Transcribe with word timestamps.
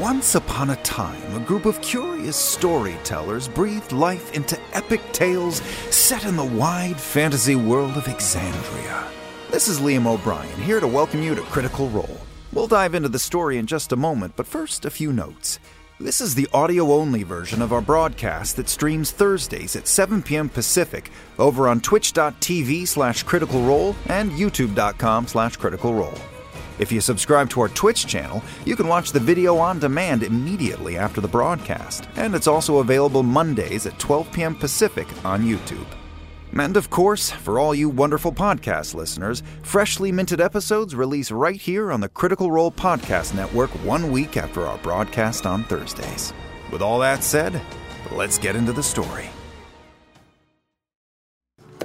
Once 0.00 0.34
upon 0.34 0.68
a 0.68 0.76
time, 0.82 1.34
a 1.34 1.40
group 1.46 1.64
of 1.64 1.80
curious 1.80 2.36
storytellers 2.36 3.48
breathed 3.48 3.92
life 3.92 4.30
into 4.34 4.60
epic 4.74 5.00
tales 5.12 5.62
set 5.90 6.26
in 6.26 6.36
the 6.36 6.44
wide 6.44 7.00
fantasy 7.00 7.56
world 7.56 7.96
of 7.96 8.04
Exandria. 8.04 9.08
This 9.50 9.68
is 9.68 9.80
Liam 9.80 10.06
O'Brien, 10.06 10.60
here 10.60 10.80
to 10.80 10.86
welcome 10.86 11.22
you 11.22 11.34
to 11.34 11.40
Critical 11.40 11.88
Role. 11.88 12.20
We'll 12.52 12.66
dive 12.66 12.94
into 12.94 13.08
the 13.08 13.18
story 13.18 13.56
in 13.56 13.64
just 13.64 13.90
a 13.90 13.96
moment, 13.96 14.34
but 14.36 14.46
first, 14.46 14.84
a 14.84 14.90
few 14.90 15.14
notes. 15.14 15.60
This 15.98 16.20
is 16.20 16.34
the 16.34 16.48
audio 16.52 16.92
only 16.92 17.22
version 17.22 17.62
of 17.62 17.72
our 17.72 17.80
broadcast 17.80 18.56
that 18.56 18.68
streams 18.68 19.12
Thursdays 19.12 19.76
at 19.76 19.88
7 19.88 20.22
p.m. 20.22 20.50
Pacific 20.50 21.10
over 21.38 21.68
on 21.68 21.80
twitch.tv 21.80 22.86
slash 22.86 23.22
critical 23.22 23.62
role 23.62 23.96
and 24.10 24.30
youtube.com 24.32 25.26
slash 25.26 25.56
critical 25.56 25.94
role. 25.94 26.18
If 26.78 26.92
you 26.92 27.00
subscribe 27.00 27.48
to 27.50 27.60
our 27.62 27.68
Twitch 27.68 28.06
channel, 28.06 28.42
you 28.64 28.76
can 28.76 28.88
watch 28.88 29.12
the 29.12 29.20
video 29.20 29.56
on 29.56 29.78
demand 29.78 30.22
immediately 30.22 30.96
after 30.96 31.20
the 31.20 31.28
broadcast, 31.28 32.08
and 32.16 32.34
it's 32.34 32.46
also 32.46 32.78
available 32.78 33.22
Mondays 33.22 33.86
at 33.86 33.98
12 33.98 34.32
p.m. 34.32 34.54
Pacific 34.54 35.06
on 35.24 35.42
YouTube. 35.42 35.86
And 36.52 36.76
of 36.76 36.90
course, 36.90 37.30
for 37.30 37.58
all 37.58 37.74
you 37.74 37.88
wonderful 37.88 38.32
podcast 38.32 38.94
listeners, 38.94 39.42
freshly 39.62 40.12
minted 40.12 40.40
episodes 40.40 40.94
release 40.94 41.30
right 41.30 41.60
here 41.60 41.92
on 41.92 42.00
the 42.00 42.08
Critical 42.08 42.50
Role 42.50 42.72
Podcast 42.72 43.34
Network 43.34 43.70
one 43.84 44.10
week 44.10 44.36
after 44.36 44.66
our 44.66 44.78
broadcast 44.78 45.44
on 45.46 45.64
Thursdays. 45.64 46.32
With 46.72 46.82
all 46.82 46.98
that 47.00 47.22
said, 47.22 47.60
let's 48.12 48.38
get 48.38 48.56
into 48.56 48.72
the 48.72 48.82
story. 48.82 49.28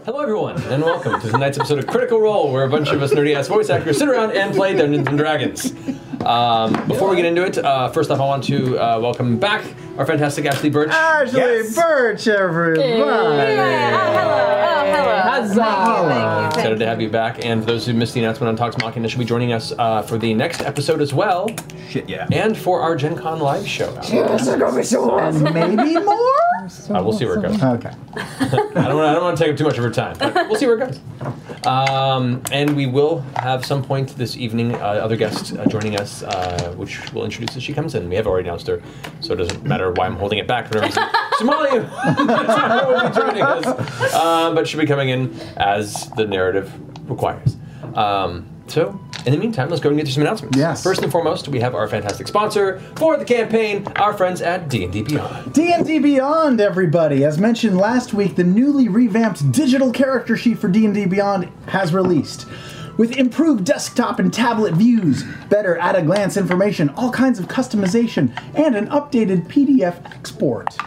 Hello, 0.03 0.19
everyone, 0.19 0.59
and 0.63 0.81
welcome 0.81 1.21
to 1.21 1.29
tonight's 1.29 1.59
episode 1.59 1.77
of 1.77 1.85
Critical 1.85 2.19
Role, 2.19 2.51
where 2.51 2.63
a 2.63 2.69
bunch 2.69 2.89
of 2.89 3.03
us 3.03 3.13
nerdy 3.13 3.35
ass 3.35 3.47
voice 3.47 3.69
actors 3.69 3.99
sit 3.99 4.09
around 4.09 4.31
and 4.31 4.55
play 4.55 4.75
Dungeons 4.75 5.07
and 5.07 5.17
Dragons. 5.17 5.73
Um, 6.25 6.73
before 6.87 7.09
we 7.09 7.15
get 7.15 7.25
into 7.25 7.43
it, 7.43 7.57
uh, 7.57 7.89
first 7.89 8.11
off, 8.11 8.19
I 8.19 8.25
want 8.25 8.43
to 8.45 8.77
uh, 8.77 8.99
welcome 8.99 9.37
back 9.39 9.63
our 9.97 10.05
fantastic 10.05 10.45
Ashly 10.45 10.71
Burch. 10.71 10.89
Ashly 10.89 11.73
Burch, 11.75 12.27
everybody. 12.27 12.89
Hello, 12.89 13.37
hello, 14.85 15.17
huzzah! 15.19 16.47
Excited 16.53 16.79
to 16.79 16.85
have 16.85 17.01
you 17.01 17.09
back. 17.09 17.43
And 17.45 17.61
for 17.61 17.67
those 17.71 17.85
who 17.85 17.93
missed 17.93 18.13
the 18.13 18.19
announcement 18.21 18.49
on 18.49 18.55
Talks 18.55 18.77
Machina, 18.77 19.07
she'll 19.09 19.19
be 19.19 19.25
joining 19.25 19.51
us 19.53 19.73
uh, 19.77 20.01
for 20.03 20.17
the 20.17 20.33
next 20.33 20.61
episode 20.61 21.01
as 21.01 21.13
well. 21.13 21.49
Shit, 21.89 22.07
yeah. 22.07 22.27
And 22.31 22.57
for 22.57 22.81
our 22.81 22.95
Gen 22.95 23.15
Con 23.15 23.39
live 23.39 23.67
show. 23.67 23.97
And 25.19 25.41
maybe 25.53 25.99
more? 26.05 26.17
Uh, 26.89 27.03
we'll 27.03 27.13
see 27.13 27.25
where 27.25 27.37
it 27.37 27.41
goes. 27.41 27.61
Okay. 27.61 27.91
I 28.15 28.47
don't, 28.49 28.75
wanna, 28.75 29.07
I 29.07 29.13
don't 29.13 29.23
want 29.23 29.37
to 29.37 29.43
take 29.43 29.51
up 29.53 29.57
too 29.57 29.63
much 29.65 29.77
of 29.77 29.83
her 29.83 29.89
time, 29.89 30.15
but 30.19 30.33
we'll 30.47 30.55
see 30.55 30.67
where 30.67 30.77
it 30.77 30.87
goes. 30.87 30.99
Um, 31.65 32.41
and 32.51 32.75
we 32.75 32.85
will 32.87 33.21
have 33.35 33.65
some 33.65 33.83
point 33.83 34.15
this 34.17 34.37
evening 34.37 34.73
uh, 34.75 34.77
other 34.77 35.15
guests 35.15 35.53
uh, 35.53 35.65
joining 35.65 35.99
us, 35.99 36.10
uh, 36.23 36.73
which 36.77 37.11
we'll 37.13 37.25
introduce 37.25 37.55
as 37.55 37.63
she 37.63 37.73
comes 37.73 37.95
in. 37.95 38.09
We 38.09 38.15
have 38.15 38.27
already 38.27 38.47
announced 38.47 38.67
her, 38.67 38.81
so 39.19 39.33
it 39.33 39.37
doesn't 39.37 39.63
matter 39.63 39.91
why 39.91 40.05
I'm 40.05 40.15
holding 40.15 40.39
it 40.39 40.47
back 40.47 40.67
for 40.67 40.75
no 40.75 40.81
reason. 40.81 41.03
Sumalee 41.39 41.81
will 42.87 43.09
be 43.09 43.15
joining 43.15 43.41
us, 43.41 43.65
uh, 44.13 44.53
but 44.53 44.67
she'll 44.67 44.79
be 44.79 44.85
coming 44.85 45.09
in 45.09 45.33
as 45.57 46.09
the 46.17 46.25
narrative 46.25 46.71
requires. 47.09 47.55
Um, 47.95 48.47
so, 48.67 48.97
in 49.25 49.33
the 49.33 49.37
meantime, 49.37 49.69
let's 49.69 49.81
go 49.81 49.89
and 49.89 49.97
get 49.97 50.05
to 50.05 50.13
some 50.13 50.21
announcements. 50.21 50.57
Yes. 50.57 50.81
First 50.81 51.01
and 51.03 51.11
foremost, 51.11 51.49
we 51.49 51.59
have 51.59 51.75
our 51.75 51.87
fantastic 51.89 52.27
sponsor 52.27 52.79
for 52.95 53.17
the 53.17 53.25
campaign, 53.25 53.85
our 53.97 54.13
friends 54.13 54.41
at 54.41 54.69
D&D 54.69 55.01
Beyond. 55.03 55.53
D&D 55.53 55.99
Beyond, 55.99 56.61
everybody. 56.61 57.25
As 57.25 57.37
mentioned 57.37 57.77
last 57.77 58.13
week, 58.13 58.37
the 58.37 58.45
newly 58.45 58.87
revamped 58.87 59.51
digital 59.51 59.91
character 59.91 60.37
sheet 60.37 60.57
for 60.57 60.69
D&D 60.69 61.05
Beyond 61.07 61.51
has 61.67 61.93
released. 61.93 62.47
With 63.01 63.17
improved 63.17 63.65
desktop 63.65 64.19
and 64.19 64.31
tablet 64.31 64.75
views, 64.75 65.23
better 65.49 65.75
at-a-glance 65.75 66.37
information, 66.37 66.89
all 66.89 67.09
kinds 67.09 67.39
of 67.39 67.47
customization, 67.47 68.29
and 68.53 68.75
an 68.75 68.89
updated 68.89 69.47
PDF 69.47 70.05
export. 70.05 70.77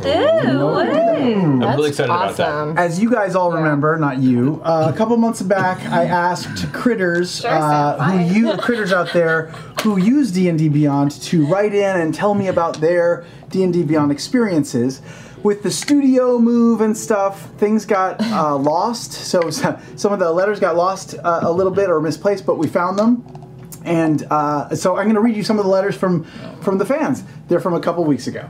Ooh, 0.00 0.06
I'm 0.08 1.60
really 1.76 1.90
excited 1.90 2.10
about 2.10 2.38
that. 2.38 2.78
As 2.78 2.98
you 2.98 3.10
guys 3.10 3.34
all 3.34 3.52
remember, 3.52 3.98
not 3.98 4.16
you, 4.16 4.62
uh, 4.64 4.90
a 4.94 4.96
couple 4.96 5.14
months 5.18 5.42
back, 5.42 5.78
I 5.90 6.06
asked 6.06 6.72
critters 6.72 7.44
uh, 7.44 7.98
who 7.98 8.34
you 8.34 8.56
critters 8.56 8.90
out 8.90 9.12
there 9.12 9.48
who 9.82 9.98
use 9.98 10.32
D 10.32 10.48
and 10.48 10.58
D 10.58 10.70
Beyond 10.70 11.10
to 11.20 11.44
write 11.44 11.74
in 11.74 12.00
and 12.00 12.14
tell 12.14 12.32
me 12.32 12.46
about 12.48 12.80
their 12.80 13.26
D 13.50 13.62
and 13.62 13.74
D 13.74 13.82
Beyond 13.82 14.10
experiences. 14.10 15.02
With 15.42 15.62
the 15.62 15.70
studio 15.70 16.38
move 16.38 16.80
and 16.80 16.96
stuff, 16.96 17.50
things 17.58 17.84
got 17.84 18.20
uh, 18.20 18.56
lost. 18.58 19.12
So 19.12 19.50
some 19.50 20.12
of 20.12 20.18
the 20.18 20.30
letters 20.30 20.60
got 20.60 20.76
lost 20.76 21.14
uh, 21.14 21.40
a 21.42 21.52
little 21.52 21.72
bit 21.72 21.90
or 21.90 22.00
misplaced, 22.00 22.46
but 22.46 22.58
we 22.58 22.68
found 22.68 22.98
them. 22.98 23.24
And 23.84 24.24
uh, 24.30 24.74
so 24.76 24.96
I'm 24.96 25.06
going 25.06 25.16
to 25.16 25.20
read 25.20 25.36
you 25.36 25.42
some 25.42 25.58
of 25.58 25.64
the 25.64 25.70
letters 25.70 25.96
from 25.96 26.24
from 26.62 26.78
the 26.78 26.86
fans. 26.86 27.24
They're 27.48 27.60
from 27.60 27.74
a 27.74 27.80
couple 27.80 28.04
weeks 28.04 28.28
ago. 28.28 28.48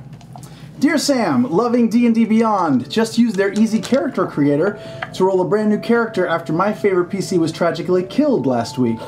Dear 0.82 0.98
Sam, 0.98 1.48
loving 1.48 1.88
D&D 1.88 2.24
Beyond, 2.24 2.90
just 2.90 3.16
used 3.16 3.36
their 3.36 3.52
easy 3.52 3.78
character 3.80 4.26
creator 4.26 4.80
to 5.14 5.24
roll 5.24 5.40
a 5.40 5.44
brand 5.44 5.70
new 5.70 5.78
character 5.78 6.26
after 6.26 6.52
my 6.52 6.72
favorite 6.72 7.08
PC 7.08 7.38
was 7.38 7.52
tragically 7.52 8.02
killed 8.02 8.46
last 8.46 8.78
week. 8.78 8.98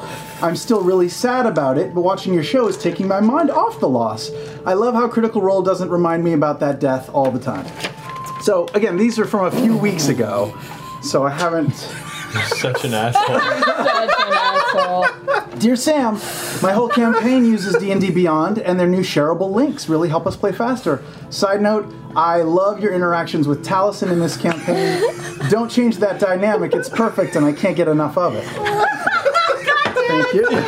I'm 0.40 0.54
still 0.54 0.82
really 0.82 1.08
sad 1.08 1.46
about 1.46 1.76
it, 1.76 1.92
but 1.92 2.02
watching 2.02 2.32
your 2.32 2.44
show 2.44 2.68
is 2.68 2.78
taking 2.78 3.08
my 3.08 3.18
mind 3.18 3.50
off 3.50 3.80
the 3.80 3.88
loss. 3.88 4.30
I 4.64 4.74
love 4.74 4.94
how 4.94 5.08
Critical 5.08 5.42
Role 5.42 5.62
doesn't 5.62 5.90
remind 5.90 6.22
me 6.22 6.34
about 6.34 6.60
that 6.60 6.78
death 6.78 7.10
all 7.12 7.32
the 7.32 7.40
time. 7.40 7.66
So 8.42 8.68
again, 8.74 8.96
these 8.96 9.18
are 9.18 9.24
from 9.24 9.46
a 9.46 9.50
few 9.50 9.76
weeks 9.76 10.06
ago, 10.06 10.56
so 11.02 11.24
I 11.24 11.30
haven't 11.30 11.74
Such 11.74 12.84
an 12.84 12.94
asshole. 12.94 14.50
Dear 15.58 15.76
Sam, 15.76 16.14
my 16.62 16.72
whole 16.72 16.88
campaign 16.88 17.44
uses 17.44 17.76
D&D 17.76 18.10
Beyond, 18.10 18.58
and 18.58 18.78
their 18.78 18.88
new 18.88 19.02
shareable 19.02 19.52
links 19.52 19.88
really 19.88 20.08
help 20.08 20.26
us 20.26 20.36
play 20.36 20.52
faster. 20.52 21.02
Side 21.30 21.62
note, 21.62 21.92
I 22.16 22.42
love 22.42 22.80
your 22.80 22.92
interactions 22.92 23.46
with 23.46 23.64
Taliesin 23.64 24.10
in 24.10 24.18
this 24.18 24.36
campaign. 24.36 25.02
Don't 25.50 25.70
change 25.70 25.98
that 25.98 26.20
dynamic; 26.20 26.74
it's 26.74 26.88
perfect, 26.88 27.36
and 27.36 27.46
I 27.46 27.52
can't 27.52 27.76
get 27.76 27.88
enough 27.88 28.18
of 28.18 28.34
it. 28.34 28.44
Thank 30.08 30.34
you. 30.34 30.48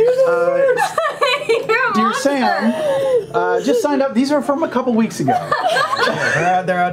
Uh, 0.00 0.74
Dear 1.94 2.14
Sam, 2.14 3.30
uh, 3.34 3.60
just 3.60 3.82
signed 3.82 4.02
up. 4.02 4.14
These 4.14 4.32
are 4.32 4.42
from 4.42 4.62
a 4.62 4.68
couple 4.68 4.94
weeks 4.94 5.20
ago. 5.20 5.32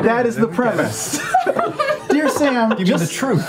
That 0.02 0.26
is 0.26 0.36
the 0.36 0.48
premise. 0.48 1.20
Dear 2.10 2.30
Sam, 2.30 2.70
Give 2.70 2.88
me 2.88 2.98
the 2.98 3.08
truth. 3.08 3.46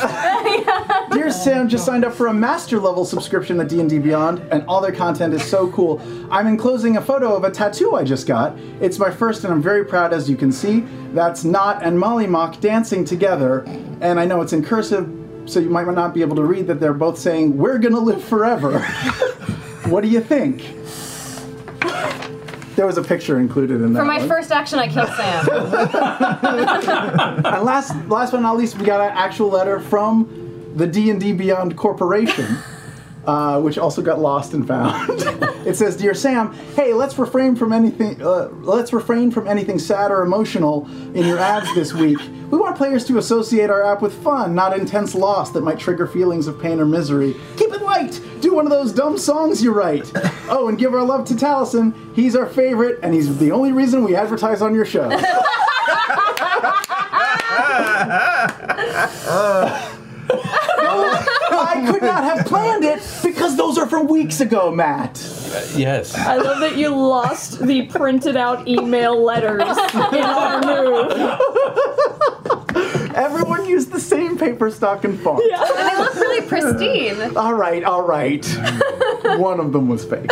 Dear 1.13 1.31
Sam 1.31 1.69
just 1.69 1.87
signed 1.87 2.05
up 2.05 2.13
for 2.13 2.27
a 2.27 2.35
master 2.35 2.79
level 2.79 3.05
subscription 3.05 3.59
at 3.61 3.69
D&D 3.69 3.99
Beyond, 3.99 4.41
and 4.53 4.63
all 4.67 4.81
their 4.81 4.93
content 4.93 5.33
is 5.33 5.43
so 5.43 5.71
cool. 5.73 6.01
I'm 6.31 6.47
enclosing 6.47 6.97
a 6.97 7.03
photo 7.03 7.35
of 7.35 7.45
a 7.45 7.51
tattoo 7.51 7.95
I 7.95 8.05
just 8.05 8.27
got. 8.27 8.59
It's 8.81 8.99
my 8.99 9.11
first, 9.11 9.45
and 9.45 9.53
I'm 9.53 9.63
very 9.63 9.85
proud, 9.85 10.13
as 10.13 10.29
you 10.29 10.37
can 10.37 10.53
see. 10.53 10.81
That's 11.13 11.45
Nott 11.45 11.83
and 11.83 11.99
Mollymauk 11.99 12.61
dancing 12.61 13.05
together, 13.05 13.65
and 14.01 14.21
I 14.21 14.27
know 14.27 14.43
it's 14.43 14.53
in 14.53 14.63
cursive, 14.63 15.09
so 15.47 15.61
you 15.61 15.71
might 15.71 15.87
not 15.87 16.13
be 16.13 16.21
able 16.21 16.37
to 16.37 16.45
read 16.45 16.67
that 16.67 16.79
they're 16.79 16.93
both 16.93 17.19
saying, 17.19 17.57
"We're 17.57 17.79
gonna 17.79 18.01
live 18.01 18.23
forever." 18.23 18.79
what 19.87 20.03
do 20.03 20.09
you 20.09 20.21
think? 20.21 20.63
There 22.77 22.87
was 22.87 22.97
a 22.97 23.03
picture 23.03 23.41
included 23.41 23.81
in 23.83 23.93
that. 23.93 23.99
For 23.99 24.05
my 24.05 24.19
one. 24.19 24.29
first 24.29 24.53
action, 24.53 24.79
I 24.79 24.87
killed 24.87 25.09
Sam. 25.17 25.49
And 27.45 27.65
last, 27.65 27.93
last 28.09 28.31
but 28.31 28.41
not 28.41 28.57
least, 28.57 28.79
we 28.79 28.85
got 28.85 29.01
an 29.01 29.17
actual 29.17 29.49
letter 29.49 29.81
from 29.81 30.73
the 30.77 30.87
D 30.87 31.11
and 31.11 31.21
D 31.21 31.33
Beyond 31.33 31.77
Corporation, 31.77 32.59
uh, 33.27 33.61
which 33.61 33.79
also 33.79 34.03
got 34.03 34.19
lost 34.19 34.55
and 34.55 34.67
found. 34.67 35.11
it 35.67 35.77
says, 35.77 35.97
"Dear 35.97 36.15
Sam, 36.15 36.53
hey, 36.75 36.95
let's 36.95 37.19
refrain 37.19 37.57
from 37.57 37.73
anything. 37.73 38.21
Uh, 38.23 38.49
let's 38.61 38.93
refrain 38.93 39.31
from 39.31 39.47
anything 39.47 39.79
sad 39.79 40.11
or 40.11 40.23
emotional 40.23 40.87
in 41.15 41.27
your 41.27 41.39
ads 41.39 41.73
this 41.75 41.93
week. 41.93 42.19
We 42.51 42.59
want 42.59 42.77
players 42.77 43.05
to 43.07 43.19
associate 43.19 43.69
our 43.69 43.85
app 43.85 44.01
with 44.01 44.15
fun, 44.23 44.55
not 44.55 44.79
intense 44.79 45.15
loss 45.15 45.51
that 45.53 45.63
might 45.63 45.79
trigger 45.79 46.07
feelings 46.07 46.47
of 46.47 46.61
pain 46.61 46.81
or 46.81 46.87
misery. 46.87 47.37
Keep 47.57 47.73
it 47.73 47.83
light. 47.83 48.21
Do 48.41 48.55
one 48.55 48.65
of 48.65 48.71
those 48.71 48.93
dumb 48.93 49.19
songs 49.19 49.63
you 49.63 49.73
write. 49.73 50.11
Oh, 50.49 50.69
and 50.69 50.79
give 50.79 50.95
our 50.95 51.05
love 51.05 51.27
to 51.27 51.35
Taliesin. 51.35 52.15
He's 52.15 52.35
our 52.35 52.47
favorite, 52.47 53.01
and 53.03 53.13
he's 53.13 53.39
the 53.39 53.53
only 53.53 53.73
reason 53.73 54.05
we 54.05 54.17
advertise 54.17 54.63
on 54.63 54.75
your 54.75 54.87
show." 54.87 55.09
I 61.69 61.91
could 61.93 62.03
not 62.03 62.25
have 62.25 62.47
planned 62.47 62.85
it 62.85 63.01
because 63.23 63.57
those 63.57 63.77
are 63.79 63.87
from 63.87 64.07
weeks 64.09 64.41
ago, 64.41 64.71
Matt. 64.71 65.19
Yes. 65.75 66.15
I 66.17 66.37
love 66.37 66.61
that 66.61 66.77
you 66.77 66.89
lost 66.95 67.61
the 67.61 67.87
printed 67.87 68.37
out 68.37 68.67
email 68.69 69.23
letters 69.23 69.63
in 69.63 70.23
our 70.23 70.61
move. 70.63 71.13
Everyone 73.15 73.65
used 73.67 73.91
the 73.93 74.01
same 74.01 74.37
paper 74.39 74.71
stock 74.71 75.05
and 75.05 75.19
font. 75.21 75.43
Yeah. 75.49 75.63
and 75.65 75.89
they 75.91 75.97
look 76.03 76.15
really 76.15 76.47
pristine. 76.47 77.37
All 77.37 77.55
right, 77.55 77.83
all 77.85 78.03
right. 78.03 78.45
One 79.39 79.59
of 79.61 79.73
them 79.73 79.89
was 79.89 80.05
fake. 80.05 80.31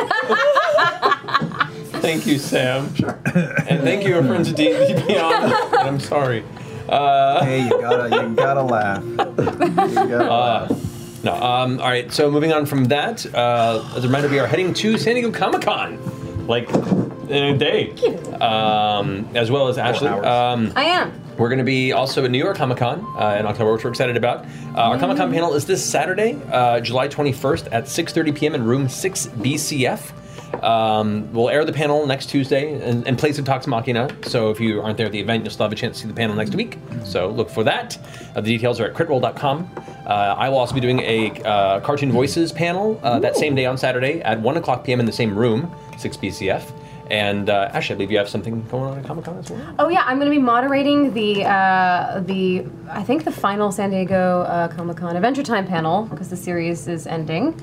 Thank 2.00 2.26
you, 2.26 2.38
Sam. 2.38 2.94
Sure. 2.94 3.18
And 3.34 3.82
thank 3.82 4.06
you, 4.06 4.16
our 4.16 4.22
friends 4.24 4.50
at 4.50 4.56
D&D 4.56 5.06
Beyond. 5.06 5.52
I'm 5.74 5.98
sorry. 6.00 6.44
Uh, 6.88 7.44
Hey, 7.44 7.64
you 7.64 7.70
gotta, 7.70 8.08
you 8.28 8.34
gotta 8.36 8.62
laugh. 8.62 9.02
You 9.04 9.24
gotta 9.26 10.30
laugh. 10.30 10.70
No. 11.26 11.34
Um, 11.34 11.80
all 11.80 11.88
right. 11.88 12.12
So 12.12 12.30
moving 12.30 12.52
on 12.52 12.66
from 12.66 12.84
that, 12.84 13.26
uh, 13.34 13.84
as 13.96 14.04
a 14.04 14.06
reminder, 14.06 14.28
we 14.28 14.38
are 14.38 14.46
heading 14.46 14.72
to 14.74 14.96
San 14.96 15.14
Diego 15.14 15.32
Comic 15.32 15.62
Con 15.62 16.46
like 16.46 16.68
in 16.70 17.42
a 17.42 17.58
day. 17.58 17.90
Um, 18.40 19.28
as 19.34 19.50
well 19.50 19.66
as 19.66 19.76
Ashly. 19.76 20.08
Um, 20.24 20.72
I 20.76 20.84
am. 20.84 21.20
we're 21.36 21.48
going 21.48 21.58
to 21.58 21.64
be 21.64 21.92
also 21.92 22.24
at 22.24 22.30
New 22.30 22.38
York 22.38 22.56
Comic 22.56 22.78
Con 22.78 23.00
uh, 23.18 23.36
in 23.40 23.44
October, 23.44 23.72
which 23.72 23.82
we're 23.82 23.90
excited 23.90 24.16
about. 24.16 24.44
Uh, 24.76 24.82
our 24.82 24.98
Comic 24.98 25.16
Con 25.16 25.32
panel 25.32 25.54
is 25.54 25.66
this 25.66 25.84
Saturday, 25.84 26.40
uh, 26.52 26.78
July 26.78 27.08
21st 27.08 27.68
at 27.72 27.84
6:30 27.86 28.36
p.m. 28.36 28.54
in 28.54 28.62
Room 28.62 28.88
6 28.88 29.26
BCF. 29.26 30.12
Um, 30.62 31.32
we'll 31.32 31.50
air 31.50 31.64
the 31.64 31.72
panel 31.72 32.06
next 32.06 32.26
Tuesday 32.26 32.72
in, 32.88 33.06
in 33.06 33.16
place 33.16 33.38
of 33.38 33.44
Talks 33.44 33.66
Machina. 33.66 34.08
So 34.22 34.50
if 34.50 34.60
you 34.60 34.80
aren't 34.80 34.96
there 34.96 35.06
at 35.06 35.12
the 35.12 35.20
event, 35.20 35.44
you'll 35.44 35.52
still 35.52 35.64
have 35.64 35.72
a 35.72 35.76
chance 35.76 35.96
to 35.96 36.02
see 36.02 36.08
the 36.08 36.14
panel 36.14 36.34
next 36.36 36.54
week. 36.54 36.78
So 37.04 37.28
look 37.30 37.50
for 37.50 37.64
that. 37.64 37.98
Uh, 38.34 38.40
the 38.40 38.56
details 38.56 38.80
are 38.80 38.86
at 38.86 38.94
critroll.com. 38.94 39.70
Uh, 40.06 40.10
I 40.10 40.48
will 40.48 40.58
also 40.58 40.74
be 40.74 40.80
doing 40.80 41.00
a 41.00 41.30
uh, 41.42 41.80
Cartoon 41.80 42.12
Voices 42.12 42.52
panel 42.52 43.00
uh, 43.02 43.18
that 43.18 43.36
same 43.36 43.54
day 43.54 43.66
on 43.66 43.76
Saturday 43.76 44.20
at 44.22 44.40
1 44.40 44.56
o'clock 44.56 44.84
p.m. 44.84 45.00
in 45.00 45.06
the 45.06 45.12
same 45.12 45.36
room, 45.36 45.74
6 45.98 46.16
BCF. 46.16 46.72
And 47.10 47.48
uh, 47.50 47.70
Ashly, 47.72 47.92
I 47.92 47.94
believe 47.94 48.10
you 48.10 48.18
have 48.18 48.28
something 48.28 48.62
going 48.68 48.84
on 48.84 48.98
at 48.98 49.04
Comic 49.04 49.24
Con 49.24 49.38
as 49.38 49.50
well. 49.50 49.74
Oh 49.78 49.88
yeah, 49.88 50.02
I'm 50.06 50.18
going 50.18 50.30
to 50.30 50.36
be 50.36 50.42
moderating 50.42 51.14
the 51.14 51.44
uh, 51.44 52.20
the 52.20 52.66
I 52.90 53.02
think 53.04 53.24
the 53.24 53.30
final 53.32 53.70
San 53.70 53.90
Diego 53.90 54.42
uh, 54.42 54.68
Comic 54.68 54.96
Con 54.96 55.14
Adventure 55.14 55.42
Time 55.44 55.66
panel 55.66 56.02
because 56.06 56.30
the 56.30 56.36
series 56.36 56.88
is 56.88 57.06
ending. 57.06 57.58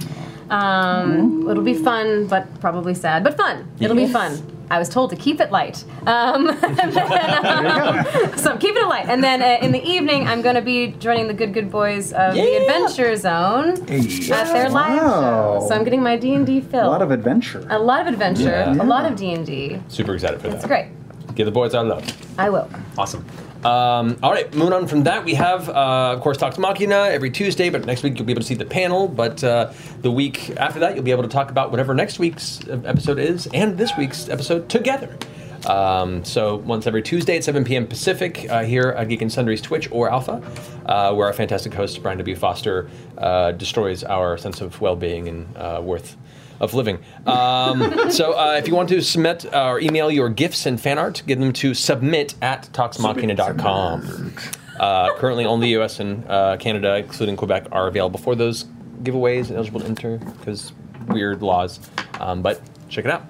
Um, 0.49 1.49
it'll 1.49 1.63
be 1.63 1.73
fun, 1.73 2.27
but 2.27 2.47
probably 2.61 2.93
sad, 2.93 3.23
but 3.23 3.35
fun. 3.35 3.69
It'll 3.79 3.95
be 3.95 4.07
fun. 4.07 4.62
I 4.73 4.79
was 4.79 4.89
told 4.89 5.11
to 5.11 5.15
keep 5.15 5.39
it 5.39 5.51
light. 5.51 5.83
Um, 6.07 6.47
then, 6.61 7.45
um, 7.45 8.37
so 8.39 8.49
I'm 8.53 8.57
keeping 8.57 8.81
it 8.81 8.87
light. 8.87 9.05
And 9.07 9.23
then 9.23 9.39
uh, 9.43 9.63
in 9.63 9.71
the 9.71 9.83
evening, 9.87 10.25
I'm 10.27 10.41
going 10.41 10.55
to 10.55 10.63
be 10.63 10.87
joining 10.93 11.27
the 11.27 11.33
Good 11.35 11.53
Good 11.53 11.69
Boys 11.69 12.11
of 12.11 12.33
the 12.33 12.57
Adventure 12.57 13.15
Zone 13.15 13.69
at 13.73 14.47
their 14.51 14.69
live 14.71 14.97
Wow. 15.03 15.59
show. 15.59 15.67
So 15.67 15.75
I'm 15.75 15.83
getting 15.83 16.01
my 16.01 16.17
D 16.17 16.33
and 16.33 16.43
D 16.43 16.59
fill. 16.59 16.87
A 16.87 16.89
lot 16.89 17.03
of 17.03 17.11
adventure. 17.11 17.63
a 17.69 17.77
lot 17.77 18.01
of 18.01 18.07
adventure, 18.07 18.45
Yeah. 18.45 18.73
a 18.73 18.83
lot 18.83 19.05
of 19.05 19.15
D 19.15 19.31
and 19.33 19.45
D. 19.45 19.79
Super 19.89 20.15
excited 20.15 20.41
for 20.41 20.47
that. 20.47 20.55
It's 20.55 20.65
great. 20.65 20.87
Give 21.35 21.45
the 21.45 21.51
boys 21.51 21.75
our 21.75 21.83
love. 21.83 22.03
I 22.39 22.49
will. 22.49 22.67
Awesome. 22.97 23.23
Um, 23.65 24.17
all 24.21 24.31
right, 24.31 24.53
moving 24.53 24.73
on 24.73 24.87
from 24.87 25.03
that, 25.03 25.23
we 25.23 25.35
have, 25.35 25.69
uh, 25.69 26.13
of 26.13 26.21
course, 26.21 26.37
Talks 26.37 26.57
Machina 26.57 27.07
every 27.09 27.29
Tuesday, 27.29 27.69
but 27.69 27.85
next 27.85 28.03
week 28.03 28.17
you'll 28.17 28.25
be 28.25 28.33
able 28.33 28.41
to 28.41 28.47
see 28.47 28.55
the 28.55 28.65
panel. 28.65 29.07
But 29.07 29.41
uh, 29.43 29.71
the 30.01 30.11
week 30.11 30.49
after 30.57 30.81
that, 30.81 30.95
you'll 30.95 31.05
be 31.05 31.11
able 31.11 31.23
to 31.23 31.29
talk 31.29 31.49
about 31.49 31.71
whatever 31.71 31.93
next 31.93 32.19
week's 32.19 32.59
episode 32.67 33.19
is 33.19 33.47
and 33.53 33.77
this 33.77 33.91
week's 33.97 34.27
episode 34.27 34.67
together. 34.67 35.17
Um, 35.65 36.25
so 36.25 36.57
once 36.57 36.87
every 36.87 37.01
Tuesday 37.01 37.37
at 37.37 37.43
7 37.45 37.63
p.m. 37.63 37.87
Pacific 37.87 38.49
uh, 38.49 38.63
here 38.63 38.89
at 38.97 39.07
Geek 39.07 39.21
and 39.21 39.31
Sundry's 39.31 39.61
Twitch 39.61 39.89
or 39.91 40.09
Alpha, 40.11 40.41
uh, 40.85 41.13
where 41.13 41.27
our 41.27 41.33
fantastic 41.33 41.73
host 41.73 42.01
Brian 42.03 42.17
W. 42.17 42.35
Foster 42.35 42.89
uh, 43.17 43.53
destroys 43.53 44.03
our 44.03 44.37
sense 44.37 44.59
of 44.59 44.81
well-being 44.81 45.29
and 45.29 45.57
uh, 45.57 45.79
worth 45.81 46.17
of 46.59 46.73
living. 46.73 46.99
Um, 47.25 48.09
so 48.09 48.37
uh, 48.37 48.55
if 48.57 48.67
you 48.67 48.75
want 48.75 48.89
to 48.89 49.01
submit 49.01 49.45
uh, 49.53 49.67
or 49.67 49.79
email 49.79 50.11
your 50.11 50.29
gifts 50.29 50.65
and 50.65 50.79
fan 50.79 50.97
art, 50.97 51.23
give 51.25 51.39
them 51.39 51.53
to 51.53 51.73
submit 51.73 52.35
at 52.41 52.69
talksmachina.com. 52.73 54.33
Uh, 54.79 55.13
currently, 55.15 55.45
only 55.45 55.69
U.S. 55.69 55.99
and 55.99 56.27
uh, 56.29 56.57
Canada, 56.57 56.95
excluding 56.95 57.35
Quebec, 57.35 57.67
are 57.71 57.87
available 57.87 58.19
for 58.19 58.35
those 58.35 58.65
giveaways 59.03 59.49
and 59.49 59.57
eligible 59.57 59.79
to 59.81 59.85
enter 59.85 60.17
because 60.17 60.73
weird 61.07 61.41
laws. 61.41 61.79
Um, 62.19 62.41
but 62.41 62.61
check 62.89 63.05
it 63.05 63.11
out. 63.11 63.25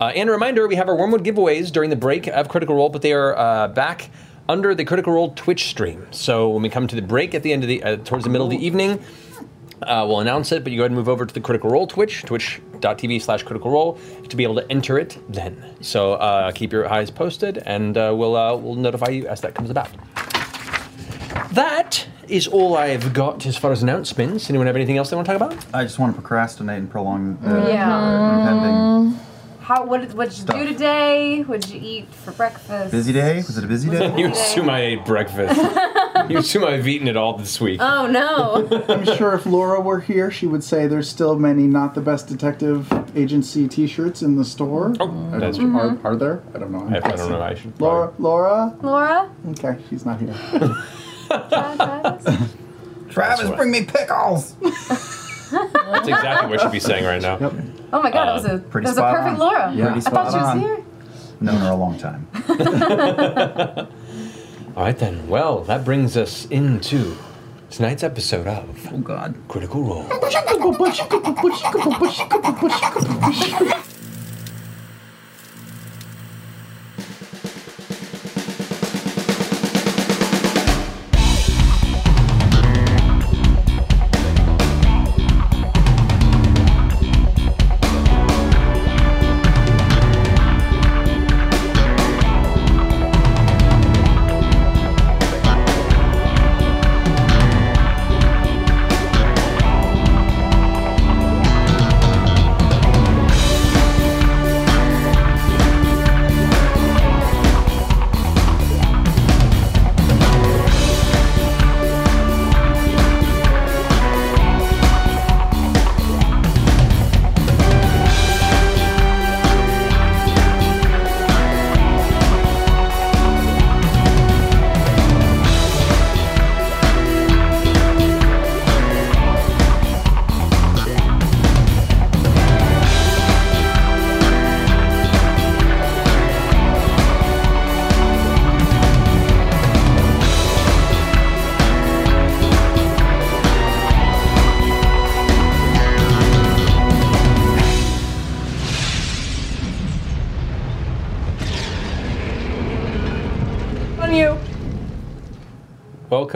Uh, 0.00 0.06
and 0.06 0.28
a 0.28 0.32
reminder, 0.32 0.66
we 0.66 0.74
have 0.74 0.88
our 0.88 0.96
Wyrmwood 0.96 1.24
giveaways 1.24 1.70
during 1.70 1.88
the 1.88 1.96
break 1.96 2.26
of 2.26 2.48
Critical 2.48 2.74
Role, 2.74 2.88
but 2.88 3.02
they 3.02 3.12
are 3.12 3.36
uh, 3.38 3.68
back 3.68 4.10
under 4.48 4.74
the 4.74 4.84
Critical 4.84 5.12
Role 5.12 5.32
Twitch 5.34 5.66
stream. 5.68 6.06
So 6.10 6.50
when 6.50 6.62
we 6.62 6.68
come 6.68 6.86
to 6.88 6.96
the 6.96 7.02
break 7.02 7.34
at 7.34 7.42
the 7.42 7.52
end 7.52 7.62
of 7.62 7.68
the, 7.68 7.82
uh, 7.82 7.96
towards 7.98 8.24
the 8.24 8.30
middle 8.30 8.46
of 8.46 8.50
the 8.50 8.64
evening, 8.64 9.00
uh, 9.82 10.04
we'll 10.06 10.20
announce 10.20 10.52
it, 10.52 10.62
but 10.64 10.72
you 10.72 10.78
go 10.78 10.82
ahead 10.84 10.90
and 10.90 10.96
move 10.98 11.08
over 11.08 11.24
to 11.26 11.32
the 11.34 11.40
Critical 11.40 11.70
Role 11.70 11.86
Twitch, 11.86 12.22
twitch.tv 12.22 13.20
slash 13.22 13.42
critical 13.42 13.70
role, 13.70 13.98
to 14.28 14.36
be 14.36 14.42
able 14.42 14.54
to 14.56 14.70
enter 14.70 14.98
it 14.98 15.18
then. 15.28 15.62
So 15.80 16.14
uh, 16.14 16.50
keep 16.52 16.72
your 16.72 16.90
eyes 16.92 17.10
posted, 17.10 17.58
and 17.66 17.96
uh, 17.96 18.12
we'll, 18.16 18.36
uh, 18.36 18.56
we'll 18.56 18.74
notify 18.74 19.08
you 19.10 19.26
as 19.28 19.40
that 19.42 19.54
comes 19.54 19.70
about. 19.70 19.88
That 21.52 22.06
is 22.28 22.46
all 22.46 22.76
I've 22.76 23.12
got 23.12 23.44
as 23.46 23.56
far 23.58 23.72
as 23.72 23.82
announcements. 23.82 24.48
Anyone 24.48 24.66
have 24.66 24.76
anything 24.76 24.96
else 24.96 25.10
they 25.10 25.16
want 25.16 25.26
to 25.26 25.36
talk 25.36 25.42
about? 25.50 25.66
I 25.74 25.82
just 25.84 25.98
want 25.98 26.14
to 26.14 26.20
procrastinate 26.20 26.78
and 26.78 26.90
prolong 26.90 27.36
the 27.42 27.68
Yeah. 27.68 28.38
impending 28.40 29.18
How? 29.72 29.86
What 29.86 30.02
did 30.02 30.12
what 30.12 30.28
did 30.28 30.36
you 30.36 30.42
Stuff. 30.42 30.56
do 30.56 30.66
today? 30.66 31.42
What 31.44 31.62
did 31.62 31.70
you 31.70 31.80
eat 31.82 32.14
for 32.14 32.32
breakfast? 32.32 32.90
busy 32.90 33.10
day. 33.12 33.36
Was 33.36 33.56
it 33.56 33.64
a 33.64 33.66
busy 33.66 33.88
day? 33.88 34.14
You 34.18 34.28
assume 34.28 34.68
I 34.68 34.80
ate 34.82 35.04
breakfast. 35.06 35.58
you 36.30 36.36
assume 36.38 36.64
I've 36.64 36.86
eaten 36.86 37.08
it 37.08 37.16
all 37.16 37.38
this 37.38 37.58
week. 37.58 37.80
Oh 37.80 38.06
no! 38.06 38.84
I'm 38.88 39.06
sure 39.16 39.32
if 39.32 39.46
Laura 39.46 39.80
were 39.80 40.00
here, 40.00 40.30
she 40.30 40.46
would 40.46 40.62
say 40.62 40.86
there's 40.86 41.08
still 41.08 41.38
many 41.38 41.62
not 41.66 41.94
the 41.94 42.02
best 42.02 42.26
detective 42.28 42.92
agency 43.16 43.66
T-shirts 43.66 44.20
in 44.20 44.36
the 44.36 44.44
store. 44.44 44.94
Oh, 45.00 45.30
I 45.32 45.38
that's 45.38 45.56
don't- 45.56 45.70
true. 45.70 45.80
Mm-hmm. 45.80 46.06
Are, 46.06 46.12
are 46.12 46.16
there? 46.16 46.42
I 46.54 46.58
don't 46.58 46.70
know. 46.72 46.86
I, 46.94 46.96
I 47.08 47.16
don't 47.16 47.30
know. 47.30 47.40
I 47.40 47.54
should. 47.54 47.80
Laura, 47.80 48.12
Laura. 48.18 48.76
Laura, 48.82 49.30
Okay, 49.52 49.78
she's 49.88 50.04
not 50.04 50.20
here. 50.20 50.34
Travis? 51.48 52.50
Travis, 53.08 53.50
bring 53.56 53.70
me 53.70 53.84
pickles. 53.84 54.54
That's 55.52 56.08
exactly 56.08 56.48
what 56.50 56.60
she'd 56.60 56.72
be 56.72 56.80
saying 56.80 57.04
right 57.04 57.20
now. 57.22 57.38
Yep. 57.38 57.52
Oh 57.92 58.02
my 58.02 58.10
God, 58.10 58.26
that 58.26 58.34
was 58.34 58.44
uh, 58.46 58.54
a 58.54 58.58
Pretty 58.58 58.86
that 58.86 58.90
was 58.90 58.98
a 58.98 59.00
spot 59.00 59.14
perfect 59.16 59.32
on. 59.34 59.38
Laura. 59.38 59.72
Yeah. 59.74 59.86
I 59.88 59.92
Pretty 59.92 60.00
thought 60.10 60.30
she 60.32 60.38
was 60.38 60.46
on. 60.48 60.60
here. 60.60 60.82
Known 61.40 61.56
her 61.56 61.70
a 61.70 61.74
long 61.76 61.98
time. 61.98 62.26
All 64.76 64.84
right 64.84 64.98
then. 64.98 65.28
Well, 65.28 65.60
that 65.64 65.84
brings 65.84 66.16
us 66.16 66.46
into 66.46 67.16
tonight's 67.70 68.02
episode 68.02 68.46
of 68.46 68.88
Oh 68.92 68.98
God. 68.98 69.34
Critical 69.48 69.82
Role. 69.82 70.06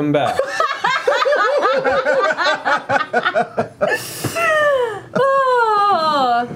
Welcome 0.07 0.13
back. 0.13 0.39
Oh, 5.19 6.49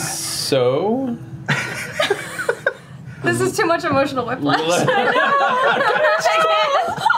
so. 0.02 1.16
this 3.22 3.40
is 3.40 3.56
too 3.56 3.66
much 3.66 3.84
emotional 3.84 4.26
whiplash. 4.26 4.58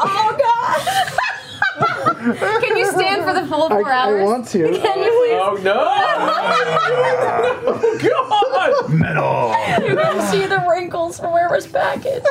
oh 0.05 0.37
God! 0.39 0.83
Can 2.63 2.77
you 2.77 2.91
stand 2.91 3.25
for 3.25 3.33
the 3.33 3.47
full 3.47 3.69
four 3.69 3.91
I, 3.91 4.21
I 4.21 4.23
want 4.23 4.49
to. 4.49 4.65
Can 4.65 4.75
you 4.75 4.81
please? 4.81 5.41
Oh 5.41 5.59
no! 5.63 5.75
oh 7.65 7.99
God! 8.03 8.91
Metal. 8.91 9.55
You 9.89 9.97
can 9.97 10.21
see 10.31 10.47
the 10.47 10.65
wrinkles 10.69 11.19
from 11.19 11.33
where 11.33 11.49
it 11.49 11.53
was 11.53 11.67
packaged. 11.67 12.22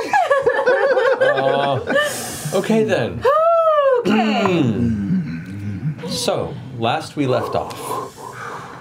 Okay 2.53 2.84
then. 2.84 3.24
Okay. 4.00 4.62
Hmm. 4.62 6.08
So 6.10 6.53
last 6.77 7.15
we 7.15 7.25
left 7.25 7.55
off, 7.55 7.77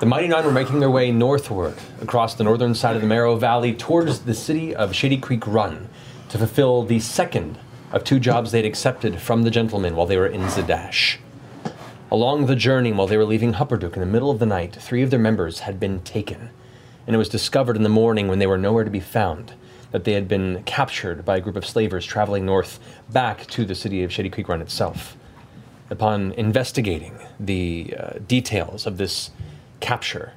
The 0.00 0.06
Mighty 0.06 0.26
Nein 0.26 0.44
were 0.44 0.50
making 0.50 0.80
their 0.80 0.90
way 0.90 1.12
northward 1.12 1.76
across 2.00 2.34
the 2.34 2.42
northern 2.42 2.74
side 2.74 2.96
of 2.96 3.02
the 3.02 3.06
Marrow 3.06 3.36
Valley 3.36 3.72
towards 3.72 4.20
the 4.20 4.34
city 4.34 4.74
of 4.74 4.90
Shadycreek 4.90 5.44
Run 5.46 5.88
to 6.30 6.38
fulfill 6.38 6.82
the 6.82 6.98
second 6.98 7.58
of 7.92 8.02
two 8.02 8.18
jobs 8.18 8.50
they'd 8.50 8.64
accepted 8.64 9.20
from 9.20 9.44
the 9.44 9.50
gentlemen 9.50 9.94
while 9.94 10.06
they 10.06 10.16
were 10.16 10.26
in 10.26 10.42
Zadash. 10.42 11.18
Along 12.10 12.46
the 12.46 12.56
journey, 12.56 12.92
while 12.92 13.06
they 13.06 13.16
were 13.16 13.24
leaving 13.24 13.52
Hupperdook 13.52 13.94
in 13.94 14.00
the 14.00 14.06
middle 14.06 14.32
of 14.32 14.40
the 14.40 14.46
night, 14.46 14.74
three 14.74 15.02
of 15.02 15.10
their 15.10 15.20
members 15.20 15.60
had 15.60 15.78
been 15.78 16.00
taken, 16.00 16.50
and 17.06 17.14
it 17.14 17.20
was 17.20 17.28
discovered 17.28 17.76
in 17.76 17.84
the 17.84 17.88
morning 17.88 18.26
when 18.26 18.40
they 18.40 18.48
were 18.48 18.58
nowhere 18.58 18.82
to 18.82 18.90
be 18.90 18.98
found 18.98 19.52
that 19.92 20.04
they 20.04 20.12
had 20.12 20.28
been 20.28 20.62
captured 20.64 21.24
by 21.24 21.36
a 21.36 21.40
group 21.40 21.56
of 21.56 21.66
slavers 21.66 22.06
traveling 22.06 22.46
north 22.46 22.78
back 23.10 23.46
to 23.48 23.64
the 23.64 23.74
city 23.74 24.02
of 24.02 24.10
Shadycreek 24.10 24.48
Run 24.48 24.62
itself. 24.62 25.16
Upon 25.90 26.32
investigating 26.32 27.18
the 27.38 27.94
uh, 27.98 28.10
details 28.26 28.86
of 28.86 28.96
this 28.96 29.30
capture, 29.80 30.32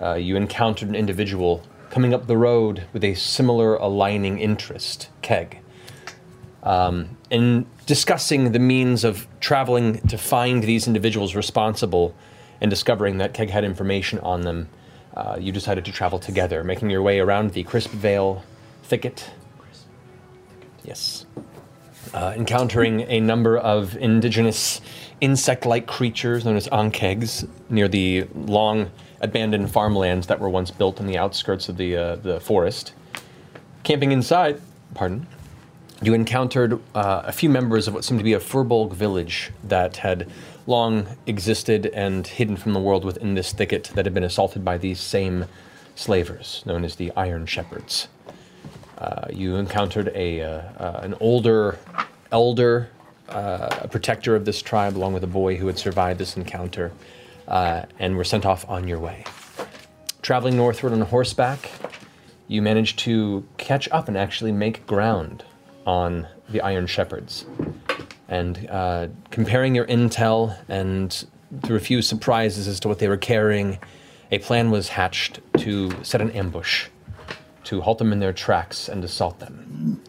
uh, 0.00 0.14
you 0.14 0.36
encountered 0.36 0.88
an 0.88 0.94
individual 0.94 1.62
coming 1.90 2.12
up 2.12 2.26
the 2.26 2.36
road 2.36 2.84
with 2.92 3.04
a 3.04 3.14
similar 3.14 3.76
aligning 3.76 4.38
interest, 4.38 5.08
Keg. 5.22 5.58
Um, 6.62 7.16
in 7.30 7.66
discussing 7.86 8.52
the 8.52 8.58
means 8.58 9.04
of 9.04 9.26
traveling 9.40 10.00
to 10.08 10.16
find 10.16 10.62
these 10.62 10.86
individuals 10.86 11.34
responsible 11.34 12.14
and 12.60 12.70
discovering 12.70 13.18
that 13.18 13.34
Keg 13.34 13.50
had 13.50 13.64
information 13.64 14.18
on 14.20 14.42
them, 14.42 14.68
uh, 15.14 15.36
you 15.40 15.52
decided 15.52 15.84
to 15.84 15.92
travel 15.92 16.18
together, 16.18 16.62
making 16.62 16.88
your 16.88 17.02
way 17.02 17.18
around 17.18 17.52
the 17.52 17.64
Crispvale 17.64 18.42
thicket. 18.82 19.30
Yes. 20.84 21.26
Uh, 22.12 22.34
encountering 22.36 23.02
a 23.02 23.20
number 23.20 23.56
of 23.56 23.96
indigenous 23.96 24.80
insect 25.20 25.64
like 25.64 25.86
creatures 25.86 26.44
known 26.44 26.56
as 26.56 26.68
ankhegs 26.68 27.48
near 27.70 27.88
the 27.88 28.26
long 28.34 28.90
abandoned 29.20 29.70
farmlands 29.70 30.26
that 30.26 30.40
were 30.40 30.50
once 30.50 30.70
built 30.70 31.00
on 31.00 31.06
the 31.06 31.16
outskirts 31.16 31.68
of 31.68 31.76
the, 31.76 31.96
uh, 31.96 32.16
the 32.16 32.40
forest. 32.40 32.92
Camping 33.84 34.12
inside, 34.12 34.60
pardon, 34.94 35.26
you 36.02 36.14
encountered 36.14 36.80
uh, 36.94 37.22
a 37.24 37.32
few 37.32 37.48
members 37.48 37.86
of 37.86 37.94
what 37.94 38.04
seemed 38.04 38.18
to 38.18 38.24
be 38.24 38.32
a 38.32 38.40
Firbolg 38.40 38.92
village 38.92 39.52
that 39.62 39.98
had 39.98 40.28
long 40.66 41.06
existed 41.26 41.86
and 41.86 42.26
hidden 42.26 42.56
from 42.56 42.72
the 42.72 42.80
world 42.80 43.04
within 43.04 43.34
this 43.34 43.52
thicket 43.52 43.84
that 43.94 44.04
had 44.04 44.12
been 44.12 44.24
assaulted 44.24 44.64
by 44.64 44.76
these 44.76 44.98
same 44.98 45.44
slavers, 45.94 46.62
known 46.66 46.84
as 46.84 46.96
the 46.96 47.12
Iron 47.16 47.46
Shepherds. 47.46 48.08
Uh, 49.02 49.26
you 49.32 49.56
encountered 49.56 50.12
a, 50.14 50.40
uh, 50.40 50.48
uh, 50.78 51.00
an 51.02 51.12
older 51.18 51.76
elder, 52.30 52.88
a 53.28 53.88
protector 53.90 54.36
of 54.36 54.44
this 54.44 54.62
tribe, 54.62 54.96
along 54.96 55.12
with 55.12 55.24
a 55.24 55.28
boy 55.28 55.56
who 55.56 55.66
had 55.66 55.76
survived 55.76 56.20
this 56.20 56.36
encounter, 56.36 56.92
and 57.48 58.16
were 58.16 58.24
sent 58.24 58.46
off 58.46 58.68
on 58.68 58.86
your 58.86 59.00
way. 59.00 59.24
Traveling 60.22 60.56
northward 60.56 60.92
on 60.92 61.00
horseback, 61.00 61.68
you 62.46 62.62
managed 62.62 63.00
to 63.00 63.44
catch 63.56 63.88
up 63.90 64.06
and 64.06 64.16
actually 64.16 64.52
make 64.52 64.86
ground 64.86 65.44
on 65.84 66.28
the 66.48 66.60
Iron 66.60 66.86
Shepherds. 66.86 67.44
And 68.28 68.68
uh, 68.70 69.08
comparing 69.30 69.74
your 69.74 69.86
intel 69.86 70.56
and 70.68 71.26
through 71.64 71.76
a 71.76 71.80
few 71.80 72.02
surprises 72.02 72.68
as 72.68 72.78
to 72.80 72.88
what 72.88 73.00
they 73.00 73.08
were 73.08 73.16
carrying, 73.16 73.78
a 74.30 74.38
plan 74.38 74.70
was 74.70 74.90
hatched 74.90 75.40
to 75.58 75.92
set 76.04 76.20
an 76.20 76.30
ambush 76.30 76.86
to 77.64 77.80
halt 77.80 77.98
them 77.98 78.12
in 78.12 78.20
their 78.20 78.32
tracks 78.32 78.88
and 78.88 79.04
assault 79.04 79.38
them. 79.38 80.02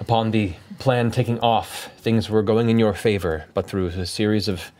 Upon 0.00 0.30
the 0.30 0.52
plan 0.78 1.10
taking 1.10 1.38
off, 1.40 1.90
things 1.98 2.28
were 2.28 2.42
going 2.42 2.68
in 2.68 2.78
your 2.78 2.94
favor, 2.94 3.44
but 3.54 3.66
through 3.66 3.86
a 3.88 4.06
series 4.06 4.48
of 4.48 4.72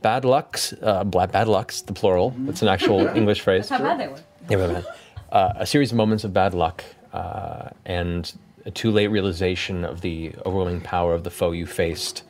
bad 0.00 0.24
lucks, 0.24 0.74
uh, 0.82 1.04
bad 1.04 1.48
lucks, 1.48 1.82
the 1.82 1.92
plural, 1.92 2.34
it's 2.48 2.62
an 2.62 2.68
actual 2.68 3.06
English 3.16 3.40
phrase. 3.40 3.68
That's 3.68 3.82
how 3.82 3.88
bad 3.88 4.00
they 4.00 4.08
were. 4.08 4.20
Yeah, 4.48 4.66
bad. 4.66 4.86
Uh, 5.30 5.52
a 5.56 5.66
series 5.66 5.92
of 5.92 5.96
moments 5.96 6.24
of 6.24 6.32
bad 6.32 6.54
luck 6.54 6.84
uh, 7.12 7.70
and 7.84 8.32
a 8.64 8.70
too 8.70 8.90
late 8.90 9.08
realization 9.08 9.84
of 9.84 10.00
the 10.00 10.32
overwhelming 10.46 10.80
power 10.80 11.14
of 11.14 11.24
the 11.24 11.30
foe 11.30 11.52
you 11.52 11.66
faced. 11.66 12.22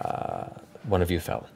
Uh, 0.00 0.46
one 0.84 1.02
of 1.02 1.10
you 1.10 1.20
fell. 1.20 1.46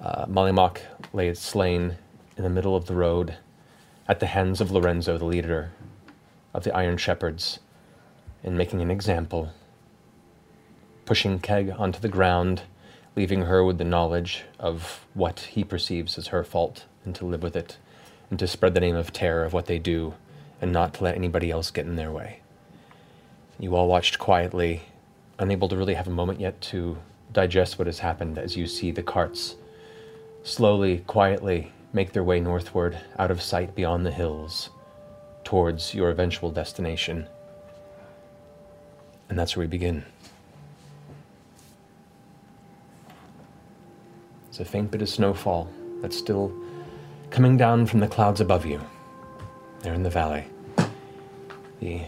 Uh, 0.00 0.26
Mollymauk 0.26 0.78
lay 1.12 1.32
slain 1.34 1.96
in 2.36 2.42
the 2.42 2.50
middle 2.50 2.76
of 2.76 2.86
the 2.86 2.94
road 2.94 3.36
at 4.06 4.20
the 4.20 4.26
hands 4.26 4.60
of 4.60 4.70
Lorenzo, 4.70 5.16
the 5.16 5.24
leader 5.24 5.72
of 6.52 6.64
the 6.64 6.74
Iron 6.74 6.96
Shepherds, 6.96 7.58
in 8.42 8.56
making 8.56 8.80
an 8.82 8.90
example, 8.90 9.52
pushing 11.06 11.38
Keg 11.38 11.70
onto 11.70 11.98
the 11.98 12.08
ground, 12.08 12.62
leaving 13.16 13.42
her 13.42 13.64
with 13.64 13.78
the 13.78 13.84
knowledge 13.84 14.44
of 14.58 15.06
what 15.14 15.40
he 15.40 15.64
perceives 15.64 16.18
as 16.18 16.28
her 16.28 16.44
fault, 16.44 16.84
and 17.04 17.14
to 17.14 17.24
live 17.24 17.42
with 17.42 17.56
it, 17.56 17.78
and 18.28 18.38
to 18.38 18.46
spread 18.46 18.74
the 18.74 18.80
name 18.80 18.96
of 18.96 19.12
terror 19.12 19.44
of 19.44 19.52
what 19.52 19.66
they 19.66 19.78
do, 19.78 20.14
and 20.60 20.72
not 20.72 20.94
to 20.94 21.04
let 21.04 21.16
anybody 21.16 21.50
else 21.50 21.70
get 21.70 21.86
in 21.86 21.96
their 21.96 22.12
way. 22.12 22.40
You 23.58 23.74
all 23.74 23.88
watched 23.88 24.18
quietly, 24.18 24.82
unable 25.38 25.68
to 25.68 25.76
really 25.76 25.94
have 25.94 26.08
a 26.08 26.10
moment 26.10 26.40
yet 26.40 26.60
to 26.60 26.98
digest 27.32 27.78
what 27.78 27.86
has 27.86 28.00
happened 28.00 28.38
as 28.38 28.56
you 28.56 28.66
see 28.66 28.90
the 28.90 29.02
carts 29.02 29.56
slowly, 30.42 30.98
quietly 31.06 31.72
make 31.94 32.12
their 32.12 32.24
way 32.24 32.40
northward, 32.40 32.98
out 33.18 33.30
of 33.30 33.40
sight 33.40 33.74
beyond 33.74 34.04
the 34.04 34.10
hills, 34.10 34.68
towards 35.44 35.94
your 35.94 36.10
eventual 36.10 36.50
destination. 36.50 37.26
And 39.28 39.38
that's 39.38 39.56
where 39.56 39.64
we 39.64 39.68
begin. 39.68 40.04
It's 44.48 44.60
a 44.60 44.64
faint 44.64 44.90
bit 44.90 45.02
of 45.02 45.08
snowfall 45.08 45.68
that's 46.02 46.18
still 46.18 46.52
coming 47.30 47.56
down 47.56 47.86
from 47.86 48.00
the 48.00 48.08
clouds 48.08 48.40
above 48.40 48.66
you, 48.66 48.80
there 49.80 49.94
in 49.94 50.02
the 50.02 50.10
valley. 50.10 50.44
The 51.80 52.02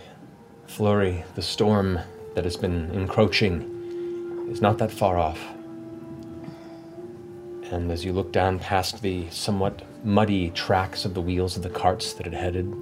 flurry, 0.67 1.25
the 1.35 1.43
storm 1.43 1.99
that 2.35 2.45
has 2.45 2.57
been 2.57 2.91
encroaching, 2.93 4.49
is 4.51 4.61
not 4.61 4.79
that 4.79 4.91
far 4.93 5.17
off. 5.17 5.41
And 7.71 7.91
as 7.91 8.05
you 8.05 8.13
look 8.13 8.33
down 8.33 8.59
past 8.59 9.03
the 9.03 9.29
somewhat 9.31 9.83
muddy 10.05 10.51
tracks 10.51 11.05
of 11.05 11.15
the 11.15 11.21
wheels 11.21 11.57
of 11.57 11.63
the 11.63 11.71
carts 11.71 12.13
that 12.15 12.27
had 12.27 12.35
headed 12.35 12.73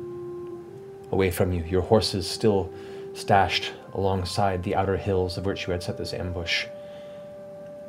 away 1.11 1.31
from 1.31 1.53
you, 1.53 1.65
your 1.65 1.83
horses 1.83 2.29
still 2.29 2.71
stashed 3.15 3.73
alongside 3.95 4.63
the 4.63 4.75
outer 4.75 4.97
hills 4.97 5.39
of 5.39 5.47
which 5.47 5.67
you 5.67 5.73
had 5.73 5.83
set 5.83 5.97
this 5.97 6.13
ambush, 6.13 6.67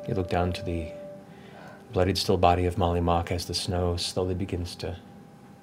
you 0.08 0.14
look 0.14 0.30
down 0.30 0.52
to 0.52 0.62
the 0.62 0.92
bloodied 1.92 2.16
still 2.16 2.36
body 2.36 2.64
of 2.66 2.76
Mauk 2.76 3.32
as 3.32 3.46
the 3.46 3.54
snow 3.54 3.96
slowly 3.96 4.34
begins 4.34 4.74
to 4.76 4.96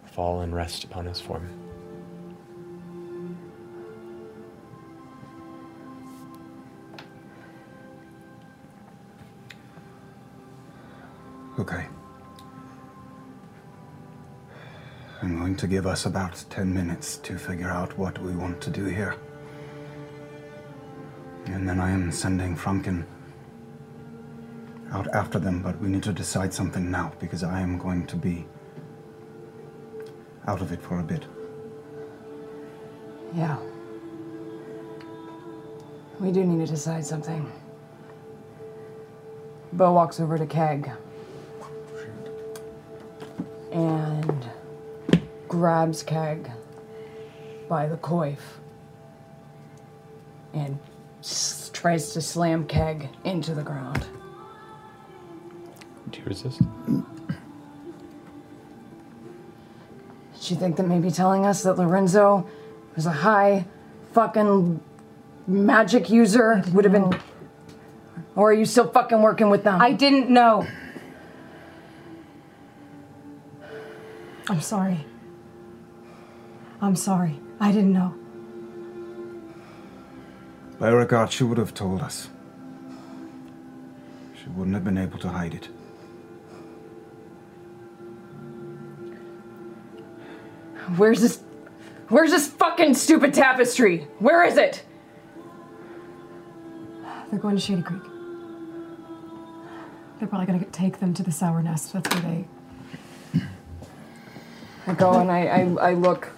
fall 0.05 0.41
and 0.41 0.53
rest 0.53 0.83
upon 0.83 1.05
his 1.05 1.21
form. 1.21 1.62
Okay. 11.59 11.85
I'm 15.21 15.37
going 15.37 15.55
to 15.57 15.67
give 15.67 15.85
us 15.85 16.07
about 16.07 16.43
10 16.49 16.73
minutes 16.73 17.17
to 17.17 17.37
figure 17.37 17.69
out 17.69 17.95
what 17.95 18.19
we 18.19 18.35
want 18.35 18.59
to 18.61 18.71
do 18.71 18.85
here. 18.85 19.15
And 21.45 21.69
then 21.69 21.79
I 21.79 21.91
am 21.91 22.11
sending 22.11 22.57
Frumpkin 22.57 23.05
out 24.91 25.07
after 25.13 25.37
them, 25.37 25.61
but 25.61 25.79
we 25.79 25.89
need 25.89 26.01
to 26.03 26.11
decide 26.11 26.51
something 26.51 26.89
now 26.89 27.13
because 27.19 27.43
I 27.43 27.61
am 27.61 27.77
going 27.77 28.07
to 28.07 28.15
be 28.15 28.47
out 30.47 30.59
of 30.59 30.71
it 30.71 30.81
for 30.81 30.99
a 30.99 31.03
bit. 31.03 31.23
Yeah. 33.35 33.57
We 36.19 36.31
do 36.31 36.43
need 36.43 36.65
to 36.65 36.71
decide 36.71 37.05
something. 37.05 37.51
Beau 39.71 39.93
walks 39.93 40.19
over 40.19 40.37
to 40.37 40.47
Keg 40.47 40.91
and 43.73 44.49
grabs 45.47 46.03
Keg 46.03 46.49
by 47.67 47.87
the 47.87 47.97
coif 47.97 48.37
and 50.53 50.77
s- 51.21 51.71
tries 51.73 52.13
to 52.13 52.21
slam 52.21 52.65
Keg 52.65 53.09
into 53.23 53.55
the 53.55 53.63
ground. 53.63 54.05
Do 56.11 56.19
you 56.19 56.25
resist? 56.25 56.61
Did 56.87 57.03
you 60.51 60.57
think 60.57 60.75
that 60.75 60.83
maybe 60.87 61.09
telling 61.09 61.45
us 61.45 61.63
that 61.63 61.77
Lorenzo 61.77 62.45
was 62.95 63.05
a 63.05 63.11
high 63.11 63.65
fucking 64.11 64.79
magic 65.47 66.09
user 66.09 66.61
would 66.73 66.83
have 66.85 66.91
been. 66.93 67.13
Or 68.35 68.49
are 68.49 68.53
you 68.53 68.65
still 68.65 68.89
fucking 68.89 69.21
working 69.21 69.49
with 69.49 69.63
them? 69.63 69.81
I 69.81 69.93
didn't 69.93 70.29
know. 70.29 70.67
I'm 74.49 74.61
sorry. 74.61 75.05
I'm 76.81 76.95
sorry. 76.95 77.39
I 77.59 77.71
didn't 77.71 77.93
know. 77.93 78.13
Beauregard, 80.79 81.31
she 81.31 81.43
would 81.43 81.57
have 81.57 81.73
told 81.73 82.01
us. 82.01 82.27
She 84.35 84.49
wouldn't 84.49 84.73
have 84.73 84.83
been 84.83 84.97
able 84.97 85.17
to 85.19 85.29
hide 85.29 85.53
it. 85.53 85.69
Where's 90.97 91.21
this? 91.21 91.41
Where's 92.09 92.31
this 92.31 92.47
fucking 92.47 92.95
stupid 92.95 93.33
tapestry? 93.33 94.07
Where 94.19 94.43
is 94.43 94.57
it? 94.57 94.83
They're 97.29 97.39
going 97.39 97.57
to 97.57 97.61
Shadycreek. 97.61 98.09
They're 100.19 100.27
probably 100.27 100.45
gonna 100.45 100.59
get, 100.59 100.73
take 100.73 100.99
them 100.99 101.13
to 101.13 101.23
the 101.23 101.31
Sour 101.31 101.63
Nest. 101.63 101.93
That's 101.93 102.13
where 102.13 102.21
they. 102.21 102.45
I 104.87 104.93
go 104.93 105.19
and 105.19 105.31
I, 105.31 105.45
I, 105.45 105.89
I 105.89 105.93
look. 105.93 106.29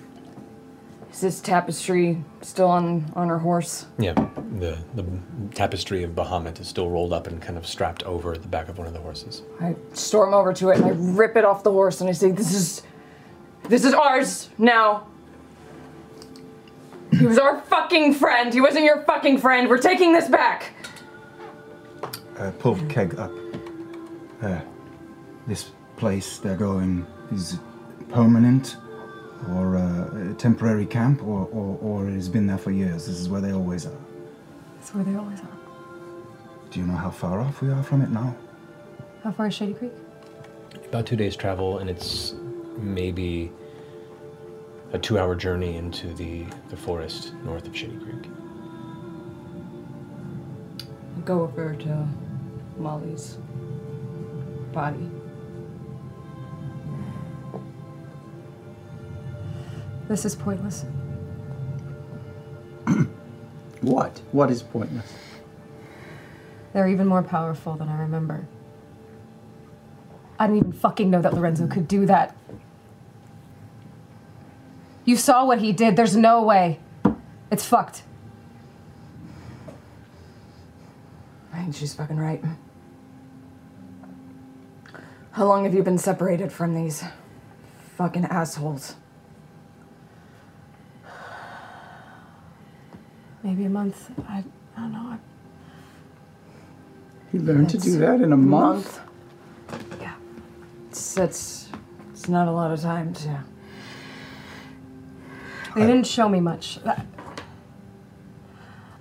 Is 1.12 1.22
this 1.22 1.40
tapestry 1.40 2.22
still 2.42 2.68
on, 2.68 3.10
on 3.16 3.30
her 3.30 3.40
horse? 3.40 3.86
Yeah, 3.98 4.14
the, 4.60 4.78
the 4.96 5.06
tapestry 5.54 6.04
of 6.04 6.12
Bahamut 6.12 6.60
is 6.60 6.68
still 6.68 6.90
rolled 6.90 7.14
up 7.14 7.28
and 7.28 7.42
kind 7.42 7.58
of 7.58 7.66
strapped 7.66 8.04
over 8.04 8.38
the 8.38 8.50
back 8.50 8.68
of 8.68 8.78
one 8.78 8.86
of 8.86 8.94
the 8.94 9.00
horses. 9.00 9.42
I 9.62 9.76
storm 9.94 10.34
over 10.34 10.52
to 10.54 10.70
it 10.70 10.78
and 10.78 10.86
I 10.86 10.90
rip 10.90 11.38
it 11.38 11.46
off 11.46 11.64
the 11.64 11.72
horse 11.72 12.02
and 12.02 12.10
I 12.10 12.14
say, 12.14 12.32
This 12.32 12.54
is 12.54 12.84
this 13.70 13.84
is 13.84 13.94
ours 13.94 14.50
now. 14.58 15.08
He 17.12 17.26
was 17.26 17.38
our 17.38 17.62
fucking 17.62 18.16
friend. 18.16 18.54
He 18.54 18.62
wasn't 18.62 18.84
your 18.84 19.02
fucking 19.04 19.38
friend. 19.38 19.70
We're 19.70 19.78
taking 19.78 20.12
this 20.12 20.28
back. 20.28 20.74
Uh, 22.38 22.52
pull 22.60 22.76
the 22.76 22.86
keg 22.88 23.18
up. 23.18 23.32
Uh, 24.42 24.60
this 25.48 25.72
place 25.96 26.40
they're 26.40 26.58
going 26.58 27.08
is 27.32 27.54
it 27.54 27.60
permanent 28.16 28.78
or 29.52 29.76
uh, 29.76 30.32
a 30.32 30.34
temporary 30.36 30.86
camp 30.86 31.22
or, 31.22 31.50
or, 31.52 31.78
or 31.82 32.08
it 32.08 32.14
has 32.14 32.30
been 32.30 32.48
there 32.48 32.58
for 32.58 32.72
years. 32.72 33.08
This 33.08 33.20
is 33.20 33.28
where 33.28 33.42
they 33.42 33.52
always 33.52 33.86
are. 33.86 34.02
That's 34.76 34.96
where 34.96 35.04
they 35.04 35.16
always 35.16 35.42
are. 35.42 35.58
Do 36.72 36.80
you 36.80 36.88
know 36.88 36.96
how 36.96 37.12
far 37.12 37.42
off 37.42 37.62
we 37.62 37.70
are 37.70 37.84
from 37.84 38.02
it 38.02 38.10
now? 38.10 38.34
How 39.22 39.34
far 39.34 39.48
is 39.48 39.54
Shady 39.54 39.74
Creek? 39.74 39.92
About 40.88 41.06
two 41.06 41.18
days' 41.18 41.36
travel, 41.36 41.80
and 41.80 41.90
it's 41.90 42.36
maybe 42.78 43.52
a 44.94 44.98
two 44.98 45.20
hour 45.20 45.36
journey 45.36 45.76
into 45.76 46.14
the, 46.14 46.46
the 46.70 46.78
forest 46.78 47.34
north 47.44 47.68
of 47.68 47.74
Shadycreek. 47.74 48.32
Go 51.26 51.42
over 51.42 51.76
to 51.76 52.08
Molly's 52.78 53.38
body. 54.72 55.10
This 60.08 60.26
is 60.26 60.36
pointless. 60.36 60.86
What? 63.82 64.22
What 64.32 64.50
is 64.50 64.64
pointless? 64.64 65.14
They're 66.74 66.88
even 66.88 67.06
more 67.06 67.22
powerful 67.22 67.76
than 67.76 67.88
I 67.88 68.00
remember. 68.00 68.48
I 70.40 70.48
didn't 70.48 70.58
even 70.58 70.72
fucking 70.74 71.10
know 71.12 71.22
that 71.22 71.34
Lorenzo 71.34 71.68
could 71.68 71.88
do 71.88 72.06
that. 72.08 72.36
You 75.06 75.16
saw 75.16 75.46
what 75.46 75.60
he 75.60 75.72
did. 75.72 75.96
There's 75.96 76.16
no 76.18 76.42
way. 76.42 76.80
It's 77.52 77.64
fucked. 77.64 78.02
I 81.54 81.62
think 81.62 81.76
she's 81.76 81.94
fucking 81.94 82.18
right. 82.18 82.44
How 85.32 85.46
long 85.46 85.64
have 85.64 85.76
you 85.76 85.84
been 85.84 85.98
separated 85.98 86.52
from 86.52 86.74
these 86.74 87.04
fucking 87.98 88.26
assholes? 88.26 88.96
Maybe 93.46 93.66
a 93.66 93.70
month. 93.70 94.10
I, 94.28 94.44
I 94.76 94.80
don't 94.82 94.92
know. 94.92 95.20
He 97.32 97.38
learned 97.38 97.70
to 97.70 97.78
do 97.78 98.00
that 98.00 98.20
in 98.20 98.34
a 98.34 98.38
month. 98.38 99.00
Yeah. 100.02 100.16
It's, 100.90 101.14
that's 101.14 101.70
it's 102.12 102.28
not 102.28 102.48
a 102.48 102.52
lot 102.52 102.72
of 102.72 102.82
time 102.82 103.14
to. 103.14 103.44
They 105.76 105.82
didn't 105.82 106.08
show 106.08 106.28
me 106.28 106.40
much. 106.40 106.80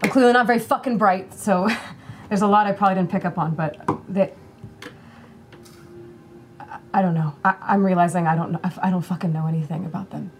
I'm 0.02 0.10
clearly 0.10 0.34
not 0.34 0.46
very 0.46 0.58
fucking 0.58 0.98
bright, 0.98 1.32
so 1.32 1.66
there's 2.28 2.42
a 2.42 2.46
lot 2.46 2.66
I 2.66 2.72
probably 2.72 2.96
didn't 2.96 3.10
pick 3.10 3.24
up 3.24 3.38
on, 3.38 3.54
but 3.54 3.82
they. 4.10 4.34
I- 6.60 6.80
I 6.92 7.00
don't 7.00 7.14
know. 7.14 7.34
I, 7.42 7.54
I'm 7.62 7.82
realizing 7.82 8.26
I 8.26 8.36
don't 8.36 8.52
know. 8.52 8.60
I 8.82 8.90
don't 8.90 9.00
fucking 9.00 9.32
know 9.32 9.46
anything 9.46 9.86
about 9.86 10.10
them. 10.10 10.30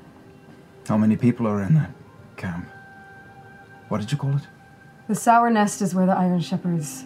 How 0.87 0.99
many 0.99 1.17
people 1.17 1.49
are 1.49 1.63
in 1.63 1.75
that 1.77 1.91
camp? 2.37 2.69
What 3.95 4.01
did 4.01 4.11
you 4.11 4.19
call 4.19 4.35
it? 4.35 4.43
The 5.07 5.15
Sour 5.15 5.51
Nest 5.51 5.81
is 5.81 5.95
where 5.95 6.05
the 6.05 6.19
Iron 6.19 6.41
Shepherds 6.41 7.05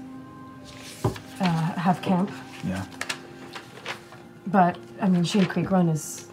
uh, 1.39 1.45
have 1.45 2.01
camp, 2.01 2.31
Yeah. 2.67 2.83
but 4.47 4.79
I 4.99 5.11
mean, 5.11 5.23
Shadycreek 5.23 5.71
Run 5.71 5.91
is. 5.91 6.29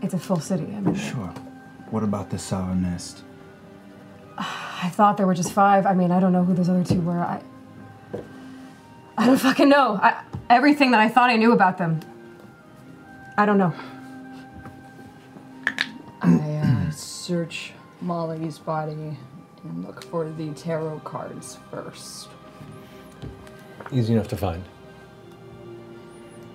It's 0.00 0.14
a 0.14 0.18
full 0.20 0.38
city. 0.38 0.62
I 0.76 0.80
mean, 0.80 0.94
Sure. 0.94 1.34
What 1.90 2.04
about 2.04 2.30
the 2.30 2.38
sour 2.38 2.72
nest? 2.76 3.24
I 4.38 4.90
thought 4.92 5.16
there 5.16 5.26
were 5.26 5.34
just 5.34 5.52
five. 5.52 5.86
I 5.86 5.92
mean, 5.92 6.12
I 6.12 6.20
don't 6.20 6.32
know 6.32 6.44
who 6.44 6.54
those 6.54 6.68
other 6.68 6.84
two 6.84 7.00
were. 7.00 7.18
I. 7.18 7.42
I 9.16 9.26
don't 9.26 9.38
fucking 9.40 9.68
know. 9.68 9.98
I, 10.00 10.22
everything 10.48 10.92
that 10.92 11.00
I 11.00 11.08
thought 11.08 11.30
I 11.30 11.36
knew 11.36 11.50
about 11.50 11.78
them. 11.78 11.98
I 13.36 13.44
don't 13.44 13.58
know. 13.58 13.74
I 16.22 16.60
uh, 16.62 16.90
search 16.92 17.72
Molly's 18.00 18.60
body 18.60 19.16
and 19.68 19.84
look 19.84 20.04
for 20.04 20.30
the 20.30 20.50
tarot 20.54 21.00
cards 21.00 21.58
first. 21.70 22.28
Easy 23.92 24.12
enough 24.12 24.28
to 24.28 24.36
find. 24.36 24.64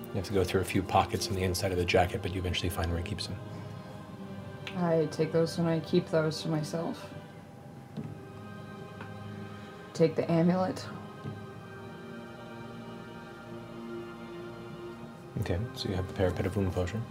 You 0.08 0.18
have 0.18 0.24
to 0.26 0.32
go 0.32 0.44
through 0.44 0.60
a 0.60 0.64
few 0.64 0.82
pockets 0.82 1.28
on 1.28 1.34
the 1.34 1.42
inside 1.42 1.72
of 1.72 1.78
the 1.78 1.84
jacket, 1.84 2.22
but 2.22 2.32
you 2.32 2.40
eventually 2.40 2.68
find 2.68 2.88
where 2.90 2.98
he 2.98 3.04
keeps 3.04 3.26
them. 3.26 3.36
I 4.76 5.08
take 5.10 5.32
those 5.32 5.58
and 5.58 5.68
I 5.68 5.80
keep 5.80 6.08
those 6.10 6.42
to 6.42 6.48
myself. 6.48 7.08
Take 9.92 10.14
the 10.16 10.30
amulet. 10.30 10.84
Okay, 15.40 15.58
so 15.74 15.88
you 15.88 15.94
have 15.94 16.06
the 16.06 16.14
periapt 16.14 16.46
of 16.46 16.56
wound 16.56 16.72
potion. 16.72 17.02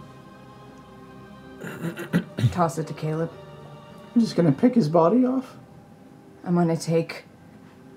Toss 2.52 2.78
it 2.78 2.86
to 2.86 2.94
Caleb. 2.94 3.30
I'm 4.14 4.20
just 4.20 4.36
gonna 4.36 4.52
pick 4.52 4.74
his 4.74 4.88
body 4.88 5.24
off. 5.24 5.56
I'm 6.46 6.54
gonna 6.54 6.76
take 6.76 7.24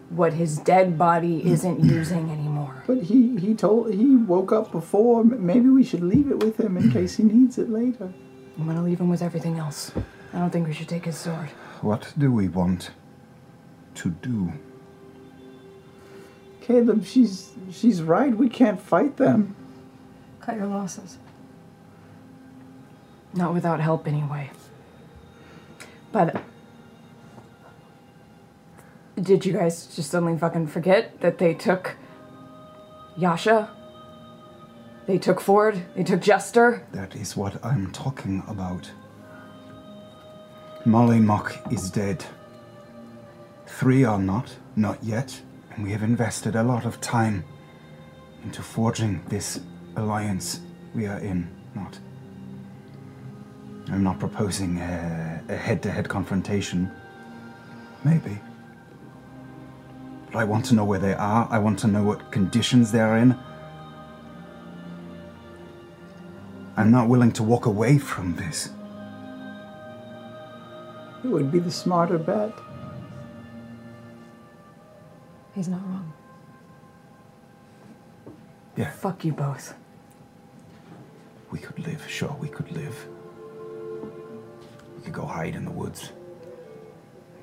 what 0.09 0.33
his 0.33 0.57
dead 0.59 0.97
body 0.97 1.41
hmm. 1.41 1.49
isn't 1.49 1.83
using 1.83 2.29
anymore. 2.31 2.83
But 2.87 3.03
he 3.03 3.37
he 3.37 3.53
told 3.53 3.93
he 3.93 4.15
woke 4.15 4.51
up 4.51 4.71
before. 4.71 5.23
Maybe 5.23 5.69
we 5.69 5.83
should 5.83 6.03
leave 6.03 6.31
it 6.31 6.43
with 6.43 6.59
him 6.59 6.77
in 6.77 6.91
case 6.91 7.17
he 7.17 7.23
needs 7.23 7.57
it 7.57 7.69
later. 7.69 8.11
I'm 8.57 8.65
gonna 8.65 8.83
leave 8.83 8.99
him 8.99 9.09
with 9.09 9.21
everything 9.21 9.57
else. 9.57 9.91
I 10.33 10.39
don't 10.39 10.49
think 10.49 10.67
we 10.67 10.73
should 10.73 10.89
take 10.89 11.05
his 11.05 11.17
sword. 11.17 11.49
What 11.81 12.13
do 12.17 12.31
we 12.31 12.47
want 12.47 12.91
to 13.95 14.09
do? 14.09 14.53
Caleb, 16.61 17.05
she's 17.05 17.51
she's 17.71 18.01
right. 18.01 18.35
We 18.35 18.49
can't 18.49 18.79
fight 18.79 19.17
them. 19.17 19.55
Cut 20.41 20.57
your 20.57 20.67
losses. 20.67 21.17
Not 23.33 23.53
without 23.53 23.79
help, 23.79 24.07
anyway. 24.07 24.49
But. 26.11 26.41
Did 29.21 29.45
you 29.47 29.53
guys 29.53 29.87
just 29.95 30.11
suddenly 30.11 30.37
fucking 30.37 30.67
forget 30.67 31.19
that 31.21 31.39
they 31.39 31.55
took 31.55 31.95
Yasha? 33.17 33.69
They 35.07 35.17
took 35.17 35.41
Fjord? 35.41 35.81
They 35.95 36.03
took 36.03 36.21
Jester? 36.21 36.85
That 36.91 37.15
is 37.15 37.35
what 37.35 37.63
I'm 37.65 37.91
talking 37.91 38.43
about. 38.47 38.91
Mollymauk 40.85 41.73
is 41.73 41.89
dead. 41.89 42.23
Three 43.65 44.03
are 44.03 44.19
not, 44.19 44.55
not 44.75 45.03
yet, 45.03 45.41
and 45.71 45.83
we 45.83 45.91
have 45.91 46.03
invested 46.03 46.55
a 46.55 46.63
lot 46.63 46.85
of 46.85 47.01
time 47.01 47.43
into 48.43 48.61
forging 48.61 49.23
this 49.29 49.61
alliance 49.95 50.59
we 50.93 51.07
are 51.07 51.19
in, 51.19 51.49
not. 51.73 51.97
I'm 53.89 54.03
not 54.03 54.19
proposing 54.19 54.77
a, 54.77 55.41
a 55.49 55.55
head-to-head 55.55 56.07
confrontation. 56.07 56.91
Maybe. 58.03 58.39
But 60.31 60.39
I 60.39 60.43
want 60.43 60.65
to 60.65 60.75
know 60.75 60.83
where 60.85 60.99
they 60.99 61.13
are. 61.13 61.47
I 61.49 61.59
want 61.59 61.79
to 61.79 61.87
know 61.87 62.03
what 62.03 62.31
conditions 62.31 62.91
they're 62.91 63.17
in. 63.17 63.37
I'm 66.75 66.91
not 66.91 67.07
willing 67.09 67.31
to 67.33 67.43
walk 67.43 67.65
away 67.65 67.97
from 67.97 68.35
this. 68.35 68.69
It 71.23 71.27
would 71.27 71.51
be 71.51 71.59
the 71.59 71.71
smarter 71.71 72.17
bet. 72.17 72.53
He's 75.55 75.67
not 75.67 75.81
wrong. 75.81 76.13
Yeah, 78.75 78.91
Fuck 78.91 79.25
you 79.25 79.33
both. 79.33 79.73
we 81.49 81.57
could 81.57 81.79
live. 81.79 82.05
Sure, 82.07 82.35
we 82.39 82.47
could 82.47 82.71
live. 82.71 83.07
We 84.97 85.01
could 85.03 85.13
go 85.13 85.25
hide 85.25 85.55
in 85.55 85.65
the 85.65 85.71
woods. 85.71 86.11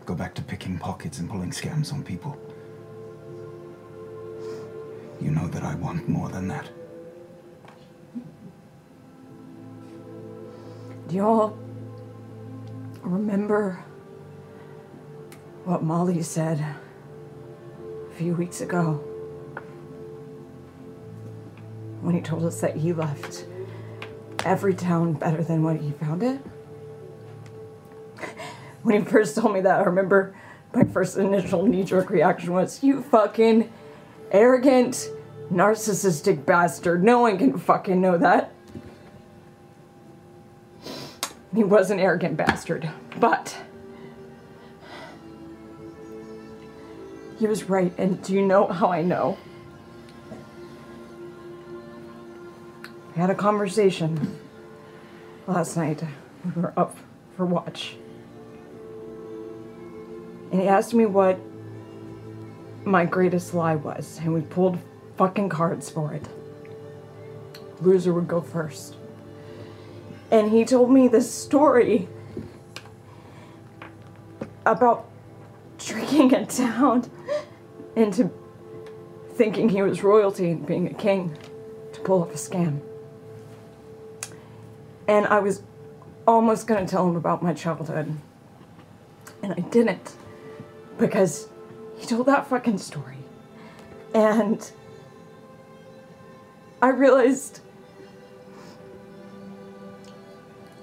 Go 0.06 0.14
back 0.14 0.34
to 0.36 0.42
picking 0.42 0.78
pockets 0.78 1.18
and 1.18 1.28
pulling 1.28 1.50
scams 1.50 1.92
on 1.92 2.04
people. 2.04 2.36
You 5.20 5.30
know 5.30 5.46
that 5.48 5.62
I 5.62 5.74
want 5.76 6.08
more 6.08 6.28
than 6.28 6.48
that. 6.48 6.68
Do 11.08 11.16
y'all 11.16 11.58
remember 13.02 13.84
what 15.64 15.82
Molly 15.82 16.22
said 16.22 16.64
a 18.10 18.14
few 18.14 18.34
weeks 18.34 18.60
ago? 18.60 18.94
When 22.00 22.14
he 22.14 22.20
told 22.20 22.44
us 22.44 22.60
that 22.60 22.76
he 22.76 22.92
left 22.92 23.46
every 24.44 24.74
town 24.74 25.14
better 25.14 25.42
than 25.42 25.62
what 25.62 25.76
he 25.76 25.90
found 25.92 26.22
it? 26.22 26.40
When 28.82 29.02
he 29.02 29.10
first 29.10 29.36
told 29.36 29.54
me 29.54 29.62
that, 29.62 29.80
I 29.80 29.82
remember 29.84 30.34
my 30.74 30.84
first 30.84 31.16
initial 31.16 31.66
knee 31.66 31.84
jerk 31.84 32.10
reaction 32.10 32.52
was, 32.52 32.82
You 32.82 33.02
fucking 33.02 33.72
arrogant, 34.34 35.08
narcissistic 35.50 36.44
bastard. 36.44 37.04
No 37.04 37.20
one 37.20 37.38
can 37.38 37.56
fucking 37.56 38.00
know 38.00 38.18
that. 38.18 38.52
He 41.54 41.62
was 41.62 41.92
an 41.92 42.00
arrogant 42.00 42.36
bastard, 42.36 42.90
but 43.20 43.56
he 47.38 47.46
was 47.46 47.70
right. 47.70 47.92
And 47.96 48.20
do 48.22 48.34
you 48.34 48.42
know 48.42 48.66
how 48.66 48.88
I 48.88 49.02
know? 49.02 49.38
I 53.14 53.20
had 53.20 53.30
a 53.30 53.36
conversation 53.36 54.36
last 55.46 55.76
night. 55.76 56.02
We 56.44 56.60
were 56.60 56.72
up 56.76 56.96
for 57.36 57.46
watch. 57.46 57.94
And 60.50 60.60
he 60.60 60.66
asked 60.66 60.92
me 60.92 61.06
what 61.06 61.38
my 62.84 63.04
greatest 63.04 63.54
lie 63.54 63.76
was, 63.76 64.18
and 64.22 64.34
we 64.34 64.42
pulled 64.42 64.78
fucking 65.16 65.48
cards 65.48 65.88
for 65.90 66.12
it. 66.12 66.26
Loser 67.80 68.12
would 68.12 68.28
go 68.28 68.40
first. 68.40 68.96
And 70.30 70.50
he 70.50 70.64
told 70.64 70.90
me 70.90 71.08
this 71.08 71.32
story 71.32 72.08
about 74.66 75.08
tricking 75.78 76.34
a 76.34 76.46
town 76.46 77.10
into 77.96 78.30
thinking 79.32 79.68
he 79.68 79.82
was 79.82 80.02
royalty 80.02 80.50
and 80.50 80.66
being 80.66 80.86
a 80.86 80.94
king 80.94 81.36
to 81.92 82.00
pull 82.00 82.22
off 82.22 82.30
a 82.30 82.36
scam. 82.36 82.80
And 85.06 85.26
I 85.26 85.40
was 85.40 85.62
almost 86.26 86.66
going 86.66 86.84
to 86.84 86.90
tell 86.90 87.08
him 87.08 87.16
about 87.16 87.42
my 87.42 87.52
childhood. 87.52 88.16
And 89.42 89.52
I 89.52 89.60
didn't 89.60 90.16
because 90.98 91.48
he 92.04 92.10
told 92.10 92.26
that 92.26 92.46
fucking 92.46 92.76
story. 92.76 93.16
And 94.12 94.70
I 96.82 96.90
realized 96.90 97.60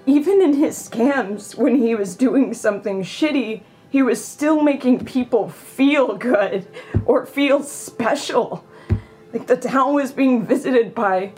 even 0.08 0.42
in 0.42 0.54
his 0.54 0.90
scams, 0.90 1.56
when 1.56 1.76
he 1.76 1.94
was 1.94 2.16
doing 2.16 2.56
something 2.56 3.04
shitty, 3.04 3.62
he 3.92 4.02
was 4.02 4.24
still 4.26 4.64
making 4.64 5.06
people 5.06 5.48
feel 5.50 6.18
good 6.18 6.66
or 7.06 7.28
feel 7.28 7.62
special. 7.62 8.66
Like 9.32 9.46
the 9.46 9.58
town 9.58 9.94
was 9.94 10.12
being 10.12 10.44
visited 10.44 10.96
by, 10.96 11.34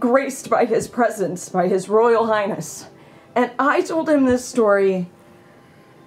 graced 0.00 0.50
by 0.50 0.64
his 0.64 0.88
presence, 0.88 1.48
by 1.48 1.68
his 1.68 1.88
royal 1.88 2.26
highness. 2.26 2.88
And 3.36 3.52
I 3.56 3.82
told 3.82 4.08
him 4.08 4.24
this 4.24 4.44
story 4.44 5.08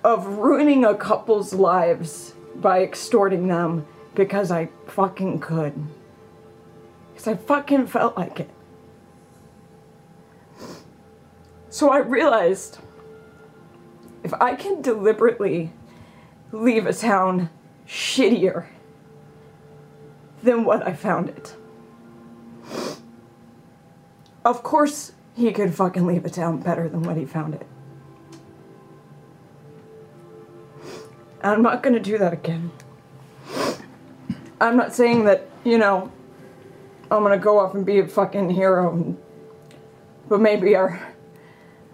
of 0.04 0.28
ruining 0.28 0.84
a 0.84 0.96
couple's 0.96 1.54
lives 1.54 2.34
by 2.62 2.82
extorting 2.82 3.48
them 3.48 3.86
because 4.16 4.52
I 4.52 4.70
fucking 4.88 5.40
could. 5.40 5.74
Because 7.14 7.28
I 7.28 7.36
fucking 7.36 7.88
felt 7.88 8.18
like 8.18 8.40
it. 8.40 8.50
So 11.70 11.90
I 11.90 12.00
realized 12.00 12.80
if 14.24 14.34
I 14.36 14.56
can 14.56 14.82
deliberately 14.82 15.72
leave 16.52 16.88
a 16.88 16.94
town 16.94 17.50
shittier 17.88 18.66
than 20.42 20.66
what 20.66 20.86
I 20.86 20.94
found 20.94 21.30
it, 21.30 21.56
of 24.44 24.64
course 24.64 25.12
he 25.36 25.52
could 25.52 25.76
fucking 25.76 26.08
leave 26.08 26.26
a 26.26 26.30
town 26.30 26.62
better 26.62 26.90
than 26.90 27.04
what 27.04 27.18
he 27.18 27.26
found 27.26 27.54
it. 27.54 27.68
I'm 31.42 31.62
not 31.62 31.84
gonna 31.84 32.00
do 32.00 32.18
that 32.18 32.34
again. 32.34 32.72
I'm 34.60 34.76
not 34.76 34.94
saying 34.94 35.26
that, 35.26 35.48
you 35.64 35.78
know, 35.78 36.12
I'm 37.12 37.24
gonna 37.24 37.38
go 37.38 37.60
off 37.60 37.74
and 37.74 37.86
be 37.86 38.00
a 38.00 38.08
fucking 38.08 38.50
hero, 38.50 38.92
and, 38.92 39.18
but 40.28 40.42
maybe 40.42 40.76
our 40.76 41.00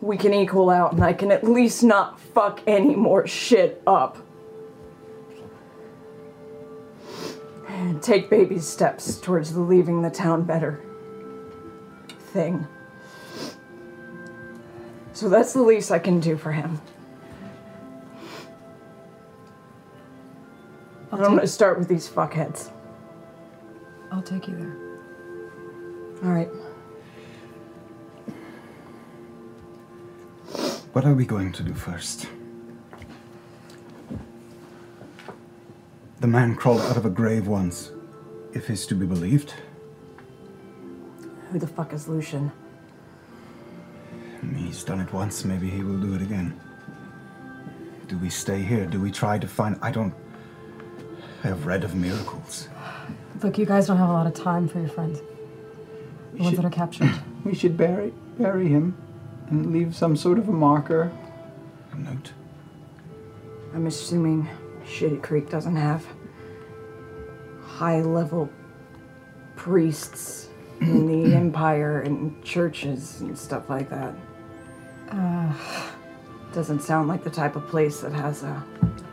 we 0.04 0.18
can 0.18 0.34
equal 0.34 0.70
out, 0.70 0.94
and 0.94 1.04
I 1.04 1.14
can 1.14 1.32
at 1.32 1.44
least 1.44 1.82
not 1.82 2.20
fuck 2.20 2.62
any 2.68 2.96
more 2.96 3.26
shit 3.26 3.82
up. 3.88 4.18
And 7.68 8.04
take 8.04 8.30
baby 8.30 8.60
steps 8.60 9.18
towards 9.18 9.54
the 9.54 9.62
leaving 9.62 10.02
the 10.02 10.10
town 10.10 10.44
better 10.44 10.84
thing. 12.20 12.68
So 15.14 15.30
that's 15.30 15.54
the 15.54 15.62
least 15.62 15.92
I 15.92 16.00
can 16.00 16.20
do 16.20 16.36
for 16.36 16.52
him. 16.52 16.82
I'm 21.22 21.36
gonna 21.36 21.48
start 21.48 21.78
with 21.78 21.88
these 21.88 22.10
fuckheads. 22.10 22.72
I'll 24.12 24.22
take 24.22 24.48
you 24.48 24.56
there. 24.56 24.78
All 26.24 26.32
right. 26.32 26.50
What 30.94 31.06
are 31.06 31.14
we 31.14 31.26
going 31.26 31.52
to 31.52 31.64
do 31.64 31.74
first? 31.74 32.28
The 36.20 36.28
man 36.28 36.56
crawled 36.56 36.82
out 36.82 36.98
of 36.98 37.06
a 37.06 37.10
grave 37.10 37.48
once, 37.48 37.92
if 38.54 38.68
he's 38.68 38.86
to 38.88 38.96
be 38.96 39.06
believed. 39.06 39.54
Who 41.52 41.60
the 41.60 41.68
fuck 41.68 41.94
is 41.94 42.08
Lucien? 42.08 42.52
Mm, 44.42 44.56
he's 44.56 44.84
done 44.84 45.00
it 45.00 45.12
once, 45.12 45.46
maybe 45.46 45.70
he 45.70 45.84
will 45.84 46.00
do 46.00 46.14
it 46.16 46.22
again. 46.22 46.60
Do 48.08 48.18
we 48.18 48.30
stay 48.30 48.62
here? 48.62 48.86
Do 48.86 49.02
we 49.02 49.12
try 49.12 49.38
to 49.38 49.48
find. 49.48 49.78
I 49.82 49.92
don't. 49.92 50.14
I 51.44 51.48
have 51.48 51.66
read 51.66 51.84
of 51.84 51.94
miracles. 51.94 52.70
Look, 53.42 53.58
you 53.58 53.66
guys 53.66 53.88
don't 53.88 53.98
have 53.98 54.10
a 54.10 54.14
lot 54.14 54.28
of 54.28 54.34
time 54.34 54.70
for 54.70 54.80
your 54.80 54.88
friends. 54.88 55.20
The 56.34 56.44
ones 56.44 56.56
that 56.56 56.66
are 56.66 56.70
captured. 56.70 57.10
We 57.44 57.54
should 57.54 57.76
bury 57.76 58.14
bury 58.38 58.70
him 58.70 58.96
and 59.50 59.74
leave 59.74 59.94
some 59.94 60.16
sort 60.16 60.38
of 60.40 60.48
a 60.48 60.54
marker. 60.54 61.12
A 61.92 61.98
note. 61.98 62.32
I'm 63.74 63.86
assuming 63.86 64.48
Shitty 64.86 65.22
Creek 65.22 65.50
doesn't 65.50 65.76
have 65.76 66.06
high 67.62 68.00
level 68.00 68.50
priests 69.58 70.48
in 70.80 71.06
the 71.06 71.36
Empire 71.44 72.00
and 72.00 72.42
churches 72.46 73.20
and 73.20 73.38
stuff 73.38 73.70
like 73.70 73.90
that. 73.90 74.14
Uh, 75.10 75.54
Doesn't 76.54 76.82
sound 76.82 77.08
like 77.08 77.24
the 77.24 77.32
type 77.32 77.56
of 77.56 77.68
place 77.68 78.02
that 78.02 78.14
has 78.14 78.44
a. 78.44 78.64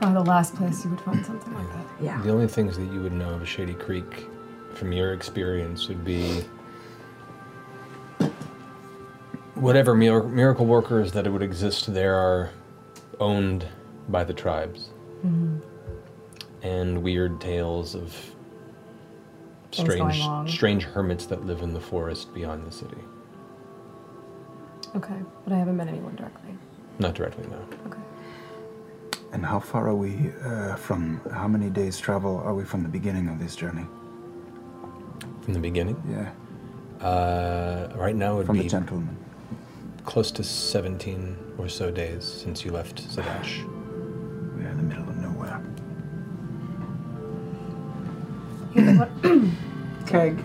oh, 0.03 0.13
the 0.13 0.21
last 0.21 0.55
place 0.55 0.85
you 0.85 0.91
would 0.91 1.01
find 1.01 1.25
something 1.25 1.55
like 1.55 1.73
that. 1.73 1.87
Yeah. 2.01 2.21
The 2.23 2.31
only 2.31 2.47
things 2.47 2.77
that 2.77 2.93
you 2.93 3.01
would 3.01 3.13
know 3.13 3.33
of 3.33 3.43
Shadycreek 3.43 4.27
from 4.75 4.93
your 4.93 5.15
experience 5.15 5.89
would 5.89 6.05
be 6.05 6.45
whatever 9.55 9.95
miracle 9.95 10.67
workers 10.67 11.13
that 11.13 11.31
would 11.31 11.43
exist 11.43 11.93
there 11.93 12.15
are 12.15 12.51
owned 13.21 13.67
by 14.09 14.25
the 14.25 14.35
tribes. 14.35 14.91
Mm-hmm. 15.25 15.59
And 16.63 17.03
weird 17.03 17.41
tales 17.41 17.95
of 17.95 18.15
strange, 19.71 20.23
strange 20.47 20.85
hermits 20.85 21.27
that 21.27 21.47
live 21.47 21.63
in 21.63 21.73
the 21.73 21.81
forest 21.81 22.35
beyond 22.35 22.67
the 22.67 22.73
city. 22.73 22.99
Okay, 24.95 25.17
but 25.45 25.53
I 25.53 25.59
haven't 25.59 25.77
met 25.77 25.89
anyone 25.89 26.17
directly. 26.17 26.55
Not 27.01 27.15
directly, 27.15 27.47
no. 27.49 27.57
Okay. 27.87 27.99
And 29.33 29.45
how 29.47 29.59
far 29.59 29.89
are 29.89 29.95
we 29.95 30.33
uh, 30.45 30.77
from. 30.77 31.21
How 31.33 31.49
many 31.49 31.71
days' 31.71 31.99
travel 31.99 32.39
are 32.45 32.55
we 32.55 32.65
from 32.65 32.83
the 32.83 32.89
beginning 32.89 33.29
of 33.29 33.39
this 33.39 33.57
journey? 33.57 33.87
From 35.43 35.55
the 35.55 35.61
beginning, 35.61 35.97
Yeah. 36.09 36.31
uh, 37.07 37.89
right 37.97 38.15
now 38.15 38.35
it 38.35 38.37
would 38.39 38.47
From 38.47 38.57
be 38.59 38.63
the 38.65 38.69
gentleman. 38.69 39.17
close 40.05 40.31
to 40.33 40.45
17 40.45 41.37
or 41.59 41.69
so 41.69 41.91
days 41.91 42.25
since 42.25 42.65
you 42.65 42.71
left 42.73 43.03
Zadash. 43.15 43.65
We're 44.57 44.69
in 44.69 44.77
the 44.77 44.83
middle 44.83 45.09
of 45.09 45.17
nowhere. 45.17 45.61
Keg. 50.07 50.39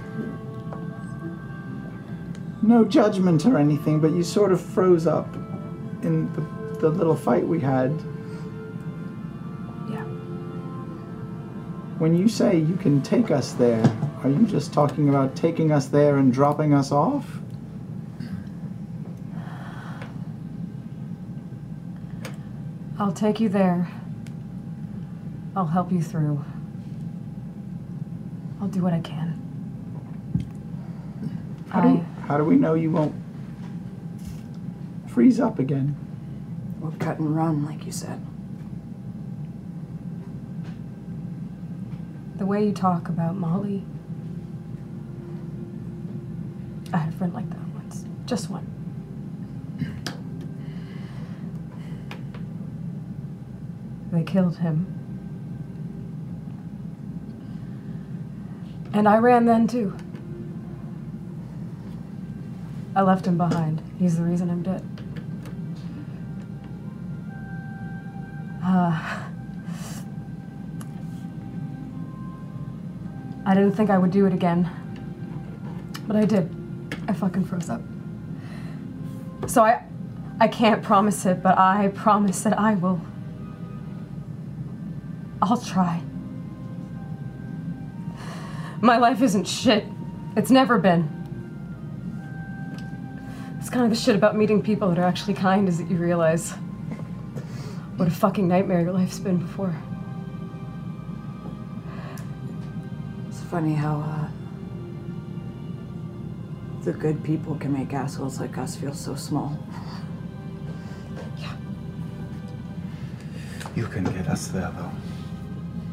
No 2.61 2.85
judgment 2.85 3.45
or 3.45 3.57
anything, 3.57 3.99
but 3.99 4.11
you 4.11 4.23
sort 4.23 4.51
of 4.51 4.61
froze 4.61 5.05
up 5.05 5.27
in 6.03 6.31
the, 6.33 6.41
the 6.79 6.89
little 6.89 7.15
fight 7.15 7.45
we 7.45 7.59
had. 7.59 7.91
Yeah. 9.89 10.03
When 11.99 12.15
you 12.15 12.27
say 12.27 12.57
you 12.57 12.75
can 12.75 13.01
take 13.01 13.31
us 13.31 13.53
there, 13.53 13.83
are 14.23 14.29
you 14.29 14.45
just 14.47 14.73
talking 14.73 15.09
about 15.09 15.35
taking 15.35 15.71
us 15.71 15.87
there 15.87 16.17
and 16.17 16.33
dropping 16.33 16.73
us 16.73 16.91
off? 16.91 17.39
I'll 22.97 23.11
take 23.11 23.39
you 23.39 23.49
there. 23.49 23.87
I'll 25.55 25.67
help 25.67 25.91
you 25.91 26.01
through. 26.01 26.43
I'll 28.59 28.67
do 28.67 28.81
what 28.81 28.93
I 28.93 28.99
can. 28.99 29.41
How 31.69 31.81
do, 31.81 31.87
I, 31.89 32.25
how 32.27 32.37
do 32.37 32.43
we 32.45 32.55
know 32.55 32.73
you 32.73 32.89
won't 32.91 33.13
freeze 35.15 35.39
up 35.39 35.57
again? 35.57 35.97
We'll 36.79 36.91
cut 36.99 37.17
and 37.17 37.35
run, 37.35 37.65
like 37.65 37.87
you 37.87 37.91
said. 37.91 38.21
the 42.37 42.45
way 42.45 42.65
you 42.65 42.73
talk 42.73 43.09
about 43.09 43.35
Molly. 43.35 43.83
I 46.93 46.97
had 46.97 47.13
a 47.13 47.17
friend 47.17 47.33
like 47.33 47.49
that 47.49 47.67
once. 47.73 48.05
Just 48.25 48.49
one. 48.49 48.71
They 54.11 54.23
killed 54.23 54.57
him. 54.57 54.91
And 58.93 59.07
I 59.07 59.17
ran 59.17 59.45
then 59.45 59.67
too. 59.67 59.95
I 62.95 63.01
left 63.01 63.25
him 63.25 63.37
behind. 63.37 63.81
He's 63.97 64.17
the 64.17 64.23
reason 64.23 64.49
I'm 64.49 64.61
dead. 64.61 64.94
Uh, 68.75 68.91
I 73.45 73.53
didn't 73.53 73.71
think 73.73 73.89
I 73.89 73.97
would 73.97 74.11
do 74.11 74.25
it 74.25 74.33
again. 74.33 74.69
But 76.07 76.17
I 76.17 76.25
did. 76.25 76.53
I 77.07 77.13
fucking 77.13 77.45
froze 77.45 77.69
up. 77.69 77.81
So 79.47 79.63
I 79.63 79.81
I 80.41 80.49
can't 80.49 80.83
promise 80.83 81.25
it, 81.25 81.41
but 81.41 81.57
I 81.57 81.87
promise 81.95 82.41
that 82.43 82.59
I 82.59 82.75
will. 82.75 82.99
I'll 85.41 85.61
try. 85.61 86.01
My 88.81 88.97
life 88.97 89.21
isn't 89.21 89.47
shit. 89.47 89.85
It's 90.35 90.51
never 90.51 90.77
been. 90.77 91.07
It's 93.59 93.69
kind 93.69 93.85
of 93.85 93.89
the 93.89 93.95
shit 93.95 94.15
about 94.17 94.35
meeting 94.35 94.61
people 94.61 94.89
that 94.89 94.99
are 94.99 95.05
actually 95.05 95.35
kind 95.35 95.69
is 95.69 95.77
that 95.77 95.89
you 95.89 95.95
realize 95.97 96.53
what 97.97 98.07
a 98.07 98.11
fucking 98.11 98.47
nightmare 98.47 98.81
your 98.81 98.91
life's 98.91 99.19
been 99.19 99.37
before. 99.37 99.75
It's 103.29 103.41
funny 103.41 103.73
how 103.73 103.99
uh, 104.01 104.27
the 106.83 106.93
good 106.93 107.23
people 107.23 107.55
can 107.55 107.73
make 107.73 107.93
assholes 107.93 108.39
like 108.39 108.57
us 108.57 108.75
feel 108.75 108.93
so 108.93 109.15
small. 109.15 109.57
Yeah. 111.37 111.53
You 113.75 113.85
can 113.87 114.03
get 114.05 114.27
us 114.27 114.47
there, 114.47 114.71
though. 114.77 114.91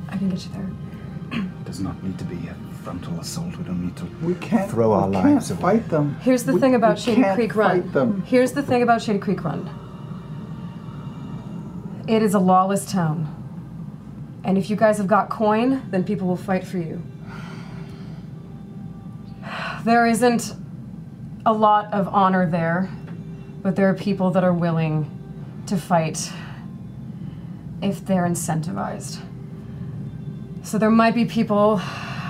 I 0.09 0.17
can 0.17 0.29
get 0.31 0.45
you 0.45 0.53
there. 0.53 0.71
It 1.41 1.65
does 1.65 1.81
not 1.81 2.03
need 2.03 2.19
to 2.19 2.25
be 2.25 2.37
a 2.49 2.55
frontal 2.83 3.19
assault. 3.21 3.57
We 3.57 3.65
don't 3.65 3.83
need 3.85 3.97
to 3.97 4.05
We 4.23 4.35
can't 4.35 4.71
throw 4.71 4.93
our 4.93 5.09
we 5.09 5.15
lives 5.17 5.49
can't 5.49 5.61
away. 5.63 5.79
fight 5.79 5.89
them. 5.89 6.17
Here's 6.21 6.43
the 6.45 6.53
We- 6.55 6.61
thing 6.61 6.75
about 6.75 6.97
we 6.97 7.01
Shady 7.03 7.23
can't 7.23 7.37
Creek 7.37 7.55
Run. 7.57 7.83
Fight 7.83 7.93
them. 7.93 8.23
Here's 8.27 8.53
the 8.53 8.63
thing 8.63 8.83
about 8.83 9.01
Shadycreek 9.01 9.43
Run. 9.43 9.71
It 12.09 12.23
is 12.23 12.35
a 12.35 12.39
lawless 12.39 12.91
town. 12.91 13.39
And 14.45 14.59
if 14.59 14.69
you 14.69 14.77
guys 14.77 14.99
have 14.99 15.07
got 15.07 15.31
coin, 15.31 15.83
then 15.91 16.03
people 16.03 16.27
will 16.27 16.37
fight 16.37 16.67
for 16.67 16.79
you. 16.79 17.03
There 19.85 20.07
isn't 20.07 20.55
a 21.47 21.53
lot 21.53 21.93
of 21.93 22.09
honor 22.09 22.49
there, 22.49 22.89
but 23.63 23.77
there 23.77 23.89
are 23.89 23.95
people 23.95 24.31
that 24.31 24.45
are 24.45 24.53
willing 24.53 25.11
to 25.67 25.77
fight 25.77 26.31
if 27.81 28.05
they're 28.05 28.25
incentivized. 28.25 29.21
So 30.63 30.79
there 30.79 30.91
might 30.91 31.15
be 31.15 31.25
people 31.25 31.81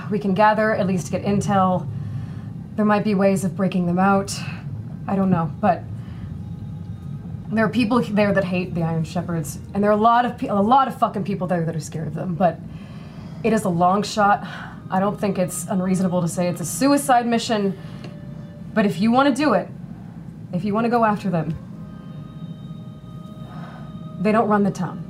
we 0.09 0.19
can 0.19 0.33
gather, 0.33 0.73
at 0.73 0.87
least 0.87 1.11
get 1.11 1.23
intel. 1.23 1.87
There 2.75 2.85
might 2.85 3.03
be 3.03 3.15
ways 3.15 3.43
of 3.43 3.55
breaking 3.55 3.85
them 3.85 3.99
out. 3.99 4.35
I 5.07 5.15
don't 5.15 5.29
know, 5.29 5.51
but 5.59 5.83
there 7.57 7.65
are 7.65 7.69
people 7.69 8.01
there 8.01 8.33
that 8.33 8.43
hate 8.43 8.73
the 8.73 8.83
Iron 8.83 9.03
Shepherds, 9.03 9.59
and 9.73 9.83
there 9.83 9.91
are 9.91 9.93
a 9.93 10.01
lot 10.01 10.25
of 10.25 10.37
pe- 10.37 10.47
a 10.47 10.55
lot 10.55 10.87
of 10.87 10.97
fucking 10.97 11.23
people 11.23 11.47
there 11.47 11.65
that 11.65 11.75
are 11.75 11.79
scared 11.79 12.07
of 12.07 12.13
them. 12.13 12.35
But 12.35 12.59
it 13.43 13.53
is 13.53 13.63
a 13.63 13.69
long 13.69 14.03
shot. 14.03 14.45
I 14.89 14.99
don't 14.99 15.19
think 15.19 15.37
it's 15.37 15.65
unreasonable 15.65 16.21
to 16.21 16.27
say 16.27 16.47
it's 16.47 16.61
a 16.61 16.65
suicide 16.65 17.25
mission. 17.25 17.77
But 18.73 18.85
if 18.85 18.99
you 18.99 19.11
want 19.11 19.29
to 19.29 19.35
do 19.35 19.53
it, 19.53 19.67
if 20.53 20.63
you 20.63 20.73
want 20.73 20.85
to 20.85 20.89
go 20.89 21.03
after 21.03 21.29
them, 21.29 21.55
they 24.21 24.31
don't 24.31 24.47
run 24.47 24.63
the 24.63 24.71
town. 24.71 25.01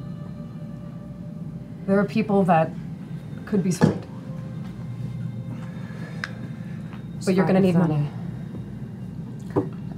There 1.86 1.99
are 1.99 2.06
people 2.06 2.43
that 2.43 2.71
could 3.45 3.63
be 3.63 3.71
swayed. 3.71 4.06
But 7.25 7.36
you're 7.36 7.45
gonna 7.45 7.60
need 7.60 7.75
money. 7.75 8.08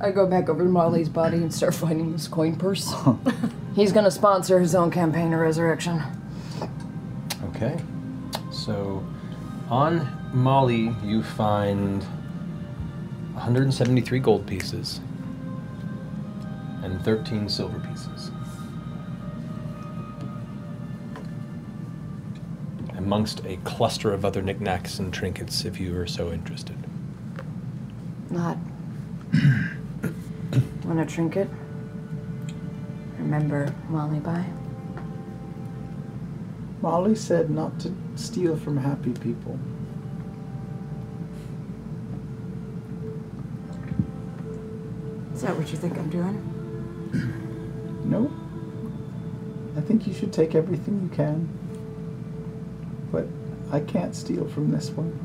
I 0.05 0.11
go 0.11 0.27
back 0.27 0.49
over 0.49 0.63
to 0.63 0.69
Molly's 0.69 1.09
body 1.09 1.37
and 1.37 1.51
start 1.51 1.73
finding 1.73 2.11
this 2.11 2.27
coin 2.27 2.55
purse. 2.57 2.93
He's 3.75 3.91
gonna 3.91 4.11
sponsor 4.11 4.59
his 4.59 4.75
own 4.75 4.91
campaign 4.91 5.33
of 5.33 5.39
resurrection. 5.39 5.99
Okay. 7.45 7.75
So 8.51 9.03
on 9.67 10.07
Molly, 10.31 10.95
you 11.03 11.23
find 11.23 12.03
173 13.33 14.19
gold 14.19 14.45
pieces 14.45 14.99
and 16.83 17.03
13 17.03 17.49
silver 17.49 17.79
pieces. 17.79 18.29
Amongst 22.95 23.43
a 23.43 23.57
cluster 23.63 24.13
of 24.13 24.23
other 24.23 24.43
knickknacks 24.43 24.99
and 24.99 25.11
trinkets, 25.11 25.65
if 25.65 25.79
you 25.79 25.97
are 25.97 26.05
so 26.05 26.31
interested. 26.31 26.77
Not. 28.29 28.59
Want 30.83 30.99
a 30.99 31.05
trinket? 31.05 31.49
Remember 33.17 33.73
Molly 33.89 34.19
by? 34.19 34.45
Molly 36.81 37.15
said 37.15 37.49
not 37.49 37.79
to 37.79 37.91
steal 38.15 38.55
from 38.55 38.77
happy 38.77 39.11
people. 39.13 39.59
Is 45.33 45.41
that 45.41 45.57
what 45.57 45.71
you 45.71 45.77
think 45.77 45.97
I'm 45.97 46.09
doing? 46.09 47.41
No. 48.05 48.31
I 49.75 49.81
think 49.81 50.05
you 50.05 50.13
should 50.13 50.31
take 50.31 50.53
everything 50.53 51.01
you 51.01 51.09
can. 51.09 51.49
But 53.11 53.25
I 53.71 53.79
can't 53.79 54.15
steal 54.15 54.47
from 54.47 54.69
this 54.69 54.91
one. 54.91 55.24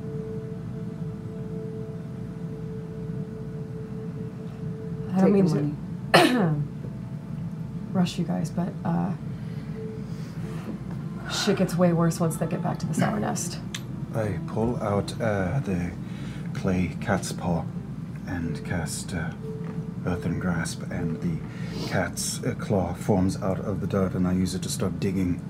I 5.14 5.20
don't 5.20 5.32
mean 5.32 5.76
to 6.14 6.54
rush 7.92 8.18
you 8.18 8.24
guys, 8.24 8.50
but 8.50 8.72
uh, 8.84 9.12
shit 11.30 11.56
gets 11.58 11.74
way 11.76 11.92
worse 11.92 12.20
once 12.20 12.36
they 12.36 12.46
get 12.46 12.62
back 12.62 12.78
to 12.80 12.86
the 12.86 12.94
sour 12.94 13.18
nest. 13.18 13.58
I 14.14 14.38
pull 14.46 14.76
out 14.82 15.12
uh, 15.20 15.60
the 15.60 15.90
clay 16.54 16.96
cat's 17.00 17.32
paw 17.32 17.64
and 18.26 18.64
cast 18.64 19.14
uh, 19.14 19.30
earthen 20.06 20.38
grasp, 20.38 20.82
and 20.90 21.20
the 21.20 21.38
cat's 21.88 22.42
uh, 22.44 22.54
claw 22.58 22.94
forms 22.94 23.40
out 23.42 23.58
of 23.60 23.80
the 23.80 23.86
dirt, 23.86 24.14
and 24.14 24.26
I 24.26 24.32
use 24.32 24.54
it 24.54 24.62
to 24.62 24.68
start 24.68 24.98
digging 25.00 25.40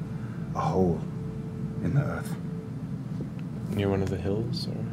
a 0.54 0.60
hole 0.60 1.00
in 1.84 1.94
the 1.94 2.02
earth. 2.02 2.34
Near 3.70 3.88
one 3.88 4.02
of 4.02 4.10
the 4.10 4.16
hills, 4.16 4.66
or 4.66 4.84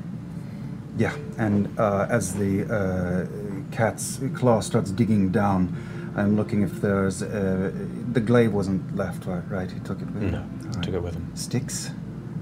Yeah, 0.98 1.16
and 1.38 1.68
uh, 1.80 2.08
as 2.10 2.36
the 2.36 2.64
uh, 2.66 3.37
cat's 3.72 4.20
claw 4.36 4.60
starts 4.62 4.92
digging 4.92 5.30
down, 5.32 5.76
I'm 6.16 6.36
looking 6.36 6.62
if 6.64 6.82
there's 6.82 7.22
uh, 7.22 7.72
the 8.12 8.20
glaive 8.20 8.54
wasn't 8.54 8.96
left, 8.96 9.26
right? 9.26 9.44
Right, 9.50 9.72
he 9.72 9.80
took 9.82 10.02
it 10.02 10.08
with 10.12 10.24
him. 10.24 10.32
No, 10.32 10.40
All 10.40 10.74
right. 10.74 10.84
took 10.84 10.94
it 10.96 11.04
with 11.04 11.14
him. 11.14 11.36
Sticks, 11.36 11.92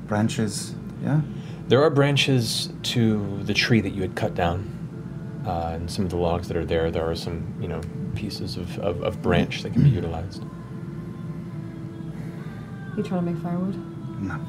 branches, 0.07 0.75
yeah. 1.03 1.21
There 1.67 1.81
are 1.83 1.89
branches 1.89 2.71
to 2.83 3.43
the 3.43 3.53
tree 3.53 3.81
that 3.81 3.89
you 3.89 4.01
had 4.01 4.15
cut 4.15 4.33
down, 4.35 5.43
uh, 5.45 5.71
and 5.73 5.89
some 5.91 6.05
of 6.05 6.11
the 6.11 6.17
logs 6.17 6.47
that 6.47 6.55
are 6.55 6.65
there. 6.65 6.89
There 6.91 7.09
are 7.09 7.15
some, 7.15 7.53
you 7.59 7.67
know, 7.67 7.81
pieces 8.15 8.55
of, 8.55 8.79
of, 8.79 9.03
of 9.03 9.21
branch 9.21 9.63
that 9.63 9.73
can 9.73 9.83
be 9.83 9.89
utilized. 9.89 10.43
You 12.95 13.03
trying 13.03 13.25
to 13.25 13.31
make 13.31 13.41
firewood? 13.43 13.75
No. 14.21 14.39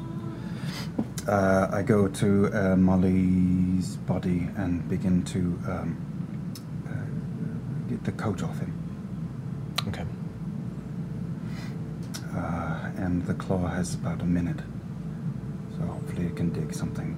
Uh, 1.27 1.67
I 1.73 1.81
go 1.81 2.07
to 2.07 2.47
uh, 2.53 2.75
Molly's 2.77 3.97
body 3.97 4.47
and 4.55 4.87
begin 4.87 5.23
to 5.25 5.39
um, 5.67 5.97
get 5.97 6.06
the 8.03 8.11
coat 8.13 8.43
off 8.43 8.59
him. 8.59 8.73
Okay. 9.89 10.05
Uh, 12.35 12.89
and 12.97 13.25
the 13.25 13.33
claw 13.33 13.67
has 13.67 13.95
about 13.95 14.21
a 14.21 14.25
minute, 14.25 14.59
so 15.77 15.85
hopefully 15.85 16.25
it 16.27 16.35
can 16.35 16.51
dig 16.51 16.73
something 16.73 17.17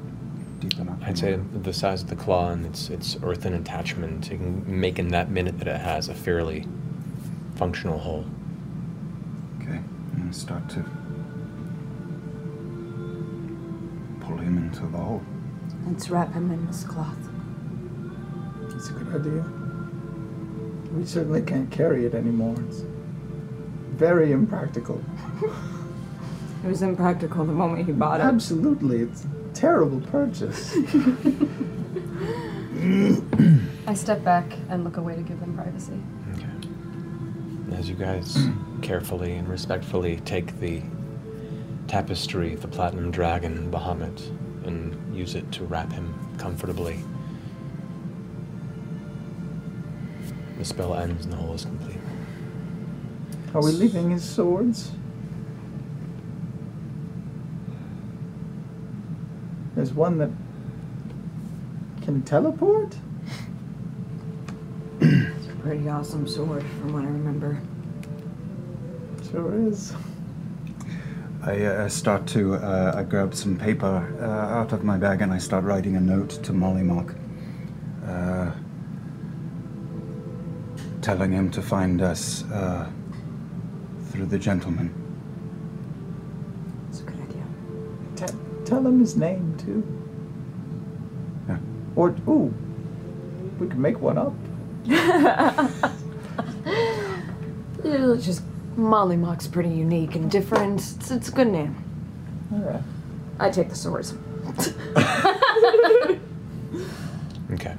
deep 0.60 0.78
enough. 0.80 0.98
I'd 1.04 1.18
say 1.18 1.40
the 1.54 1.74
size 1.74 2.04
of 2.04 2.10
the 2.10 2.16
claw 2.16 2.52
and 2.52 2.66
its 2.66 2.90
its 2.90 3.18
earthen 3.24 3.54
attachment, 3.54 4.32
it 4.32 4.38
can 4.38 4.80
make 4.80 5.00
in 5.00 5.10
that 5.10 5.30
minute 5.30 5.58
that 5.60 5.68
it 5.68 5.80
has 5.80 6.08
a 6.10 6.14
fairly 6.16 6.66
functional 7.56 7.98
hole. 8.00 8.26
Okay. 9.62 9.80
and 10.16 10.34
start 10.36 10.70
to 10.70 10.84
pull 14.22 14.38
him 14.38 14.58
into 14.58 14.82
the 14.88 14.98
hole. 14.98 15.22
Let's 15.88 16.10
wrap 16.10 16.34
him 16.34 16.52
in 16.52 16.66
this 16.68 16.84
cloth. 16.84 17.18
It's 18.76 18.90
a 18.90 18.94
good 18.94 19.16
idea. 19.20 19.59
We 20.94 21.06
certainly 21.06 21.42
can't 21.42 21.70
carry 21.70 22.06
it 22.06 22.14
anymore. 22.14 22.56
It's 22.68 22.84
very 23.96 24.32
impractical. 24.32 25.04
It 26.62 26.68
was 26.68 26.82
impractical 26.82 27.46
the 27.46 27.54
moment 27.54 27.86
he 27.86 27.94
bought 27.94 28.20
it. 28.20 28.24
Absolutely. 28.24 29.04
It's 29.04 29.24
a 29.24 29.54
terrible 29.54 30.02
purchase. 30.02 30.76
I 33.88 33.94
step 33.94 34.24
back 34.26 34.46
and 34.70 34.84
look 34.84 34.98
away 34.98 35.16
to 35.16 35.22
give 35.22 35.40
them 35.40 35.56
privacy. 35.56 36.02
As 37.72 37.88
you 37.88 37.96
guys 37.96 38.50
carefully 38.82 39.36
and 39.36 39.48
respectfully 39.48 40.18
take 40.26 40.60
the 40.60 40.82
tapestry, 41.88 42.56
the 42.56 42.68
platinum 42.68 43.10
dragon 43.10 43.72
Bahamut, 43.72 44.22
and 44.66 45.16
use 45.16 45.36
it 45.36 45.50
to 45.54 45.64
wrap 45.64 45.92
him 45.94 46.14
comfortably, 46.38 47.00
the 50.60 50.66
spell 50.66 50.94
ends 50.94 51.24
and 51.24 51.34
the 51.34 51.38
hole 51.38 51.54
is 51.54 51.64
complete. 51.64 51.98
Are 53.56 53.64
we 53.64 53.72
leaving 53.72 54.12
his 54.12 54.24
swords? 54.24 54.92
There's 59.76 59.94
one 59.94 60.18
that 60.18 60.30
can 62.02 62.22
teleport? 62.24 62.96
It's 65.00 65.48
a 65.48 65.56
pretty 65.62 65.88
awesome 65.88 66.28
sword 66.28 66.64
from 66.64 66.92
what 66.94 67.04
I 67.04 67.08
remember. 67.08 67.62
Sure 69.32 69.68
is. 69.68 69.94
I 71.42 71.64
uh, 71.64 71.88
start 71.88 72.28
to, 72.28 72.56
uh, 72.56 72.94
I 72.98 73.04
grab 73.04 73.34
some 73.34 73.58
paper 73.58 74.14
uh, 74.22 74.60
out 74.60 74.74
of 74.74 74.84
my 74.84 74.98
bag 74.98 75.22
and 75.22 75.32
I 75.32 75.38
start 75.38 75.64
writing 75.64 75.96
a 75.96 76.02
note 76.02 76.32
to 76.44 76.52
Mollymauk, 76.52 77.16
uh, 78.06 78.52
telling 81.10 81.32
him 81.32 81.50
to 81.50 81.60
find 81.60 82.04
us 82.04 82.44
uh, 82.52 82.88
through 84.10 84.28
the 84.28 84.38
gentleman. 84.38 84.94
It's 86.90 87.00
a 87.00 87.04
good 87.04 87.20
idea. 87.20 87.44
Te- 88.16 88.34
tell 88.64 88.86
him 88.86 89.00
his 89.00 89.18
name, 89.18 89.56
too. 89.58 89.84
Yeah. 91.48 91.58
Or, 91.96 92.10
ooh, 92.28 92.54
we 93.60 93.68
can 93.68 93.82
make 93.82 94.00
one 94.00 94.20
up. 94.20 94.34
It'll 97.84 98.18
just 98.18 98.44
Mollymauk's 98.78 99.48
pretty 99.48 99.70
unique 99.70 100.14
and 100.14 100.30
different. 100.30 100.80
It's, 100.80 101.10
it's 101.10 101.30
a 101.30 101.32
good 101.32 101.48
name. 101.48 101.76
All 102.54 102.60
right. 102.60 102.84
I 103.40 103.50
take 103.50 103.70
the 103.70 103.76
swords. 103.76 104.14
Okay. 107.52 107.74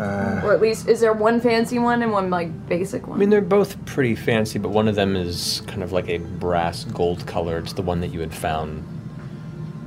Uh, 0.00 0.40
Or 0.44 0.54
at 0.54 0.60
least, 0.62 0.88
is 0.88 1.00
there 1.00 1.12
one 1.12 1.40
fancy 1.40 1.78
one 1.78 2.02
and 2.02 2.10
one 2.10 2.30
like 2.30 2.68
basic 2.68 3.06
one? 3.06 3.18
I 3.18 3.20
mean, 3.20 3.28
they're 3.30 3.40
both 3.42 3.84
pretty 3.84 4.14
fancy, 4.14 4.58
but 4.58 4.70
one 4.70 4.88
of 4.88 4.94
them 4.94 5.14
is 5.16 5.62
kind 5.66 5.82
of 5.82 5.92
like 5.92 6.08
a 6.08 6.16
brass 6.18 6.84
gold 6.84 7.26
color. 7.26 7.58
It's 7.58 7.74
the 7.74 7.82
one 7.82 8.00
that 8.00 8.08
you 8.08 8.20
had 8.20 8.32
found 8.32 8.82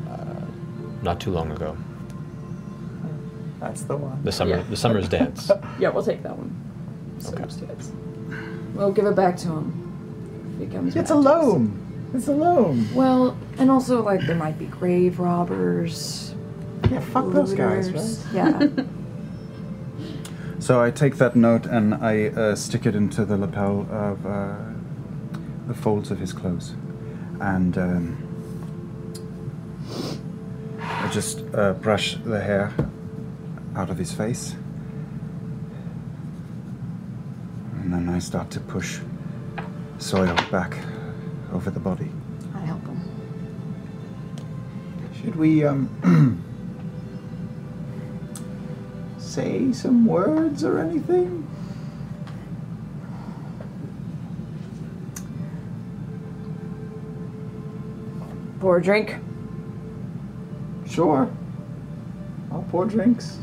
uh, 0.08 0.26
not 1.02 1.19
too 1.19 1.32
long 1.32 1.52
ago. 1.52 1.76
That's 3.60 3.84
the 3.84 3.95
one. 3.97 4.21
The 4.23 4.32
summer, 4.32 4.58
Yeah. 4.58 4.63
the 4.69 4.76
summer's 4.78 5.08
dance. 5.10 5.49
Yeah, 5.80 5.89
we'll 5.89 6.04
take 6.04 6.21
that 6.23 6.38
one. 6.38 6.52
Summer's 7.19 7.62
Okay. 7.63 7.73
We'll 8.76 8.91
give 8.91 9.06
it 9.06 9.15
back 9.15 9.38
to 9.38 9.47
him. 9.47 10.60
If 10.60 10.67
he 10.69 10.76
comes 10.76 10.95
It's 10.95 11.10
back 11.10 11.19
a 11.19 11.23
to 11.23 11.30
us. 11.30 11.36
loan. 11.43 12.12
It's 12.13 12.28
a 12.28 12.32
loan. 12.34 12.88
Well, 12.93 13.36
and 13.58 13.71
also 13.71 14.04
like 14.04 14.21
there 14.28 14.36
might 14.36 14.60
be 14.60 14.65
grave 14.65 15.19
robbers. 15.19 16.36
Yeah, 16.91 16.99
fuck 16.99 17.32
those 17.32 17.54
guys, 17.54 17.89
right? 17.91 18.34
Yeah. 18.36 18.67
So 20.63 20.82
I 20.82 20.91
take 20.91 21.17
that 21.17 21.36
note 21.36 21.65
and 21.65 21.93
I 21.93 22.28
uh, 22.28 22.56
stick 22.56 22.86
it 22.86 22.95
into 22.95 23.26
the 23.26 23.36
lapel 23.36 23.86
of 23.91 24.26
uh, 24.26 24.56
the 25.67 25.73
folds 25.73 26.10
of 26.10 26.19
his 26.19 26.32
clothes, 26.32 26.73
and 27.41 27.78
um, 27.78 28.17
I 30.80 31.10
just 31.12 31.43
uh, 31.54 31.73
brush 31.73 32.15
the 32.23 32.39
hair 32.39 32.73
out 33.76 33.89
of 33.89 33.97
his 33.97 34.13
face, 34.13 34.56
and 37.82 37.91
then 37.91 38.08
I 38.08 38.19
start 38.19 38.49
to 38.52 38.62
push 38.62 39.02
soil 39.97 40.34
back 40.49 40.78
over 41.52 41.71
the 41.71 41.82
body. 41.82 42.10
I 42.56 42.60
help 42.60 42.86
him. 42.86 43.02
Should 45.21 45.36
we 45.36 45.65
um 45.65 46.39
say 49.34 49.74
some 49.74 50.06
words 50.06 50.63
or 50.63 50.78
anything? 50.78 51.48
Pour 58.60 58.78
a 58.78 58.82
drink. 58.82 59.15
Sure. 60.88 61.28
I'll 62.52 62.62
pour 62.69 62.86
drinks. 62.86 63.39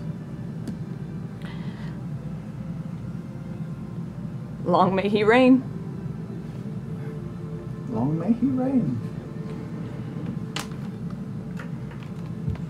Long 4.65 4.95
may 4.95 5.09
he 5.09 5.25
reign. 5.25 5.65
Long 7.91 8.17
may 8.17 8.33
he 8.33 8.47
reign. 8.47 9.01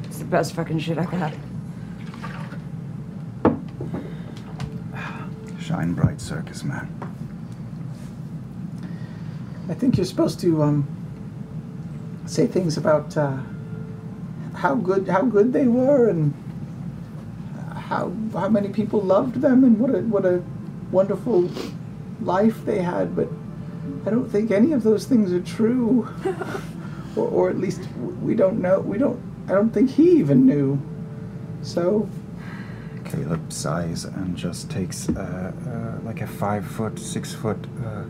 It's 0.04 0.16
the 0.16 0.24
best 0.24 0.54
fucking 0.54 0.78
shit 0.78 0.96
I 0.96 1.04
got. 1.04 1.35
Shine 5.70 5.92
bright, 5.92 6.20
circus 6.20 6.64
man. 6.64 6.88
I 9.68 9.74
think 9.74 9.96
you're 9.96 10.04
supposed 10.04 10.40
to 10.40 10.64
um 10.64 10.85
say 12.26 12.48
things 12.48 12.76
about 12.76 13.16
uh, 13.16 13.38
how 14.52 14.74
good 14.74 15.06
how 15.06 15.22
good 15.22 15.52
they 15.52 15.68
were 15.68 16.09
and 16.09 16.35
how 17.76 18.11
how 18.33 18.48
many 18.48 18.70
people 18.70 19.00
loved 19.00 19.37
them 19.37 19.62
and 19.62 19.78
what 19.78 19.94
a 19.94 20.00
what 20.00 20.26
a 20.26 20.42
wonderful 20.90 21.48
life 22.20 22.64
they 22.64 22.83
had, 22.83 23.14
but 23.14 23.28
I 24.04 24.11
don't 24.11 24.28
think 24.28 24.50
any 24.50 24.72
of 24.72 24.83
those 24.83 25.06
things 25.06 25.33
are 25.33 25.40
true. 25.40 26.09
or, 27.14 27.28
or 27.28 27.48
at 27.48 27.59
least 27.61 27.80
we 28.20 28.35
don't 28.35 28.61
know. 28.61 28.80
We 28.80 28.98
don't. 28.98 29.22
I 29.46 29.52
don't 29.52 29.70
think 29.70 29.90
he 29.90 30.18
even 30.18 30.46
knew. 30.46 30.83
So 31.62 32.09
Caleb 33.10 33.52
sighs 33.52 34.04
and 34.04 34.36
just 34.36 34.70
takes 34.70 35.08
uh, 35.08 35.52
uh, 35.66 36.04
like 36.04 36.20
a 36.20 36.26
five 36.26 36.66
foot, 36.66 36.98
six 36.98 37.34
foot 37.34 37.58
uh, 37.84 38.04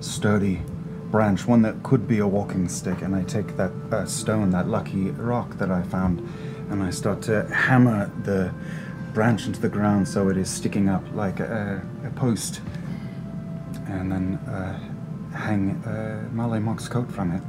sturdy 0.00 0.62
branch, 1.10 1.46
one 1.46 1.62
that 1.62 1.82
could 1.82 2.06
be 2.06 2.18
a 2.18 2.26
walking 2.26 2.68
stick, 2.68 3.02
and 3.02 3.14
I 3.14 3.22
take 3.24 3.56
that 3.56 3.72
uh, 3.90 4.04
stone, 4.06 4.50
that 4.50 4.68
lucky 4.68 5.10
rock 5.10 5.58
that 5.58 5.70
I 5.70 5.82
found, 5.82 6.20
and 6.70 6.82
I 6.82 6.90
start 6.90 7.22
to 7.22 7.44
hammer 7.54 8.10
the 8.22 8.52
branch 9.12 9.46
into 9.46 9.60
the 9.60 9.68
ground 9.68 10.08
so 10.08 10.28
it 10.28 10.36
is 10.36 10.50
sticking 10.50 10.88
up 10.88 11.04
like 11.14 11.40
a, 11.40 11.82
a 12.04 12.10
post, 12.10 12.60
and 13.86 14.10
then 14.10 14.34
uh, 14.48 14.78
hang 15.36 15.70
uh, 15.84 16.28
Mollymauk's 16.32 16.88
coat 16.88 17.10
from 17.10 17.32
it. 17.32 17.42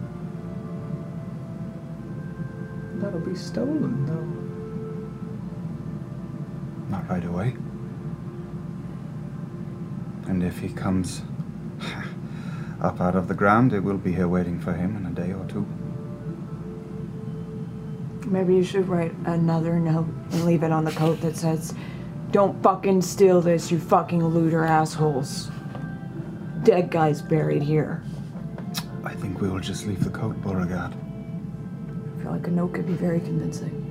that'll 3.06 3.20
be 3.20 3.36
stolen, 3.36 4.06
though. 4.06 4.45
Not 6.90 7.10
right 7.10 7.26
away. 7.26 7.56
And 10.28 10.44
if 10.44 10.60
he 10.60 10.70
comes 10.70 11.22
up 12.82 13.00
out 13.00 13.16
of 13.16 13.28
the 13.28 13.34
ground, 13.34 13.74
it 13.74 13.80
will 13.80 13.98
be 13.98 14.12
here 14.12 14.28
waiting 14.28 14.60
for 14.60 14.74
him 14.74 14.96
in 14.98 15.06
a 15.06 15.12
day 15.12 15.34
or 15.34 15.46
two. 15.48 15.66
Maybe 18.28 18.56
you 18.56 18.64
should 18.64 18.88
write 18.88 19.14
another 19.26 19.80
note 19.80 20.08
and 20.32 20.46
leave 20.46 20.64
it 20.64 20.72
on 20.72 20.84
the 20.84 20.92
coat 20.92 21.22
that 21.22 21.38
says, 21.38 21.76
Don't 22.32 22.62
fucking 22.64 23.02
steal 23.04 23.40
this, 23.40 23.72
you 23.72 23.80
fucking 23.80 24.24
looter 24.26 24.66
assholes. 24.66 25.52
Dead 26.64 26.90
guy's 26.90 27.22
buried 27.22 27.62
here. 27.62 28.04
I 29.04 29.14
think 29.14 29.40
we 29.40 29.48
will 29.48 29.60
just 29.60 29.86
leave 29.86 30.04
the 30.04 30.10
coat, 30.10 30.42
Beauregard. 30.42 30.94
I 30.94 32.24
feel 32.24 32.32
like 32.32 32.48
a 32.48 32.52
note 32.52 32.74
could 32.74 32.88
be 32.88 32.94
very 32.94 33.20
convincing. 33.20 33.82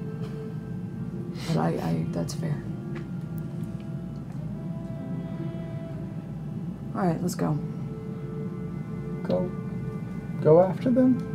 But 1.48 1.56
I, 1.56 1.68
I 1.68 2.06
that's 2.10 2.34
fair. 2.34 2.60
Alright, 6.94 7.20
let's 7.20 7.34
go. 7.34 7.58
Go, 9.24 9.50
go 10.42 10.62
after 10.62 10.90
them. 10.90 11.30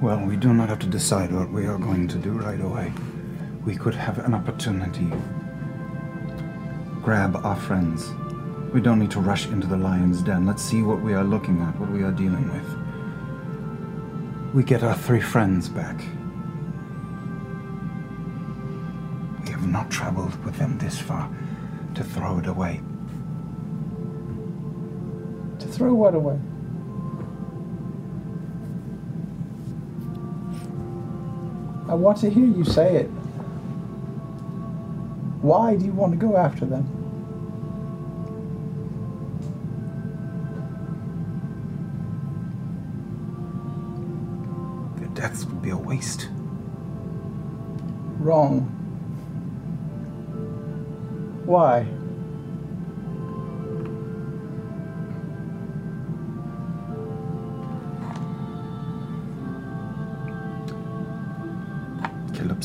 Well, 0.00 0.24
we 0.24 0.36
do 0.36 0.54
not 0.54 0.70
have 0.70 0.78
to 0.80 0.86
decide 0.86 1.30
what 1.30 1.50
we 1.50 1.66
are 1.66 1.78
going 1.78 2.08
to 2.08 2.18
do 2.18 2.32
right 2.32 2.60
away. 2.60 2.92
We 3.64 3.76
could 3.76 3.94
have 3.94 4.18
an 4.18 4.34
opportunity. 4.34 5.08
Grab 7.02 7.36
our 7.44 7.56
friends 7.56 8.12
We 8.72 8.80
don't 8.80 8.98
need 8.98 9.10
to 9.10 9.20
rush 9.20 9.48
into 9.48 9.66
the 9.66 9.76
lion's 9.76 10.22
den. 10.22 10.46
Let's 10.46 10.62
see 10.62 10.82
what 10.82 11.02
we 11.02 11.12
are 11.12 11.24
looking 11.24 11.60
at, 11.60 11.78
what 11.78 11.90
we 11.90 12.02
are 12.04 12.10
dealing 12.10 12.50
with. 12.50 12.66
We 14.54 14.62
get 14.62 14.82
our 14.82 14.96
three 14.96 15.20
friends 15.20 15.68
back. 15.68 15.98
We 19.44 19.50
have 19.50 19.66
not 19.66 19.90
traveled 19.90 20.42
with 20.42 20.56
them 20.56 20.78
this 20.78 20.98
far 20.98 21.28
to 21.94 22.02
throw 22.02 22.38
it 22.38 22.46
away. 22.46 22.80
Throw 25.82 25.94
what 25.94 26.14
away? 26.14 26.38
I 31.90 31.94
want 31.96 32.18
to 32.18 32.30
hear 32.30 32.46
you 32.46 32.62
say 32.62 32.98
it. 32.98 33.08
Why 35.42 35.74
do 35.74 35.84
you 35.84 35.90
want 35.90 36.12
to 36.12 36.16
go 36.16 36.36
after 36.36 36.66
them? 36.66 36.86
Their 45.00 45.08
deaths 45.08 45.44
would 45.46 45.62
be 45.62 45.70
a 45.70 45.76
waste. 45.76 46.28
Wrong. 48.20 48.60
Why? 51.44 51.88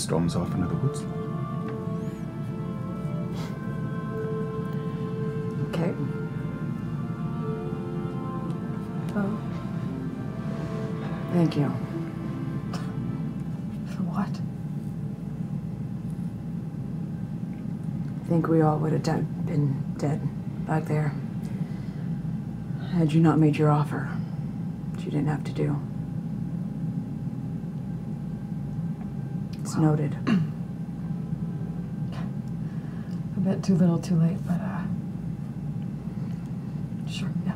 Storms 0.08 0.38
off 0.38 0.54
into 0.56 0.66
the 0.68 0.76
woods. 0.76 1.02
Okay. 5.68 5.94
Oh. 9.18 9.38
Thank 11.34 11.58
you. 11.58 11.68
For 13.94 14.04
what? 14.04 14.30
I 18.24 18.30
think 18.30 18.48
we 18.48 18.62
all 18.62 18.78
would 18.78 18.94
have 18.94 19.04
dead, 19.04 19.46
been 19.46 19.76
dead 19.98 20.22
back 20.66 20.86
there. 20.86 21.14
Had 22.94 23.12
you 23.12 23.20
not 23.20 23.40
made 23.40 23.58
your 23.58 23.72
offer, 23.72 24.06
which 24.94 25.04
you 25.04 25.12
didn't 25.12 25.28
have 25.28 25.44
to 25.44 25.52
do. 25.52 25.78
Noted. 29.78 30.16
A 33.36 33.40
bit 33.40 33.64
too 33.64 33.76
little, 33.76 34.00
too 34.00 34.16
late, 34.16 34.38
but 34.46 34.60
uh. 34.60 34.82
Sure, 37.10 37.32
yeah. 37.46 37.54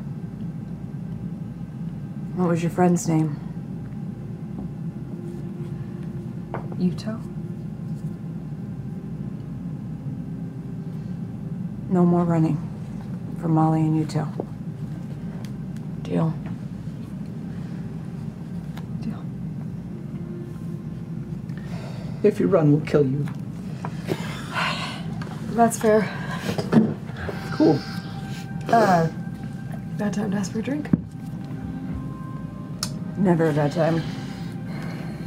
What 2.36 2.48
was 2.48 2.62
your 2.62 2.70
friend's 2.70 3.06
name? 3.08 3.38
Yuto? 6.78 7.20
No 11.90 12.04
more 12.06 12.24
running 12.24 12.58
for 13.40 13.48
Molly 13.48 13.80
and 13.82 14.08
Yuto. 14.08 14.26
Deal. 16.02 16.30
Deal. 16.30 16.51
If 22.22 22.38
you 22.38 22.46
run, 22.46 22.72
we'll 22.72 22.86
kill 22.86 23.04
you. 23.04 23.26
That's 25.50 25.78
fair. 25.78 26.08
Cool. 27.52 27.78
Uh, 28.68 29.08
bad 29.98 30.14
time 30.14 30.30
to 30.30 30.36
ask 30.36 30.52
for 30.52 30.60
a 30.60 30.62
drink? 30.62 30.88
Never 33.18 33.48
a 33.48 33.52
bad 33.52 33.72
time. 33.72 34.02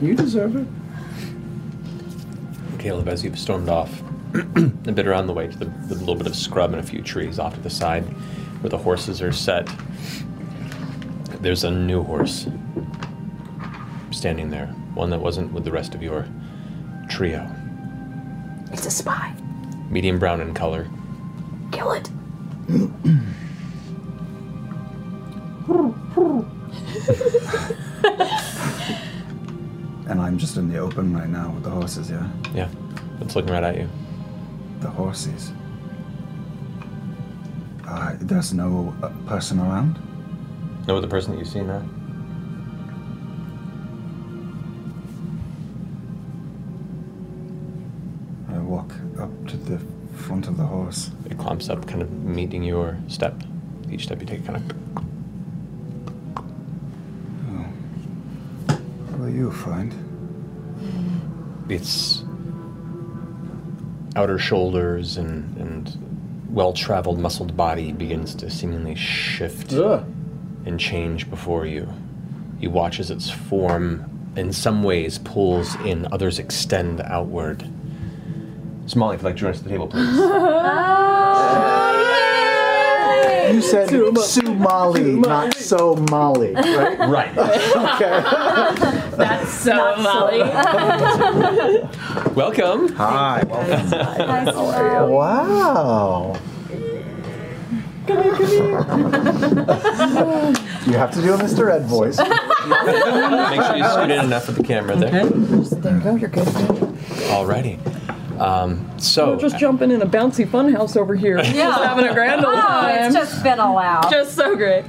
You 0.01 0.15
deserve 0.15 0.55
it. 0.55 0.67
Caleb, 2.79 3.07
as 3.07 3.23
you've 3.23 3.37
stormed 3.37 3.69
off, 3.69 4.01
a 4.33 4.91
bit 4.91 5.05
around 5.05 5.27
the 5.27 5.33
way 5.33 5.47
to 5.47 5.57
the, 5.57 5.65
the 5.65 5.95
little 5.95 6.15
bit 6.15 6.27
of 6.27 6.35
scrub 6.35 6.71
and 6.71 6.79
a 6.79 6.83
few 6.83 7.01
trees 7.01 7.39
off 7.39 7.55
to 7.55 7.59
the 7.61 7.69
side 7.69 8.03
where 8.61 8.69
the 8.69 8.77
horses 8.77 9.21
are 9.21 9.31
set, 9.31 9.69
there's 11.41 11.63
a 11.63 11.71
new 11.71 12.03
horse 12.03 12.47
standing 14.11 14.49
there, 14.49 14.67
one 14.95 15.09
that 15.09 15.19
wasn't 15.19 15.51
with 15.51 15.63
the 15.63 15.71
rest 15.71 15.93
of 15.93 16.01
your 16.01 16.25
trio. 17.15 17.49
It's 18.73 18.85
a 18.85 18.91
spy. 18.91 19.33
Medium 19.89 20.19
brown 20.19 20.41
in 20.41 20.53
color, 20.53 20.85
Kill 21.71 21.93
it. 21.93 22.09
And 30.07 30.21
I'm 30.21 30.37
just 30.37 30.57
in 30.57 30.67
the 30.67 30.77
open 30.77 31.15
right 31.15 31.29
now 31.29 31.51
with 31.51 31.63
the 31.63 31.69
horses, 31.69 32.09
yeah? 32.11 32.29
yeah, 32.53 32.69
it's 33.21 33.35
looking 33.35 33.51
right 33.53 33.63
at 33.63 33.77
you. 33.77 33.89
The 34.81 34.89
horses. 34.89 35.53
Uh, 37.87 38.15
there's 38.19 38.53
no 38.53 38.93
uh, 39.01 39.09
person 39.25 39.59
around? 39.59 39.97
No 40.85 40.97
other 40.97 41.07
person 41.07 41.31
that 41.31 41.39
you 41.39 41.45
see 41.45 41.61
now? 41.61 41.81
Horse. 51.45 51.69
Up, 51.69 51.87
kind 51.87 52.01
of 52.01 52.11
meeting 52.11 52.63
your 52.63 52.97
step. 53.07 53.41
Each 53.91 54.03
step 54.03 54.19
you 54.19 54.25
take, 54.25 54.45
kind 54.45 54.57
of. 54.57 54.63
What 59.09 59.19
will 59.19 59.29
you 59.29 59.51
find? 59.51 59.93
its 61.69 62.23
outer 64.15 64.37
shoulders 64.37 65.17
and, 65.17 65.57
and 65.57 66.45
well 66.49 66.73
traveled 66.73 67.19
muscled 67.19 67.57
body 67.57 67.91
begins 67.91 68.35
to 68.35 68.49
seemingly 68.49 68.95
shift 68.95 69.73
Ugh. 69.73 70.05
and 70.65 70.79
change 70.79 71.29
before 71.29 71.65
you. 71.65 71.91
You 72.59 72.69
watch 72.69 72.99
as 72.99 73.11
its 73.11 73.29
form, 73.29 74.31
in 74.37 74.53
some 74.53 74.83
ways, 74.83 75.17
pulls 75.17 75.75
in, 75.81 76.07
others 76.11 76.39
extend 76.39 77.01
outward. 77.01 77.67
Smalley, 78.85 79.15
if 79.15 79.21
you'd 79.21 79.25
like 79.25 79.35
to 79.35 79.41
join 79.41 79.49
us 79.51 79.57
at 79.57 79.63
the 79.63 79.69
table, 79.69 79.87
please. 79.87 80.17
You 83.55 83.61
said 83.61 83.87
Sumalee, 83.87 85.17
not 85.17 85.53
so 85.55 85.95
Molly, 86.11 86.53
right? 86.55 86.99
right. 86.99 87.37
Okay. 87.37 88.21
That's 89.15 89.49
so 89.63 89.95
Molly. 89.95 90.39
Welcome. 92.35 92.89
Hi. 92.95 93.43
Welcome. 93.47 93.87
Hi. 93.91 94.43
How 94.43 94.65
are 94.65 95.07
you? 95.07 95.13
Wow. 95.13 96.37
Come 98.05 98.23
here, 98.23 98.35
come 98.35 98.47
here. 98.47 98.71
you 100.85 100.97
have 100.97 101.11
to 101.13 101.21
do 101.21 101.33
a 101.33 101.37
Mr. 101.37 101.71
Ed 101.71 101.85
voice. 101.85 102.17
Make 102.17 102.27
sure 102.27 103.77
you 103.77 103.85
scoot 103.85 104.11
in 104.11 104.25
enough 104.25 104.49
of 104.49 104.55
the 104.55 104.63
camera 104.63 104.97
there. 104.97 105.11
There 105.29 105.95
you 105.95 106.03
go. 106.03 106.15
You're 106.15 106.29
good. 106.29 106.45
Alrighty. 106.45 107.94
Um, 108.39 108.99
so, 108.99 109.31
We're 109.33 109.39
just 109.39 109.57
jumping 109.57 109.91
in 109.91 110.01
a 110.01 110.05
bouncy 110.05 110.45
funhouse 110.47 110.97
over 110.97 111.15
here. 111.15 111.37
Just 111.37 111.55
having 111.55 112.05
a 112.05 112.13
grand 112.13 112.43
old 112.45 112.55
Oh, 112.55 112.59
time. 112.61 113.05
it's 113.05 113.15
just 113.15 113.43
been 113.43 113.59
allowed. 113.59 114.09
Just 114.11 114.35
so 114.35 114.55
great. 114.55 114.83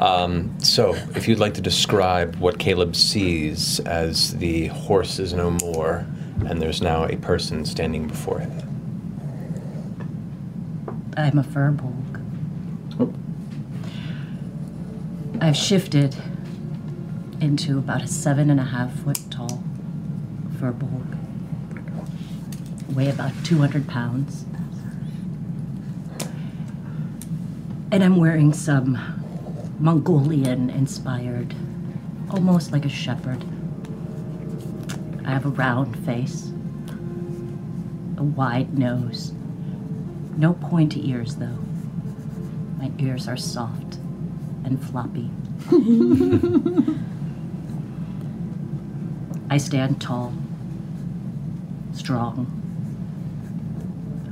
Um, 0.00 0.54
so, 0.60 0.94
if 1.16 1.26
you'd 1.26 1.38
like 1.38 1.54
to 1.54 1.60
describe 1.60 2.36
what 2.36 2.58
Caleb 2.58 2.94
sees 2.94 3.80
as 3.80 4.36
the 4.38 4.66
horse 4.68 5.18
is 5.18 5.32
no 5.34 5.50
more, 5.50 6.06
and 6.46 6.60
there's 6.60 6.80
now 6.82 7.04
a 7.06 7.16
person 7.16 7.64
standing 7.64 8.06
before 8.06 8.38
him. 8.40 8.52
I'm 11.16 11.38
a 11.38 11.42
firbolg. 11.42 11.92
I've 15.40 15.56
shifted 15.56 16.14
into 17.40 17.78
about 17.78 18.02
a 18.02 18.06
seven 18.06 18.48
and 18.50 18.60
a 18.60 18.64
half 18.64 18.92
foot 19.00 19.18
tall 19.30 19.62
firbolg. 20.58 21.18
Weigh 22.94 23.10
about 23.10 23.32
200 23.44 23.88
pounds. 23.88 24.44
And 27.90 28.02
I'm 28.04 28.16
wearing 28.16 28.52
some 28.52 28.98
Mongolian 29.78 30.70
inspired, 30.70 31.54
almost 32.30 32.70
like 32.72 32.84
a 32.84 32.88
shepherd. 32.88 33.44
I 35.24 35.30
have 35.30 35.46
a 35.46 35.50
round 35.50 35.96
face, 36.04 36.52
a 38.16 38.22
wide 38.22 38.78
nose, 38.78 39.32
no 40.36 40.54
pointy 40.54 41.08
ears 41.10 41.36
though. 41.36 41.58
My 42.78 42.90
ears 42.98 43.28
are 43.28 43.36
soft 43.36 43.96
and 44.64 44.82
floppy. 44.82 45.30
I 49.50 49.58
stand 49.58 50.00
tall, 50.00 50.32
strong. 51.92 52.61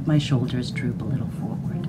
My 0.06 0.18
shoulders 0.18 0.70
droop 0.70 1.02
a 1.02 1.04
little 1.04 1.28
forward. 1.28 1.86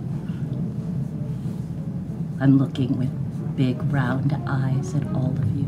I'm 2.40 2.58
looking 2.58 2.98
with 2.98 3.56
big 3.56 3.82
round 3.92 4.36
eyes 4.48 4.94
at 4.96 5.06
all 5.08 5.32
of 5.32 5.58
you. 5.58 5.66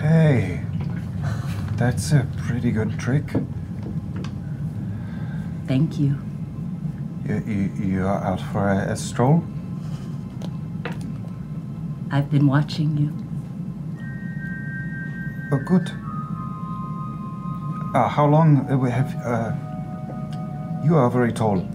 Hey, 0.00 0.62
that's 1.76 2.12
a 2.12 2.26
pretty 2.38 2.70
good 2.70 2.98
trick. 2.98 3.24
Thank 5.66 5.98
you. 5.98 6.16
You, 7.26 7.42
you, 7.46 7.72
you 7.84 8.06
are 8.06 8.24
out 8.24 8.40
for 8.40 8.70
a, 8.70 8.92
a 8.92 8.96
stroll? 8.96 9.44
I've 12.10 12.30
been 12.30 12.46
watching 12.46 12.96
you. 12.96 13.12
Oh, 15.52 15.58
good. 15.58 15.90
Uh, 17.98 18.06
how 18.06 18.24
long 18.24 18.64
uh, 18.70 18.76
we 18.78 18.90
have? 18.92 19.12
Uh, 19.26 19.52
you 20.84 20.94
are 20.94 21.10
very 21.10 21.32
tall. 21.32 21.56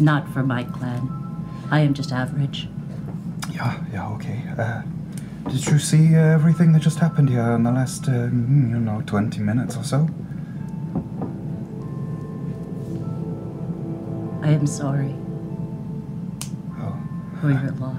Not 0.00 0.28
for 0.34 0.42
my 0.42 0.64
clan. 0.64 1.08
I 1.70 1.80
am 1.80 1.94
just 1.94 2.12
average. 2.12 2.68
Yeah, 3.50 3.82
yeah, 3.90 4.08
okay. 4.16 4.42
Uh, 4.58 4.82
did 5.48 5.64
you 5.66 5.78
see 5.78 6.14
uh, 6.14 6.18
everything 6.18 6.72
that 6.72 6.82
just 6.82 6.98
happened 6.98 7.30
here 7.30 7.52
in 7.52 7.62
the 7.62 7.72
last, 7.72 8.06
uh, 8.06 8.28
mm, 8.28 8.68
you 8.68 8.78
know, 8.78 9.00
20 9.06 9.40
minutes 9.40 9.78
or 9.78 9.82
so? 9.82 10.06
I 14.42 14.50
am 14.50 14.66
sorry 14.66 15.14
Oh. 16.82 16.96
for 17.40 17.50
your 17.50 17.72
loss. 17.80 17.96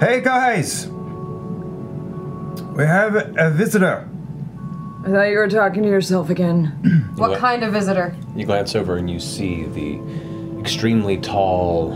Hey, 0.00 0.20
guys! 0.20 0.93
We 2.74 2.84
have 2.84 3.14
a, 3.14 3.32
a 3.38 3.50
visitor. 3.50 4.08
I 5.04 5.08
thought 5.10 5.22
you 5.28 5.36
were 5.36 5.48
talking 5.48 5.82
to 5.82 5.88
yourself 5.88 6.30
again. 6.30 6.72
What 7.14 7.30
What? 7.30 7.38
kind 7.38 7.62
of 7.62 7.72
visitor? 7.72 8.16
You 8.34 8.44
glance 8.44 8.74
over 8.74 8.96
and 8.96 9.08
you 9.08 9.20
see 9.20 9.64
the 9.66 10.00
extremely 10.58 11.16
tall 11.18 11.92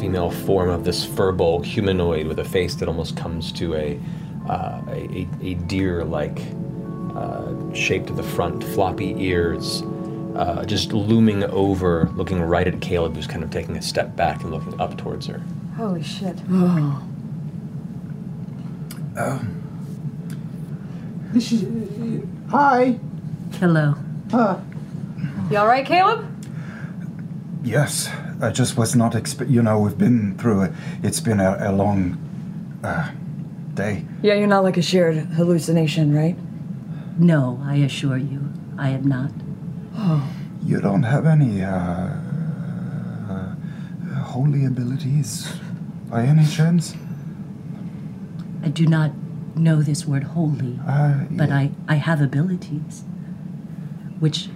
female 0.00 0.30
form 0.30 0.70
of 0.70 0.84
this 0.84 1.04
firbolg 1.06 1.64
humanoid 1.66 2.26
with 2.26 2.38
a 2.38 2.44
face 2.44 2.74
that 2.76 2.88
almost 2.88 3.14
comes 3.16 3.52
to 3.52 3.74
a 3.74 4.00
uh, 4.48 4.80
a, 4.88 4.92
a, 5.20 5.28
a 5.42 5.54
deer-like 5.54 6.40
uh, 7.14 7.74
shape 7.74 8.06
to 8.06 8.12
the 8.14 8.22
front, 8.22 8.64
floppy 8.64 9.14
ears, 9.22 9.82
uh, 10.34 10.64
just 10.64 10.92
looming 10.92 11.44
over, 11.44 12.10
looking 12.16 12.40
right 12.40 12.66
at 12.66 12.80
Caleb, 12.80 13.14
who's 13.14 13.26
kind 13.28 13.44
of 13.44 13.50
taking 13.50 13.76
a 13.76 13.82
step 13.82 14.16
back 14.16 14.42
and 14.42 14.50
looking 14.50 14.80
up 14.80 14.96
towards 14.98 15.26
her. 15.26 15.40
Holy 15.76 16.02
shit. 16.02 16.36
This 21.32 21.52
is- 21.52 21.64
Hi. 22.50 22.98
Hello. 23.58 23.94
Uh, 24.32 24.56
You 25.50 25.58
all 25.58 25.66
right, 25.66 25.84
Caleb? 25.84 26.24
Yes, 27.62 28.08
I 28.40 28.50
just 28.50 28.76
was 28.76 28.94
not 28.96 29.12
expe- 29.12 29.48
You 29.50 29.62
know, 29.62 29.78
we've 29.80 29.98
been 29.98 30.34
through 30.38 30.62
it. 30.62 30.72
It's 31.02 31.20
been 31.20 31.40
a, 31.40 31.56
a 31.60 31.72
long 31.72 32.16
uh, 32.82 33.10
day. 33.74 34.04
Yeah, 34.22 34.34
you're 34.34 34.46
not 34.48 34.64
like 34.64 34.76
a 34.78 34.82
shared 34.82 35.16
hallucination, 35.36 36.14
right? 36.14 36.36
No, 37.18 37.60
I 37.64 37.76
assure 37.76 38.16
you, 38.16 38.40
I 38.78 38.90
am 38.90 39.06
not. 39.06 39.30
Oh. 39.96 40.22
You 40.64 40.80
don't 40.80 41.02
have 41.02 41.26
any 41.26 41.60
uh, 41.64 41.74
uh, 43.28 43.54
holy 44.22 44.64
abilities 44.64 45.52
by 46.08 46.22
any 46.22 46.46
chance? 46.46 46.94
I 48.62 48.68
do 48.68 48.86
not 48.86 49.10
know 49.56 49.82
this 49.82 50.06
word 50.06 50.24
holy, 50.24 50.78
Uh, 50.86 51.24
but 51.30 51.48
yeah. 51.48 51.56
I, 51.56 51.70
I 51.88 51.94
have 51.96 52.20
abilities, 52.20 53.04
which 54.20 54.48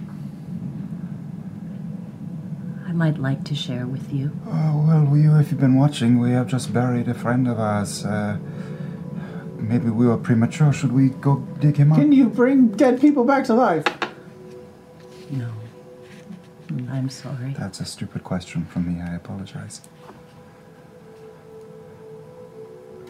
I 2.87 2.91
might 2.93 3.17
like 3.19 3.43
to 3.45 3.55
share 3.55 3.85
with 3.85 4.11
you. 4.11 4.31
Oh, 4.47 4.83
well, 4.87 5.17
you, 5.17 5.35
if 5.37 5.51
you've 5.51 5.59
been 5.59 5.75
watching, 5.75 6.19
we 6.19 6.31
have 6.31 6.47
just 6.47 6.73
buried 6.73 7.07
a 7.07 7.13
friend 7.13 7.47
of 7.47 7.59
ours. 7.59 8.05
Uh, 8.05 8.37
maybe 9.57 9.89
we 9.89 10.07
were 10.07 10.17
premature. 10.17 10.73
Should 10.73 10.91
we 10.93 11.09
go 11.09 11.37
dig 11.59 11.77
him 11.77 11.91
up? 11.91 11.99
can 11.99 12.11
you 12.11 12.27
bring 12.29 12.69
dead 12.69 12.99
people 13.01 13.23
back 13.23 13.43
to 13.45 13.53
life? 13.53 13.85
No. 15.29 15.49
I'm 16.89 17.09
sorry. 17.09 17.53
That's 17.57 17.79
a 17.79 17.85
stupid 17.85 18.23
question 18.23 18.65
from 18.65 18.87
me. 18.93 19.01
I 19.01 19.15
apologize. 19.15 19.81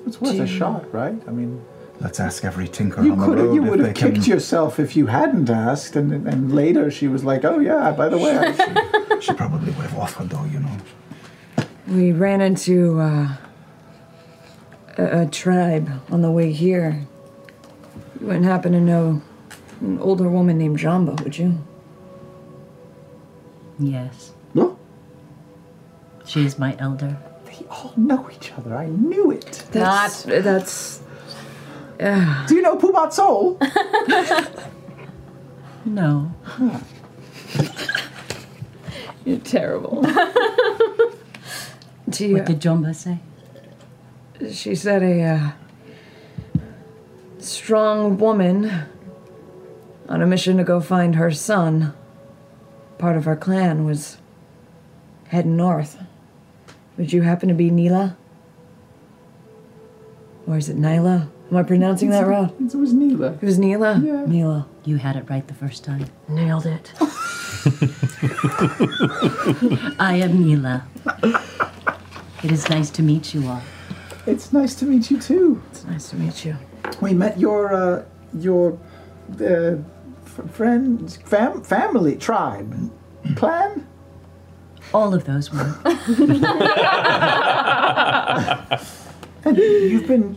It's 0.05 0.21
worth 0.21 0.39
a 0.39 0.47
shot, 0.47 0.91
right? 0.93 1.21
I 1.27 1.31
mean, 1.31 1.63
Let's 1.99 2.19
ask 2.19 2.45
every 2.45 2.67
tinker 2.67 3.01
you 3.03 3.13
on 3.13 3.19
the 3.19 3.25
could 3.25 3.37
have, 3.39 3.47
road 3.47 3.55
you 3.55 3.63
would 3.63 3.79
they 3.79 3.87
have 3.87 3.95
can. 3.95 4.13
kicked 4.13 4.27
yourself 4.27 4.79
if 4.79 4.95
you 4.95 5.07
hadn't 5.07 5.49
asked, 5.49 5.95
and 5.95 6.11
and 6.27 6.53
later 6.53 6.91
she 6.91 7.07
was 7.07 7.23
like, 7.23 7.43
"Oh 7.43 7.59
yeah, 7.59 7.91
by 7.91 8.07
the 8.09 8.17
way." 8.17 8.37
I, 8.37 9.19
She 9.19 9.33
probably 9.33 9.71
would 9.71 9.85
have 9.87 9.97
offered, 9.97 10.29
though. 10.29 10.45
You 10.45 10.59
know. 10.59 10.77
We 11.87 12.11
ran 12.11 12.39
into 12.41 12.99
uh, 12.99 13.29
a, 14.97 15.21
a 15.21 15.25
tribe 15.25 15.89
on 16.11 16.21
the 16.21 16.29
way 16.29 16.51
here. 16.51 17.07
You 18.21 18.27
wouldn't 18.27 18.45
happen 18.45 18.73
to 18.73 18.79
know 18.81 19.21
an 19.81 19.97
older 19.99 20.29
woman 20.29 20.57
named 20.59 20.77
Jamba, 20.77 21.19
would 21.23 21.37
you? 21.37 21.57
Yes, 23.79 24.33
no, 24.53 24.77
she 26.25 26.45
is 26.45 26.57
my 26.59 26.75
elder. 26.79 27.17
they 27.45 27.65
all 27.69 27.93
know 27.95 28.27
each 28.31 28.51
other. 28.53 28.75
I 28.75 28.87
knew 28.87 29.31
it. 29.31 29.63
That's, 29.71 30.23
That's. 30.23 31.01
Do 31.99 32.55
you 32.55 32.61
know 32.61 32.77
Pumat 32.77 33.13
Sol? 33.13 33.57
No. 35.87 36.33
You're 39.23 39.39
terrible. 39.39 40.01
Do 42.09 42.27
you, 42.27 42.33
What 42.35 42.45
did 42.45 42.59
Jumba 42.59 42.93
say? 42.93 43.19
she 44.51 44.75
said 44.75 45.01
a 45.01 45.21
uh, 45.23 45.51
strong 47.39 48.17
woman 48.17 48.69
on 50.09 50.21
a 50.21 50.27
mission 50.27 50.57
to 50.57 50.63
go 50.65 50.81
find 50.81 51.15
her 51.15 51.31
son, 51.31 51.93
part 52.97 53.15
of 53.15 53.23
her 53.25 53.35
clan, 53.35 53.85
was 53.85 54.17
heading 55.27 55.55
north. 55.55 55.97
Would 56.97 57.13
you 57.13 57.21
happen 57.21 57.47
to 57.49 57.55
be 57.55 57.69
Neela? 57.69 58.17
Or 60.45 60.57
is 60.57 60.67
it 60.69 60.77
Nyla? 60.77 61.29
Am 61.49 61.55
I 61.57 61.63
pronouncing 61.63 62.09
that 62.09 62.27
wrong? 62.27 62.51
It 62.59 62.75
was 62.75 62.91
Neela. 62.93 63.33
It 63.33 63.41
was 63.41 63.57
Neela? 63.57 64.01
Yeah. 64.03 64.25
Neela. 64.25 64.67
You 64.83 64.97
had 64.97 65.15
it 65.15 65.29
right 65.29 65.47
the 65.47 65.53
first 65.53 65.83
time. 65.85 66.05
Nailed 66.27 66.65
it. 66.65 66.91
I 69.99 70.15
am 70.21 70.43
Neela. 70.45 70.85
It 72.43 72.51
is 72.51 72.69
nice 72.69 72.89
to 72.91 73.01
meet 73.01 73.33
you 73.33 73.47
all. 73.47 73.61
It's 74.25 74.51
nice 74.51 74.75
to 74.75 74.85
meet 74.85 75.09
you 75.09 75.19
too. 75.21 75.61
It's 75.71 75.85
nice 75.85 76.09
to 76.09 76.17
meet 76.17 76.43
you. 76.45 76.57
We 77.01 77.13
met 77.13 77.39
your 77.39 77.73
uh, 77.73 78.03
your 78.37 78.77
uh, 79.39 79.77
f- 80.25 80.51
friends, 80.51 81.15
fam- 81.17 81.63
family, 81.63 82.17
tribe, 82.17 82.91
clan. 83.35 83.87
All 84.93 85.13
of 85.13 85.23
those 85.25 85.51
were. 85.51 85.75
And 89.45 89.55
you've 89.57 90.07
been. 90.07 90.35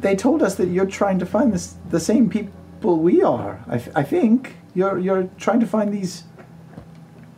They 0.00 0.14
told 0.16 0.42
us 0.42 0.56
that 0.56 0.66
you're 0.68 0.86
trying 0.86 1.18
to 1.20 1.26
find 1.26 1.52
this, 1.52 1.74
the 1.90 2.00
same 2.00 2.28
people 2.28 2.98
we 2.98 3.22
are. 3.22 3.64
I, 3.66 3.78
th- 3.78 3.96
I 3.96 4.02
think 4.02 4.56
you're 4.74 4.98
you're 4.98 5.28
trying 5.38 5.60
to 5.60 5.66
find 5.66 5.92
these 5.92 6.24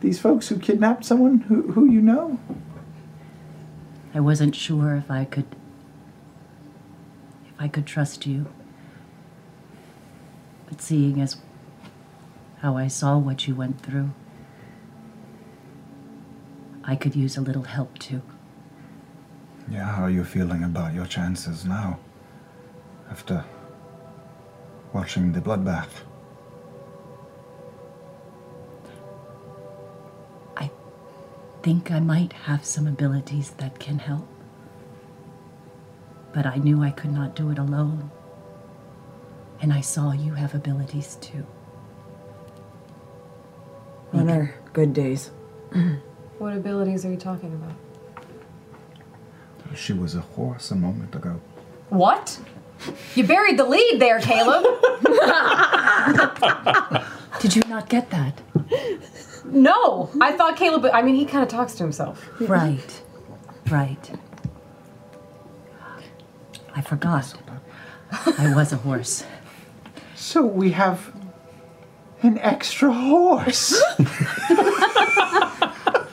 these 0.01 0.19
folks 0.19 0.49
who 0.49 0.57
kidnapped 0.59 1.05
someone 1.05 1.39
who 1.41 1.71
who 1.71 1.85
you 1.89 2.01
know. 2.01 2.39
I 4.13 4.19
wasn't 4.19 4.55
sure 4.55 4.95
if 4.95 5.09
I 5.09 5.25
could. 5.25 5.45
if 7.47 7.53
I 7.59 7.67
could 7.67 7.85
trust 7.85 8.25
you. 8.25 8.45
But 10.67 10.81
seeing 10.81 11.21
as 11.21 11.37
how 12.61 12.75
I 12.77 12.87
saw 12.87 13.17
what 13.17 13.47
you 13.47 13.55
went 13.55 13.81
through, 13.81 14.11
I 16.83 16.95
could 16.95 17.15
use 17.15 17.37
a 17.37 17.41
little 17.41 17.63
help 17.63 17.97
too. 17.99 18.21
Yeah, 19.71 19.85
how 19.95 20.03
are 20.03 20.09
you 20.09 20.23
feeling 20.23 20.63
about 20.63 20.93
your 20.93 21.05
chances 21.05 21.63
now? 21.65 21.99
After 23.09 23.43
watching 24.93 25.31
the 25.31 25.41
bloodbath? 25.41 25.89
I 30.57 30.69
think 31.63 31.91
I 31.91 31.99
might 31.99 32.33
have 32.33 32.65
some 32.65 32.87
abilities 32.87 33.51
that 33.57 33.79
can 33.79 33.99
help. 33.99 34.27
But 36.33 36.45
I 36.45 36.57
knew 36.57 36.83
I 36.83 36.91
could 36.91 37.11
not 37.11 37.35
do 37.35 37.49
it 37.49 37.57
alone. 37.57 38.11
And 39.61 39.73
I 39.73 39.81
saw 39.81 40.11
you 40.11 40.33
have 40.33 40.53
abilities 40.53 41.17
too. 41.19 41.45
On 44.13 44.29
our 44.29 44.53
good 44.73 44.93
days. 44.93 45.31
What 46.39 46.53
abilities 46.55 47.05
are 47.05 47.11
you 47.11 47.17
talking 47.17 47.51
about? 47.53 47.75
She 49.75 49.91
was 49.91 50.15
a 50.15 50.21
horse 50.21 50.71
a 50.71 50.75
moment 50.75 51.13
ago. 51.13 51.41
What? 51.89 52.39
You 53.15 53.25
buried 53.25 53.57
the 53.57 53.65
lead 53.65 53.99
there, 53.99 54.19
Caleb. 54.19 54.63
Did 57.41 57.55
you 57.55 57.63
not 57.67 57.89
get 57.89 58.09
that? 58.11 58.39
No, 59.45 60.09
I 60.21 60.33
thought 60.33 60.55
Caleb. 60.57 60.85
I 60.93 61.01
mean, 61.01 61.15
he 61.15 61.25
kind 61.25 61.43
of 61.43 61.49
talks 61.49 61.73
to 61.75 61.83
himself. 61.83 62.27
Right. 62.39 63.01
Right. 63.69 64.11
I 66.75 66.81
forgot. 66.81 67.33
I 68.37 68.53
was 68.55 68.71
a 68.71 68.77
horse. 68.77 69.25
So 70.15 70.45
we 70.45 70.71
have 70.71 71.13
an 72.21 72.37
extra 72.39 72.91
horse. 72.91 73.81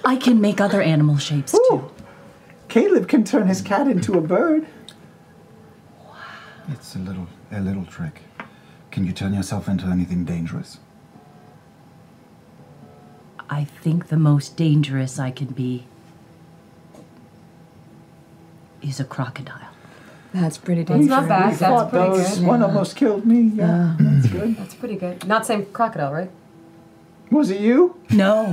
I 0.04 0.16
can 0.20 0.40
make 0.40 0.60
other 0.60 0.80
animal 0.80 1.16
shapes 1.18 1.52
too. 1.52 1.90
Caleb 2.68 3.08
can 3.08 3.24
turn 3.24 3.48
his 3.48 3.60
cat 3.60 3.88
into 3.88 4.16
a 4.18 4.20
bird. 4.20 4.66
It's 6.68 6.94
a 6.96 6.98
little 6.98 7.26
a 7.52 7.60
little 7.60 7.84
trick. 7.84 8.22
Can 8.90 9.04
you 9.06 9.12
turn 9.12 9.34
yourself 9.34 9.68
into 9.68 9.86
anything 9.86 10.24
dangerous? 10.24 10.78
I 13.48 13.64
think 13.64 14.08
the 14.08 14.16
most 14.16 14.56
dangerous 14.56 15.18
I 15.18 15.30
can 15.30 15.48
be 15.48 15.86
is 18.82 18.98
a 18.98 19.04
crocodile. 19.04 19.68
That's 20.34 20.58
pretty 20.58 20.82
That's 20.82 21.00
dangerous. 21.00 21.20
not 21.20 21.28
bad. 21.28 21.54
That's 21.54 21.90
pretty 21.90 22.08
Those 22.08 22.38
good. 22.38 22.46
one 22.46 22.62
almost 22.62 22.96
killed 22.96 23.24
me. 23.24 23.52
Yeah, 23.54 23.92
uh. 23.92 23.96
that's 24.00 24.26
good. 24.26 24.56
That's 24.56 24.74
pretty 24.74 24.96
good. 24.96 25.26
Not 25.26 25.46
same 25.46 25.66
crocodile, 25.66 26.12
right? 26.12 26.30
Was 27.30 27.50
it 27.50 27.60
you? 27.60 27.96
No. 28.10 28.46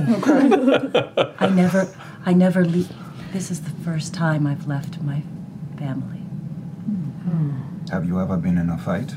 I 1.38 1.48
never 1.48 1.88
I 2.24 2.32
never 2.32 2.64
leave. 2.64 2.90
This 3.32 3.50
is 3.50 3.62
the 3.62 3.70
first 3.70 4.14
time 4.14 4.46
I've 4.46 4.66
left 4.66 5.00
my 5.02 5.22
family. 5.78 6.18
Hmm. 6.18 7.73
Have 7.94 8.06
you 8.06 8.18
ever 8.18 8.36
been 8.36 8.58
in 8.58 8.70
a 8.70 8.76
fight? 8.76 9.14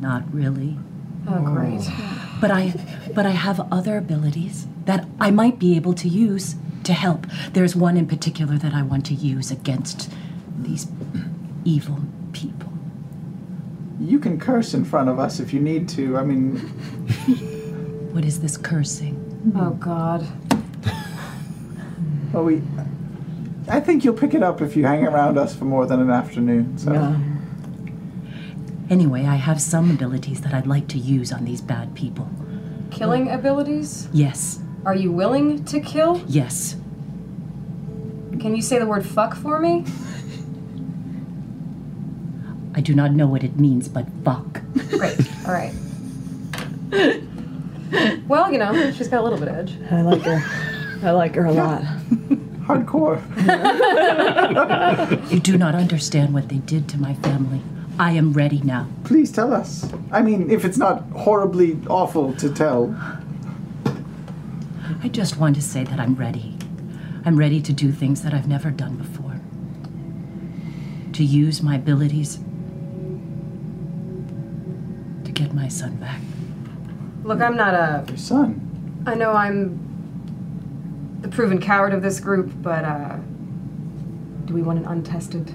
Not 0.00 0.22
really. 0.32 0.78
Oh, 1.28 1.42
great. 1.42 1.82
Oh. 1.82 2.38
But 2.40 2.50
I 2.50 2.72
but 3.14 3.26
I 3.26 3.32
have 3.32 3.60
other 3.70 3.98
abilities 3.98 4.66
that 4.86 5.06
I 5.20 5.30
might 5.30 5.58
be 5.58 5.76
able 5.76 5.92
to 5.92 6.08
use 6.08 6.56
to 6.84 6.94
help. 6.94 7.26
There's 7.52 7.76
one 7.76 7.98
in 7.98 8.06
particular 8.06 8.56
that 8.56 8.72
I 8.72 8.80
want 8.80 9.04
to 9.06 9.14
use 9.14 9.50
against 9.50 10.10
these 10.58 10.86
evil 11.66 11.98
people. 12.32 12.72
You 14.00 14.18
can 14.18 14.40
curse 14.40 14.72
in 14.72 14.86
front 14.86 15.10
of 15.10 15.18
us 15.18 15.38
if 15.38 15.52
you 15.52 15.60
need 15.60 15.86
to. 15.90 16.16
I 16.16 16.24
mean, 16.24 16.56
What 18.14 18.24
is 18.24 18.40
this 18.40 18.56
cursing? 18.56 19.16
Oh 19.54 19.72
God. 19.72 20.26
well, 22.32 22.44
we. 22.44 22.62
I 23.70 23.80
think 23.80 24.04
you'll 24.04 24.14
pick 24.14 24.34
it 24.34 24.42
up 24.42 24.60
if 24.60 24.76
you 24.76 24.84
hang 24.84 25.06
around 25.06 25.38
us 25.38 25.54
for 25.54 25.64
more 25.64 25.86
than 25.86 26.00
an 26.00 26.10
afternoon. 26.10 26.78
So. 26.78 27.16
Anyway, 28.90 29.26
I 29.26 29.36
have 29.36 29.60
some 29.60 29.90
abilities 29.90 30.40
that 30.40 30.54
I'd 30.54 30.66
like 30.66 30.88
to 30.88 30.98
use 30.98 31.32
on 31.32 31.44
these 31.44 31.60
bad 31.60 31.94
people. 31.94 32.30
Killing 32.90 33.30
abilities. 33.30 34.08
Yes. 34.12 34.60
Are 34.86 34.94
you 34.94 35.12
willing 35.12 35.64
to 35.66 35.80
kill? 35.80 36.22
Yes. 36.26 36.76
Can 38.40 38.54
you 38.56 38.62
say 38.62 38.78
the 38.78 38.86
word 38.86 39.04
fuck 39.04 39.34
for 39.34 39.58
me? 39.58 39.84
I 42.74 42.80
do 42.80 42.94
not 42.94 43.12
know 43.12 43.26
what 43.26 43.42
it 43.42 43.58
means, 43.58 43.88
but 43.88 44.06
fuck. 44.24 44.62
Great. 44.90 45.18
All 45.46 45.52
right. 45.52 45.74
Well, 48.28 48.52
you 48.52 48.58
know, 48.58 48.92
she's 48.92 49.08
got 49.08 49.20
a 49.20 49.24
little 49.24 49.38
bit 49.38 49.48
of 49.48 49.56
edge. 49.56 49.76
I 49.90 50.02
like 50.02 50.22
her. 50.22 50.42
I 51.02 51.10
like 51.10 51.34
her 51.34 51.46
a 51.46 51.52
lot. 51.52 51.82
Hardcore. 52.68 53.18
You 55.30 55.40
do 55.40 55.56
not 55.56 55.74
understand 55.74 56.34
what 56.34 56.48
they 56.48 56.58
did 56.58 56.88
to 56.90 56.98
my 56.98 57.14
family. 57.14 57.62
I 57.98 58.12
am 58.12 58.32
ready 58.32 58.60
now. 58.60 58.86
Please 59.04 59.32
tell 59.32 59.52
us. 59.52 59.90
I 60.12 60.22
mean, 60.22 60.50
if 60.50 60.64
it's 60.64 60.76
not 60.76 61.02
horribly 61.10 61.78
awful 61.88 62.34
to 62.34 62.52
tell. 62.52 62.94
I 65.02 65.08
just 65.08 65.38
want 65.38 65.56
to 65.56 65.62
say 65.62 65.84
that 65.84 65.98
I'm 65.98 66.14
ready. 66.14 66.56
I'm 67.24 67.36
ready 67.36 67.60
to 67.62 67.72
do 67.72 67.90
things 67.90 68.22
that 68.22 68.34
I've 68.34 68.48
never 68.48 68.70
done 68.70 68.96
before. 68.96 69.40
To 71.14 71.24
use 71.24 71.62
my 71.62 71.76
abilities 71.76 72.38
to 75.24 75.32
get 75.32 75.54
my 75.54 75.68
son 75.68 75.96
back. 75.96 76.20
Look, 77.24 77.40
I'm 77.40 77.56
not 77.56 77.74
a. 77.74 78.04
Your 78.08 78.16
son. 78.18 79.02
I 79.06 79.14
know 79.14 79.32
I'm 79.32 79.87
the 81.20 81.28
proven 81.28 81.60
coward 81.60 81.92
of 81.92 82.02
this 82.02 82.20
group, 82.20 82.52
but 82.62 82.84
uh, 82.84 83.16
do 84.44 84.54
we 84.54 84.62
want 84.62 84.78
an 84.78 84.86
untested 84.86 85.52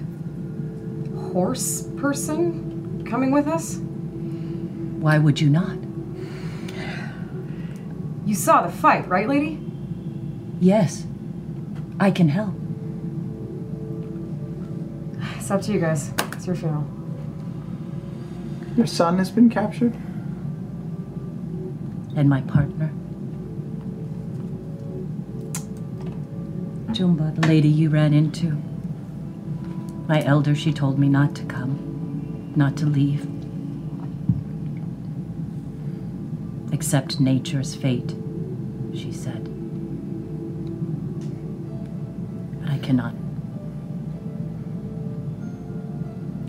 horse 1.32 1.88
person 1.96 3.04
coming 3.06 3.30
with 3.30 3.46
us? 3.46 3.76
Why 3.76 5.18
would 5.18 5.40
you 5.40 5.50
not? 5.50 5.76
You 8.26 8.34
saw 8.34 8.62
the 8.66 8.72
fight, 8.72 9.08
right, 9.08 9.28
lady? 9.28 9.60
Yes. 10.60 11.06
I 12.00 12.10
can 12.10 12.28
help. 12.28 12.54
It's 15.36 15.50
up 15.50 15.60
to 15.62 15.72
you 15.72 15.80
guys. 15.80 16.10
It's 16.32 16.46
your 16.46 16.56
funeral. 16.56 16.86
Your 18.76 18.86
son 18.86 19.18
has 19.18 19.30
been 19.30 19.50
captured? 19.50 19.94
And 22.16 22.28
my 22.28 22.40
partner. 22.42 22.92
Jumba, 26.94 27.34
the 27.34 27.48
lady 27.48 27.66
you 27.66 27.90
ran 27.90 28.14
into. 28.14 28.56
My 30.06 30.22
elder, 30.22 30.54
she 30.54 30.72
told 30.72 30.96
me 30.96 31.08
not 31.08 31.34
to 31.34 31.44
come, 31.44 32.52
not 32.54 32.76
to 32.76 32.86
leave. 32.86 33.26
Accept 36.72 37.18
nature's 37.18 37.74
fate, 37.74 38.14
she 38.94 39.10
said. 39.10 39.42
But 42.60 42.70
I 42.70 42.78
cannot. 42.78 43.14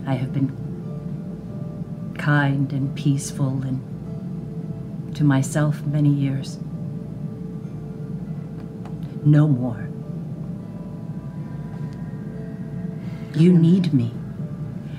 I 0.06 0.14
have 0.14 0.32
been 0.32 2.14
kind 2.16 2.72
and 2.72 2.94
peaceful 2.94 3.64
and 3.64 5.16
to 5.16 5.24
myself 5.24 5.84
many 5.86 6.10
years. 6.10 6.58
No 9.24 9.48
more. 9.48 9.85
You 13.36 13.52
need 13.52 13.92
me, 13.92 14.12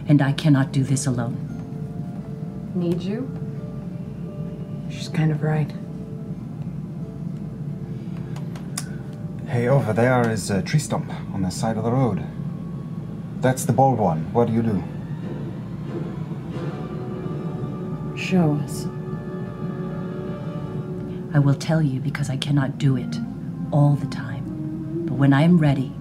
and 0.08 0.22
I 0.22 0.32
cannot 0.32 0.72
do 0.72 0.84
this 0.84 1.08
alone. 1.08 1.36
Need 2.76 3.02
you? 3.02 3.28
She's 4.92 5.10
kind 5.10 5.32
of 5.32 5.42
right. 5.42 5.74
Hey, 9.48 9.68
over 9.68 9.92
there 9.92 10.30
is 10.30 10.52
a 10.52 10.62
tree 10.62 10.80
stump 10.80 11.12
on 11.34 11.42
the 11.42 11.50
side 11.50 11.78
of 11.78 11.84
the 11.84 11.92
road. 11.92 12.24
That's 13.42 13.66
the 13.66 13.74
bald 13.74 13.98
one. 13.98 14.32
What 14.34 14.46
do 14.46 14.54
you 14.54 14.62
do? 14.62 14.84
Show 18.16 18.54
us. 18.64 18.86
I 21.34 21.40
will 21.40 21.56
tell 21.56 21.82
you 21.82 22.00
because 22.00 22.30
I 22.30 22.38
cannot 22.38 22.78
do 22.78 22.98
it 22.98 23.18
all 23.72 23.96
the 23.96 24.06
time. 24.08 25.06
But 25.08 25.16
when 25.16 25.34
I 25.34 25.42
am 25.42 25.58
ready, 25.58 25.92
Okay. 25.92 25.97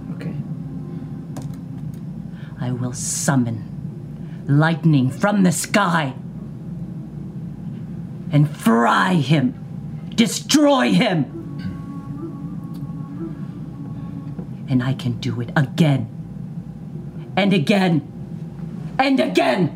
I 2.66 2.72
will 2.72 2.92
summon 2.92 4.44
lightning 4.48 5.08
from 5.08 5.44
the 5.44 5.52
sky 5.52 6.14
and 8.32 8.50
fry 8.50 9.14
him, 9.14 9.54
destroy 10.16 10.90
him. 10.92 11.26
And 14.68 14.82
I 14.82 14.94
can 14.94 15.12
do 15.20 15.40
it 15.40 15.50
again 15.54 16.08
and 17.36 17.52
again 17.52 18.02
and 18.98 19.20
again. 19.20 19.70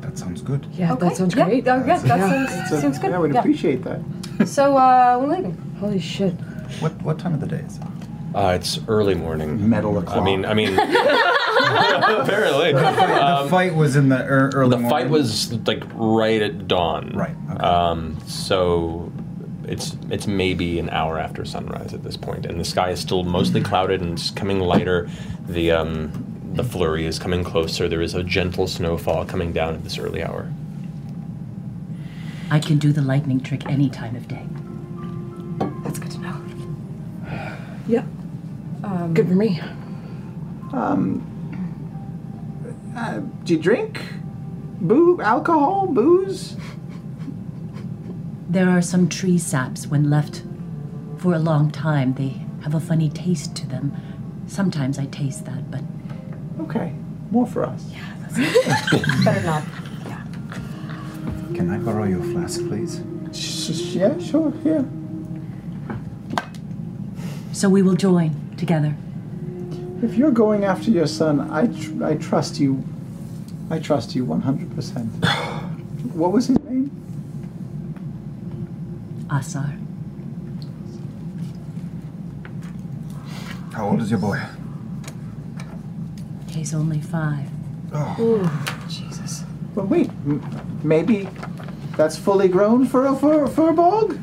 That 0.00 0.16
sounds 0.16 0.40
good. 0.40 0.68
Yeah, 0.72 0.92
Okay. 0.92 1.08
that 1.08 1.16
sounds 1.16 1.34
yeah. 1.34 1.44
great. 1.46 1.66
Oh, 1.66 1.84
yeah, 1.84 1.98
that 1.98 2.06
Yeah. 2.06 2.46
sounds, 2.46 2.80
seems 2.80 2.98
good. 3.00 3.10
I 3.12 3.18
would 3.18 3.34
Yeah. 3.34 3.40
appreciate 3.40 3.82
that. 3.82 4.00
So, 4.46 4.76
uh, 4.76 5.18
we're 5.20 5.34
leaving. 5.34 5.58
Holy 5.80 5.98
shit. 5.98 6.34
What 6.78 6.92
what 7.02 7.18
time 7.18 7.34
of 7.34 7.40
the 7.40 7.48
day 7.48 7.64
is 7.66 7.78
it? 7.78 7.82
Uh, 8.38 8.52
it's 8.54 8.78
early 8.86 9.14
morning. 9.16 9.68
Metal 9.68 9.98
o'clock. 9.98 10.16
I 10.18 10.24
mean, 10.24 10.44
I 10.44 10.54
mean, 10.54 10.78
apparently. 10.78 12.72
the 12.72 13.46
fight 13.50 13.74
was 13.74 13.96
in 13.96 14.08
the 14.10 14.20
ear- 14.24 14.50
early 14.54 14.76
Um, 14.76 14.82
The 14.84 14.88
fight 14.88 15.10
was 15.10 15.52
like 15.66 15.82
right 15.94 16.40
at 16.40 16.68
dawn. 16.68 17.10
Right, 17.16 17.34
okay. 17.50 17.58
Um, 17.58 18.16
so 18.28 19.10
it's 19.64 19.96
it's 20.08 20.28
maybe 20.28 20.78
an 20.78 20.88
hour 20.90 21.18
after 21.18 21.44
sunrise 21.44 21.92
at 21.92 22.04
this 22.04 22.16
point, 22.16 22.46
and 22.46 22.60
the 22.60 22.64
sky 22.64 22.90
is 22.90 23.00
still 23.00 23.24
mostly 23.24 23.60
clouded 23.60 24.00
and 24.02 24.12
it's 24.12 24.30
coming 24.30 24.60
lighter. 24.60 25.08
The 25.48 25.72
um, 25.72 26.12
the 26.54 26.62
flurry 26.62 27.06
is 27.06 27.18
coming 27.18 27.42
closer. 27.42 27.88
There 27.88 28.02
is 28.02 28.14
a 28.14 28.22
gentle 28.22 28.68
snowfall 28.68 29.24
coming 29.24 29.52
down 29.52 29.74
at 29.74 29.82
this 29.82 29.98
early 29.98 30.22
hour. 30.22 30.48
I 32.52 32.60
can 32.60 32.78
do 32.78 32.92
the 32.92 33.02
lightning 33.02 33.40
trick 33.40 33.66
any 33.66 33.90
time 33.90 34.14
of 34.14 34.28
day. 34.28 34.46
That's 35.82 35.98
good 35.98 36.12
to 36.12 36.18
know. 36.20 36.40
Yeah. 37.88 38.04
Um, 38.84 39.14
Good 39.14 39.28
for 39.28 39.34
me. 39.34 39.60
Um, 40.72 41.24
uh, 42.96 43.20
do 43.44 43.54
you 43.54 43.60
drink? 43.60 44.00
Boo? 44.80 45.20
Alcohol? 45.20 45.86
Booze? 45.86 46.56
There 48.48 48.68
are 48.68 48.80
some 48.82 49.08
tree 49.08 49.38
saps, 49.38 49.86
when 49.86 50.08
left 50.08 50.42
for 51.18 51.34
a 51.34 51.38
long 51.38 51.70
time, 51.70 52.14
they 52.14 52.40
have 52.62 52.74
a 52.74 52.80
funny 52.80 53.10
taste 53.10 53.54
to 53.56 53.66
them. 53.66 53.94
Sometimes 54.46 54.98
I 54.98 55.06
taste 55.06 55.44
that, 55.46 55.70
but 55.70 55.82
Okay, 56.60 56.92
more 57.30 57.46
for 57.46 57.64
us. 57.64 57.84
Yeah, 57.90 58.14
that's 58.20 59.24
better 59.24 59.46
not. 59.46 59.64
Yeah. 60.06 60.24
Can 61.54 61.70
I 61.70 61.78
borrow 61.78 62.04
your 62.04 62.22
flask, 62.22 62.60
please? 62.66 63.00
Yeah, 63.94 64.18
sure, 64.18 64.52
yeah. 64.64 64.82
so 67.52 67.68
we 67.68 67.82
will 67.82 67.94
join 67.96 68.47
together. 68.58 68.94
If 70.02 70.14
you're 70.14 70.30
going 70.30 70.64
after 70.64 70.90
your 70.90 71.06
son, 71.06 71.50
I, 71.50 71.66
tr- 71.66 72.04
I 72.04 72.14
trust 72.16 72.60
you. 72.60 72.84
I 73.70 73.78
trust 73.78 74.14
you 74.14 74.24
100%. 74.26 75.06
what 76.14 76.32
was 76.32 76.46
his 76.48 76.58
name? 76.60 76.90
Asar. 79.30 79.74
How 83.72 83.88
old 83.90 84.00
is 84.02 84.10
your 84.10 84.20
boy? 84.20 84.40
He's 86.50 86.74
only 86.74 87.00
five. 87.00 87.48
Oh, 87.92 88.86
Jesus. 88.88 89.44
Well, 89.74 89.86
wait, 89.86 90.08
m- 90.26 90.42
maybe 90.82 91.28
that's 91.96 92.16
fully 92.18 92.48
grown 92.48 92.86
for 92.86 93.06
a 93.06 93.14
for, 93.14 93.46
for 93.46 93.70
a 93.70 93.72
bog? 93.72 94.18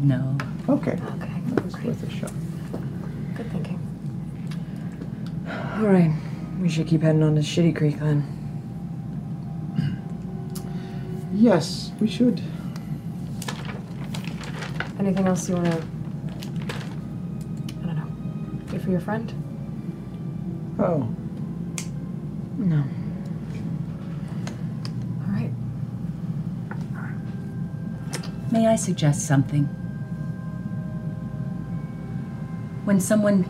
No. 0.00 0.36
Okay. 0.68 0.92
Okay. 0.92 1.30
That 1.48 1.64
was 1.64 1.74
worth 1.82 2.02
a 2.02 2.10
shot. 2.10 2.32
Good 3.36 3.50
thinking. 3.52 3.80
All 5.76 5.82
right, 5.82 6.10
we 6.58 6.70
should 6.70 6.86
keep 6.86 7.02
heading 7.02 7.22
on 7.22 7.34
to 7.34 7.42
Shitty 7.42 7.76
Creek 7.76 7.98
then. 7.98 8.24
Yes, 11.34 11.92
we 12.00 12.08
should. 12.08 12.40
Anything 14.98 15.26
else 15.26 15.46
you 15.50 15.56
want 15.56 15.66
to? 15.66 15.76
I 17.82 17.84
don't 17.84 17.96
know. 17.96 18.06
Do 18.72 18.78
for 18.78 18.90
your 18.90 19.00
friend? 19.00 19.30
Oh, 20.78 21.06
No. 22.56 22.82
All 25.26 25.32
right. 25.34 25.50
May 28.50 28.66
I 28.66 28.76
suggest 28.76 29.26
something? 29.26 29.64
When 32.86 32.98
someone 32.98 33.44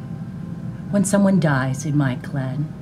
when 0.90 1.04
someone 1.04 1.40
dies 1.40 1.84
in 1.84 1.96
my 1.96 2.16
clan, 2.16 2.72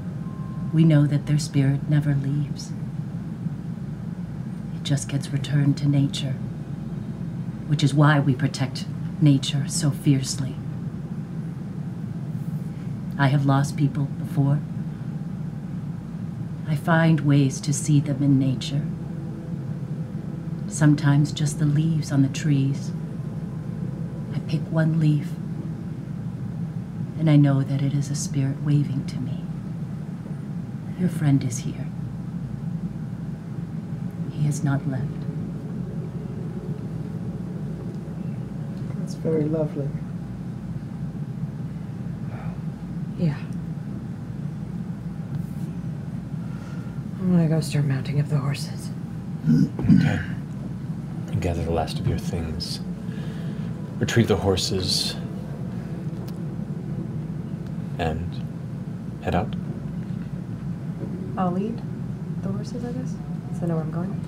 we 0.73 0.85
know 0.85 1.07
that 1.07 1.27
their 1.27 1.39
spirit 1.39 1.89
never 1.89 2.15
leaves. 2.15 2.73
It 4.77 4.83
just 4.83 5.09
gets 5.09 5.31
returned 5.31 5.77
to 5.79 5.89
nature, 5.89 6.35
which 7.69 7.83
is 7.83 7.95
why 7.95 8.21
we 8.21 8.35
protect 8.35 8.87
nature 9.21 9.67
so 9.69 9.91
fiercely. 9.91 10.55
I 13.19 13.29
have 13.29 13.47
lost 13.47 13.77
people 13.77 14.05
before. 14.05 14.61
I 16.67 16.77
find 16.77 17.21
ways 17.21 17.61
to 17.61 17.73
see 17.73 18.01
them 18.01 18.23
in 18.23 18.39
nature 18.39 18.83
sometimes 20.75 21.33
just 21.33 21.59
the 21.59 21.67
leaves 21.67 22.11
on 22.11 22.23
the 22.23 22.29
trees. 22.29 22.91
I 24.35 24.41
pick 24.41 24.61
one 24.63 24.99
leaf, 24.99 25.29
and 27.19 27.31
I 27.31 27.37
know 27.37 27.62
that 27.62 27.83
it 27.83 27.95
is 27.95 28.11
a 28.11 28.15
spirit 28.15 28.62
waving 28.62 29.07
to 29.07 29.19
me. 29.19 29.45
Your 30.99 31.09
friend 31.09 31.43
is 31.45 31.59
here. 31.59 31.87
He 34.33 34.45
has 34.45 34.65
not 34.65 34.87
left. 34.89 35.05
that's 39.05 39.15
very 39.17 39.45
lovely. 39.45 39.89
Yeah. 43.19 43.37
I'm 47.21 47.31
gonna 47.31 47.49
go 47.49 47.61
start 47.61 47.85
mounting 47.85 48.19
up 48.19 48.29
the 48.29 48.39
horses. 48.39 48.91
Okay. 49.47 50.21
And 51.29 51.43
gather 51.43 51.62
the 51.62 51.71
last 51.71 51.99
of 51.99 52.09
your 52.09 52.19
things. 52.19 52.81
Retrieve 53.99 54.29
the 54.29 54.37
horses. 54.37 55.17
And 57.99 58.29
head 59.25 59.35
out. 59.35 59.49
I'll 61.37 61.51
lead 61.51 61.81
the 62.43 62.49
horses, 62.51 62.85
I 62.85 62.93
guess. 62.93 63.14
So 63.59 63.64
I 63.64 63.66
know 63.66 63.75
where 63.77 63.83
I'm 63.85 63.91
going. 63.91 64.20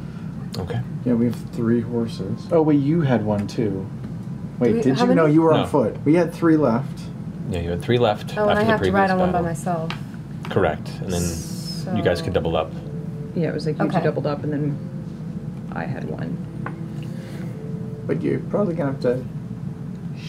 Okay. 0.58 0.80
Yeah, 1.04 1.12
we 1.12 1.26
have 1.26 1.36
three 1.52 1.82
horses. 1.82 2.46
Oh, 2.50 2.62
wait, 2.62 2.80
you 2.80 3.02
had 3.02 3.24
one 3.24 3.46
too. 3.46 3.86
Wait, 4.58 4.74
we- 4.74 4.82
did 4.82 4.96
how 4.98 5.04
you? 5.04 5.14
No, 5.14 5.22
many? 5.24 5.34
you 5.34 5.42
were 5.42 5.52
No. 5.52 5.58
on 5.60 5.66
foot. 5.68 5.96
We 6.04 6.14
had 6.14 6.32
three 6.32 6.56
left. 6.56 7.00
Yeah, 7.50 7.60
you 7.60 7.70
had 7.70 7.82
three 7.82 7.98
left. 7.98 8.36
Oh, 8.38 8.48
and 8.48 8.58
after 8.58 8.60
I 8.60 8.64
the 8.64 8.70
have 8.70 8.80
to 8.82 8.90
ride 8.90 9.08
previous 9.08 9.10
on 9.12 9.18
one 9.18 9.32
by 9.32 9.40
myself. 9.42 9.92
Correct. 10.48 10.90
And 11.02 11.12
then 11.12 11.96
you 11.96 12.02
guys 12.02 12.22
could 12.22 12.32
double 12.32 12.56
up. 12.56 12.72
Yeah, 13.34 13.48
it 13.48 13.54
was 13.54 13.66
like 13.66 13.78
you 13.78 13.84
Okay. 13.84 13.98
two 13.98 14.04
doubled 14.04 14.26
up 14.26 14.42
and 14.44 14.52
then 14.52 14.76
I 15.72 15.84
had 15.84 16.08
one. 16.08 16.36
But 18.06 18.22
you're 18.22 18.38
probably 18.40 18.74
gonna 18.74 18.92
have 18.92 19.00
to 19.00 19.22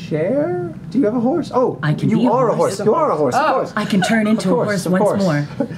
share. 0.08 0.74
Do 0.90 1.00
you 1.00 1.06
have 1.06 1.16
a 1.16 1.20
horse? 1.20 1.52
Oh, 1.54 1.80
I 1.84 1.94
can 1.94 2.10
you 2.10 2.18
be 2.18 2.26
a 2.26 2.32
are 2.32 2.50
a 2.50 2.56
horse. 2.56 2.78
horse. 2.78 2.86
You 2.86 2.96
are 2.96 3.12
a 3.12 3.16
horse. 3.16 3.36
Oh. 3.38 3.46
Of 3.46 3.54
course. 3.56 3.74
I 3.76 3.86
can 3.86 4.02
turn 4.02 4.26
into 4.28 4.50
course, 4.50 4.86
a 4.86 4.90
horse 4.90 5.02
once 5.02 5.04
course. 5.04 5.24
more. 5.60 5.68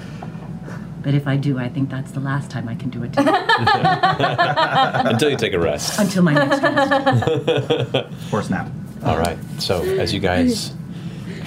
But 1.02 1.14
if 1.14 1.28
I 1.28 1.38
do, 1.38 1.58
I 1.58 1.70
think 1.70 1.90
that's 1.90 2.12
the 2.12 2.20
last 2.20 2.52
time 2.52 2.68
I 2.68 2.76
can 2.76 2.90
do 2.90 3.02
it. 3.06 3.14
Until 3.18 5.30
you 5.30 5.38
take 5.38 5.54
a 5.54 5.60
rest. 5.60 5.98
until 5.98 6.24
my 6.24 6.34
next 6.34 6.62
rest. 6.62 8.30
Horse 8.30 8.50
nap. 8.50 8.70
All 9.06 9.18
right. 9.18 9.38
So 9.60 9.82
as 9.82 10.14
you 10.14 10.20
guys 10.20 10.74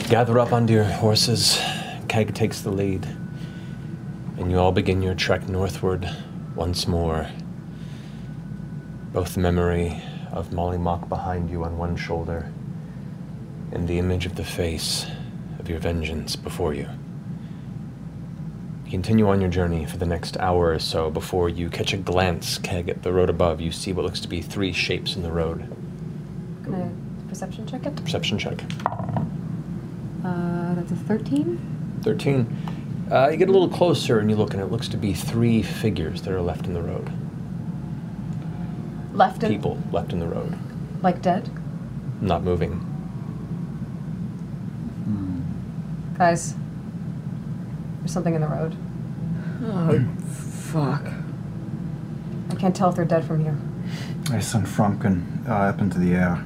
gather 0.08 0.38
up 0.38 0.54
onto 0.54 0.72
your 0.72 0.84
horses, 0.84 1.60
Keg 2.08 2.32
takes 2.34 2.62
the 2.62 2.70
lead, 2.70 3.06
and 4.38 4.50
you 4.50 4.58
all 4.58 4.72
begin 4.72 5.02
your 5.02 5.14
trek 5.14 5.46
northward 5.50 6.08
once 6.56 6.88
more. 6.88 7.28
Both 9.12 9.34
the 9.34 9.40
memory 9.40 10.02
of 10.32 10.48
Mollymauk 10.48 11.10
behind 11.10 11.50
you 11.50 11.62
on 11.64 11.76
one 11.76 11.94
shoulder, 11.96 12.50
and 13.72 13.88
the 13.88 13.98
image 13.98 14.26
of 14.26 14.36
the 14.36 14.44
face 14.44 15.06
of 15.58 15.68
your 15.68 15.78
vengeance 15.78 16.36
before 16.36 16.74
you. 16.74 16.88
You 18.84 18.90
continue 18.90 19.28
on 19.28 19.40
your 19.40 19.50
journey 19.50 19.86
for 19.86 19.96
the 19.96 20.06
next 20.06 20.36
hour 20.38 20.72
or 20.72 20.78
so 20.78 21.10
before 21.10 21.48
you 21.48 21.70
catch 21.70 21.92
a 21.92 21.96
glance, 21.96 22.58
Keg, 22.58 22.88
at 22.88 23.02
the 23.02 23.12
road 23.12 23.30
above. 23.30 23.60
You 23.60 23.72
see 23.72 23.92
what 23.92 24.04
looks 24.04 24.20
to 24.20 24.28
be 24.28 24.42
three 24.42 24.72
shapes 24.72 25.16
in 25.16 25.22
the 25.22 25.32
road. 25.32 25.60
Can 26.64 26.74
I 26.74 27.28
perception 27.28 27.66
check 27.66 27.86
it? 27.86 27.96
Perception 27.96 28.38
check. 28.38 28.62
Uh, 30.24 30.74
that's 30.74 30.92
a 30.92 30.96
13. 30.96 32.00
13. 32.02 33.08
Uh, 33.10 33.28
you 33.28 33.36
get 33.36 33.48
a 33.48 33.52
little 33.52 33.68
closer 33.68 34.18
and 34.18 34.28
you 34.30 34.36
look, 34.36 34.52
and 34.54 34.62
it 34.62 34.66
looks 34.70 34.88
to 34.88 34.96
be 34.96 35.14
three 35.14 35.62
figures 35.62 36.22
that 36.22 36.32
are 36.32 36.40
left 36.42 36.66
in 36.66 36.74
the 36.74 36.82
road. 36.82 37.10
Left 39.12 39.42
and 39.42 39.52
People 39.52 39.78
left 39.92 40.12
in 40.12 40.20
the 40.20 40.26
road, 40.26 40.58
like 41.02 41.20
dead. 41.20 41.50
not 42.22 42.42
moving. 42.42 42.88
Guys, 46.22 46.54
there's 47.98 48.12
something 48.12 48.36
in 48.36 48.42
the 48.42 48.46
road. 48.46 48.76
Oh, 49.64 50.06
fuck. 50.70 51.04
I 52.48 52.54
can't 52.54 52.76
tell 52.76 52.90
if 52.90 52.94
they're 52.94 53.04
dead 53.04 53.24
from 53.24 53.42
here. 53.42 53.58
I 54.30 54.38
sent 54.38 54.66
Frumpkin 54.66 55.48
uh, 55.48 55.52
up 55.52 55.80
into 55.80 55.98
the 55.98 56.14
air. 56.14 56.44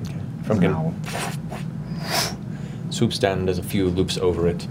Okay. 0.00 0.18
As 0.40 0.58
an 0.58 1.00
Frumpkin 1.04 2.34
swoops 2.92 3.20
down 3.20 3.38
and 3.38 3.46
does 3.46 3.58
a 3.58 3.62
few 3.62 3.90
loops 3.90 4.18
over 4.18 4.48
it, 4.48 4.66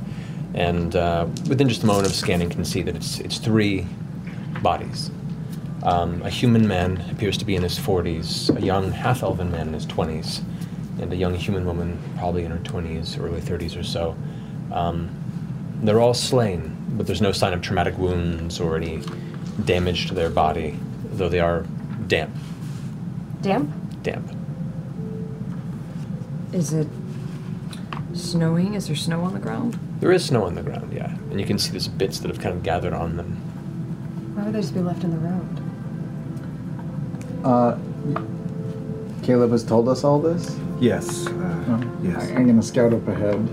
and 0.54 0.97
uh, 0.97 1.28
within 1.47 1.70
just 1.70 1.84
a 1.84 1.86
moment 1.86 2.08
of 2.08 2.14
scanning, 2.14 2.49
can 2.49 2.66
see 2.66 2.82
that 2.82 2.93
it's 2.93 3.22
it's 3.22 3.38
three 3.38 3.88
bodies. 4.62 5.12
Um, 5.84 6.22
a 6.24 6.30
human 6.30 6.68
man 6.68 7.06
appears 7.10 7.38
to 7.38 7.45
be 7.45 7.56
in 7.56 7.64
his 7.64 7.80
40s, 7.80 8.54
a 8.58 8.62
young 8.62 8.91
half-elven 8.91 9.49
man 9.49 9.70
in 9.70 9.74
his 9.74 9.86
20s, 9.86 10.43
and 10.99 11.14
a 11.14 11.16
young 11.16 11.36
human 11.36 11.66
woman 11.66 11.97
probably 12.18 12.43
in 12.43 12.52
her 12.52 12.58
20s, 12.58 13.18
early 13.18 13.39
30s 13.39 13.80
or 13.80 13.84
so. 13.84 14.18
Um, 14.72 15.09
they're 15.84 15.99
all 15.99 16.13
slain, 16.13 16.76
but 16.97 17.07
there's 17.07 17.22
no 17.22 17.32
sign 17.32 17.53
of 17.53 17.61
traumatic 17.61 17.97
wounds 17.97 18.59
or 18.59 18.76
any 18.78 19.01
damage 19.65 20.07
to 20.07 20.13
their 20.13 20.30
body, 20.30 20.78
though 21.13 21.30
they 21.30 21.39
are 21.39 21.65
damp. 22.07 22.36
Damp? 23.41 23.69
Damp. 24.03 24.32
Is 26.53 26.74
it 26.74 26.88
snowing? 28.13 28.74
Is 28.76 28.88
there 28.88 28.95
snow 28.95 29.22
on 29.22 29.34
the 29.34 29.39
ground? 29.39 29.78
There 29.99 30.11
is 30.11 30.26
snow 30.26 30.43
on 30.45 30.55
the 30.55 30.63
ground, 30.63 30.91
yeah, 30.93 31.09
and 31.30 31.39
you 31.39 31.45
can 31.45 31.57
see 31.57 31.72
there's 31.72 31.88
bits 31.88 32.19
that 32.19 32.28
have 32.30 32.39
kind 32.39 32.55
of 32.55 32.63
gathered 32.63 32.93
on 32.93 33.17
them. 33.17 33.36
Why 34.36 34.43
would 34.43 34.53
they 34.53 34.61
just 34.61 34.74
be 34.74 34.80
left 34.82 35.03
in 35.03 35.11
the 35.11 35.17
road? 35.17 35.57
Uh, 37.43 37.78
Caleb 39.24 39.51
has 39.51 39.63
told 39.63 39.88
us 39.88 40.03
all 40.03 40.19
this. 40.19 40.57
Yes. 40.80 41.28
Uh, 41.28 41.32
Oh. 41.69 41.80
yes. 42.03 42.30
I- 42.30 42.36
I'm 42.36 42.47
gonna 42.47 42.61
scout 42.63 42.93
up 42.93 43.07
ahead 43.07 43.47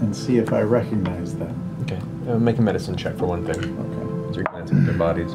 and 0.00 0.14
see 0.14 0.38
if 0.38 0.52
I 0.52 0.62
recognize 0.62 1.36
them. 1.36 1.76
Okay, 1.82 2.00
uh, 2.30 2.38
make 2.38 2.58
a 2.58 2.62
medicine 2.62 2.96
check 2.96 3.16
for 3.16 3.26
one 3.26 3.44
thing. 3.44 3.58
Okay. 3.58 4.32
So 4.32 4.34
you're 4.36 4.44
glancing 4.44 4.78
at 4.78 4.86
their 4.86 4.94
bodies. 4.94 5.32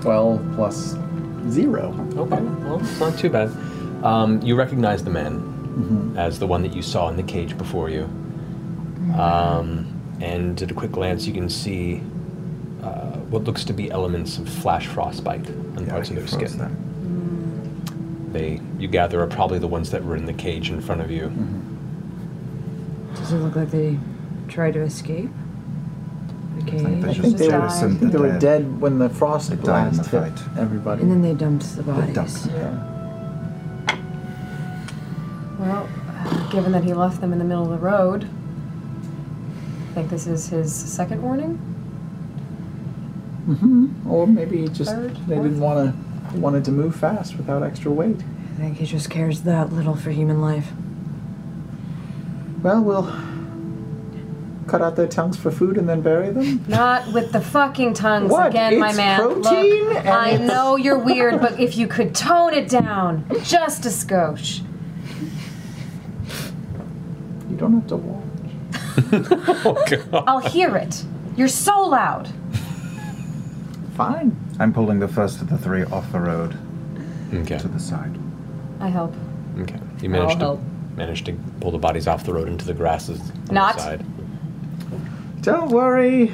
12 0.00 0.54
plus 0.54 0.96
Zero. 1.50 1.94
Okay, 2.16 2.42
well, 2.42 2.80
it's 2.80 2.98
not 2.98 3.16
too 3.18 3.30
bad. 3.30 3.50
Um, 4.04 4.40
you 4.42 4.56
recognize 4.56 5.04
the 5.04 5.10
man 5.10 6.14
as 6.16 6.38
the 6.38 6.46
one 6.46 6.62
that 6.62 6.74
you 6.74 6.82
saw 6.82 7.08
in 7.08 7.16
the 7.16 7.22
cage 7.22 7.56
before 7.56 7.90
you. 7.90 8.04
Um, 9.16 9.92
and 10.20 10.60
at 10.60 10.70
a 10.70 10.74
quick 10.74 10.92
glance, 10.92 11.26
you 11.26 11.32
can 11.32 11.48
see 11.48 12.02
uh, 12.82 13.12
what 13.30 13.44
looks 13.44 13.64
to 13.64 13.72
be 13.72 13.90
elements 13.90 14.38
of 14.38 14.48
flash 14.48 14.86
frostbite 14.86 15.48
on 15.48 15.86
parts 15.86 16.10
of 16.10 16.16
their 16.16 16.26
skin. 16.26 18.32
They, 18.32 18.60
you 18.78 18.88
gather, 18.88 19.22
are 19.22 19.26
probably 19.26 19.58
the 19.58 19.68
ones 19.68 19.90
that 19.92 20.04
were 20.04 20.16
in 20.16 20.26
the 20.26 20.32
cage 20.32 20.70
in 20.70 20.80
front 20.80 21.00
of 21.00 21.10
you. 21.10 21.32
Does 23.26 23.32
it 23.32 23.38
look 23.38 23.56
like 23.56 23.72
they 23.72 23.98
tried 24.46 24.74
to 24.74 24.82
escape? 24.82 25.30
The 26.58 26.70
cage. 26.70 26.84
I 27.04 27.12
think 27.12 27.36
they 27.38 27.48
were, 27.48 27.62
I 27.62 27.68
think 27.80 28.12
they 28.12 28.18
were 28.18 28.38
dead 28.38 28.80
when 28.80 29.00
the 29.00 29.08
frost 29.08 29.50
died 29.50 29.58
in 29.58 29.64
blast 29.64 30.10
the 30.12 30.20
hit 30.20 30.40
everybody. 30.56 31.02
And 31.02 31.10
then 31.10 31.22
they 31.22 31.34
dumped 31.34 31.74
the 31.74 31.82
bodies. 31.82 32.46
Well, 35.58 35.88
uh, 36.08 36.50
given 36.50 36.70
that 36.70 36.84
he 36.84 36.94
left 36.94 37.20
them 37.20 37.32
in 37.32 37.40
the 37.40 37.44
middle 37.44 37.64
of 37.64 37.70
the 37.70 37.84
road, 37.84 38.28
I 39.90 39.94
think 39.94 40.08
this 40.08 40.28
is 40.28 40.46
his 40.46 40.72
second 40.72 41.20
warning. 41.20 41.58
Mm-hmm. 43.48 44.08
Or 44.08 44.28
maybe 44.28 44.58
he 44.58 44.68
just 44.68 44.92
Third, 44.92 45.16
they 45.26 45.34
didn't 45.34 45.58
want 45.58 45.92
to 46.32 46.38
wanted 46.38 46.64
to 46.66 46.70
move 46.70 46.94
fast 46.94 47.36
without 47.36 47.64
extra 47.64 47.90
weight. 47.90 48.20
I 48.54 48.60
think 48.60 48.76
he 48.76 48.86
just 48.86 49.10
cares 49.10 49.42
that 49.42 49.72
little 49.72 49.96
for 49.96 50.12
human 50.12 50.40
life. 50.40 50.70
Well, 52.66 52.82
we'll 52.82 53.04
cut 54.66 54.82
out 54.82 54.96
their 54.96 55.06
tongues 55.06 55.36
for 55.36 55.52
food 55.52 55.78
and 55.78 55.88
then 55.88 56.00
bury 56.00 56.30
them. 56.30 56.64
Not 56.66 57.12
with 57.12 57.30
the 57.30 57.40
fucking 57.40 57.94
tongues 57.94 58.32
What? 58.32 58.48
again, 58.48 58.80
my 58.80 58.88
It's 58.88 58.96
man. 58.96 59.20
protein 59.20 59.84
Look, 59.84 59.96
and 59.98 60.08
I 60.08 60.30
it's- 60.30 60.48
know 60.48 60.74
you're 60.74 60.98
weird, 60.98 61.40
but 61.40 61.60
if 61.60 61.76
you 61.76 61.86
could 61.86 62.12
tone 62.12 62.52
it 62.54 62.68
down 62.68 63.24
just 63.44 63.86
a 63.86 63.88
skosh. 63.90 64.62
You 67.48 67.56
don't 67.56 67.74
have 67.74 67.86
to 67.86 67.96
watch. 67.98 68.24
Oh, 70.12 70.24
I'll 70.26 70.40
hear 70.40 70.76
it. 70.76 71.04
You're 71.36 71.46
so 71.46 71.80
loud. 71.82 72.28
Fine. 73.94 74.34
I'm 74.58 74.72
pulling 74.72 74.98
the 74.98 75.06
first 75.06 75.40
of 75.40 75.48
the 75.50 75.56
three 75.58 75.84
off 75.84 76.10
the 76.10 76.18
road. 76.18 76.58
Okay. 77.32 77.58
To 77.58 77.68
the 77.68 77.78
side. 77.78 78.18
I 78.80 78.88
help. 78.88 79.14
Okay. 79.60 79.78
You 80.02 80.08
managed 80.10 80.42
I'll 80.42 80.56
to 80.56 80.62
help. 80.62 80.75
Managed 80.96 81.26
to 81.26 81.32
pull 81.60 81.70
the 81.70 81.78
bodies 81.78 82.06
off 82.06 82.24
the 82.24 82.32
road 82.32 82.48
into 82.48 82.64
the 82.64 82.74
grasses 82.74 83.20
on 83.48 83.54
Not. 83.54 83.76
the 83.76 83.82
side. 83.82 84.04
Don't 85.42 85.70
worry. 85.70 86.32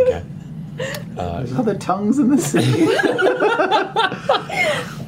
Okay. 0.00 0.22
Uh, 1.18 1.36
There's 1.40 1.52
other 1.52 1.74
tongues 1.76 2.18
in 2.18 2.30
the 2.30 2.38
city. 2.38 2.86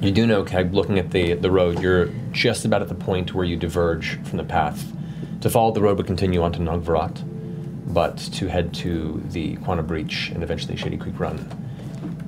You 0.00 0.12
do 0.12 0.26
know, 0.28 0.44
Keg, 0.44 0.72
looking 0.72 0.96
at 0.98 1.10
the, 1.10 1.34
the 1.34 1.50
road, 1.50 1.80
you're 1.80 2.06
just 2.30 2.64
about 2.64 2.82
at 2.82 2.88
the 2.88 2.94
point 2.94 3.34
where 3.34 3.44
you 3.44 3.56
diverge 3.56 4.20
from 4.22 4.38
the 4.38 4.44
path. 4.44 4.92
To 5.40 5.50
follow 5.50 5.72
the 5.72 5.80
road 5.80 5.96
would 5.96 6.06
continue 6.06 6.40
on 6.40 6.52
to 6.52 6.60
Nogvurot, 6.60 7.20
but 7.92 8.16
to 8.16 8.46
head 8.46 8.72
to 8.74 9.20
the 9.30 9.56
Quana 9.56 9.82
Breach 9.82 10.30
and 10.32 10.44
eventually 10.44 10.76
Shadycreek 10.76 11.18
Run, 11.18 11.38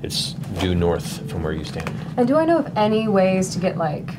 it's 0.03 0.33
due 0.61 0.75
north 0.75 1.31
from 1.31 1.43
where 1.43 1.53
you 1.53 1.65
stand. 1.65 1.91
And 2.17 2.27
do 2.27 2.37
I 2.37 2.45
know 2.45 2.59
of 2.59 2.77
any 2.77 3.09
ways 3.09 3.51
to 3.51 3.59
get 3.59 3.77
like, 3.77 4.11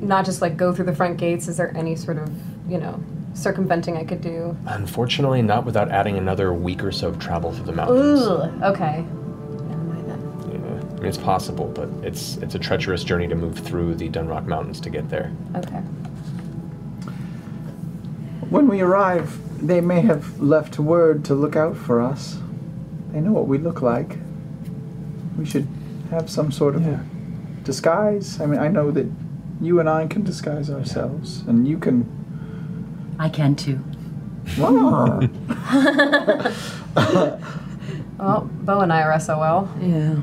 not 0.00 0.24
just 0.24 0.40
like 0.42 0.56
go 0.56 0.72
through 0.72 0.86
the 0.86 0.94
front 0.94 1.18
gates? 1.18 1.48
Is 1.48 1.56
there 1.56 1.76
any 1.76 1.96
sort 1.96 2.18
of, 2.18 2.30
you 2.68 2.78
know, 2.78 3.02
circumventing 3.34 3.96
I 3.96 4.04
could 4.04 4.20
do? 4.20 4.56
Unfortunately, 4.66 5.42
not 5.42 5.64
without 5.64 5.90
adding 5.90 6.18
another 6.18 6.52
week 6.52 6.82
or 6.82 6.92
so 6.92 7.08
of 7.08 7.18
travel 7.18 7.52
through 7.52 7.66
the 7.66 7.72
mountains. 7.72 8.22
Ugh. 8.22 8.62
Okay. 8.64 9.04
I 9.04 9.76
mean, 9.76 11.04
it's 11.04 11.16
possible, 11.18 11.66
but 11.66 11.88
it's 12.04 12.36
it's 12.38 12.54
a 12.54 12.58
treacherous 12.58 13.04
journey 13.04 13.28
to 13.28 13.34
move 13.34 13.58
through 13.58 13.94
the 13.94 14.08
Dunrock 14.08 14.46
Mountains 14.46 14.80
to 14.80 14.90
get 14.90 15.08
there. 15.08 15.32
Okay. 15.56 15.80
when 18.50 18.66
we 18.66 18.80
arrive, 18.80 19.38
they 19.64 19.80
may 19.80 20.00
have 20.00 20.40
left 20.40 20.78
word 20.78 21.24
to 21.26 21.34
look 21.34 21.54
out 21.54 21.76
for 21.76 22.00
us. 22.00 22.38
They 23.12 23.20
know 23.20 23.32
what 23.32 23.46
we 23.46 23.58
look 23.58 23.80
like. 23.80 24.18
We 25.40 25.46
should 25.46 25.66
have 26.10 26.28
some 26.28 26.52
sort 26.52 26.76
of 26.76 26.86
a 26.86 27.02
disguise. 27.64 28.38
I 28.42 28.46
mean, 28.46 28.60
I 28.60 28.68
know 28.68 28.90
that 28.90 29.06
you 29.58 29.80
and 29.80 29.88
I 29.88 30.06
can 30.06 30.22
disguise 30.22 30.68
ourselves, 30.70 31.42
and 31.48 31.66
you 31.66 31.78
can. 31.78 32.04
I 33.18 33.30
can 33.30 33.56
too. 33.56 33.80
Well, 38.18 38.50
Beau 38.66 38.80
and 38.80 38.92
I 38.92 39.00
are 39.02 39.18
SOL. 39.18 39.66
Yeah. 39.80 40.16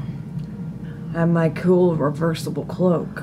And 1.15 1.33
my 1.33 1.49
cool 1.49 1.95
reversible 1.95 2.65
cloak. 2.65 3.21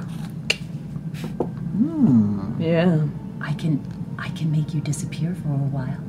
Hmm. 1.77 2.61
Yeah. 2.61 3.07
I 3.41 3.53
can 3.53 3.81
I 4.19 4.31
can 4.31 4.51
make 4.51 4.75
you 4.75 4.81
disappear 4.81 5.35
for 5.37 5.49
a 5.51 5.69
while. 5.77 6.01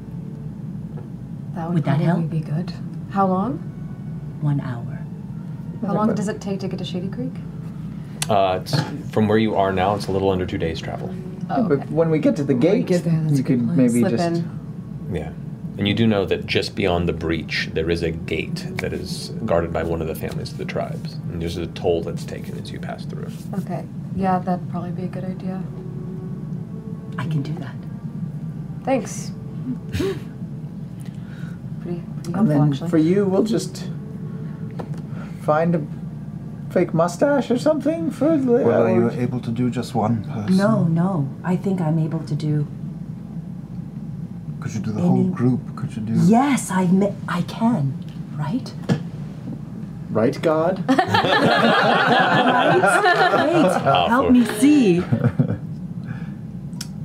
That 1.54 1.68
would, 1.68 1.76
Would 1.76 1.84
that 1.84 1.98
probably 2.04 2.06
help? 2.06 2.30
be 2.32 2.40
good. 2.40 2.74
How 3.12 3.28
long? 3.28 3.60
One 4.42 4.60
hour. 4.62 4.95
How 5.82 5.94
long 5.94 6.14
does 6.16 6.28
it 6.28 6.42
take 6.42 6.60
to 6.62 6.68
get 6.68 6.80
to 6.80 6.86
Shadycreek? 6.86 7.36
Uh, 8.30 8.60
it's, 8.62 8.76
from 9.12 9.28
where 9.28 9.38
you 9.38 9.56
are 9.56 9.72
now, 9.72 9.96
it's 9.96 10.08
a 10.08 10.12
little 10.12 10.32
under 10.32 10.46
two 10.46 10.58
days' 10.58 10.80
travel. 10.82 11.14
Oh, 11.50 11.68
But 11.70 11.88
when 11.92 12.10
we 12.10 12.18
get 12.20 12.36
to 12.38 12.44
the 12.44 12.54
gate, 12.56 12.88
get 12.88 13.04
there, 13.04 13.24
you 13.30 13.44
could 13.44 13.62
maybe 13.62 14.00
Slip 14.00 14.12
just. 14.12 14.24
in. 14.24 15.10
Yeah. 15.14 15.32
And 15.78 15.88
you 15.88 15.94
do 15.94 16.08
know 16.08 16.26
that 16.26 16.46
just 16.48 16.74
beyond 16.76 17.08
the 17.08 17.14
breach, 17.14 17.70
there 17.74 17.90
is 17.92 18.02
a 18.02 18.10
gate 18.12 18.66
that 18.78 18.94
is 18.94 19.30
guarded 19.46 19.72
by 19.74 19.84
one 19.84 20.02
of 20.02 20.08
the 20.08 20.16
families 20.16 20.52
of 20.54 20.58
the 20.58 20.66
tribes. 20.66 21.14
And 21.32 21.42
there's 21.42 21.58
a 21.58 21.68
toll 21.68 22.02
that's 22.02 22.24
taken 22.24 22.58
as 22.58 22.72
you 22.72 22.80
pass 22.80 23.06
through. 23.06 23.28
Okay. 23.60 23.86
Yeah, 24.16 24.40
that'd 24.40 24.70
probably 24.72 24.92
be 24.92 25.04
a 25.04 25.08
good 25.08 25.26
idea. 25.26 25.62
I 27.18 27.24
can 27.28 27.42
do 27.42 27.54
that. 27.56 27.76
Thanks. 28.86 29.32
pretty, 29.92 30.14
pretty 31.82 32.02
And 32.28 32.36
helpful, 32.36 32.46
then 32.46 32.72
actually. 32.72 32.90
for 32.90 32.98
you, 32.98 33.26
we'll 33.26 33.44
just 33.44 33.90
find 35.46 35.76
a 35.76 35.82
fake 36.74 36.94
mustache 36.94 37.52
or 37.52 37.58
something 37.58 38.10
for. 38.12 38.38
the- 38.38 38.64
Well, 38.66 38.84
are 38.88 38.92
you 38.94 39.08
or- 39.08 39.12
able 39.26 39.40
to 39.42 39.52
do 39.52 39.70
just 39.70 39.94
one 39.96 40.24
person? 40.24 40.58
No, 40.58 40.84
no. 40.86 41.28
I 41.44 41.56
think 41.56 41.80
I'm 41.80 42.00
able 42.00 42.20
to 42.32 42.36
do. 42.36 42.66
Could 44.60 44.74
you 44.74 44.80
do 44.82 44.92
the 44.92 45.00
Any- 45.00 45.08
whole 45.10 45.24
group? 45.26 45.62
Could 45.76 45.96
you 45.96 46.02
do? 46.02 46.14
Yes, 46.14 46.72
I 46.72 46.88
mi- 46.88 47.14
I 47.28 47.44
can. 47.44 47.94
Right? 48.38 48.74
Right, 50.12 50.42
God? 50.42 50.84
Right? 50.90 50.98
Help 54.10 54.32
me 54.32 54.46
see. 54.60 55.04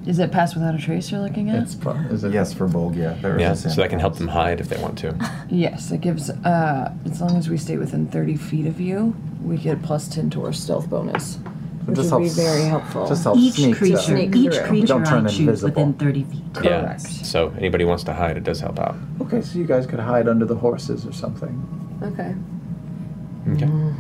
Is 0.06 0.18
it 0.18 0.32
pass 0.32 0.54
without 0.54 0.74
a 0.74 0.78
trace 0.78 1.10
you're 1.10 1.20
looking 1.20 1.50
at? 1.50 1.62
It's 1.62 1.74
pro- 1.74 1.92
is 1.92 2.24
it? 2.24 2.32
Yes, 2.32 2.54
Firbolg, 2.54 2.96
yeah. 2.96 3.14
There 3.20 3.36
is 3.36 3.40
Yeah, 3.40 3.52
a 3.52 3.56
so 3.56 3.68
sample. 3.68 3.82
that 3.84 3.90
can 3.90 3.98
help 4.00 4.16
them 4.16 4.28
hide 4.28 4.58
if 4.60 4.68
they 4.68 4.80
want 4.80 4.96
to. 4.98 5.14
Yes, 5.50 5.90
it 5.90 6.00
gives, 6.00 6.30
uh, 6.30 6.92
as 7.04 7.20
long 7.20 7.36
as 7.36 7.50
we 7.50 7.58
stay 7.58 7.76
within 7.76 8.06
30 8.06 8.36
feet 8.36 8.66
of 8.66 8.80
you, 8.80 9.14
we 9.42 9.56
get 9.58 9.82
plus 9.82 10.08
10 10.08 10.30
to 10.30 10.44
our 10.46 10.52
stealth 10.52 10.88
bonus. 10.88 11.38
Which 11.84 11.96
just 11.96 12.12
would 12.12 12.22
be 12.22 12.28
very 12.28 12.64
helpful. 12.64 13.06
just 13.08 13.24
helps 13.24 13.40
Each 13.40 13.54
sneak 13.54 13.76
creature. 13.76 13.96
Sneak 13.98 14.36
each 14.36 14.54
through. 14.54 14.66
creature 14.66 14.86
don't 14.86 15.04
turn 15.06 15.26
I 15.26 15.30
shoot 15.30 15.40
invisible. 15.48 15.70
within 15.86 15.94
30 15.94 16.24
feet. 16.24 16.42
Yeah. 16.62 16.96
So 16.98 17.52
anybody 17.58 17.84
wants 17.84 18.04
to 18.04 18.12
hide, 18.14 18.36
it 18.36 18.44
does 18.44 18.60
help 18.60 18.78
out. 18.78 18.96
Okay, 19.22 19.40
so 19.42 19.58
you 19.58 19.64
guys 19.66 19.86
could 19.86 19.98
hide 20.00 20.28
under 20.28 20.44
the 20.46 20.54
horses 20.56 21.04
or 21.06 21.12
something. 21.12 21.52
Okay. 22.02 22.34
Okay. 23.54 23.94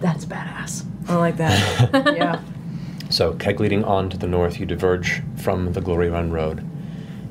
That's 0.00 0.24
badass. 0.24 0.84
I 1.08 1.16
like 1.16 1.36
that. 1.36 1.90
yeah. 2.16 2.40
So, 3.12 3.34
keg 3.34 3.60
leading 3.60 3.84
on 3.84 4.08
to 4.08 4.16
the 4.16 4.26
north, 4.26 4.58
you 4.58 4.64
diverge 4.64 5.22
from 5.36 5.74
the 5.74 5.82
Glory 5.82 6.08
Run 6.08 6.30
Road, 6.32 6.66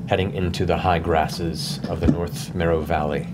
heading 0.08 0.32
into 0.32 0.64
the 0.64 0.76
high 0.76 1.00
grasses 1.00 1.80
of 1.88 1.98
the 1.98 2.06
North 2.06 2.54
Marrow 2.54 2.82
Valley. 2.82 3.26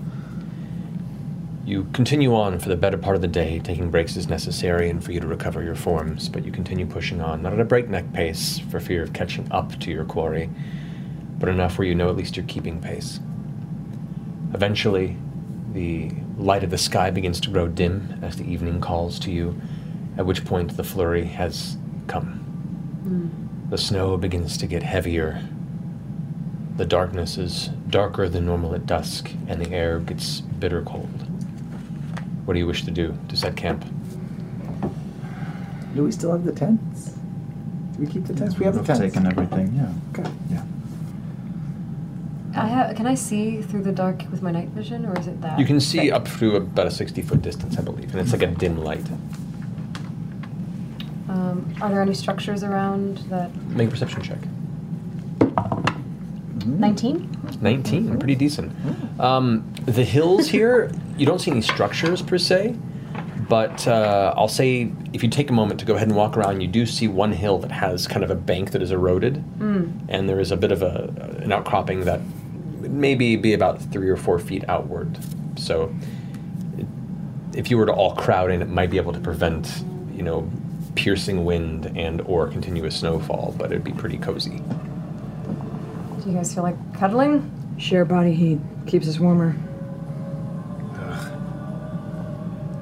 You 1.63 1.83
continue 1.93 2.33
on 2.33 2.57
for 2.57 2.69
the 2.69 2.75
better 2.75 2.97
part 2.97 3.15
of 3.15 3.21
the 3.21 3.27
day, 3.27 3.59
taking 3.59 3.91
breaks 3.91 4.17
as 4.17 4.27
necessary 4.27 4.89
and 4.89 5.03
for 5.03 5.11
you 5.11 5.19
to 5.19 5.27
recover 5.27 5.61
your 5.61 5.75
forms, 5.75 6.27
but 6.27 6.43
you 6.43 6.51
continue 6.51 6.87
pushing 6.87 7.21
on, 7.21 7.43
not 7.43 7.53
at 7.53 7.59
a 7.59 7.63
breakneck 7.63 8.11
pace 8.13 8.57
for 8.57 8.79
fear 8.79 9.03
of 9.03 9.13
catching 9.13 9.47
up 9.51 9.79
to 9.81 9.91
your 9.91 10.05
quarry, 10.05 10.49
but 11.37 11.49
enough 11.49 11.77
where 11.77 11.87
you 11.87 11.93
know 11.93 12.09
at 12.09 12.17
least 12.17 12.35
you're 12.35 12.47
keeping 12.47 12.81
pace. 12.81 13.19
Eventually, 14.55 15.15
the 15.73 16.09
light 16.39 16.63
of 16.63 16.71
the 16.71 16.79
sky 16.79 17.11
begins 17.11 17.39
to 17.41 17.51
grow 17.51 17.67
dim 17.67 18.17
as 18.23 18.37
the 18.37 18.51
evening 18.51 18.81
calls 18.81 19.19
to 19.19 19.29
you, 19.29 19.61
at 20.17 20.25
which 20.25 20.45
point 20.45 20.75
the 20.77 20.83
flurry 20.83 21.25
has 21.25 21.77
come. 22.07 22.38
The 23.69 23.77
snow 23.77 24.17
begins 24.17 24.57
to 24.57 24.67
get 24.67 24.81
heavier. 24.83 25.43
The 26.77 26.85
darkness 26.85 27.37
is 27.37 27.67
darker 27.89 28.27
than 28.27 28.45
normal 28.45 28.73
at 28.73 28.85
dusk, 28.85 29.29
and 29.47 29.63
the 29.63 29.71
air 29.71 29.99
gets 29.99 30.41
bitter 30.41 30.81
cold. 30.81 31.27
What 32.45 32.53
do 32.53 32.59
you 32.59 32.65
wish 32.65 32.83
to 32.85 32.91
do 32.91 33.15
to 33.27 33.37
set 33.37 33.55
camp? 33.55 33.85
Do 35.93 36.03
we 36.03 36.11
still 36.11 36.31
have 36.31 36.45
the 36.45 36.51
tents? 36.51 37.09
Do 37.95 37.99
we 37.99 38.07
keep 38.07 38.25
the 38.25 38.33
tents? 38.33 38.57
We 38.57 38.65
have 38.65 38.73
the 38.73 38.79
We've 38.79 38.87
tents. 38.87 39.01
taken 39.01 39.27
everything, 39.27 39.73
yeah. 39.75 39.93
Okay. 40.19 40.31
Yeah. 40.49 40.63
I 42.55 42.65
have, 42.67 42.95
can 42.95 43.05
I 43.05 43.13
see 43.13 43.61
through 43.61 43.83
the 43.83 43.91
dark 43.91 44.23
with 44.31 44.41
my 44.41 44.49
night 44.51 44.69
vision, 44.69 45.05
or 45.05 45.17
is 45.19 45.27
it 45.27 45.39
that? 45.41 45.59
You 45.59 45.65
can 45.65 45.79
see 45.79 45.99
thick? 45.99 46.13
up 46.13 46.27
through 46.27 46.55
about 46.55 46.87
a 46.87 46.91
60 46.91 47.21
foot 47.21 47.41
distance, 47.43 47.77
I 47.77 47.81
believe, 47.81 48.11
and 48.11 48.19
it's 48.19 48.31
like 48.31 48.41
a 48.41 48.47
dim 48.47 48.77
light. 48.83 49.05
Are 51.81 51.89
there 51.89 52.01
any 52.01 52.13
structures 52.13 52.63
around 52.63 53.19
that? 53.29 53.55
Make 53.67 53.87
a 53.87 53.91
perception 53.91 54.21
check. 54.21 54.39
19? 56.65 57.57
19, 57.61 58.19
pretty 58.19 58.35
decent. 58.35 58.71
Um, 59.19 59.71
the 59.85 60.03
hills 60.03 60.47
here, 60.49 60.91
you 61.17 61.25
don't 61.25 61.39
see 61.39 61.51
any 61.51 61.61
structures 61.61 62.21
per 62.21 62.37
se, 62.37 62.75
but 63.47 63.87
uh, 63.87 64.33
I'll 64.35 64.47
say 64.47 64.91
if 65.13 65.23
you 65.23 65.29
take 65.29 65.49
a 65.49 65.53
moment 65.53 65.79
to 65.79 65.85
go 65.85 65.95
ahead 65.95 66.07
and 66.07 66.15
walk 66.17 66.37
around, 66.37 66.61
you 66.61 66.67
do 66.67 66.85
see 66.85 67.07
one 67.07 67.31
hill 67.31 67.57
that 67.59 67.71
has 67.71 68.07
kind 68.07 68.23
of 68.23 68.29
a 68.29 68.35
bank 68.35 68.71
that 68.71 68.81
is 68.81 68.91
eroded, 68.91 69.43
Mm. 69.59 70.05
and 70.09 70.29
there 70.29 70.39
is 70.39 70.51
a 70.51 70.57
bit 70.57 70.71
of 70.71 70.81
a, 70.83 71.39
an 71.43 71.51
outcropping 71.51 72.01
that 72.01 72.19
maybe 72.81 73.35
be 73.35 73.53
about 73.53 73.81
three 73.81 74.09
or 74.09 74.17
four 74.17 74.37
feet 74.39 74.63
outward. 74.67 75.17
So 75.57 75.93
if 77.53 77.69
you 77.71 77.77
were 77.77 77.85
to 77.85 77.93
all 77.93 78.15
crowd 78.15 78.51
in, 78.51 78.61
it 78.61 78.69
might 78.69 78.89
be 78.89 78.97
able 78.97 79.13
to 79.13 79.19
prevent, 79.19 79.83
you 80.15 80.23
know, 80.23 80.49
piercing 80.99 81.45
wind 81.45 81.93
and 81.95 82.19
or 82.23 82.49
continuous 82.49 82.97
snowfall, 82.97 83.55
but 83.57 83.71
it'd 83.71 83.85
be 83.85 83.93
pretty 83.93 84.17
cozy. 84.17 84.61
Do 86.21 86.29
you 86.29 86.33
guys 86.33 86.53
feel 86.53 86.63
like 86.63 86.75
cuddling? 86.93 87.49
Share 87.77 88.03
body 88.03 88.33
heat 88.33 88.59
keeps 88.85 89.07
us 89.07 89.17
warmer. 89.17 89.55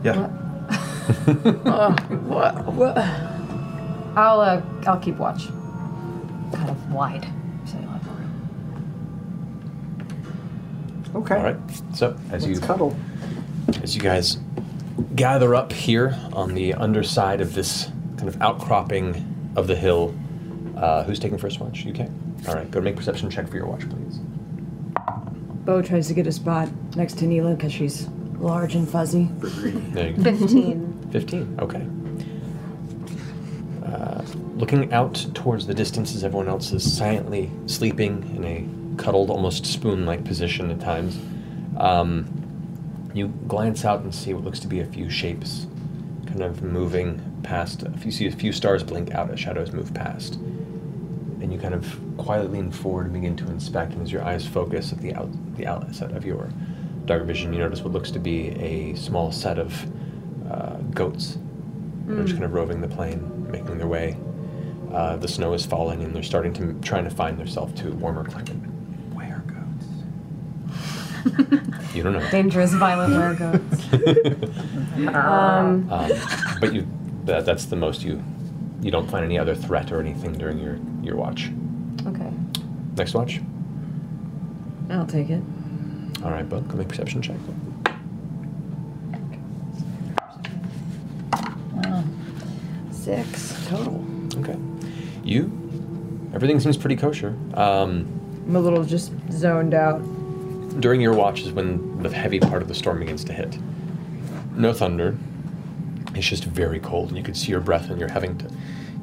Yeah. 0.03 0.27
what? 2.25 2.65
What? 2.73 2.97
I'll 4.17 4.41
uh, 4.41 4.63
I'll 4.87 4.99
keep 4.99 5.17
watch. 5.17 5.49
Kind 6.53 6.71
of 6.71 6.91
wide, 6.91 7.27
so 7.65 7.77
you'll 7.77 7.89
have 7.89 8.03
more 8.03 8.15
room. 8.15 8.31
Okay. 11.17 11.35
All 11.35 11.43
right. 11.43 11.57
So 11.93 12.17
as 12.31 12.47
Let's 12.47 12.47
you 12.47 12.59
cuddle. 12.59 12.95
as 13.83 13.95
you 13.95 14.01
guys 14.01 14.39
gather 15.15 15.53
up 15.53 15.71
here 15.71 16.17
on 16.33 16.55
the 16.55 16.73
underside 16.73 17.41
of 17.41 17.53
this 17.53 17.91
kind 18.17 18.27
of 18.27 18.41
outcropping 18.41 19.53
of 19.55 19.67
the 19.67 19.75
hill, 19.75 20.13
uh, 20.75 21.03
who's 21.03 21.19
taking 21.19 21.37
first 21.37 21.59
watch? 21.59 21.85
You 21.85 21.93
can. 21.93 22.35
All 22.47 22.55
right. 22.55 22.69
Go 22.69 22.81
make 22.81 22.95
perception 22.95 23.29
check 23.29 23.47
for 23.47 23.55
your 23.55 23.65
watch, 23.67 23.87
please. 23.89 24.19
Beau 25.65 25.81
tries 25.81 26.07
to 26.07 26.13
get 26.13 26.27
a 26.27 26.31
spot 26.31 26.69
next 26.95 27.17
to 27.19 27.25
Nila 27.25 27.55
because 27.55 27.73
she's 27.73 28.07
large 28.39 28.75
and 28.75 28.87
fuzzy. 28.87 29.29
There 29.39 30.09
you 30.09 30.17
go. 30.17 30.23
15. 30.23 31.09
15. 31.11 31.59
Okay. 31.61 31.85
Uh, 33.85 34.21
looking 34.55 34.91
out 34.93 35.15
towards 35.33 35.65
the 35.67 35.73
distance 35.73 36.15
as 36.15 36.23
everyone 36.23 36.47
else 36.47 36.71
is 36.71 36.97
silently 36.97 37.49
sleeping 37.65 38.23
in 38.35 38.43
a 38.45 39.01
cuddled, 39.01 39.29
almost 39.29 39.65
spoon-like 39.65 40.23
position 40.23 40.71
at 40.71 40.79
times. 40.79 41.17
Um, 41.77 43.09
you 43.13 43.27
glance 43.47 43.85
out 43.85 44.01
and 44.01 44.13
see 44.13 44.33
what 44.33 44.43
looks 44.43 44.59
to 44.59 44.67
be 44.67 44.79
a 44.79 44.85
few 44.85 45.09
shapes, 45.09 45.67
kind 46.27 46.41
of 46.43 46.61
moving 46.63 47.36
past. 47.47 47.83
If 47.83 48.05
you 48.05 48.11
see 48.11 48.27
a 48.27 48.31
few 48.31 48.51
stars 48.51 48.83
blink 48.83 49.13
out 49.15 49.31
as 49.31 49.39
shadows 49.39 49.71
move 49.71 49.93
past, 49.93 50.35
and 50.35 51.51
you 51.53 51.57
kind 51.59 51.73
of 51.73 51.99
quietly 52.17 52.49
lean 52.59 52.71
forward 52.71 53.05
and 53.05 53.13
begin 53.13 53.35
to 53.37 53.45
inspect. 53.49 53.93
And 53.93 54.01
as 54.01 54.11
your 54.11 54.23
eyes 54.23 54.45
focus 54.45 54.91
at 54.91 54.99
the 54.99 55.13
out, 55.15 55.29
the 55.55 55.65
outset 55.65 56.11
of 56.11 56.25
your 56.25 56.49
dark 57.05 57.23
vision, 57.23 57.53
you 57.53 57.59
notice 57.59 57.81
what 57.81 57.93
looks 57.93 58.11
to 58.11 58.19
be 58.19 58.49
a 58.49 58.95
small 58.95 59.31
set 59.31 59.57
of 59.59 59.71
uh, 60.51 60.75
goats 60.93 61.37
that 62.07 62.17
are 62.17 62.23
just 62.23 62.29
Mm. 62.35 62.39
kind 62.39 62.43
of 62.45 62.53
roving 62.53 62.81
the 62.81 62.87
plain, 62.87 63.47
making 63.51 63.77
their 63.77 63.87
way. 63.87 64.17
Uh, 64.91 65.15
the 65.17 65.27
snow 65.27 65.53
is 65.53 65.65
falling, 65.65 66.03
and 66.03 66.13
they're 66.15 66.23
starting 66.23 66.53
to 66.53 66.73
trying 66.81 67.03
to 67.03 67.09
find 67.09 67.37
themselves 67.37 67.73
to 67.81 67.89
a 67.89 67.91
warmer 67.95 68.23
climate. 68.23 68.55
Where 69.13 69.43
goats? 69.47 69.87
You 71.93 72.03
don't 72.03 72.13
know. 72.13 72.29
Dangerous, 72.31 72.73
violent 72.73 73.13
weregoats. 73.13 73.87
um, 75.15 75.87
Um, 75.91 76.11
but 76.61 76.73
you, 76.73 76.87
that, 77.27 77.45
that's 77.45 77.65
the 77.65 77.75
most 77.75 78.03
you. 78.03 78.21
You 78.81 78.91
don't 78.91 79.09
find 79.09 79.23
any 79.25 79.37
other 79.39 79.55
threat 79.55 79.91
or 79.91 79.99
anything 79.99 80.33
during 80.33 80.59
your 80.59 80.77
your 81.03 81.15
watch. 81.15 81.49
okay. 82.07 82.31
Next 82.95 83.13
watch. 83.13 83.41
I'll 84.89 85.05
take 85.05 85.29
it. 85.29 85.41
All 86.23 86.31
right, 86.31 86.47
Beau, 86.47 86.61
go 86.61 86.77
make 86.77 86.87
perception 86.87 87.21
check. 87.21 87.35
Wow. 91.73 92.03
Six 92.91 93.67
total. 93.67 94.03
Okay. 94.37 94.57
You. 95.23 95.51
Everything 96.33 96.59
seems 96.59 96.77
pretty 96.77 96.95
kosher. 96.95 97.35
Um, 97.53 98.07
I'm 98.47 98.55
a 98.55 98.59
little 98.59 98.83
just 98.83 99.11
zoned 99.31 99.73
out. 99.73 100.01
during 100.79 101.01
your 101.01 101.13
watch 101.13 101.41
is 101.41 101.51
when 101.51 102.01
the 102.03 102.09
heavy 102.09 102.39
part 102.39 102.61
of 102.61 102.67
the 102.67 102.75
storm 102.75 102.99
begins 102.99 103.23
to 103.25 103.33
hit. 103.33 103.57
No 104.55 104.73
thunder. 104.73 105.17
It's 106.17 106.27
just 106.27 106.45
very 106.45 106.79
cold, 106.79 107.09
and 107.09 107.17
you 107.17 107.23
can 107.23 107.35
see 107.35 107.51
your 107.51 107.61
breath, 107.61 107.89
and 107.89 107.99
you're 107.99 108.11
having 108.11 108.37
to, 108.39 108.45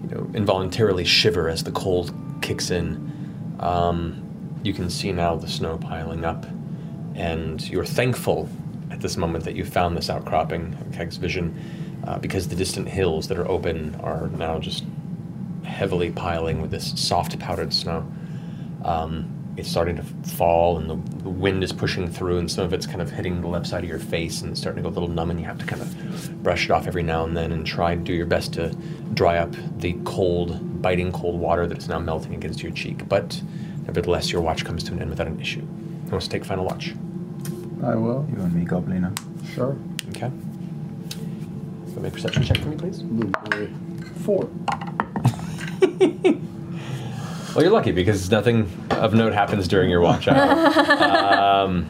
you 0.02 0.14
know, 0.14 0.30
involuntarily 0.34 1.04
shiver 1.04 1.48
as 1.48 1.62
the 1.62 1.72
cold 1.72 2.12
kicks 2.42 2.70
in. 2.70 3.56
Um, 3.60 4.22
you 4.62 4.72
can 4.72 4.90
see 4.90 5.12
now 5.12 5.36
the 5.36 5.48
snow 5.48 5.78
piling 5.78 6.24
up, 6.24 6.46
and 7.14 7.66
you're 7.68 7.84
thankful 7.84 8.48
at 8.90 9.00
this 9.00 9.16
moment 9.16 9.44
that 9.44 9.54
you 9.54 9.64
found 9.64 9.96
this 9.96 10.10
outcropping 10.10 10.76
Keg's 10.92 11.16
vision, 11.16 11.54
uh, 12.06 12.18
because 12.18 12.48
the 12.48 12.56
distant 12.56 12.88
hills 12.88 13.28
that 13.28 13.38
are 13.38 13.48
open 13.48 13.94
are 14.02 14.28
now 14.28 14.58
just 14.58 14.84
heavily 15.64 16.10
piling 16.10 16.60
with 16.60 16.70
this 16.70 16.92
soft 17.00 17.38
powdered 17.38 17.72
snow. 17.72 18.06
Um, 18.84 19.33
it's 19.56 19.70
starting 19.70 19.96
to 19.96 20.02
fall, 20.02 20.78
and 20.78 20.90
the, 20.90 20.96
the 21.22 21.28
wind 21.30 21.62
is 21.62 21.72
pushing 21.72 22.10
through, 22.10 22.38
and 22.38 22.50
some 22.50 22.64
of 22.64 22.72
it's 22.72 22.86
kind 22.86 23.00
of 23.00 23.10
hitting 23.10 23.40
the 23.40 23.46
left 23.46 23.66
side 23.66 23.84
of 23.84 23.88
your 23.88 23.98
face, 23.98 24.40
and 24.42 24.50
it's 24.50 24.60
starting 24.60 24.82
to 24.82 24.88
go 24.88 24.92
a 24.92 24.96
little 24.96 25.08
numb, 25.08 25.30
and 25.30 25.38
you 25.40 25.46
have 25.46 25.58
to 25.58 25.66
kind 25.66 25.80
of 25.80 26.42
brush 26.42 26.64
it 26.64 26.70
off 26.70 26.86
every 26.86 27.02
now 27.02 27.24
and 27.24 27.36
then, 27.36 27.52
and 27.52 27.66
try 27.66 27.92
and 27.92 28.04
do 28.04 28.12
your 28.12 28.26
best 28.26 28.54
to 28.54 28.70
dry 29.14 29.38
up 29.38 29.54
the 29.78 29.92
cold, 30.04 30.82
biting 30.82 31.12
cold 31.12 31.40
water 31.40 31.66
that 31.66 31.78
is 31.78 31.88
now 31.88 31.98
melting 31.98 32.34
against 32.34 32.62
your 32.62 32.72
cheek. 32.72 33.08
But 33.08 33.40
nevertheless, 33.86 34.32
your 34.32 34.42
watch 34.42 34.64
comes 34.64 34.82
to 34.84 34.92
an 34.92 35.00
end 35.00 35.10
without 35.10 35.28
an 35.28 35.40
issue. 35.40 35.60
Who 35.60 36.10
wants 36.10 36.26
to 36.26 36.32
take 36.32 36.44
final 36.44 36.64
watch? 36.64 36.94
I 37.82 37.94
will. 37.94 38.26
You 38.30 38.42
and 38.42 38.54
me, 38.54 38.64
Goblina. 38.64 39.12
Sure. 39.54 39.76
Okay. 40.10 40.30
So 41.92 42.00
make 42.00 42.12
a 42.12 42.14
perception 42.14 42.42
check 42.42 42.58
for 42.58 42.68
me, 42.68 42.76
please. 42.76 43.04
Four. 44.24 44.48
Well, 47.54 47.62
you're 47.62 47.72
lucky 47.72 47.92
because 47.92 48.30
nothing 48.30 48.68
of 48.90 49.14
note 49.14 49.32
happens 49.32 49.68
during 49.68 49.88
your 49.90 50.00
watch 50.00 50.26
hour. 50.26 51.62
um, 51.64 51.86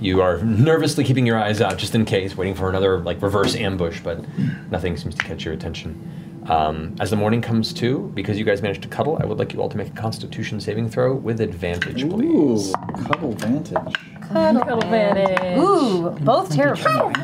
you 0.00 0.20
are 0.20 0.38
nervously 0.42 1.04
keeping 1.04 1.24
your 1.24 1.38
eyes 1.38 1.60
out 1.60 1.78
just 1.78 1.94
in 1.94 2.04
case, 2.04 2.36
waiting 2.36 2.54
for 2.54 2.68
another 2.68 2.98
like 2.98 3.22
reverse 3.22 3.54
ambush, 3.54 4.00
but 4.00 4.24
nothing 4.70 4.96
seems 4.96 5.14
to 5.14 5.24
catch 5.24 5.44
your 5.44 5.54
attention. 5.54 6.42
Um, 6.48 6.94
as 7.00 7.10
the 7.10 7.16
morning 7.16 7.40
comes 7.40 7.72
to, 7.74 8.10
because 8.14 8.38
you 8.38 8.44
guys 8.44 8.62
managed 8.62 8.82
to 8.82 8.88
cuddle, 8.88 9.18
I 9.20 9.26
would 9.26 9.38
like 9.38 9.52
you 9.52 9.60
all 9.60 9.68
to 9.68 9.76
make 9.76 9.88
a 9.88 9.92
Constitution 9.96 10.60
saving 10.60 10.88
throw 10.90 11.14
with 11.14 11.40
advantage, 11.40 12.08
please. 12.08 12.70
Ooh, 12.70 12.72
cuddle 13.04 13.32
vantage. 13.32 13.94
Cuddle 14.22 14.78
advantage. 14.78 15.58
Ooh, 15.58 16.10
both 16.20 16.52
terrible. 16.52 16.82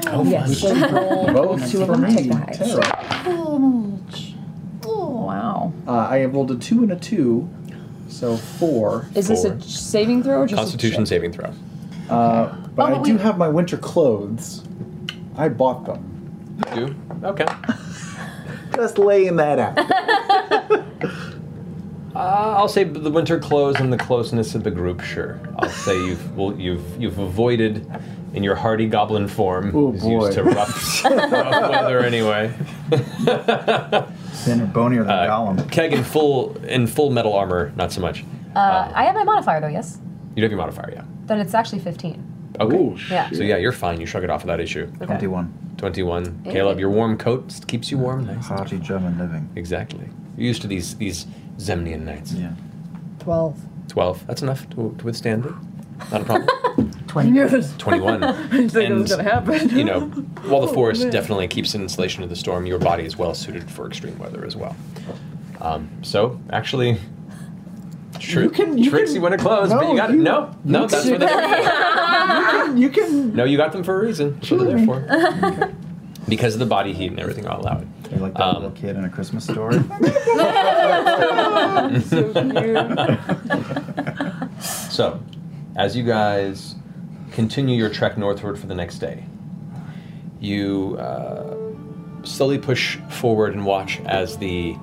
Oh, 0.08 0.24
Yes. 0.24 0.60
fun. 0.60 1.34
Both 1.34 1.70
Two 1.70 1.82
of 1.82 1.88
them 1.88 2.00
for 2.02 2.06
take 2.08 2.26
me. 2.26 2.32
the. 2.34 2.80
Terrible. 3.22 4.00
Oh, 4.84 5.24
wow. 5.26 5.72
Uh, 5.86 5.92
I 5.92 6.18
have 6.18 6.34
rolled 6.34 6.50
a 6.50 6.56
two 6.56 6.82
and 6.82 6.90
a 6.92 6.96
two, 6.96 7.48
so 8.12 8.36
four. 8.36 9.06
Is 9.14 9.28
this 9.28 9.42
Four. 9.44 9.52
a 9.54 9.60
saving 9.62 10.22
throw 10.22 10.40
or 10.42 10.46
just 10.46 10.52
a 10.58 10.62
Constitution 10.62 11.02
a 11.02 11.06
saving 11.06 11.32
throw. 11.32 11.52
Uh, 12.10 12.54
but 12.74 12.82
Oh, 12.82 12.86
I 12.86 12.90
but 12.98 13.04
do 13.04 13.14
we- 13.14 13.20
have 13.20 13.38
my 13.38 13.48
winter 13.48 13.76
clothes. 13.76 14.62
I 15.36 15.48
bought 15.48 15.84
them. 15.86 16.56
Do 16.74 16.94
okay. 17.24 17.46
Just 18.74 18.98
laying 18.98 19.36
that 19.36 19.58
out. 19.58 20.82
Uh, 22.14 22.54
I'll 22.58 22.68
say 22.68 22.84
the 22.84 23.10
winter 23.10 23.38
clothes 23.40 23.76
and 23.80 23.90
the 23.90 23.96
closeness 23.96 24.54
of 24.54 24.64
the 24.64 24.70
group. 24.70 25.00
Sure, 25.00 25.40
I'll 25.58 25.70
say 25.70 25.96
you've 25.96 26.36
well, 26.36 26.52
you've 26.60 26.84
you've 27.00 27.18
avoided 27.18 27.90
in 28.34 28.44
your 28.44 28.54
hardy 28.54 28.86
goblin 28.86 29.26
form. 29.28 29.72
Oh, 29.74 29.94
is 29.94 30.02
boy. 30.02 30.26
used 30.26 30.32
to 30.34 30.44
rough, 30.44 31.04
rough 31.06 31.30
weather 31.70 32.00
anyway. 32.00 32.52
Thinner, 34.44 34.66
bonier 34.66 35.04
than 35.04 35.10
Uh, 35.10 35.26
Gollum. 35.26 35.70
Keg 35.70 35.92
in 35.92 36.04
full 36.04 36.56
in 36.64 36.86
full 36.86 37.10
metal 37.10 37.32
armor, 37.32 37.72
not 37.76 37.92
so 37.92 38.00
much. 38.00 38.24
Uh, 38.54 38.90
I 38.94 39.04
have 39.04 39.14
my 39.14 39.24
modifier 39.24 39.60
though, 39.60 39.68
yes? 39.68 39.98
You 40.36 40.42
have 40.42 40.50
your 40.50 40.58
modifier, 40.60 40.90
yeah. 40.92 41.04
Then 41.26 41.40
it's 41.40 41.54
actually 41.54 41.78
15. 41.80 42.54
Okay. 42.60 42.76
Ooh, 42.76 42.96
Yeah. 43.10 43.30
So 43.30 43.42
yeah, 43.42 43.56
you're 43.56 43.72
fine. 43.72 44.00
You 44.00 44.06
shrug 44.06 44.24
it 44.24 44.30
off 44.30 44.42
without 44.42 44.60
issue. 44.60 44.90
Okay. 44.96 45.06
21. 45.06 45.74
21. 45.78 46.42
Yeah. 46.44 46.52
Caleb, 46.52 46.78
your 46.78 46.90
warm 46.90 47.16
coat 47.16 47.60
keeps 47.66 47.90
you 47.90 47.98
warm. 47.98 48.26
Nice. 48.26 48.46
Hearty 48.46 48.78
German 48.78 49.18
living. 49.18 49.48
Exactly. 49.56 50.08
You're 50.36 50.48
used 50.48 50.62
to 50.62 50.68
these 50.68 50.94
these 50.96 51.26
Zemnian 51.58 52.00
nights. 52.02 52.32
Yeah. 52.32 52.52
12. 53.20 53.58
12. 53.88 54.26
That's 54.26 54.42
enough 54.42 54.68
to, 54.70 54.94
to 54.98 55.04
withstand 55.04 55.46
it. 55.46 55.52
Not 56.10 56.20
a 56.20 56.24
problem. 56.24 56.90
20. 57.06 57.30
Yes. 57.32 57.74
21. 57.76 58.24
I 58.24 58.32
didn't 58.48 58.68
think 58.70 58.90
it 58.90 58.94
was 58.94 59.10
And, 59.12 59.20
gonna 59.20 59.22
happen. 59.30 59.68
You 59.76 59.84
know, 59.84 60.00
while 60.00 60.62
the 60.62 60.66
Oh, 60.70 60.72
forest 60.74 61.02
man. 61.02 61.12
definitely 61.12 61.46
keeps 61.48 61.74
an 61.74 61.82
insulation 61.82 62.22
of 62.22 62.30
the 62.30 62.36
storm, 62.36 62.64
your 62.66 62.78
body 62.78 63.04
is 63.04 63.18
well 63.18 63.34
suited 63.34 63.70
for 63.70 63.86
extreme 63.86 64.16
weather 64.18 64.46
as 64.46 64.56
well. 64.56 64.74
Um, 65.60 65.90
so, 66.02 66.40
actually, 66.50 66.98
True. 68.18 68.44
You 68.44 68.50
can- 68.50 68.78
you 68.78 68.88
Trixie 68.90 69.14
can- 69.14 69.22
went 69.22 69.38
to 69.38 69.44
close, 69.44 69.68
but 69.70 69.80
No, 69.82 69.90
you 69.90 69.96
got 69.96 70.10
you- 70.10 70.16
no, 70.22 70.54
no. 70.64 70.86
That's 70.86 71.06
what 71.06 71.20
they're 71.20 71.28
for. 71.28 71.36
you 71.38 72.50
can, 72.50 72.76
you 72.78 72.88
can 72.90 73.34
No, 73.36 73.44
you 73.44 73.56
got 73.56 73.72
them 73.72 73.82
for 73.84 74.00
a 74.00 74.04
reason. 74.06 74.34
That's 74.34 74.50
what 74.50 74.60
they're 74.66 74.76
there 74.76 74.86
for. 74.86 75.72
Because 76.28 76.54
of 76.54 76.60
the 76.60 76.66
body 76.66 76.92
heat 76.92 77.08
and 77.10 77.18
everything, 77.18 77.48
I'll 77.48 77.60
allow 77.60 77.78
it. 77.80 77.86
You're 78.10 78.20
like 78.20 78.34
that 78.34 78.54
little 78.54 78.70
kid 78.70 78.96
in 78.96 79.04
a 79.04 79.08
Christmas 79.10 79.42
story. 79.42 79.80
So, 84.90 85.20
as 85.76 85.96
you 85.96 86.02
guys 86.02 86.74
continue 87.32 87.76
your 87.76 87.88
trek 87.88 88.18
northward 88.18 88.58
for 88.58 88.66
the 88.66 88.74
next 88.74 88.98
day, 88.98 89.24
you 90.40 90.96
uh, 90.98 91.56
slowly 92.24 92.58
push 92.58 92.96
forward 93.08 93.54
and 93.54 93.64
watch 93.64 94.00
as 94.00 94.36
the 94.38 94.76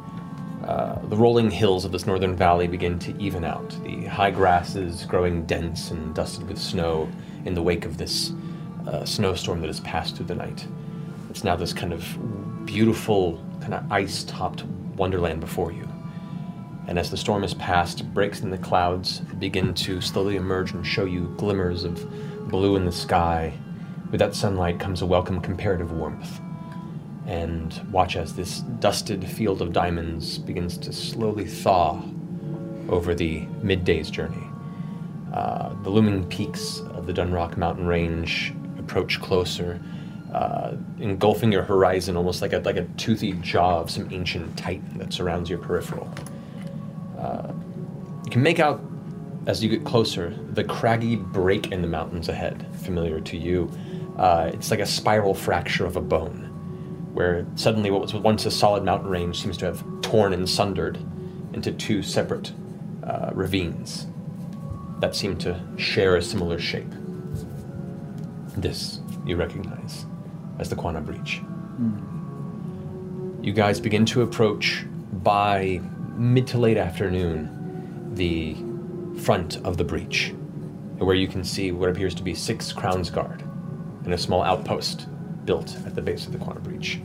uh, 0.64 1.00
the 1.08 1.16
rolling 1.16 1.50
hills 1.50 1.86
of 1.86 1.92
this 1.92 2.06
northern 2.06 2.36
valley 2.36 2.68
begin 2.68 3.00
to 3.00 3.18
even 3.20 3.44
out. 3.44 3.76
The 3.84 4.06
high 4.06 4.30
grasses 4.30 5.06
growing 5.06 5.46
dense 5.46 5.90
and 5.90 6.14
dusted 6.14 6.48
with 6.48 6.60
snow 6.60 7.10
in 7.46 7.56
the 7.56 7.62
wake 7.62 7.86
of 7.86 7.98
this 7.98 8.34
uh, 8.86 9.04
snowstorm 9.04 9.62
that 9.62 9.68
has 9.68 9.80
passed 9.80 10.18
through 10.18 10.28
the 10.28 10.36
night. 10.36 10.68
It's 11.30 11.44
now 11.44 11.56
this 11.56 11.74
kind 11.74 11.92
of 11.92 12.66
beautiful, 12.66 13.44
kind 13.62 13.74
of 13.74 13.92
ice-topped 13.92 14.64
wonderland 14.96 15.40
before 15.40 15.72
you. 15.72 15.89
And 16.90 16.98
as 16.98 17.12
the 17.12 17.18
storm 17.18 17.44
has 17.44 17.54
passed, 17.54 18.12
breaks 18.16 18.42
in 18.42 18.50
the 18.50 18.58
clouds 18.58 19.20
begin 19.38 19.76
to 19.76 20.02
slowly 20.02 20.38
emerge 20.38 20.72
and 20.72 20.86
show 20.86 21.06
you 21.06 21.32
glimmers 21.38 21.84
of 21.84 22.50
blue 22.50 22.76
in 22.78 22.86
the 22.86 22.92
sky. 22.92 23.54
With 24.10 24.18
that 24.18 24.34
sunlight 24.34 24.80
comes 24.80 25.04
a 25.04 25.06
welcome 25.06 25.40
comparative 25.40 25.92
warmth. 25.92 26.42
And 27.28 27.80
watch 27.92 28.16
as 28.16 28.36
this 28.36 28.62
dusted 28.80 29.24
field 29.24 29.62
of 29.62 29.72
diamonds 29.72 30.40
begins 30.40 30.80
to 30.80 30.92
slowly 30.92 31.46
thaw 31.46 32.02
over 32.90 33.14
the 33.14 33.42
midday's 33.62 34.10
journey. 34.10 34.48
Uh, 35.32 35.76
the 35.84 35.92
looming 35.92 36.26
peaks 36.26 36.80
of 36.80 37.06
the 37.06 37.14
Dunrock 37.14 37.56
mountain 37.56 37.86
range 37.86 38.52
approach 38.80 39.22
closer, 39.22 39.80
uh, 40.34 40.74
engulfing 40.98 41.52
your 41.52 41.62
horizon 41.62 42.18
almost 42.18 42.42
like 42.42 42.54
a, 42.54 42.58
like 42.58 42.78
a 42.78 42.86
toothy 42.98 43.34
jaw 43.34 43.80
of 43.80 43.92
some 43.92 44.12
ancient 44.12 44.58
titan 44.58 44.98
that 44.98 45.14
surrounds 45.14 45.52
your 45.52 45.60
peripheral. 45.60 46.12
Uh, 47.20 47.51
you 48.26 48.32
can 48.32 48.41
make 48.41 48.59
out, 48.59 48.82
as 49.45 49.63
you 49.63 49.70
get 49.70 49.84
closer, 49.84 50.34
the 50.51 50.63
craggy 50.63 51.15
break 51.15 51.72
in 51.72 51.82
the 51.82 51.88
mountains 51.88 52.30
ahead, 52.30 52.65
familiar 52.78 53.20
to 53.22 53.38
you. 53.38 53.70
Uh, 54.17 54.51
it's 54.53 54.72
like 54.72 54.80
a 54.80 54.86
spiral 54.86 55.34
fracture 55.34 55.86
of 55.86 55.95
a 55.95 56.01
bone, 56.01 56.45
where 57.13 57.45
suddenly 57.55 57.91
what 57.91 58.01
was 58.01 58.13
once 58.13 58.45
a 58.45 58.51
solid 58.51 58.84
mountain 58.84 59.09
range 59.09 59.41
seems 59.41 59.57
to 59.57 59.65
have 59.65 59.84
torn 60.01 60.34
and 60.34 60.49
sundered 60.49 60.97
into 61.53 61.72
two 61.72 62.01
separate 62.01 62.51
uh, 63.03 63.32
ravines 63.34 64.07
that 64.99 65.15
seem 65.15 65.38
to 65.38 65.59
share 65.78 66.15
a 66.15 66.22
similar 66.22 66.59
shape. 66.59 66.91
This 68.57 68.99
you 69.26 69.36
recognize 69.36 70.05
as 70.59 70.70
the 70.70 70.76
Quana 70.76 71.01
Breach. 71.01 71.41
You 73.41 73.53
guys 73.53 73.80
begin 73.80 74.05
to 74.07 74.22
approach 74.22 74.86
by 75.13 75.82
mid 76.20 76.45
to 76.45 76.57
late 76.57 76.78
afternoon 76.78 78.11
the 78.13 78.55
front 79.22 79.57
of 79.65 79.78
the 79.78 79.84
breach, 79.84 80.34
where 80.97 81.15
you 81.15 81.28
can 81.28 81.43
see 81.43 81.72
what 81.72 81.89
appears 81.89 82.13
to 82.15 82.24
be 82.24 82.36
six 82.36 82.74
Crown's 82.74 83.09
Guard 83.09 83.41
and 84.03 84.13
a 84.13 84.17
small 84.17 84.43
outpost 84.43 85.07
built 85.45 85.78
at 85.86 85.95
the 85.95 86.01
base 86.01 86.26
of 86.26 86.34
the 86.34 86.38
Quana 86.38 86.59
Breach. 86.59 86.99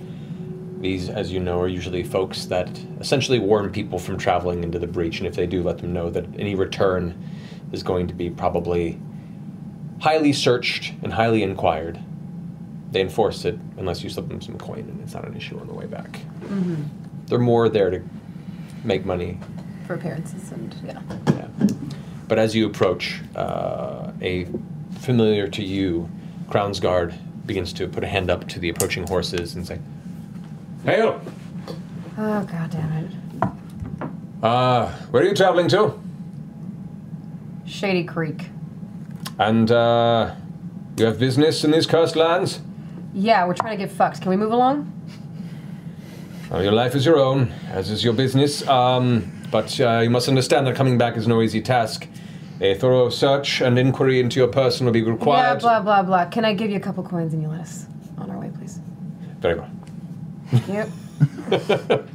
These, 0.81 1.09
as 1.09 1.33
you 1.33 1.41
know, 1.41 1.61
are 1.61 1.69
usually 1.69 2.03
folks 2.03 2.47
that 2.47 2.69
essentially 3.01 3.39
warn 3.39 3.71
people 3.71 3.99
from 3.99 4.19
traveling 4.19 4.65
into 4.65 4.79
the 4.79 4.87
breach, 4.87 5.19
and 5.19 5.27
if 5.27 5.35
they 5.35 5.47
do, 5.47 5.63
let 5.63 5.79
them 5.79 5.93
know 5.93 6.11
that 6.11 6.27
any 6.39 6.55
return 6.55 7.17
is 7.73 7.83
going 7.83 8.07
to 8.09 8.15
be 8.15 8.31
probably 8.31 9.01
highly 10.01 10.33
searched 10.33 10.93
and 11.03 11.13
highly 11.13 11.43
inquired. 11.43 11.99
They 12.91 13.01
enforce 13.01 13.45
it 13.45 13.59
unless 13.77 14.03
you 14.03 14.11
slip 14.11 14.29
them 14.29 14.41
some 14.41 14.59
coin, 14.59 14.81
and 14.81 15.01
it's 15.01 15.15
not 15.15 15.27
an 15.27 15.37
issue 15.37 15.59
on 15.59 15.69
the 15.69 15.73
way 15.73 15.87
back. 15.87 16.13
Mm-hmm. 16.41 16.83
They're 17.27 17.39
more 17.39 17.69
there 17.69 17.91
to 17.91 18.03
make 18.85 19.05
money 19.05 19.39
For 19.87 19.95
appearances 19.95 20.53
and 20.53 20.75
yeah. 20.85 21.01
but 22.29 22.39
as 22.39 22.55
you 22.55 22.67
approach, 22.67 23.21
uh, 23.35 24.13
a 24.21 24.47
familiar 25.01 25.49
to 25.49 25.63
you 25.63 26.09
Crown's 26.51 26.81
Guard 26.81 27.15
begins 27.47 27.73
to 27.75 27.89
put 27.89 28.05
a 28.05 28.07
hand 28.07 28.31
up 28.31 28.49
to 28.49 28.59
the 28.59 28.69
approaching 28.69 29.07
horses 29.07 29.55
and 29.55 29.67
say, 29.67 29.79
Hail! 30.85 31.21
Oh 32.17 32.45
god 32.45 32.71
damn 32.71 32.93
it. 32.93 33.11
Uh, 34.43 34.91
where 35.11 35.23
are 35.23 35.27
you 35.27 35.35
traveling 35.35 35.69
to? 35.69 35.99
Shadycreek. 37.67 38.49
And 39.39 39.71
uh, 39.71 40.35
you 40.97 41.07
have 41.07 41.19
business 41.19 41.65
in 41.65 41.71
these 41.71 41.87
cursed 41.87 42.15
lands? 42.15 42.61
Yeah, 43.15 43.47
we're 43.47 43.55
trying 43.55 43.79
to 43.79 43.85
get 43.85 43.91
fucked. 43.95 44.21
Can 44.21 44.31
we 44.31 44.37
move 44.37 44.53
along? 44.53 44.91
Well, 46.55 46.63
your 46.63 46.71
life 46.71 46.95
is 46.95 47.05
your 47.05 47.19
own, 47.19 47.53
as 47.73 47.91
is 47.91 48.05
your 48.05 48.13
business. 48.13 48.65
Um, 48.69 49.33
but 49.51 49.81
uh, 49.81 49.99
you 50.05 50.09
must 50.09 50.29
understand 50.29 50.69
that 50.69 50.77
coming 50.77 50.97
back 50.97 51.17
is 51.17 51.27
no 51.27 51.43
easy 51.43 51.61
task. 51.61 52.07
A 52.61 52.75
thorough 52.75 53.09
search 53.09 53.61
and 53.61 53.77
inquiry 53.77 54.21
into 54.21 54.39
your 54.39 54.47
person 54.47 54.87
will 54.87 54.93
be 54.93 55.03
required. 55.03 55.59
blah 55.59 55.81
blah 55.81 56.03
blah. 56.03 56.03
Blah. 56.05 56.31
Can 56.31 56.45
I 56.45 56.55
give 56.55 56.71
you 56.71 56.77
a 56.77 56.81
couple 56.81 57.03
coins 57.03 57.33
and 57.35 57.43
you 57.43 57.49
let 57.49 57.59
us 57.59 57.87
on 58.19 58.31
our 58.31 58.39
way, 58.39 58.53
please? 58.57 58.79
Very 59.41 59.57
well. 59.57 59.69
Yep. 60.69 60.89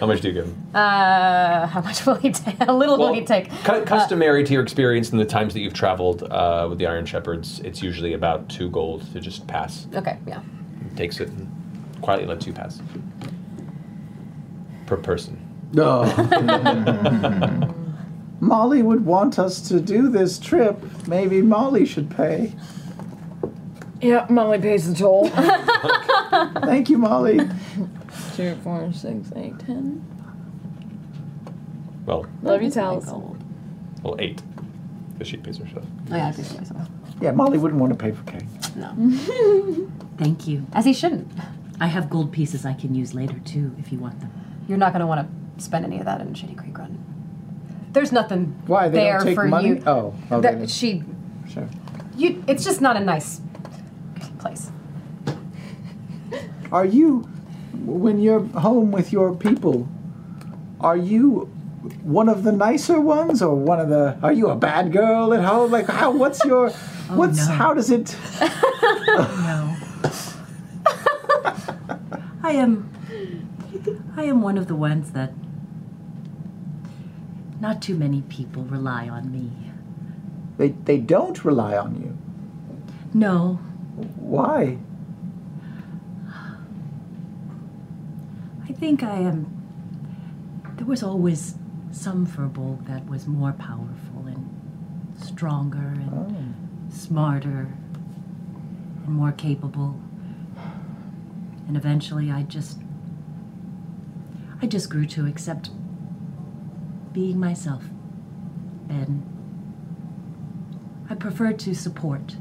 How 0.00 0.06
much 0.06 0.22
do 0.22 0.28
you 0.28 0.34
give 0.34 0.46
him? 0.46 0.68
Uh, 0.74 1.66
how 1.66 1.82
much 1.82 2.06
will 2.06 2.14
he 2.14 2.30
take? 2.30 2.56
A 2.68 2.72
little 2.72 2.96
will 2.96 3.12
he 3.12 3.24
take? 3.24 3.50
Cu- 3.64 3.84
customary 3.84 4.44
to 4.44 4.52
your 4.52 4.62
experience 4.62 5.10
in 5.10 5.18
the 5.18 5.24
times 5.24 5.52
that 5.54 5.60
you've 5.60 5.74
traveled 5.74 6.22
uh, 6.22 6.66
with 6.70 6.78
the 6.78 6.86
Iron 6.86 7.04
Shepherds, 7.04 7.60
it's 7.60 7.82
usually 7.82 8.12
about 8.12 8.48
two 8.48 8.70
gold 8.70 9.10
to 9.12 9.20
just 9.20 9.46
pass. 9.48 9.88
Okay, 9.94 10.18
yeah. 10.26 10.40
Takes 10.94 11.20
it 11.20 11.28
and 11.28 12.00
quietly 12.00 12.26
lets 12.26 12.46
you 12.46 12.52
pass. 12.52 12.80
Per 14.86 14.96
person. 14.96 15.38
No. 15.72 16.04
Molly 18.40 18.82
would 18.82 19.06
want 19.06 19.38
us 19.38 19.60
to 19.68 19.80
do 19.80 20.08
this 20.08 20.38
trip. 20.38 20.76
Maybe 21.06 21.42
Molly 21.42 21.86
should 21.86 22.10
pay. 22.10 22.52
Yeah, 24.00 24.26
Molly 24.28 24.58
pays 24.58 24.88
the 24.92 24.98
toll. 24.98 25.28
Thank 26.66 26.90
you, 26.90 26.98
Molly. 26.98 27.38
Two, 28.34 28.56
four, 28.56 28.92
six, 28.92 29.30
eight, 29.36 29.56
ten. 29.60 30.04
Well, 32.04 32.26
Love 32.42 32.62
you, 32.62 32.68
Tals. 32.70 33.06
well, 34.02 34.16
eight. 34.18 34.42
Because 35.12 35.28
she 35.28 35.36
pays 35.36 35.58
herself. 35.58 35.84
Oh, 36.10 36.16
yeah, 36.16 36.28
I 36.28 36.32
pay 36.32 36.42
for 36.42 36.54
myself. 36.58 36.88
Yeah, 37.20 37.30
Molly 37.30 37.58
wouldn't 37.58 37.80
want 37.80 37.92
to 37.92 37.96
pay 37.98 38.10
for 38.10 38.24
cake. 38.24 38.42
No. 38.74 38.92
Thank 40.18 40.48
you. 40.48 40.66
As 40.72 40.84
he 40.84 40.92
shouldn't. 40.92 41.30
I 41.78 41.86
have 41.86 42.10
gold 42.10 42.32
pieces 42.32 42.66
I 42.66 42.74
can 42.74 42.96
use 42.96 43.14
later 43.14 43.38
too, 43.44 43.74
if 43.78 43.92
you 43.92 43.98
want 43.98 44.18
them. 44.18 44.32
You're 44.68 44.78
not 44.78 44.92
going 44.92 45.00
to 45.00 45.06
want 45.06 45.28
to 45.58 45.64
spend 45.64 45.84
any 45.84 45.98
of 45.98 46.04
that 46.06 46.20
in 46.20 46.34
Shadycreek 46.34 46.76
Run. 46.76 46.98
There's 47.92 48.12
nothing 48.12 48.54
Why, 48.66 48.88
they 48.88 48.98
there 48.98 49.18
don't 49.18 49.26
take 49.26 49.34
for 49.34 49.48
money? 49.48 49.68
you. 49.68 49.82
Oh, 49.86 50.14
oh, 50.30 50.40
they 50.40 50.54
That- 50.54 50.70
she. 50.70 51.02
Sure. 51.52 51.68
You. 52.16 52.42
It's 52.46 52.64
just 52.64 52.80
not 52.80 52.96
a 52.96 53.00
nice 53.00 53.40
place. 54.38 54.70
Are 56.70 56.86
you, 56.86 57.20
when 57.84 58.18
you're 58.20 58.40
home 58.40 58.92
with 58.92 59.12
your 59.12 59.34
people, 59.34 59.88
are 60.80 60.96
you 60.96 61.50
one 62.02 62.28
of 62.30 62.44
the 62.44 62.52
nicer 62.52 62.98
ones 63.00 63.42
or 63.42 63.54
one 63.54 63.78
of 63.80 63.88
the? 63.90 64.16
Are 64.22 64.32
you 64.32 64.48
a 64.48 64.56
bad 64.56 64.92
girl 64.92 65.34
at 65.34 65.42
home? 65.44 65.70
Like 65.70 65.86
how? 65.86 66.10
What's 66.12 66.42
your? 66.46 66.70
Oh, 66.70 67.16
what's 67.16 67.46
no. 67.46 67.52
how 67.54 67.74
does 67.74 67.90
it? 67.90 68.16
no. 68.40 69.76
I 72.42 72.52
am. 72.52 72.88
I 74.16 74.24
am 74.24 74.42
one 74.42 74.58
of 74.58 74.66
the 74.66 74.76
ones 74.76 75.12
that. 75.12 75.32
Not 77.60 77.80
too 77.80 77.94
many 77.94 78.22
people 78.22 78.64
rely 78.64 79.08
on 79.08 79.30
me. 79.30 79.50
They 80.58 80.70
they 80.70 80.98
don't 80.98 81.44
rely 81.44 81.76
on 81.76 81.94
you. 82.02 82.18
No, 83.14 83.60
Why? 84.16 84.78
I 88.68 88.72
think 88.72 89.02
I 89.02 89.16
am. 89.18 89.46
There 90.76 90.86
was 90.86 91.02
always 91.02 91.56
some 91.92 92.26
Firbolg 92.26 92.86
that 92.86 93.06
was 93.06 93.26
more 93.28 93.52
powerful 93.52 94.26
and 94.26 94.48
stronger 95.20 95.78
and 95.78 96.10
oh. 96.12 96.94
smarter 96.94 97.68
and 99.06 99.14
more 99.14 99.32
capable. 99.32 100.00
And 101.68 101.76
eventually 101.76 102.30
I 102.30 102.42
just. 102.42 102.81
I 104.62 104.66
just 104.66 104.88
grew 104.88 105.06
to 105.06 105.26
accept 105.26 105.70
being 107.12 107.38
myself. 107.38 107.82
And 108.88 109.28
I 111.10 111.16
prefer 111.16 111.52
to 111.52 111.74
support 111.74 112.36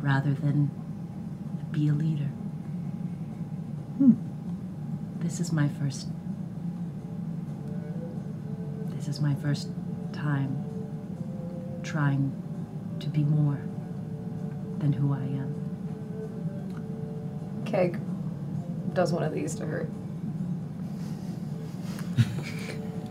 rather 0.00 0.34
than 0.34 0.70
be 1.72 1.88
a 1.88 1.94
leader. 1.94 2.28
Hmm. 3.96 4.12
This 5.20 5.40
is 5.40 5.52
my 5.52 5.68
first. 5.68 6.08
This 8.94 9.08
is 9.08 9.22
my 9.22 9.34
first 9.36 9.70
time 10.12 10.62
trying 11.82 12.30
to 13.00 13.08
be 13.08 13.24
more 13.24 13.58
than 14.78 14.92
who 14.92 15.14
I 15.14 15.22
am. 15.22 15.54
Keg 17.64 17.98
does 18.92 19.14
one 19.14 19.22
of 19.22 19.32
these 19.32 19.54
to 19.54 19.64
her. 19.64 19.88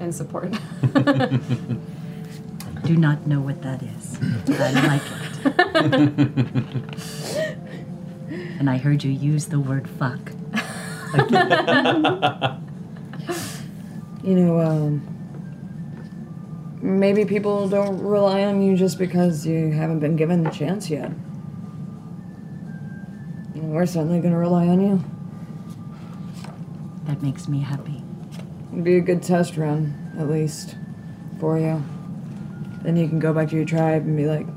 In 0.03 0.11
support. 0.11 0.51
Do 2.83 2.97
not 2.97 3.25
know 3.25 3.39
what 3.39 3.61
that 3.61 3.81
is. 3.81 4.17
but 4.45 4.59
I 4.59 4.71
like 4.87 5.01
it. 5.45 5.53
and 8.59 8.69
I 8.69 8.77
heard 8.77 9.01
you 9.03 9.11
use 9.11 9.45
the 9.45 9.59
word 9.61 9.89
fuck. 9.89 10.19
You 14.23 14.35
know, 14.35 14.59
um, 14.59 15.01
maybe 16.81 17.23
people 17.23 17.69
don't 17.69 18.01
rely 18.01 18.43
on 18.43 18.61
you 18.61 18.75
just 18.75 18.97
because 18.99 19.45
you 19.45 19.71
haven't 19.71 19.99
been 19.99 20.17
given 20.17 20.43
the 20.43 20.49
chance 20.49 20.89
yet. 20.89 21.11
We're 23.55 23.85
certainly 23.85 24.19
going 24.19 24.33
to 24.33 24.37
rely 24.39 24.67
on 24.67 24.81
you. 24.81 25.01
That 27.05 27.21
makes 27.21 27.47
me 27.47 27.59
happy. 27.59 28.02
It'd 28.73 28.83
be 28.83 28.97
a 28.97 29.01
good 29.01 29.21
test 29.21 29.55
run, 29.55 29.93
at 30.17 30.27
least, 30.27 30.75
for 31.39 31.59
you. 31.59 31.83
Then 32.81 32.97
you 32.97 33.07
can 33.07 33.19
go 33.19 33.31
back 33.31 33.49
to 33.49 33.55
your 33.55 33.65
tribe 33.65 34.01
and 34.03 34.17
be 34.17 34.25
like, 34.25 34.47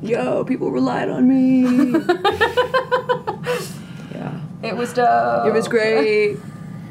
yo, 0.00 0.44
people 0.44 0.70
relied 0.70 1.08
on 1.08 1.26
me. 1.28 1.62
yeah. 4.14 4.40
It 4.62 4.76
was 4.76 4.92
dope. 4.92 5.48
It 5.48 5.52
was 5.52 5.66
great. 5.66 6.30
You 6.34 6.40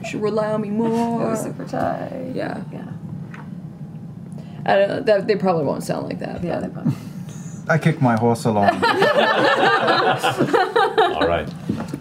should 0.05 0.21
rely 0.21 0.51
on 0.51 0.59
me 0.61 0.69
more. 0.71 1.21
It 1.27 1.29
was 1.29 1.41
super 1.43 1.63
tight. 1.63 2.33
Yeah. 2.35 2.61
Yeah. 2.73 2.91
I 4.65 4.75
don't 4.75 4.89
know. 4.89 4.99
That, 5.03 5.25
they 5.27 5.37
probably 5.37 5.63
won't 5.63 5.83
sound 5.83 6.07
like 6.07 6.19
that. 6.19 6.43
Yeah, 6.43 6.59
but- 6.59 6.67
they 6.67 6.73
probably. 6.73 6.93
I 7.69 7.77
kick 7.77 8.01
my 8.01 8.17
horse 8.17 8.43
along. 8.45 8.69
All 11.13 11.27
right. 11.27 11.47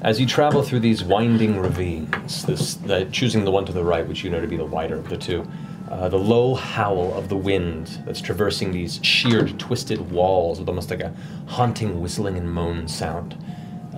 As 0.03 0.21
you 0.21 0.27
travel 0.27 0.63
through 0.63 0.81
these 0.81 1.03
winding 1.03 1.59
ravines, 1.59 2.45
this, 2.45 2.79
choosing 3.11 3.45
the 3.45 3.51
one 3.51 3.65
to 3.65 3.73
the 3.73 3.83
right, 3.83 4.07
which 4.07 4.23
you 4.23 4.31
know 4.31 4.41
to 4.41 4.47
be 4.47 4.57
the 4.57 4.65
wider 4.65 4.97
of 4.97 5.09
the 5.09 5.17
two, 5.17 5.47
uh, 5.91 6.09
the 6.09 6.19
low 6.19 6.55
howl 6.55 7.15
of 7.15 7.29
the 7.29 7.37
wind 7.37 8.03
that's 8.05 8.21
traversing 8.21 8.73
these 8.73 9.01
sheared, 9.03 9.59
twisted 9.59 10.11
walls 10.11 10.59
with 10.59 10.69
almost 10.69 10.91
like 10.91 11.01
a 11.01 11.15
haunting 11.47 12.01
whistling 12.01 12.37
and 12.37 12.51
moan 12.51 12.87
sound 12.87 13.37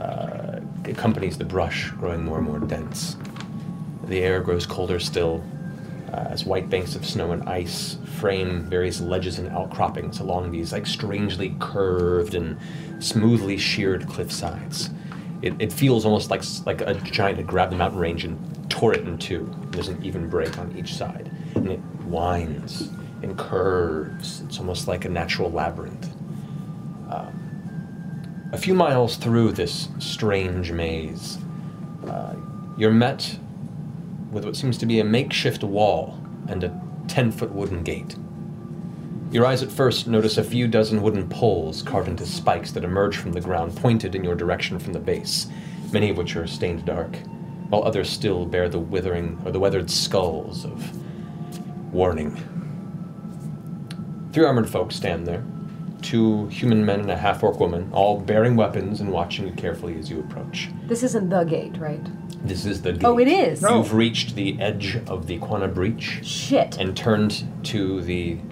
uh, 0.01 0.61
accompanies 0.85 1.37
the 1.37 1.45
brush 1.45 1.91
growing 1.93 2.25
more 2.25 2.39
and 2.39 2.47
more 2.47 2.61
dense. 2.61 3.16
The 4.05 4.20
air 4.20 4.41
grows 4.41 4.66
colder 4.66 5.01
still 5.01 5.43
uh, 6.12 6.29
as 6.31 6.45
white 6.45 6.70
banks 6.70 6.95
of 6.95 7.05
snow 7.05 7.33
and 7.33 7.43
ice 7.49 7.99
frame 8.19 8.62
various 8.62 9.01
ledges 9.01 9.39
and 9.39 9.49
outcroppings 9.49 10.20
along 10.20 10.51
these 10.53 10.73
like 10.73 10.87
strangely 10.87 11.57
curved 11.59 12.35
and 12.35 12.57
smoothly 13.01 13.59
sheared 13.59 14.07
cliff 14.09 14.31
sides. 14.31 14.91
It, 15.43 15.55
it 15.60 15.73
feels 15.73 16.05
almost 16.05 16.31
like 16.31 16.43
like 16.66 16.81
a 16.81 16.94
giant 16.94 17.39
had 17.39 17.47
grabbed 17.47 17.73
the 17.73 17.77
mountain 17.77 17.98
range 17.98 18.24
and 18.24 18.70
tore 18.70 18.93
it 18.94 19.06
in 19.06 19.19
two. 19.19 19.48
There's 19.70 19.89
an 19.89 20.02
even 20.05 20.28
break 20.28 20.59
on 20.59 20.77
each 20.77 20.94
side, 20.94 21.31
and 21.55 21.69
it 21.70 21.81
winds 22.05 22.90
and 23.23 23.36
curves. 23.39 24.43
It's 24.43 24.59
almost 24.59 24.89
like 24.89 25.05
a 25.05 25.09
natural 25.09 25.51
labyrinth. 25.51 26.10
Um, 27.10 28.48
a 28.52 28.59
few 28.59 28.74
miles 28.74 29.16
through 29.16 29.52
this 29.52 29.89
strange 29.98 30.73
maze, 30.73 31.39
uh, 32.06 32.35
you're 32.77 32.90
met 32.90 33.39
with 34.31 34.44
what 34.44 34.56
seems 34.56 34.78
to 34.78 34.86
be 34.86 35.01
a 35.01 35.05
makeshift 35.05 35.65
wall 35.65 36.20
and 36.48 36.65
a 36.65 36.81
10 37.09 37.32
foot 37.32 37.51
wooden 37.51 37.82
gate. 37.82 38.16
Your 39.31 39.45
eyes 39.45 39.63
at 39.63 39.71
first 39.71 40.07
notice 40.07 40.39
a 40.39 40.45
few 40.45 40.67
dozen 40.67 41.03
wooden 41.03 41.29
poles 41.29 41.83
carved 41.83 42.09
into 42.09 42.25
spikes 42.25 42.73
that 42.73 42.85
emerge 42.85 43.19
from 43.19 43.33
the 43.33 43.41
ground, 43.43 43.77
pointed 43.77 44.15
in 44.15 44.25
your 44.25 44.35
direction 44.35 44.79
from 44.79 44.95
the 44.95 44.99
base, 44.99 45.49
many 45.93 46.09
of 46.09 46.17
which 46.17 46.35
are 46.35 46.47
stained 46.47 46.87
dark, 46.87 47.15
while 47.69 47.85
others 47.85 48.09
still 48.09 48.47
bear 48.47 48.71
the 48.71 48.79
withering 48.79 49.39
or 49.45 49.53
the 49.53 49.61
weathered 49.61 49.91
skulls 49.91 50.65
of 50.65 51.93
warning. 51.93 52.37
Three 54.33 54.47
armored 54.47 54.71
folk 54.71 54.93
stand 54.93 55.27
there 55.27 55.45
two 56.03 56.47
human 56.47 56.85
men 56.85 57.01
and 57.01 57.11
a 57.11 57.17
half 57.17 57.43
orc 57.43 57.59
woman, 57.59 57.89
all 57.93 58.21
bearing 58.21 58.57
weapons 58.57 59.01
and 59.01 59.11
watching 59.11 59.47
you 59.47 59.53
carefully 59.55 59.99
as 59.99 60.11
you 60.11 60.21
approach. 60.21 60.69
This 60.87 61.03
isn't 61.03 61.29
the 61.29 61.45
gate, 61.45 61.77
right? 61.77 62.01
This 62.47 62.65
is 62.65 62.83
the 62.83 62.93
gate. 62.93 63.05
Oh, 63.05 63.19
it 63.19 63.29
is? 63.29 63.63
No. 63.63 63.79
You've 63.79 63.95
reached 63.95 64.35
the 64.35 64.61
edge 64.61 64.97
of 65.09 65.27
the 65.27 65.39
Quana 65.39 65.69
Breach. 65.69 66.21
Shit. 66.23 66.79
And 66.79 66.97
turned 66.97 67.45
to 67.65 68.01
the, 68.03 68.35
the 68.35 68.48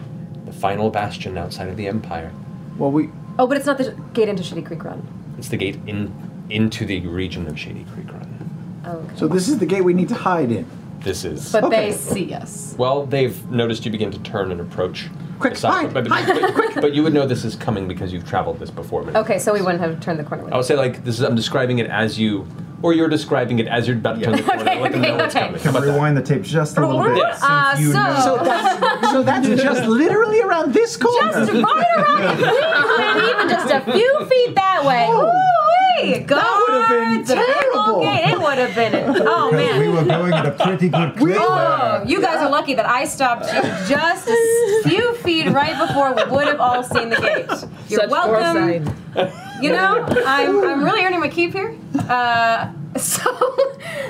final 0.56 0.90
bastion 0.90 1.38
outside 1.38 1.68
of 1.68 1.76
the 1.76 1.86
Empire. 1.86 2.32
Well, 2.78 2.90
we. 2.90 3.10
Oh, 3.38 3.46
but 3.46 3.56
it's 3.56 3.66
not 3.66 3.78
the 3.78 3.92
gate 4.14 4.28
into 4.28 4.42
Shadycreek 4.42 4.82
Run. 4.82 5.06
It's 5.38 5.48
the 5.48 5.56
gate 5.56 5.78
in 5.86 6.12
into 6.48 6.86
the 6.86 7.00
region 7.06 7.46
of 7.46 7.54
Shadycreek 7.54 8.12
Run. 8.12 8.82
Oh, 8.84 8.90
okay. 8.98 9.16
So 9.16 9.28
this 9.28 9.48
is 9.48 9.58
the 9.58 9.66
gate 9.66 9.82
we 9.82 9.94
need 9.94 10.08
to 10.08 10.14
hide 10.14 10.50
in. 10.50 10.66
This 11.00 11.24
is. 11.24 11.52
But 11.52 11.70
they 11.70 11.92
see 11.92 12.32
us. 12.32 12.74
Well, 12.78 13.06
they've 13.06 13.48
noticed 13.50 13.84
you 13.84 13.92
begin 13.92 14.10
to 14.10 14.18
turn 14.20 14.50
and 14.50 14.60
approach. 14.60 15.08
Quick, 15.38 15.52
the 15.54 15.60
side, 15.60 15.92
hide, 15.92 15.94
but, 15.94 16.08
but, 16.08 16.80
but 16.80 16.94
you 16.94 17.02
would 17.02 17.12
know 17.12 17.26
this 17.26 17.44
is 17.44 17.56
coming 17.56 17.86
because 17.86 18.10
you've 18.10 18.26
traveled 18.26 18.58
this 18.58 18.70
before. 18.70 19.02
But 19.02 19.16
Okay, 19.16 19.38
so 19.38 19.52
we 19.52 19.60
wouldn't 19.60 19.80
have 19.80 20.00
turned 20.00 20.18
the 20.18 20.24
corner 20.24 20.44
with 20.44 20.52
I 20.54 20.56
would 20.56 20.64
say 20.64 20.76
like 20.76 21.04
this 21.04 21.18
is. 21.18 21.20
I'm 21.20 21.34
describing 21.34 21.78
it 21.78 21.88
as 21.88 22.18
you, 22.18 22.46
or 22.86 22.92
you're 22.94 23.08
describing 23.08 23.58
it 23.58 23.66
as 23.66 23.88
you're 23.88 23.96
about 23.96 24.16
to 24.20 24.24
turn 24.26 24.36
the 24.36 24.42
corner. 24.44 24.62
Okay, 24.62 24.80
let 24.80 24.92
them 24.92 25.00
okay, 25.00 25.10
know 25.10 25.16
what's 25.16 25.34
okay. 25.34 25.46
coming. 25.46 25.60
Can 25.60 25.72
How 25.72 25.78
about 25.78 25.86
that? 25.86 25.92
rewind 25.92 26.16
the 26.16 26.22
tape 26.22 26.42
just 26.42 26.78
a 26.78 26.86
little 26.86 27.02
bit. 27.02 27.16
Yeah. 27.18 27.36
Uh, 27.42 27.74
since 27.74 27.80
you 27.86 27.92
so- 27.92 27.98
know. 27.98 28.14
So 28.22 28.44
that's 28.44 29.10
so 29.10 29.22
that's 29.24 29.48
just 29.68 29.88
literally 29.88 30.40
around 30.40 30.72
this 30.72 30.96
corner. 30.96 31.32
Just 31.32 31.50
right 31.52 31.94
around 31.98 32.38
the 32.38 32.46
and 32.46 33.22
even 33.26 33.48
just 33.48 33.70
a 33.72 33.80
few 33.92 34.26
feet 34.26 34.54
that 34.54 34.84
way. 34.84 35.08
Ooh-wee! 35.10 36.20
God, 36.20 36.36
That 36.38 36.64
would 36.68 36.80
have 36.80 36.88
been 36.88 37.24
the 37.24 37.34
big 37.34 37.64
old 37.74 37.86
terrible. 37.86 38.00
gate. 38.02 38.30
It 38.32 38.38
would 38.40 38.58
have 38.58 38.74
been. 38.76 39.26
Oh 39.28 39.50
man, 39.50 39.80
we 39.80 39.88
were 39.88 40.04
going 40.04 40.32
at 40.32 40.46
a 40.46 40.52
pretty 40.52 40.88
good 40.88 41.16
clip. 41.16 41.36
Oh, 41.40 42.04
you 42.06 42.20
guys 42.20 42.36
are 42.38 42.50
lucky 42.50 42.74
that 42.74 42.86
I 42.88 43.04
stopped 43.04 43.46
you 43.52 43.60
just 43.88 44.28
a 44.28 44.82
few 44.88 45.14
feet 45.16 45.48
right 45.50 45.76
before 45.86 46.14
we 46.14 46.22
would 46.30 46.46
have 46.46 46.60
all 46.60 46.82
seen 46.84 47.08
the 47.10 47.16
gate. 47.16 47.46
You're 47.88 48.00
Such 48.02 48.10
welcome. 48.10 48.84
foresight. 49.14 49.45
You 49.60 49.70
know, 49.70 50.04
I'm, 50.26 50.64
I'm 50.64 50.84
really 50.84 51.02
earning 51.04 51.20
my 51.20 51.28
keep 51.28 51.52
here. 51.52 51.76
Uh, 51.98 52.72
so, 52.98 53.30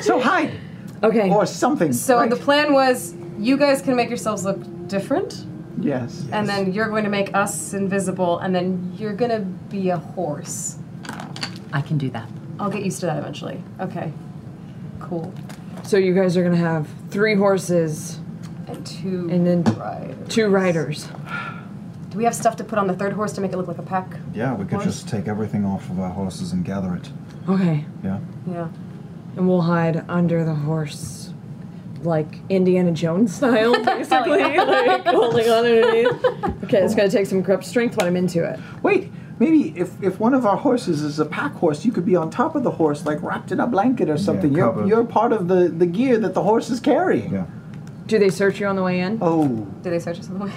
So 0.00 0.20
hide 0.20 0.52
Okay. 1.02 1.30
or 1.30 1.46
something. 1.46 1.92
so 1.92 2.16
right? 2.18 2.30
the 2.30 2.36
plan 2.36 2.72
was 2.72 3.14
you 3.38 3.56
guys 3.56 3.82
can 3.82 3.94
make 3.96 4.08
yourselves 4.08 4.44
look 4.44 4.58
different, 4.88 5.44
yes. 5.78 6.24
and 6.32 6.48
then 6.48 6.72
you're 6.72 6.88
going 6.88 7.04
to 7.04 7.10
make 7.10 7.34
us 7.34 7.74
invisible, 7.74 8.38
and 8.38 8.54
then 8.54 8.94
you're 8.98 9.12
going 9.12 9.30
to 9.30 9.40
be 9.70 9.90
a 9.90 9.98
horse. 9.98 10.78
I 11.72 11.82
can 11.82 11.98
do 11.98 12.08
that. 12.10 12.28
I'll 12.58 12.70
get 12.70 12.82
used 12.84 13.00
to 13.00 13.06
that 13.06 13.18
eventually. 13.18 13.62
Okay. 13.80 14.10
Cool. 15.00 15.32
So 15.84 15.98
you 15.98 16.14
guys 16.14 16.36
are 16.36 16.42
gonna 16.42 16.56
have 16.56 16.88
three 17.10 17.34
horses 17.34 18.18
And 18.66 18.84
two 18.86 19.28
and 19.30 19.46
then 19.46 19.62
riders. 19.76 20.28
two 20.28 20.48
riders. 20.48 21.06
Do 22.16 22.20
we 22.20 22.24
have 22.24 22.34
stuff 22.34 22.56
to 22.56 22.64
put 22.64 22.78
on 22.78 22.86
the 22.86 22.94
third 22.94 23.12
horse 23.12 23.34
to 23.34 23.42
make 23.42 23.52
it 23.52 23.58
look 23.58 23.68
like 23.68 23.76
a 23.76 23.82
pack? 23.82 24.08
Yeah, 24.32 24.54
we 24.54 24.64
could 24.64 24.76
Horse? 24.76 24.84
just 24.86 25.06
take 25.06 25.28
everything 25.28 25.66
off 25.66 25.90
of 25.90 26.00
our 26.00 26.08
horses 26.08 26.52
and 26.52 26.64
gather 26.64 26.94
it. 26.94 27.10
Okay. 27.46 27.84
Yeah. 28.02 28.20
Yeah. 28.50 28.68
And 29.36 29.46
we'll 29.46 29.60
hide 29.60 30.02
under 30.08 30.42
the 30.42 30.54
horse, 30.54 31.34
like 32.04 32.38
Indiana 32.48 32.92
Jones 32.92 33.34
style, 33.34 33.74
basically, 33.84 34.38
like 34.38 35.04
holding 35.04 35.50
on 35.50 35.66
underneath. 35.66 36.24
Okay, 36.64 36.78
it's 36.78 36.94
gonna 36.94 37.10
take 37.10 37.26
some 37.26 37.42
grip 37.42 37.62
strength, 37.62 37.96
but 37.96 38.06
I'm 38.06 38.16
into 38.16 38.42
it. 38.42 38.58
Wait, 38.82 39.12
maybe 39.38 39.78
if, 39.78 40.02
if 40.02 40.18
one 40.18 40.32
of 40.32 40.46
our 40.46 40.56
horses 40.56 41.02
is 41.02 41.18
a 41.18 41.26
pack 41.26 41.52
horse, 41.52 41.84
you 41.84 41.92
could 41.92 42.06
be 42.06 42.16
on 42.16 42.30
top 42.30 42.56
of 42.56 42.62
the 42.62 42.70
horse, 42.70 43.04
like 43.04 43.22
wrapped 43.22 43.52
in 43.52 43.60
a 43.60 43.66
blanket 43.66 44.08
or 44.08 44.16
something. 44.16 44.54
you're, 44.54 44.88
you're 44.88 45.04
part 45.04 45.34
of 45.34 45.48
the, 45.48 45.68
the 45.68 45.84
gear 45.84 46.16
that 46.16 46.32
the 46.32 46.42
horse 46.42 46.70
is 46.70 46.80
carrying. 46.80 47.30
Yeah. 47.30 47.44
Do 48.06 48.18
they 48.18 48.30
search 48.30 48.58
you 48.58 48.66
on 48.68 48.74
the 48.76 48.82
way 48.82 49.00
in? 49.00 49.18
Oh, 49.20 49.48
Do 49.82 49.90
they 49.90 49.98
search 49.98 50.18
us 50.18 50.30
on 50.30 50.38
the 50.38 50.46
way? 50.46 50.52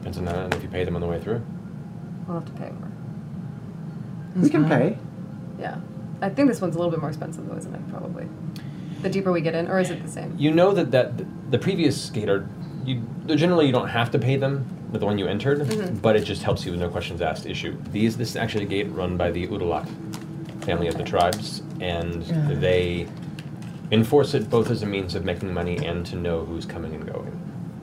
Depends 0.00 0.18
on 0.18 0.24
that, 0.24 0.36
and 0.36 0.54
if 0.54 0.62
you 0.62 0.68
pay 0.68 0.84
them 0.84 0.96
on 0.96 1.00
the 1.00 1.06
way 1.06 1.20
through. 1.20 1.42
We'll 2.26 2.40
have 2.40 2.46
to 2.46 2.52
pay 2.52 2.70
more. 2.70 2.90
we 4.36 4.48
can 4.48 4.66
pay. 4.66 4.98
Yeah. 5.58 5.78
I 6.22 6.28
think 6.28 6.48
this 6.48 6.60
one's 6.60 6.74
a 6.74 6.78
little 6.78 6.90
bit 6.90 7.00
more 7.00 7.10
expensive 7.10 7.46
though, 7.48 7.56
isn't 7.56 7.74
it? 7.74 7.88
Probably. 7.90 8.26
The 9.02 9.08
deeper 9.08 9.32
we 9.32 9.40
get 9.40 9.54
in, 9.54 9.68
or 9.68 9.78
is 9.78 9.90
it 9.90 10.02
the 10.02 10.10
same? 10.10 10.34
You 10.38 10.52
know 10.52 10.72
that 10.72 10.90
that 10.90 11.12
the 11.50 11.58
previous 11.58 12.02
skater, 12.02 12.48
you 12.84 13.02
generally 13.26 13.66
you 13.66 13.72
don't 13.72 13.88
have 13.88 14.10
to 14.12 14.18
pay 14.18 14.36
them 14.36 14.66
with 14.90 15.00
the 15.00 15.06
one 15.06 15.18
you 15.18 15.26
entered, 15.26 15.60
mm-hmm. 15.60 15.96
but 15.96 16.16
it 16.16 16.24
just 16.24 16.42
helps 16.42 16.64
you 16.64 16.72
with 16.72 16.80
no 16.80 16.88
questions 16.88 17.20
asked 17.22 17.46
issue. 17.46 17.76
These 17.92 18.16
this 18.16 18.30
is 18.30 18.36
actually 18.36 18.64
a 18.64 18.68
gate 18.68 18.90
run 18.90 19.16
by 19.16 19.30
the 19.30 19.46
Udalak 19.46 19.86
family 20.64 20.88
of 20.88 20.96
the 20.96 21.04
tribes, 21.04 21.62
and 21.80 22.22
they 22.60 23.06
enforce 23.90 24.34
it 24.34 24.48
both 24.50 24.70
as 24.70 24.82
a 24.82 24.86
means 24.86 25.14
of 25.14 25.24
making 25.24 25.52
money 25.52 25.84
and 25.84 26.06
to 26.06 26.16
know 26.16 26.44
who's 26.44 26.66
coming 26.66 26.94
and 26.94 27.06
going. 27.06 27.32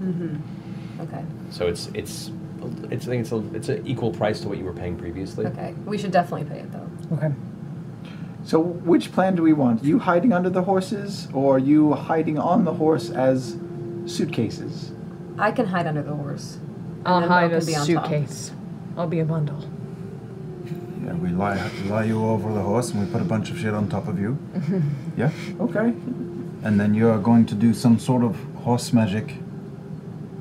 Mm-hmm. 0.02 0.57
Okay. 1.02 1.24
So 1.52 1.68
it's 1.68 1.88
it's 1.94 2.32
it's 2.90 3.06
I 3.08 3.10
think 3.10 3.22
it's 3.22 3.32
a, 3.32 3.44
it's 3.56 3.70
an 3.70 3.86
equal 3.88 4.12
price 4.12 4.42
to 4.42 4.50
what 4.50 4.58
you 4.58 4.64
were 4.66 4.74
paying 4.74 4.98
previously. 4.98 5.46
Okay. 5.46 5.74
We 5.86 5.98
should 5.98 6.12
definitely 6.12 6.50
pay 6.50 6.60
it 6.62 6.72
though. 6.72 6.90
Okay. 7.16 7.32
So 8.44 8.60
which 8.62 9.12
plan 9.12 9.36
do 9.36 9.44
we 9.44 9.54
want? 9.54 9.84
You 9.84 10.00
hiding 10.00 10.32
under 10.34 10.50
the 10.50 10.64
horses, 10.64 11.28
or 11.34 11.60
you 11.60 11.94
hiding 11.94 12.40
on 12.40 12.64
the 12.66 12.74
horse 12.74 13.10
as 13.10 13.58
suitcases? 14.06 14.92
I 15.38 15.52
can 15.52 15.66
hide 15.68 15.86
under 15.86 16.02
the 16.02 16.16
horse. 16.16 16.58
I'll 17.06 17.20
then 17.20 17.30
hide 17.30 17.52
Beau 17.52 17.58
a 17.58 17.60
can 17.60 17.68
be 17.68 17.76
on 17.76 17.88
top. 17.88 18.06
suitcase. 18.06 18.52
I'll 18.98 19.08
be 19.08 19.20
a 19.20 19.26
bundle. 19.26 19.64
Yeah, 21.06 21.14
we 21.14 21.30
lie, 21.30 21.70
lie 21.88 22.06
you 22.06 22.26
over 22.26 22.52
the 22.54 22.62
horse 22.62 22.92
and 22.92 23.06
we 23.06 23.12
put 23.12 23.22
a 23.22 23.26
bunch 23.26 23.50
of 23.52 23.58
shit 23.60 23.74
on 23.74 23.88
top 23.88 24.08
of 24.08 24.20
you. 24.20 24.38
Yeah? 25.18 25.32
Okay. 25.60 25.94
And 26.64 26.80
then 26.80 26.94
you 26.94 27.08
are 27.10 27.18
going 27.20 27.46
to 27.48 27.56
do 27.56 27.74
some 27.74 27.98
sort 28.00 28.24
of 28.24 28.36
horse 28.64 28.94
magic 28.94 29.36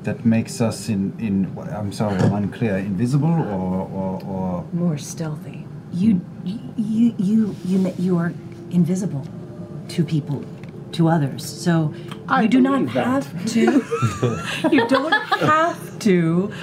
that 0.07 0.25
makes 0.25 0.61
us 0.61 0.87
in, 0.87 1.13
in 1.19 1.53
I'm 1.73 1.91
sorry, 1.91 2.15
I'm 2.17 2.33
unclear, 2.33 2.77
invisible 2.77 3.27
or, 3.27 3.89
or, 3.91 4.23
or 4.23 4.65
More 4.71 4.97
stealthy. 4.97 5.67
You, 5.91 6.21
you, 6.45 7.13
you, 7.17 7.55
you, 7.65 7.77
ma- 7.77 7.91
you 7.97 8.17
are 8.17 8.31
invisible 8.71 9.27
to 9.89 10.05
people, 10.05 10.45
to 10.93 11.09
others. 11.09 11.43
So 11.45 11.93
I 12.29 12.43
you 12.43 12.47
do 12.47 12.61
not 12.61 12.85
that. 12.93 13.05
have 13.05 13.45
to. 13.47 13.83
you 14.71 14.87
don't 14.87 15.11
have 15.11 15.99
to 15.99 16.53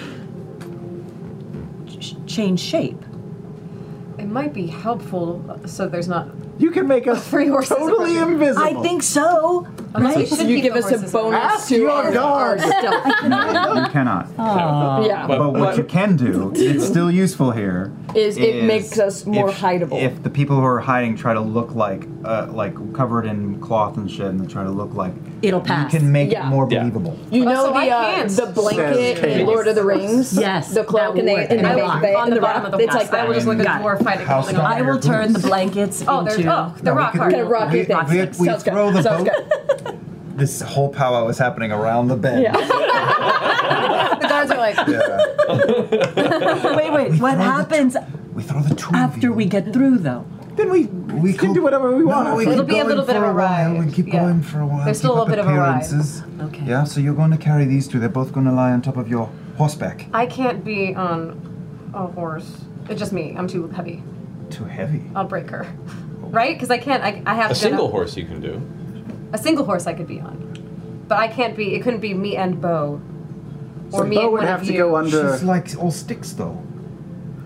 ch- 2.01 2.17
change 2.27 2.61
shape. 2.61 3.03
It 4.17 4.27
might 4.27 4.55
be 4.55 4.69
helpful 4.69 5.61
so 5.67 5.87
there's 5.87 6.09
not 6.09 6.29
You 6.59 6.71
can 6.71 6.87
make 6.87 7.07
us 7.07 7.27
three 7.31 7.49
horses. 7.49 7.71
totally 7.77 8.17
approaching. 8.17 8.33
invisible. 8.35 8.65
I 8.65 8.83
think 8.83 9.03
so. 9.03 9.67
Unless 9.97 10.17
we 10.17 10.23
Right? 10.23 10.29
should 10.29 10.49
You 10.49 10.61
give 10.61 10.75
us 10.75 10.87
a 10.91 10.99
bonus 10.99 11.15
around. 11.15 11.35
Ask 11.35 11.69
to 11.69 11.77
your 11.77 11.91
our, 11.91 12.13
dog. 12.13 12.41
our 12.41 12.59
stealth. 12.59 13.23
no, 13.29 13.75
you 13.85 13.89
cannot. 13.91 14.29
yeah. 15.07 15.27
But 15.29 15.53
what 15.53 15.77
you 15.77 15.85
can 15.85 16.17
do, 16.17 16.53
it's 16.55 16.85
still 16.87 17.11
useful 17.11 17.51
here. 17.53 17.93
Is 18.15 18.37
it 18.37 18.65
makes 18.65 18.99
us 18.99 19.27
more 19.27 19.51
if, 19.51 19.59
hideable. 19.59 20.01
If 20.01 20.23
the 20.23 20.31
people 20.31 20.57
who 20.57 20.65
are 20.65 20.79
hiding 20.81 21.17
try 21.17 21.35
to 21.35 21.41
look 21.41 21.75
like, 21.75 22.07
uh, 22.25 22.47
like 22.53 22.75
covered 22.95 23.27
in 23.27 23.61
cloth 23.61 23.97
and 23.97 24.09
shit, 24.11 24.27
and 24.27 24.39
they 24.41 24.47
try 24.53 24.63
to 24.63 24.71
look 24.71 24.95
like, 24.95 25.13
It'll 25.43 25.61
pass. 25.61 25.93
you 25.93 25.99
can 25.99 26.11
make 26.13 26.31
Yeah. 26.31 26.47
it 26.47 26.51
more 26.51 26.67
Yeah. 26.71 26.81
believable. 26.81 27.17
You 27.31 27.45
know 27.45 27.67
so 27.67 27.73
the 27.73 27.91
uh, 27.91 28.27
the 28.29 28.53
blanket 28.53 29.19
Says 29.19 29.41
in 29.41 29.47
Lord 29.47 29.67
of 29.69 29.75
the 29.75 29.85
Rings. 29.85 30.37
Yes, 30.39 30.73
the 30.75 30.85
cloak 30.85 31.19
and 31.19 31.27
they 31.27 31.35
would. 31.35 31.51
and 31.51 31.67
And 31.67 31.79
they 31.79 31.83
I 31.83 32.01
make 32.01 32.17
on 32.17 32.29
the 32.31 32.37
the 32.37 32.41
bottom 32.41 32.63
rock. 32.65 32.73
of 32.73 32.79
the 32.79 32.85
It's 32.85 32.95
like 32.95 33.11
that. 33.11 33.21
I 33.25 33.29
will 33.29 33.35
just 33.35 33.47
look 33.49 33.59
Got 33.59 33.83
at 33.83 34.01
it. 34.01 34.05
fighting. 34.05 34.27
House. 34.27 34.53
I 34.55 34.83
will 34.83 34.99
turn 35.01 35.33
the 35.33 35.39
blankets 35.41 36.05
Oh, 36.07 36.25
there's 36.45 36.71
into. 36.71 36.81
oh 36.81 36.83
the 36.83 36.93
rock 36.93 37.13
could- 37.13 37.21
Kind 37.21 37.35
of 37.35 37.39
hard. 37.41 37.51
rocky 37.51 37.79
We, 37.79 37.85
thing. 37.85 37.97
we, 38.09 38.19
we 38.39 38.47
Sounds 38.47 38.63
good. 38.65 38.95
the 38.95 39.03
Sounds 39.03 39.29
boat. 39.29 39.85
good. 39.85 39.99
This 40.37 40.61
whole 40.63 40.89
powwow 40.93 41.29
is 41.29 41.39
happening 41.39 41.71
around 41.73 42.09
the 42.09 42.17
bed. 42.17 42.43
Yeah. 42.43 42.55
The 43.65 44.29
guards 44.29 44.51
are 44.51 44.59
like, 44.59 44.77
Yeah. 44.77 45.47
Wait, 46.77 46.93
wait. 46.93 47.21
What 47.21 47.39
happens 47.39 47.97
We 48.35 48.43
throw 48.43 48.61
the 48.63 48.75
two 48.75 48.95
after 48.95 49.33
we 49.33 49.47
get 49.47 49.73
through, 49.73 49.99
though? 49.99 50.27
Then 50.57 50.71
we, 50.71 50.87
We 50.87 51.33
can 51.33 51.53
do 51.53 51.63
whatever 51.63 51.95
we 51.97 52.05
want. 52.05 52.29
No, 52.29 52.37
we 52.37 52.47
It'll 52.47 52.65
be 52.65 52.79
a 52.79 52.85
little 52.85 53.05
bit 53.05 53.17
of 53.17 53.23
a 53.23 53.33
while. 53.35 53.79
We 53.79 53.91
keep 53.91 54.07
Yeah. 54.09 54.21
going 54.21 54.43
for 54.43 54.61
a 54.61 54.67
while. 54.67 54.85
There's 54.85 54.99
still 54.99 55.19
a 55.19 55.23
up 55.23 55.29
bit 55.29 55.39
of 55.39 55.47
a 55.47 55.55
ride. 55.55 55.83
appearances. 55.83 56.23
Okay. 56.41 56.65
Yeah, 56.65 56.85
so 56.85 57.01
you're 57.01 57.15
going 57.15 57.31
to 57.33 57.37
carry 57.39 57.65
these 57.65 57.89
two. 57.89 57.99
They're 57.99 58.09
both 58.09 58.33
going 58.33 58.47
to 58.47 58.53
lie 58.53 58.73
on 58.73 58.83
top 58.83 58.97
of 58.97 59.09
your 59.09 59.31
horseback. 59.57 60.07
I 60.13 60.27
can't 60.27 60.65
be 60.65 60.95
on 60.95 61.91
a 61.95 62.07
horse. 62.07 62.65
It's 62.89 63.01
just 63.01 63.13
me. 63.13 63.35
I'm 63.37 63.49
too 63.49 63.69
heavy. 63.69 64.03
Too 64.51 64.65
heavy. 64.65 65.03
I'll 65.15 65.25
break 65.27 65.51
her. 65.51 65.67
Right? 66.35 66.55
Because 66.57 66.71
I 66.71 66.79
can't. 66.79 67.03
I, 67.03 67.23
I 67.27 67.35
have 67.35 67.51
A 67.51 67.55
to 67.55 67.61
single 67.61 67.91
horse 67.91 68.17
you 68.17 68.25
can 68.27 68.41
do. 68.41 68.61
A 69.33 69.39
single 69.39 69.65
horse 69.65 69.87
I 69.87 69.95
could 69.95 70.07
be 70.09 70.21
on, 70.21 71.05
but 71.09 71.19
I 71.19 71.29
can't 71.29 71.57
be. 71.57 71.75
It 71.75 71.83
couldn't 71.83 72.01
be 72.01 72.13
me 72.15 72.37
and 72.37 72.61
Beau, 72.61 73.01
or 73.93 74.01
So 74.03 74.05
me 74.05 74.17
Beau 74.17 74.23
and 74.25 74.33
would 74.33 74.39
one 74.41 74.47
have 74.47 74.61
of 74.63 74.67
to 74.67 74.73
you. 74.73 74.79
go 74.81 74.97
under. 74.97 75.33
She's 75.33 75.43
like 75.45 75.77
all 75.79 75.91
sticks, 75.91 76.33
though. 76.33 76.61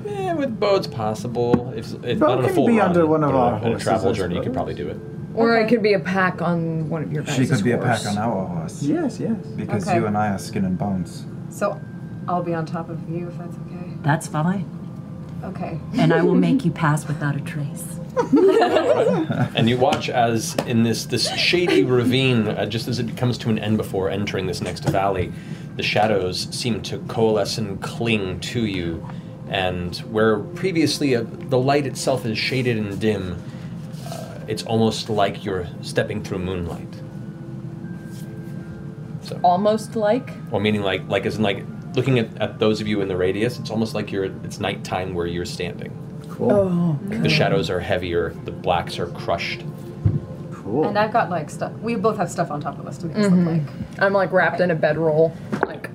Yeah, 0.07 0.35
with 0.35 0.59
boats 0.59 0.87
possible. 0.87 1.73
If, 1.77 1.93
if 2.05 2.19
Beau 2.19 2.29
not 2.29 2.39
on 2.39 2.45
a 2.45 2.47
can 2.47 2.55
full 2.55 2.67
be 2.67 2.79
run, 2.79 2.89
under 2.89 3.07
one 3.07 3.23
of 3.25 3.35
our 3.35 3.55
on 3.55 3.63
a- 3.63 3.67
on 3.67 3.73
a 3.75 3.79
travel 3.79 4.13
journey, 4.13 4.37
you 4.37 4.43
could 4.43 4.55
probably 4.55 4.75
do 4.75 4.89
it. 4.89 4.99
Or 5.35 5.55
Okay. 5.57 5.65
it 5.67 5.69
could 5.69 5.83
be 5.83 5.93
a 5.93 6.01
pack 6.01 6.41
on 6.43 6.89
one 6.89 7.03
of 7.03 7.13
your 7.13 7.23
guys' 7.23 7.37
She 7.37 7.47
could 7.47 7.63
be 7.63 7.73
a 7.73 7.77
horse. 7.77 8.03
pack 8.05 8.13
on 8.13 8.19
our 8.19 8.47
horse. 8.47 8.83
Yes, 8.83 9.21
yes. 9.21 9.37
Because 9.55 9.87
Okay. 9.87 9.99
you 9.99 10.07
and 10.07 10.17
I 10.17 10.31
are 10.31 10.39
skin 10.39 10.65
and 10.65 10.77
bones. 10.79 11.25
So, 11.51 11.79
I'll 12.27 12.43
be 12.43 12.55
on 12.55 12.67
top 12.67 12.89
of 12.89 12.99
you 13.09 13.29
if 13.29 13.39
that's 13.39 13.55
okay. 13.57 13.93
That's 14.03 14.27
fine. 14.27 14.65
Okay. 15.45 15.79
And 15.97 16.13
I 16.13 16.23
will 16.23 16.35
make 16.35 16.65
you 16.65 16.71
pass 16.73 17.07
without 17.07 17.37
a 17.37 17.41
trace. 17.41 17.98
And 19.55 19.69
you 19.69 19.77
watch 19.79 20.09
as 20.09 20.55
in 20.67 20.83
this 20.83 21.05
this 21.07 21.29
shady 21.37 21.85
ravine, 21.85 22.49
uh, 22.49 22.67
just 22.67 22.89
as 22.89 22.99
it 22.99 23.17
comes 23.17 23.39
to 23.39 23.51
an 23.51 23.59
end 23.59 23.77
before 23.77 24.11
entering 24.11 24.47
this 24.47 24.61
next 24.61 24.85
valley, 24.85 25.33
the 25.77 25.83
shadows 25.83 26.49
seem 26.51 26.83
to 26.83 26.99
coalesce 27.09 27.59
and 27.59 27.81
cling 27.83 28.41
to 28.41 28.67
you, 28.67 29.07
and 29.49 29.97
where 30.11 30.39
previously 30.39 31.17
uh, 31.17 31.25
the 31.49 31.59
light 31.59 31.87
itself 31.87 32.27
is 32.27 32.39
shaded 32.39 32.77
and 32.77 33.01
dim, 33.01 33.41
uh, 34.07 34.39
it's 34.47 34.63
almost 34.65 35.09
like 35.11 35.45
you're 35.45 35.67
stepping 35.83 36.23
through 36.23 36.39
moonlight. 36.39 36.95
So, 39.23 39.39
Almost 39.43 39.95
like. 39.97 40.31
or 40.51 40.61
meaning 40.61 40.83
like 40.83 41.07
like 41.09 41.27
as 41.27 41.37
in 41.37 41.43
like 41.43 41.65
looking 41.95 42.19
at, 42.19 42.37
at 42.41 42.59
those 42.59 42.81
of 42.81 42.87
you 42.87 43.01
in 43.01 43.09
the 43.09 43.17
radius, 43.17 43.59
it's 43.59 43.71
almost 43.71 43.95
like 43.95 44.11
you're 44.13 44.25
it's 44.45 44.61
nighttime 44.61 45.15
where 45.15 45.27
you're 45.27 45.45
standing. 45.47 45.93
Cool. 46.39 46.51
Oh. 46.53 46.99
The 47.09 47.29
shadows 47.29 47.69
are 47.69 47.81
heavier, 47.81 48.31
the 48.45 48.53
blacks 48.53 48.99
are 48.99 49.09
crushed. 49.09 49.65
Cool. 50.53 50.87
And 50.87 50.99
I've 50.99 51.13
got 51.13 51.31
like 51.31 51.51
stuff. 51.51 51.73
We 51.81 51.97
both 51.97 52.17
have 52.17 52.31
stuff 52.31 52.51
on 52.51 52.61
top 52.61 52.79
of 52.79 52.87
us 52.87 52.97
to 52.99 53.07
make 53.07 53.17
us 53.17 53.27
Mm-hmm. 53.27 53.49
look 53.49 53.63
like. 53.67 54.03
I'm 54.03 54.13
like 54.13 54.33
wrapped 54.33 54.61
in 54.61 54.71
a 54.71 54.75
bedroll. 54.75 55.35
Like 55.67 55.91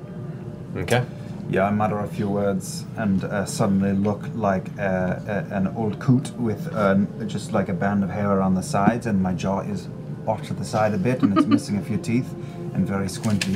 Okay. 0.75 1.05
Yeah, 1.49 1.65
I 1.65 1.71
mutter 1.71 1.99
a 1.99 2.07
few 2.07 2.27
words 2.29 2.83
and 2.97 3.23
uh, 3.23 3.45
suddenly 3.45 3.93
look 3.93 4.21
like 4.33 4.65
uh, 4.79 5.19
a, 5.27 5.45
an 5.51 5.67
old 5.77 5.99
coot 5.99 6.31
with 6.37 6.73
uh, 6.73 6.95
just 7.27 7.53
like 7.53 7.69
a 7.69 7.73
band 7.73 8.03
of 8.03 8.09
hair 8.09 8.31
around 8.31 8.55
the 8.55 8.63
sides, 8.63 9.05
and 9.05 9.21
my 9.21 9.33
jaw 9.33 9.59
is 9.59 9.87
off 10.25 10.41
to 10.47 10.53
the 10.53 10.65
side 10.65 10.93
a 10.93 10.97
bit, 10.97 11.21
and 11.21 11.37
it's 11.37 11.45
missing 11.55 11.77
a 11.77 11.81
few 11.81 11.97
teeth 11.97 12.33
and 12.73 12.87
very 12.87 13.07
squinty. 13.09 13.53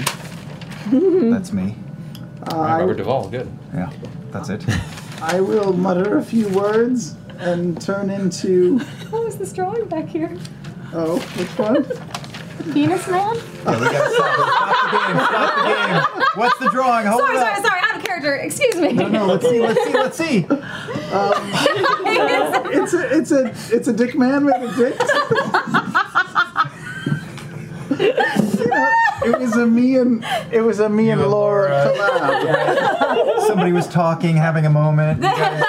That's 1.31 1.51
me. 1.53 1.75
All 2.51 2.61
right, 2.61 2.79
Robert 2.81 2.97
Duvall, 2.97 3.29
good. 3.29 3.49
Yeah, 3.73 3.91
that's 4.31 4.49
it. 4.49 4.63
I 5.21 5.41
will 5.41 5.73
mutter 5.73 6.17
a 6.17 6.23
few 6.23 6.47
words 6.49 7.15
and 7.39 7.79
turn 7.81 8.09
into. 8.09 8.79
What 9.09 9.23
was 9.23 9.37
this 9.37 9.53
drawing 9.53 9.85
back 9.85 10.07
here? 10.09 10.37
Oh, 10.93 11.17
which 11.37 11.47
one? 11.57 11.85
Penis 12.73 13.07
man? 13.07 13.35
Yeah, 13.37 13.79
we 13.79 13.85
gotta 13.85 14.09
stop 14.13 14.37
it. 14.37 14.45
Stop 14.45 14.83
the 14.83 14.97
game. 14.97 15.15
Stop 15.15 15.55
the 15.55 15.63
game. 15.63 16.25
What's 16.35 16.59
the 16.59 16.69
drawing? 16.71 17.07
Hold 17.07 17.21
Sorry, 17.21 17.37
sorry, 17.37 17.61
sorry. 17.63 17.81
Out 17.83 17.95
of 17.97 18.03
character. 18.03 18.35
Excuse 18.35 18.75
me. 18.75 18.91
No, 18.93 19.07
no. 19.07 19.25
Let's 19.27 19.47
see. 19.47 19.59
Let's 19.61 19.83
see. 19.85 19.93
Let's 19.93 20.17
see. 20.17 20.47
Um, 21.07 21.51
it's 22.73 22.93
a, 22.93 23.17
it's 23.17 23.31
a, 23.31 23.45
it's 23.73 23.87
a 23.87 23.93
dick 23.93 24.13
man 24.17 24.43
made 24.43 24.61
of 24.61 24.75
dicks. 24.75 24.97
You 27.99 28.67
know, 28.67 28.91
it 29.25 29.39
was 29.39 29.55
a 29.55 29.65
me 29.65 29.97
and 29.97 30.23
it 30.51 30.61
was 30.61 30.79
a 30.79 30.89
me 30.89 31.09
and 31.09 31.21
Laura 31.21 31.93
collab. 31.95 33.47
Somebody 33.47 33.71
was 33.71 33.87
talking, 33.87 34.35
having 34.35 34.65
a 34.65 34.69
moment. 34.69 35.17
You 35.17 35.23
guys- 35.29 35.63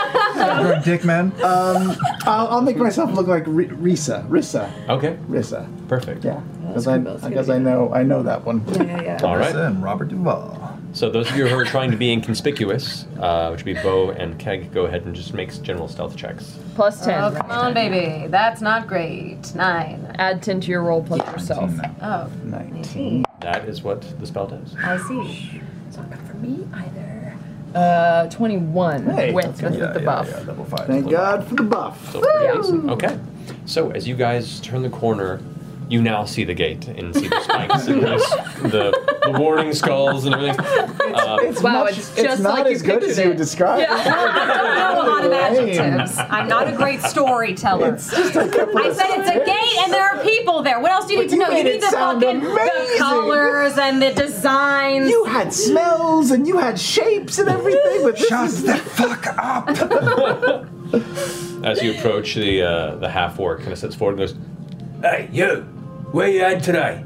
You're 0.60 0.72
a 0.74 0.80
dick 0.82 1.04
man. 1.04 1.32
Um, 1.42 1.96
I'll, 2.24 2.48
I'll 2.48 2.62
make 2.62 2.76
myself 2.76 3.12
look 3.12 3.26
like 3.26 3.46
R- 3.46 3.52
Risa, 3.52 4.26
Rissa, 4.28 4.70
Okay, 4.88 5.16
Rissa. 5.28 5.66
perfect. 5.88 6.24
Yeah, 6.24 6.40
because 6.66 6.86
I, 6.86 6.98
because 6.98 7.50
I 7.50 7.58
know, 7.58 7.92
I 7.92 8.02
know 8.02 8.22
that 8.22 8.44
one. 8.44 8.62
Yeah, 8.72 9.02
yeah. 9.02 9.18
All 9.22 9.36
right. 9.36 9.54
And 9.54 9.82
Robert 9.82 10.08
Duvall. 10.08 10.67
So 10.94 11.10
those 11.10 11.30
of 11.30 11.36
you 11.36 11.46
who 11.46 11.54
are 11.56 11.64
trying 11.64 11.90
to 11.90 11.96
be 11.96 12.10
inconspicuous, 12.12 13.04
uh, 13.20 13.48
which 13.50 13.60
would 13.64 13.74
be 13.76 13.80
Beau 13.82 14.10
and 14.10 14.38
Keg, 14.38 14.72
go 14.72 14.86
ahead 14.86 15.02
and 15.04 15.14
just 15.14 15.32
make 15.34 15.50
general 15.62 15.86
stealth 15.86 16.16
checks. 16.16 16.58
plus 16.74 17.04
ten. 17.04 17.22
Oh, 17.22 17.30
come 17.30 17.50
on, 17.50 17.74
baby. 17.74 18.26
That's 18.28 18.60
not 18.60 18.88
great. 18.88 19.54
Nine. 19.54 20.14
Add 20.18 20.42
ten 20.42 20.60
to 20.62 20.70
your 20.70 20.82
roll 20.82 21.02
plus 21.04 21.20
yourself. 21.30 21.70
Oh, 22.02 22.30
19. 22.44 23.24
That 23.40 23.68
is 23.68 23.82
what 23.82 24.02
the 24.18 24.26
spell 24.26 24.46
does. 24.48 24.74
I 24.82 24.96
see. 25.06 25.60
It's 25.86 25.96
not 25.96 26.10
good 26.10 26.20
for 26.20 26.36
me 26.38 26.66
either. 26.74 27.36
Uh, 27.74 28.28
twenty-one 28.30 29.04
Hey, 29.10 29.32
with, 29.32 29.44
that's 29.44 29.62
with, 29.62 29.72
good. 29.74 29.80
with 29.82 29.94
the 29.94 30.00
buff. 30.00 30.26
Yeah, 30.28 30.42
double 30.42 30.64
five. 30.64 30.86
Thank 30.86 31.10
God 31.10 31.46
for 31.46 31.54
the 31.54 31.62
buff. 31.64 32.12
So 32.12 32.20
pretty. 32.20 32.88
Okay. 32.88 33.18
So 33.66 33.90
as 33.90 34.08
you 34.08 34.16
guys 34.16 34.58
turn 34.60 34.82
the 34.82 34.90
corner, 34.90 35.40
you 35.88 36.02
now 36.02 36.24
see 36.24 36.44
the 36.44 36.54
gate 36.54 36.86
and 36.88 37.14
see 37.14 37.28
the 37.28 37.40
spikes 37.40 37.86
and 37.86 38.02
the, 38.02 38.16
the, 38.62 39.30
the 39.32 39.38
warning 39.38 39.72
skulls 39.72 40.26
and 40.26 40.34
everything. 40.34 40.60
Uh, 41.14 41.38
It's 41.42 41.62
Wow, 41.62 41.84
much, 41.84 41.96
it's 41.98 42.10
it's, 42.12 42.22
just 42.22 42.42
not 42.42 42.54
like 42.58 42.66
you 42.66 42.72
as 42.72 42.82
good 42.82 43.02
as 43.02 43.16
pictured 43.16 43.24
you 43.24 43.30
it. 43.32 43.36
described. 43.38 43.86
I 43.88 44.04
don't 44.04 44.76
know 44.76 45.02
a 45.02 45.06
lot 45.08 45.24
of 45.24 45.32
adjectives. 45.32 46.18
I'm 46.18 46.46
not 46.48 46.68
a 46.68 46.72
great 46.72 47.00
storyteller. 47.02 47.94
It's 47.94 48.10
just 48.10 48.36
a 48.36 48.48
couple 48.48 48.78
I 48.78 48.88
of 48.88 48.96
said 48.96 49.06
it's 49.18 49.30
a 49.30 49.44
gate 49.44 49.78
and 49.84 49.92
there 49.92 50.04
are 50.04 50.22
people 50.22 50.62
there. 50.62 50.78
What 50.80 50.92
else 50.92 51.06
do 51.06 51.14
you 51.14 51.20
need 51.20 51.26
But 51.26 51.30
to 51.30 51.36
you 51.36 51.40
know? 51.42 51.48
You 51.48 51.54
made 51.54 51.64
need 51.64 51.74
it 51.76 51.80
the 51.80 51.90
sound 51.90 52.22
fucking 52.22 52.40
the 52.40 52.50
amazing. 52.50 52.98
colors 52.98 53.78
and 53.78 54.02
the 54.02 54.12
designs. 54.12 55.08
You 55.08 55.24
had 55.24 55.52
smells 55.54 56.30
and 56.30 56.46
you 56.46 56.58
had 56.58 56.78
shapes 56.78 57.38
and 57.38 57.48
everything, 57.48 58.02
but 58.02 58.16
this 58.18 58.28
Shut 58.28 58.46
is 58.46 58.62
the 58.62 58.76
fuck 58.76 59.26
up! 59.38 59.68
as 61.64 61.82
you 61.82 61.92
approach 61.94 62.34
the 62.34 62.62
uh, 62.62 62.96
the 62.96 63.08
half 63.08 63.38
orc, 63.38 63.60
kind 63.60 63.72
of 63.72 63.78
steps 63.78 63.94
forward 63.94 64.18
and 64.18 64.28
goes, 64.28 64.34
"Hey, 65.02 65.28
you, 65.32 65.66
where 66.12 66.28
you 66.28 66.40
at 66.42 66.62
today?" 66.62 67.04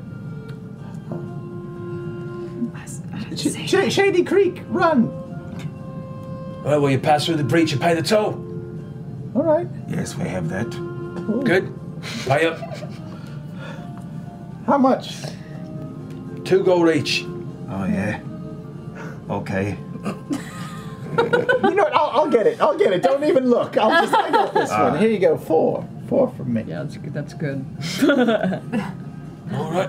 Sh- 3.36 3.48
Sh- 3.66 3.98
Shadycreek. 3.98 4.64
Run. 4.68 5.08
All 6.64 6.70
right, 6.70 6.76
Well, 6.80 6.90
you 6.90 6.98
pass 6.98 7.24
through 7.26 7.36
the 7.36 7.44
breach 7.44 7.72
and 7.72 7.80
pay 7.80 7.94
the 7.94 8.02
toll? 8.02 8.34
All 9.34 9.42
right. 9.42 9.66
yes, 9.88 10.14
we 10.16 10.28
have 10.28 10.48
that. 10.50 10.68
Good. 11.44 11.72
Pay 12.26 12.46
up. 12.46 12.58
How 14.66 14.76
much? 14.78 15.16
Two 16.44 16.62
gold 16.62 16.88
each. 16.90 17.24
Oh 17.70 17.84
yeah. 17.86 18.20
Okay. 19.30 19.76
You 20.02 21.74
know 21.74 21.84
what? 21.84 21.94
I'll, 21.94 22.10
I'll 22.22 22.28
get 22.30 22.46
it. 22.46 22.60
I'll 22.60 22.76
get 22.76 22.92
it. 22.92 23.02
Don't 23.02 23.24
even 23.24 23.48
look. 23.48 23.76
I'll 23.76 23.90
just 24.02 24.14
I 24.14 24.30
got 24.30 24.52
this 24.54 24.70
one. 24.72 24.98
Here 24.98 25.10
you 25.10 25.18
go. 25.18 25.36
Four. 25.38 25.88
Four 26.12 26.28
from 26.28 26.52
me. 26.52 26.62
Yeah, 26.68 26.82
that's 26.82 26.98
good. 26.98 27.14
That's 27.14 27.32
good. 27.32 27.64
All 29.54 29.72
right. 29.72 29.88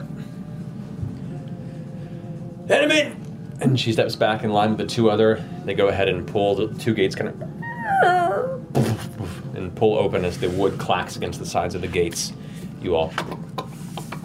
Enemy! 2.69 3.13
And 3.59 3.77
she 3.77 3.91
steps 3.91 4.15
back 4.15 4.45
in 4.45 4.51
line 4.51 4.69
with 4.69 4.77
the 4.77 4.85
two 4.85 5.11
other. 5.11 5.43
They 5.65 5.73
go 5.73 5.89
ahead 5.89 6.07
and 6.07 6.25
pull 6.25 6.55
the 6.55 6.73
two 6.75 6.93
gates 6.93 7.13
kind 7.13 7.27
of 7.27 7.41
and 9.57 9.75
pull 9.75 9.97
open 9.97 10.23
as 10.23 10.39
the 10.39 10.49
wood 10.49 10.79
clacks 10.79 11.17
against 11.17 11.39
the 11.39 11.45
sides 11.45 11.75
of 11.75 11.81
the 11.81 11.89
gates. 11.89 12.31
You 12.81 12.95
all 12.95 13.13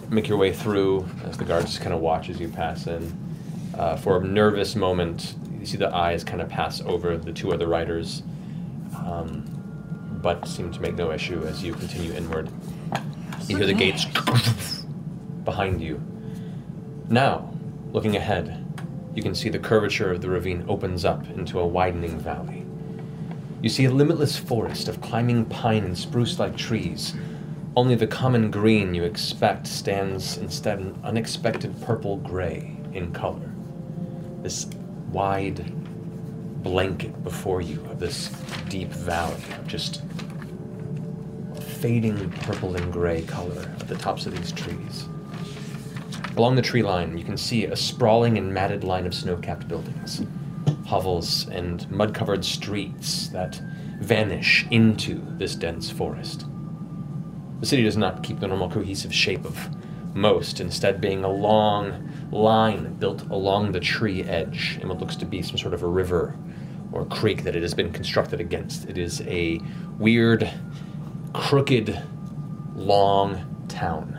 make 0.07 0.29
your 0.29 0.37
way 0.37 0.53
through 0.53 1.05
as 1.25 1.35
the 1.35 1.43
guards 1.43 1.65
just 1.65 1.81
kind 1.81 1.93
of 1.93 1.99
watch 1.99 2.29
as 2.29 2.39
you 2.39 2.47
pass 2.47 2.87
in. 2.87 3.13
Uh, 3.77 3.97
for 3.97 4.21
a 4.21 4.23
nervous 4.23 4.73
moment, 4.73 5.35
you 5.59 5.65
see 5.65 5.75
the 5.75 5.93
eyes 5.93 6.23
kind 6.23 6.41
of 6.41 6.47
pass 6.47 6.79
over 6.79 7.17
the 7.17 7.33
two 7.33 7.51
other 7.51 7.67
riders, 7.67 8.23
um, 8.95 9.58
but 10.21 10.47
seem 10.47 10.71
to 10.71 10.81
make 10.81 10.95
no 10.95 11.11
issue 11.11 11.43
as 11.45 11.63
you 11.63 11.73
continue 11.73 12.13
inward. 12.13 12.49
You 13.47 13.57
hear 13.57 13.65
the 13.65 13.73
gates 13.73 14.05
behind 15.43 15.81
you. 15.81 16.01
Now, 17.09 17.53
looking 17.91 18.15
ahead, 18.15 18.65
you 19.15 19.23
can 19.23 19.33
see 19.33 19.49
the 19.49 19.59
curvature 19.59 20.11
of 20.11 20.21
the 20.21 20.29
ravine 20.29 20.65
opens 20.67 21.05
up 21.05 21.27
into 21.29 21.59
a 21.59 21.67
widening 21.67 22.19
valley. 22.19 22.65
You 23.61 23.69
see 23.69 23.85
a 23.85 23.91
limitless 23.91 24.37
forest 24.37 24.87
of 24.87 25.01
climbing 25.01 25.45
pine 25.45 25.83
and 25.83 25.97
spruce 25.97 26.39
like 26.39 26.55
trees. 26.55 27.15
Only 27.75 27.95
the 27.95 28.07
common 28.07 28.51
green 28.51 28.93
you 28.93 29.03
expect 29.03 29.67
stands 29.67 30.37
instead 30.37 30.79
an 30.79 30.99
unexpected 31.03 31.81
purple 31.81 32.17
gray 32.17 32.77
in 32.93 33.11
color. 33.11 33.51
This 34.41 34.67
wide 35.11 35.78
blanket 36.63 37.23
before 37.23 37.61
you 37.61 37.83
of 37.85 37.99
this 37.99 38.29
deep 38.67 38.89
valley, 38.89 39.41
of 39.57 39.67
just 39.67 40.01
fading 41.79 42.29
purple 42.41 42.75
and 42.75 42.91
gray 42.91 43.21
color 43.23 43.61
at 43.79 43.87
the 43.87 43.95
tops 43.95 44.25
of 44.25 44.35
these 44.35 44.51
trees. 44.51 45.07
Along 46.35 46.55
the 46.55 46.61
tree 46.61 46.83
line, 46.83 47.17
you 47.17 47.23
can 47.23 47.37
see 47.37 47.65
a 47.65 47.75
sprawling 47.75 48.37
and 48.37 48.53
matted 48.53 48.83
line 48.83 49.05
of 49.05 49.13
snow 49.13 49.37
capped 49.37 49.67
buildings, 49.67 50.21
hovels, 50.85 51.47
and 51.49 51.89
mud 51.89 52.13
covered 52.13 52.43
streets 52.43 53.27
that 53.29 53.61
vanish 53.99 54.65
into 54.71 55.21
this 55.37 55.55
dense 55.55 55.89
forest. 55.89 56.45
The 57.59 57.65
city 57.65 57.83
does 57.83 57.97
not 57.97 58.23
keep 58.23 58.39
the 58.39 58.47
normal 58.47 58.69
cohesive 58.69 59.13
shape 59.13 59.45
of 59.45 59.69
most, 60.15 60.59
instead, 60.59 61.01
being 61.01 61.23
a 61.23 61.29
long 61.29 62.09
line 62.31 62.93
built 62.95 63.23
along 63.29 63.71
the 63.71 63.79
tree 63.79 64.23
edge 64.23 64.79
in 64.81 64.87
what 64.87 64.99
looks 64.99 65.15
to 65.17 65.25
be 65.25 65.41
some 65.41 65.57
sort 65.57 65.73
of 65.73 65.83
a 65.83 65.87
river 65.87 66.37
or 66.91 67.05
creek 67.05 67.43
that 67.43 67.55
it 67.55 67.61
has 67.61 67.73
been 67.73 67.91
constructed 67.91 68.39
against. 68.39 68.89
It 68.89 68.97
is 68.97 69.21
a 69.21 69.59
weird, 69.97 70.51
crooked, 71.33 72.01
long 72.75 73.65
town 73.67 74.15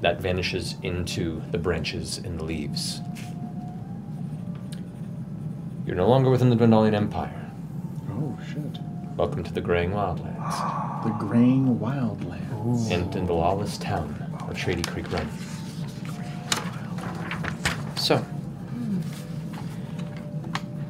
that 0.00 0.20
vanishes 0.20 0.76
into 0.82 1.42
the 1.50 1.58
branches 1.58 2.18
and 2.18 2.38
the 2.38 2.44
leaves. 2.44 3.00
You're 5.86 5.96
no 5.96 6.08
longer 6.08 6.30
within 6.30 6.50
the 6.50 6.56
Dwendalian 6.56 6.94
Empire. 6.94 7.50
Oh 8.10 8.38
shit. 8.48 8.78
Welcome 9.16 9.42
to 9.44 9.52
the 9.52 9.60
Graying 9.60 9.90
Wildlands. 9.90 10.86
The 11.04 11.10
Graying 11.12 11.78
Wildlands. 11.78 12.90
And 12.90 13.16
in 13.16 13.24
the 13.24 13.32
lawless 13.32 13.78
town 13.78 14.14
of 14.48 14.54
Shadycreek 14.54 15.10
Run. 15.10 15.28
So, 17.96 18.22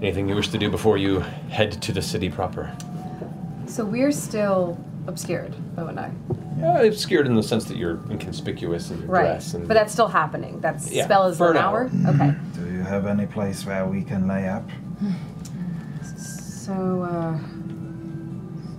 anything 0.02 0.28
you 0.28 0.34
wish 0.34 0.48
to 0.48 0.58
do 0.58 0.70
before 0.70 0.96
you 0.96 1.20
head 1.50 1.72
to 1.82 1.92
the 1.92 2.02
city 2.02 2.28
proper? 2.30 2.74
So 3.66 3.84
we're 3.84 4.12
still 4.12 4.78
obscured, 5.06 5.54
Beau 5.76 5.86
and 5.86 6.00
I. 6.00 6.10
Uh, 6.62 6.84
obscured 6.86 7.26
in 7.26 7.34
the 7.34 7.42
sense 7.42 7.64
that 7.64 7.76
you're 7.76 8.00
inconspicuous 8.10 8.90
in 8.90 8.98
your 9.00 9.08
Right. 9.08 9.22
dress. 9.22 9.54
And 9.54 9.66
But 9.66 9.74
that's 9.74 9.92
still 9.92 10.08
happening. 10.08 10.60
That's 10.60 10.90
Yeah, 10.92 11.04
spell 11.04 11.26
is 11.28 11.38
for 11.38 11.50
an 11.50 11.56
an 11.56 11.62
hour? 11.62 11.90
hour. 12.04 12.14
Okay. 12.14 12.34
Do 12.54 12.66
you 12.70 12.82
have 12.82 13.06
any 13.06 13.26
place 13.26 13.64
where 13.64 13.86
we 13.86 14.02
can 14.02 14.26
lay 14.28 14.48
up? 14.48 14.68
So, 16.16 17.02
uh, 17.02 17.38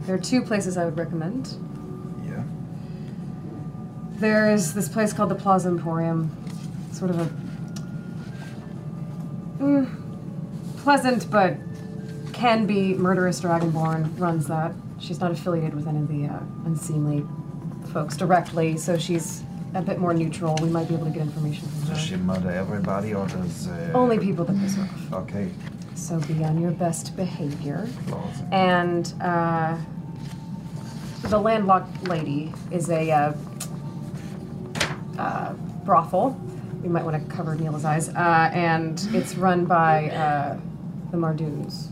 there 0.06 0.16
are 0.16 0.20
two 0.20 0.42
places 0.42 0.78
I 0.78 0.86
would 0.86 0.98
recommend. 0.98 1.56
Yeah. 2.26 2.44
There 4.20 4.52
is 4.52 4.74
this 4.74 4.88
place 4.88 5.12
called 5.14 5.30
the 5.30 5.36
Plaza 5.36 5.70
Emporium. 5.70 6.30
Sort 6.92 7.10
of 7.12 7.20
a. 7.22 7.30
Mm, 9.64 9.88
pleasant, 10.82 11.30
but 11.32 11.56
can 12.34 12.66
be 12.66 12.94
murderous 12.96 13.40
Dragonborn 13.42 14.20
runs 14.20 14.48
that. 14.48 14.74
She's 15.00 15.20
not 15.20 15.32
affiliated 15.32 15.74
with 15.74 15.88
any 15.88 16.00
of 16.00 16.08
the 16.08 16.26
uh, 16.26 16.40
unseemly 16.66 17.26
folks 17.94 18.18
directly, 18.18 18.78
so 18.78 18.98
she's 18.98 19.44
a 19.74 19.82
bit 19.82 20.00
more 20.00 20.14
neutral. 20.14 20.58
We 20.62 20.70
might 20.70 20.88
be 20.88 20.96
able 20.96 21.06
to 21.06 21.12
get 21.12 21.22
information 21.22 21.68
from 21.68 21.82
her. 21.82 21.94
Does 21.94 22.04
she 22.04 22.16
murder 22.18 22.52
everybody 22.52 23.14
or 23.14 23.28
does. 23.28 23.68
Uh, 23.68 23.92
Only 23.94 24.20
people 24.20 24.46
that 24.46 24.58
piss 24.60 24.76
her 24.76 24.84
off. 24.84 25.14
Okay. 25.24 25.50
So 25.96 26.20
be 26.22 26.44
on 26.44 26.60
your 26.60 26.72
best 26.72 27.16
behavior. 27.16 27.88
Plaza. 28.08 28.48
And 28.52 29.14
uh, 29.22 29.78
the 31.24 31.40
landlocked 31.40 32.08
lady 32.08 32.54
is 32.72 32.90
a 32.90 33.12
uh, 33.12 33.34
uh, 35.18 35.54
brothel. 35.86 36.32
We 36.82 36.90
might 36.90 37.06
want 37.06 37.24
to 37.24 37.36
cover 37.36 37.56
Nila's 37.56 37.86
eyes. 37.86 38.10
Uh, 38.10 38.50
and 38.54 39.00
it's 39.14 39.36
run 39.36 39.66
by 39.66 40.10
uh, 40.10 40.58
the 41.12 41.18
Mardoons, 41.18 41.90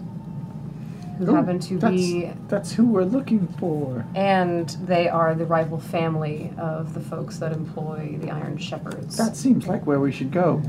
who 1.18 1.30
Ooh, 1.32 1.36
happen 1.36 1.60
to 1.60 1.78
that's, 1.78 1.96
be. 1.96 2.32
That's 2.48 2.72
who 2.74 2.88
we're 2.88 3.04
looking 3.04 3.48
for. 3.60 4.06
And 4.16 4.70
they 4.86 5.08
are 5.10 5.36
the 5.36 5.46
rival 5.46 5.80
family 5.80 6.54
of 6.58 6.94
the 6.94 7.00
folks 7.02 7.38
that 7.38 7.52
employ 7.52 8.18
the 8.22 8.32
Iron 8.32 8.58
Shepherds. 8.58 9.18
That 9.18 9.36
seems 9.36 9.68
like 9.68 9.86
where 9.86 10.00
we 10.00 10.12
should 10.12 10.32
go. 10.32 10.62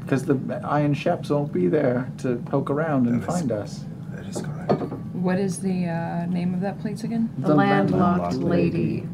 Because 0.00 0.24
the 0.24 0.60
Iron 0.64 0.94
Sheps 0.94 1.30
won't 1.30 1.52
be 1.52 1.66
there 1.66 2.10
to 2.18 2.36
poke 2.46 2.70
around 2.70 3.06
and 3.08 3.20
That 3.22 3.28
is- 3.28 3.34
find 3.40 3.52
us. 3.52 3.84
That 4.12 4.26
is 4.26 4.40
correct. 4.40 4.72
What 5.12 5.38
is 5.40 5.60
the 5.60 5.86
uh, 5.86 6.26
name 6.26 6.54
of 6.54 6.60
that 6.60 6.80
place 6.80 7.02
again? 7.02 7.28
the, 7.38 7.48
The 7.48 7.54
landlocked, 7.54 8.34
landlocked 8.34 8.36
lady. 8.36 8.78
lady. 8.78 9.08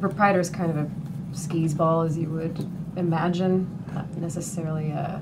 The 0.00 0.38
is 0.38 0.50
kind 0.50 0.70
of 0.70 0.76
a 0.76 0.88
skis 1.32 1.74
ball, 1.74 2.02
as 2.02 2.16
you 2.16 2.28
would 2.28 2.64
imagine. 2.96 3.66
Not 3.92 4.16
necessarily 4.16 4.92
uh, 4.92 5.18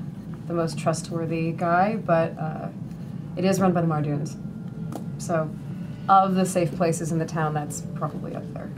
the 0.47 0.55
most 0.55 0.79
trustworthy 0.79 1.53
guy, 1.53 1.97
but 1.97 2.37
uh, 2.39 2.69
it 3.37 3.45
is 3.45 3.61
run 3.61 3.73
by 3.73 3.81
the 3.81 3.87
Mardoons. 3.87 4.37
So, 5.19 5.49
of 6.09 6.35
the 6.35 6.45
safe 6.47 6.75
places 6.77 7.11
in 7.13 7.19
the 7.19 7.27
town, 7.27 7.53
that's 7.55 7.83
probably 7.95 8.35
up 8.37 8.45
there. 8.55 8.71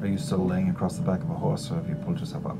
Are 0.00 0.06
you 0.06 0.18
still 0.18 0.44
laying 0.46 0.70
across 0.70 0.96
the 0.96 1.02
back 1.02 1.20
of 1.20 1.30
a 1.30 1.34
horse 1.34 1.70
or 1.70 1.74
have 1.76 1.88
you 1.88 1.94
pulled 1.96 2.18
yourself 2.20 2.46
up? 2.46 2.58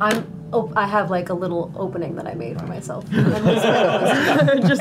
I'm. 0.00 0.32
Oh, 0.52 0.72
I 0.76 0.86
have 0.86 1.10
like 1.10 1.30
a 1.30 1.34
little 1.34 1.72
opening 1.76 2.14
that 2.16 2.26
I 2.28 2.34
made 2.34 2.60
for 2.60 2.66
myself. 2.66 3.04
I'm 3.12 3.24
whispering 3.24 3.42
this 3.42 3.62
to 3.64 4.52
you. 4.54 4.60
just, 4.68 4.80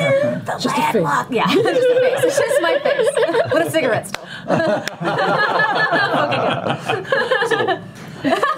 just 0.64 0.78
a 0.78 0.80
face. 0.94 1.04
Landlocked- 1.04 1.32
Yeah, 1.32 1.48
just 1.48 1.66
a 1.66 2.00
face. 2.02 2.24
It's 2.24 2.38
just 2.38 2.62
my 2.62 2.78
face. 2.80 3.10
What 3.52 3.66
a 3.66 3.70
cigarette 3.72 4.08
still. 4.08 4.24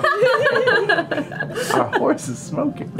Our 1.74 1.98
horse 1.98 2.28
is 2.28 2.38
smoking. 2.40 2.92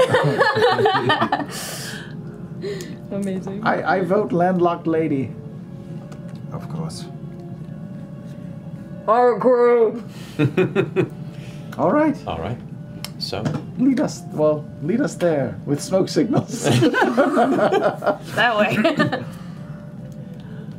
Amazing. 3.10 3.64
I, 3.64 3.98
I 3.98 4.00
vote 4.02 4.32
landlocked 4.32 4.86
lady. 4.86 5.30
Of 6.52 6.68
course. 6.68 7.04
I 9.06 9.32
agree. 9.34 10.02
All 11.78 11.92
right, 11.92 12.16
All 12.26 12.38
right. 12.38 12.58
So, 13.18 13.42
lead 13.78 14.00
us. 14.00 14.22
Well, 14.32 14.68
lead 14.82 15.00
us 15.00 15.14
there 15.14 15.58
with 15.66 15.82
smoke 15.82 16.08
signals. 16.08 16.64
That 18.34 18.56
way. 18.58 18.76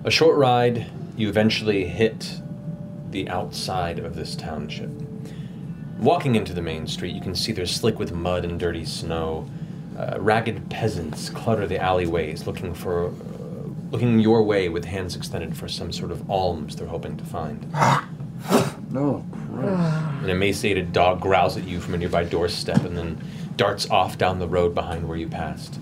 a 0.06 0.12
short 0.12 0.38
ride, 0.38 0.88
you 1.18 1.28
eventually 1.30 1.86
hit 1.86 2.40
the 3.12 3.28
outside 3.30 4.00
of 4.00 4.16
this 4.16 4.36
township. 4.36 4.90
Walking 6.00 6.36
into 6.36 6.54
the 6.54 6.62
main 6.62 6.88
street, 6.88 7.14
you 7.14 7.20
can 7.20 7.36
see 7.36 7.52
they're 7.52 7.66
slick 7.66 8.00
with 8.00 8.14
mud 8.14 8.46
and 8.46 8.58
dirty 8.58 8.86
snow. 8.86 9.50
Uh, 9.98 10.18
ragged 10.18 10.70
peasants 10.70 11.30
clutter 11.30 11.68
the 11.68 11.78
alleyways, 11.78 12.48
looking 12.48 12.74
for, 12.74 13.08
uh, 13.08 13.12
looking 13.92 14.18
your 14.18 14.44
way 14.44 14.70
with 14.70 14.86
hands 14.86 15.18
extended 15.18 15.58
for 15.58 15.68
some 15.68 15.92
sort 15.92 16.12
of 16.12 16.32
alms 16.32 16.78
they're 16.78 16.88
hoping 16.88 17.18
to 17.18 17.26
find. 17.26 17.70
no, 18.92 19.26
An 20.24 20.30
emaciated 20.30 20.94
dog 20.94 21.20
growls 21.20 21.58
at 21.58 21.68
you 21.68 21.82
from 21.82 21.96
a 21.96 21.98
nearby 21.98 22.24
doorstep 22.24 22.86
and 22.86 22.98
then 22.98 23.22
darts 23.58 23.90
off 23.90 24.18
down 24.18 24.40
the 24.40 24.48
road 24.48 24.74
behind 24.74 25.06
where 25.06 25.18
you 25.18 25.28
passed. 25.28 25.80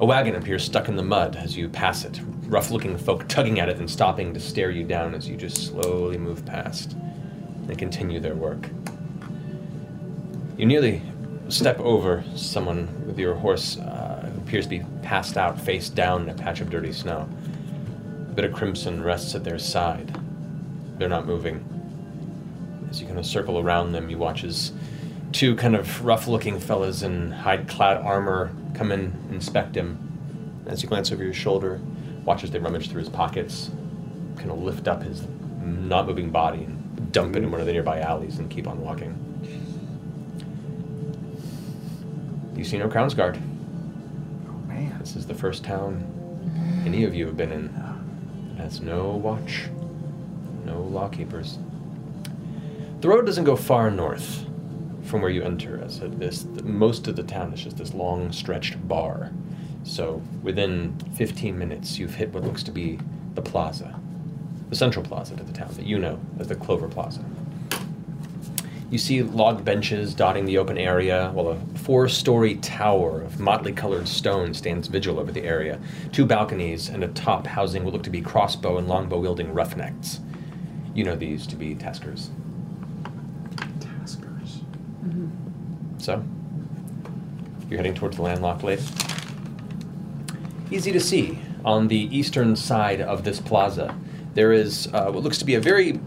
A 0.00 0.04
wagon 0.04 0.34
appears 0.34 0.64
stuck 0.64 0.88
in 0.88 0.96
the 0.96 1.02
mud 1.04 1.36
as 1.36 1.56
you 1.56 1.68
pass 1.68 2.04
it, 2.04 2.20
rough 2.48 2.72
looking 2.72 2.98
folk 2.98 3.28
tugging 3.28 3.60
at 3.60 3.68
it 3.68 3.76
and 3.76 3.88
stopping 3.88 4.34
to 4.34 4.40
stare 4.40 4.72
you 4.72 4.82
down 4.82 5.14
as 5.14 5.28
you 5.28 5.36
just 5.36 5.68
slowly 5.68 6.18
move 6.18 6.44
past 6.44 6.96
and 7.68 7.78
continue 7.78 8.18
their 8.18 8.34
work. 8.34 8.68
You 10.62 10.68
nearly 10.68 11.02
step 11.48 11.80
over 11.80 12.22
someone 12.36 13.04
with 13.04 13.18
your 13.18 13.34
horse 13.34 13.78
uh, 13.78 14.30
who 14.32 14.40
appears 14.42 14.66
to 14.66 14.70
be 14.70 14.84
passed 15.02 15.36
out, 15.36 15.60
face 15.60 15.88
down 15.88 16.22
in 16.22 16.28
a 16.28 16.34
patch 16.34 16.60
of 16.60 16.70
dirty 16.70 16.92
snow. 16.92 17.28
A 18.30 18.32
bit 18.32 18.44
of 18.44 18.52
crimson 18.52 19.02
rests 19.02 19.34
at 19.34 19.42
their 19.42 19.58
side. 19.58 20.16
They're 20.98 21.08
not 21.08 21.26
moving. 21.26 21.64
As 22.88 23.00
you 23.00 23.08
kind 23.08 23.18
of 23.18 23.26
circle 23.26 23.58
around 23.58 23.90
them, 23.90 24.08
you 24.08 24.18
watch 24.18 24.44
as 24.44 24.70
two 25.32 25.56
kind 25.56 25.74
of 25.74 26.04
rough-looking 26.04 26.60
fellas 26.60 27.02
in 27.02 27.32
hide-clad 27.32 27.96
armor 27.96 28.52
come 28.72 28.92
in, 28.92 29.00
and 29.00 29.34
inspect 29.34 29.74
him. 29.74 29.98
As 30.66 30.80
you 30.80 30.88
glance 30.88 31.10
over 31.10 31.24
your 31.24 31.34
shoulder, 31.34 31.80
watch 32.24 32.44
as 32.44 32.52
they 32.52 32.60
rummage 32.60 32.88
through 32.88 33.00
his 33.00 33.08
pockets, 33.08 33.72
kind 34.36 34.52
of 34.52 34.62
lift 34.62 34.86
up 34.86 35.02
his 35.02 35.26
not-moving 35.60 36.30
body 36.30 36.62
and 36.62 37.10
dump 37.10 37.34
it 37.34 37.42
in 37.42 37.50
one 37.50 37.60
of 37.60 37.66
the 37.66 37.72
nearby 37.72 37.98
alleys 37.98 38.38
and 38.38 38.48
keep 38.48 38.68
on 38.68 38.80
walking. 38.80 39.31
You 42.62 42.68
see 42.68 42.78
no 42.78 42.86
Crown's 42.86 43.12
Guard. 43.12 43.42
Oh 44.46 44.68
man. 44.68 44.96
This 45.00 45.16
is 45.16 45.26
the 45.26 45.34
first 45.34 45.64
town 45.64 46.06
any 46.86 47.02
of 47.02 47.12
you 47.12 47.26
have 47.26 47.36
been 47.36 47.50
in. 47.50 47.64
It 48.54 48.60
has 48.62 48.80
no 48.80 49.16
watch, 49.16 49.64
no 50.64 50.80
lawkeepers. 50.80 51.58
The 53.00 53.08
road 53.08 53.26
doesn't 53.26 53.42
go 53.42 53.56
far 53.56 53.90
north 53.90 54.46
from 55.02 55.22
where 55.22 55.30
you 55.32 55.42
enter, 55.42 55.82
as 55.82 55.98
this 55.98 56.44
most 56.62 57.08
of 57.08 57.16
the 57.16 57.24
town 57.24 57.52
is 57.52 57.64
just 57.64 57.78
this 57.78 57.94
long 57.94 58.30
stretched 58.30 58.86
bar. 58.86 59.32
So 59.82 60.22
within 60.40 60.96
15 61.16 61.58
minutes, 61.58 61.98
you've 61.98 62.14
hit 62.14 62.32
what 62.32 62.44
looks 62.44 62.62
to 62.62 62.70
be 62.70 63.00
the 63.34 63.42
plaza, 63.42 63.98
the 64.68 64.76
central 64.76 65.04
plaza 65.04 65.34
to 65.34 65.42
the 65.42 65.52
town 65.52 65.74
that 65.74 65.86
you 65.86 65.98
know 65.98 66.20
as 66.38 66.46
the 66.46 66.54
Clover 66.54 66.86
Plaza. 66.86 67.24
You 68.92 68.98
see 68.98 69.22
log 69.22 69.64
benches 69.64 70.12
dotting 70.12 70.44
the 70.44 70.58
open 70.58 70.76
area, 70.76 71.30
while 71.32 71.48
a 71.48 71.78
four 71.78 72.10
story 72.10 72.56
tower 72.56 73.22
of 73.22 73.40
motley 73.40 73.72
colored 73.72 74.06
stone 74.06 74.52
stands 74.52 74.86
vigil 74.86 75.18
over 75.18 75.32
the 75.32 75.42
area. 75.44 75.80
Two 76.12 76.26
balconies 76.26 76.90
and 76.90 77.02
a 77.02 77.08
top 77.08 77.46
housing 77.46 77.84
what 77.84 77.94
look 77.94 78.02
to 78.02 78.10
be 78.10 78.20
crossbow 78.20 78.76
and 78.76 78.86
longbow 78.88 79.18
wielding 79.18 79.54
roughnecks. 79.54 80.20
You 80.94 81.04
know 81.04 81.16
these 81.16 81.46
to 81.46 81.56
be 81.56 81.74
taskers. 81.74 82.28
Taskers. 83.80 84.60
So, 85.96 86.22
you're 87.70 87.78
heading 87.78 87.94
towards 87.94 88.16
the 88.16 88.22
landlocked 88.22 88.62
lake. 88.62 88.80
Easy 90.70 90.92
to 90.92 91.00
see. 91.00 91.38
On 91.64 91.88
the 91.88 92.14
eastern 92.14 92.56
side 92.56 93.00
of 93.00 93.24
this 93.24 93.40
plaza, 93.40 93.96
there 94.34 94.52
is 94.52 94.90
uh, 94.92 95.10
what 95.10 95.22
looks 95.22 95.38
to 95.38 95.46
be 95.46 95.54
a 95.54 95.60
very 95.60 95.98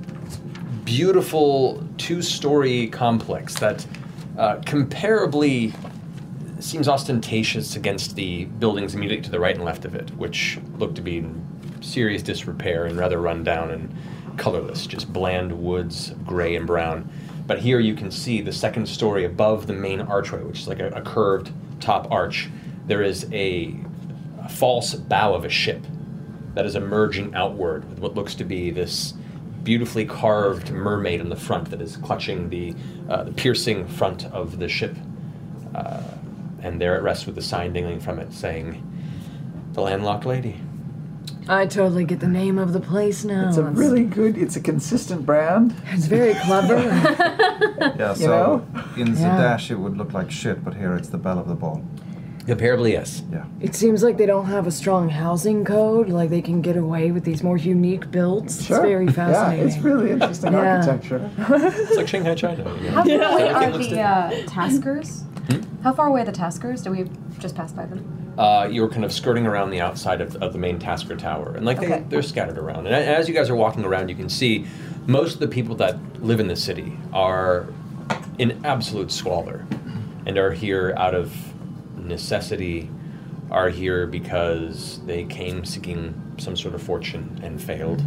beautiful 0.86 1.84
two 1.98 2.22
story 2.22 2.88
complex 2.88 3.56
that 3.60 3.86
uh, 4.38 4.58
comparably 4.58 5.74
seems 6.60 6.88
ostentatious 6.88 7.76
against 7.76 8.16
the 8.16 8.46
buildings 8.46 8.96
immediately 8.96 9.24
to 9.24 9.32
the 9.32 9.40
right 9.40 9.56
and 9.56 9.66
left 9.66 9.84
of 9.84 9.96
it, 9.96 10.10
which 10.12 10.60
look 10.78 10.96
to 10.96 11.02
be 11.02 11.18
in 11.18 11.44
serious 11.82 12.22
disrepair 12.22 12.86
and 12.86 12.98
rather 12.98 13.20
run 13.20 13.44
down 13.44 13.72
and 13.72 13.94
colorless, 14.38 14.86
just 14.88 15.12
bland 15.12 15.52
woods, 15.52 16.12
gray 16.26 16.56
and 16.56 16.68
brown. 16.68 17.10
But 17.48 17.60
here 17.60 17.80
you 17.80 17.96
can 17.96 18.12
see 18.12 18.42
the 18.42 18.52
second 18.52 18.88
story 18.88 19.26
above 19.26 19.68
the 19.68 19.74
main 19.74 20.02
archway, 20.02 20.44
which 20.44 20.62
is 20.62 20.68
like 20.68 20.80
a, 20.80 20.90
a 20.90 21.02
curved 21.02 21.52
top 21.80 22.12
arch. 22.12 22.50
There 22.86 23.02
is 23.02 23.28
a, 23.32 23.76
a 24.40 24.50
false 24.50 24.94
bow 24.94 25.34
of 25.34 25.46
a 25.46 25.50
ship 25.50 25.86
that 26.54 26.66
is 26.66 26.76
emerging 26.76 27.36
outward 27.36 27.90
with 27.90 28.00
what 28.00 28.16
looks 28.16 28.36
to 28.36 28.44
be 28.44 28.72
this 28.72 29.14
beautifully 29.66 30.06
carved 30.06 30.72
mermaid 30.72 31.20
in 31.20 31.28
the 31.28 31.36
front 31.36 31.70
that 31.72 31.82
is 31.82 31.98
clutching 31.98 32.50
the, 32.50 32.74
uh, 33.10 33.24
the 33.24 33.34
piercing 33.34 33.86
front 33.88 34.24
of 34.28 34.60
the 34.60 34.70
ship. 34.70 34.96
Uh, 35.74 36.02
and 36.62 36.80
there 36.80 36.96
it 36.96 37.02
rests 37.02 37.26
with 37.26 37.36
the 37.36 37.42
sign 37.42 37.74
dangling 37.74 38.00
from 38.00 38.20
it 38.20 38.32
saying, 38.32 38.82
The 39.74 39.82
Landlocked 39.82 40.26
Lady. 40.26 40.62
I 41.48 41.68
totally 41.68 42.06
get 42.06 42.22
the 42.22 42.28
name 42.28 42.58
of 42.58 42.74
the 42.74 42.80
place 42.80 43.24
now. 43.24 43.50
It's 43.50 43.58
a 43.58 43.64
really 43.64 44.04
good. 44.04 44.36
It's 44.36 44.56
a 44.56 44.60
consistent 44.62 45.26
brand. 45.28 45.76
It's 45.88 46.06
very 46.06 46.34
clever. 46.46 46.76
Yeah, 47.78 48.10
You 48.12 48.16
so 48.16 48.28
know? 48.28 48.82
in 48.98 49.14
the 49.14 49.20
Yeah. 49.20 49.38
dash 49.38 49.70
it 49.70 49.76
would 49.76 49.98
look 49.98 50.14
like 50.14 50.32
shit, 50.32 50.64
but 50.64 50.76
here 50.76 50.96
it's 50.96 51.10
the 51.10 51.18
belle 51.18 51.38
of 51.38 51.48
the 51.48 51.54
ball. 51.56 51.84
Comparably, 52.46 52.92
yes. 52.92 53.24
Yeah. 53.32 53.46
it 53.60 53.74
seems 53.76 54.04
like 54.04 54.18
they 54.18 54.26
don't 54.28 54.46
have 54.46 54.68
a 54.68 54.72
strong 54.72 55.10
housing 55.10 55.66
code. 55.66 56.10
Like 56.10 56.30
they 56.30 56.42
can 56.42 56.62
get 56.62 56.78
away 56.78 57.12
with 57.12 57.24
these 57.24 57.42
more 57.42 57.58
unique 57.58 58.12
builds. 58.12 58.64
Sure. 58.66 58.78
It's 58.78 58.86
very 58.86 59.08
fascinating. 59.08 59.68
Yeah, 59.68 59.74
it's 59.76 59.84
really 59.84 60.12
interesting 60.12 60.54
Yeah. 60.54 60.76
architecture. 60.78 61.32
It's 61.88 61.96
like 61.98 62.08
Shanghai, 62.08 62.36
China. 62.36 62.64
you 62.82 62.92
know? 62.92 62.96
How 62.96 63.04
far 63.04 63.16
away 63.40 63.50
are 63.52 63.78
the 63.78 64.00
uh, 64.02 64.46
taskers? 64.48 65.24
How 65.84 65.94
far 65.94 66.08
away 66.08 66.22
are 66.22 66.26
the 66.26 66.32
taskers? 66.32 66.82
Do 66.84 66.92
we 66.92 67.10
just 67.40 67.56
pass 67.56 67.72
by 67.72 67.86
them? 67.86 68.34
uh, 68.38 68.68
you're 68.70 68.90
kind 68.90 69.06
of 69.06 69.14
skirting 69.14 69.46
around 69.48 69.70
the 69.70 69.80
outside 69.80 70.20
of, 70.20 70.36
of 70.38 70.52
the 70.52 70.60
main 70.60 70.78
Tasker 70.78 71.16
Tower, 71.16 71.54
and 71.56 71.66
like 71.66 71.78
Okay. 71.78 71.88
they, 71.88 72.00
they're 72.10 72.22
scattered 72.22 72.58
around. 72.58 72.86
And 72.86 72.94
as 72.94 73.30
you 73.30 73.34
guys 73.34 73.50
are 73.50 73.56
walking 73.56 73.86
around, 73.86 74.10
you 74.10 74.16
can 74.16 74.28
see 74.28 74.66
most 75.08 75.36
of 75.36 75.40
the 75.40 75.48
people 75.48 75.74
that 75.76 75.98
live 76.22 76.42
in 76.42 76.48
the 76.50 76.56
city 76.56 76.98
are 77.14 77.68
in 78.40 78.60
absolute 78.66 79.10
squalor, 79.12 79.66
and 80.26 80.38
are 80.38 80.52
here 80.52 80.94
out 80.98 81.16
of 81.16 81.34
necessity, 82.08 82.90
are 83.52 83.70
here 83.70 84.08
because 84.08 85.00
they 85.06 85.24
came 85.24 85.66
seeking 85.66 86.36
some 86.38 86.56
sort 86.56 86.74
of 86.74 86.82
fortune 86.82 87.40
and 87.44 87.62
failed, 87.62 88.04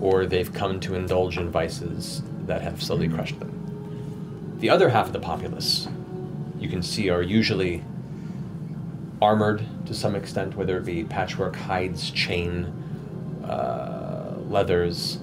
or 0.00 0.26
they've 0.26 0.52
come 0.52 0.80
to 0.80 0.94
indulge 0.94 1.36
in 1.36 1.50
vices 1.50 2.22
that 2.46 2.62
have 2.62 2.82
slowly 2.82 3.08
crushed 3.08 3.38
them. 3.40 4.56
The 4.60 4.70
other 4.70 4.88
half 4.88 5.06
of 5.06 5.12
the 5.12 5.20
populace, 5.20 5.86
you 6.58 6.68
can 6.68 6.82
see, 6.82 7.10
are 7.10 7.22
usually 7.22 7.84
armored 9.20 9.64
to 9.86 9.94
some 9.94 10.14
extent, 10.14 10.56
whether 10.56 10.76
it 10.78 10.84
be 10.84 11.04
patchwork, 11.04 11.56
hides, 11.56 12.10
chain, 12.10 12.64
uh, 13.44 14.34
leathers. 14.48 15.18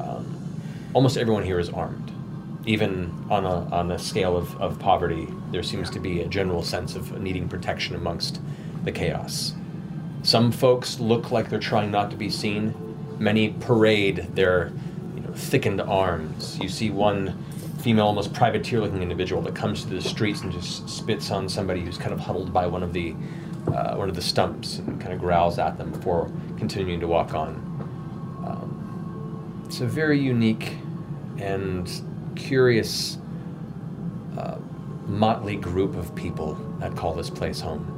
Um, 0.00 0.36
almost 0.94 1.16
everyone 1.16 1.42
here 1.42 1.58
is 1.58 1.68
armed. 1.70 2.12
Even 2.66 3.26
on 3.30 3.44
a, 3.44 3.68
on 3.74 3.90
a 3.90 3.98
scale 3.98 4.36
of, 4.36 4.60
of 4.60 4.78
poverty, 4.78 5.28
there 5.50 5.62
seems 5.62 5.90
to 5.90 6.00
be 6.00 6.20
a 6.20 6.26
general 6.26 6.62
sense 6.62 6.96
of 6.96 7.20
needing 7.20 7.48
protection 7.48 7.94
amongst 7.94 8.40
the 8.84 8.92
chaos. 8.92 9.54
Some 10.22 10.50
folks 10.50 10.98
look 10.98 11.30
like 11.30 11.50
they're 11.50 11.58
trying 11.58 11.90
not 11.90 12.10
to 12.10 12.16
be 12.16 12.30
seen. 12.30 12.74
Many 13.18 13.50
parade 13.50 14.28
their 14.34 14.72
you 15.14 15.20
know, 15.20 15.32
thickened 15.34 15.82
arms. 15.82 16.58
You 16.58 16.68
see 16.70 16.90
one 16.90 17.44
female, 17.82 18.06
almost 18.06 18.32
privateer 18.32 18.80
looking 18.80 19.02
individual 19.02 19.42
that 19.42 19.54
comes 19.54 19.82
to 19.82 19.90
the 19.90 20.00
streets 20.00 20.40
and 20.40 20.50
just 20.50 20.88
spits 20.88 21.30
on 21.30 21.46
somebody 21.50 21.82
who's 21.82 21.98
kind 21.98 22.14
of 22.14 22.20
huddled 22.20 22.50
by 22.50 22.66
one 22.66 22.82
of 22.82 22.94
the, 22.94 23.14
uh, 23.66 23.94
one 23.96 24.08
of 24.08 24.14
the 24.14 24.22
stumps 24.22 24.78
and 24.78 24.98
kind 24.98 25.12
of 25.12 25.20
growls 25.20 25.58
at 25.58 25.76
them 25.76 25.90
before 25.90 26.30
continuing 26.56 26.98
to 27.00 27.06
walk 27.06 27.34
on. 27.34 27.56
Um, 28.46 29.62
it's 29.66 29.82
a 29.82 29.86
very 29.86 30.18
unique 30.18 30.78
and 31.38 31.90
curious 32.36 33.18
uh, 34.38 34.58
motley 35.06 35.56
group 35.56 35.96
of 35.96 36.14
people 36.14 36.54
that 36.80 36.96
call 36.96 37.14
this 37.14 37.30
place 37.30 37.60
home. 37.60 37.90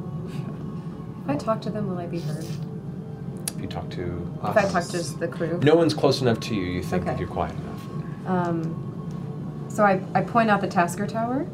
If 1.24 1.30
I 1.30 1.36
talk 1.36 1.60
to 1.62 1.70
them, 1.70 1.88
will 1.88 1.98
I 1.98 2.06
be 2.06 2.20
heard? 2.20 2.44
If 3.56 3.60
you 3.60 3.66
talk 3.66 3.88
to 3.90 4.38
If 4.44 4.56
I 4.56 4.62
talk 4.68 4.84
to 4.84 5.02
the 5.18 5.28
crew? 5.28 5.58
no 5.62 5.74
one's 5.74 5.94
close 5.94 6.20
enough 6.20 6.38
to 6.40 6.54
you, 6.54 6.62
you 6.62 6.82
think 6.82 7.02
Okay. 7.04 7.12
if 7.12 7.18
you're 7.20 7.28
quiet 7.28 7.54
enough. 7.54 8.26
Um, 8.26 9.66
so 9.68 9.84
I, 9.84 10.00
I 10.14 10.20
point 10.22 10.50
out 10.50 10.60
the 10.60 10.68
Tasker 10.68 11.06
Tower 11.06 11.44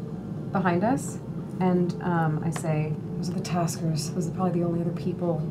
behind 0.51 0.83
us, 0.83 1.17
and 1.59 1.93
um, 2.03 2.41
I 2.45 2.49
say, 2.51 2.93
Those 3.17 3.29
are 3.29 3.33
the 3.33 3.39
Taskers. 3.41 4.09
Those 4.11 4.27
are 4.27 4.31
probably 4.31 4.59
the 4.59 4.65
only 4.67 4.81
other 4.81 4.91
people 4.91 5.41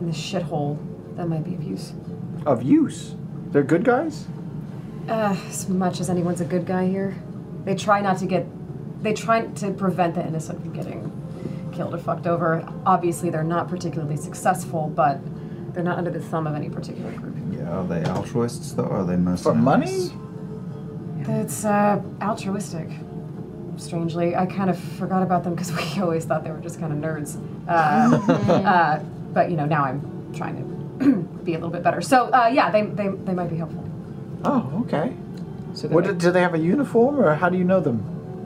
in 0.00 0.06
this 0.06 0.16
shithole 0.16 0.78
that 1.16 1.28
might 1.28 1.44
be 1.44 1.54
of 1.54 1.62
use. 1.62 1.92
Of 2.46 2.62
use. 2.62 3.14
They're 3.50 3.62
good 3.62 3.84
guys? 3.84 4.26
Uh, 5.10 5.36
as 5.48 5.68
much 5.68 5.98
as 5.98 6.08
anyone's 6.08 6.40
a 6.40 6.44
good 6.44 6.64
guy 6.64 6.86
here, 6.86 7.16
they 7.64 7.74
try 7.74 8.00
not 8.00 8.16
to 8.18 8.26
get. 8.26 8.46
They 9.02 9.12
try 9.12 9.46
to 9.46 9.72
prevent 9.72 10.14
the 10.14 10.24
innocent 10.24 10.62
from 10.62 10.72
getting 10.72 11.72
killed 11.74 11.94
or 11.94 11.98
fucked 11.98 12.28
over. 12.28 12.64
Obviously, 12.86 13.28
they're 13.28 13.42
not 13.42 13.68
particularly 13.68 14.16
successful, 14.16 14.88
but 14.94 15.18
they're 15.74 15.82
not 15.82 15.98
under 15.98 16.12
the 16.12 16.20
thumb 16.20 16.46
of 16.46 16.54
any 16.54 16.70
particular 16.70 17.10
group. 17.10 17.34
Yeah, 17.50 17.78
are 17.78 17.84
they 17.84 18.04
altruists 18.04 18.72
though? 18.72 18.84
Or 18.84 18.98
are 18.98 19.04
they 19.04 19.36
For 19.36 19.52
money? 19.52 20.10
It's 21.26 21.64
uh, 21.64 22.00
altruistic. 22.22 22.88
Strangely, 23.78 24.36
I 24.36 24.46
kind 24.46 24.70
of 24.70 24.78
forgot 24.78 25.24
about 25.24 25.42
them 25.42 25.56
because 25.56 25.72
we 25.96 26.00
always 26.00 26.24
thought 26.24 26.44
they 26.44 26.52
were 26.52 26.60
just 26.60 26.78
kind 26.78 26.92
of 26.92 26.98
nerds. 27.00 27.36
Uh, 27.66 28.32
uh, 28.52 28.98
but 29.32 29.50
you 29.50 29.56
know, 29.56 29.66
now 29.66 29.82
I'm 29.82 30.32
trying 30.34 30.56
to 31.00 31.10
be 31.42 31.54
a 31.54 31.56
little 31.56 31.70
bit 31.70 31.82
better. 31.82 32.00
So 32.00 32.26
uh, 32.26 32.46
yeah, 32.46 32.70
they, 32.70 32.82
they 32.82 33.08
they 33.08 33.34
might 33.34 33.50
be 33.50 33.56
helpful. 33.56 33.89
Oh, 34.44 34.82
okay. 34.86 35.12
So 35.74 35.88
What, 35.88 36.04
might- 36.06 36.18
do 36.18 36.30
they 36.30 36.40
have 36.40 36.54
a 36.54 36.58
uniform, 36.58 37.20
or 37.20 37.34
how 37.34 37.48
do 37.48 37.56
you 37.58 37.64
know 37.64 37.80
them? 37.80 38.04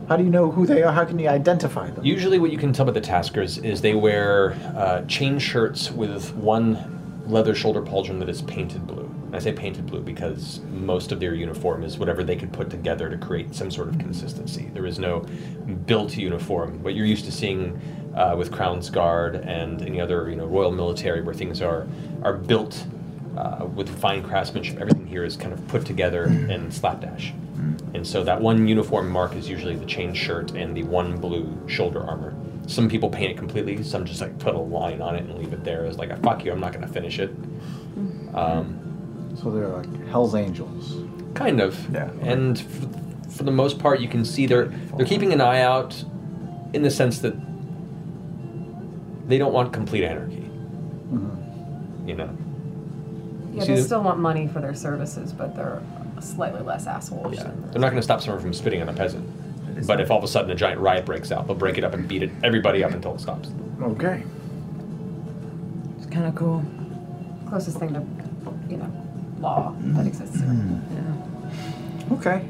How 0.09 0.17
do 0.17 0.25
you 0.25 0.31
know 0.31 0.51
who 0.51 0.67
they 0.67 0.83
are? 0.83 0.93
How 0.93 1.05
can 1.07 1.19
you 1.19 1.29
identify 1.29 1.89
them? 1.91 2.05
Usually, 2.05 2.39
what 2.39 2.53
you 2.53 2.59
can 2.59 2.73
tell 2.75 2.85
by 2.85 2.93
the 2.93 3.01
Taskers 3.01 3.57
is 3.59 3.81
they 3.81 3.95
wear 3.95 4.53
uh, 4.77 5.03
chain 5.07 5.39
shirts 5.39 5.91
with 5.91 6.35
one 6.35 7.23
leather 7.27 7.55
shoulder 7.55 7.81
pauldron 7.81 8.19
that 8.19 8.29
is 8.29 8.43
painted 8.43 8.87
blue, 8.87 9.11
And 9.27 9.35
I 9.35 9.39
say 9.39 9.51
painted 9.53 9.87
blue 9.87 10.01
because 10.03 10.61
most 10.71 11.11
of 11.11 11.21
their 11.21 11.33
uniform 11.35 11.83
is 11.83 11.97
whatever 11.97 12.23
they 12.23 12.37
could 12.37 12.53
put 12.53 12.69
together 12.69 13.09
to 13.09 13.17
create 13.17 13.55
some 13.55 13.71
sort 13.71 13.89
of 13.89 13.99
consistency. 13.99 14.71
There 14.75 14.85
is 14.85 14.99
no 14.99 15.21
built 15.87 16.19
uniform. 16.19 16.83
What 16.83 16.95
you're 16.95 17.07
used 17.07 17.25
to 17.25 17.33
seeing 17.33 17.81
uh, 18.15 18.35
with 18.37 18.53
Crown's 18.53 18.91
Guard 18.91 19.37
and 19.37 19.81
any 19.81 20.03
other 20.03 20.29
you 20.29 20.37
know 20.37 20.45
royal 20.45 20.71
military, 20.71 21.23
where 21.23 21.35
things 21.35 21.63
are 21.63 21.87
are 22.23 22.35
built 22.35 22.87
uh, 23.37 23.67
with 23.67 23.89
fine 24.01 24.23
craftsmanship. 24.23 24.79
Everything 24.81 25.07
here 25.07 25.25
is 25.25 25.37
kind 25.37 25.53
of 25.53 25.67
put 25.69 25.85
together 25.85 26.25
in 26.25 26.71
slapdash. 26.71 27.33
And 27.95 28.07
so 28.07 28.25
that 28.25 28.41
one 28.41 28.67
uniform 28.69 29.09
mark 29.09 29.35
is 29.37 29.49
usually 29.49 29.77
the 29.77 29.87
chain 29.87 30.13
shirt 30.15 30.51
and 30.53 30.77
the 30.77 30.83
one 30.83 31.17
blue 31.19 31.57
shoulder 31.69 32.03
armor. 32.03 32.35
Some 32.67 32.89
people 32.89 33.09
paint 33.09 33.31
it 33.31 33.37
completely. 33.39 33.83
Some 33.83 34.05
just 34.05 34.21
like 34.21 34.39
put 34.39 34.55
a 34.55 34.59
line 34.59 35.01
on 35.01 35.15
it 35.15 35.23
and 35.25 35.39
leave 35.39 35.53
it 35.53 35.65
there 35.65 35.85
as 35.87 35.97
like 35.99 36.11
a 36.11 36.17
fuck 36.17 36.45
you. 36.45 36.53
I'm 36.53 36.61
not 36.61 36.73
going 36.73 36.87
to 36.87 36.93
finish 36.93 37.19
it. 37.19 37.31
Um, 38.35 38.81
So 39.41 39.51
they're 39.51 39.69
like 39.69 40.07
Hell's 40.09 40.35
Angels. 40.35 40.97
Kind 41.35 41.61
of. 41.61 41.89
Yeah. 41.93 42.11
And 42.23 42.59
f- 42.59 43.33
for 43.37 43.43
the 43.45 43.51
most 43.53 43.79
part, 43.79 44.01
you 44.01 44.09
can 44.09 44.25
see 44.25 44.47
they're 44.47 44.67
they're 44.97 45.07
keeping 45.07 45.33
an 45.33 45.41
eye 45.41 45.61
out, 45.61 46.05
in 46.73 46.83
the 46.83 46.91
sense 46.91 47.19
that 47.21 47.35
they 49.29 49.39
don't 49.39 49.53
want 49.53 49.73
complete 49.73 50.05
anarchy. 50.05 50.49
You 52.07 52.15
know. 52.15 52.37
You 53.55 53.61
Yeah, 53.61 53.67
see 53.67 53.75
they 53.75 53.81
the- 53.81 53.87
still 53.87 54.03
want 54.03 54.19
money 54.19 54.49
for 54.49 54.61
their 54.61 54.75
services, 54.75 55.33
but 55.33 55.55
they're 55.55 55.81
slightly 56.21 56.61
less 56.63 56.89
assholes. 56.89 57.37
than 57.39 57.63
They're 57.71 57.81
not 57.81 57.91
going 57.91 57.97
to 57.97 58.03
stop 58.03 58.21
someone 58.21 58.43
from 58.43 58.53
spitting 58.53 58.83
on 58.83 58.89
a 58.89 58.93
peasant. 58.93 59.25
But 59.87 60.01
if 60.01 60.11
all 60.11 60.19
of 60.19 60.25
a 60.25 60.29
sudden 60.29 60.51
a 60.51 60.55
giant 60.57 60.81
riot 60.81 61.05
breaks 61.05 61.31
out, 61.31 61.47
they'll 61.47 61.55
break 61.57 61.79
it 61.79 61.85
up 61.85 61.95
and 61.95 62.07
beat 62.09 62.23
it 62.25 62.31
everybody 62.43 62.83
up 62.83 62.91
until 62.93 63.15
it 63.15 63.21
stops. 63.21 63.51
Okay. 63.81 64.25
It's 65.99 66.07
kind 66.07 66.27
of 66.27 66.35
cool. 66.35 66.65
closest 67.49 67.79
thing 67.79 67.93
to, 67.95 68.03
you 68.69 68.77
know, 68.79 68.91
law 69.39 69.73
that 69.79 70.07
exists. 70.07 70.41
Hmm. 70.41 70.79
here. 70.93 72.19
Okay. 72.19 72.45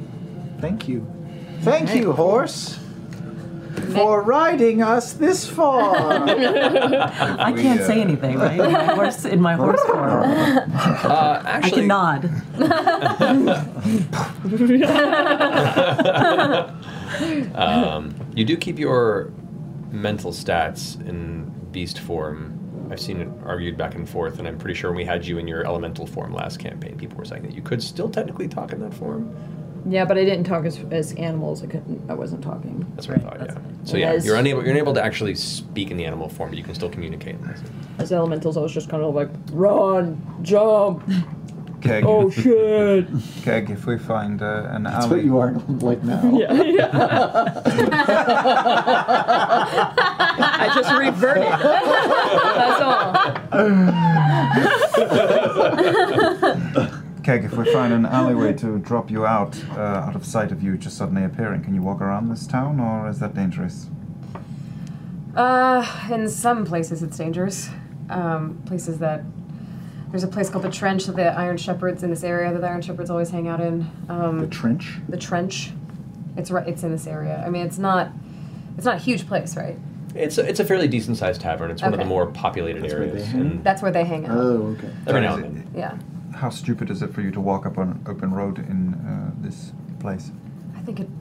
Thank 0.60 0.88
you. 0.88 1.06
Thank 1.60 1.94
you, 1.94 2.12
horse, 2.12 2.78
for 3.92 4.22
riding 4.22 4.82
us 4.82 5.14
this 5.14 5.48
far. 5.48 5.96
I 6.28 7.52
can't 7.56 7.82
say 7.82 8.00
anything, 8.00 8.38
right? 8.38 8.58
In 8.58 8.72
my 8.72 8.84
horse, 8.84 9.24
in 9.24 9.40
my 9.40 9.54
horse 9.54 9.80
form. 9.82 10.00
Uh, 10.00 11.42
I 11.44 11.44
actually, 11.44 11.82
can 11.82 11.88
nod. 11.88 12.24
um, 17.54 18.14
you 18.34 18.44
do 18.44 18.56
keep 18.56 18.78
your 18.78 19.32
mental 19.90 20.32
stats 20.32 21.00
in 21.06 21.50
beast 21.70 22.00
form. 22.00 22.88
I've 22.90 23.00
seen 23.00 23.20
it 23.20 23.28
argued 23.44 23.76
back 23.76 23.94
and 23.94 24.08
forth, 24.08 24.38
and 24.38 24.46
I'm 24.46 24.58
pretty 24.58 24.74
sure 24.74 24.90
when 24.90 24.98
we 24.98 25.04
had 25.04 25.26
you 25.26 25.38
in 25.38 25.48
your 25.48 25.66
elemental 25.66 26.06
form 26.06 26.32
last 26.32 26.58
campaign, 26.58 26.98
people 26.98 27.16
were 27.16 27.24
saying 27.24 27.42
that 27.42 27.54
you 27.54 27.62
could 27.62 27.82
still 27.82 28.10
technically 28.10 28.48
talk 28.48 28.72
in 28.72 28.80
that 28.80 28.94
form. 28.94 29.34
Yeah, 29.86 30.04
but 30.06 30.16
I 30.16 30.24
didn't 30.24 30.44
talk 30.44 30.64
as, 30.64 30.78
as 30.90 31.12
animals. 31.14 31.62
I 31.62 31.66
couldn't. 31.66 32.10
I 32.10 32.14
wasn't 32.14 32.42
talking. 32.42 32.86
That's 32.94 33.06
what 33.06 33.18
I 33.18 33.20
thought. 33.20 33.38
Yeah. 33.40 33.58
So 33.84 33.96
yeah, 33.98 34.12
As- 34.12 34.24
you're 34.24 34.36
unable. 34.36 34.62
You're 34.62 34.70
unable 34.72 34.94
to 34.94 35.02
actually 35.04 35.34
speak 35.34 35.90
in 35.90 35.96
the 35.98 36.06
animal 36.06 36.28
form, 36.30 36.48
but 36.50 36.56
you 36.58 36.64
can 36.64 36.74
still 36.74 36.88
communicate. 36.88 37.36
As 37.98 38.10
elementals, 38.12 38.56
I 38.56 38.60
was 38.60 38.72
just 38.72 38.88
kind 38.88 39.02
of 39.02 39.14
like 39.14 39.28
run, 39.52 40.20
jump. 40.42 41.02
Keg. 41.82 42.04
Oh 42.06 42.30
shit! 42.30 43.06
Keg, 43.42 43.68
if 43.68 43.84
we 43.84 43.98
find 43.98 44.40
uh, 44.40 44.68
an 44.70 44.84
That's 44.84 45.04
alley. 45.04 45.16
what 45.16 45.24
you 45.26 45.38
are 45.38 45.52
like 45.80 46.02
now. 46.02 46.22
Yeah, 46.38 46.48
I 50.56 50.70
just 50.74 50.90
reverted. 50.96 51.42
That's 52.54 52.80
all. 56.00 56.33
Keg, 57.24 57.44
if 57.44 57.56
we 57.56 57.64
find 57.72 57.92
an 57.92 58.04
alleyway 58.04 58.52
to 58.52 58.78
drop 58.78 59.10
you 59.10 59.24
out, 59.24 59.58
uh, 59.70 59.80
out 59.80 60.14
of 60.14 60.26
sight 60.26 60.52
of 60.52 60.62
you 60.62 60.76
just 60.76 60.96
suddenly 60.98 61.24
appearing, 61.24 61.62
can 61.64 61.74
you 61.74 61.80
walk 61.80 62.02
around 62.02 62.28
this 62.28 62.46
town, 62.46 62.78
or 62.78 63.08
is 63.08 63.18
that 63.20 63.34
dangerous? 63.34 63.86
Uh, 65.34 65.84
in 66.12 66.28
some 66.28 66.64
places 66.66 67.02
it's 67.02 67.16
dangerous. 67.16 67.70
Um, 68.10 68.62
places 68.66 68.98
that 68.98 69.22
there's 70.10 70.22
a 70.22 70.28
place 70.28 70.50
called 70.50 70.64
the 70.64 70.70
Trench 70.70 71.06
that 71.06 71.16
the 71.16 71.26
Iron 71.36 71.56
Shepherds 71.56 72.02
in 72.02 72.10
this 72.10 72.22
area 72.22 72.52
that 72.52 72.60
the 72.60 72.68
Iron 72.68 72.82
Shepherds 72.82 73.08
always 73.10 73.30
hang 73.30 73.48
out 73.48 73.60
in. 73.60 73.90
Um, 74.08 74.40
The 74.40 74.46
trench. 74.46 74.98
the 75.08 75.16
Trench. 75.16 75.72
It's 76.36 76.50
right. 76.50 76.68
It's 76.68 76.82
in 76.82 76.90
this 76.92 77.06
area. 77.06 77.42
I 77.44 77.48
mean, 77.48 77.64
it's 77.64 77.78
not. 77.78 78.10
It's 78.76 78.84
not 78.84 78.96
a 78.96 79.00
huge 79.00 79.26
place, 79.26 79.56
right? 79.56 79.78
It's 80.14 80.36
a, 80.36 80.46
it's 80.48 80.60
a 80.60 80.64
fairly 80.64 80.88
decent 80.88 81.16
sized 81.16 81.40
tavern. 81.40 81.70
It's 81.70 81.80
one 81.82 81.92
of 81.94 81.98
the 81.98 82.04
more 82.04 82.26
populated 82.26 82.82
That's 82.82 82.92
where 82.92 83.02
areas. 83.02 83.22
they 83.24 83.28
hang? 83.30 83.40
and 83.40 83.64
That's 83.64 83.82
where 83.82 83.90
they 83.90 84.04
hang 84.04 84.26
out. 84.26 84.36
Oh, 84.36 84.76
okay. 84.78 84.90
every 85.06 85.20
now 85.22 85.34
and 85.36 85.44
then. 85.44 85.70
Yeah. 85.74 85.96
How 86.34 86.50
stupid 86.50 86.90
is 86.90 87.02
it 87.02 87.12
for 87.14 87.20
you 87.20 87.30
to 87.30 87.40
walk 87.40 87.64
up 87.66 87.78
on 87.78 87.88
an 87.90 88.04
open 88.06 88.32
road 88.32 88.58
in 88.58 88.94
uh, 88.94 89.30
this 89.40 89.72
place? 90.00 90.32
I 90.76 90.80
think 90.80 90.98
it'd 91.00 91.12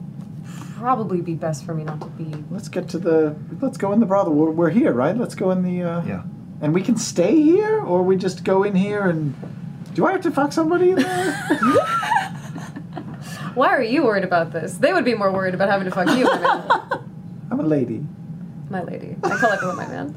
probably 0.76 1.20
be 1.20 1.34
best 1.34 1.64
for 1.64 1.74
me 1.74 1.84
not 1.84 2.00
to 2.00 2.08
be. 2.08 2.34
Let's 2.50 2.68
get 2.68 2.88
to 2.90 2.98
the. 2.98 3.36
Let's 3.60 3.78
go 3.78 3.92
in 3.92 4.00
the 4.00 4.06
brothel. 4.06 4.34
We're, 4.34 4.50
we're 4.50 4.70
here, 4.70 4.92
right? 4.92 5.16
Let's 5.16 5.34
go 5.34 5.50
in 5.52 5.62
the. 5.62 5.82
Uh, 5.82 6.02
Yeah. 6.04 6.22
And 6.60 6.72
we 6.74 6.82
can 6.82 6.96
stay 6.96 7.40
here, 7.42 7.80
or 7.80 8.02
we 8.02 8.16
just 8.16 8.44
go 8.44 8.62
in 8.64 8.74
here 8.74 9.02
and. 9.08 9.34
Do 9.94 10.06
I 10.06 10.12
have 10.12 10.22
to 10.22 10.30
fuck 10.32 10.52
somebody 10.52 10.90
in 10.90 10.96
there? 10.96 11.32
Why 13.54 13.68
are 13.68 13.82
you 13.82 14.02
worried 14.02 14.24
about 14.24 14.50
this? 14.52 14.74
They 14.78 14.92
would 14.92 15.04
be 15.04 15.14
more 15.14 15.30
worried 15.30 15.54
about 15.54 15.68
having 15.70 15.84
to 15.84 15.90
fuck 15.92 16.08
you. 16.18 16.28
I'm 17.50 17.60
a 17.60 17.62
lady. 17.62 18.04
My 18.70 18.82
lady. 18.82 19.14
I 19.22 19.36
call 19.36 19.52
everyone 19.52 19.76
my 19.76 19.86
man. 19.86 20.14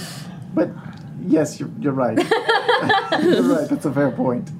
But 0.54 0.70
yes, 1.26 1.58
you're, 1.60 1.70
you're 1.80 1.92
right. 1.92 2.16
you're 3.22 3.42
right. 3.42 3.68
That's 3.68 3.84
a 3.84 3.92
fair 3.92 4.10
point. 4.10 4.50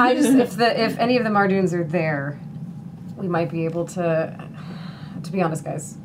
I 0.00 0.14
just 0.14 0.30
if 0.30 0.56
the 0.56 0.80
if 0.82 0.98
any 0.98 1.16
of 1.16 1.24
the 1.24 1.30
Marduns 1.30 1.72
are 1.74 1.84
there, 1.84 2.38
we 3.16 3.28
might 3.28 3.50
be 3.50 3.64
able 3.64 3.86
to. 3.88 4.48
To 5.22 5.32
be 5.32 5.42
honest, 5.42 5.64
guys, 5.64 5.96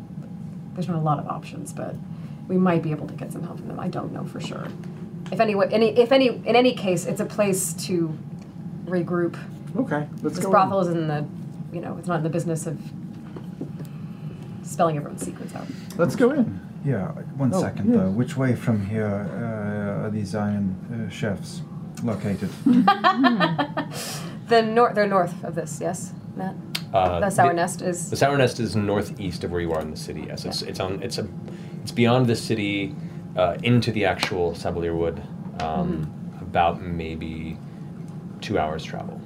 there's 0.74 0.88
not 0.88 0.98
a 0.98 1.02
lot 1.02 1.20
of 1.20 1.28
options, 1.28 1.74
but 1.74 1.96
we 2.48 2.58
might 2.58 2.82
be 2.82 2.92
able 2.92 3.08
to 3.08 3.14
get 3.14 3.32
some 3.32 3.44
help 3.44 3.58
from 3.60 3.68
them. 3.68 3.80
I 3.80 3.88
don't 3.88 4.12
know 4.12 4.26
for 4.26 4.40
sure. 4.40 4.68
If 5.32 5.40
any, 5.40 5.56
any 5.72 5.90
if 5.98 6.12
any 6.12 6.28
in 6.30 6.56
any 6.56 6.74
case, 6.74 7.06
it's 7.06 7.22
a 7.22 7.26
place 7.26 7.74
to 7.86 8.18
regroup. 8.86 9.38
Okay, 9.76 10.08
let's 10.22 10.36
This 10.38 10.46
go. 10.46 10.52
brothel 10.52 10.82
is 10.82 10.88
in 10.90 11.08
the, 11.08 11.26
you 11.72 11.80
know, 11.80 11.98
it's 11.98 12.08
not 12.08 12.18
in 12.18 12.24
the 12.24 12.30
business 12.30 12.68
of 12.68 12.78
spelling 14.64 14.98
everyone's 14.98 15.24
secrets 15.24 15.54
out. 15.56 15.68
Let's 15.98 16.16
go 16.16 16.32
in. 16.32 16.60
Yeah, 16.84 17.12
one 17.38 17.52
Oh, 17.54 17.62
second 17.62 17.90
yes. 17.90 17.98
though. 17.98 18.10
Which 18.10 18.36
way 18.38 18.56
from 18.56 18.86
here 18.86 19.28
uh, 19.32 20.06
are 20.08 20.10
these 20.10 20.34
iron 20.36 20.76
uh, 21.08 21.10
chefs 21.10 21.62
located? 22.04 22.50
The 24.48 24.62
north, 24.62 24.96
they're 24.96 25.08
north 25.08 25.44
of 25.46 25.56
this, 25.56 25.80
yes, 25.80 26.12
Matt. 26.36 26.56
Uh, 26.94 27.22
the 27.22 27.30
Sour 27.30 27.50
the- 27.50 27.54
Nest 27.56 27.82
is. 27.82 28.10
The 28.10 28.18
Sour 28.18 28.38
Nest 28.38 28.60
is 28.60 28.76
northeast 28.76 29.46
of 29.46 29.52
where 29.52 29.62
you 29.62 29.72
are 29.72 29.80
in 29.80 29.92
the 29.92 29.96
city. 29.98 30.26
Yes, 30.28 30.44
it's 30.44 30.62
it's 30.62 30.80
on 30.82 31.02
it's 31.02 31.18
a 31.20 31.26
it's 31.84 31.94
beyond 31.94 32.28
the 32.28 32.36
city, 32.36 32.94
uh, 33.38 33.56
into 33.64 33.94
the 33.94 34.04
actual 34.04 34.52
Savalir 34.52 34.94
Wood, 34.94 35.22
um, 35.62 35.88
Mm-hmm. 35.88 36.44
about 36.44 36.82
maybe 36.82 37.58
two 38.42 38.60
hours 38.60 38.84
travel. 38.84 39.22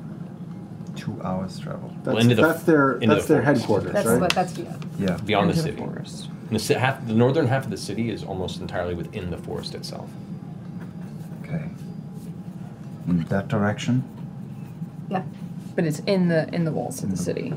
Two 0.95 1.19
hours 1.23 1.57
travel. 1.59 1.89
That's, 2.03 2.07
Well, 2.13 2.17
into 2.17 2.35
the- 2.35 2.43
that's 2.43 2.63
their 2.63 2.91
into 2.99 3.15
that's 3.15 3.25
the 3.25 3.33
their 3.35 3.41
headquarters, 3.41 3.93
That's 3.93 4.05
right? 4.07 4.21
what 4.21 4.29
that's 4.35 4.55
yeah. 4.59 4.75
Yeah. 4.99 5.17
Beyond 5.25 5.49
the 5.49 5.53
Into 5.53 5.63
city. 5.63 5.77
forest. 5.77 6.29
And 6.47 6.55
the, 6.55 6.59
ci- 6.59 6.75
half, 6.75 7.05
the 7.07 7.13
northern 7.13 7.47
half 7.47 7.65
of 7.65 7.71
the 7.71 7.77
city 7.77 8.09
is 8.11 8.23
almost 8.23 8.59
entirely 8.61 8.93
within 8.93 9.31
the 9.31 9.37
forest 9.37 9.73
itself. 9.73 10.09
Okay. 11.43 11.65
In 13.07 13.23
that 13.25 13.47
direction? 13.47 14.03
Yeah. 15.09 15.23
But 15.75 15.85
it's 15.85 15.99
in 15.99 16.27
the 16.29 16.47
in 16.53 16.63
the 16.63 16.71
walls 16.71 17.03
of 17.03 17.11
the 17.11 17.17
city, 17.17 17.53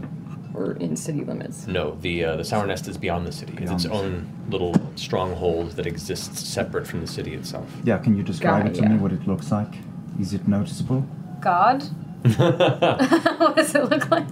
or 0.55 0.73
in 0.73 0.97
city 0.97 1.25
limits. 1.25 1.67
No, 1.69 1.97
the 2.01 2.25
uh, 2.25 2.37
the 2.37 2.45
Sour 2.45 2.67
Nest 2.67 2.89
is 2.89 2.99
beyond 2.99 3.27
the 3.27 3.33
city. 3.33 3.53
Beyond 3.53 3.77
it's 3.77 3.85
its 3.85 3.93
the 3.93 3.99
city. 3.99 4.15
own 4.17 4.29
little 4.51 4.75
stronghold 4.97 5.73
that 5.73 5.87
exists 5.87 6.49
separate 6.49 6.87
from 6.87 7.01
the 7.01 7.07
city 7.07 7.35
itself. 7.35 7.71
Yeah, 7.85 7.99
can 7.99 8.17
you 8.17 8.25
describe 8.25 8.65
Guy, 8.65 8.71
it 8.71 8.75
to 8.77 8.83
yeah. 8.83 8.89
me 8.89 8.99
what 8.99 9.13
it 9.13 9.27
looks 9.29 9.53
like? 9.53 9.73
Is 10.21 10.35
it 10.35 10.49
noticeable? 10.49 11.07
God. 11.41 11.83
what 12.37 13.55
does 13.55 13.75
it 13.75 13.85
look 13.85 14.11
like? 14.11 14.27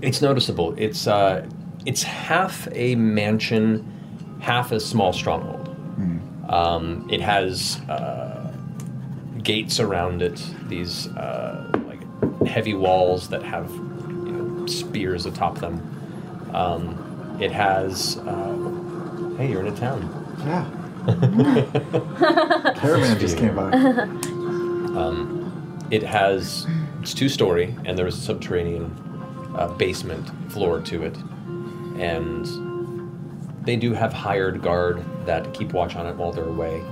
It's 0.00 0.22
noticeable. 0.22 0.74
It's 0.78 1.06
uh, 1.06 1.46
it's 1.86 2.02
half 2.02 2.68
a 2.72 2.94
mansion, 2.94 4.38
half 4.40 4.72
a 4.72 4.80
small 4.80 5.12
stronghold. 5.12 5.68
Um, 6.48 7.06
it 7.10 7.20
has 7.20 7.78
uh, 7.90 8.52
gates 9.42 9.80
around 9.80 10.22
it. 10.22 10.42
These 10.68 11.08
uh, 11.08 11.70
like 11.86 12.46
heavy 12.48 12.74
walls 12.74 13.28
that 13.28 13.42
have 13.42 13.70
you 13.70 14.32
know, 14.32 14.66
spears 14.66 15.26
atop 15.26 15.58
them. 15.58 15.82
Um, 16.54 17.36
it 17.40 17.52
has. 17.52 18.16
Uh, 18.18 19.34
hey, 19.36 19.50
you're 19.50 19.60
in 19.60 19.72
a 19.72 19.76
town. 19.76 20.02
Yeah. 20.40 20.70
Caravan 22.76 23.18
just 23.18 23.36
came 23.38 23.54
by. 23.54 23.70
Um, 24.98 25.86
it 25.90 26.02
has 26.02 26.66
it's 27.02 27.14
two 27.14 27.28
story, 27.28 27.74
and 27.84 27.96
there 27.96 28.06
is 28.06 28.16
a 28.16 28.20
subterranean 28.20 28.90
uh, 29.54 29.68
basement 29.68 30.28
floor 30.50 30.80
to 30.80 31.02
it, 31.04 31.16
and 31.98 32.46
they 33.64 33.76
do 33.76 33.92
have 33.92 34.12
hired 34.12 34.62
guard 34.62 35.02
that 35.26 35.52
keep 35.52 35.72
watch 35.72 35.96
on 35.96 36.06
it 36.06 36.16
while 36.16 36.32
they're 36.32 36.44
away, 36.48 36.82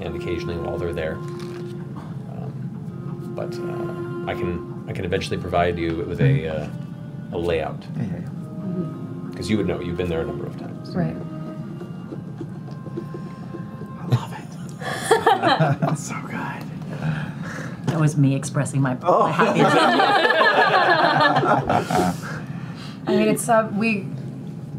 and 0.00 0.14
occasionally 0.16 0.56
while 0.58 0.76
they're 0.78 0.92
there. 0.92 1.14
Um, 1.14 1.32
but 3.36 3.52
uh, 3.54 4.30
I 4.30 4.34
can 4.38 4.84
I 4.88 4.92
can 4.92 5.04
eventually 5.04 5.38
provide 5.38 5.78
you 5.78 6.04
with 6.08 6.20
a 6.20 6.48
uh, 6.48 6.68
a 7.32 7.38
layout. 7.38 7.82
Yeah, 7.96 8.02
yeah, 8.04 8.20
Because 9.30 9.48
you 9.50 9.56
would 9.56 9.66
know, 9.66 9.80
you've 9.80 9.96
been 9.96 10.08
there 10.08 10.20
a 10.22 10.26
number 10.26 10.46
of 10.46 10.56
times. 10.58 10.90
Right. 10.94 11.16
I 14.00 14.06
love 14.14 14.32
it. 14.32 14.48
That's 15.80 16.06
so 16.08 16.14
good. 16.22 16.36
That 17.86 17.98
was 18.00 18.16
me 18.16 18.34
expressing 18.36 18.80
my, 18.80 18.96
Oh. 19.02 19.24
my 19.28 19.32
happiness. 19.32 19.74
I 23.06 23.16
mean, 23.16 23.28
it's 23.28 23.48
up. 23.48 23.72
We. 23.72 24.06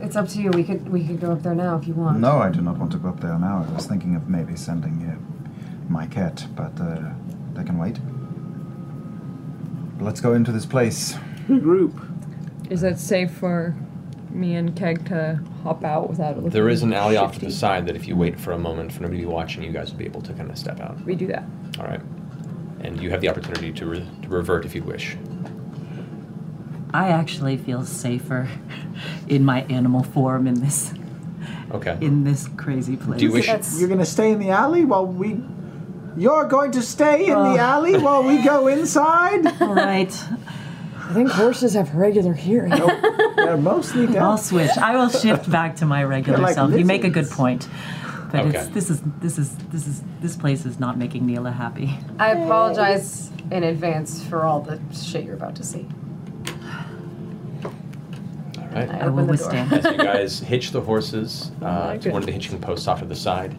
It's 0.01 0.15
up 0.15 0.27
to 0.29 0.41
you. 0.41 0.49
We 0.51 0.63
could 0.63 0.89
we 0.89 1.05
could 1.05 1.19
go 1.21 1.31
up 1.31 1.43
there 1.43 1.55
now 1.55 1.77
if 1.77 1.87
you 1.87 1.93
want. 1.93 2.19
No, 2.19 2.39
I 2.39 2.49
do 2.49 2.61
not 2.61 2.77
want 2.77 2.91
to 2.93 2.97
go 2.97 3.09
up 3.09 3.19
there 3.19 3.37
now. 3.37 3.65
I 3.69 3.73
was 3.73 3.85
thinking 3.85 4.15
of 4.15 4.27
maybe 4.29 4.55
sending 4.55 5.03
uh, 5.05 5.91
my 5.91 6.07
cat, 6.07 6.45
but 6.55 6.79
uh, 6.79 7.11
they 7.53 7.63
can 7.63 7.77
wait. 7.77 7.97
Let's 9.99 10.19
go 10.21 10.33
into 10.33 10.51
this 10.51 10.65
place. 10.65 11.15
Group. 11.47 11.93
Is 12.69 12.83
it 12.83 12.97
safe 12.97 13.31
for 13.31 13.75
me 14.31 14.55
and 14.55 14.75
Keg 14.75 15.05
to 15.07 15.39
hop 15.63 15.83
out 15.83 16.09
without 16.09 16.31
it 16.31 16.37
looking 16.37 16.51
There 16.51 16.69
is 16.69 16.83
an 16.83 16.93
alley 16.93 17.17
off 17.17 17.33
to 17.33 17.39
the 17.39 17.45
shifty? 17.47 17.59
side 17.59 17.85
that 17.87 17.95
if 17.95 18.07
you 18.07 18.15
wait 18.15 18.39
for 18.39 18.53
a 18.53 18.57
moment 18.57 18.91
for 18.93 19.01
nobody 19.01 19.21
to 19.21 19.27
be 19.27 19.31
watching, 19.31 19.61
you 19.61 19.71
guys 19.71 19.91
will 19.91 19.97
be 19.99 20.05
able 20.05 20.21
to 20.21 20.33
kind 20.33 20.49
of 20.49 20.57
step 20.57 20.79
out. 20.79 20.99
We 21.03 21.15
do 21.15 21.27
that. 21.27 21.43
All 21.79 21.85
right. 21.85 21.99
And 22.79 22.99
you 23.01 23.09
have 23.11 23.21
the 23.21 23.27
opportunity 23.29 23.71
to, 23.73 23.85
re- 23.85 24.07
to 24.23 24.29
revert 24.29 24.65
if 24.65 24.73
you 24.73 24.83
wish. 24.83 25.17
I 26.93 27.09
actually 27.09 27.57
feel 27.57 27.83
safer 27.85 28.47
in 29.27 29.45
my 29.45 29.61
animal 29.63 30.03
form 30.03 30.47
in 30.47 30.55
this 30.61 30.93
Okay. 31.73 31.97
in 32.01 32.23
this 32.25 32.49
crazy 32.57 32.97
place. 32.97 33.19
Do 33.19 33.25
you 33.25 33.31
wish? 33.31 33.47
You're 33.79 33.87
gonna 33.89 34.05
stay 34.05 34.31
in 34.31 34.39
the 34.39 34.49
alley 34.49 34.83
while 34.85 35.05
we. 35.05 35.39
You're 36.17 36.43
going 36.45 36.71
to 36.71 36.81
stay 36.81 37.27
in 37.27 37.31
Oh. 37.37 37.53
the 37.53 37.59
alley 37.59 37.97
while 37.97 38.23
we 38.23 38.43
go 38.43 38.67
inside. 38.67 39.45
All 39.61 39.73
right, 39.91 40.11
I 41.09 41.13
think 41.13 41.29
horses 41.31 41.73
have 41.75 41.95
regular 41.95 42.33
hearing. 42.33 42.73
They're 43.37 43.55
mostly 43.55 44.07
I'll 44.17 44.35
deaf. 44.35 44.41
switch. 44.45 44.77
I 44.77 44.97
will 44.97 45.07
shift 45.09 45.49
back 45.57 45.77
to 45.77 45.85
my 45.85 46.03
regular 46.03 46.37
They're 46.37 46.45
like 46.47 46.55
self. 46.55 46.73
You 46.73 46.83
make 46.83 47.05
a 47.05 47.09
good 47.09 47.23
lizards. 47.23 47.37
point. 47.37 47.67
But 48.33 48.45
it's, 48.47 48.55
Okay. 48.57 48.73
this 48.73 48.89
is 48.89 49.01
this 49.21 49.37
is 49.37 49.55
this 49.71 49.87
is 49.87 50.01
this 50.21 50.35
place 50.35 50.65
is 50.65 50.79
not 50.79 50.97
making 50.97 51.25
Nila 51.25 51.51
happy. 51.51 51.97
I 52.19 52.31
apologize 52.31 53.29
in 53.49 53.63
advance 53.63 54.21
for 54.23 54.43
all 54.43 54.59
the 54.61 54.79
shit 54.93 55.23
you're 55.23 55.35
about 55.35 55.55
to 55.55 55.63
see. 55.63 55.87
All 58.71 58.77
right. 58.77 58.89
I 58.89 58.99
I 58.99 59.07
will 59.09 59.19
open 59.23 59.35
the 59.35 59.37
door. 59.37 59.53
withstand. 59.55 59.73
As 59.73 59.85
you 59.85 59.97
guys 59.97 60.39
hitch 60.39 60.71
the 60.71 60.81
horses 60.81 61.51
uh, 61.61 61.85
like 61.87 62.01
to 62.01 62.09
one 62.11 62.21
of 62.21 62.25
the 62.25 62.31
hitching 62.31 62.59
posts 62.59 62.87
off 62.87 62.99
to 62.99 63.05
the 63.05 63.15
side, 63.15 63.57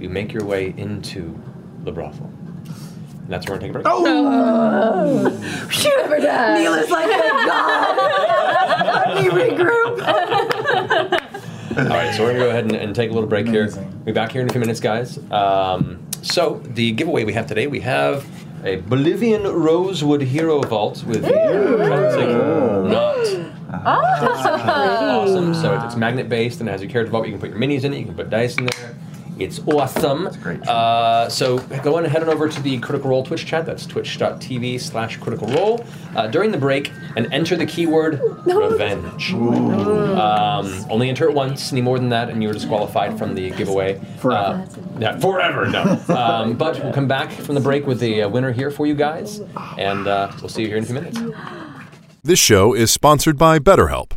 you 0.00 0.08
make 0.08 0.32
your 0.32 0.44
way 0.44 0.72
into 0.76 1.38
the 1.84 1.92
brothel. 1.92 2.26
And 2.26 3.28
that's 3.28 3.46
where 3.48 3.56
we're 3.56 3.60
going 3.60 3.72
to 3.72 3.78
take 3.78 3.86
a 3.86 3.90
break. 3.90 4.08
Oh! 4.10 5.22
Nila's 6.58 6.90
like, 6.90 7.08
thank 7.08 7.46
God. 7.46 7.96
Let 8.84 9.22
me 9.22 9.30
regroup. 9.30 10.02
All 11.78 11.84
right, 11.86 12.14
so 12.14 12.22
we're 12.24 12.34
going 12.34 12.38
to 12.40 12.44
go 12.44 12.50
ahead 12.50 12.64
and, 12.64 12.74
and 12.74 12.94
take 12.94 13.10
a 13.10 13.14
little 13.14 13.28
break 13.28 13.46
Amazing. 13.46 13.82
here. 13.84 13.90
We'll 13.92 14.04
be 14.06 14.12
back 14.12 14.32
here 14.32 14.42
in 14.42 14.48
a 14.48 14.52
few 14.52 14.60
minutes, 14.60 14.80
guys. 14.80 15.18
Um, 15.30 16.06
so, 16.20 16.60
the 16.64 16.92
giveaway 16.92 17.24
we 17.24 17.32
have 17.32 17.46
today, 17.46 17.66
we 17.66 17.80
have 17.80 18.26
a 18.64 18.76
Bolivian 18.76 19.44
Rosewood 19.44 20.20
Hero 20.22 20.60
Vault 20.62 21.02
with 21.04 21.22
the 21.22 21.30
Celtic 23.84 24.66
knot. 24.66 24.68
awesome. 25.28 25.54
So 25.54 25.74
it's, 25.74 25.84
it's 25.84 25.96
magnet 25.96 26.28
based 26.28 26.60
and 26.60 26.68
it 26.68 26.72
has 26.72 26.82
your 26.82 26.90
character 26.90 27.10
vault. 27.10 27.26
You 27.26 27.32
can 27.32 27.40
put 27.40 27.50
your 27.50 27.58
minis 27.58 27.84
in 27.84 27.92
it. 27.92 27.98
You 27.98 28.06
can 28.06 28.14
put 28.14 28.30
dice 28.30 28.56
in 28.56 28.66
there. 28.66 28.96
It's 29.38 29.60
awesome. 29.66 30.24
That's 30.24 30.36
great. 30.36 30.62
Uh, 30.68 31.28
so 31.28 31.58
go 31.82 31.96
on 31.96 32.04
and 32.04 32.12
head 32.12 32.22
on 32.22 32.28
over 32.28 32.48
to 32.48 32.62
the 32.62 32.78
Critical 32.78 33.10
Role 33.10 33.24
Twitch 33.24 33.46
chat. 33.46 33.64
That's 33.64 33.86
twitch.tv 33.86 34.78
slash 34.78 35.16
critical 35.16 35.48
role 35.48 35.84
uh, 36.14 36.26
during 36.28 36.52
the 36.52 36.58
break 36.58 36.92
and 37.16 37.32
enter 37.32 37.56
the 37.56 37.64
keyword 37.64 38.20
revenge. 38.44 39.32
Um, 39.32 40.84
only 40.90 41.08
enter 41.08 41.28
it 41.28 41.34
once. 41.34 41.72
Any 41.72 41.80
more 41.80 41.98
than 41.98 42.10
that, 42.10 42.28
and 42.28 42.42
you're 42.42 42.52
disqualified 42.52 43.18
from 43.18 43.34
the 43.34 43.50
giveaway. 43.50 43.98
Forever. 44.18 44.44
Uh, 44.44 44.66
yeah, 45.00 45.18
forever, 45.18 45.66
no. 45.66 45.82
Um, 46.14 46.52
but 46.54 46.78
we'll 46.82 46.92
come 46.92 47.08
back 47.08 47.32
from 47.32 47.54
the 47.54 47.60
break 47.60 47.86
with 47.86 48.00
the 48.00 48.22
uh, 48.22 48.28
winner 48.28 48.52
here 48.52 48.70
for 48.70 48.86
you 48.86 48.94
guys, 48.94 49.40
and 49.78 50.06
uh, 50.06 50.30
we'll 50.40 50.50
see 50.50 50.62
you 50.62 50.68
here 50.68 50.76
in 50.76 50.82
a 50.84 50.86
few 50.86 50.94
minutes. 50.94 51.18
This 52.24 52.38
show 52.38 52.72
is 52.72 52.92
sponsored 52.92 53.36
by 53.36 53.58
BetterHelp. 53.58 54.12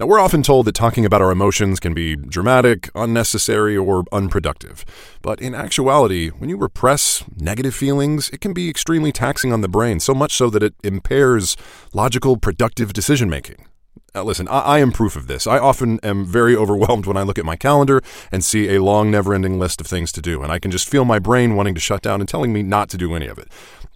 Now, 0.00 0.06
we're 0.06 0.18
often 0.18 0.42
told 0.42 0.66
that 0.66 0.74
talking 0.74 1.04
about 1.04 1.22
our 1.22 1.30
emotions 1.30 1.78
can 1.78 1.94
be 1.94 2.16
dramatic, 2.16 2.90
unnecessary, 2.96 3.76
or 3.76 4.02
unproductive. 4.10 4.84
But 5.22 5.40
in 5.40 5.54
actuality, 5.54 6.30
when 6.30 6.50
you 6.50 6.56
repress 6.56 7.22
negative 7.36 7.72
feelings, 7.72 8.28
it 8.30 8.40
can 8.40 8.54
be 8.54 8.68
extremely 8.68 9.12
taxing 9.12 9.52
on 9.52 9.60
the 9.60 9.68
brain, 9.68 10.00
so 10.00 10.14
much 10.14 10.32
so 10.34 10.50
that 10.50 10.64
it 10.64 10.74
impairs 10.82 11.56
logical, 11.92 12.36
productive 12.36 12.92
decision 12.92 13.30
making. 13.30 13.68
Now, 14.16 14.24
listen, 14.24 14.48
I, 14.48 14.60
I 14.60 14.78
am 14.80 14.90
proof 14.90 15.14
of 15.14 15.28
this. 15.28 15.46
I 15.46 15.60
often 15.60 16.00
am 16.02 16.24
very 16.24 16.56
overwhelmed 16.62 17.06
when 17.06 17.16
I 17.16 17.22
look 17.22 17.38
at 17.38 17.44
my 17.44 17.54
calendar 17.54 18.02
and 18.32 18.44
see 18.44 18.74
a 18.74 18.82
long, 18.82 19.12
never 19.12 19.32
ending 19.32 19.60
list 19.60 19.80
of 19.80 19.86
things 19.86 20.10
to 20.12 20.20
do, 20.20 20.42
and 20.42 20.50
I 20.50 20.58
can 20.58 20.72
just 20.72 20.88
feel 20.88 21.04
my 21.04 21.20
brain 21.20 21.54
wanting 21.54 21.74
to 21.74 21.80
shut 21.80 22.02
down 22.02 22.20
and 22.20 22.28
telling 22.28 22.52
me 22.52 22.64
not 22.64 22.88
to 22.90 22.96
do 22.96 23.14
any 23.14 23.28
of 23.28 23.38
it. 23.38 23.46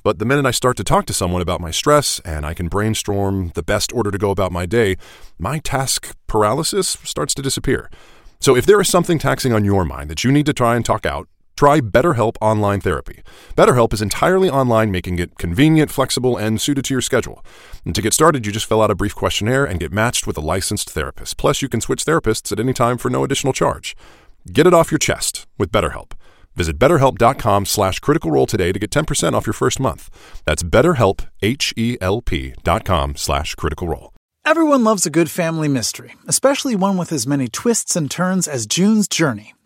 But 0.04 0.18
the 0.18 0.24
minute 0.24 0.46
I 0.46 0.52
start 0.52 0.76
to 0.76 0.84
talk 0.84 1.06
to 1.06 1.12
someone 1.12 1.42
about 1.42 1.60
my 1.60 1.70
stress 1.70 2.20
and 2.20 2.46
I 2.46 2.54
can 2.54 2.68
brainstorm 2.68 3.52
the 3.54 3.62
best 3.62 3.92
order 3.92 4.10
to 4.10 4.18
go 4.18 4.30
about 4.30 4.52
my 4.52 4.64
day, 4.64 4.96
my 5.38 5.58
task 5.58 6.16
paralysis 6.26 6.96
starts 7.02 7.34
to 7.34 7.42
disappear. 7.42 7.90
So 8.40 8.56
if 8.56 8.64
there 8.64 8.80
is 8.80 8.88
something 8.88 9.18
taxing 9.18 9.52
on 9.52 9.64
your 9.64 9.84
mind 9.84 10.08
that 10.10 10.22
you 10.22 10.30
need 10.30 10.46
to 10.46 10.52
try 10.52 10.76
and 10.76 10.84
talk 10.84 11.04
out, 11.04 11.28
try 11.56 11.80
BetterHelp 11.80 12.36
Online 12.40 12.80
Therapy. 12.80 13.24
BetterHelp 13.56 13.92
is 13.92 14.00
entirely 14.00 14.48
online, 14.48 14.92
making 14.92 15.18
it 15.18 15.36
convenient, 15.38 15.90
flexible, 15.90 16.36
and 16.36 16.60
suited 16.60 16.84
to 16.84 16.94
your 16.94 17.00
schedule. 17.00 17.44
And 17.84 17.96
to 17.96 18.02
get 18.02 18.14
started, 18.14 18.46
you 18.46 18.52
just 18.52 18.66
fill 18.66 18.80
out 18.80 18.92
a 18.92 18.94
brief 18.94 19.16
questionnaire 19.16 19.64
and 19.64 19.80
get 19.80 19.92
matched 19.92 20.24
with 20.24 20.38
a 20.38 20.40
licensed 20.40 20.90
therapist. 20.90 21.36
Plus, 21.36 21.60
you 21.60 21.68
can 21.68 21.80
switch 21.80 22.04
therapists 22.04 22.52
at 22.52 22.60
any 22.60 22.72
time 22.72 22.96
for 22.96 23.10
no 23.10 23.24
additional 23.24 23.52
charge. 23.52 23.96
Get 24.52 24.68
it 24.68 24.74
off 24.74 24.92
your 24.92 25.00
chest 25.00 25.48
with 25.58 25.72
BetterHelp. 25.72 26.12
Visit 26.58 26.78
betterhelp.com 26.78 27.66
slash 27.66 28.00
critical 28.00 28.30
role 28.32 28.46
today 28.46 28.72
to 28.72 28.78
get 28.78 28.90
10% 28.90 29.32
off 29.32 29.46
your 29.46 29.54
first 29.54 29.78
month. 29.80 30.10
That's 30.44 30.64
betterhelp, 30.64 31.26
H-E-L-P 31.40 32.54
dot 32.64 32.84
com 32.84 33.16
slash 33.16 33.54
critical 33.54 33.88
role. 33.88 34.12
Everyone 34.44 34.82
loves 34.82 35.06
a 35.06 35.10
good 35.10 35.30
family 35.30 35.68
mystery, 35.68 36.16
especially 36.26 36.74
one 36.74 36.96
with 36.96 37.12
as 37.12 37.26
many 37.26 37.48
twists 37.48 37.96
and 37.96 38.10
turns 38.10 38.48
as 38.48 38.66
June's 38.66 39.06
Journey. 39.06 39.54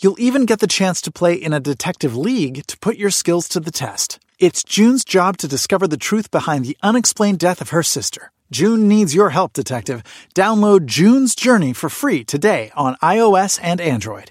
You'll 0.00 0.20
even 0.20 0.46
get 0.46 0.60
the 0.60 0.68
chance 0.68 1.00
to 1.02 1.10
play 1.10 1.34
in 1.34 1.52
a 1.52 1.58
detective 1.58 2.16
league 2.16 2.64
to 2.68 2.78
put 2.78 2.98
your 2.98 3.10
skills 3.10 3.48
to 3.48 3.58
the 3.58 3.72
test. 3.72 4.20
It's 4.38 4.62
June's 4.62 5.04
job 5.04 5.38
to 5.38 5.48
discover 5.48 5.88
the 5.88 5.96
truth 5.96 6.30
behind 6.30 6.64
the 6.64 6.78
unexplained 6.84 7.40
death 7.40 7.60
of 7.60 7.70
her 7.70 7.82
sister. 7.82 8.30
June 8.52 8.86
needs 8.86 9.12
your 9.12 9.30
help, 9.30 9.52
detective. 9.52 10.04
Download 10.36 10.86
June's 10.86 11.34
Journey 11.34 11.72
for 11.72 11.90
free 11.90 12.22
today 12.22 12.70
on 12.76 12.94
iOS 13.02 13.58
and 13.60 13.80
Android. 13.80 14.30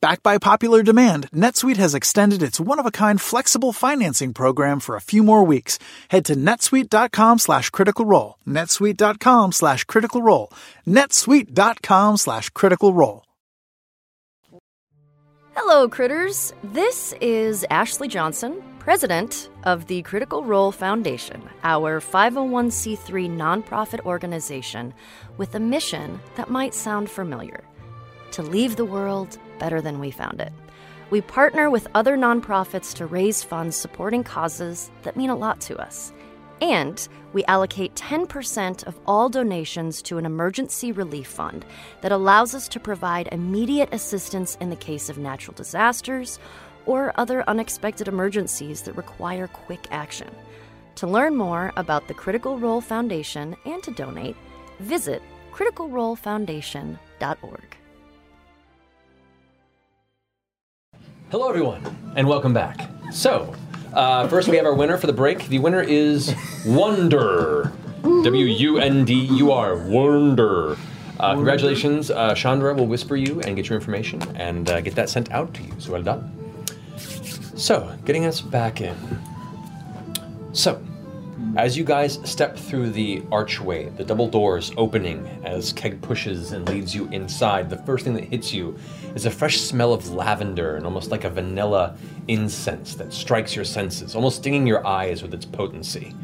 Backed 0.00 0.22
by 0.22 0.38
popular 0.38 0.82
demand, 0.82 1.30
NetSuite 1.30 1.76
has 1.76 1.94
extended 1.94 2.42
its 2.42 2.58
one-of-a-kind 2.58 3.20
flexible 3.20 3.72
financing 3.72 4.32
program 4.32 4.80
for 4.80 4.96
a 4.96 5.00
few 5.00 5.22
more 5.22 5.44
weeks. 5.44 5.78
Head 6.08 6.24
to 6.26 6.34
netsuite.com 6.34 7.38
slash 7.38 7.68
critical 7.68 8.06
role. 8.06 8.36
netsuite.com 8.46 9.52
slash 9.52 9.84
critical 9.84 10.22
role. 10.22 10.50
netsuite.com 10.86 12.16
slash 12.16 12.48
critical 12.50 12.94
role. 12.94 13.24
Hello, 15.54 15.86
critters. 15.86 16.54
This 16.64 17.12
is 17.20 17.66
Ashley 17.68 18.08
Johnson, 18.08 18.62
president 18.78 19.50
of 19.64 19.86
the 19.88 20.00
Critical 20.02 20.44
Role 20.44 20.72
Foundation, 20.72 21.42
our 21.62 22.00
501c3 22.00 23.28
nonprofit 23.36 24.00
organization 24.06 24.94
with 25.36 25.54
a 25.54 25.60
mission 25.60 26.20
that 26.36 26.48
might 26.48 26.72
sound 26.72 27.10
familiar 27.10 27.62
to 28.30 28.42
leave 28.42 28.76
the 28.76 28.84
world 28.84 29.38
better 29.60 29.80
than 29.80 30.00
we 30.00 30.10
found 30.10 30.40
it. 30.40 30.52
We 31.10 31.20
partner 31.20 31.70
with 31.70 31.86
other 31.94 32.16
nonprofits 32.16 32.92
to 32.94 33.06
raise 33.06 33.44
funds 33.44 33.76
supporting 33.76 34.24
causes 34.24 34.90
that 35.02 35.16
mean 35.16 35.30
a 35.30 35.36
lot 35.36 35.60
to 35.62 35.78
us. 35.78 36.12
And 36.60 37.08
we 37.32 37.44
allocate 37.44 37.94
10% 37.94 38.84
of 38.86 38.98
all 39.06 39.28
donations 39.28 40.02
to 40.02 40.18
an 40.18 40.26
emergency 40.26 40.90
relief 40.92 41.28
fund 41.28 41.64
that 42.02 42.12
allows 42.12 42.54
us 42.54 42.68
to 42.68 42.80
provide 42.80 43.28
immediate 43.32 43.88
assistance 43.92 44.56
in 44.60 44.70
the 44.70 44.76
case 44.76 45.08
of 45.08 45.18
natural 45.18 45.54
disasters 45.54 46.38
or 46.86 47.12
other 47.16 47.48
unexpected 47.48 48.08
emergencies 48.08 48.82
that 48.82 48.96
require 48.96 49.46
quick 49.46 49.86
action. 49.90 50.28
To 50.96 51.06
learn 51.06 51.36
more 51.36 51.72
about 51.76 52.08
the 52.08 52.14
Critical 52.14 52.58
Role 52.58 52.80
Foundation 52.80 53.54
and 53.64 53.80
to 53.82 53.92
donate, 53.92 54.36
visit 54.80 55.22
criticalrolefoundation.org. 55.52 57.79
Hello, 61.30 61.48
everyone, 61.48 61.80
and 62.16 62.26
welcome 62.26 62.52
back. 62.52 62.90
So, 63.12 63.54
uh, 63.92 64.26
first 64.26 64.48
we 64.48 64.56
have 64.56 64.66
our 64.66 64.74
winner 64.74 64.96
for 64.96 65.06
the 65.06 65.12
break. 65.12 65.46
The 65.46 65.60
winner 65.60 65.80
is 65.80 66.34
Wonder. 66.66 67.70
W 68.02 68.46
U 68.46 68.78
N 68.78 69.04
D 69.04 69.14
U 69.14 69.52
R. 69.52 69.76
Wonder. 69.76 70.76
Uh, 71.20 71.34
congratulations. 71.34 72.10
Uh, 72.10 72.34
Chandra 72.34 72.74
will 72.74 72.88
whisper 72.88 73.14
you 73.14 73.40
and 73.42 73.54
get 73.54 73.68
your 73.68 73.78
information 73.78 74.20
and 74.34 74.68
uh, 74.68 74.80
get 74.80 74.96
that 74.96 75.08
sent 75.08 75.30
out 75.30 75.54
to 75.54 75.62
you. 75.62 75.72
So 75.78 75.92
well 75.92 76.02
done. 76.02 76.34
So, 77.54 77.96
getting 78.04 78.26
us 78.26 78.40
back 78.40 78.80
in. 78.80 78.96
So, 80.52 80.82
as 81.56 81.76
you 81.76 81.84
guys 81.84 82.18
step 82.24 82.56
through 82.56 82.90
the 82.90 83.22
archway, 83.32 83.88
the 83.90 84.04
double 84.04 84.28
doors 84.28 84.72
opening 84.76 85.26
as 85.44 85.72
Keg 85.72 86.00
pushes 86.00 86.52
and 86.52 86.68
leads 86.68 86.94
you 86.94 87.06
inside, 87.08 87.68
the 87.70 87.76
first 87.78 88.04
thing 88.04 88.14
that 88.14 88.24
hits 88.24 88.52
you 88.52 88.76
is 89.14 89.26
a 89.26 89.30
fresh 89.30 89.58
smell 89.60 89.92
of 89.92 90.10
lavender 90.10 90.76
and 90.76 90.84
almost 90.84 91.10
like 91.10 91.24
a 91.24 91.30
vanilla 91.30 91.96
incense 92.28 92.94
that 92.94 93.12
strikes 93.12 93.56
your 93.56 93.64
senses, 93.64 94.14
almost 94.14 94.36
stinging 94.36 94.66
your 94.66 94.86
eyes 94.86 95.22
with 95.22 95.34
its 95.34 95.44
potency. 95.44 96.14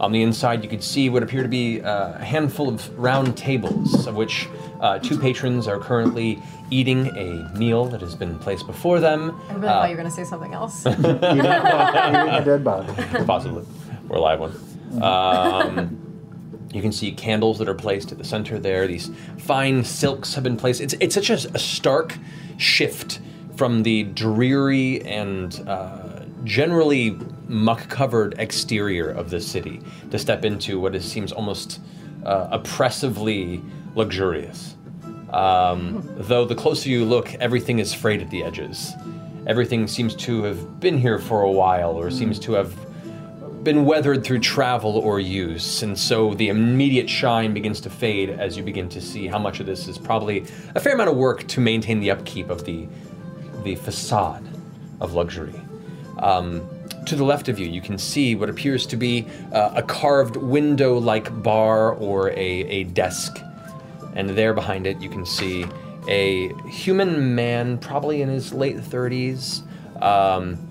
On 0.00 0.12
the 0.12 0.22
inside, 0.22 0.64
you 0.64 0.70
can 0.70 0.80
see 0.80 1.10
what 1.10 1.22
appear 1.22 1.42
to 1.42 1.48
be 1.48 1.82
uh, 1.82 2.14
a 2.14 2.24
handful 2.24 2.68
of 2.70 2.98
round 2.98 3.36
tables, 3.36 4.06
of 4.06 4.16
which 4.16 4.48
uh, 4.80 4.98
two 4.98 5.18
patrons 5.18 5.68
are 5.68 5.78
currently 5.78 6.42
eating 6.70 7.06
a 7.18 7.52
meal 7.58 7.84
that 7.84 8.00
has 8.00 8.14
been 8.14 8.38
placed 8.38 8.66
before 8.66 8.98
them. 8.98 9.38
I 9.50 9.52
really 9.54 9.68
Uh, 9.68 9.72
thought 9.72 9.90
you 9.90 9.96
were 9.96 10.02
going 10.02 10.08
to 10.08 10.16
say 10.16 10.24
something 10.24 10.54
else. 10.54 10.86
a 10.86 12.42
dead 12.42 12.64
body. 12.64 12.90
Possibly. 13.26 13.64
Or 14.10 14.16
a 14.16 14.20
live 14.20 14.40
one. 14.40 15.02
Um, 15.02 15.96
you 16.72 16.82
can 16.82 16.90
see 16.90 17.12
candles 17.12 17.58
that 17.60 17.68
are 17.68 17.74
placed 17.74 18.10
at 18.10 18.18
the 18.18 18.24
center 18.24 18.58
there. 18.58 18.86
These 18.88 19.10
fine 19.38 19.84
silks 19.84 20.34
have 20.34 20.42
been 20.42 20.56
placed. 20.56 20.80
It's, 20.80 20.94
it's 20.94 21.14
such 21.14 21.30
a, 21.30 21.34
a 21.54 21.58
stark 21.58 22.18
shift 22.56 23.20
from 23.54 23.84
the 23.84 24.02
dreary 24.02 25.00
and 25.02 25.62
uh, 25.68 26.24
generally 26.42 27.16
muck 27.46 27.88
covered 27.88 28.34
exterior 28.38 29.10
of 29.10 29.30
the 29.30 29.40
city 29.40 29.80
to 30.10 30.18
step 30.18 30.44
into 30.44 30.80
what 30.80 30.94
is, 30.96 31.04
seems 31.04 31.30
almost 31.30 31.80
uh, 32.24 32.48
oppressively 32.50 33.62
luxurious. 33.94 34.76
Um, 35.32 36.02
though 36.16 36.44
the 36.44 36.56
closer 36.56 36.88
you 36.88 37.04
look, 37.04 37.32
everything 37.34 37.78
is 37.78 37.94
frayed 37.94 38.22
at 38.22 38.30
the 38.30 38.42
edges. 38.42 38.92
Everything 39.46 39.86
seems 39.86 40.16
to 40.16 40.42
have 40.42 40.80
been 40.80 40.98
here 40.98 41.18
for 41.20 41.42
a 41.42 41.50
while, 41.50 41.92
or 41.92 42.10
seems 42.10 42.38
to 42.40 42.52
have 42.54 42.74
been 43.62 43.84
weathered 43.84 44.24
through 44.24 44.38
travel 44.38 44.96
or 44.96 45.20
use, 45.20 45.82
and 45.82 45.98
so 45.98 46.34
the 46.34 46.48
immediate 46.48 47.10
shine 47.10 47.52
begins 47.52 47.80
to 47.82 47.90
fade 47.90 48.30
as 48.30 48.56
you 48.56 48.62
begin 48.62 48.88
to 48.88 49.00
see 49.00 49.26
how 49.26 49.38
much 49.38 49.60
of 49.60 49.66
this 49.66 49.86
is 49.86 49.98
probably 49.98 50.44
a 50.74 50.80
fair 50.80 50.94
amount 50.94 51.10
of 51.10 51.16
work 51.16 51.46
to 51.48 51.60
maintain 51.60 52.00
the 52.00 52.10
upkeep 52.10 52.48
of 52.48 52.64
the 52.64 52.86
the 53.62 53.74
facade 53.74 54.46
of 55.00 55.12
luxury. 55.12 55.54
Um, 56.18 56.66
to 57.06 57.16
the 57.16 57.24
left 57.24 57.48
of 57.48 57.58
you, 57.58 57.66
you 57.66 57.80
can 57.80 57.98
see 57.98 58.34
what 58.34 58.48
appears 58.48 58.86
to 58.86 58.96
be 58.96 59.26
uh, 59.52 59.72
a 59.74 59.82
carved 59.82 60.36
window-like 60.36 61.42
bar 61.42 61.92
or 61.94 62.30
a, 62.30 62.36
a 62.36 62.84
desk, 62.84 63.38
and 64.14 64.30
there 64.30 64.54
behind 64.54 64.86
it, 64.86 65.00
you 65.00 65.08
can 65.08 65.26
see 65.26 65.66
a 66.08 66.54
human 66.68 67.34
man, 67.34 67.78
probably 67.78 68.22
in 68.22 68.28
his 68.28 68.52
late 68.52 68.76
30s. 68.76 69.62
Um, 70.02 70.66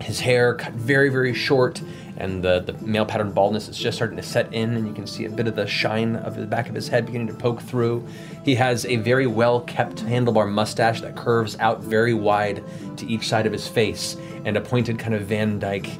his 0.00 0.20
hair 0.20 0.54
cut 0.54 0.72
very, 0.74 1.08
very 1.08 1.34
short, 1.34 1.82
and 2.18 2.42
the, 2.42 2.60
the 2.60 2.72
male 2.84 3.06
pattern 3.06 3.32
baldness 3.32 3.68
is 3.68 3.78
just 3.78 3.96
starting 3.96 4.16
to 4.16 4.22
set 4.22 4.52
in, 4.52 4.76
and 4.76 4.86
you 4.86 4.92
can 4.92 5.06
see 5.06 5.24
a 5.24 5.30
bit 5.30 5.46
of 5.46 5.54
the 5.54 5.66
shine 5.66 6.16
of 6.16 6.36
the 6.36 6.46
back 6.46 6.68
of 6.68 6.74
his 6.74 6.88
head 6.88 7.06
beginning 7.06 7.28
to 7.28 7.34
poke 7.34 7.62
through. 7.62 8.06
He 8.44 8.54
has 8.56 8.84
a 8.84 8.96
very 8.96 9.26
well 9.26 9.60
kept 9.62 10.04
handlebar 10.04 10.50
mustache 10.50 11.00
that 11.00 11.16
curves 11.16 11.56
out 11.60 11.80
very 11.80 12.14
wide 12.14 12.62
to 12.96 13.06
each 13.06 13.28
side 13.28 13.46
of 13.46 13.52
his 13.52 13.66
face, 13.66 14.16
and 14.44 14.56
a 14.56 14.60
pointed 14.60 14.98
kind 14.98 15.14
of 15.14 15.22
Van 15.22 15.58
Dyke 15.58 15.90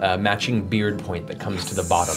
uh, 0.00 0.16
matching 0.16 0.66
beard 0.66 0.98
point 0.98 1.26
that 1.28 1.38
comes 1.38 1.64
to 1.66 1.74
the 1.74 1.84
bottom. 1.84 2.16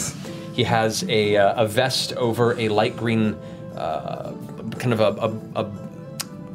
He 0.52 0.64
has 0.64 1.04
a, 1.08 1.36
uh, 1.36 1.62
a 1.62 1.66
vest 1.66 2.12
over 2.14 2.58
a 2.58 2.68
light 2.68 2.96
green, 2.96 3.34
uh, 3.76 4.32
kind 4.78 4.92
of 4.92 5.00
a, 5.00 5.58
a, 5.58 5.62
a 5.62 5.64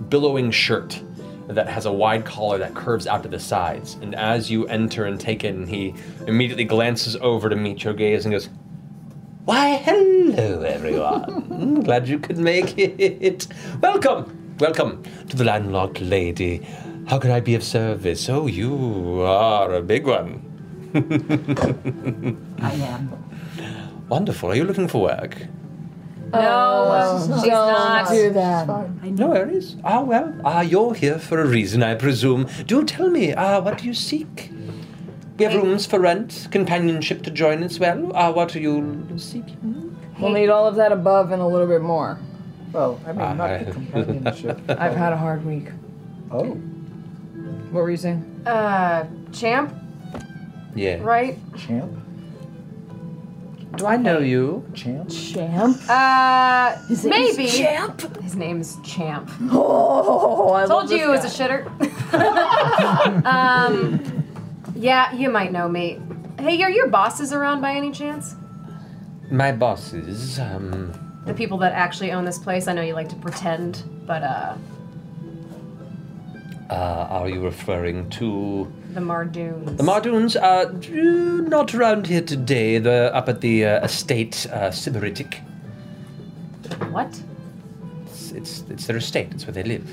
billowing 0.09 0.51
shirt 0.51 1.01
that 1.47 1.67
has 1.67 1.85
a 1.85 1.91
wide 1.91 2.25
collar 2.25 2.57
that 2.57 2.75
curves 2.75 3.07
out 3.07 3.23
to 3.23 3.29
the 3.29 3.39
sides. 3.39 3.95
And 4.01 4.15
as 4.15 4.51
you 4.51 4.67
enter 4.67 5.05
and 5.05 5.19
take 5.19 5.43
it, 5.43 5.55
and 5.55 5.67
he 5.67 5.93
immediately 6.27 6.65
glances 6.65 7.15
over 7.17 7.49
to 7.49 7.55
meet 7.55 7.83
your 7.83 7.93
gaze 7.93 8.25
and 8.25 8.33
goes, 8.33 8.49
Why, 9.45 9.77
hello, 9.77 10.61
everyone. 10.61 11.81
Glad 11.83 12.07
you 12.07 12.19
could 12.19 12.37
make 12.37 12.77
it. 12.77 13.47
Welcome, 13.81 14.55
welcome 14.59 15.03
to 15.29 15.37
the 15.37 15.45
landlocked 15.45 16.01
lady. 16.01 16.67
How 17.07 17.19
can 17.19 17.31
I 17.31 17.39
be 17.39 17.55
of 17.55 17.63
service? 17.63 18.27
Oh, 18.27 18.47
you 18.47 19.21
are 19.21 19.73
a 19.73 19.81
big 19.81 20.05
one. 20.05 20.43
I 22.61 22.73
am. 22.73 23.23
Wonderful. 24.09 24.51
Are 24.51 24.55
you 24.55 24.65
looking 24.65 24.87
for 24.87 25.01
work? 25.03 25.47
No, 26.33 27.19
she's 27.41 27.47
not. 27.47 28.09
do 28.09 28.29
that. 28.33 28.67
No 29.03 29.27
worries. 29.29 29.75
Ah, 29.83 30.01
well, 30.01 30.33
ah, 30.43 30.61
you're 30.61 30.93
here 30.93 31.19
for 31.19 31.39
a 31.41 31.47
reason, 31.47 31.83
I 31.83 31.95
presume. 31.95 32.47
Do 32.65 32.83
tell 32.83 33.09
me, 33.09 33.33
ah, 33.33 33.59
what 33.61 33.77
do 33.79 33.85
you 33.87 33.93
seek? 33.93 34.51
We 35.37 35.45
have 35.45 35.53
rooms 35.53 35.85
for 35.85 35.99
rent, 35.99 36.47
companionship 36.51 37.21
to 37.23 37.31
join 37.31 37.63
as 37.63 37.79
well. 37.79 38.11
Ah, 38.15 38.31
what 38.31 38.55
are 38.55 38.59
you 38.59 39.07
seeking? 39.17 39.95
We'll 40.19 40.31
need 40.31 40.49
all 40.49 40.67
of 40.67 40.75
that 40.75 40.91
above 40.91 41.31
and 41.31 41.41
a 41.41 41.47
little 41.47 41.67
bit 41.67 41.81
more. 41.81 42.17
Well, 42.73 42.99
I 43.05 43.11
mean, 43.13 43.37
not 43.37 43.49
I- 43.51 43.63
the 43.63 43.71
companionship. 43.71 44.59
I've 44.69 44.95
had 44.95 45.13
a 45.13 45.17
hard 45.17 45.45
week. 45.45 45.67
Oh. 46.31 46.43
What 47.71 47.81
were 47.83 47.91
you 47.91 47.97
saying? 47.97 48.23
Uh, 48.45 49.05
champ, 49.31 49.73
Yeah. 50.75 50.97
right? 51.01 51.37
Champ? 51.57 51.91
Do 53.76 53.85
I 53.85 53.98
know 53.98 54.19
you? 54.19 54.65
Champ? 54.73 55.10
Champ? 55.10 55.77
Uh, 55.89 56.76
His 56.88 57.06
name's 57.06 57.38
maybe. 57.38 57.49
Champ? 57.52 58.18
His 58.22 58.35
name's 58.35 58.77
Champ. 58.84 59.30
Oh, 59.52 60.53
I 60.53 60.65
Told 60.65 60.89
love 60.89 60.91
you 60.91 61.14
it 61.14 61.22
this 61.22 61.23
was 61.26 61.39
a 61.39 61.44
shitter. 61.44 63.23
um, 63.26 64.23
yeah, 64.76 65.14
you 65.14 65.30
might 65.30 65.52
know 65.52 65.68
me. 65.68 65.99
Hey, 66.39 66.61
are 66.64 66.72
your 66.72 66.88
bosses 66.88 67.34
around 67.34 67.61
by 67.61 67.73
any 67.73 67.91
chance? 67.91 68.35
My 69.30 69.52
bosses, 69.52 70.39
um, 70.39 70.94
The 71.26 71.34
people 71.34 71.57
that 71.60 71.73
actually 71.73 72.11
own 72.14 72.23
this 72.26 72.39
place. 72.39 72.68
I 72.68 72.73
know 72.73 72.81
you 72.81 72.94
like 72.94 73.10
to 73.10 73.15
pretend, 73.18 73.84
but 74.07 74.23
uh, 74.23 74.56
uh, 76.69 76.73
are 77.10 77.27
you 77.30 77.41
referring 77.44 78.10
to 78.11 78.72
the 78.97 79.01
Marduns. 79.01 79.77
the 79.77 79.83
Marduns? 79.83 80.35
Uh, 80.35 80.71
not 81.47 81.75
around 81.75 82.07
here 82.07 82.21
today. 82.21 82.79
They're 82.79 83.15
up 83.15 83.29
at 83.29 83.41
the 83.41 83.63
uh, 83.63 83.85
estate, 83.85 84.47
uh, 84.51 84.71
Sybaritic. 84.71 85.35
What? 86.91 87.21
It's, 88.07 88.31
it's 88.31 88.63
it's 88.71 88.87
their 88.87 88.97
estate. 88.97 89.27
It's 89.35 89.45
where 89.45 89.53
they 89.53 89.61
live. 89.61 89.83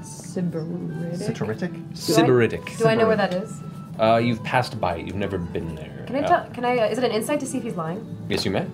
Sybaritic. 0.00 1.18
Citeritic? 1.18 1.74
Sybaritic. 1.92 2.78
Do 2.78 2.86
I 2.86 2.94
know 2.94 3.06
where 3.06 3.16
that 3.16 3.34
is? 3.34 3.60
Uh, 4.00 4.16
you've 4.16 4.42
passed 4.44 4.80
by 4.80 4.96
it. 4.96 5.06
You've 5.06 5.16
never 5.16 5.36
been 5.36 5.74
there. 5.74 6.04
Can 6.06 6.16
I 6.16 6.20
Uh, 6.20 6.28
tell? 6.28 6.50
Can 6.54 6.64
I? 6.64 6.78
Uh, 6.78 6.86
is 6.88 6.96
it 6.96 7.04
an 7.04 7.10
insight 7.10 7.38
to 7.40 7.46
see 7.46 7.58
if 7.58 7.64
he's 7.64 7.76
lying? 7.76 8.00
Yes, 8.30 8.46
you 8.46 8.50
may. 8.50 8.64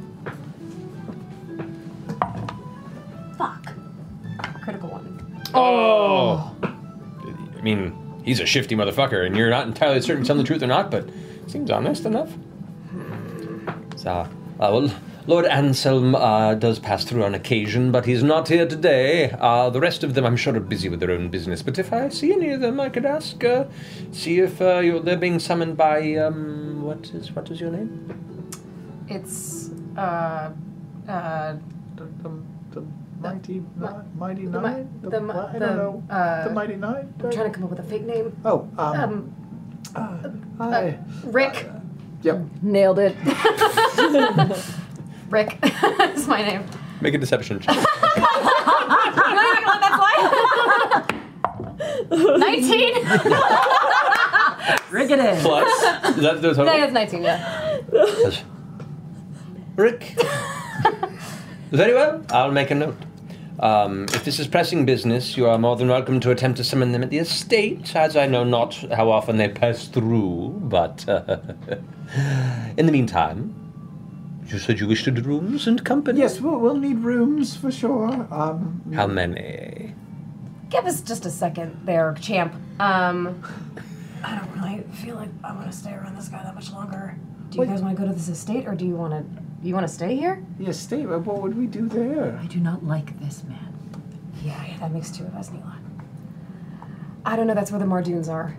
Fuck. 3.36 3.72
Critical 4.62 4.88
one. 4.88 5.42
Oh. 5.52 6.54
I 6.62 7.60
mean, 7.62 7.92
he's 8.24 8.40
a 8.40 8.46
shifty 8.46 8.74
motherfucker, 8.74 9.24
and 9.24 9.36
you're 9.36 9.50
not 9.50 9.66
entirely 9.66 10.00
certain 10.00 10.24
telling 10.24 10.42
the 10.42 10.46
truth 10.46 10.62
or 10.62 10.66
not, 10.66 10.90
but 10.90 11.08
seems 11.46 11.70
honest 11.70 12.04
enough. 12.04 12.32
So, 13.96 14.10
uh, 14.10 14.28
well, 14.58 14.94
Lord 15.26 15.46
Anselm 15.46 16.14
uh, 16.14 16.54
does 16.54 16.78
pass 16.78 17.04
through 17.04 17.24
on 17.24 17.34
occasion, 17.34 17.90
but 17.90 18.04
he's 18.04 18.22
not 18.22 18.48
here 18.48 18.66
today. 18.66 19.30
Uh, 19.38 19.70
the 19.70 19.80
rest 19.80 20.04
of 20.04 20.12
them, 20.12 20.26
I'm 20.26 20.36
sure, 20.36 20.54
are 20.54 20.60
busy 20.60 20.90
with 20.90 21.00
their 21.00 21.12
own 21.12 21.30
business. 21.30 21.62
But 21.62 21.78
if 21.78 21.92
I 21.92 22.10
see 22.10 22.32
any 22.32 22.50
of 22.50 22.60
them, 22.60 22.78
I 22.78 22.90
could 22.90 23.06
ask, 23.06 23.42
uh, 23.42 23.64
see 24.12 24.40
if 24.40 24.60
uh, 24.60 25.00
they're 25.02 25.16
being 25.16 25.38
summoned 25.38 25.78
by 25.78 26.16
um, 26.16 26.82
what 26.82 27.10
is 27.14 27.32
what 27.32 27.50
is 27.50 27.58
your 27.58 27.70
name? 27.70 28.50
It's 29.08 29.70
uh, 29.96 30.50
uh, 31.08 31.56
mighty, 33.24 33.54
ni- 33.54 33.88
mighty 34.16 34.46
the, 34.46 34.60
nine? 34.60 34.88
mi- 35.02 35.08
the, 35.10 35.16
I 35.16 35.58
don't 35.58 35.76
know. 35.76 36.02
Uh, 36.10 36.44
the 36.44 36.50
mighty 36.50 36.76
nine? 36.76 37.12
I'm 37.22 37.30
trying 37.30 37.50
to 37.50 37.54
come 37.54 37.64
up 37.64 37.70
with 37.70 37.78
a 37.80 37.82
fake 37.84 38.04
name. 38.06 38.36
Oh, 38.44 38.68
um, 38.78 39.34
Um, 39.96 40.54
hi. 40.58 40.98
Rick. 41.24 41.68
Yep. 42.22 42.40
Nailed 42.62 42.98
it. 42.98 43.14
Rick 45.30 45.58
is 46.16 46.26
my 46.28 46.42
name. 46.42 46.64
Make 47.00 47.14
a 47.14 47.18
deception 47.18 47.60
check. 47.60 47.74
You 47.76 47.82
want 47.82 49.60
to 49.60 49.66
let 49.66 49.80
that 49.80 49.94
slide? 52.08 52.38
Nineteen. 52.38 52.94
Rick 54.90 55.10
it 55.10 55.18
in. 55.18 55.36
Plus, 55.42 55.68
is 56.16 56.22
that 56.22 56.40
the 56.40 56.54
total? 56.54 56.64
No, 56.66 56.72
it's 56.84 56.92
nineteen. 56.92 57.22
Yeah. 57.22 57.80
Rick. 59.76 60.14
Very 61.72 61.92
well, 61.94 62.24
I'll 62.30 62.52
make 62.52 62.70
a 62.70 62.74
note. 62.74 62.96
Um, 63.60 64.04
if 64.04 64.24
this 64.24 64.40
is 64.40 64.48
pressing 64.48 64.84
business, 64.84 65.36
you 65.36 65.46
are 65.46 65.58
more 65.58 65.76
than 65.76 65.88
welcome 65.88 66.18
to 66.20 66.30
attempt 66.30 66.56
to 66.58 66.64
summon 66.64 66.92
them 66.92 67.02
at 67.02 67.10
the 67.10 67.18
estate, 67.18 67.94
as 67.94 68.16
I 68.16 68.26
know 68.26 68.42
not 68.42 68.74
how 68.92 69.10
often 69.10 69.36
they 69.36 69.48
pass 69.48 69.86
through, 69.86 70.60
but 70.62 71.08
uh, 71.08 71.38
in 72.76 72.86
the 72.86 72.92
meantime, 72.92 73.54
you 74.48 74.58
said 74.58 74.80
you 74.80 74.86
wished 74.86 75.04
to 75.04 75.10
do 75.10 75.22
rooms 75.22 75.66
and 75.66 75.82
company? 75.84 76.20
Yes, 76.20 76.40
we'll, 76.40 76.58
we'll 76.58 76.76
need 76.76 76.98
rooms 76.98 77.56
for 77.56 77.70
sure. 77.70 78.08
Um, 78.30 78.82
How 78.94 79.06
many? 79.06 79.94
Give 80.68 80.84
us 80.84 81.00
just 81.00 81.24
a 81.24 81.30
second 81.30 81.80
there, 81.84 82.14
champ. 82.20 82.54
Um, 82.80 83.42
I 84.22 84.36
don't 84.36 84.60
really 84.60 84.82
feel 85.02 85.16
like 85.16 85.30
I 85.42 85.54
want 85.54 85.70
to 85.70 85.76
stay 85.76 85.92
around 85.92 86.16
this 86.16 86.28
guy 86.28 86.42
that 86.42 86.54
much 86.54 86.72
longer. 86.72 87.16
Do 87.50 87.56
you 87.56 87.60
Wait. 87.60 87.68
guys 87.68 87.82
want 87.82 87.96
to 87.96 88.02
go 88.02 88.08
to 88.08 88.14
this 88.14 88.28
estate, 88.28 88.66
or 88.66 88.74
do 88.74 88.84
you 88.84 88.96
want 88.96 89.12
to? 89.12 89.43
You 89.64 89.72
want 89.72 89.88
to 89.88 89.92
stay 89.92 90.14
here? 90.14 90.44
the 90.58 90.74
stay. 90.74 91.06
but 91.06 91.20
what 91.20 91.40
would 91.40 91.56
we 91.56 91.66
do 91.66 91.88
there? 91.88 92.38
I 92.38 92.46
do 92.46 92.60
not 92.60 92.84
like 92.84 93.18
this 93.18 93.42
man. 93.44 93.74
Yeah, 94.42 94.62
yeah, 94.66 94.76
that 94.78 94.92
makes 94.92 95.10
two 95.10 95.24
of 95.24 95.34
us, 95.34 95.50
Nila. 95.50 95.78
I 97.24 97.34
don't 97.34 97.46
know. 97.46 97.54
That's 97.54 97.70
where 97.70 97.78
the 97.78 97.86
Marduns 97.86 98.28
are. 98.28 98.58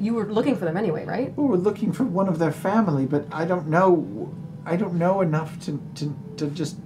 You 0.00 0.14
were 0.14 0.26
looking 0.26 0.56
for 0.56 0.66
them 0.66 0.76
anyway, 0.76 1.04
right? 1.04 1.36
We 1.36 1.44
were 1.44 1.56
looking 1.56 1.92
for 1.92 2.04
one 2.04 2.28
of 2.28 2.38
their 2.38 2.52
family, 2.52 3.04
but 3.04 3.26
I 3.32 3.44
don't 3.44 3.66
know. 3.66 4.32
I 4.64 4.76
don't 4.76 4.94
know 4.94 5.20
enough 5.20 5.58
to, 5.64 5.82
to, 5.96 6.16
to 6.36 6.46
just. 6.48 6.76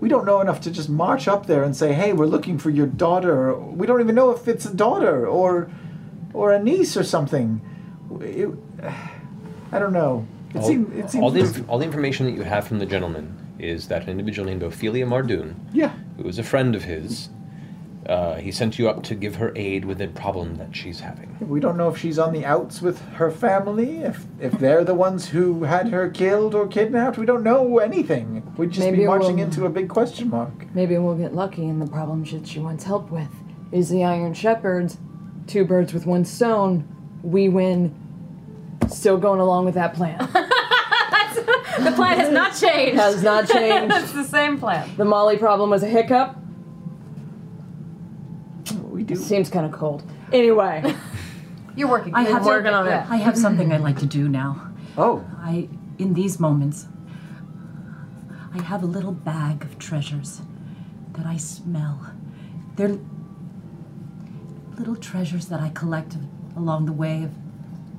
We 0.00 0.10
don't 0.10 0.26
know 0.26 0.42
enough 0.42 0.60
to 0.62 0.70
just 0.70 0.90
march 0.90 1.28
up 1.28 1.46
there 1.46 1.64
and 1.64 1.74
say, 1.74 1.94
"Hey, 1.94 2.12
we're 2.12 2.26
looking 2.26 2.58
for 2.58 2.68
your 2.68 2.86
daughter." 2.86 3.54
We 3.54 3.86
don't 3.86 4.02
even 4.02 4.14
know 4.14 4.32
if 4.32 4.48
it's 4.48 4.66
a 4.66 4.74
daughter 4.74 5.26
or, 5.26 5.70
or 6.34 6.52
a 6.52 6.62
niece 6.62 6.94
or 6.94 7.04
something. 7.04 7.62
It, 8.20 8.50
I 9.72 9.78
don't 9.78 9.94
know. 9.94 10.26
It 10.54 10.58
all, 10.60 10.68
seemed. 10.68 10.92
It 10.94 11.10
seems. 11.10 11.22
all 11.22 11.30
the, 11.30 11.64
all 11.68 11.78
the 11.78 11.84
information 11.84 12.26
that 12.26 12.32
you 12.32 12.42
have 12.42 12.66
from 12.66 12.78
the 12.78 12.86
gentleman 12.86 13.36
is 13.58 13.88
that 13.88 14.02
an 14.04 14.08
individual 14.10 14.46
named 14.48 14.62
Ophelia 14.62 15.06
Mardun, 15.06 15.54
Yeah. 15.72 15.92
who 16.16 16.28
is 16.28 16.38
a 16.38 16.42
friend 16.44 16.74
of 16.74 16.84
his, 16.84 17.28
uh, 18.08 18.34
he 18.34 18.52
sent 18.52 18.78
you 18.78 18.88
up 18.88 19.02
to 19.04 19.14
give 19.14 19.36
her 19.36 19.50
aid 19.56 19.84
with 19.86 20.00
a 20.02 20.08
problem 20.08 20.56
that 20.56 20.76
she's 20.76 21.00
having. 21.00 21.34
We 21.40 21.58
don't 21.58 21.76
know 21.78 21.88
if 21.88 21.96
she's 21.96 22.18
on 22.18 22.32
the 22.34 22.44
outs 22.44 22.82
with 22.82 23.00
her 23.14 23.30
family, 23.30 23.98
if 23.98 24.26
if 24.40 24.52
they're 24.58 24.84
the 24.84 24.94
ones 24.94 25.28
who 25.30 25.64
had 25.64 25.88
her 25.88 26.10
killed 26.10 26.54
or 26.54 26.66
kidnapped. 26.66 27.16
We 27.16 27.24
don't 27.26 27.42
know 27.42 27.78
anything. 27.78 28.42
We'd 28.58 28.70
just 28.72 28.84
Maybe 28.86 28.98
be 28.98 29.06
marching 29.06 29.36
we'll- 29.36 29.46
into 29.46 29.64
a 29.64 29.70
big 29.70 29.88
question 29.88 30.28
mark. 30.28 30.66
Maybe 30.74 30.98
we'll 30.98 31.16
get 31.16 31.34
lucky 31.34 31.66
and 31.66 31.80
the 31.80 31.86
problem 31.86 32.24
that 32.24 32.46
she 32.46 32.58
wants 32.60 32.84
help 32.84 33.10
with 33.10 33.30
is 33.72 33.88
the 33.88 34.04
Iron 34.04 34.34
Shepherds. 34.34 34.98
Two 35.46 35.64
birds 35.64 35.94
with 35.94 36.04
one 36.06 36.24
stone. 36.26 36.84
We 37.22 37.48
win. 37.48 37.94
Still 38.94 39.18
going 39.18 39.40
along 39.40 39.64
with 39.64 39.74
that 39.74 39.94
plan. 39.94 40.18
The 41.76 41.90
plan 41.90 42.18
has 42.18 42.32
not 42.32 42.54
changed. 42.54 42.94
Has 42.94 43.22
not 43.22 43.48
changed. 43.48 43.94
it's 43.96 44.12
the 44.12 44.22
same 44.22 44.58
plan. 44.58 44.88
The 44.96 45.04
Molly 45.04 45.36
problem 45.36 45.70
was 45.70 45.82
a 45.82 45.88
hiccup. 45.88 46.36
We 48.84 49.02
do. 49.02 49.16
Seems 49.16 49.50
kind 49.50 49.66
of 49.66 49.72
cold. 49.72 50.04
Anyway, 50.32 50.94
You're 51.76 51.88
working. 51.88 52.14
I 52.14 52.22
You're 52.22 52.32
have 52.34 52.46
working 52.46 52.72
on 52.72 52.86
it. 52.86 53.04
I 53.10 53.16
have 53.16 53.36
something 53.36 53.72
I'd 53.72 53.80
like 53.80 53.98
to 53.98 54.06
do 54.06 54.28
now. 54.28 54.70
Oh, 54.96 55.24
I, 55.38 55.68
in 55.98 56.14
these 56.14 56.38
moments, 56.38 56.86
I 58.54 58.62
have 58.62 58.84
a 58.84 58.86
little 58.86 59.12
bag 59.12 59.64
of 59.64 59.78
treasures 59.78 60.42
that 61.14 61.26
I 61.26 61.36
smell. 61.36 62.12
They're 62.76 62.98
little 64.78 64.96
treasures 64.96 65.46
that 65.46 65.60
I 65.60 65.70
collect 65.70 66.16
along 66.56 66.86
the 66.86 66.92
way 66.92 67.24
of 67.24 67.32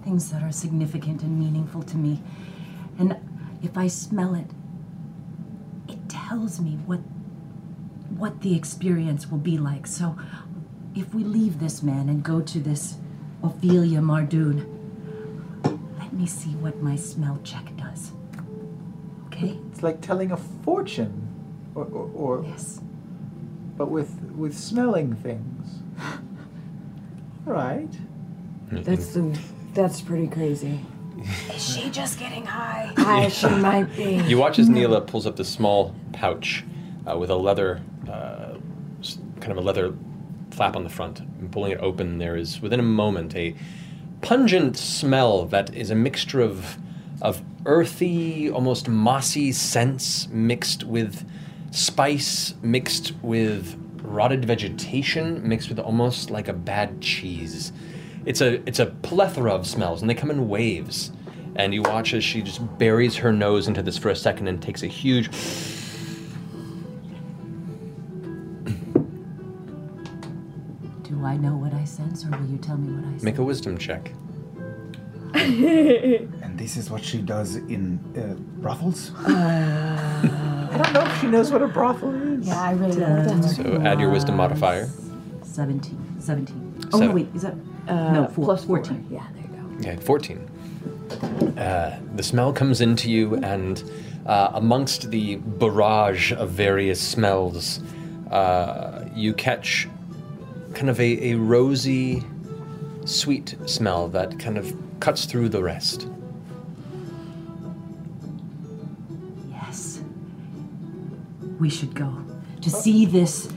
things 0.06 0.32
that 0.32 0.44
are 0.44 0.52
significant 0.52 1.24
and 1.24 1.38
meaningful 1.38 1.82
to 1.84 1.98
me. 1.98 2.22
And 3.00 3.18
if 3.62 3.78
I 3.78 3.88
smell 3.88 4.36
it, 4.36 4.46
it 5.90 6.08
tells 6.08 6.62
me 6.62 6.78
what 6.86 7.00
what 8.18 8.40
the 8.42 8.56
experience 8.56 9.30
will 9.30 9.40
be 9.40 9.58
like. 9.58 9.86
So 9.88 10.16
if 10.96 11.14
we 11.14 11.24
leave 11.24 11.60
this 11.60 11.84
man 11.84 12.08
and 12.08 12.24
go 12.24 12.40
to 12.40 12.60
this 12.60 12.96
Ophelia 13.44 14.00
Mardun, 14.00 14.66
let 16.00 16.14
me 16.14 16.26
see 16.26 16.52
what 16.52 16.82
my 16.82 16.96
smell 16.96 17.40
check 17.44 17.76
does. 17.76 18.12
Okay? 19.26 19.60
it's 19.72 19.84
like 19.84 20.00
telling 20.00 20.32
a 20.32 20.38
fortune, 20.38 21.28
or, 21.74 21.84
or, 21.86 22.10
or 22.16 22.44
Yes. 22.46 22.80
but 23.76 23.90
with 23.90 24.12
with 24.38 24.56
smelling 24.58 25.16
things. 25.16 25.82
All 27.48 27.54
right. 27.54 27.90
that's 28.72 29.14
the 29.14 29.38
that's 29.76 30.02
pretty 30.02 30.28
crazy. 30.28 30.80
Is 31.54 31.76
she 31.76 31.90
just 31.90 32.18
getting 32.18 32.46
high? 32.46 32.92
I 32.98 33.28
she 33.28 33.50
might 33.50 33.96
be. 33.96 34.16
You 34.28 34.38
watch 34.38 34.58
as 34.58 34.70
Nila 34.70 35.02
pulls 35.02 35.28
up 35.28 35.36
this 35.36 35.50
small 35.50 35.94
pouch 36.14 36.64
uh, 37.06 37.18
with 37.18 37.30
a 37.30 37.36
leather, 37.36 37.82
uh, 38.10 38.56
kind 39.40 39.52
of 39.52 39.58
a 39.58 39.62
leather 39.62 39.94
flap 40.52 40.76
on 40.76 40.84
the 40.84 40.90
front. 40.90 41.20
And 41.20 41.52
pulling 41.52 41.72
it 41.74 41.80
open, 41.80 42.18
there 42.18 42.36
is 42.36 42.62
within 42.62 42.80
a 42.80 42.84
moment 42.84 43.36
a 43.36 43.56
pungent 44.22 44.78
smell 44.78 45.46
that 45.46 45.74
is 45.76 45.92
a 45.92 45.96
mixture 45.96 46.42
of 46.42 46.78
of 47.22 47.42
earthy, 47.66 48.50
almost 48.50 48.88
mossy 48.88 49.52
scents 49.52 50.28
mixed 50.30 50.84
with 50.84 51.28
spice, 51.72 52.54
mixed 52.62 53.14
with 53.22 53.78
rotted 54.02 54.46
vegetation, 54.46 55.48
mixed 55.48 55.70
with 55.70 55.80
almost 55.80 56.30
like 56.30 56.48
a 56.48 56.54
bad 56.54 57.02
cheese. 57.02 57.72
It's 58.26 58.42
a 58.42 58.56
it's 58.68 58.80
a 58.80 58.88
plethora 58.88 59.54
of 59.54 59.68
smells, 59.68 60.02
and 60.02 60.10
they 60.10 60.16
come 60.16 60.32
in 60.32 60.48
waves. 60.50 61.12
And 61.58 61.74
you 61.74 61.84
watch 61.84 62.14
as 62.14 62.24
she 62.24 62.42
just 62.42 62.60
buries 62.78 63.16
her 63.16 63.32
nose 63.32 63.70
into 63.70 63.82
this 63.82 63.98
for 63.98 64.10
a 64.10 64.16
second 64.16 64.48
and 64.50 64.62
takes 64.62 64.84
a 64.84 64.88
huge. 64.88 65.30
Do 71.04 71.24
I 71.24 71.38
know 71.38 71.56
what 71.56 71.74
I 71.74 71.86
sense, 71.86 72.26
or 72.26 72.32
will 72.32 72.46
you 72.48 72.58
tell 72.58 72.78
me 72.78 72.94
what 72.94 73.06
I 73.06 73.12
sense? 73.12 73.24
Make 73.24 73.38
a 73.38 73.44
wisdom 73.44 73.78
check. 73.78 74.12
And 75.36 76.58
this 76.58 76.78
is 76.78 76.90
what 76.90 77.04
she 77.04 77.22
does 77.22 77.56
in 77.56 78.00
uh, 78.18 78.36
brothels? 78.62 79.12
I 79.28 80.82
don't 80.82 80.94
know 80.94 81.06
if 81.06 81.22
she 81.22 81.28
knows 81.28 81.52
what 81.52 81.62
a 81.62 81.68
brothel 81.68 82.14
is. 82.40 82.48
Yeah, 82.48 82.62
I 82.62 82.72
really 82.72 83.00
don't. 83.00 83.44
So 83.44 83.82
add 83.84 84.00
your 84.00 84.10
wisdom 84.10 84.38
modifier. 84.38 84.90
17. 85.44 86.16
17. 86.20 86.90
Oh, 86.94 87.00
no, 87.00 87.12
wait, 87.12 87.28
is 87.36 87.42
that? 87.42 87.56
Uh, 87.88 88.12
no, 88.12 88.28
four, 88.28 88.46
plus 88.46 88.66
four. 88.66 88.78
14. 88.84 89.08
Yeah, 89.12 89.26
there 89.34 89.44
you 89.44 89.86
go. 89.86 89.90
Okay, 89.92 90.04
14. 90.04 91.58
Uh, 91.58 92.00
the 92.16 92.24
smell 92.24 92.52
comes 92.52 92.82
into 92.82 93.10
you, 93.10 93.36
and 93.36 93.84
uh, 94.26 94.52
amongst 94.54 95.12
the 95.12 95.36
barrage 95.36 96.32
of 96.34 96.50
various 96.50 97.00
smells, 97.00 97.80
uh, 98.32 99.06
you 99.14 99.34
catch 99.34 99.88
kind 100.74 100.90
of 100.90 101.00
a, 101.00 101.32
a 101.32 101.36
rosy, 101.36 102.24
sweet 103.06 103.56
smell 103.66 104.08
that 104.10 104.40
kind 104.40 104.58
of 104.58 104.74
cuts 105.00 105.26
through 105.26 105.50
the 105.50 105.62
rest. 105.62 106.08
Yes. 109.50 110.02
We 111.60 111.70
should 111.70 111.94
go. 111.94 112.14
To 112.62 112.70
see 112.70 113.06
this 113.06 113.48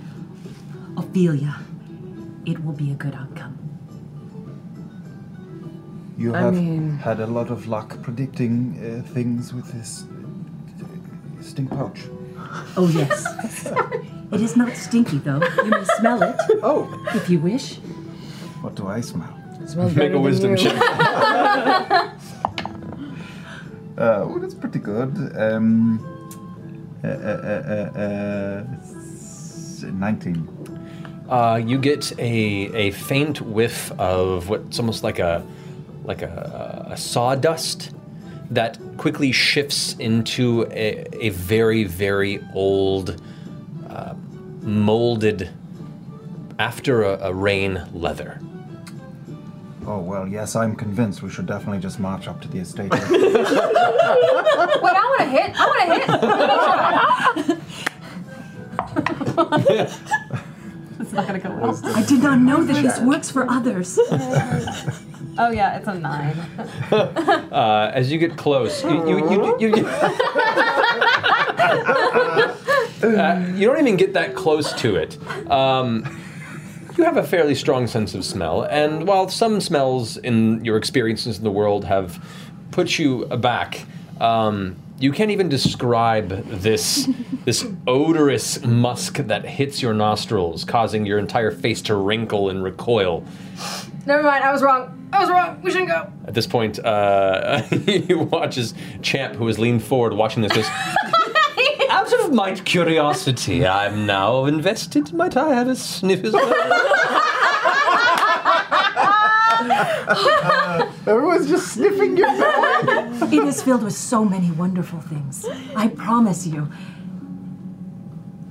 Ophelia, 0.98 1.56
it 2.44 2.62
will 2.64 2.74
be 2.74 2.90
a 2.90 2.94
good 2.94 3.14
outcome. 3.14 3.57
You 6.18 6.34
I 6.34 6.40
have 6.40 6.54
mean- 6.54 6.98
had 6.98 7.20
a 7.20 7.26
lot 7.26 7.50
of 7.50 7.68
luck 7.68 8.02
predicting 8.02 8.74
uh, 8.76 9.12
things 9.14 9.54
with 9.54 9.72
this 9.72 10.04
uh, 10.82 11.42
stink 11.42 11.70
pouch. 11.70 12.00
Oh, 12.76 12.88
yes. 12.88 13.24
it 14.32 14.40
is 14.40 14.56
not 14.56 14.74
stinky, 14.76 15.18
though. 15.18 15.40
You 15.64 15.70
may 15.70 15.84
smell 15.98 16.22
it. 16.22 16.36
Oh. 16.62 16.88
If 17.14 17.30
you 17.30 17.38
wish. 17.38 17.76
What 18.62 18.74
do 18.74 18.88
I 18.88 19.00
smell? 19.00 19.32
smells 19.66 19.94
Make 19.94 20.12
a 20.12 20.18
wisdom 20.20 20.56
check. 20.56 20.74
Uh, 23.98 24.22
oh, 24.28 24.38
that's 24.38 24.54
pretty 24.54 24.78
good. 24.78 25.12
Um, 25.36 25.98
uh, 27.02 27.08
uh, 27.08 27.10
uh, 27.10 27.98
uh, 27.98 28.00
uh, 28.00 29.90
19. 29.90 30.48
Uh, 31.28 31.60
you 31.66 31.78
get 31.78 32.12
a, 32.20 32.70
a 32.74 32.90
faint 32.92 33.40
whiff 33.40 33.90
of 33.98 34.48
what's 34.48 34.78
almost 34.78 35.02
like 35.02 35.18
a 35.18 35.42
like 36.08 36.22
a, 36.22 36.88
a 36.90 36.96
sawdust 36.96 37.92
that 38.50 38.78
quickly 38.96 39.30
shifts 39.30 39.94
into 39.98 40.66
a, 40.72 41.04
a 41.26 41.28
very 41.28 41.84
very 41.84 42.42
old 42.54 43.22
uh, 43.88 44.14
molded 44.62 45.50
after 46.58 47.04
a, 47.04 47.28
a 47.28 47.32
rain 47.32 47.84
leather. 47.92 48.40
Oh, 49.86 50.00
well, 50.00 50.26
yes, 50.26 50.56
I'm 50.56 50.74
convinced 50.76 51.22
we 51.22 51.30
should 51.30 51.46
definitely 51.46 51.80
just 51.80 52.00
march 52.00 52.26
up 52.26 52.40
to 52.42 52.48
the 52.48 52.58
estate. 52.58 52.90
Wait, 52.92 53.00
I 53.02 54.78
want 54.82 55.20
to 55.20 55.26
hit. 55.26 55.52
I 55.58 55.66
want 55.66 55.88
to 57.36 57.44
hit. 57.54 57.58
It's 61.08 61.14
not 61.14 61.26
gonna 61.26 61.38
go 61.38 61.48
well. 61.48 61.80
I 61.96 62.02
did 62.02 62.22
not 62.22 62.38
know 62.38 62.62
that 62.62 62.82
this 62.82 63.00
works 63.00 63.30
for 63.30 63.48
others. 63.48 63.98
Oh 65.40 65.52
yeah, 65.52 65.76
it's 65.78 65.86
a 65.86 65.94
nine. 65.94 66.34
Uh, 66.92 67.92
as 67.94 68.10
you 68.10 68.18
get 68.18 68.36
close, 68.36 68.82
you, 68.82 69.08
you, 69.08 69.30
you, 69.30 69.56
you, 69.60 69.76
you, 69.76 69.86
Uh, 73.00 73.46
you 73.54 73.68
don't 73.68 73.78
even 73.78 73.96
get 73.96 74.14
that 74.14 74.34
close 74.34 74.72
to 74.72 74.96
it. 74.96 75.16
Um, 75.48 76.04
you 76.96 77.04
have 77.04 77.16
a 77.16 77.22
fairly 77.22 77.54
strong 77.54 77.86
sense 77.86 78.14
of 78.16 78.24
smell, 78.24 78.62
and 78.62 79.06
while 79.06 79.28
some 79.28 79.60
smells 79.60 80.16
in 80.16 80.64
your 80.64 80.76
experiences 80.76 81.38
in 81.38 81.44
the 81.44 81.52
world 81.52 81.84
have 81.84 82.20
put 82.72 82.98
you 82.98 83.22
aback, 83.26 83.86
um, 84.20 84.74
you 85.00 85.12
can't 85.12 85.30
even 85.30 85.48
describe 85.48 86.28
this 86.46 87.08
this 87.44 87.66
odorous 87.86 88.62
musk 88.64 89.18
that 89.18 89.44
hits 89.44 89.80
your 89.80 89.94
nostrils, 89.94 90.64
causing 90.64 91.06
your 91.06 91.18
entire 91.18 91.50
face 91.50 91.80
to 91.82 91.94
wrinkle 91.94 92.50
and 92.50 92.62
recoil. 92.62 93.24
Never 94.06 94.22
mind. 94.22 94.44
I 94.44 94.52
was 94.52 94.62
wrong. 94.62 95.08
I 95.12 95.20
was 95.20 95.30
wrong. 95.30 95.60
We 95.62 95.70
shouldn't 95.70 95.88
go. 95.90 96.12
At 96.26 96.34
this 96.34 96.46
point, 96.46 96.78
uh, 96.78 97.62
you 97.86 98.18
watch 98.18 98.58
as 98.58 98.74
Champ, 99.02 99.34
who 99.34 99.46
has 99.46 99.58
leaned 99.58 99.82
forward 99.82 100.12
watching 100.12 100.42
this, 100.42 100.52
goes, 100.52 100.68
Out 101.90 102.12
of 102.12 102.32
my 102.32 102.54
curiosity, 102.54 103.66
I'm 103.66 104.04
now 104.06 104.44
invested. 104.44 105.12
Might 105.14 105.36
I 105.36 105.54
have 105.54 105.68
a 105.68 105.76
sniff 105.76 106.22
as 106.24 106.34
well? 106.34 106.52
Everyone's 111.06 111.48
just 111.48 111.72
sniffing 111.72 112.16
your 112.16 112.26
bag. 112.38 113.32
it 113.32 113.44
is 113.44 113.62
filled 113.62 113.82
with 113.82 113.94
so 113.94 114.24
many 114.24 114.50
wonderful 114.52 115.00
things. 115.00 115.44
I 115.74 115.88
promise 115.88 116.46
you. 116.46 116.70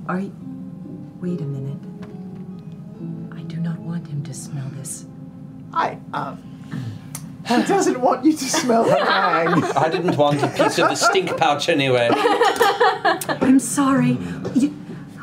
Are 0.06 0.20
you. 0.20 0.32
Wait 1.20 1.40
a 1.40 1.44
minute. 1.44 1.78
I 3.36 3.42
do 3.42 3.56
not 3.56 3.78
want 3.78 4.06
him 4.06 4.22
to 4.24 4.34
smell 4.34 4.68
this. 4.76 5.06
I, 5.72 5.98
um. 6.12 6.42
He 7.46 7.62
doesn't 7.62 7.98
want 8.00 8.26
you 8.26 8.32
to 8.32 8.44
smell 8.44 8.84
the 8.84 8.90
bag. 8.96 9.64
I 9.76 9.88
didn't 9.88 10.16
want 10.16 10.42
a 10.42 10.48
piece 10.48 10.78
of 10.78 10.90
the 10.90 10.94
stink 10.94 11.34
pouch 11.38 11.70
anyway. 11.70 12.10
I'm 12.12 13.58
sorry. 13.58 14.18
You, 14.54 14.74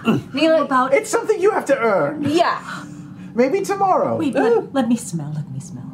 about 0.62 0.94
it's 0.94 1.10
something 1.10 1.40
you 1.40 1.52
have 1.52 1.66
to 1.66 1.78
earn. 1.78 2.24
Yeah. 2.24 2.85
Maybe 3.36 3.62
tomorrow. 3.62 4.16
wait, 4.16 4.34
let, 4.34 4.74
let 4.74 4.88
me 4.88 4.96
smell. 4.96 5.32
Let 5.36 5.50
me 5.52 5.60
smell. 5.60 5.92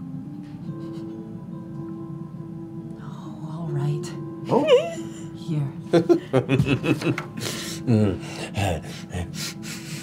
Oh, 3.02 3.50
all 3.52 3.70
right. 3.72 4.14
Oh. 4.50 4.64
Here. 5.36 5.68
Mm. 7.88 8.22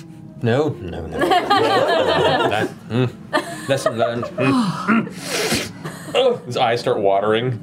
No, 0.40 0.68
no, 0.68 1.04
no. 1.04 1.18
that, 1.28 2.68
mm. 2.88 3.68
Lesson 3.68 3.98
learned. 3.98 4.24
Mm. 4.38 6.14
oh, 6.14 6.36
his 6.46 6.56
eyes 6.56 6.80
start 6.80 6.98
watering. 7.00 7.60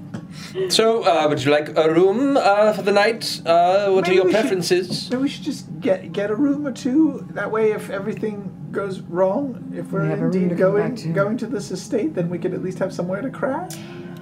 So, 0.69 1.03
uh, 1.03 1.25
would 1.27 1.43
you 1.43 1.51
like 1.51 1.75
a 1.77 1.91
room 1.93 2.37
uh, 2.37 2.73
for 2.73 2.81
the 2.81 2.91
night? 2.91 3.41
Uh, 3.45 3.89
what 3.91 4.03
Maybe 4.03 4.11
are 4.11 4.15
your 4.15 4.25
we 4.25 4.31
should- 4.31 4.39
preferences? 4.41 5.09
Maybe 5.11 5.21
we 5.23 5.29
should 5.29 5.43
just 5.43 5.79
get 5.81 6.11
get 6.13 6.31
a 6.31 6.35
room 6.35 6.65
or 6.65 6.71
two. 6.71 7.25
That 7.31 7.51
way, 7.51 7.71
if 7.71 7.89
everything 7.89 8.51
goes 8.71 9.01
wrong, 9.01 9.73
if 9.75 9.91
we're 9.91 10.03
We 10.03 10.09
have 10.09 10.19
a 10.21 10.25
room 10.27 10.33
indeed 10.35 10.49
to 10.49 10.55
going 10.55 10.95
to. 10.95 11.07
going 11.09 11.37
to 11.37 11.47
this 11.47 11.71
estate, 11.71 12.13
then 12.15 12.29
we 12.29 12.37
could 12.37 12.53
at 12.53 12.61
least 12.63 12.79
have 12.79 12.93
somewhere 12.93 13.21
to 13.21 13.29
crash. 13.29 13.73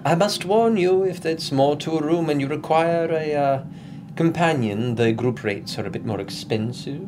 I 0.06 0.16
must 0.16 0.44
warn 0.46 0.76
you, 0.78 1.04
if 1.04 1.22
there's 1.22 1.52
more 1.52 1.76
to 1.78 1.98
a 1.98 2.02
room 2.04 2.30
and 2.30 2.42
you 2.42 2.48
require 2.48 3.06
a 3.12 3.34
uh, 3.36 3.64
companion, 4.16 4.96
the 4.96 5.12
group 5.14 5.44
rates 5.44 5.78
are 5.80 5.86
a 5.86 5.90
bit 5.90 6.06
more 6.06 6.20
expensive. 6.20 7.08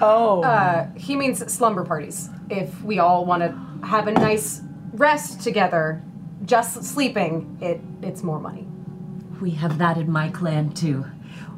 Oh. 0.00 0.42
Uh, 0.42 0.88
he 0.96 1.16
means 1.16 1.38
slumber 1.52 1.84
parties. 1.84 2.28
If 2.50 2.82
we 2.82 2.98
all 2.98 3.24
want 3.24 3.42
to 3.42 3.86
have 3.86 4.08
a 4.08 4.12
nice 4.12 4.60
rest 4.92 5.40
together, 5.40 6.02
just 6.44 6.84
sleeping, 6.84 7.58
it 7.60 7.80
it's 8.02 8.22
more 8.22 8.40
money. 8.40 8.66
We 9.40 9.50
have 9.52 9.78
that 9.78 9.96
in 9.98 10.10
my 10.10 10.28
clan 10.28 10.72
too. 10.72 11.04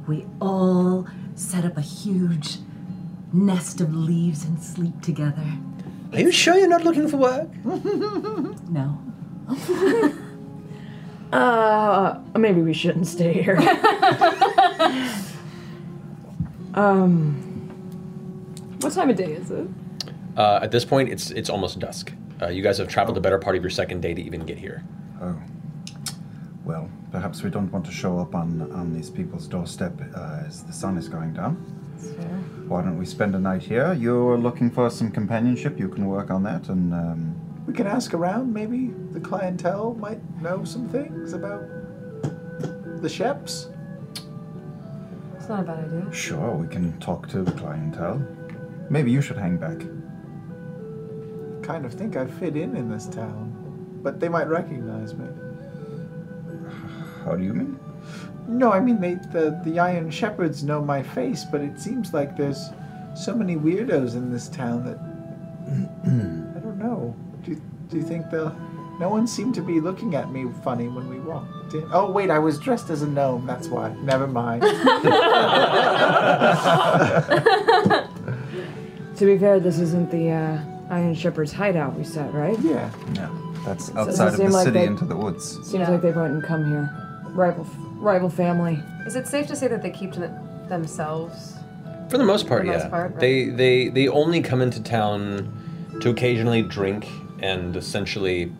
We 0.07 0.27
all 0.41 1.07
set 1.35 1.65
up 1.65 1.77
a 1.77 1.81
huge 1.83 2.59
nest 3.33 3.81
of 3.81 3.95
leaves 3.95 4.45
and 4.45 4.63
sleep 4.63 5.01
together. 5.03 5.47
Are 6.13 6.21
you 6.21 6.31
sure 6.31 6.57
you're 6.57 6.69
not 6.69 6.85
looking 6.85 7.09
for 7.09 7.17
work? 7.17 7.49
No. 8.69 8.99
Uh, 11.33 12.21
maybe 12.39 12.63
we 12.63 12.73
shouldn't 12.73 13.07
stay 13.07 13.33
here. 13.43 13.57
um, 16.75 17.35
what 18.81 18.93
time 18.93 19.11
of 19.11 19.17
day 19.17 19.33
is 19.33 19.51
it? 19.51 19.67
Uh, 20.37 20.61
at 20.63 20.71
this 20.71 20.85
point, 20.85 21.09
it's 21.09 21.33
it's 21.33 21.51
almost 21.51 21.81
dusk. 21.81 22.13
Uh, 22.41 22.49
you 22.49 22.63
guys 22.63 22.79
have 22.79 22.89
traveled 22.89 23.17
the 23.17 23.21
better 23.21 23.39
part 23.39 23.57
of 23.57 23.63
your 23.63 23.71
second 23.71 24.01
day 24.01 24.13
to 24.15 24.23
even 24.23 24.45
get 24.45 24.59
here. 24.59 24.85
Oh. 25.23 25.37
Well, 26.65 26.91
perhaps 27.13 27.43
we 27.43 27.51
don't 27.51 27.71
want 27.71 27.87
to 27.87 27.93
show 27.93 28.19
up 28.19 28.35
on, 28.35 28.71
on 28.73 28.93
these 28.93 29.09
people's 29.09 29.47
doorstep 29.47 29.93
uh, 30.15 30.43
as 30.47 30.65
the 30.65 30.73
sun 30.73 30.99
is 30.99 31.09
going 31.09 31.33
down. 31.33 31.55
Why 32.69 32.83
don't 32.83 32.99
we 32.99 33.07
spend 33.07 33.35
a 33.35 33.39
night 33.39 33.63
here? 33.63 33.95
You're 33.95 34.37
looking 34.37 34.71
for 34.71 34.91
some 34.91 35.11
companionship. 35.11 35.79
You 35.79 35.89
can 35.89 36.07
work 36.07 36.31
on 36.31 36.43
that, 36.43 36.69
and 36.69 36.93
um, 36.93 37.65
We 37.67 37.73
can 37.73 37.87
ask 37.87 38.13
around. 38.13 38.53
Maybe 38.53 38.91
the 39.13 39.21
clientele 39.21 39.95
might 39.95 40.21
know 40.43 40.65
some 40.65 40.89
things 40.89 41.33
about 41.33 41.63
the 43.01 43.09
Sheps. 43.09 43.73
It's 45.37 45.49
not 45.49 45.61
a 45.61 45.63
bad 45.63 45.85
idea. 45.85 46.13
sure, 46.13 46.51
we 46.55 46.67
can 46.67 46.99
talk 46.99 47.29
to 47.29 47.43
the 47.43 47.53
clientele. 47.53 48.21
Maybe 48.91 49.11
you 49.11 49.23
should 49.23 49.39
hang 49.39 49.57
back. 49.57 49.81
Kind 51.67 51.85
of 51.85 51.93
think 51.93 52.17
I 52.17 52.27
fit 52.27 52.57
in 52.57 52.77
in 52.77 52.89
this 52.89 53.07
town, 53.07 53.99
but 54.03 54.21
they 54.21 54.29
might 54.29 54.47
recognize 54.47 55.15
me. 55.15 55.27
How 57.25 57.35
do 57.35 57.43
you 57.43 57.53
mean? 57.53 57.81
No, 58.47 58.73
I 58.73 58.79
mean 58.79 59.01
they 59.01 59.15
the 59.15 59.61
the 59.65 59.81
Iron 59.81 60.09
Shepherds 60.09 60.63
know 60.63 60.81
my 60.81 61.03
face, 61.03 61.45
but 61.45 61.61
it 61.61 61.81
seems 61.81 62.15
like 62.15 62.37
there's 62.37 62.71
so 63.17 63.35
many 63.35 63.57
weirdos 63.57 64.15
in 64.15 64.31
this 64.31 64.49
town 64.49 64.85
that 64.85 64.97
I 66.57 66.61
don't 66.61 66.79
know. 66.79 67.17
Do 67.43 67.51
you, 67.51 67.61
do 67.89 67.97
you 67.97 68.05
think 68.05 68.31
the? 68.31 68.55
No 69.01 69.09
one 69.09 69.27
seemed 69.27 69.57
to 69.57 69.63
be 69.63 69.81
looking 69.81 70.15
at 70.15 70.31
me 70.31 70.47
funny 70.63 70.87
when 70.87 71.11
we 71.11 71.19
walked 71.19 71.75
in. 71.75 71.85
Oh 71.93 72.13
wait, 72.13 72.31
I 72.31 72.39
was 72.39 72.61
dressed 72.61 72.91
as 72.91 73.03
a 73.03 73.09
gnome. 73.09 73.45
That's 73.45 73.67
why. 73.67 73.93
Never 74.05 74.29
mind. 74.29 74.63
To 79.17 79.25
be 79.25 79.39
fair, 79.39 79.59
this 79.59 79.79
isn't 79.79 80.11
the 80.11 80.31
uh, 80.31 80.59
Iron 80.91 81.15
Shepherd's 81.15 81.53
hideout 81.53 81.95
we 81.97 82.05
said, 82.05 82.33
right? 82.35 82.59
Yeah. 82.61 82.91
Yeah. 83.15 83.29
that's 83.65 83.89
doesn't 83.89 83.99
outside 83.99 84.29
of 84.29 84.35
seem 84.37 84.47
the 84.47 84.53
like 84.53 84.65
city 84.65 84.79
they- 84.81 84.87
into 84.87 85.05
the 85.05 85.17
woods. 85.17 85.55
Seems 85.57 85.75
Yeah. 85.75 85.91
like 85.91 86.03
they 86.03 86.13
wouldn't 86.13 86.45
come 86.45 86.65
here. 86.67 86.91
Rival, 87.35 87.67
rival 87.99 88.29
family. 88.31 88.83
Is 89.07 89.17
it 89.17 89.27
safe 89.27 89.47
to 89.49 89.57
say 89.57 89.67
that 89.69 89.83
they 89.83 89.91
keep 89.91 90.13
to 90.13 90.21
the, 90.21 90.31
themselves? 90.69 91.55
For 92.09 92.19
the 92.19 92.25
most 92.25 92.47
part, 92.47 92.61
For 92.63 92.67
the 92.67 92.73
most 92.73 92.85
yeah. 92.85 92.89
part, 92.89 93.11
right. 93.13 93.21
They 93.21 93.45
they 93.47 93.89
they 93.89 94.07
only 94.09 94.41
come 94.41 94.63
into 94.63 94.81
town 94.83 95.53
to 96.01 96.11
occasionally 96.11 96.63
drink 96.63 97.09
and 97.43 97.77
essentially 97.77 98.53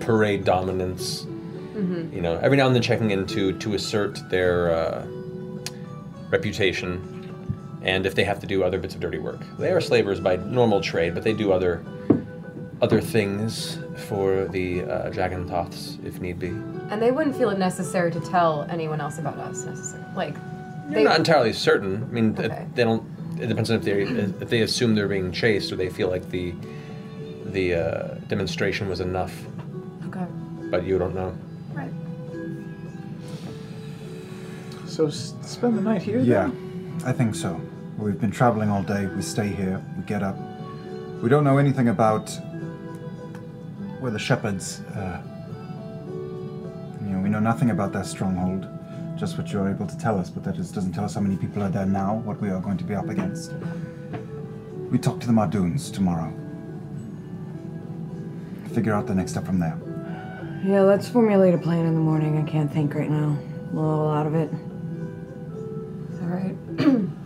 parade 0.00 0.44
dominance. 0.44 1.24
Mhm. 1.76 2.12
You 2.12 2.20
know, 2.20 2.36
every 2.42 2.56
now 2.56 2.66
and 2.66 2.74
then 2.74 2.82
checking 2.82 3.12
in 3.12 3.26
to 3.28 3.52
to 3.52 3.74
assert 3.74 4.20
their 4.30 4.72
uh, 4.72 5.06
reputation, 6.30 7.17
and 7.88 8.04
if 8.04 8.14
they 8.14 8.24
have 8.24 8.38
to 8.40 8.46
do 8.46 8.62
other 8.62 8.78
bits 8.78 8.94
of 8.94 9.00
dirty 9.00 9.18
work. 9.18 9.40
They 9.58 9.72
are 9.72 9.80
slavers 9.80 10.20
by 10.20 10.36
normal 10.36 10.80
trade, 10.82 11.14
but 11.14 11.22
they 11.24 11.32
do 11.32 11.52
other 11.52 11.82
other 12.80 13.00
things 13.00 13.78
for 14.08 14.44
the 14.46 14.82
uh, 14.84 15.10
Jagantoths 15.10 15.98
if 16.04 16.20
need 16.20 16.38
be. 16.38 16.48
And 16.90 17.02
they 17.02 17.10
wouldn't 17.10 17.34
feel 17.36 17.50
it 17.50 17.58
necessary 17.58 18.12
to 18.12 18.20
tell 18.20 18.66
anyone 18.70 19.00
else 19.00 19.18
about 19.18 19.36
us, 19.38 19.64
necessarily. 19.64 20.06
Like, 20.14 20.36
I'm 20.90 21.02
not 21.02 21.18
entirely 21.18 21.52
certain. 21.52 22.02
I 22.04 22.06
mean, 22.12 22.34
th- 22.34 22.52
they 22.74 22.84
don't. 22.84 23.02
It 23.40 23.46
depends 23.48 23.70
on 23.70 23.78
if 23.78 23.84
they 23.84 24.02
if 24.02 24.48
they 24.50 24.60
assume 24.62 24.94
they're 24.94 25.08
being 25.08 25.32
chased 25.32 25.72
or 25.72 25.76
they 25.76 25.88
feel 25.88 26.08
like 26.10 26.28
the 26.30 26.54
the 27.46 27.74
uh, 27.74 28.14
demonstration 28.28 28.88
was 28.88 29.00
enough. 29.00 29.34
Okay. 30.08 30.26
But 30.70 30.84
you 30.84 30.98
don't 30.98 31.14
know. 31.14 31.34
Right. 31.72 31.92
So 34.86 35.06
s- 35.06 35.34
spend 35.42 35.76
the 35.78 35.82
night 35.82 36.02
here. 36.02 36.18
Yeah, 36.20 36.48
Then? 36.48 37.02
I 37.06 37.12
think 37.12 37.34
so. 37.34 37.60
We've 37.98 38.20
been 38.20 38.30
traveling 38.30 38.70
all 38.70 38.84
day. 38.84 39.06
We 39.06 39.22
stay 39.22 39.48
here. 39.48 39.84
We 39.96 40.04
get 40.04 40.22
up. 40.22 40.36
We 41.20 41.28
don't 41.28 41.42
know 41.42 41.58
anything 41.58 41.88
about 41.88 42.30
where 43.98 44.12
the 44.12 44.20
shepherds. 44.20 44.82
Uh, 44.94 45.20
you 47.02 47.08
know, 47.08 47.20
we 47.20 47.28
know 47.28 47.40
nothing 47.40 47.70
about 47.70 47.92
their 47.92 48.04
stronghold. 48.04 48.68
Just 49.16 49.36
what 49.36 49.50
you're 49.50 49.68
able 49.68 49.88
to 49.88 49.98
tell 49.98 50.16
us, 50.16 50.30
but 50.30 50.44
that 50.44 50.54
just 50.54 50.76
doesn't 50.76 50.92
tell 50.92 51.04
us 51.04 51.16
how 51.16 51.20
many 51.20 51.36
people 51.36 51.60
are 51.60 51.70
there 51.70 51.86
now. 51.86 52.14
What 52.24 52.40
we 52.40 52.50
are 52.50 52.60
going 52.60 52.78
to 52.78 52.84
be 52.84 52.94
up 52.94 53.08
against. 53.08 53.52
We 54.92 54.98
talk 54.98 55.18
to 55.18 55.26
the 55.26 55.32
Marduns 55.32 55.90
tomorrow. 55.90 56.32
Figure 58.74 58.94
out 58.94 59.08
the 59.08 59.14
next 59.16 59.32
step 59.32 59.44
from 59.44 59.58
there. 59.58 59.76
Yeah, 60.64 60.82
let's 60.82 61.08
formulate 61.08 61.52
a 61.52 61.58
plan 61.58 61.84
in 61.84 61.94
the 61.94 62.00
morning. 62.00 62.38
I 62.38 62.48
can't 62.48 62.72
think 62.72 62.94
right 62.94 63.10
now. 63.10 63.36
I'm 63.70 63.76
a 63.76 63.90
little 63.90 64.08
out 64.08 64.26
of 64.28 64.36
it. 64.36 64.52
All 66.22 66.28
right. 66.28 67.08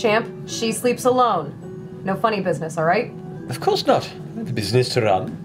Champ, 0.00 0.48
she 0.48 0.72
sleeps 0.72 1.04
alone. 1.04 2.00
No 2.04 2.16
funny 2.16 2.40
business, 2.40 2.78
all 2.78 2.84
right? 2.84 3.12
Of 3.50 3.60
course 3.60 3.86
not. 3.86 4.10
I 4.34 4.38
have 4.38 4.48
a 4.48 4.52
business 4.52 4.88
to 4.94 5.02
run. 5.02 5.36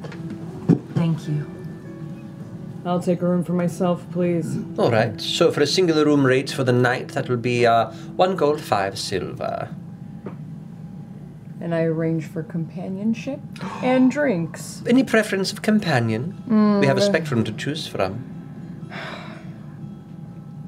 Thank 0.94 1.27
you. 1.27 1.52
I'll 2.86 3.02
take 3.02 3.22
a 3.22 3.27
room 3.27 3.44
for 3.44 3.53
myself, 3.53 4.06
please. 4.11 4.57
All 4.77 4.91
right. 4.91 5.19
So 5.19 5.52
for 5.52 5.61
a 5.61 5.68
singular 5.68 6.06
room 6.06 6.26
rate 6.26 6.52
for 6.52 6.64
the 6.64 6.72
night, 6.72 7.10
that 7.10 7.27
will 7.27 7.38
be 7.38 7.65
uh, 7.65 7.91
one 8.15 8.36
gold, 8.36 8.61
five 8.61 8.98
silver. 8.98 9.69
And 11.60 11.73
I 11.73 11.82
arrange 11.82 12.26
for 12.26 12.44
companionship 12.44 13.40
and 13.82 14.11
drinks. 14.11 14.84
Any 14.88 15.03
preference 15.03 15.52
of 15.52 15.64
companion? 15.64 16.41
Mm, 16.48 16.80
we 16.80 16.86
have 16.86 16.98
a 16.98 17.02
uh, 17.02 17.06
spectrum 17.06 17.44
to 17.44 17.52
choose 17.52 17.88
from. 17.88 18.35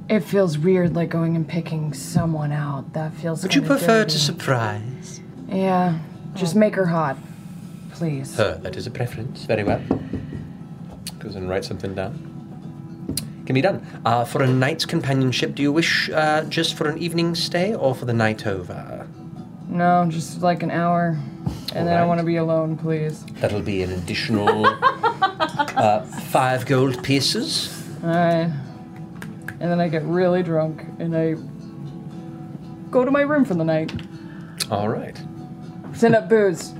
It 0.10 0.22
feels 0.22 0.58
weird, 0.58 0.96
like 0.96 1.10
going 1.10 1.36
and 1.36 1.48
picking 1.48 1.94
someone 1.94 2.52
out. 2.52 2.94
That 2.94 3.14
feels. 3.14 3.44
Would 3.44 3.54
you 3.54 3.62
prefer 3.62 4.04
dirty. 4.04 4.12
to 4.12 4.20
surprise? 4.20 5.22
Yeah, 5.50 6.00
just 6.34 6.56
make 6.56 6.76
her 6.76 6.86
hot, 6.86 7.18
please. 7.92 8.36
Her, 8.36 8.58
that 8.60 8.76
is 8.78 8.88
a 8.88 8.92
preference. 8.92 9.44
Very 9.44 9.64
well. 9.64 9.82
Goes 11.20 11.36
and 11.36 11.50
writes 11.50 11.68
something 11.68 11.94
down. 11.94 12.24
Can 13.46 13.54
be 13.54 13.62
done. 13.62 13.86
Uh, 14.06 14.24
for 14.26 14.44
a 14.44 14.48
night's 14.48 14.86
companionship, 14.86 15.56
do 15.56 15.62
you 15.62 15.72
wish 15.72 16.10
uh, 16.10 16.44
just 16.46 16.76
for 16.76 16.90
an 16.90 16.98
evening 16.98 17.34
stay 17.36 17.74
or 17.76 17.96
for 17.96 18.06
the 18.06 18.14
night 18.14 18.46
over? 18.46 19.08
No, 19.70 20.06
just 20.10 20.42
like 20.42 20.64
an 20.64 20.72
hour. 20.72 21.18
And 21.74 21.88
then 21.88 21.98
I 21.98 22.06
want 22.06 22.20
to 22.20 22.26
be 22.26 22.38
alone, 22.38 22.78
please. 22.78 23.26
That'll 23.40 23.62
be 23.62 23.84
an 23.84 23.92
additional 23.92 24.66
uh, 24.66 26.02
five 26.30 26.66
gold 26.66 27.04
pieces. 27.04 27.84
Alright. 28.04 28.52
And 29.60 29.72
then 29.72 29.80
I 29.80 29.88
get 29.88 30.04
really 30.04 30.44
drunk 30.44 30.84
and 31.00 31.16
I 31.16 31.36
go 32.92 33.04
to 33.04 33.12
my 33.12 33.22
room 33.22 33.44
for 33.46 33.54
the 33.56 33.64
night. 33.64 33.92
All 34.70 34.88
right. 34.90 35.20
Send 35.94 36.16
up 36.16 36.30
booze. 36.30 36.74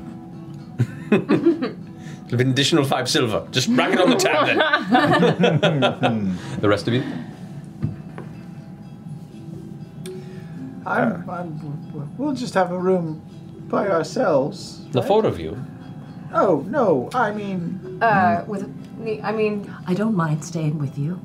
It'll 1.12 2.42
an 2.42 2.52
additional 2.52 2.84
five 2.84 3.10
silver. 3.10 3.48
Just 3.52 3.70
rack 3.70 3.94
it 3.94 4.00
on 4.02 4.10
the 4.10 4.16
tab 4.18 4.46
then. 4.48 6.38
the 6.62 6.68
rest 6.68 6.88
of 6.88 6.94
you? 6.94 7.04
I'm, 10.86 11.30
I'm, 11.30 12.18
we'll 12.18 12.34
just 12.34 12.54
have 12.54 12.72
a 12.72 12.78
room 12.78 13.22
by 13.70 13.88
ourselves. 13.90 14.86
The 14.92 15.02
four 15.02 15.26
of 15.26 15.40
you. 15.40 15.58
Oh 16.34 16.66
no, 16.68 17.10
I 17.14 17.32
mean, 17.32 18.00
Uh, 18.02 18.44
with 18.48 18.68
me, 18.98 19.22
I 19.22 19.32
mean, 19.32 19.74
I 19.88 19.94
don't 19.94 20.16
mind 20.16 20.44
staying 20.44 20.78
with 20.80 20.98
you. 20.98 21.20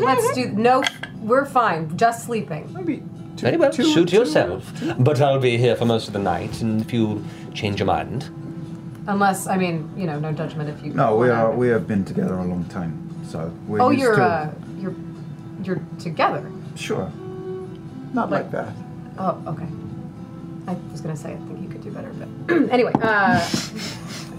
Let's 0.00 0.34
do. 0.34 0.48
No, 0.50 0.82
we're 1.20 1.44
fine. 1.44 1.96
Just 1.96 2.24
sleeping. 2.26 2.72
Maybe. 2.72 3.02
Very 3.36 3.56
well, 3.56 3.72
suit 3.72 4.12
yourself. 4.12 4.70
But 4.98 5.20
I'll 5.22 5.38
be 5.40 5.56
here 5.56 5.74
for 5.74 5.86
most 5.86 6.06
of 6.08 6.12
the 6.12 6.18
night, 6.18 6.60
and 6.60 6.80
if 6.82 6.92
you 6.92 7.24
change 7.54 7.78
your 7.80 7.86
mind. 7.86 8.28
Unless, 9.06 9.46
I 9.46 9.56
mean, 9.56 9.90
you 9.96 10.06
know, 10.06 10.18
no 10.20 10.30
judgment 10.32 10.68
if 10.68 10.84
you. 10.84 10.92
No, 10.92 11.16
we 11.16 11.28
wanna- 11.30 11.40
are. 11.44 11.52
We 11.56 11.68
have 11.68 11.86
been 11.88 12.04
together 12.04 12.34
a 12.34 12.44
long 12.44 12.64
time, 12.64 12.92
so 13.26 13.50
we're 13.66 13.80
Oh, 13.80 13.90
you're 13.90 14.14
to- 14.16 14.22
uh, 14.22 14.50
you're 14.78 14.94
you're 15.64 15.80
together. 15.98 16.44
Sure. 16.74 17.10
Not 18.12 18.30
like 18.30 18.50
that. 18.50 18.68
Oh, 19.18 19.36
okay. 19.46 19.66
I 20.68 20.76
was 20.92 21.00
gonna 21.00 21.16
say 21.16 21.32
I 21.32 21.36
think 21.36 21.62
you 21.62 21.68
could 21.68 21.82
do 21.82 21.90
better, 21.90 22.12
but 22.12 22.28
anyway. 22.70 22.92
Uh, 23.00 23.40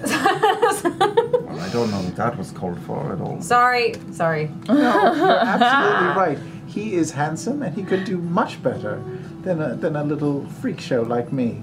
Well, 0.03 1.59
I 1.59 1.69
don't 1.71 1.91
know 1.91 2.01
that 2.03 2.15
that 2.15 2.37
was 2.37 2.51
called 2.51 2.79
for 2.81 3.11
at 3.13 3.19
all. 3.21 3.41
sorry, 3.41 3.95
sorry. 4.11 4.49
No, 4.67 4.75
you're 4.75 5.37
absolutely 5.37 6.07
right. 6.21 6.37
He 6.67 6.93
is 6.95 7.11
handsome, 7.11 7.61
and 7.61 7.75
he 7.75 7.83
could 7.83 8.05
do 8.05 8.17
much 8.17 8.61
better 8.63 9.03
than 9.43 9.61
a, 9.61 9.75
than 9.75 9.95
a 9.95 10.03
little 10.03 10.45
freak 10.61 10.79
show 10.79 11.01
like 11.01 11.31
me. 11.33 11.61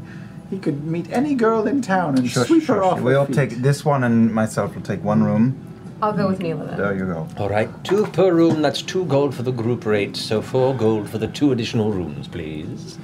He 0.51 0.59
could 0.59 0.85
meet 0.85 1.11
any 1.11 1.35
girl 1.35 1.67
in 1.67 1.81
town 1.83 2.17
and 2.19 2.29
Shush, 2.31 2.47
sweep 2.49 2.65
her 2.65 2.83
off. 2.83 3.01
We'll 3.01 3.21
her 3.21 3.27
feet. 3.27 3.35
take 3.37 3.51
this 3.63 3.85
one, 3.85 4.05
and 4.05 4.33
myself 4.35 4.75
will 4.75 4.83
take 4.83 5.03
one 5.03 5.23
room. 5.25 5.65
I'll 6.01 6.13
go 6.13 6.29
with 6.29 6.41
Nila 6.41 6.65
then. 6.67 6.77
There 6.77 6.95
you 6.95 7.07
go. 7.07 7.27
All 7.39 7.49
right, 7.49 7.69
two 7.85 8.07
per 8.07 8.33
room. 8.33 8.63
That's 8.63 8.83
two 8.83 9.05
gold 9.07 9.35
for 9.35 9.43
the 9.43 9.51
group 9.53 9.85
rate, 9.87 10.17
so 10.17 10.41
four 10.43 10.75
gold 10.75 11.09
for 11.09 11.19
the 11.19 11.29
two 11.29 11.51
additional 11.53 11.91
rooms, 11.93 12.29
please. 12.29 12.99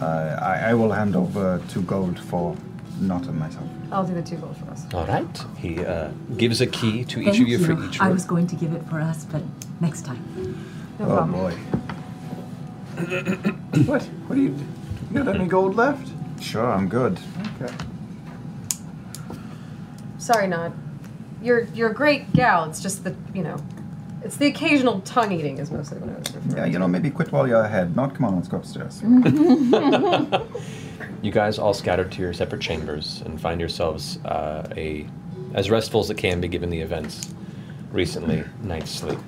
Uh, 0.00 0.38
I, 0.40 0.70
I 0.70 0.74
will 0.74 0.92
hand 0.92 1.14
over 1.14 1.60
two 1.68 1.82
gold 1.82 2.18
for 2.18 2.56
not 3.00 3.26
on 3.28 3.38
myself. 3.38 3.64
I'll 3.90 4.04
do 4.06 4.14
the 4.14 4.22
two 4.22 4.36
gold 4.36 4.56
for 4.56 4.70
us. 4.70 4.84
All 4.94 5.06
right. 5.06 5.44
He 5.58 5.84
uh, 5.84 6.10
gives 6.36 6.60
a 6.60 6.66
key 6.66 7.04
to 7.06 7.20
each 7.20 7.26
Thank 7.26 7.42
of 7.42 7.48
you, 7.48 7.58
for 7.58 7.84
each 7.84 8.00
I 8.00 8.06
room. 8.06 8.14
was 8.14 8.24
going 8.24 8.46
to 8.48 8.56
give 8.56 8.72
it 8.72 8.82
for 8.88 9.00
us, 9.00 9.24
but 9.24 9.42
next 9.80 10.04
time. 10.04 10.22
No 10.98 11.06
oh 11.06 11.16
problem. 11.16 11.32
boy. 11.32 11.54
What? 13.86 14.02
What 14.02 14.34
do 14.36 14.42
you? 14.42 14.54
You 15.12 15.24
got 15.24 15.34
any 15.34 15.46
gold 15.46 15.74
left? 15.76 16.08
Sure, 16.40 16.66
I'm 16.70 16.88
good. 16.88 17.18
Okay. 17.60 17.72
Sorry, 20.18 20.46
Nott. 20.46 20.72
You're 21.42 21.62
you're 21.74 21.90
a 21.90 21.94
great 21.94 22.32
gal. 22.34 22.64
It's 22.68 22.80
just 22.82 23.04
that 23.04 23.14
you 23.34 23.42
know, 23.42 23.56
it's 24.22 24.36
the 24.36 24.46
occasional 24.46 25.00
tongue 25.00 25.32
eating 25.32 25.58
is 25.58 25.70
mostly 25.70 25.98
what 25.98 26.10
I 26.10 26.18
was 26.18 26.34
referring. 26.34 26.56
Yeah, 26.56 26.64
you 26.66 26.78
know, 26.78 26.88
maybe 26.88 27.10
quit 27.10 27.32
while 27.32 27.46
you're 27.46 27.62
ahead. 27.62 27.96
Not 27.96 28.14
come 28.14 28.24
on, 28.26 28.36
let's 28.36 28.48
go 28.48 28.58
upstairs. 28.58 29.02
You 31.22 31.30
guys 31.30 31.58
all 31.58 31.74
scatter 31.74 32.04
to 32.06 32.22
your 32.22 32.32
separate 32.32 32.62
chambers 32.62 33.22
and 33.26 33.38
find 33.38 33.60
yourselves 33.60 34.18
uh, 34.24 34.66
a 34.74 35.06
as 35.52 35.68
restful 35.68 36.00
as 36.00 36.08
it 36.08 36.16
can 36.16 36.40
be 36.40 36.48
given 36.48 36.70
the 36.70 36.80
events 36.80 37.34
recently 37.90 38.42
night's 38.62 38.90
sleep. 38.90 39.18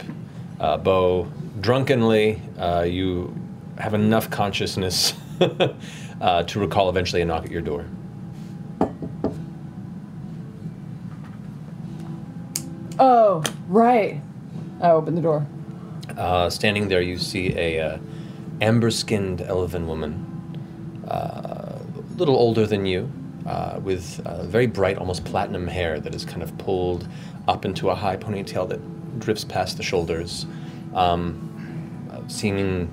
Uh, 0.58 0.78
Beau, 0.78 1.30
drunkenly, 1.60 2.40
uh, 2.58 2.82
you 2.82 3.34
have 3.76 3.92
enough 3.92 4.30
consciousness 4.30 5.12
uh, 6.20 6.42
to 6.44 6.60
recall 6.60 6.88
eventually 6.88 7.20
a 7.20 7.24
knock 7.26 7.44
at 7.44 7.50
your 7.50 7.60
door. 7.60 7.84
Oh, 12.98 13.42
right. 13.68 14.20
I 14.82 14.90
open 14.90 15.14
the 15.14 15.22
door. 15.22 15.46
Uh, 16.18 16.50
standing 16.50 16.88
there, 16.88 17.00
you 17.00 17.16
see 17.16 17.56
a 17.56 17.80
uh, 17.80 17.98
amber-skinned 18.60 19.40
elven 19.40 19.86
woman, 19.86 21.04
uh, 21.08 21.78
a 21.78 22.16
little 22.16 22.36
older 22.36 22.66
than 22.66 22.84
you, 22.84 23.10
uh, 23.46 23.78
with 23.82 24.20
uh, 24.26 24.42
very 24.44 24.66
bright, 24.66 24.98
almost 24.98 25.24
platinum 25.24 25.68
hair 25.68 26.00
that 26.00 26.14
is 26.14 26.24
kind 26.24 26.42
of 26.42 26.56
pulled 26.58 27.08
up 27.46 27.64
into 27.64 27.90
a 27.90 27.94
high 27.94 28.16
ponytail 28.16 28.68
that 28.68 29.20
drifts 29.20 29.44
past 29.44 29.76
the 29.76 29.82
shoulders, 29.82 30.46
um, 30.94 32.08
uh, 32.12 32.20
seeming 32.28 32.92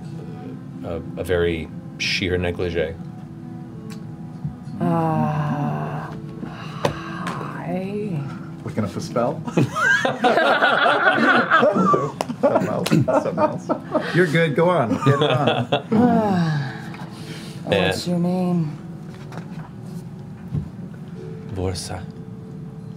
a, 0.86 0.96
a 1.20 1.24
very 1.24 1.68
sheer 1.98 2.38
negligee. 2.38 2.94
Uh, 4.80 5.69
hi. 8.70 8.70
Looking 8.70 8.86
up 8.86 8.96
a 8.96 9.02
spell? 9.02 9.42
Something 12.42 12.70
else. 12.70 12.90
Something 12.90 13.40
else. 13.40 13.70
You're 14.16 14.28
good. 14.28 14.56
Go 14.56 14.70
on. 14.70 14.90
Get 14.90 15.08
it 15.08 15.32
on. 15.32 15.66
What's 17.66 18.08
your 18.08 18.20
name? 18.20 18.78
Vorsa. 21.54 22.04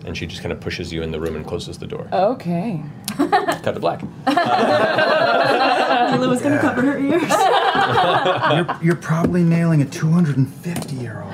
And 0.05 0.16
she 0.16 0.27
just 0.27 0.43
kind 0.43 0.53
of 0.53 0.61
pushes 0.61 0.93
you 0.93 1.03
in 1.03 1.11
the 1.12 1.20
room 1.20 1.36
and 1.36 1.47
closes 1.47 1.78
the 1.78 1.86
door. 1.86 2.09
Okay. 2.12 2.82
Cut 3.16 3.62
to 3.62 3.78
black. 3.81 4.03
Lila 6.23 6.28
was 6.28 6.43
gonna 6.43 6.61
cover 6.61 6.82
her 6.82 6.99
ears. 6.99 7.23
you're, 8.53 8.77
you're 8.82 8.97
probably 8.97 9.44
nailing 9.44 9.81
a 9.82 9.85
250 9.85 10.97
year 10.97 11.23
old. 11.23 11.32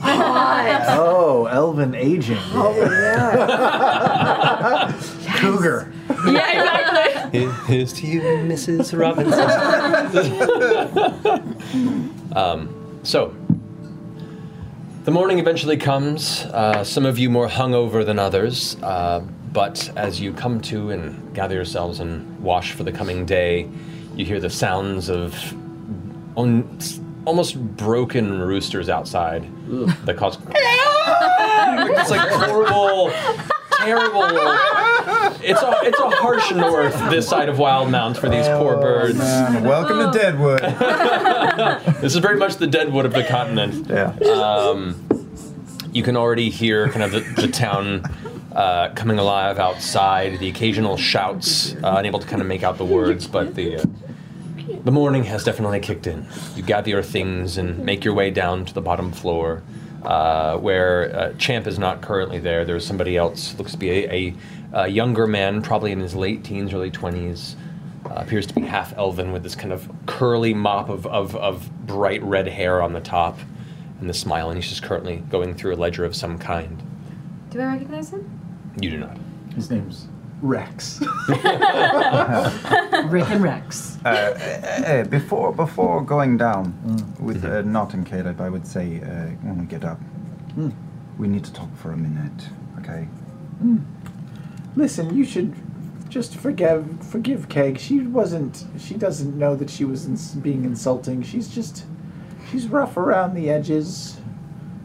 Oh, 0.00 1.48
elven 1.50 1.94
aging. 1.94 2.38
Oh, 2.52 2.74
yeah. 2.90 4.92
Cougar. 5.36 5.92
yeah, 6.26 6.52
exactly. 6.52 7.48
Here's 7.66 7.92
to 7.94 8.06
you, 8.06 8.20
Mrs. 8.20 8.98
Robinson. 8.98 9.40
um, 12.36 13.00
so, 13.02 13.34
the 15.04 15.10
morning 15.10 15.38
eventually 15.38 15.76
comes. 15.76 16.44
Uh, 16.44 16.84
some 16.84 17.04
of 17.04 17.18
you 17.18 17.30
more 17.30 17.48
hungover 17.48 18.04
than 18.04 18.18
others, 18.18 18.76
uh, 18.82 19.20
but 19.52 19.90
as 19.96 20.20
you 20.20 20.32
come 20.32 20.60
to 20.62 20.90
and 20.90 21.34
gather 21.34 21.54
yourselves 21.54 22.00
and 22.00 22.38
wash 22.40 22.72
for 22.72 22.84
the 22.84 22.92
coming 22.92 23.26
day, 23.26 23.68
you 24.14 24.24
hear 24.24 24.40
the 24.40 24.50
sounds 24.50 25.08
of 25.08 25.34
on, 26.36 26.78
almost 27.24 27.58
broken 27.76 28.40
roosters 28.40 28.88
outside 28.88 29.46
that 29.68 30.16
cause 30.16 30.38
it's 30.48 32.10
like 32.10 32.28
horrible, 32.30 33.10
terrible. 33.76 34.22
It's 35.42 35.62
a 35.62 35.80
it's 35.82 35.98
a 35.98 36.10
harsh 36.10 36.52
north 36.52 36.94
this 37.10 37.28
side 37.28 37.48
of 37.48 37.58
Wild 37.58 37.88
Wildemount 37.88 38.16
for 38.16 38.28
these 38.28 38.46
poor 38.48 38.76
birds. 38.76 39.18
man. 39.18 39.64
Welcome 39.64 40.10
to 40.10 40.18
Deadwood. 40.18 40.60
this 42.00 42.14
is 42.14 42.20
very 42.20 42.38
much 42.38 42.56
the 42.56 42.66
Deadwood 42.66 43.04
of 43.04 43.12
the 43.12 43.24
continent. 43.24 43.86
Yeah. 43.88 44.14
Um, 44.30 45.04
you 45.92 46.02
can 46.02 46.16
already 46.16 46.48
hear 46.50 46.88
kind 46.88 47.02
of 47.02 47.12
the, 47.12 47.42
the 47.42 47.48
town 47.48 48.02
uh, 48.52 48.90
coming 48.94 49.18
alive 49.18 49.58
outside. 49.58 50.38
The 50.38 50.48
occasional 50.48 50.96
shouts, 50.96 51.74
uh, 51.76 51.96
unable 51.98 52.18
to 52.20 52.26
kind 52.26 52.40
of 52.40 52.48
make 52.48 52.62
out 52.62 52.78
the 52.78 52.84
words, 52.84 53.26
but 53.26 53.54
the 53.54 53.76
uh, 53.76 53.84
the 54.84 54.92
morning 54.92 55.24
has 55.24 55.44
definitely 55.44 55.80
kicked 55.80 56.06
in. 56.06 56.26
You 56.56 56.62
gather 56.62 56.90
your 56.90 57.02
things 57.02 57.58
and 57.58 57.78
make 57.84 58.04
your 58.04 58.14
way 58.14 58.30
down 58.30 58.64
to 58.64 58.74
the 58.74 58.80
bottom 58.80 59.12
floor, 59.12 59.62
uh, 60.02 60.56
where 60.58 61.14
uh, 61.14 61.32
Champ 61.34 61.66
is 61.66 61.78
not 61.78 62.00
currently 62.00 62.38
there. 62.38 62.64
There's 62.64 62.86
somebody 62.86 63.16
else. 63.16 63.56
Looks 63.58 63.72
to 63.72 63.78
be 63.78 63.90
a, 63.90 64.10
a, 64.12 64.34
a 64.72 64.88
younger 64.88 65.26
man, 65.26 65.62
probably 65.62 65.92
in 65.92 66.00
his 66.00 66.14
late 66.14 66.44
teens, 66.44 66.72
early 66.72 66.90
twenties. 66.90 67.56
Uh, 68.06 68.14
appears 68.14 68.46
to 68.46 68.54
be 68.54 68.62
half 68.62 68.96
elven 68.96 69.32
with 69.32 69.42
this 69.42 69.54
kind 69.54 69.72
of 69.72 69.90
curly 70.06 70.54
mop 70.54 70.88
of, 70.88 71.06
of, 71.06 71.34
of 71.36 71.68
bright 71.86 72.22
red 72.22 72.46
hair 72.46 72.80
on 72.80 72.92
the 72.92 73.00
top 73.00 73.38
and 74.00 74.08
the 74.08 74.14
smile, 74.14 74.48
and 74.50 74.56
he's 74.56 74.68
just 74.68 74.82
currently 74.82 75.16
going 75.28 75.52
through 75.52 75.74
a 75.74 75.76
ledger 75.76 76.04
of 76.04 76.14
some 76.14 76.38
kind. 76.38 76.80
Do 77.50 77.60
I 77.60 77.66
recognize 77.66 78.10
him? 78.10 78.40
You 78.80 78.90
do 78.90 78.98
not. 78.98 79.16
His 79.54 79.70
name's 79.70 80.06
Rex. 80.40 81.00
Rick 81.28 81.44
and 83.30 83.42
Rex. 83.42 83.98
Uh, 84.04 84.08
uh, 84.08 84.82
uh, 84.86 85.04
before 85.04 85.52
before 85.52 86.02
going 86.02 86.36
down 86.36 86.74
with 87.20 87.44
uh, 87.44 87.62
Nott 87.62 87.94
and 87.94 88.06
Caleb, 88.06 88.40
I 88.40 88.48
would 88.48 88.66
say 88.66 89.00
uh, 89.02 89.06
when 89.42 89.58
we 89.58 89.66
get 89.66 89.84
up, 89.84 89.98
Hmm. 90.54 90.70
we 91.18 91.28
need 91.28 91.44
to 91.44 91.52
talk 91.52 91.74
for 91.76 91.92
a 91.92 91.96
minute, 91.96 92.48
okay? 92.80 93.08
Listen, 94.76 95.16
you 95.16 95.24
should 95.24 95.54
just 96.08 96.36
forgive 96.36 97.02
forgive 97.04 97.48
Keg. 97.48 97.78
She 97.78 98.00
wasn't. 98.00 98.64
She 98.78 98.94
doesn't 98.94 99.36
know 99.36 99.56
that 99.56 99.70
she 99.70 99.84
was 99.84 100.06
ins- 100.06 100.34
being 100.34 100.64
insulting. 100.64 101.22
She's 101.22 101.48
just. 101.48 101.84
She's 102.50 102.66
rough 102.68 102.96
around 102.96 103.34
the 103.34 103.50
edges. 103.50 104.18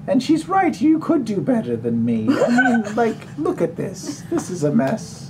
And 0.06 0.22
she's 0.22 0.50
right. 0.50 0.82
You 0.82 1.00
could 1.00 1.24
do 1.24 1.40
better 1.40 1.78
than 1.78 2.04
me. 2.04 2.28
I 2.30 2.50
mean, 2.84 2.96
like, 2.96 3.16
look 3.38 3.62
at 3.62 3.78
this. 3.78 4.22
This 4.30 4.50
is 4.50 4.66
a 4.66 4.72
mess. 4.74 5.23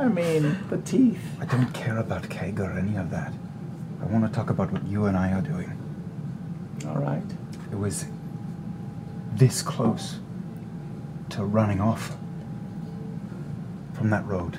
I 0.00 0.08
mean, 0.08 0.56
the 0.70 0.78
teeth. 0.78 1.20
I 1.42 1.44
don't 1.44 1.70
care 1.74 1.98
about 1.98 2.30
Keg 2.30 2.58
or 2.58 2.72
any 2.72 2.96
of 2.96 3.10
that. 3.10 3.34
I 4.00 4.06
want 4.06 4.24
to 4.24 4.32
talk 4.32 4.48
about 4.48 4.72
what 4.72 4.86
you 4.86 5.04
and 5.04 5.14
I 5.14 5.30
are 5.32 5.42
doing. 5.42 5.76
All 6.88 6.96
right. 6.96 7.22
It 7.70 7.78
was 7.78 8.06
this 9.34 9.60
close 9.60 10.18
to 11.28 11.44
running 11.44 11.82
off 11.82 12.16
from 13.92 14.08
that 14.08 14.24
road 14.24 14.54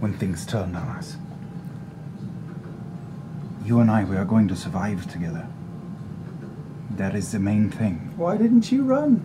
when 0.00 0.14
things 0.14 0.46
turned 0.46 0.74
on 0.74 0.88
us. 0.88 1.18
You 3.62 3.80
and 3.80 3.90
I, 3.90 4.04
we 4.04 4.16
are 4.16 4.24
going 4.24 4.48
to 4.48 4.56
survive 4.56 5.12
together. 5.12 5.46
That 6.92 7.14
is 7.14 7.30
the 7.30 7.40
main 7.40 7.70
thing. 7.70 8.14
Why 8.16 8.38
didn't 8.38 8.72
you 8.72 8.84
run? 8.84 9.20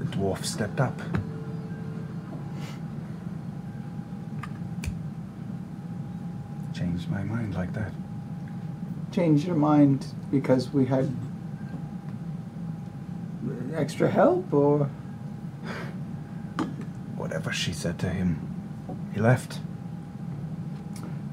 The 0.00 0.06
dwarf 0.06 0.44
stepped 0.44 0.80
up. 0.80 1.00
Changed 7.06 7.28
my 7.28 7.36
mind 7.36 7.54
like 7.54 7.72
that. 7.74 7.92
Change 9.12 9.46
your 9.46 9.54
mind 9.54 10.06
because 10.30 10.72
we 10.72 10.86
had 10.86 11.08
extra 13.74 14.10
help, 14.10 14.52
or 14.52 14.90
Whatever 17.16 17.52
she 17.52 17.72
said 17.72 17.98
to 18.00 18.08
him, 18.08 18.38
he 19.14 19.20
left. 19.20 19.60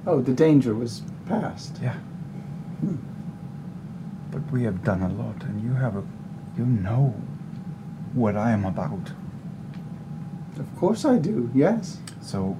oh, 0.05 0.21
the 0.21 0.33
danger 0.33 0.75
was 0.75 1.01
past. 1.27 1.79
Yeah. 1.81 1.93
Hmm. 2.81 2.97
But 4.31 4.51
we 4.51 4.63
have 4.63 4.83
done 4.83 5.01
a 5.01 5.09
lot, 5.09 5.43
and 5.43 5.61
you 5.63 5.73
have 5.73 5.95
a. 5.95 6.03
You 6.57 6.65
know 6.65 7.15
what 8.13 8.35
I 8.37 8.51
am 8.51 8.65
about. 8.65 9.11
Of 10.59 10.75
course 10.77 11.03
I 11.03 11.17
do. 11.17 11.49
Yes. 11.55 11.97
So, 12.21 12.57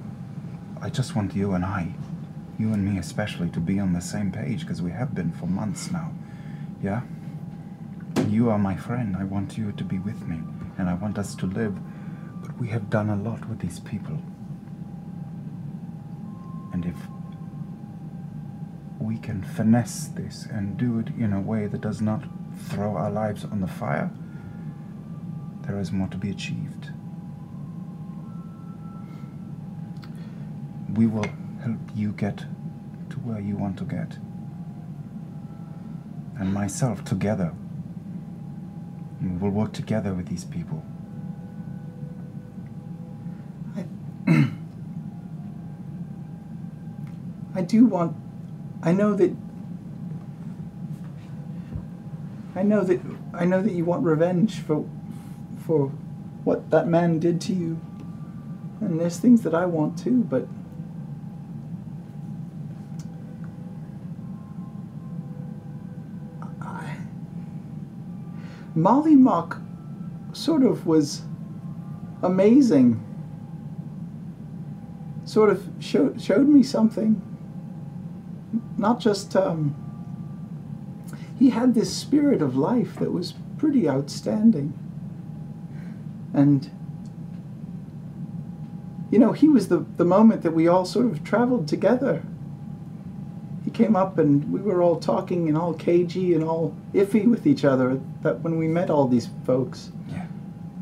I 0.80 0.90
just 0.90 1.14
want 1.14 1.34
you 1.34 1.52
and 1.52 1.64
I, 1.64 1.94
you 2.58 2.72
and 2.72 2.84
me 2.84 2.98
especially, 2.98 3.48
to 3.50 3.60
be 3.60 3.78
on 3.78 3.92
the 3.92 4.00
same 4.00 4.30
page 4.30 4.60
because 4.60 4.82
we 4.82 4.90
have 4.92 5.14
been 5.14 5.32
for 5.32 5.46
months 5.46 5.90
now. 5.90 6.12
Yeah? 6.82 7.02
You 8.28 8.50
are 8.50 8.58
my 8.58 8.76
friend. 8.76 9.16
I 9.16 9.24
want 9.24 9.58
you 9.58 9.72
to 9.72 9.84
be 9.84 9.98
with 9.98 10.26
me, 10.26 10.40
and 10.78 10.88
I 10.88 10.94
want 10.94 11.18
us 11.18 11.34
to 11.36 11.46
live. 11.46 11.76
But 12.42 12.58
we 12.58 12.68
have 12.68 12.90
done 12.90 13.10
a 13.10 13.16
lot 13.16 13.48
with 13.48 13.60
these 13.60 13.80
people. 13.80 14.22
And 16.72 16.84
if 16.84 16.96
we 18.98 19.18
can 19.18 19.42
finesse 19.42 20.08
this 20.08 20.46
and 20.46 20.76
do 20.76 20.98
it 20.98 21.08
in 21.18 21.32
a 21.32 21.40
way 21.40 21.66
that 21.66 21.80
does 21.80 22.00
not 22.00 22.24
throw 22.56 22.96
our 22.96 23.10
lives 23.10 23.44
on 23.44 23.60
the 23.60 23.66
fire, 23.66 24.10
there 25.62 25.78
is 25.80 25.92
more 25.92 26.08
to 26.08 26.16
be 26.16 26.30
achieved. 26.30 26.90
We 30.94 31.06
will 31.06 31.26
help 31.64 31.78
you 31.94 32.12
get 32.12 32.44
to 33.08 33.16
where 33.20 33.40
you 33.40 33.56
want 33.56 33.78
to 33.78 33.84
get. 33.84 34.18
And 36.38 36.52
myself 36.52 37.04
together. 37.04 37.54
And 39.20 39.40
we 39.40 39.48
will 39.48 39.54
work 39.54 39.72
together 39.72 40.12
with 40.12 40.28
these 40.28 40.44
people. 40.44 40.84
I 47.54 47.62
do 47.62 47.86
want. 47.86 48.16
I 48.82 48.92
know 48.92 49.14
that. 49.14 49.34
I 52.54 52.62
know 52.62 52.82
that. 52.84 53.00
I 53.32 53.46
know 53.46 53.62
that 53.62 53.72
you 53.72 53.84
want 53.84 54.04
revenge 54.04 54.58
for, 54.60 54.86
for, 55.66 55.88
what 56.44 56.70
that 56.70 56.86
man 56.86 57.18
did 57.18 57.40
to 57.40 57.52
you. 57.54 57.80
And 58.80 59.00
there's 59.00 59.18
things 59.18 59.42
that 59.42 59.54
I 59.54 59.64
want 59.64 59.98
too, 59.98 60.24
but. 60.24 60.46
Mollymauk 68.76 69.62
sort 70.32 70.62
of 70.62 70.86
was 70.86 71.22
amazing. 72.22 73.00
Sort 75.24 75.50
of 75.50 75.68
showed 75.80 76.20
showed 76.20 76.48
me 76.48 76.62
something 76.62 77.22
not 78.76 79.00
just 79.00 79.34
um, 79.36 79.74
he 81.38 81.50
had 81.50 81.74
this 81.74 81.94
spirit 81.94 82.42
of 82.42 82.56
life 82.56 82.96
that 82.96 83.12
was 83.12 83.34
pretty 83.58 83.88
outstanding. 83.88 84.78
And 86.32 86.70
you 89.10 89.18
know, 89.18 89.32
he 89.32 89.48
was 89.48 89.68
the, 89.68 89.86
the 89.96 90.04
moment 90.04 90.42
that 90.42 90.52
we 90.52 90.66
all 90.66 90.84
sort 90.84 91.06
of 91.06 91.22
traveled 91.22 91.68
together. 91.68 92.24
Came 93.74 93.96
up 93.96 94.18
and 94.18 94.50
we 94.50 94.60
were 94.60 94.82
all 94.82 94.98
talking 94.98 95.48
and 95.48 95.58
all 95.58 95.74
cagey 95.74 96.34
and 96.34 96.42
all 96.42 96.74
iffy 96.94 97.28
with 97.28 97.46
each 97.46 97.64
other 97.64 98.00
that 98.22 98.40
when 98.40 98.56
we 98.56 98.68
met 98.68 98.88
all 98.88 99.06
these 99.06 99.28
folks. 99.44 99.90
Yeah. 100.08 100.26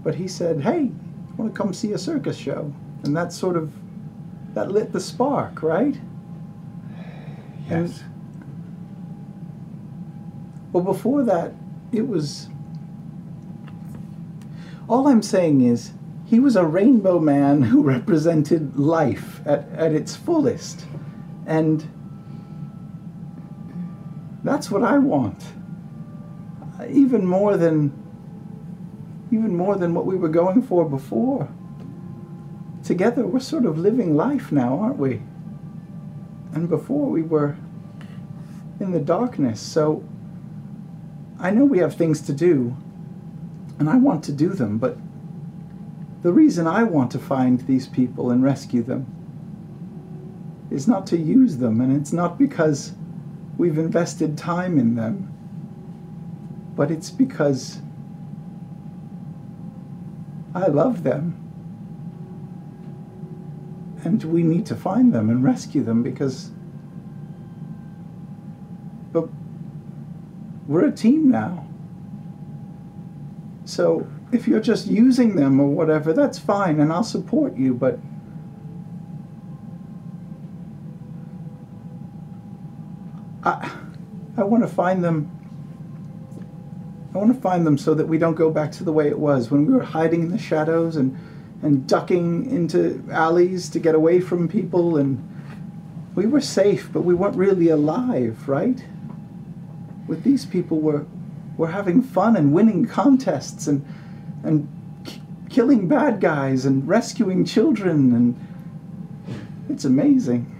But 0.04 0.14
he 0.14 0.28
said, 0.28 0.60
Hey, 0.60 0.90
want 1.36 1.52
to 1.52 1.58
come 1.58 1.72
see 1.72 1.92
a 1.92 1.98
circus 1.98 2.36
show? 2.36 2.72
And 3.04 3.16
that 3.16 3.32
sort 3.32 3.56
of 3.56 3.72
that 4.54 4.70
lit 4.70 4.92
the 4.92 5.00
spark, 5.00 5.62
right? 5.62 5.98
Yes. 7.68 8.02
Well, 10.72 10.84
before 10.84 11.22
that, 11.24 11.52
it 11.92 12.06
was. 12.06 12.48
All 14.88 15.08
I'm 15.08 15.22
saying 15.22 15.62
is, 15.62 15.92
he 16.26 16.40
was 16.40 16.56
a 16.56 16.64
rainbow 16.64 17.18
man 17.18 17.62
who 17.62 17.82
represented 17.96 18.78
life 18.78 19.40
at, 19.46 19.68
at 19.70 19.92
its 19.92 20.16
fullest. 20.16 20.84
And 21.46 21.88
that's 24.44 24.70
what 24.70 24.82
I 24.82 24.98
want. 24.98 25.42
Even 26.88 27.26
more 27.26 27.56
than. 27.56 27.92
Even 29.30 29.56
more 29.56 29.76
than 29.76 29.94
what 29.94 30.04
we 30.04 30.16
were 30.16 30.28
going 30.28 30.62
for 30.62 30.84
before. 30.88 31.48
Together, 32.84 33.26
we're 33.26 33.40
sort 33.40 33.64
of 33.64 33.78
living 33.78 34.14
life 34.14 34.52
now, 34.52 34.78
aren't 34.78 34.98
we? 34.98 35.22
And 36.52 36.68
before 36.68 37.08
we 37.08 37.22
were 37.22 37.56
in 38.80 38.90
the 38.90 39.00
darkness. 39.00 39.60
So 39.60 40.04
I 41.38 41.50
know 41.50 41.64
we 41.64 41.78
have 41.78 41.94
things 41.94 42.20
to 42.22 42.32
do, 42.32 42.76
and 43.78 43.88
I 43.88 43.96
want 43.96 44.22
to 44.24 44.32
do 44.32 44.50
them, 44.50 44.78
but 44.78 44.96
the 46.22 46.32
reason 46.32 46.66
I 46.66 46.82
want 46.84 47.10
to 47.12 47.18
find 47.18 47.60
these 47.60 47.88
people 47.88 48.30
and 48.30 48.42
rescue 48.42 48.82
them 48.82 49.06
is 50.70 50.86
not 50.86 51.06
to 51.08 51.16
use 51.16 51.56
them, 51.56 51.80
and 51.80 51.96
it's 51.96 52.12
not 52.12 52.38
because 52.38 52.92
we've 53.62 53.78
invested 53.78 54.36
time 54.36 54.76
in 54.76 54.96
them, 54.96 55.32
but 56.74 56.90
it's 56.90 57.10
because 57.10 57.80
I 60.52 60.66
love 60.66 61.04
them. 61.04 61.38
And 64.02 64.20
we 64.24 64.42
need 64.42 64.66
to 64.66 64.74
find 64.74 65.14
them 65.14 65.30
and 65.30 65.44
rescue 65.44 65.84
them 65.84 66.02
because. 66.02 66.50
But 69.12 69.28
we're 70.66 70.86
a 70.86 70.90
team 70.90 71.30
now. 71.30 71.68
So 73.64 74.08
if 74.32 74.48
you're 74.48 74.58
just 74.58 74.88
using 74.88 75.36
them 75.36 75.60
or 75.60 75.68
whatever, 75.68 76.12
that's 76.12 76.40
fine, 76.40 76.80
and 76.80 76.92
I'll 76.92 77.04
support 77.04 77.56
you, 77.56 77.74
but. 77.74 78.00
I 84.42 84.44
want 84.44 84.64
to 84.64 84.68
find 84.68 85.04
them. 85.04 85.30
I 87.14 87.18
want 87.18 87.32
to 87.32 87.40
find 87.40 87.66
them 87.66 87.78
so 87.78 87.94
that 87.94 88.06
we 88.06 88.18
don't 88.18 88.34
go 88.34 88.50
back 88.50 88.72
to 88.72 88.84
the 88.84 88.92
way 88.92 89.06
it 89.06 89.18
was 89.18 89.50
when 89.50 89.66
we 89.66 89.72
were 89.72 89.84
hiding 89.84 90.22
in 90.22 90.30
the 90.30 90.38
shadows 90.38 90.96
and, 90.96 91.16
and 91.62 91.86
ducking 91.86 92.50
into 92.50 93.04
alleys 93.10 93.68
to 93.70 93.78
get 93.78 93.94
away 93.94 94.20
from 94.20 94.48
people, 94.48 94.96
and 94.96 95.22
we 96.16 96.26
were 96.26 96.40
safe, 96.40 96.90
but 96.92 97.02
we 97.02 97.14
weren't 97.14 97.36
really 97.36 97.68
alive, 97.68 98.48
right? 98.48 98.84
With 100.08 100.24
these 100.24 100.44
people, 100.44 100.80
we're, 100.80 101.04
we're 101.56 101.70
having 101.70 102.02
fun 102.02 102.34
and 102.36 102.52
winning 102.52 102.86
contests 102.86 103.68
and 103.68 103.86
and 104.42 104.68
killing 105.48 105.86
bad 105.86 106.20
guys 106.20 106.64
and 106.64 106.88
rescuing 106.88 107.44
children 107.44 108.12
and 108.14 108.48
it's 109.68 109.84
amazing. 109.84 110.51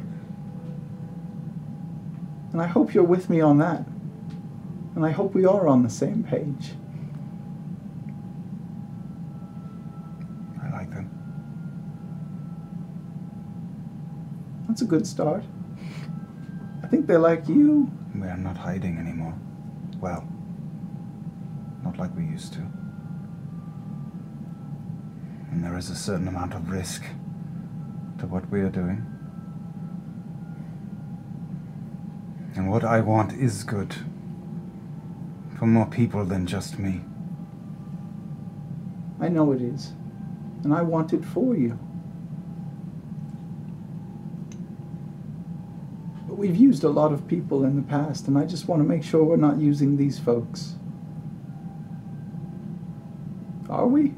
And 2.52 2.60
I 2.60 2.66
hope 2.66 2.92
you're 2.92 3.04
with 3.04 3.30
me 3.30 3.40
on 3.40 3.58
that. 3.58 3.84
And 4.94 5.06
I 5.06 5.10
hope 5.10 5.34
we 5.34 5.46
are 5.46 5.66
on 5.66 5.82
the 5.82 5.90
same 5.90 6.22
page. 6.22 6.72
I 10.62 10.70
like 10.70 10.90
them. 10.90 11.08
That's 14.68 14.82
a 14.82 14.84
good 14.84 15.06
start. 15.06 15.44
I 16.82 16.86
think 16.88 17.06
they 17.06 17.16
like 17.16 17.48
you. 17.48 17.90
We're 18.14 18.36
not 18.36 18.58
hiding 18.58 18.98
anymore. 18.98 19.34
Well, 20.00 20.28
not 21.82 21.96
like 21.98 22.14
we 22.14 22.24
used 22.24 22.52
to. 22.52 22.60
And 25.50 25.64
there 25.64 25.78
is 25.78 25.88
a 25.88 25.96
certain 25.96 26.28
amount 26.28 26.54
of 26.54 26.70
risk 26.70 27.02
to 28.18 28.26
what 28.26 28.48
we 28.50 28.60
are 28.60 28.70
doing. 28.70 29.11
And 32.54 32.70
what 32.70 32.84
I 32.84 33.00
want 33.00 33.32
is 33.32 33.64
good. 33.64 33.94
For 35.58 35.66
more 35.66 35.86
people 35.86 36.24
than 36.24 36.46
just 36.46 36.78
me. 36.78 37.00
I 39.20 39.28
know 39.28 39.52
it 39.52 39.62
is. 39.62 39.92
And 40.62 40.74
I 40.74 40.82
want 40.82 41.12
it 41.12 41.24
for 41.24 41.56
you. 41.56 41.78
But 46.28 46.36
we've 46.36 46.56
used 46.56 46.84
a 46.84 46.90
lot 46.90 47.12
of 47.12 47.26
people 47.26 47.64
in 47.64 47.76
the 47.76 47.82
past, 47.82 48.28
and 48.28 48.36
I 48.36 48.44
just 48.44 48.68
want 48.68 48.82
to 48.82 48.88
make 48.88 49.02
sure 49.02 49.24
we're 49.24 49.36
not 49.36 49.58
using 49.58 49.96
these 49.96 50.18
folks. 50.18 50.74
Are 53.70 53.86
we? 53.86 54.12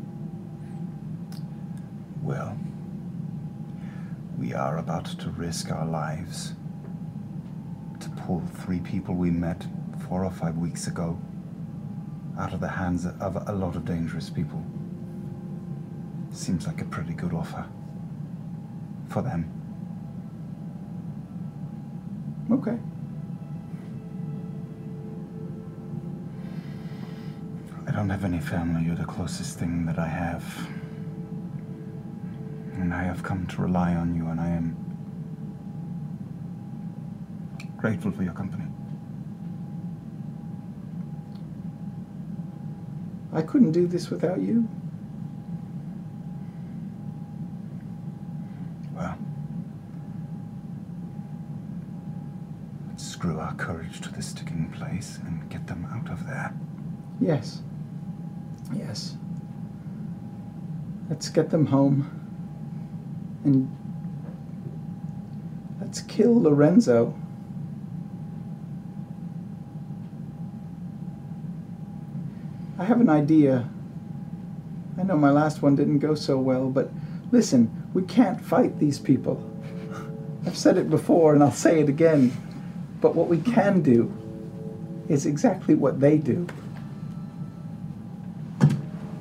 Well, 2.20 2.58
we 4.38 4.52
are 4.52 4.78
about 4.78 5.04
to 5.20 5.30
risk 5.30 5.70
our 5.70 5.86
lives 5.86 6.54
pull 8.24 8.40
three 8.64 8.80
people 8.80 9.14
we 9.14 9.30
met 9.30 9.66
four 10.08 10.24
or 10.24 10.30
five 10.30 10.56
weeks 10.56 10.86
ago 10.86 11.18
out 12.38 12.54
of 12.54 12.60
the 12.60 12.68
hands 12.68 13.04
of 13.20 13.36
a 13.48 13.52
lot 13.52 13.76
of 13.76 13.84
dangerous 13.84 14.30
people. 14.30 14.64
Seems 16.32 16.66
like 16.66 16.80
a 16.80 16.86
pretty 16.86 17.12
good 17.12 17.34
offer 17.34 17.66
for 19.08 19.20
them. 19.20 19.50
Okay. 22.50 22.78
I 27.86 27.90
don't 27.90 28.08
have 28.08 28.24
any 28.24 28.40
family. 28.40 28.86
You're 28.86 28.96
the 28.96 29.04
closest 29.04 29.58
thing 29.58 29.84
that 29.84 29.98
I 29.98 30.08
have. 30.08 30.44
And 32.76 32.94
I 32.94 33.02
have 33.04 33.22
come 33.22 33.46
to 33.48 33.62
rely 33.62 33.94
on 33.94 34.14
you, 34.14 34.26
and 34.28 34.40
I 34.40 34.48
am 34.48 34.83
grateful 37.84 38.10
for 38.12 38.22
your 38.22 38.32
company. 38.32 38.64
I 43.30 43.42
couldn't 43.42 43.72
do 43.72 43.86
this 43.86 44.08
without 44.08 44.40
you. 44.40 44.66
Well, 48.94 49.18
let's 52.88 53.06
screw 53.06 53.38
our 53.38 53.52
courage 53.56 54.00
to 54.00 54.10
the 54.10 54.22
sticking 54.22 54.70
place 54.70 55.18
and 55.26 55.46
get 55.50 55.66
them 55.66 55.86
out 55.92 56.10
of 56.10 56.26
there. 56.26 56.54
Yes. 57.20 57.60
Yes. 58.74 59.18
Let's 61.10 61.28
get 61.28 61.50
them 61.50 61.66
home. 61.66 62.08
And 63.44 63.70
let's 65.82 66.00
kill 66.00 66.40
Lorenzo. 66.44 67.14
I 72.84 72.86
have 72.86 73.00
an 73.00 73.08
idea. 73.08 73.66
I 74.98 75.04
know 75.04 75.16
my 75.16 75.30
last 75.30 75.62
one 75.62 75.74
didn't 75.74 76.00
go 76.00 76.14
so 76.14 76.36
well, 76.36 76.68
but 76.68 76.90
listen, 77.32 77.70
we 77.94 78.02
can't 78.02 78.38
fight 78.38 78.78
these 78.78 78.98
people. 78.98 79.42
I've 80.44 80.58
said 80.58 80.76
it 80.76 80.90
before 80.90 81.32
and 81.32 81.42
I'll 81.42 81.50
say 81.50 81.80
it 81.80 81.88
again. 81.88 82.30
But 83.00 83.14
what 83.14 83.28
we 83.28 83.38
can 83.38 83.80
do 83.80 84.12
is 85.08 85.24
exactly 85.24 85.74
what 85.74 85.98
they 85.98 86.18
do. 86.18 86.46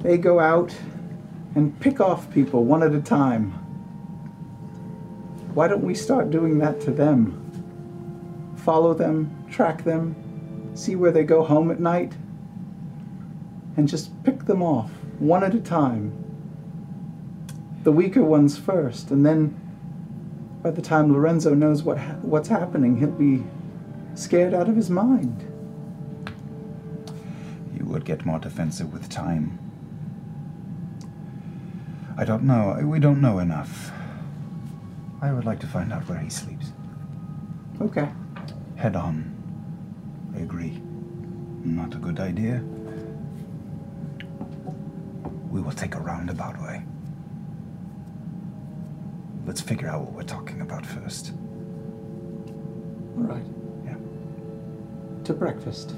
They 0.02 0.18
go 0.18 0.41
out 0.41 0.76
and 1.56 1.80
pick 1.80 2.02
off 2.02 2.30
people 2.31 2.65
one 2.65 2.84
at 2.84 2.94
a 2.94 3.02
time. 3.02 3.52
Why 5.53 5.69
don't 5.69 5.85
we 5.85 5.95
start 5.95 6.31
doing 6.31 6.60
that 6.60 6.81
to 6.81 6.91
them? 6.91 7.40
Follow 8.57 8.94
them, 8.94 9.34
track 9.49 9.85
them, 9.85 10.18
see 10.76 10.98
where 10.98 11.14
they 11.14 11.23
go 11.23 11.45
home 11.45 11.72
at 11.72 11.80
night, 11.80 12.11
and 13.76 13.88
just 13.88 14.12
pick 14.24 14.45
them 14.45 14.62
off 14.62 14.91
one 15.20 15.44
at 15.44 15.54
a 15.56 15.60
time. 15.60 16.12
The 17.84 17.91
weaker 17.91 18.24
ones 18.24 18.58
first, 18.58 19.12
and 19.12 19.26
then 19.26 19.60
by 20.62 20.72
the 20.72 20.82
time 20.82 21.12
Lorenzo 21.12 21.54
knows 21.54 21.84
what 21.84 21.98
ha- 21.98 22.18
what's 22.22 22.48
happening, 22.48 22.98
he'll 22.98 23.12
be 23.12 23.44
scared 24.16 24.54
out 24.54 24.70
of 24.70 24.76
his 24.76 24.90
mind. 24.90 25.50
He 27.76 27.84
would 27.84 28.06
get 28.06 28.26
more 28.26 28.40
defensive 28.40 28.94
with 28.94 29.10
time. 29.10 29.60
I 32.18 32.24
don't 32.24 32.44
know. 32.44 32.80
We 32.84 33.00
don't 33.00 33.22
know 33.22 33.40
enough. 33.40 33.91
I 35.22 35.34
would 35.34 35.45
like 35.45 35.60
to 35.62 35.68
find 35.68 35.91
out 35.91 36.08
where 36.08 36.20
he 36.20 36.30
sleeps. 36.30 36.72
Okay. 37.82 38.08
Head 38.76 38.95
on. 38.95 39.34
I 40.36 40.40
agree. 40.40 40.82
Not 41.64 41.95
a 41.95 41.98
good 41.98 42.20
idea. 42.20 42.64
We 45.54 45.62
will 45.62 45.72
take 45.72 45.94
a 45.94 46.00
roundabout 46.00 46.60
way. 46.64 46.82
Let's 49.46 49.62
figure 49.62 49.88
out 49.88 50.02
what 50.02 50.14
we're 50.14 50.24
talking 50.24 50.62
about 50.62 50.84
first. 50.84 51.32
All 53.16 53.24
right. 53.24 53.46
Yeah. 53.86 53.98
To 55.26 55.34
breakfast. 55.34 55.94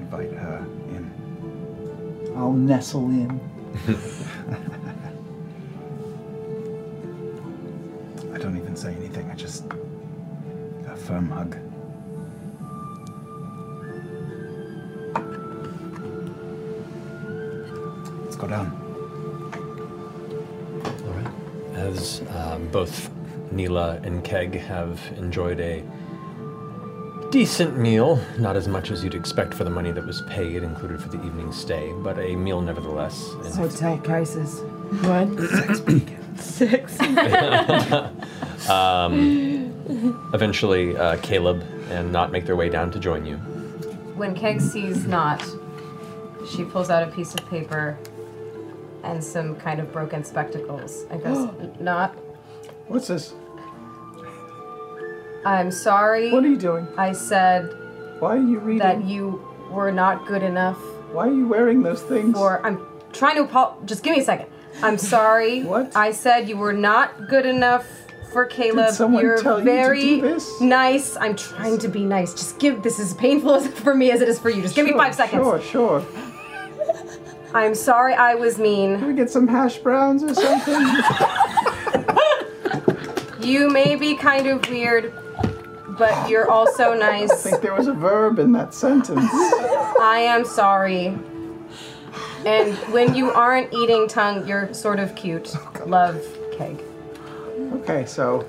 Invite 0.00 0.32
her 0.32 0.66
in. 0.88 2.32
I'll 2.36 2.52
nestle 2.52 3.04
in. 3.04 3.40
I 8.34 8.38
don't 8.38 8.56
even 8.56 8.74
say 8.74 8.92
anything. 8.92 9.30
I 9.30 9.36
just 9.36 9.66
a 10.88 10.96
firm 10.96 11.30
hug. 11.30 11.56
Both 22.76 23.08
Nila 23.52 23.98
and 24.02 24.22
Keg 24.22 24.54
have 24.54 25.00
enjoyed 25.16 25.60
a 25.60 25.82
decent 27.30 27.78
meal, 27.78 28.20
not 28.38 28.54
as 28.54 28.68
much 28.68 28.90
as 28.90 29.02
you'd 29.02 29.14
expect 29.14 29.54
for 29.54 29.64
the 29.64 29.70
money 29.70 29.92
that 29.92 30.04
was 30.04 30.20
paid, 30.28 30.62
included 30.62 31.00
for 31.00 31.08
the 31.08 31.16
evening 31.24 31.52
stay, 31.52 31.94
but 32.02 32.18
a 32.18 32.36
meal 32.36 32.60
nevertheless. 32.60 33.30
And 33.42 33.54
Hotel 33.54 33.96
prices. 33.96 34.60
What? 35.06 35.26
Six. 36.38 37.00
um, 38.68 39.72
eventually, 40.34 40.94
uh, 40.98 41.16
Caleb 41.22 41.64
and 41.88 42.12
Nott 42.12 42.30
make 42.30 42.44
their 42.44 42.56
way 42.56 42.68
down 42.68 42.90
to 42.90 42.98
join 42.98 43.24
you. 43.24 43.36
When 44.16 44.34
Keg 44.34 44.60
sees 44.60 45.06
Nott, 45.06 45.42
she 46.54 46.62
pulls 46.62 46.90
out 46.90 47.08
a 47.08 47.10
piece 47.10 47.32
of 47.32 47.48
paper 47.48 47.98
and 49.02 49.24
some 49.24 49.56
kind 49.56 49.80
of 49.80 49.90
broken 49.94 50.24
spectacles 50.24 51.06
and 51.08 51.22
goes, 51.22 51.48
Nott, 51.80 52.14
What's 52.88 53.08
this? 53.08 53.34
I'm 55.44 55.70
sorry. 55.70 56.32
What 56.32 56.44
are 56.44 56.48
you 56.48 56.56
doing? 56.56 56.88
I 56.96 57.12
said 57.12 57.72
Why 58.18 58.36
are 58.36 58.40
you 58.40 58.58
reading? 58.58 58.78
that 58.78 59.04
you 59.04 59.46
were 59.70 59.92
not 59.92 60.26
good 60.26 60.42
enough. 60.42 60.78
Why 61.12 61.28
are 61.28 61.32
you 61.32 61.46
wearing 61.46 61.82
those 61.82 62.02
things? 62.02 62.36
Or 62.36 62.64
I'm 62.66 62.84
trying 63.12 63.36
to 63.36 63.44
apo- 63.44 63.76
just 63.86 64.02
give 64.02 64.14
me 64.14 64.20
a 64.22 64.24
second. 64.24 64.46
I'm 64.82 64.98
sorry. 64.98 65.62
what? 65.64 65.94
I 65.96 66.12
said 66.12 66.48
you 66.48 66.56
were 66.56 66.72
not 66.72 67.28
good 67.28 67.46
enough 67.46 67.86
for 68.32 68.44
Caleb. 68.44 68.92
someone 68.94 69.22
You're 69.22 69.40
tell 69.40 69.58
you 69.60 69.64
to 69.64 69.70
very 69.70 70.00
do 70.00 70.20
this? 70.20 70.60
nice. 70.60 71.16
I'm 71.16 71.36
trying 71.36 71.78
to 71.78 71.88
be 71.88 72.04
nice. 72.04 72.32
Just 72.34 72.58
give 72.58 72.82
this 72.82 72.98
is 72.98 73.14
painful 73.14 73.54
as 73.56 73.66
for 73.68 73.94
me 73.94 74.10
as 74.10 74.20
it 74.20 74.28
is 74.28 74.38
for 74.38 74.50
you. 74.50 74.62
Just 74.62 74.74
give 74.74 74.84
me 74.86 74.92
five 74.92 75.14
seconds. 75.14 75.42
Sure, 75.42 75.60
sure. 75.62 76.06
I'm 77.54 77.74
sorry 77.74 78.14
I 78.14 78.34
was 78.34 78.58
mean. 78.58 78.98
Can 78.98 79.08
we 79.08 79.14
get 79.14 79.30
some 79.30 79.46
hash 79.48 79.78
browns 79.78 80.22
or 80.24 80.34
something? 80.34 80.74
You 83.46 83.70
may 83.70 83.94
be 83.94 84.16
kind 84.16 84.48
of 84.48 84.68
weird, 84.68 85.14
but 85.96 86.28
you're 86.28 86.50
also 86.50 86.94
nice. 86.94 87.30
I 87.46 87.50
think 87.50 87.62
there 87.62 87.74
was 87.74 87.86
a 87.86 87.92
verb 87.92 88.40
in 88.40 88.50
that 88.52 88.74
sentence. 88.74 89.24
I 89.32 90.24
am 90.28 90.44
sorry. 90.44 91.16
And 92.44 92.74
when 92.92 93.14
you 93.14 93.30
aren't 93.30 93.72
eating 93.72 94.08
tongue, 94.08 94.48
you're 94.48 94.74
sort 94.74 94.98
of 94.98 95.14
cute. 95.14 95.54
Oh, 95.54 95.84
Love, 95.86 96.20
Keg. 96.58 96.82
Okay, 97.74 98.04
so 98.04 98.44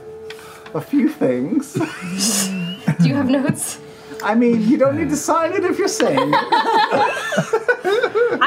a 0.74 0.82
few 0.82 1.10
things. 1.10 1.74
Do 1.74 3.07
you 3.07 3.14
have 3.14 3.30
notes? 3.30 3.80
I 4.24 4.34
mean, 4.34 4.68
you 4.68 4.78
don't 4.78 4.98
need 4.98 5.10
to 5.10 5.15
sign 5.15 5.53
it 5.53 5.64
if 5.64 5.78
you're 5.78 5.88
saying 5.88 6.18
it. 6.18 6.34
I 6.34 7.11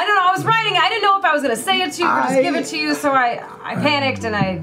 don't 0.05 0.16
know. 0.16 0.28
I 0.28 0.32
was 0.36 0.44
writing. 0.44 0.77
I 0.77 0.89
didn't 0.89 1.02
know 1.02 1.16
if 1.16 1.24
I 1.24 1.32
was 1.32 1.43
gonna 1.43 1.55
say 1.55 1.81
it 1.82 1.93
to 1.93 2.02
you 2.02 2.09
or 2.09 2.22
just 2.22 2.35
I- 2.35 2.43
give 2.43 2.56
it 2.56 2.66
to 2.66 2.77
you. 2.77 2.97
So 2.97 3.12
I, 3.12 3.40
I 3.62 3.77
panicked 3.77 4.24
and 4.24 4.35
I, 4.35 4.60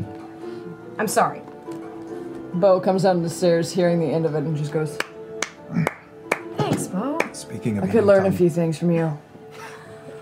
I'm 0.99 1.07
sorry. 1.07 1.43
Beau 2.59 2.79
comes 2.79 3.03
down 3.03 3.21
the 3.21 3.29
stairs, 3.29 3.71
hearing 3.71 3.99
the 3.99 4.07
end 4.07 4.25
of 4.25 4.35
it, 4.35 4.39
and 4.39 4.55
just 4.55 4.71
goes, 4.71 4.97
Thanks, 6.57 6.87
Beau. 6.87 7.17
Speaking 7.33 7.77
of 7.77 7.83
I 7.83 7.87
could 7.87 8.03
learn 8.03 8.25
a 8.25 8.31
few 8.31 8.49
things 8.49 8.77
from 8.77 8.91
you. 8.91 9.17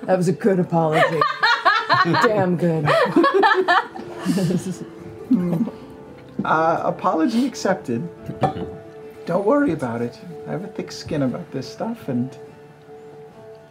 That 0.04 0.18
was 0.18 0.28
a 0.28 0.34
good 0.34 0.60
apology. 0.60 1.22
Damn 2.04 2.58
good. 2.58 2.86
Uh, 6.44 6.80
apology 6.84 7.48
accepted. 7.48 8.08
Don't 9.26 9.46
worry 9.46 9.72
about 9.72 10.04
it. 10.04 10.20
I 10.48 10.52
have 10.52 10.64
a 10.64 10.68
thick 10.68 10.92
skin 10.92 11.24
about 11.24 11.50
this 11.52 11.68
stuff, 11.68 12.08
and 12.08 12.38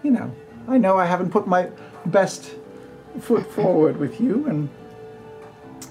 you 0.02 0.10
know, 0.10 0.34
I 0.66 0.78
know 0.78 0.98
I 0.98 1.04
haven't 1.04 1.30
put 1.30 1.46
my 1.46 1.68
best 2.06 2.54
foot 3.20 3.48
forward 3.52 3.96
with 3.96 4.20
you, 4.20 4.46
and 4.48 4.68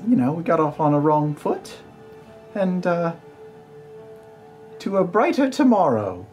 you 0.05 0.17
know, 0.17 0.33
we 0.33 0.43
got 0.43 0.59
off 0.59 0.81
on 0.81 0.93
a 0.93 0.99
wrong 0.99 1.35
foot, 1.35 1.73
and 2.55 2.85
uh, 2.85 3.13
to 4.79 4.97
a 4.97 5.03
brighter 5.03 5.49
tomorrow. 5.49 6.25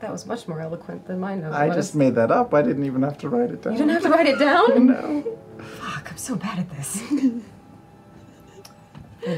That 0.00 0.10
was 0.10 0.26
much 0.26 0.48
more 0.48 0.60
eloquent 0.60 1.06
than 1.06 1.20
mine. 1.20 1.44
I 1.44 1.68
was. 1.68 1.76
just 1.76 1.94
made 1.94 2.16
that 2.16 2.32
up. 2.32 2.52
I 2.52 2.62
didn't 2.62 2.84
even 2.84 3.02
have 3.02 3.16
to 3.18 3.28
write 3.28 3.50
it 3.52 3.62
down. 3.62 3.74
You 3.74 3.78
didn't 3.80 3.92
have 3.92 4.02
to 4.02 4.10
write 4.10 4.26
it 4.26 4.38
down. 4.38 4.86
No. 4.92 5.38
Fuck! 5.78 6.10
I'm 6.10 6.16
so 6.16 6.34
bad 6.34 6.58
at 6.58 6.68
this. 6.70 7.00
and 7.10 7.44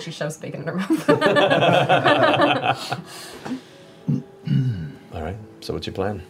she 0.01 0.11
shoves 0.11 0.39
bacon 0.39 0.63
in 0.63 0.69
her 0.69 0.75
mouth. 0.77 1.11
All 5.13 5.23
right. 5.23 5.37
So 5.61 5.75
what's 5.75 5.87
your 5.87 5.93
plan? 5.95 6.23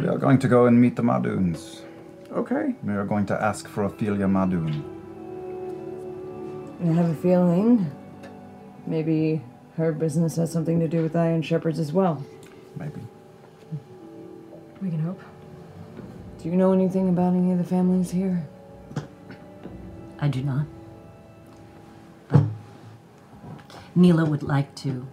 We 0.00 0.08
are 0.08 0.18
going 0.18 0.38
to 0.40 0.48
go 0.48 0.66
and 0.66 0.80
meet 0.80 0.96
the 0.96 1.02
Marduns. 1.02 1.73
Okay. 2.34 2.74
We 2.82 2.92
are 2.94 3.04
going 3.04 3.26
to 3.26 3.40
ask 3.40 3.68
for 3.68 3.84
Ophelia 3.84 4.26
Mardun. 4.26 4.82
I 6.82 6.92
have 6.92 7.08
a 7.08 7.14
feeling 7.14 7.90
maybe 8.86 9.40
her 9.76 9.92
business 9.92 10.34
has 10.36 10.50
something 10.50 10.80
to 10.80 10.88
do 10.88 11.00
with 11.02 11.14
Iron 11.14 11.42
Shepherds 11.42 11.78
as 11.78 11.92
well. 11.92 12.24
Maybe. 12.76 13.00
we 14.82 14.90
can 14.90 14.98
hope. 14.98 15.20
Do 16.38 16.48
you 16.48 16.56
know 16.56 16.72
anything 16.72 17.08
about 17.08 17.34
any 17.34 17.52
of 17.52 17.58
the 17.58 17.64
families 17.64 18.10
here? 18.10 18.44
I 20.18 20.26
do 20.26 20.42
not. 20.42 20.66
But 22.28 22.42
Nila 23.94 24.24
would 24.24 24.42
like 24.42 24.74
to 24.76 25.06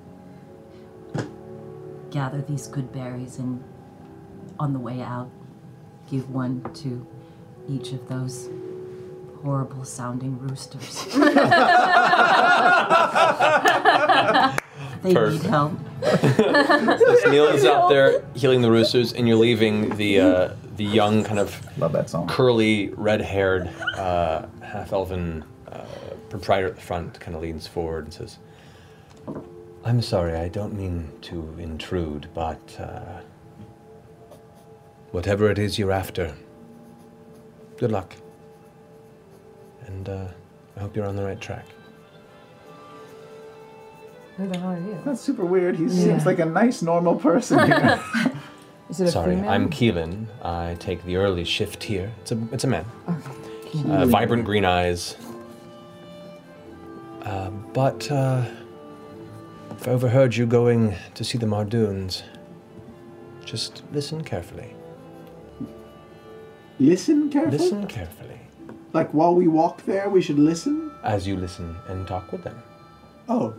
gather 2.10 2.42
these 2.42 2.68
good 2.68 2.92
berries 2.92 3.38
and 3.38 3.64
on 4.60 4.74
the 4.74 4.80
way 4.80 5.02
out 5.02 5.30
give 6.12 6.30
one 6.30 6.62
to 6.74 7.08
each 7.70 7.94
of 7.94 8.08
those 8.10 8.50
horrible 9.42 9.84
sounding 9.86 10.38
roosters. 10.40 11.06
they 15.02 15.10
need 15.10 15.16
Perfect. 15.16 15.46
help. 15.46 15.74
Nila's 17.32 17.66
out 17.66 17.90
there 17.90 18.24
healing 18.36 18.62
the 18.62 18.70
roosters, 18.70 19.14
and 19.14 19.28
you're 19.28 19.38
leaving 19.38 19.96
the 19.96 20.20
uh, 20.20 20.54
the 20.76 20.84
young, 20.84 21.24
kind 21.24 21.40
of 21.40 21.60
love 21.78 21.94
that 21.94 22.10
song, 22.10 22.28
curly, 22.28 22.90
red-haired, 22.90 23.70
uh, 23.98 24.46
half-elven 24.62 25.44
uh, 25.72 25.86
proprietor 26.30 26.68
at 26.68 26.76
the 26.76 26.82
front. 26.82 27.20
Kind 27.20 27.36
of 27.36 27.42
leans 27.42 27.68
forward 27.68 28.06
and 28.06 28.14
says, 28.14 28.38
"I'm 29.86 30.02
sorry, 30.02 30.36
I 30.36 30.50
don't 30.50 30.74
mean 30.74 31.10
to 31.22 31.56
intrude, 31.58 32.28
but 32.34 32.78
uh, 32.80 33.22
whatever 35.12 35.50
it 35.50 35.58
is 35.60 35.78
you're 35.80 35.92
after, 35.92 36.34
good 37.78 37.92
luck, 37.92 38.16
and 39.88 40.08
uh, 40.10 40.28
I 40.76 40.80
hope 40.80 40.96
you're 40.96 41.06
on 41.08 41.16
the 41.16 41.24
right 41.24 41.40
track." 41.40 41.66
Who 44.38 44.48
the 44.48 44.58
hell 44.58 44.70
are 44.72 44.78
you? 44.78 44.98
That's 45.06 45.22
super 45.22 45.46
weird. 45.46 45.76
He 45.76 45.84
Yeah. 45.86 46.04
seems 46.06 46.26
like 46.26 46.40
a 46.40 46.46
nice, 46.46 46.82
normal 46.82 47.16
person 47.16 47.60
here. 47.66 48.02
Is 48.90 49.00
it 49.00 49.08
a 49.08 49.12
Sorry, 49.12 49.36
female? 49.36 49.50
I'm 49.50 49.70
Keelan. 49.70 50.26
I 50.42 50.76
take 50.80 51.04
the 51.06 51.16
early 51.18 51.44
shift 51.44 51.84
here. 51.84 52.12
It's 52.22 52.32
a 52.32 52.38
it's 52.52 52.64
a 52.64 52.68
man. 52.68 52.86
Uh, 53.88 54.06
vibrant 54.06 54.44
green 54.46 54.66
eyes. 54.66 55.16
Uh, 57.24 57.50
but 57.74 58.10
uh, 58.12 58.44
I've 59.70 59.88
overheard 59.88 60.36
you 60.36 60.46
going 60.46 60.96
to 61.14 61.24
see 61.24 61.38
the 61.38 61.46
Marduns. 61.46 62.24
Just 63.46 63.84
listen 63.94 64.24
carefully. 64.24 64.74
Listen 66.82 67.30
carefully. 67.30 67.58
Listen 67.60 67.86
carefully. 67.86 68.40
Like 68.92 69.14
while 69.14 69.36
we 69.36 69.48
walk 69.48 69.86
there, 69.86 70.10
we 70.10 70.20
should 70.20 70.40
listen. 70.40 70.92
as 71.04 71.28
you 71.28 71.38
listen 71.38 71.76
and 71.88 72.08
talk 72.08 72.32
with 72.32 72.44
them. 72.44 72.62
Oh. 73.30 73.54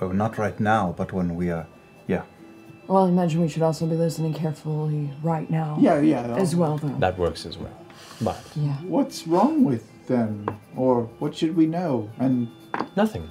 Oh, 0.00 0.10
not 0.10 0.36
right 0.36 0.58
now, 0.58 0.92
but 0.96 1.12
when 1.12 1.36
we 1.36 1.50
are. 1.52 1.66
Yeah. 2.08 2.22
Well, 2.88 3.04
I 3.04 3.08
imagine 3.08 3.40
we 3.40 3.48
should 3.48 3.62
also 3.62 3.86
be 3.86 3.94
listening 3.94 4.34
carefully 4.34 5.10
right 5.22 5.48
now. 5.48 5.76
Yeah, 5.80 6.00
yeah. 6.00 6.34
As 6.36 6.56
well, 6.56 6.76
though. 6.76 6.96
That 6.98 7.16
works 7.16 7.46
as 7.46 7.56
well. 7.56 7.76
But 8.20 8.42
Yeah. 8.56 8.78
What's 8.82 9.28
wrong 9.28 9.62
with 9.62 9.84
them? 10.08 10.48
Or 10.76 11.04
what 11.20 11.36
should 11.36 11.54
we 11.56 11.66
know? 11.66 12.10
And 12.18 12.48
nothing. 12.96 13.28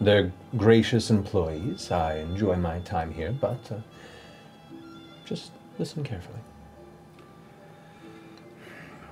They're 0.00 0.32
gracious 0.56 1.10
employees. 1.10 1.92
I 1.92 2.18
enjoy 2.18 2.56
my 2.56 2.80
time 2.80 3.12
here, 3.12 3.30
but 3.30 3.70
uh, 3.70 3.76
just 5.24 5.52
listen 5.78 6.02
carefully. 6.02 6.40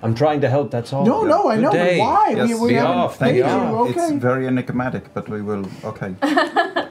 I'm 0.03 0.15
trying 0.15 0.41
to 0.43 0.49
help, 0.49 0.71
that's 0.71 0.93
all. 0.93 1.05
No, 1.05 1.25
no, 1.25 1.49
I 1.51 1.57
Good 1.57 1.63
know, 1.63 1.71
but 1.73 1.99
why? 1.99 2.31
We- 2.31 2.37
Yes, 2.37 2.61
we 2.61 2.69
be 2.69 2.75
haven't 2.75 2.97
off. 2.99 3.19
paid 3.19 3.33
Be 3.33 3.39
you, 3.39 3.45
okay. 3.45 3.91
It's 4.01 4.13
very 4.13 4.47
enigmatic, 4.47 5.13
but 5.13 5.29
we 5.29 5.43
will. 5.43 5.67
Okay. 5.85 6.15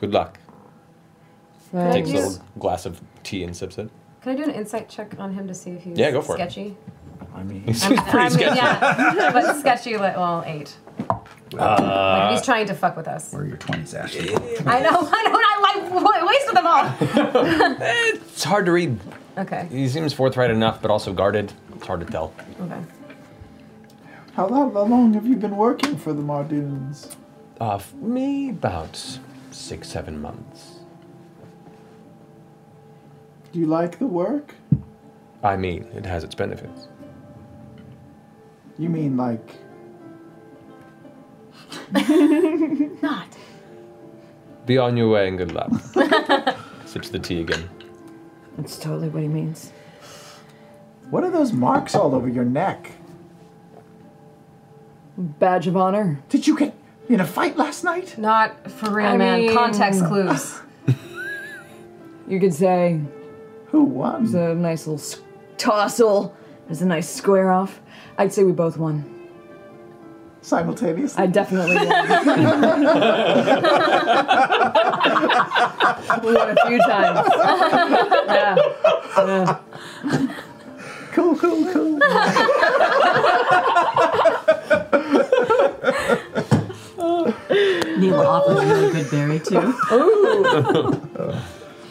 Good 0.00 0.12
luck. 0.12 0.38
Can 1.70 1.80
I 1.80 1.92
Takes 1.92 2.10
a 2.10 2.14
little 2.14 2.42
glass 2.58 2.86
of 2.86 3.00
tea 3.24 3.42
and 3.44 3.54
sips 3.56 3.76
it. 3.78 3.90
Can 4.22 4.32
I 4.32 4.34
do 4.36 4.44
an 4.44 4.50
insight 4.50 4.88
check 4.88 5.14
on 5.18 5.32
him 5.34 5.46
to 5.48 5.54
see 5.54 5.70
if 5.72 5.82
he's 5.82 5.98
Yeah, 5.98 6.10
go 6.12 6.22
for 6.22 6.34
it. 6.34 6.38
sketchy? 6.38 6.76
I 7.34 7.42
mean, 7.42 7.62
He's 7.66 7.84
pretty 7.84 8.00
I 8.06 8.22
mean, 8.22 8.30
sketchy. 8.30 8.56
Yeah, 8.56 9.30
but 9.32 9.56
sketchy, 9.60 9.96
like, 9.98 10.16
well, 10.16 10.42
eight. 10.46 10.74
like 11.52 11.60
Uh, 11.60 12.32
he's 12.32 12.42
trying 12.44 12.66
to 12.66 12.74
fuck 12.74 12.96
with 12.96 13.06
us. 13.06 13.32
Where 13.32 13.42
are 13.42 13.46
your 13.46 13.58
20s, 13.58 13.94
Ashly? 13.94 14.30
I 14.66 14.80
know, 14.80 14.90
I 14.90 15.22
know, 15.24 15.38
I 15.40 15.60
like 15.60 16.26
wasted 16.26 16.56
them 16.56 16.66
all. 16.66 17.76
It's 18.14 18.42
hard 18.44 18.66
to 18.66 18.72
read. 18.72 18.98
Okay. 19.38 19.68
He 19.70 19.88
seems 19.88 20.12
forthright 20.12 20.50
enough, 20.50 20.82
but 20.82 20.90
also 20.90 21.12
guarded. 21.12 21.52
It's 21.74 21.86
hard 21.86 22.00
to 22.00 22.06
tell. 22.06 22.34
Okay. 22.60 22.80
how, 24.34 24.48
lo- 24.48 24.70
how 24.72 24.82
long 24.82 25.14
have 25.14 25.26
you 25.26 25.36
been 25.36 25.56
working 25.56 25.96
for 25.96 26.12
the 26.12 26.22
Marduns? 26.22 27.16
Uh, 27.60 27.80
me 28.00 28.50
about 28.50 29.18
six, 29.52 29.88
seven 29.88 30.20
months. 30.20 30.80
Do 33.52 33.60
you 33.60 33.66
like 33.66 33.98
the 33.98 34.06
work? 34.06 34.54
I 35.42 35.56
mean, 35.56 35.84
it 35.94 36.04
has 36.04 36.24
its 36.24 36.34
benefits. 36.34 36.88
You 38.76 38.88
mean 38.88 39.16
like 39.16 39.54
Not. 43.02 43.28
Be 44.66 44.78
on 44.78 44.96
your 44.96 45.08
way 45.10 45.28
and 45.28 45.38
good 45.38 45.52
luck. 45.52 45.70
Sips 46.86 47.08
the 47.08 47.18
tea 47.18 47.40
again. 47.40 47.68
That's 48.58 48.76
totally 48.78 49.08
what 49.08 49.22
he 49.22 49.28
means. 49.28 49.72
what 51.10 51.24
are 51.24 51.30
those 51.30 51.52
marks 51.54 51.94
all 51.94 52.14
over 52.14 52.28
your 52.28 52.44
neck? 52.44 52.90
Badge 55.16 55.66
of 55.66 55.76
honor. 55.76 56.20
Did 56.28 56.46
you 56.46 56.56
get 56.58 56.74
in 57.08 57.20
a 57.20 57.26
fight 57.26 57.56
last 57.56 57.82
night? 57.84 58.18
Not 58.18 58.70
for 58.70 58.90
real, 58.90 59.06
I 59.06 59.16
man. 59.16 59.40
mean- 59.40 59.54
Context 59.56 60.04
clues. 60.06 60.60
You 62.28 62.38
could 62.38 62.52
say 62.52 63.00
Who 63.68 63.84
won? 63.84 64.24
there's 64.30 64.34
a 64.34 64.54
nice 64.54 64.86
little 64.86 65.00
s- 65.00 65.20
tussle. 65.56 66.34
There's 66.66 66.82
a 66.82 66.86
nice 66.86 67.08
square 67.08 67.50
off. 67.50 67.80
I'd 68.18 68.32
say 68.34 68.44
we 68.44 68.52
both 68.52 68.76
won. 68.76 69.04
Simultaneously? 70.48 71.22
I 71.22 71.26
definitely 71.26 71.76
won. 71.76 71.86
we 76.24 76.32
won 76.34 76.50
a 76.50 76.56
few 76.66 76.78
times. 76.78 77.28
yeah. 78.26 78.56
yeah. 79.18 79.58
Cool, 81.12 81.36
cool, 81.36 81.72
cool. 81.72 81.98
Neil 87.98 88.20
offers 88.20 88.58
a 88.58 88.66
really 88.66 88.92
good 88.92 89.10
berry 89.10 89.40
too. 89.40 89.74
Ooh. 89.92 91.38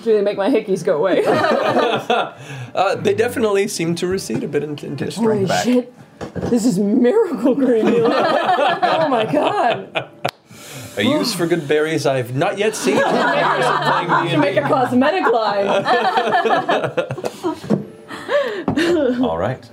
Do 0.07 0.13
they 0.13 0.21
make 0.21 0.37
my 0.37 0.49
hickeys 0.49 0.85
go 0.85 0.97
away? 0.99 1.23
Uh, 2.77 2.95
they 2.95 3.13
definitely 3.15 3.67
seem 3.67 3.95
to 3.95 4.05
recede 4.05 4.43
a 4.43 4.47
bit 4.47 4.61
into, 4.63 4.85
into 4.85 5.03
Holy 5.05 5.11
strength 5.11 5.47
back. 5.49 5.63
shit. 5.65 5.93
This 6.49 6.63
is 6.63 6.77
miracle 6.77 7.55
green. 7.55 7.87
oh 7.87 9.07
my 9.09 9.25
god. 9.25 10.11
A 10.95 11.01
use 11.01 11.33
for 11.33 11.47
good 11.47 11.67
berries 11.67 12.05
I've 12.05 12.35
not 12.35 12.59
yet 12.59 12.75
seen. 12.75 12.97
in 12.97 13.03
years 13.03 13.65
of 13.65 13.81
playing 13.81 14.29
Should 14.29 14.39
make 14.39 14.57
a 14.57 14.61
cosmetic 14.61 15.25
line. 15.25 15.67
All 19.23 19.39
right. 19.39 19.67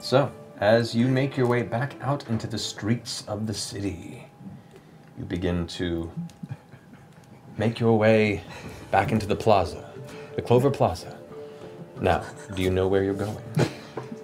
So, 0.00 0.32
as 0.58 0.96
you 0.96 1.06
make 1.06 1.36
your 1.36 1.46
way 1.46 1.62
back 1.62 1.94
out 2.00 2.28
into 2.28 2.48
the 2.48 2.58
streets 2.58 3.22
of 3.28 3.46
the 3.46 3.54
city, 3.54 4.26
you 5.16 5.24
begin 5.24 5.66
to 5.78 6.10
make 7.56 7.78
your 7.78 7.96
way 7.96 8.42
back 8.90 9.12
into 9.12 9.26
the 9.26 9.36
plaza, 9.36 9.90
the 10.36 10.42
Clover 10.42 10.70
Plaza. 10.70 11.16
Now, 12.00 12.24
do 12.54 12.62
you 12.62 12.70
know 12.70 12.86
where 12.88 13.02
you're 13.02 13.14
going? 13.14 13.38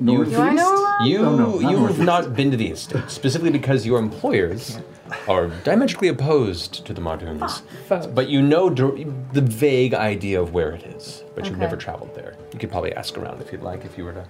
You, 0.01 0.25
Do 0.25 0.41
I 0.41 0.53
know 0.53 0.73
where 0.99 1.09
you, 1.09 1.25
I'm 1.25 1.37
No, 1.37 1.47
no, 1.47 1.59
not 1.61 1.71
you 1.71 1.87
have 1.87 1.99
not 2.01 2.35
been 2.35 2.51
to 2.51 2.57
the 2.57 2.67
estate, 2.67 3.09
specifically 3.09 3.53
because 3.53 3.87
your 3.87 4.01
employers 4.01 4.81
are 5.29 5.47
diametrically 5.63 6.09
opposed 6.09 6.85
to 6.87 6.93
the 6.93 7.01
Marduns. 7.01 7.63
Foes. 7.89 8.07
Ah, 8.07 8.09
but 8.09 8.29
you 8.29 8.43
know 8.43 8.69
dir- 8.69 9.05
the 9.33 9.41
vague 9.41 9.95
idea 9.95 10.43
of 10.43 10.53
where 10.53 10.73
it 10.73 10.83
is, 10.83 11.23
but 11.37 11.45
you've 11.45 11.55
Okay. 11.55 11.61
never 11.61 11.77
traveled 11.77 12.13
there. 12.17 12.35
You 12.53 12.59
could 12.59 12.73
probably 12.73 12.93
ask 12.93 13.17
around 13.17 13.41
if 13.41 13.53
you'd 13.53 13.63
like, 13.63 13.85
if 13.85 13.97
you 13.97 14.05
were 14.05 14.13
to 14.15 14.25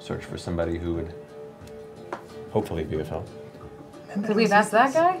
search 0.00 0.22
for 0.22 0.36
somebody 0.36 0.76
who 0.76 0.92
would 0.94 1.14
hopefully 2.50 2.84
be 2.84 2.98
of 3.00 3.08
help. 3.08 3.26
Could 4.26 4.36
we 4.36 4.42
have 4.42 4.52
asked 4.52 4.72
that 4.72 4.92
guy? 4.92 5.18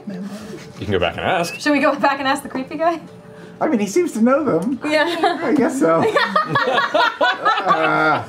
You 0.78 0.84
can 0.84 0.92
go 0.92 0.98
back 0.98 1.16
and 1.16 1.24
ask. 1.24 1.54
Should 1.58 1.72
we 1.72 1.80
go 1.80 1.98
back 1.98 2.18
and 2.18 2.28
ask 2.28 2.42
the 2.42 2.50
creepy 2.50 2.76
guy? 2.76 3.00
I 3.60 3.68
mean, 3.68 3.80
he 3.80 3.86
seems 3.86 4.12
to 4.12 4.22
know 4.22 4.44
them. 4.44 4.78
Yeah. 4.84 5.40
I 5.42 5.54
guess 5.54 5.78
so. 5.78 6.02
Uh, 7.66 8.24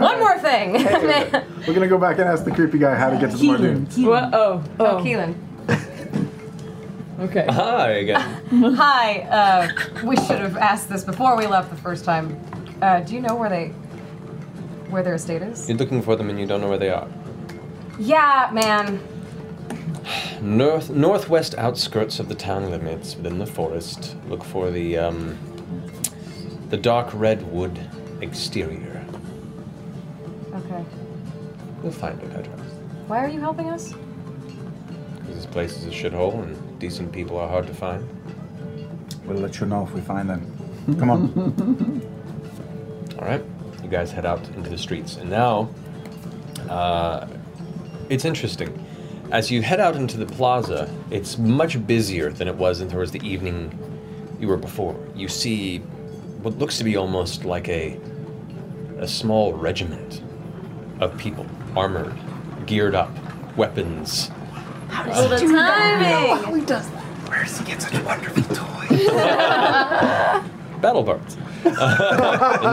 One 0.00 0.20
more 0.20 0.38
thing. 0.38 0.72
we're 1.66 1.74
gonna 1.74 1.88
go 1.88 1.98
back 1.98 2.18
and 2.18 2.28
ask 2.28 2.44
the 2.44 2.50
creepy 2.52 2.78
guy 2.78 2.94
how 2.94 3.10
to 3.10 3.16
get 3.18 3.32
to 3.32 3.36
the 3.36 3.46
Marduns. 3.46 3.98
What? 3.98 4.32
Oh, 4.32 4.62
oh, 4.78 4.86
oh. 4.86 5.02
Keelan. 5.02 5.34
Okay. 7.20 7.44
Hi 7.50 7.90
again. 7.90 8.20
Hi. 8.76 9.20
Uh, 9.22 9.68
we 10.04 10.16
should 10.16 10.38
have 10.38 10.56
asked 10.56 10.88
this 10.88 11.02
before 11.04 11.36
we 11.36 11.46
left 11.46 11.70
the 11.70 11.76
first 11.76 12.04
time. 12.04 12.38
Uh, 12.80 13.00
do 13.00 13.14
you 13.14 13.20
know 13.20 13.34
where 13.34 13.50
they, 13.50 13.68
where 14.90 15.02
their 15.02 15.14
estate 15.14 15.42
is? 15.42 15.68
You're 15.68 15.76
looking 15.78 16.02
for 16.02 16.14
them 16.16 16.30
and 16.30 16.38
you 16.38 16.46
don't 16.46 16.60
know 16.60 16.68
where 16.68 16.78
they 16.78 16.90
are. 16.90 17.08
Yeah, 17.98 18.48
man. 18.52 19.00
North 20.40 20.90
northwest 20.90 21.54
outskirts 21.56 22.18
of 22.18 22.28
the 22.28 22.34
town 22.34 22.70
limits, 22.70 23.16
within 23.16 23.38
the 23.38 23.46
forest. 23.46 24.16
Look 24.28 24.42
for 24.44 24.70
the 24.70 24.96
um, 24.98 25.38
the 26.70 26.76
dark 26.76 27.10
red 27.12 27.42
wood 27.52 27.78
exterior. 28.20 29.04
Okay. 30.54 30.84
You'll 31.82 31.92
find 31.92 32.20
it, 32.22 32.30
I 32.36 32.42
trust. 32.42 32.74
Why 33.06 33.24
are 33.24 33.28
you 33.28 33.40
helping 33.40 33.70
us? 33.70 33.94
Because 35.18 35.34
this 35.34 35.46
place 35.46 35.76
is 35.76 35.86
a 35.86 35.90
shithole 35.90 36.42
and 36.42 36.78
decent 36.78 37.12
people 37.12 37.38
are 37.38 37.48
hard 37.48 37.66
to 37.66 37.74
find. 37.74 38.08
We'll 39.24 39.38
let 39.38 39.60
you 39.60 39.66
know 39.66 39.84
if 39.84 39.92
we 39.92 40.00
find 40.00 40.28
them. 40.28 40.96
Come 40.98 41.10
on. 41.10 42.02
All 43.18 43.26
right, 43.26 43.44
you 43.82 43.88
guys 43.88 44.10
head 44.10 44.24
out 44.24 44.46
into 44.50 44.70
the 44.70 44.78
streets, 44.78 45.16
and 45.16 45.28
now 45.28 45.68
uh, 46.68 47.26
it's 48.08 48.24
interesting. 48.24 48.86
As 49.30 49.48
you 49.50 49.62
head 49.62 49.78
out 49.78 49.94
into 49.94 50.16
the 50.16 50.26
plaza, 50.26 50.92
it's 51.10 51.38
much 51.38 51.86
busier 51.86 52.30
than 52.30 52.48
it 52.48 52.56
was 52.56 52.80
in 52.80 52.90
towards 52.90 53.12
the 53.12 53.24
evening 53.26 53.78
you 54.40 54.48
were 54.48 54.56
before. 54.56 54.98
You 55.14 55.28
see 55.28 55.78
what 56.42 56.58
looks 56.58 56.78
to 56.78 56.84
be 56.84 56.96
almost 56.96 57.44
like 57.44 57.68
a 57.68 57.98
a 58.98 59.06
small 59.08 59.54
regiment 59.54 60.20
of 60.98 61.16
people, 61.16 61.46
armored, 61.76 62.12
geared 62.66 62.94
up, 62.94 63.10
weapons. 63.56 64.30
Oh, 64.90 65.28
the 65.28 65.38
timing. 65.38 66.44
How 66.44 66.54
he 66.54 66.60
does 66.64 66.90
that? 66.90 67.02
Where 67.28 67.44
does 67.44 67.56
he 67.58 67.64
get 67.64 67.80
such 67.80 68.02
wonderful 68.02 68.42
toys? 68.54 69.06
battle 70.80 71.02
bards 71.02 71.36
in 71.64 71.72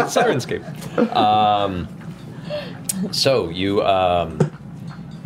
Syrinscape. 0.10 1.16
Um, 1.16 1.88
so 3.12 3.50
you 3.50 3.84
um, 3.84 4.40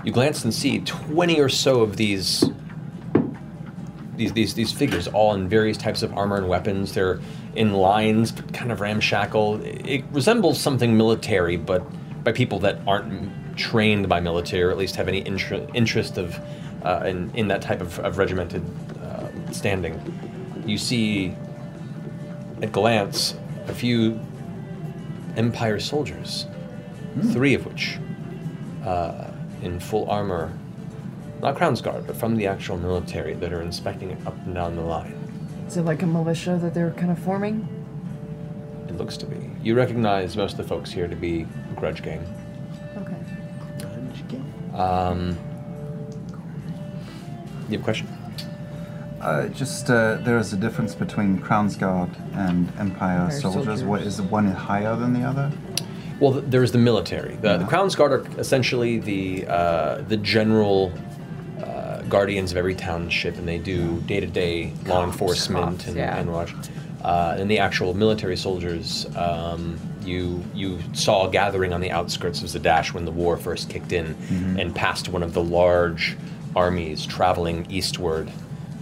you 0.04 0.12
glance 0.12 0.44
and 0.44 0.54
see 0.54 0.80
twenty 0.80 1.40
or 1.40 1.50
so 1.50 1.82
of 1.82 1.98
these 1.98 2.50
these 4.16 4.34
these 4.34 4.54
these 4.54 4.72
figures, 4.72 5.08
all 5.08 5.34
in 5.34 5.48
various 5.50 5.78
types 5.78 6.04
of 6.04 6.14
armor 6.14 6.38
and 6.38 6.48
weapons. 6.48 6.94
They're 6.94 7.20
in 7.56 7.74
lines, 7.74 8.32
but 8.32 8.54
kind 8.54 8.72
of 8.72 8.82
ramshackle. 8.82 9.62
It 9.64 10.04
resembles 10.12 10.60
something 10.60 10.96
military, 10.96 11.58
but 11.58 11.84
by 12.24 12.32
people 12.32 12.60
that 12.60 12.80
aren't 12.88 13.58
trained 13.58 14.08
by 14.08 14.20
military, 14.20 14.64
or 14.64 14.72
at 14.72 14.78
least 14.78 14.96
have 14.96 15.08
any 15.08 15.26
inter- 15.26 15.68
interest 15.74 16.18
of 16.18 16.40
uh, 16.84 17.04
in 17.06 17.32
in 17.34 17.48
that 17.50 17.62
type 17.62 17.82
of, 17.82 18.00
of 18.00 18.18
regimented 18.18 18.64
uh, 19.04 19.28
standing. 19.52 20.00
You 20.66 20.78
see 20.78 21.36
at 22.62 22.72
glance 22.72 23.36
a 23.68 23.74
few 23.74 24.20
Empire 25.36 25.80
soldiers, 25.80 26.46
three 27.32 27.54
of 27.54 27.66
which 27.66 27.98
uh, 28.86 29.31
in 29.62 29.80
full 29.80 30.10
armor 30.10 30.52
not 31.42 31.56
Crown's 31.56 31.82
Guard, 31.82 32.06
but 32.06 32.16
from 32.16 32.36
the 32.36 32.46
actual 32.46 32.78
military 32.78 33.34
that 33.34 33.52
are 33.52 33.62
inspecting 33.62 34.12
it 34.12 34.28
up 34.28 34.36
and 34.46 34.54
down 34.54 34.76
the 34.76 34.84
line. 34.84 35.18
Is 35.68 35.76
it 35.76 35.84
like 35.84 36.04
a 36.04 36.06
militia 36.06 36.60
that 36.62 36.74
they're 36.74 36.92
kind 36.92 37.12
of 37.12 37.18
forming? 37.18 37.68
It 38.88 38.98
looks 38.98 39.18
to 39.18 39.26
be. 39.26 39.50
You 39.64 39.74
recognize 39.74 40.38
most 40.38 40.52
of 40.52 40.58
the 40.58 40.64
folks 40.66 40.92
here 40.92 41.08
to 41.08 41.16
be 41.16 41.48
Grudge 41.76 42.04
Gang. 42.04 42.24
Okay. 42.98 43.16
Grudge 43.80 44.28
Gang. 44.28 44.72
Um, 44.76 45.38
you 47.70 47.78
have 47.78 47.82
a 47.82 47.84
question? 47.84 48.08
Uh, 49.20 49.48
just 49.48 49.90
uh, 49.90 50.16
there 50.18 50.38
is 50.38 50.54
a 50.54 50.58
difference 50.58 50.94
between 50.94 51.40
Crown's 51.40 51.76
Guard 51.76 52.10
and 52.34 52.68
Empire, 52.78 53.22
Empire 53.22 53.32
soldiers. 53.32 53.66
soldiers. 53.66 53.84
What 53.84 54.02
is 54.02 54.22
one 54.22 54.48
higher 54.48 54.96
than 54.96 55.14
the 55.14 55.24
other? 55.24 55.52
Well, 56.22 56.33
there's 56.33 56.72
the 56.72 56.77
military. 56.77 57.35
The, 57.35 57.58
the 57.58 57.66
Crown's 57.66 57.95
Guard 57.95 58.11
are 58.14 58.40
essentially 58.40 59.00
the 59.00 59.48
uh, 59.48 60.01
the 60.08 60.17
general 60.17 60.93
uh, 61.59 62.03
guardians 62.03 62.51
of 62.51 62.58
every 62.58 62.75
township, 62.75 63.38
and 63.38 63.48
they 63.48 63.58
do 63.58 64.00
day-to-day 64.01 64.72
law 64.85 65.03
enforcement 65.03 65.88
and, 65.88 65.98
yeah. 65.98 66.17
and 66.17 66.32
watch. 66.32 66.53
Uh, 67.03 67.35
and 67.40 67.50
the 67.50 67.58
actual 67.58 67.95
military 67.95 68.38
soldiers, 68.38 69.08
um, 69.16 69.80
you 70.06 70.43
you 70.53 70.77
saw 70.93 71.27
gathering 71.27 71.74
on 71.74 71.82
the 71.82 71.90
outskirts 71.90 72.43
of 72.43 72.50
Zadash 72.50 72.93
when 72.93 73.06
the 73.06 73.11
war 73.11 73.35
first 73.35 73.67
kicked 73.69 73.91
in, 73.91 74.14
Mhm. 74.14 74.61
and 74.61 74.75
passed 74.75 75.09
one 75.09 75.24
of 75.24 75.33
the 75.33 75.43
large 75.43 76.16
armies 76.56 77.03
traveling 77.03 77.66
eastward 77.72 78.30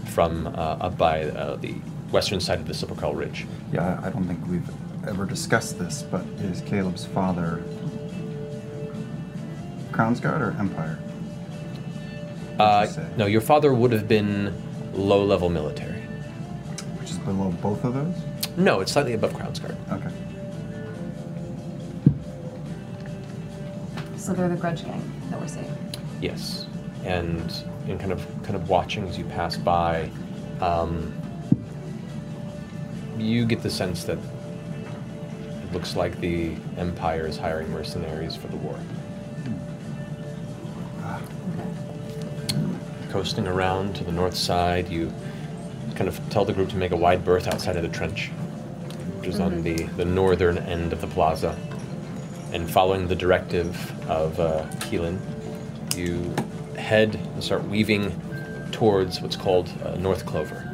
from 0.07 0.47
uh, 0.47 0.51
up 0.81 0.97
by 0.97 1.23
uh, 1.23 1.55
the 1.55 1.71
western 2.11 2.41
side 2.41 2.59
of 2.59 2.67
the 2.67 2.73
Sepulchral 2.73 3.13
Ridge. 3.15 3.45
Yeah, 3.71 3.97
I 4.03 4.09
don't 4.09 4.25
think 4.27 4.39
we've 4.49 4.67
ever 5.09 5.25
discussed 5.25 5.79
this, 5.79 6.03
but 6.03 6.23
is 6.39 6.61
Caleb's 6.61 7.05
father 7.05 7.63
Crown's 9.91 10.19
Guard 10.19 10.41
or 10.41 10.51
Empire? 10.59 10.99
Uh, 12.59 12.87
no, 13.17 13.25
your 13.25 13.41
father 13.41 13.73
would 13.73 13.91
have 13.91 14.07
been 14.07 14.53
low-level 14.93 15.49
military. 15.49 16.01
Which 16.99 17.09
is 17.09 17.17
below 17.17 17.49
both 17.61 17.83
of 17.83 17.95
those? 17.95 18.15
No, 18.55 18.81
it's 18.81 18.91
slightly 18.91 19.13
above 19.13 19.33
Crown's 19.33 19.59
Guard. 19.59 19.75
Okay. 19.91 20.09
So 24.17 24.33
they're 24.33 24.47
the 24.47 24.55
grudge 24.55 24.83
gang 24.85 25.01
that 25.31 25.39
we're 25.39 25.47
seeing. 25.47 25.75
Yes, 26.21 26.67
and 27.03 27.51
in 27.87 27.97
kind 27.97 28.11
of 28.11 28.25
kind 28.43 28.55
of 28.55 28.69
watching 28.69 29.07
as 29.07 29.17
you 29.17 29.23
pass 29.25 29.57
by, 29.57 30.11
um, 30.61 31.13
you 33.17 33.45
get 33.45 33.63
the 33.63 33.69
sense 33.71 34.03
that 34.03 34.17
it 34.17 34.38
looks 35.73 35.95
like 35.95 36.19
the 36.19 36.55
Empire 36.77 37.27
is 37.27 37.37
hiring 37.37 37.71
mercenaries 37.71 38.35
for 38.35 38.47
the 38.47 38.57
war. 38.57 38.79
Coasting 43.09 43.47
around 43.47 43.95
to 43.95 44.03
the 44.03 44.11
north 44.11 44.35
side, 44.35 44.89
you 44.89 45.11
kind 45.95 46.07
of 46.07 46.19
tell 46.29 46.45
the 46.45 46.53
group 46.53 46.69
to 46.69 46.77
make 46.77 46.91
a 46.91 46.95
wide 46.95 47.25
berth 47.25 47.47
outside 47.47 47.75
of 47.75 47.83
the 47.83 47.89
trench, 47.89 48.27
which 49.17 49.29
is 49.29 49.39
on 49.39 49.63
the, 49.63 49.83
the 49.97 50.05
northern 50.05 50.57
end 50.59 50.93
of 50.93 51.01
the 51.01 51.07
plaza. 51.07 51.57
And 52.53 52.69
following 52.69 53.07
the 53.07 53.15
directive 53.15 53.75
of 54.09 54.39
uh, 54.39 54.65
Keelan, 54.81 55.19
you 55.95 56.33
head 56.79 57.15
and 57.15 57.43
start 57.43 57.63
weaving 57.65 58.11
towards 58.71 59.21
what's 59.21 59.35
called 59.35 59.69
uh, 59.83 59.95
North 59.95 60.25
Clover. 60.25 60.68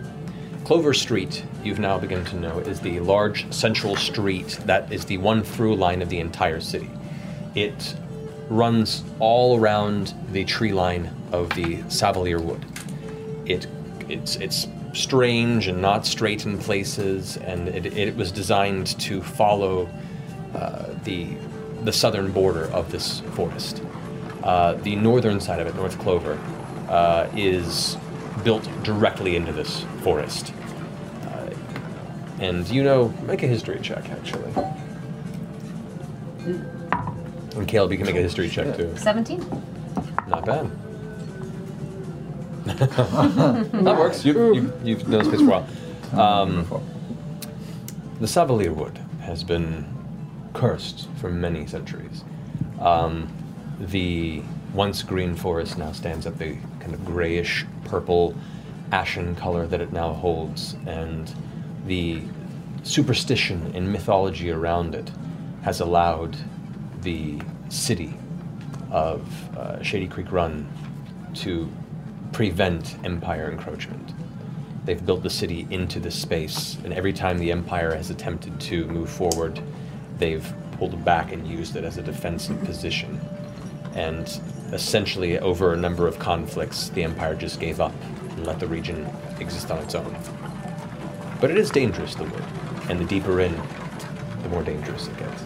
Clover 0.66 0.96
Street, 0.96 1.46
you've 1.64 1.78
now 1.78 2.00
begun 2.00 2.26
to 2.26 2.36
know, 2.38 2.58
is 2.58 2.80
the 2.80 3.00
large 3.00 3.46
central 3.54 3.96
street 3.96 4.60
that 4.66 4.92
is 4.92 5.06
the 5.06 5.20
one 5.20 5.44
through 5.44 5.76
line 5.76 6.02
of 6.02 6.10
the 6.10 6.20
entire 6.20 6.60
city. 6.60 6.90
It 7.54 7.96
runs 8.50 9.04
all 9.20 9.60
around 9.60 10.16
the 10.32 10.44
tree 10.44 10.74
line 10.74 11.12
of 11.32 11.50
the 11.52 11.78
Savalir 11.84 12.42
Wood. 12.42 12.66
It, 13.46 13.68
it's, 14.10 14.38
it's 14.38 14.68
strange 14.94 15.68
and 15.68 15.84
not 15.84 16.04
straight 16.04 16.48
in 16.48 16.58
places, 16.58 17.38
and 17.38 17.68
it, 17.68 17.86
it 17.96 18.16
was 18.16 18.32
designed 18.32 19.00
to 19.02 19.22
follow 19.22 19.88
uh, 20.56 20.88
the, 21.04 21.28
the 21.84 21.94
southern 21.94 22.32
border 22.32 22.72
of 22.72 22.92
this 22.92 23.20
forest. 23.36 23.84
Uh, 24.44 24.74
the 24.74 24.96
northern 24.96 25.40
side 25.40 25.60
of 25.60 25.68
it, 25.68 25.76
North 25.76 26.00
Clover, 26.00 26.40
uh, 26.90 27.30
is 27.36 27.98
built 28.44 28.68
directly 28.84 29.36
into 29.36 29.52
this 29.52 29.86
forest. 30.02 30.54
Uh, 31.24 31.50
and 32.40 32.68
you 32.70 32.84
know, 32.84 33.10
make 33.24 33.44
a 33.44 33.48
history 33.48 33.80
check 33.82 34.10
actually. 34.10 34.52
And 37.56 37.68
Caleb, 37.68 37.92
you 37.92 37.98
can 37.98 38.08
make 38.08 38.16
a 38.16 38.22
history 38.22 38.50
check 38.50 38.76
too. 38.76 38.94
17. 38.98 39.40
Not 40.28 40.46
bad. 40.46 40.70
that 42.66 43.96
works. 43.98 44.26
You, 44.26 44.54
you, 44.56 44.74
you've 44.84 45.08
known 45.08 45.20
this 45.20 45.28
place 45.30 45.42
for 45.42 45.48
a 45.48 45.62
while. 45.62 45.68
Um, 46.16 46.66
the 48.20 48.28
Savalir 48.28 48.74
Wood 48.74 49.00
has 49.22 49.44
been 49.44 49.86
cursed 50.54 51.10
for 51.20 51.30
many 51.30 51.68
centuries. 51.68 52.24
Um, 52.80 53.28
the 53.80 54.42
once 54.74 55.04
green 55.04 55.36
forest 55.36 55.78
now 55.78 55.92
stands 55.92 56.26
at 56.26 56.38
the 56.38 56.58
kind 56.86 56.94
of 56.94 57.04
grayish 57.04 57.66
purple 57.86 58.36
ashen 58.92 59.36
color 59.36 59.66
that 59.66 59.82
it 59.82 59.92
now 59.92 60.14
holds, 60.14 60.76
and 60.86 61.34
the 61.88 62.22
superstition 62.84 63.72
and 63.74 63.92
mythology 63.92 64.52
around 64.52 64.94
it 64.94 65.10
has 65.64 65.80
allowed 65.80 66.38
the 67.02 67.42
city 67.70 68.14
of 68.92 69.22
uh, 69.58 69.78
Shadycreek 69.78 70.32
Run 70.32 70.70
to 71.34 71.68
prevent 72.32 73.04
Empire 73.04 73.50
encroachment. 73.50 74.14
They've 74.86 75.04
built 75.04 75.24
the 75.24 75.32
city 75.32 75.66
into 75.72 76.00
this 76.00 76.14
space, 76.14 76.78
and 76.84 76.94
every 76.94 77.14
time 77.14 77.40
the 77.40 77.52
Empire 77.52 77.96
has 77.96 78.12
attempted 78.12 78.62
to 78.62 78.86
move 78.86 79.10
forward, 79.10 79.60
they've 80.20 80.54
pulled 80.74 81.04
back 81.04 81.32
and 81.32 81.48
used 81.48 81.76
it 81.76 81.84
as 81.84 81.98
a 81.98 82.04
defensive 82.04 82.64
position. 82.64 83.20
And 83.96 84.28
essentially, 84.72 85.40
over 85.40 85.74
a 85.74 85.78
number 85.78 86.08
of 86.08 86.20
conflicts, 86.20 86.90
the 86.90 87.04
Empire 87.04 87.36
just 87.36 87.60
gave 87.60 87.80
up 87.80 87.94
and 88.30 88.46
let 88.46 88.60
the 88.60 88.68
region 88.68 89.08
exist 89.40 89.72
on 89.72 89.80
its 89.80 89.96
own. 89.96 90.16
But 91.42 91.52
it 91.52 91.58
is 91.58 91.70
dangerous, 91.70 92.16
the 92.16 92.24
wood, 92.24 92.44
and 92.90 93.00
the 93.00 93.06
deeper 93.06 93.42
in, 93.42 93.56
the 94.44 94.50
more 94.50 94.64
dangerous 94.64 95.08
it 95.08 95.18
gets. 95.18 95.44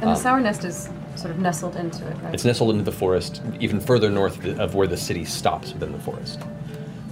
And 0.00 0.02
the 0.02 0.08
Um, 0.08 0.16
sour 0.16 0.40
nest 0.40 0.64
is 0.64 0.88
sort 1.16 1.30
of 1.30 1.38
nestled 1.38 1.76
into 1.76 2.06
it, 2.06 2.16
right? 2.22 2.34
It's 2.34 2.44
nestled 2.44 2.70
into 2.70 2.84
the 2.84 2.92
forest, 2.92 3.42
even 3.60 3.80
further 3.80 4.10
north 4.10 4.44
of 4.58 4.74
where 4.74 4.86
the 4.86 4.96
city 4.96 5.24
stops 5.24 5.72
within 5.72 5.92
the 5.92 5.98
forest. 5.98 6.40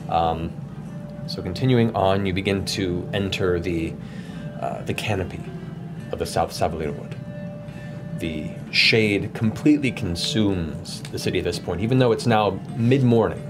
Um, 0.09 0.51
so 1.27 1.43
continuing 1.43 1.95
on, 1.95 2.27
you 2.27 2.33
begin 2.33 2.65
to 2.67 3.09
enter 3.13 3.61
the 3.61 3.95
uh, 4.61 4.83
the 4.83 4.93
canopy 4.93 5.41
of 6.13 6.19
the 6.19 6.27
South 6.27 6.51
Savalir 6.53 6.93
Wood. 6.99 7.15
The 8.19 8.51
shade 8.71 9.33
completely 9.35 9.91
consumes 9.91 11.03
the 11.11 11.19
city 11.19 11.39
at 11.39 11.45
this 11.45 11.59
point, 11.59 11.81
even 11.81 11.99
though 11.99 12.13
it's 12.13 12.27
now 12.27 12.61
mid-morning, 12.77 13.43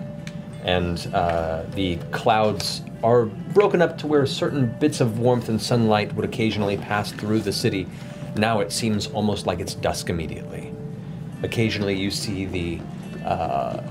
and 0.64 1.10
uh, 1.14 1.64
the 1.74 1.96
clouds 2.10 2.82
are 3.02 3.26
broken 3.26 3.80
up 3.80 3.96
to 3.98 4.06
where 4.06 4.26
certain 4.26 4.66
bits 4.78 5.00
of 5.00 5.18
warmth 5.18 5.48
and 5.48 5.60
sunlight 5.60 6.14
would 6.14 6.24
occasionally 6.24 6.76
pass 6.76 7.12
through 7.12 7.40
the 7.40 7.52
city. 7.52 7.86
Now 8.36 8.60
it 8.60 8.72
seems 8.72 9.06
almost 9.08 9.46
like 9.46 9.60
it's 9.60 9.74
dusk 9.74 10.10
immediately. 10.10 10.72
Occasionally, 11.42 11.98
you 11.98 12.10
see 12.10 12.44
the, 12.44 12.80
uh, 13.24 13.82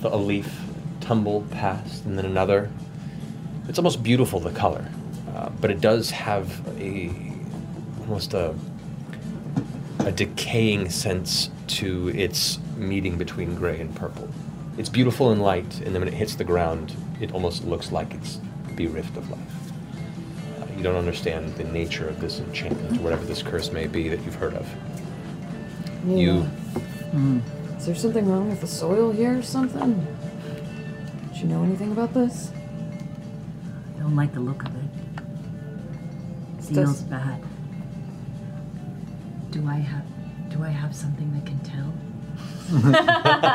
the 0.00 0.14
a 0.14 0.16
leaf 0.16 0.60
tumble 1.00 1.42
past, 1.50 2.04
and 2.04 2.18
then 2.18 2.26
another. 2.26 2.70
It's 3.68 3.78
almost 3.78 4.02
beautiful 4.02 4.40
the 4.40 4.50
color, 4.50 4.86
uh, 5.34 5.48
but 5.60 5.70
it 5.70 5.80
does 5.80 6.10
have 6.10 6.46
a 6.78 7.10
almost 8.00 8.34
a 8.34 8.54
a 10.04 10.12
decaying 10.12 10.90
sense 10.90 11.50
to 11.66 12.08
its 12.10 12.58
meeting 12.76 13.16
between 13.16 13.54
gray 13.54 13.80
and 13.80 13.94
purple. 13.96 14.28
It's 14.76 14.88
beautiful 14.88 15.32
in 15.32 15.40
light, 15.40 15.80
and 15.80 15.94
then 15.94 16.00
when 16.00 16.08
it 16.08 16.14
hits 16.14 16.34
the 16.34 16.44
ground, 16.44 16.94
it 17.20 17.32
almost 17.32 17.64
looks 17.64 17.92
like 17.92 18.12
it's 18.14 18.40
bereft 18.76 19.16
of 19.16 19.30
life. 19.30 19.72
Uh, 20.60 20.66
you 20.76 20.82
don't 20.82 20.96
understand 20.96 21.54
the 21.54 21.64
nature 21.64 22.08
of 22.08 22.20
this 22.20 22.40
enchantment, 22.40 22.98
or 22.98 23.02
whatever 23.02 23.24
this 23.24 23.42
curse 23.42 23.70
may 23.72 23.86
be 23.86 24.08
that 24.08 24.20
you've 24.24 24.34
heard 24.34 24.54
of. 24.54 24.66
You 26.06 26.42
Hmm. 27.12 27.38
Is 27.78 27.86
there 27.86 27.94
something 27.94 28.28
wrong 28.28 28.50
with 28.50 28.60
the 28.60 28.66
soil 28.66 29.12
here 29.12 29.38
or 29.38 29.42
something? 29.42 29.94
Do 31.32 31.38
you 31.40 31.46
know 31.46 31.62
anything 31.62 31.92
about 31.92 32.12
this? 32.14 32.50
I 33.96 34.00
don't 34.00 34.16
like 34.16 34.32
the 34.34 34.40
look 34.40 34.64
of 34.64 34.74
it. 34.74 34.82
Does- 36.58 36.68
Feels 36.68 37.02
bad. 37.02 37.40
Do 39.54 39.66
I 39.68 39.76
have 39.76 40.02
do 40.50 40.64
I 40.64 40.68
have 40.68 40.92
something 40.96 41.32
that 41.32 41.46
can 41.46 41.60
tell? 41.60 41.92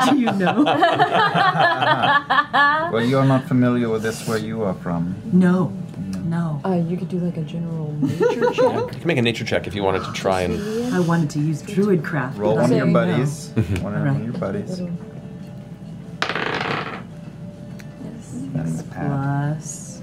do 0.14 0.18
you 0.18 0.32
know? 0.32 0.62
well, 2.90 3.04
you're 3.04 3.26
not 3.26 3.44
familiar 3.46 3.90
with 3.90 4.02
this 4.02 4.26
where 4.26 4.38
you 4.38 4.62
are 4.62 4.72
from. 4.72 5.14
No. 5.30 5.70
No. 6.24 6.58
Uh, 6.64 6.82
you 6.88 6.96
could 6.96 7.10
do 7.10 7.18
like 7.18 7.36
a 7.36 7.42
general 7.42 7.92
nature 8.00 8.50
check. 8.50 8.94
you 8.94 9.00
can 9.00 9.06
make 9.08 9.18
a 9.18 9.22
nature 9.22 9.44
check 9.44 9.66
if 9.66 9.74
you 9.74 9.82
wanted 9.82 10.02
to 10.04 10.12
try 10.14 10.40
and. 10.40 10.58
I 10.94 11.00
wanted 11.00 11.28
to 11.30 11.38
use 11.38 11.62
druidcraft. 11.62 12.38
Roll 12.38 12.54
one 12.56 12.64
of 12.64 12.70
your 12.70 12.80
didn't 12.86 12.92
buddies. 12.94 13.50
one 13.82 13.94
of 13.94 14.02
Right. 14.02 14.24
your 14.24 14.32
buddies. 14.32 14.80
Six 18.22 18.82
plus 18.90 20.00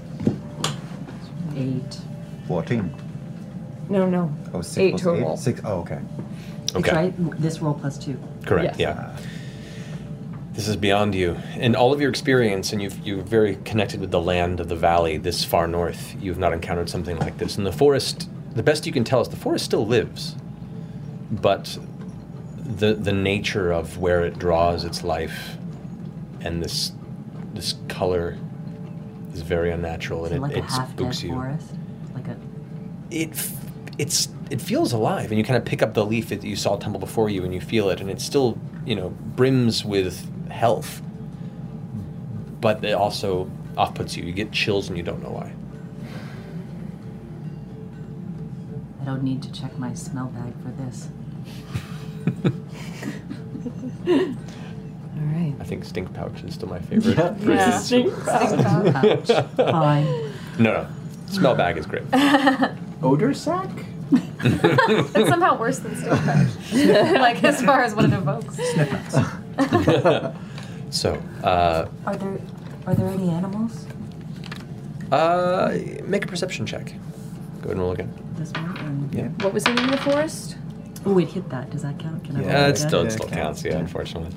eight. 1.56 1.98
14. 2.46 2.94
No, 3.88 4.08
no. 4.08 4.32
Oh, 4.52 4.60
six 4.62 4.78
Eight 4.78 4.90
plus 4.90 5.02
total. 5.02 5.32
Eight? 5.32 5.38
Six. 5.38 5.60
Oh, 5.64 5.80
okay. 5.80 6.00
It's 6.74 6.92
right. 6.92 7.40
This 7.40 7.60
roll 7.60 7.74
plus 7.74 7.96
two. 7.98 8.18
Correct. 8.44 8.78
Yeah. 8.78 9.16
This 10.52 10.66
is 10.66 10.76
beyond 10.76 11.14
you, 11.14 11.34
and 11.54 11.76
all 11.76 11.92
of 11.92 12.00
your 12.00 12.10
experience, 12.10 12.72
and 12.72 12.82
you've 12.82 12.98
you're 13.06 13.22
very 13.22 13.56
connected 13.64 14.00
with 14.00 14.10
the 14.10 14.20
land 14.20 14.58
of 14.58 14.68
the 14.68 14.74
valley 14.76 15.16
this 15.16 15.44
far 15.44 15.68
north. 15.68 16.16
You've 16.20 16.38
not 16.38 16.52
encountered 16.52 16.88
something 16.90 17.16
like 17.18 17.38
this. 17.38 17.56
And 17.58 17.64
the 17.66 17.72
forest, 17.72 18.28
the 18.54 18.62
best 18.62 18.84
you 18.84 18.92
can 18.92 19.04
tell 19.04 19.20
is 19.20 19.28
the 19.28 19.36
forest 19.36 19.64
still 19.64 19.86
lives, 19.86 20.34
but 21.30 21.78
the 22.64 22.94
the 22.94 23.12
nature 23.12 23.70
of 23.72 23.98
where 23.98 24.24
it 24.24 24.38
draws 24.38 24.84
its 24.84 25.04
life, 25.04 25.56
and 26.40 26.60
this 26.62 26.90
this 27.54 27.76
color 27.86 28.36
is 29.32 29.42
very 29.42 29.70
unnatural, 29.70 30.26
Is 30.26 30.32
and 30.32 30.38
it 30.38 30.42
like 30.42 30.52
it, 30.52 30.54
a 30.56 30.58
it 30.58 30.64
half 30.64 30.88
dead 30.88 30.96
spooks 30.98 31.22
you 31.22 31.30
forest? 31.30 31.74
Like 32.14 32.26
a 32.26 32.36
it 33.12 33.30
f- 33.30 33.52
it's 33.98 34.28
it 34.50 34.60
feels 34.60 34.92
alive 34.92 35.30
and 35.30 35.38
you 35.38 35.44
kind 35.44 35.56
of 35.56 35.64
pick 35.64 35.82
up 35.82 35.92
the 35.94 36.04
leaf 36.06 36.28
that 36.30 36.42
you 36.44 36.56
saw 36.56 36.76
tumble 36.76 37.00
before 37.00 37.28
you 37.28 37.44
and 37.44 37.52
you 37.52 37.60
feel 37.60 37.90
it 37.90 38.00
and 38.00 38.08
it 38.10 38.20
still 38.20 38.56
you 38.86 38.94
know 38.96 39.10
brims 39.36 39.84
with 39.84 40.26
health 40.50 41.02
but 42.60 42.82
it 42.84 42.92
also 42.92 43.50
off 43.76 43.94
puts 43.94 44.16
you 44.16 44.24
you 44.24 44.32
get 44.32 44.50
chills 44.52 44.88
and 44.88 44.96
you 44.96 45.02
don't 45.02 45.22
know 45.22 45.30
why 45.30 45.52
I 49.00 49.04
don't 49.04 49.22
need 49.22 49.42
to 49.42 49.52
check 49.52 49.76
my 49.78 49.94
smell 49.94 50.26
bag 50.26 50.52
for 50.62 50.70
this. 50.82 51.08
All 54.08 55.24
right. 55.34 55.54
i 55.60 55.64
think 55.64 55.84
stink 55.84 56.12
pouch 56.14 56.42
is 56.44 56.54
still 56.54 56.68
my 56.68 56.78
favorite 56.78 57.16
Yeah. 57.16 57.34
phrase. 57.34 57.84
Stink 57.84 58.12
pouch. 58.24 59.26
Fine. 59.56 60.04
no 60.58 60.72
no 60.72 60.86
smell 61.26 61.54
bag 61.54 61.76
is 61.78 61.86
great 61.86 62.02
Odor 63.02 63.34
sac? 63.34 63.68
It's 64.40 65.28
somehow 65.28 65.58
worse 65.58 65.80
than 65.80 65.96
stink 65.96 66.18
pouch. 66.20 66.72
like 67.20 67.42
as 67.44 67.60
far 67.62 67.82
as 67.82 67.94
what 67.94 68.04
it 68.06 68.12
evokes. 68.12 68.56
so 70.90 71.20
uh, 71.44 71.86
Are 72.06 72.16
there 72.16 72.38
are 72.86 72.94
there 72.94 73.08
any 73.08 73.28
animals? 73.30 73.86
uh 75.10 75.76
make 76.04 76.22
a 76.24 76.28
perception 76.28 76.66
check 76.66 76.92
go 77.62 77.64
ahead 77.64 77.70
and 77.72 77.80
roll 77.80 77.92
again 77.92 78.12
This 78.36 78.52
one 78.52 79.08
yeah 79.12 79.28
What 79.42 79.52
was 79.54 79.64
it 79.66 79.78
in 79.78 79.90
the 79.90 79.96
forest? 79.98 80.56
Oh, 81.06 81.16
it 81.18 81.28
hit 81.28 81.48
that. 81.50 81.70
Does 81.70 81.82
that 81.82 81.98
count? 81.98 82.24
Can 82.24 82.36
I 82.36 82.40
roll 82.40 82.48
Yeah, 82.48 82.66
it 82.66 82.70
it 82.70 82.76
still, 82.78 83.00
again? 83.00 83.06
it 83.06 83.10
still 83.12 83.28
counts, 83.28 83.64
yeah, 83.64 83.78
unfortunately. 83.78 84.36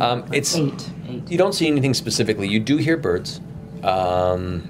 Um, 0.00 0.24
it's 0.32 0.56
Eight, 0.56 0.90
eight. 1.08 1.30
You 1.30 1.38
don't 1.38 1.52
see 1.54 1.66
anything 1.68 1.94
specifically. 1.94 2.48
You 2.48 2.58
do 2.60 2.76
hear 2.78 2.96
birds, 2.96 3.40
um, 3.84 4.68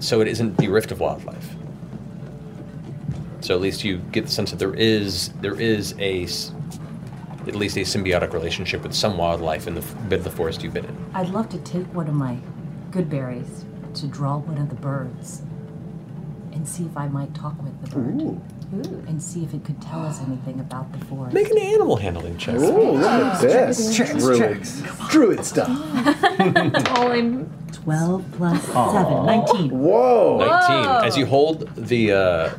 so 0.00 0.20
it 0.20 0.26
isn't 0.28 0.56
bereft 0.56 0.90
of 0.90 0.98
wildlife. 1.00 1.49
So 3.40 3.54
at 3.54 3.60
least 3.60 3.84
you 3.84 3.98
get 4.12 4.26
the 4.26 4.30
sense 4.30 4.50
that 4.50 4.58
there 4.58 4.74
is 4.74 5.30
there 5.40 5.58
is 5.58 5.94
a 5.98 6.24
s- 6.24 6.52
at 7.46 7.54
least 7.54 7.76
a 7.76 7.80
symbiotic 7.80 8.32
relationship 8.32 8.82
with 8.82 8.94
some 8.94 9.16
wildlife 9.16 9.66
in 9.66 9.74
the 9.74 9.80
f- 9.80 9.94
bit 10.08 10.18
of 10.18 10.24
the 10.24 10.30
forest 10.30 10.62
you've 10.62 10.74
been 10.74 10.84
in. 10.84 10.96
I'd 11.14 11.30
love 11.30 11.48
to 11.50 11.58
take 11.58 11.86
one 11.94 12.06
of 12.08 12.14
my 12.14 12.36
good 12.90 13.08
berries 13.08 13.64
to 13.94 14.06
draw 14.06 14.36
one 14.38 14.58
of 14.58 14.68
the 14.68 14.74
birds 14.76 15.42
and 16.52 16.68
see 16.68 16.84
if 16.84 16.96
I 16.96 17.08
might 17.08 17.34
talk 17.34 17.60
with 17.62 17.80
the 17.82 17.96
bird. 17.96 18.20
Ooh. 18.22 18.40
And 19.08 19.20
see 19.20 19.42
if 19.42 19.52
it 19.52 19.64
could 19.64 19.80
tell 19.82 20.04
us 20.06 20.20
anything 20.28 20.60
about 20.60 20.92
the 20.92 21.04
forest. 21.06 21.34
Make 21.34 21.50
an 21.50 21.58
animal 21.58 21.96
handling 21.96 22.36
check. 22.38 22.54
Ooh, 22.54 22.92
look 22.92 23.02
at 23.04 23.40
this. 23.40 23.96
Checks, 23.96 24.12
Druid. 24.22 24.62
Druid 25.08 25.44
stuff. 25.44 25.68
Only 26.96 27.46
12 27.72 28.24
plus 28.36 28.62
7, 28.66 29.26
19. 29.26 29.70
Whoa. 29.76 30.38
19 30.38 31.04
as 31.04 31.16
you 31.16 31.26
hold 31.26 31.68
the 31.74 32.12
uh, 32.12 32.50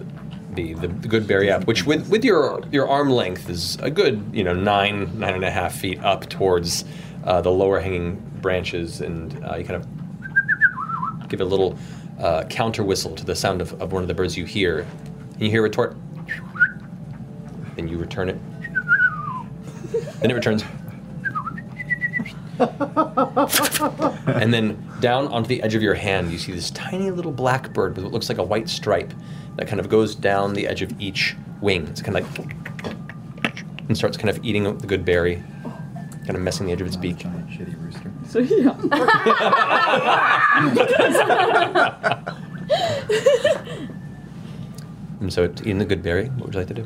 the, 0.56 0.74
the 0.74 0.88
good 0.88 1.28
berry 1.28 1.52
up 1.52 1.66
which 1.66 1.86
with 1.86 2.10
with 2.10 2.24
your 2.24 2.62
your 2.72 2.88
arm 2.88 3.10
length 3.10 3.50
is 3.50 3.78
a 3.78 3.90
good 3.90 4.24
you 4.34 4.44
know 4.44 4.54
nine 4.54 5.18
nine 5.20 5.34
and 5.34 5.46
a 5.46 5.52
half 5.52 5.74
feet 5.74 6.00
up 6.04 6.28
towards 6.30 6.86
uh, 7.24 7.42
the 7.42 7.52
lower 7.52 7.80
hanging 7.80 8.16
branches 8.42 9.02
and 9.02 9.44
uh, 9.46 9.56
you 9.56 9.64
kind 9.64 9.82
of 9.82 11.30
give 11.30 11.42
a 11.42 11.46
little 11.46 11.78
uh, 12.20 12.44
counter 12.50 12.84
whistle 12.84 13.16
to 13.16 13.26
the 13.26 13.36
sound 13.36 13.62
of, 13.62 13.80
of 13.82 13.94
one 13.94 14.02
of 14.02 14.08
the 14.08 14.14
birds 14.14 14.38
you 14.38 14.46
hear. 14.46 14.86
And 15.34 15.42
you 15.42 15.50
hear 15.50 15.62
a 15.62 15.64
retort 15.64 15.96
then 17.76 17.88
you 17.88 17.98
return 17.98 18.30
it. 18.30 18.38
Then 20.20 20.32
it 20.32 20.34
returns. 20.34 20.64
And 24.28 24.54
then 24.54 24.91
down 25.02 25.28
onto 25.28 25.50
the 25.50 25.62
edge 25.62 25.76
of 25.76 25.82
your 25.82 25.96
hand, 25.96 26.32
you 26.32 26.38
see 26.38 26.54
this 26.54 26.72
tiny 26.72 27.12
little 27.12 27.32
black 27.32 27.74
bird 27.74 27.96
with 27.96 28.06
what 28.06 28.14
looks 28.14 28.30
like 28.30 28.38
a 28.38 28.44
white 28.44 28.70
stripe 28.70 29.14
that 29.58 29.68
kind 29.68 29.80
of 29.80 29.90
goes 29.90 30.16
down 30.16 30.54
the 30.54 30.68
edge 30.68 30.82
of 30.82 31.02
each 31.02 31.36
wing. 31.60 31.88
It's 31.88 32.02
kind 32.02 32.18
of 32.18 32.38
like 32.38 32.56
and 33.88 33.98
starts 33.98 34.16
kind 34.16 34.30
of 34.30 34.40
eating 34.46 34.78
the 34.78 34.88
good 34.88 35.04
berry, 35.04 35.44
kind 36.26 36.36
of 36.36 36.40
messing 36.40 36.68
the 36.68 36.72
edge 36.72 36.80
of 36.80 36.88
its 36.88 36.96
beak. 36.96 37.18
Shitty 37.18 37.76
rooster. 37.84 38.12
So 38.30 38.40
yeah. 38.40 38.78
And 45.22 45.32
so 45.32 45.44
it's 45.44 45.62
eating 45.62 45.78
the 45.78 45.86
good 45.86 46.02
berry. 46.02 46.30
What 46.30 46.48
would 46.48 46.54
you 46.56 46.60
like 46.62 46.68
to 46.70 46.74
do? 46.74 46.84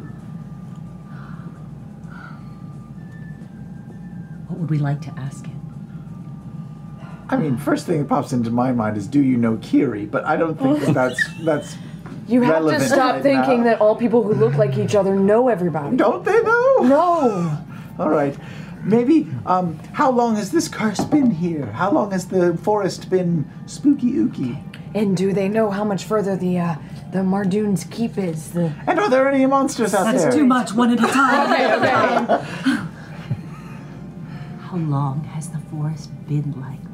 What 4.47 4.59
would 4.59 4.69
we 4.69 4.77
like 4.77 4.99
to 5.03 5.13
ask 5.17 5.47
it? 5.47 5.54
I 7.29 7.37
mean, 7.37 7.57
first 7.57 7.85
thing 7.87 7.99
that 7.99 8.07
pops 8.09 8.33
into 8.33 8.51
my 8.51 8.71
mind 8.71 8.97
is, 8.97 9.07
do 9.07 9.21
you 9.21 9.37
know 9.37 9.57
Kiri? 9.61 10.05
But 10.05 10.25
I 10.25 10.37
don't 10.37 10.59
think 10.59 10.79
that 10.81 10.93
that's 10.93 11.21
that's. 11.43 11.75
You 12.27 12.41
have 12.41 12.55
to 12.55 12.63
relevant 12.63 12.89
stop 12.89 13.13
right 13.13 13.21
thinking 13.21 13.57
now. 13.59 13.63
that 13.65 13.81
all 13.81 13.95
people 13.95 14.23
who 14.23 14.33
look 14.33 14.55
like 14.55 14.79
each 14.79 14.95
other 14.95 15.15
know 15.15 15.47
everybody. 15.47 15.95
Don't 15.95 16.25
they 16.25 16.41
know? 16.41 16.77
No. 16.79 17.57
All 17.99 18.09
right. 18.09 18.35
Maybe. 18.83 19.27
Um, 19.45 19.77
how 19.93 20.09
long 20.09 20.35
has 20.37 20.49
this 20.49 20.67
curse 20.67 21.01
been 21.05 21.29
here? 21.29 21.67
How 21.67 21.91
long 21.91 22.09
has 22.09 22.27
the 22.27 22.57
forest 22.57 23.11
been 23.11 23.47
spooky 23.67 24.13
ooky? 24.13 24.59
And 24.95 25.15
do 25.15 25.33
they 25.33 25.47
know 25.47 25.69
how 25.69 25.83
much 25.83 26.05
further 26.05 26.35
the 26.35 26.57
uh, 26.57 26.75
the 27.11 27.19
Mardun's 27.19 27.83
keep 27.91 28.17
is? 28.17 28.49
The 28.53 28.73
And 28.87 28.99
are 28.99 29.07
there 29.09 29.29
any 29.29 29.45
monsters 29.45 29.93
out 29.93 30.05
there? 30.05 30.13
That's 30.13 30.35
too 30.35 30.45
much, 30.47 30.73
one 30.73 30.91
at 30.97 31.03
a 31.03 31.07
time. 31.07 31.51
Okay, 31.53 31.75
okay. 31.75 32.85
How 34.61 34.77
long 34.77 35.23
has 35.25 35.49
the 35.49 35.59
forest 35.69 36.09
been 36.27 36.59
like 36.59 36.81
this? 36.81 36.84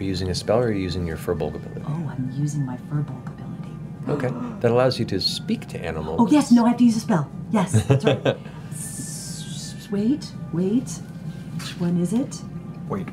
Are 0.00 0.02
you 0.02 0.08
using 0.08 0.30
a 0.30 0.34
spell 0.34 0.60
or 0.60 0.68
are 0.68 0.72
you 0.72 0.80
using 0.80 1.06
your 1.06 1.18
Firbolg 1.18 1.56
ability? 1.56 1.82
Oh, 1.86 1.92
I'm 2.10 2.32
using 2.34 2.64
my 2.64 2.78
Firbolg 2.88 3.26
ability. 3.26 3.74
Okay. 4.08 4.30
That 4.60 4.70
allows 4.70 4.98
you 4.98 5.04
to 5.04 5.20
speak 5.20 5.68
to 5.68 5.78
animals. 5.84 6.16
Oh, 6.18 6.26
yes, 6.26 6.50
no, 6.50 6.64
I 6.64 6.70
have 6.70 6.78
to 6.78 6.84
use 6.84 6.96
a 6.96 7.00
spell. 7.00 7.30
Yes, 7.50 7.72
that's 7.86 8.06
right. 8.06 8.38
S- 8.72 9.88
wait, 9.90 10.32
wait. 10.54 10.88
Which 11.58 11.78
one 11.78 12.00
is 12.00 12.14
it? 12.14 12.40
Wait. 12.88 13.08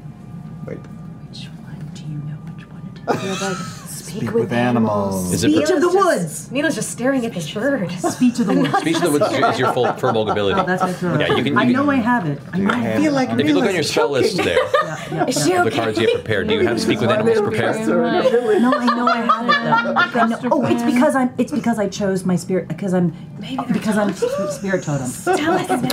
Wait. 0.66 0.78
Which 0.78 1.48
one 1.48 1.92
do 1.94 2.04
you 2.04 2.20
know 2.20 2.38
which 2.48 2.66
one 2.70 2.90
it 2.96 3.42
is? 3.42 3.74
Speak, 4.08 4.32
with 4.34 4.52
animals. 4.54 5.34
Is 5.34 5.42
Speech 5.42 5.68
per- 5.68 5.76
of 5.76 5.82
the 5.82 5.90
woods! 5.90 6.52
Needle's 6.52 6.76
just 6.76 6.90
staring 6.92 7.26
at 7.26 7.34
this 7.34 7.52
bird. 7.54 7.92
Speech 7.92 8.40
of 8.40 8.48
the 8.48 8.54
woods. 8.56 8.78
Speech 8.80 8.96
of 9.02 9.02
the 9.04 9.12
woods 9.12 9.26
is 9.26 9.60
your, 9.60 9.74
full 9.74 9.86
Firbolg 10.02 10.32
ability. 10.32 10.60
Oh, 10.60 10.66
that's 10.66 10.82
my 10.82 10.94
Firbolg. 10.94 11.20
Yeah, 11.20 11.36
you 11.36 11.44
can. 11.44 11.54
You 11.54 11.58
I 11.60 11.64
can 11.66 11.74
know 11.74 11.90
I 11.92 11.96
have 11.96 12.26
it. 12.28 12.40
I 12.54 12.58
know 12.60 12.70
I 12.72 12.78
have 12.78 13.02
feel 13.02 13.12
it. 13.12 13.16
like 13.16 13.30
if 13.40 13.48
you 13.48 13.54
look 13.54 13.66
on 13.66 13.74
your 13.74 13.84
spell 13.84 14.10
list 14.10 14.38
there, 14.38 14.58
Yeah, 15.12 15.26
Is 15.26 15.48
yeah. 15.48 15.64
she 15.64 15.70
the 15.70 15.76
cards 15.76 15.98
you 16.00 16.08
have 16.08 16.16
prepared, 16.16 16.48
do 16.48 16.54
you 16.56 16.68
have 16.68 16.82
speak 16.82 17.00
with 17.00 17.10
animals 17.10 17.40
prepared? 17.42 17.88
No, 17.88 18.74
I 18.74 18.86
know 18.96 19.08
I 19.08 19.18
have 19.18 19.46
it 19.46 20.14
though. 20.16 20.20
I 20.22 20.28
know- 20.28 20.38
Oh, 20.52 20.66
it's 20.66 20.84
because 20.84 21.16
I'm. 21.16 21.34
It's 21.38 21.52
because 21.52 21.80
I 21.80 21.88
chose 21.90 22.26
my 22.26 22.36
spirit. 22.36 22.68
Because 22.68 22.94
I'm. 22.94 23.14
Maybe 23.40 23.58
oh, 23.60 23.66
Because 23.72 23.98
I'm 23.98 24.14
spirit 24.52 24.84
totem. 24.84 25.12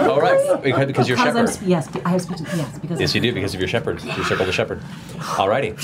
All 0.08 0.20
right, 0.20 0.62
because, 0.62 0.86
because 0.86 1.08
you're 1.08 1.16
Because 1.16 1.36
I'm 1.36 1.46
shepherd. 1.46 1.66
yes, 1.68 1.88
I 2.04 2.08
have 2.10 2.22
speech. 2.22 2.38
Yes, 2.56 2.78
because. 2.78 3.00
Yes, 3.00 3.14
you 3.14 3.20
do 3.20 3.32
because 3.32 3.54
of 3.54 3.60
your 3.60 3.68
shepherd. 3.68 4.02
You 4.02 4.24
circle 4.24 4.46
the 4.46 4.52
shepherd. 4.52 4.80
Alrighty. 5.18 5.74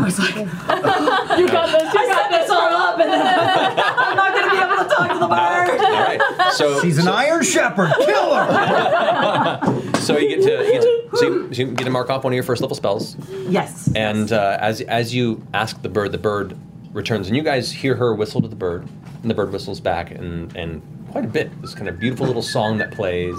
I 0.00 0.04
was 0.04 0.18
like, 0.18 1.38
You 1.38 1.46
got 1.54 1.70
this. 1.72 1.94
You 1.94 2.06
got 2.08 2.30
this 2.30 2.50
all 2.50 2.58
up, 2.76 2.98
and 3.00 3.10
then 3.12 3.26
I'm 3.78 4.16
not 4.16 4.34
gonna 4.34 4.50
be 4.50 4.56
able 4.58 4.82
to 4.84 4.94
talk 4.94 5.08
to 5.12 5.18
the 5.18 5.26
bird. 5.26 5.80
All 5.80 5.92
right. 5.92 6.52
So 6.52 6.80
She's 6.82 6.98
an 6.98 7.08
Iron 7.08 7.42
Shepherd. 7.42 7.92
Kill 8.04 8.34
her. 8.34 9.96
so 10.00 10.18
you 10.18 10.28
get 10.28 10.42
to, 10.42 10.64
you 10.66 10.72
get 10.72 10.82
to 10.82 11.08
so, 11.14 11.26
you, 11.26 11.54
so 11.54 11.62
you 11.62 11.72
get 11.72 11.84
to 11.84 11.90
mark 11.90 12.10
off 12.10 12.24
one 12.24 12.32
of 12.32 12.34
your 12.34 12.42
first 12.44 12.60
level 12.62 12.76
spells, 12.76 13.16
Yes. 13.48 13.90
and 13.94 14.32
uh, 14.32 14.58
as 14.60 14.80
as 14.82 15.14
you 15.14 15.44
ask 15.54 15.80
the 15.82 15.88
bird, 15.88 16.12
the 16.12 16.18
bird 16.18 16.56
returns, 16.92 17.28
and 17.28 17.36
you 17.36 17.42
guys 17.42 17.70
hear 17.72 17.94
her 17.94 18.14
whistle 18.14 18.40
to 18.42 18.48
the 18.48 18.56
bird, 18.56 18.86
and 19.22 19.30
the 19.30 19.34
bird 19.34 19.52
whistles 19.52 19.80
back, 19.80 20.10
and 20.10 20.54
and 20.56 20.82
quite 21.10 21.24
a 21.24 21.28
bit. 21.28 21.50
This 21.62 21.74
kind 21.74 21.88
of 21.88 21.98
beautiful 21.98 22.26
little 22.26 22.42
song 22.42 22.78
that 22.78 22.90
plays, 22.92 23.36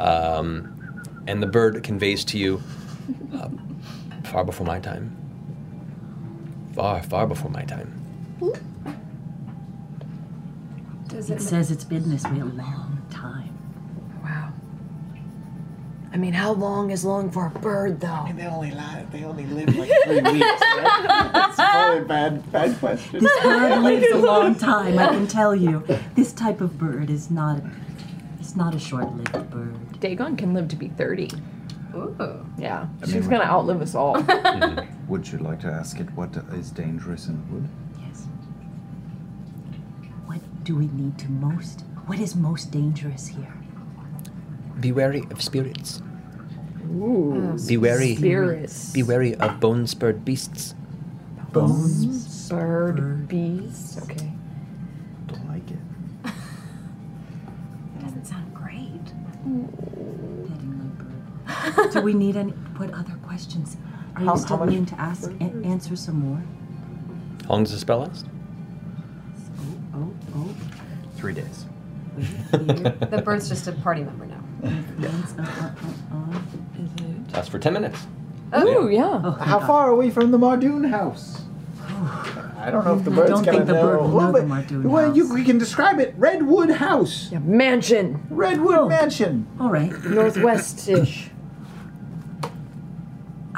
um, 0.00 1.02
and 1.26 1.42
the 1.42 1.46
bird 1.46 1.82
conveys 1.84 2.24
to 2.26 2.38
you, 2.38 2.60
uh, 3.34 3.48
far 4.24 4.44
before 4.44 4.66
my 4.66 4.80
time. 4.80 5.16
Far, 6.80 7.02
far 7.02 7.26
before 7.26 7.50
my 7.50 7.62
time. 7.64 7.92
Does 11.08 11.28
It 11.28 11.42
says 11.42 11.70
it's 11.70 11.84
been 11.84 12.08
this 12.08 12.24
way 12.24 12.40
a 12.40 12.46
long 12.46 13.06
time. 13.10 13.52
Wow. 14.24 14.54
I 16.10 16.16
mean, 16.16 16.32
how 16.32 16.52
long 16.52 16.90
is 16.90 17.04
long 17.04 17.30
for 17.30 17.48
a 17.48 17.50
bird, 17.50 18.00
though? 18.00 18.26
they 18.34 18.46
only 18.46 18.70
lie, 18.70 19.04
they 19.12 19.24
only 19.24 19.44
live 19.44 19.76
like 19.76 19.90
three 20.04 20.22
weeks. 20.22 20.46
Right? 20.62 21.30
That's 21.34 21.56
probably 21.56 21.98
a 21.98 22.04
bad, 22.06 22.50
bad 22.50 22.78
question. 22.78 23.24
This 23.24 23.42
bird 23.42 23.82
lives 23.82 24.06
a 24.14 24.16
long 24.16 24.54
time, 24.54 24.98
I 24.98 25.08
can 25.08 25.26
tell 25.26 25.54
you. 25.54 25.84
This 26.14 26.32
type 26.32 26.62
of 26.62 26.78
bird 26.78 27.10
is 27.10 27.30
not 27.30 27.58
a, 27.58 27.70
it's 28.38 28.56
not 28.56 28.74
a 28.74 28.78
short-lived 28.78 29.50
bird. 29.50 30.00
Dagon 30.00 30.34
can 30.34 30.54
live 30.54 30.68
to 30.68 30.76
be 30.76 30.88
30. 30.88 31.30
Ooh. 31.94 32.46
Yeah. 32.56 32.86
I 33.02 33.06
She's 33.06 33.26
going 33.26 33.42
to 33.42 33.46
outlive 33.46 33.82
us 33.82 33.94
all. 33.94 34.14
Would 35.10 35.26
you 35.32 35.38
like 35.38 35.58
to 35.62 35.66
ask 35.66 35.98
it 35.98 36.08
what 36.14 36.30
is 36.52 36.70
dangerous 36.70 37.26
in 37.26 37.34
wood? 37.50 37.68
Yes. 38.00 38.28
What 40.26 40.38
do 40.62 40.76
we 40.76 40.86
need 40.86 41.18
to 41.18 41.28
most? 41.28 41.80
What 42.06 42.20
is 42.20 42.36
most 42.36 42.70
dangerous 42.70 43.26
here? 43.26 43.52
Be 44.78 44.92
wary 44.92 45.24
of 45.32 45.42
spirits. 45.42 46.00
Ooh. 46.92 47.56
Oh, 47.58 47.66
Be 47.66 47.76
wary. 47.76 48.14
Spirits. 48.14 48.92
Be 48.92 49.02
wary 49.02 49.34
of 49.34 49.58
bone 49.58 49.88
spurred 49.88 50.24
beasts. 50.24 50.76
Bones. 51.52 52.48
Bird. 52.48 53.26
beasts? 53.26 54.00
Okay. 54.04 54.30
Don't 55.26 55.48
like 55.48 55.68
it. 55.72 55.78
Doesn't 58.00 58.26
sound 58.26 58.54
great. 58.54 59.02
Do 61.92 62.00
we 62.00 62.14
need 62.14 62.36
any? 62.36 62.52
What 62.78 62.94
other 62.94 63.14
questions? 63.26 63.76
Are 64.20 64.24
How- 64.24 64.34
you 64.34 64.38
still 64.40 64.56
how 64.58 64.64
much 64.64 64.70
willing 64.72 64.86
to 64.86 65.00
ask, 65.00 65.30
a- 65.40 65.66
answer 65.66 65.96
some 65.96 66.20
more? 66.20 66.42
How 67.44 67.54
long 67.54 67.62
does 67.64 67.72
the 67.72 67.78
spell 67.78 68.00
last? 68.00 68.26
Oh, 69.94 70.12
oh. 70.36 70.54
Three 71.16 71.32
days. 71.32 71.64
The 72.50 73.22
bird's 73.24 73.48
just 73.48 73.66
a 73.66 73.72
party 73.72 74.02
member 74.04 74.26
now. 74.26 74.42
Influence, 74.62 75.32
uh, 75.38 75.72
uh, 76.12 76.16
uh. 76.16 76.40
Lasts 77.32 77.48
for 77.48 77.58
10 77.58 77.72
minutes. 77.72 78.06
Oh, 78.52 78.88
yeah. 78.88 79.22
Oh, 79.24 79.30
How 79.30 79.58
far 79.60 79.90
are 79.90 79.94
we 79.96 80.10
from 80.10 80.30
the 80.32 80.38
Mardun 80.38 80.90
house? 80.90 81.42
I 82.58 82.70
don't 82.70 82.84
know 82.84 82.98
if 82.98 83.04
the 83.04 83.10
I 83.10 83.14
bird's 83.14 83.30
don't 83.30 83.44
gonna 83.44 83.56
think 83.58 83.66
the 83.68 83.72
know. 83.74 83.82
bird 83.86 84.00
will 84.02 84.08
Well, 84.10 84.26
know 84.26 84.32
but- 84.32 84.42
the 84.68 84.74
Mardun 84.74 84.82
well, 84.84 85.16
you 85.16 85.32
we 85.32 85.44
can 85.44 85.56
describe 85.56 85.98
it. 85.98 86.14
Redwood 86.18 86.70
House. 86.70 87.30
Yeah, 87.32 87.38
mansion. 87.38 88.22
Redwood 88.28 88.88
Mansion. 88.90 89.46
All 89.58 89.70
right. 89.70 89.90
Northwest-ish. 90.04 91.29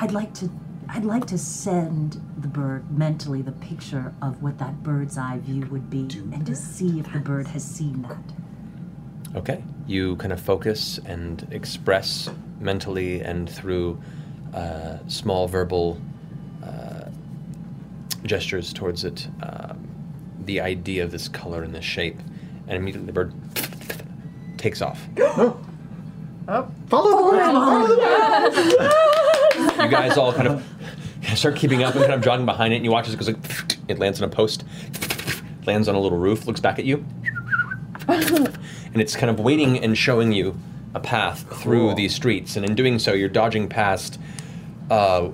I'd 0.03 0.11
like 0.11 0.35
to 0.35 0.51
I'd 0.89 1.05
like 1.05 1.27
to 1.27 1.39
send 1.39 2.21
the 2.37 2.49
bird 2.49 2.91
mentally 2.91 3.41
the 3.41 3.53
picture 3.53 4.13
of 4.21 4.43
what 4.43 4.59
that 4.59 4.83
bird's 4.83 5.17
eye 5.17 5.39
view 5.39 5.65
would 5.71 5.89
be 5.89 6.01
and 6.33 6.45
to 6.45 6.57
see 6.57 6.99
if 6.99 7.13
the 7.13 7.21
bird 7.21 7.47
has 7.47 7.63
seen 7.63 8.03
that. 8.03 9.37
Okay. 9.37 9.63
You 9.87 10.17
kind 10.17 10.33
of 10.33 10.41
focus 10.41 10.99
and 11.07 11.47
express 11.53 12.29
mentally 12.59 13.21
and 13.21 13.49
through 13.49 14.03
uh, 14.53 14.99
small 15.07 15.47
verbal 15.47 16.01
uh, 16.67 17.05
gestures 18.25 18.73
towards 18.73 19.05
it 19.05 19.29
um, 19.41 19.89
the 20.47 20.61
idea 20.61 21.05
of 21.05 21.13
this 21.13 21.29
color 21.29 21.63
and 21.63 21.73
this 21.73 21.85
shape, 21.85 22.19
and 22.67 22.77
immediately 22.77 23.07
the 23.07 23.13
bird 23.13 23.33
takes 24.59 24.83
off. 24.83 25.01
Oh. 26.49 26.69
Follow 26.89 27.31
the 27.31 27.37
bird. 27.37 27.53
Follow 27.53 27.87
the 27.87 28.77
bird. 28.77 29.69
you 29.85 29.91
guys 29.91 30.17
all 30.17 30.33
kind 30.33 30.49
of 30.49 30.65
start 31.35 31.57
keeping 31.57 31.83
up 31.83 31.94
and 31.94 32.02
kind 32.05 32.15
of 32.15 32.23
jogging 32.23 32.47
behind 32.47 32.73
it, 32.73 32.77
and 32.77 32.85
you 32.85 32.91
watch 32.91 33.09
as 33.09 33.15
it 33.15 33.17
goes 33.19 33.28
like 33.28 33.77
it 33.89 33.99
lands 33.99 34.20
on 34.23 34.28
a 34.28 34.33
post, 34.33 34.65
lands 35.67 35.89
on 35.89 35.94
a 35.94 36.01
little 36.01 36.19
roof, 36.19 36.47
looks 36.47 36.61
back 36.61 36.78
at 36.78 36.85
you, 36.85 37.05
and 38.09 39.01
it's 39.01 39.17
kind 39.17 39.31
of 39.31 39.41
waiting 39.41 39.78
and 39.83 39.97
showing 39.97 40.33
you 40.33 40.57
a 40.94 41.01
path 41.01 41.44
through 41.62 41.94
these 41.94 42.15
streets. 42.15 42.57
And 42.57 42.65
in 42.67 42.75
doing 42.75 42.99
so, 42.99 43.12
you're 43.12 43.28
dodging 43.28 43.69
past. 43.69 44.19
Uh, 44.91 45.31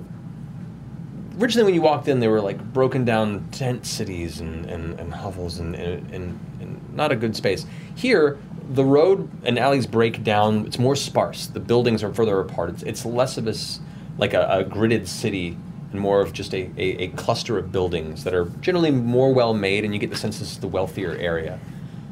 originally, 1.39 1.65
when 1.65 1.73
you 1.73 1.81
walked 1.81 2.07
in, 2.07 2.19
they 2.19 2.27
were 2.27 2.41
like 2.41 2.61
broken 2.73 3.03
down 3.05 3.47
tent 3.51 3.85
cities 3.85 4.39
and, 4.39 4.65
and, 4.67 4.99
and 4.99 5.13
hovels 5.13 5.59
and, 5.59 5.75
and, 5.75 6.09
and, 6.13 6.39
and 6.61 6.95
not 6.95 7.11
a 7.11 7.15
good 7.15 7.35
space. 7.35 7.65
Here, 7.95 8.37
the 8.69 8.85
road 8.85 9.29
and 9.43 9.57
alleys 9.59 9.87
break 9.87 10.23
down. 10.23 10.65
It's 10.65 10.79
more 10.79 10.95
sparse. 10.95 11.47
The 11.47 11.59
buildings 11.59 12.03
are 12.03 12.13
further 12.13 12.39
apart. 12.39 12.69
It's, 12.69 12.83
it's 12.83 13.05
less 13.05 13.37
of 13.37 13.47
a 13.47 13.51
s- 13.51 13.79
like 14.19 14.33
a, 14.33 14.47
a 14.59 14.63
gridded 14.63 15.07
city 15.07 15.57
and 15.91 15.99
more 15.99 16.21
of 16.21 16.33
just 16.33 16.53
a, 16.53 16.69
a, 16.77 17.03
a 17.03 17.07
cluster 17.09 17.57
of 17.57 17.71
buildings 17.71 18.23
that 18.23 18.33
are 18.35 18.45
generally 18.61 18.91
more 18.91 19.33
well 19.33 19.53
made, 19.53 19.83
and 19.83 19.93
you 19.93 19.99
get 19.99 20.11
the 20.11 20.15
sense 20.17 20.37
this 20.37 20.51
is 20.51 20.59
the 20.59 20.67
wealthier 20.67 21.15
area. 21.15 21.59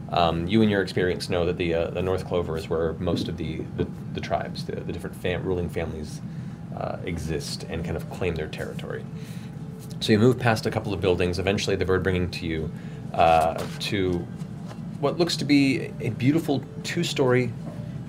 Um, 0.10 0.48
you 0.48 0.61
and 0.61 0.72
your 0.72 0.82
experience 0.82 1.30
know 1.30 1.45
that 1.45 1.58
the 1.58 1.74
uh, 1.74 1.90
the 1.92 2.02
North 2.02 2.26
Clover 2.26 2.58
is 2.58 2.69
where 2.69 2.94
most 2.94 3.27
of 3.27 3.38
the 3.38 3.58
the, 3.76 3.86
the 4.14 4.22
tribes, 4.22 4.66
the, 4.66 4.77
the 4.77 4.94
different 4.94 5.16
fam- 5.18 5.44
ruling 5.44 5.69
families, 5.69 6.22
uh, 6.76 6.98
exist 7.03 7.66
and 7.69 7.84
kind 7.84 7.98
of 7.98 8.10
claim 8.10 8.34
their 8.36 8.48
territory. 8.48 9.06
So 10.00 10.14
you 10.14 10.19
move 10.19 10.40
past 10.40 10.66
a 10.66 10.72
couple 10.72 10.94
of 10.94 11.02
buildings. 11.02 11.40
Eventually, 11.40 11.76
the 11.76 11.86
bird 11.86 12.03
bringing 12.03 12.32
to 12.32 12.45
you 12.45 12.72
uh, 13.14 13.61
to 13.80 14.26
what 15.02 15.19
looks 15.19 15.36
to 15.38 15.45
be 15.45 15.92
a 16.00 16.10
beautiful 16.10 16.64
two-story 16.84 17.52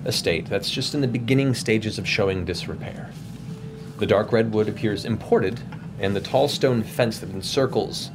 estate 0.05 0.47
that's 0.49 0.69
just 0.69 0.93
in 0.95 1.01
the 1.01 1.07
beginning 1.07 1.53
stages 1.53 1.99
of 1.99 2.07
showing 2.07 2.45
disrepair. 2.45 3.11
The 3.99 4.05
dark 4.05 4.31
red 4.31 4.53
wood 4.53 4.69
appears 4.69 5.03
imported, 5.03 5.59
and 5.99 6.15
the 6.15 6.21
tall 6.21 6.47
stone 6.47 6.83
fence 6.83 7.19
that 7.19 7.29
encircles 7.31 8.11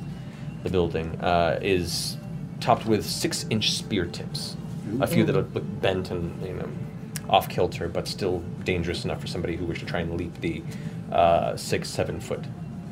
the 0.62 0.70
building 0.70 1.20
uh, 1.20 1.58
is 1.60 2.16
topped 2.60 2.86
with 2.86 3.04
six-inch 3.04 3.70
spear 3.72 4.06
tips. 4.06 4.56
A 5.00 5.06
few 5.06 5.24
that 5.24 5.34
look 5.34 5.64
bent 5.82 6.10
and 6.10 6.42
you 6.42 6.54
know 6.54 6.68
off 7.28 7.50
kilter, 7.50 7.88
but 7.88 8.08
still 8.08 8.42
dangerous 8.64 9.04
enough 9.04 9.20
for 9.20 9.26
somebody 9.26 9.56
who 9.56 9.66
wished 9.66 9.80
to 9.80 9.86
try 9.86 10.00
and 10.00 10.14
leap 10.14 10.40
the 10.40 10.62
uh, 11.12 11.54
six, 11.56 11.90
seven-foot 11.90 12.44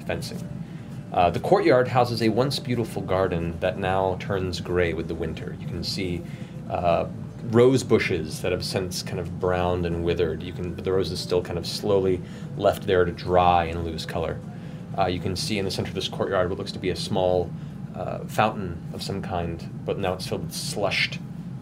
fencing. 0.06 0.46
Uh, 1.12 1.30
the 1.30 1.40
courtyard 1.40 1.88
houses 1.88 2.22
a 2.22 2.28
once 2.28 2.58
beautiful 2.58 3.00
garden 3.02 3.58
that 3.60 3.78
now 3.78 4.16
turns 4.20 4.60
gray 4.60 4.92
with 4.92 5.08
the 5.08 5.14
winter. 5.14 5.56
You 5.60 5.66
can 5.66 5.82
see 5.82 6.22
uh, 6.68 7.06
rose 7.50 7.82
bushes 7.82 8.40
that 8.42 8.52
have 8.52 8.64
since 8.64 9.02
kind 9.02 9.18
of 9.18 9.40
browned 9.40 9.86
and 9.86 10.04
withered. 10.04 10.42
You 10.42 10.52
can, 10.52 10.74
but 10.74 10.84
the 10.84 10.92
roses 10.92 11.20
still 11.20 11.42
kind 11.42 11.58
of 11.58 11.66
slowly 11.66 12.20
left 12.56 12.86
there 12.86 13.04
to 13.04 13.12
dry 13.12 13.64
and 13.64 13.84
lose 13.84 14.06
color. 14.06 14.40
Uh, 14.96 15.06
you 15.06 15.20
can 15.20 15.36
see 15.36 15.58
in 15.58 15.64
the 15.64 15.70
center 15.70 15.88
of 15.88 15.94
this 15.94 16.08
courtyard 16.08 16.50
what 16.50 16.58
looks 16.58 16.72
to 16.72 16.78
be 16.78 16.90
a 16.90 16.96
small 16.96 17.50
uh, 17.94 18.20
fountain 18.26 18.80
of 18.92 19.02
some 19.02 19.22
kind, 19.22 19.68
but 19.84 19.98
now 19.98 20.12
it's 20.12 20.26
filled 20.26 20.44
with 20.44 20.54
slushed 20.54 21.18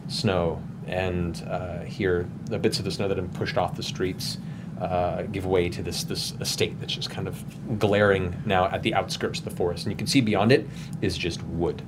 snow. 0.08 0.62
And 0.86 1.42
uh, 1.48 1.80
here, 1.80 2.28
the 2.46 2.58
bits 2.58 2.78
of 2.78 2.84
the 2.84 2.90
snow 2.90 3.06
that 3.08 3.16
have 3.16 3.30
been 3.30 3.38
pushed 3.38 3.56
off 3.56 3.76
the 3.76 3.82
streets 3.82 4.38
uh, 4.80 5.22
give 5.22 5.44
way 5.44 5.68
to 5.68 5.82
this 5.82 6.04
this 6.04 6.32
estate 6.40 6.80
that's 6.80 6.94
just 6.94 7.10
kind 7.10 7.28
of 7.28 7.78
glaring 7.78 8.34
now 8.46 8.66
at 8.66 8.82
the 8.82 8.94
outskirts 8.94 9.38
of 9.38 9.44
the 9.44 9.50
forest. 9.50 9.84
And 9.84 9.92
you 9.92 9.96
can 9.96 10.06
see 10.06 10.20
beyond 10.20 10.52
it 10.52 10.66
is 11.02 11.18
just 11.18 11.42
wood. 11.44 11.82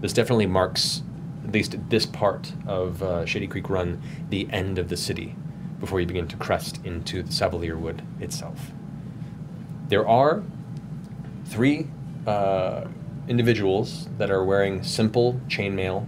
This 0.00 0.12
definitely 0.12 0.46
marks, 0.46 1.02
at 1.48 1.54
least 1.54 1.76
this 1.88 2.04
part 2.04 2.52
of 2.66 3.02
uh, 3.02 3.24
Shadycreek 3.24 3.70
Run, 3.70 4.02
the 4.28 4.46
end 4.52 4.78
of 4.78 4.90
the 4.90 4.98
city 4.98 5.34
before 5.80 5.98
you 5.98 6.06
begin 6.06 6.28
to 6.28 6.36
crest 6.36 6.78
into 6.84 7.22
the 7.22 7.30
Savalir 7.30 7.78
Wood 7.78 8.02
itself. 8.20 8.70
There 9.88 10.06
are 10.06 10.42
three 11.46 11.86
uh, 12.26 12.84
individuals 13.28 14.08
that 14.18 14.30
are 14.30 14.44
wearing 14.44 14.82
simple 14.82 15.40
chainmail 15.48 16.06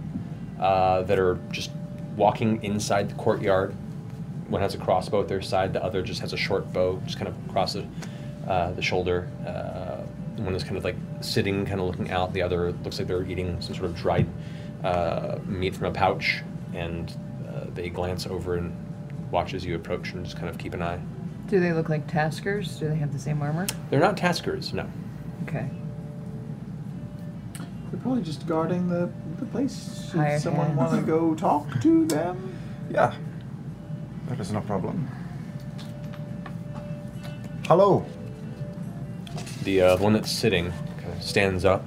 uh, 0.59 1.01
that 1.03 1.17
are 1.17 1.39
just 1.51 1.71
walking 2.15 2.63
inside 2.63 3.09
the 3.09 3.15
courtyard. 3.15 3.73
One 4.47 4.61
has 4.61 4.75
a 4.75 4.77
crossbow 4.77 5.21
at 5.21 5.27
their 5.27 5.41
side, 5.41 5.73
the 5.73 5.83
other 5.83 6.03
just 6.03 6.21
has 6.21 6.33
a 6.33 6.37
short 6.37 6.71
bow, 6.71 7.01
just 7.05 7.17
kind 7.17 7.27
of 7.27 7.49
across 7.49 7.73
the, 7.73 7.87
uh, 8.47 8.73
the 8.73 8.81
shoulder. 8.83 9.27
Uh, 9.43 10.03
one 10.43 10.53
is 10.53 10.63
kind 10.63 10.77
of 10.77 10.83
like 10.83 10.97
sitting, 11.21 11.65
kind 11.65 11.79
of 11.79 11.87
looking 11.87 12.11
out. 12.11 12.31
The 12.33 12.43
other 12.43 12.73
looks 12.83 12.99
like 12.99 13.07
they're 13.07 13.23
eating 13.23 13.59
some 13.59 13.73
sort 13.73 13.85
of 13.85 13.95
dried 13.95 14.27
uh, 14.83 15.39
meat 15.45 15.75
from 15.75 15.87
a 15.87 15.91
pouch, 15.91 16.41
and 16.73 17.15
uh, 17.47 17.65
they 17.73 17.89
glance 17.89 18.25
over 18.27 18.55
and 18.55 18.75
watch 19.31 19.53
as 19.53 19.63
you 19.65 19.75
approach 19.75 20.11
and 20.13 20.25
just 20.25 20.37
kind 20.37 20.49
of 20.49 20.57
keep 20.57 20.73
an 20.73 20.81
eye. 20.81 20.99
Do 21.47 21.59
they 21.59 21.73
look 21.73 21.89
like 21.89 22.07
Taskers? 22.07 22.77
Do 22.79 22.87
they 22.87 22.95
have 22.95 23.11
the 23.11 23.19
same 23.19 23.41
armor? 23.41 23.67
They're 23.89 23.99
not 23.99 24.15
taskers, 24.17 24.73
no. 24.73 24.87
Okay. 25.43 25.67
They're 27.91 27.99
probably 28.01 28.21
just 28.23 28.47
guarding 28.47 28.87
the, 28.87 29.09
the 29.39 29.45
place. 29.47 30.07
Should 30.09 30.19
Hired 30.19 30.41
someone 30.41 30.67
hands. 30.67 30.77
want 30.77 30.99
to 30.99 31.01
go 31.05 31.35
talk 31.35 31.81
to 31.81 32.05
them? 32.05 32.55
Yeah. 32.89 33.13
That 34.27 34.39
is 34.39 34.51
no 34.51 34.61
problem. 34.61 35.09
Hello. 37.67 38.05
The 39.63 39.81
uh, 39.81 39.97
one 39.97 40.13
that's 40.13 40.31
sitting 40.31 40.71
kind 41.01 41.11
of 41.13 41.21
stands 41.21 41.65
up 41.65 41.85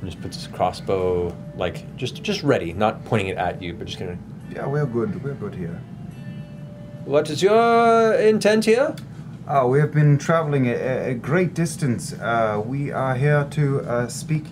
and 0.00 0.10
just 0.10 0.20
puts 0.20 0.36
his 0.36 0.46
crossbow 0.48 1.30
like 1.60 1.96
just 1.96 2.22
just 2.22 2.42
ready, 2.42 2.72
not 2.72 3.04
pointing 3.04 3.28
it 3.28 3.38
at 3.38 3.62
you, 3.62 3.74
but 3.74 3.86
just 3.86 3.98
kind 3.98 4.10
of. 4.10 4.18
Yeah, 4.52 4.66
we're 4.66 4.86
good. 4.86 5.22
We're 5.22 5.34
good 5.34 5.54
here. 5.54 5.80
What 7.04 7.30
is 7.30 7.42
your 7.42 8.14
intent 8.14 8.64
here? 8.64 8.96
Uh, 9.46 9.66
we 9.66 9.78
have 9.78 9.92
been 9.92 10.18
traveling 10.18 10.66
a, 10.66 11.10
a 11.10 11.14
great 11.14 11.54
distance. 11.54 12.12
Uh, 12.12 12.62
we 12.64 12.90
are 12.90 13.14
here 13.14 13.46
to 13.50 13.80
uh, 13.80 14.08
speak. 14.08 14.44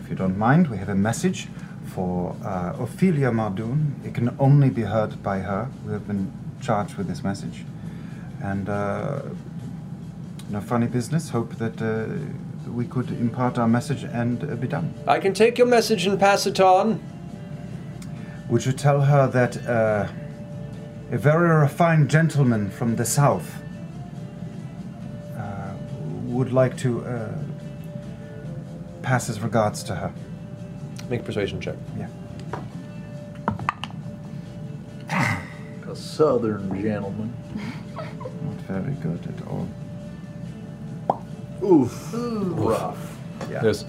If 0.00 0.08
you 0.08 0.16
don't 0.16 0.38
mind, 0.38 0.68
we 0.68 0.76
have 0.78 0.88
a 0.88 0.94
message 0.94 1.48
for 1.94 2.36
uh, 2.44 2.74
Ophelia 2.78 3.30
Mardun. 3.30 4.04
It 4.04 4.14
can 4.14 4.34
only 4.38 4.70
be 4.70 4.82
heard 4.82 5.22
by 5.22 5.40
her. 5.40 5.68
We 5.86 5.92
have 5.92 6.06
been 6.06 6.32
charged 6.60 6.96
with 6.96 7.06
this 7.08 7.22
message. 7.22 7.64
And 8.42 8.68
uh, 8.68 9.22
no 10.50 10.60
funny 10.60 10.86
business. 10.86 11.30
Hope 11.30 11.54
that 11.56 11.80
uh, 11.80 12.06
we 12.68 12.86
could 12.86 13.10
impart 13.10 13.58
our 13.58 13.68
message 13.68 14.04
and 14.04 14.42
uh, 14.44 14.56
be 14.56 14.68
done. 14.68 14.92
I 15.06 15.18
can 15.18 15.34
take 15.34 15.58
your 15.58 15.66
message 15.66 16.06
and 16.06 16.18
pass 16.18 16.46
it 16.46 16.60
on. 16.60 17.00
Would 18.48 18.66
you 18.66 18.72
tell 18.72 19.00
her 19.00 19.26
that 19.28 19.66
uh, 19.66 20.08
a 21.10 21.18
very 21.18 21.48
refined 21.48 22.10
gentleman 22.10 22.70
from 22.70 22.96
the 22.96 23.04
south 23.04 23.62
uh, 25.36 25.74
would 26.26 26.52
like 26.52 26.76
to 26.78 27.04
uh, 27.04 27.38
pass 29.02 29.26
his 29.26 29.40
regards 29.40 29.82
to 29.84 29.94
her? 29.94 30.12
Make 31.08 31.20
a 31.20 31.24
persuasion 31.24 31.60
check. 31.60 31.76
Yeah. 31.98 32.08
A 35.88 35.96
southern 35.96 36.80
gentleman. 36.82 37.34
Not 37.96 38.60
very 38.66 38.94
good 38.94 39.26
at 39.26 39.46
all. 39.46 39.68
Oof. 41.62 42.14
Ooh. 42.14 42.54
Rough. 42.54 43.18
Yeah. 43.50 43.60
There's. 43.62 43.84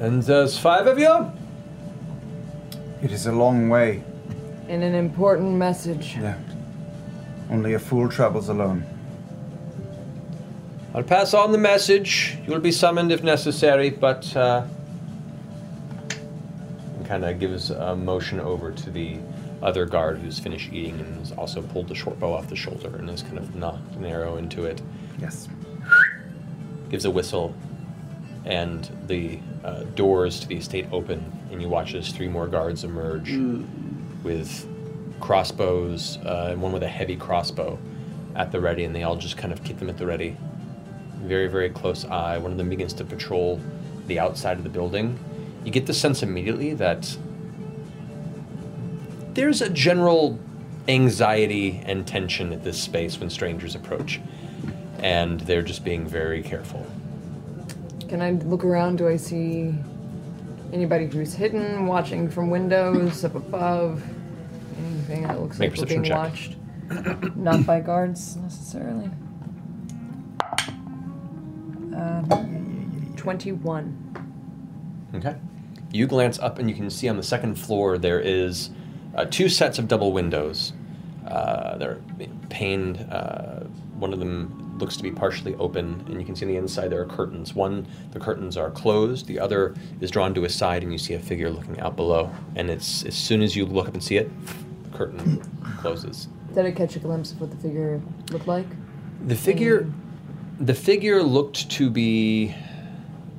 And 0.00 0.22
there's 0.22 0.58
five 0.58 0.86
of 0.86 0.98
you? 0.98 1.30
It 3.02 3.12
is 3.12 3.26
a 3.26 3.32
long 3.32 3.68
way. 3.68 4.02
And 4.68 4.82
an 4.82 4.94
important 4.94 5.52
message. 5.52 6.16
Yeah. 6.16 6.36
Only 7.50 7.74
a 7.74 7.78
fool 7.78 8.08
travels 8.08 8.48
alone. 8.48 8.84
I'll 10.94 11.02
pass 11.02 11.34
on 11.34 11.52
the 11.52 11.58
message. 11.58 12.36
You'll 12.46 12.60
be 12.60 12.72
summoned 12.72 13.12
if 13.12 13.22
necessary, 13.22 13.90
but. 13.90 14.36
Uh, 14.36 14.64
kind 17.12 17.26
of 17.26 17.38
gives 17.38 17.68
a 17.68 17.94
motion 17.94 18.40
over 18.40 18.72
to 18.72 18.90
the 18.90 19.18
other 19.62 19.86
guard 19.86 20.18
who's 20.18 20.38
finished 20.38 20.72
eating 20.72 20.98
and 21.00 21.18
has 21.18 21.32
also 21.32 21.62
pulled 21.62 21.88
the 21.88 21.94
short 21.94 22.18
bow 22.18 22.32
off 22.32 22.48
the 22.48 22.56
shoulder 22.56 22.96
and 22.96 23.08
has 23.08 23.22
kind 23.22 23.38
of 23.38 23.54
knocked 23.54 23.94
an 23.94 24.04
arrow 24.04 24.36
into 24.36 24.64
it. 24.64 24.82
Yes. 25.18 25.48
Gives 26.90 27.04
a 27.04 27.10
whistle, 27.10 27.54
and 28.44 28.90
the 29.06 29.38
uh, 29.64 29.84
doors 29.94 30.40
to 30.40 30.48
the 30.48 30.56
estate 30.56 30.86
open, 30.92 31.32
and 31.50 31.62
you 31.62 31.68
watch 31.68 31.94
as 31.94 32.10
three 32.10 32.28
more 32.28 32.46
guards 32.46 32.84
emerge 32.84 33.32
with 34.22 34.68
crossbows, 35.20 36.18
uh, 36.24 36.48
and 36.50 36.60
one 36.60 36.72
with 36.72 36.82
a 36.82 36.88
heavy 36.88 37.16
crossbow 37.16 37.78
at 38.34 38.50
the 38.50 38.60
ready, 38.60 38.84
and 38.84 38.94
they 38.94 39.04
all 39.04 39.16
just 39.16 39.36
kind 39.36 39.52
of 39.52 39.62
keep 39.62 39.78
them 39.78 39.88
at 39.88 39.96
the 39.96 40.06
ready. 40.06 40.36
Very, 41.20 41.46
very 41.46 41.70
close 41.70 42.04
eye. 42.04 42.36
One 42.38 42.50
of 42.50 42.58
them 42.58 42.68
begins 42.68 42.92
to 42.94 43.04
patrol 43.04 43.60
the 44.08 44.18
outside 44.18 44.58
of 44.58 44.64
the 44.64 44.70
building. 44.70 45.18
You 45.64 45.70
get 45.70 45.86
the 45.86 45.94
sense 45.94 46.22
immediately 46.22 46.74
that 46.74 47.16
there's 49.34 49.62
a 49.62 49.68
general 49.68 50.38
anxiety 50.88 51.80
and 51.84 52.06
tension 52.06 52.52
at 52.52 52.64
this 52.64 52.80
space 52.80 53.18
when 53.18 53.30
strangers 53.30 53.74
approach, 53.74 54.20
and 54.98 55.40
they're 55.40 55.62
just 55.62 55.84
being 55.84 56.06
very 56.06 56.42
careful. 56.42 56.86
Can 58.08 58.20
I 58.20 58.32
look 58.32 58.64
around? 58.64 58.98
Do 58.98 59.08
I 59.08 59.16
see 59.16 59.74
anybody 60.72 61.06
who's 61.06 61.34
hidden, 61.34 61.86
watching 61.86 62.28
from 62.28 62.50
windows 62.50 63.24
up 63.24 63.34
above? 63.34 64.02
Anything 64.78 65.22
that 65.24 65.40
looks 65.40 65.58
Make 65.58 65.72
like 65.72 65.80
we're 65.80 65.86
being 65.86 66.04
check. 66.04 66.16
watched? 66.16 66.56
Not 67.36 67.64
by 67.64 67.80
guards 67.80 68.36
necessarily. 68.36 69.10
Um, 71.94 73.14
21. 73.16 75.10
Okay. 75.14 75.36
You 75.92 76.06
glance 76.06 76.38
up 76.38 76.58
and 76.58 76.68
you 76.68 76.74
can 76.74 76.90
see 76.90 77.08
on 77.08 77.16
the 77.16 77.22
second 77.22 77.54
floor 77.56 77.98
there 77.98 78.20
is 78.20 78.70
uh, 79.14 79.24
two 79.26 79.48
sets 79.48 79.78
of 79.78 79.88
double 79.88 80.12
windows. 80.12 80.72
Uh, 81.26 81.76
they're 81.78 82.00
paned. 82.50 83.06
Uh, 83.10 83.60
one 83.98 84.12
of 84.12 84.18
them 84.18 84.76
looks 84.78 84.96
to 84.96 85.02
be 85.02 85.10
partially 85.10 85.54
open, 85.56 86.04
and 86.08 86.18
you 86.18 86.26
can 86.26 86.34
see 86.34 86.44
on 86.44 86.50
the 86.50 86.58
inside 86.58 86.88
there 86.88 87.00
are 87.00 87.06
curtains. 87.06 87.54
One, 87.54 87.86
the 88.10 88.18
curtains 88.18 88.56
are 88.56 88.70
closed. 88.70 89.26
The 89.26 89.38
other 89.38 89.74
is 90.00 90.10
drawn 90.10 90.34
to 90.34 90.44
a 90.44 90.48
side, 90.48 90.82
and 90.82 90.90
you 90.90 90.98
see 90.98 91.14
a 91.14 91.18
figure 91.20 91.50
looking 91.50 91.78
out 91.80 91.94
below. 91.94 92.30
And 92.56 92.68
it's 92.68 93.04
as 93.04 93.14
soon 93.14 93.42
as 93.42 93.54
you 93.54 93.64
look 93.64 93.86
up 93.86 93.94
and 93.94 94.02
see 94.02 94.16
it, 94.16 94.30
the 94.84 94.96
curtain 94.96 95.40
closes. 95.78 96.28
Did 96.54 96.66
I 96.66 96.72
catch 96.72 96.96
a 96.96 96.98
glimpse 96.98 97.32
of 97.32 97.40
what 97.40 97.50
the 97.50 97.56
figure 97.56 98.00
looked 98.30 98.48
like? 98.48 98.66
The 99.26 99.36
figure, 99.36 99.90
the 100.58 100.74
figure 100.74 101.22
looked 101.22 101.70
to 101.70 101.88
be 101.88 102.54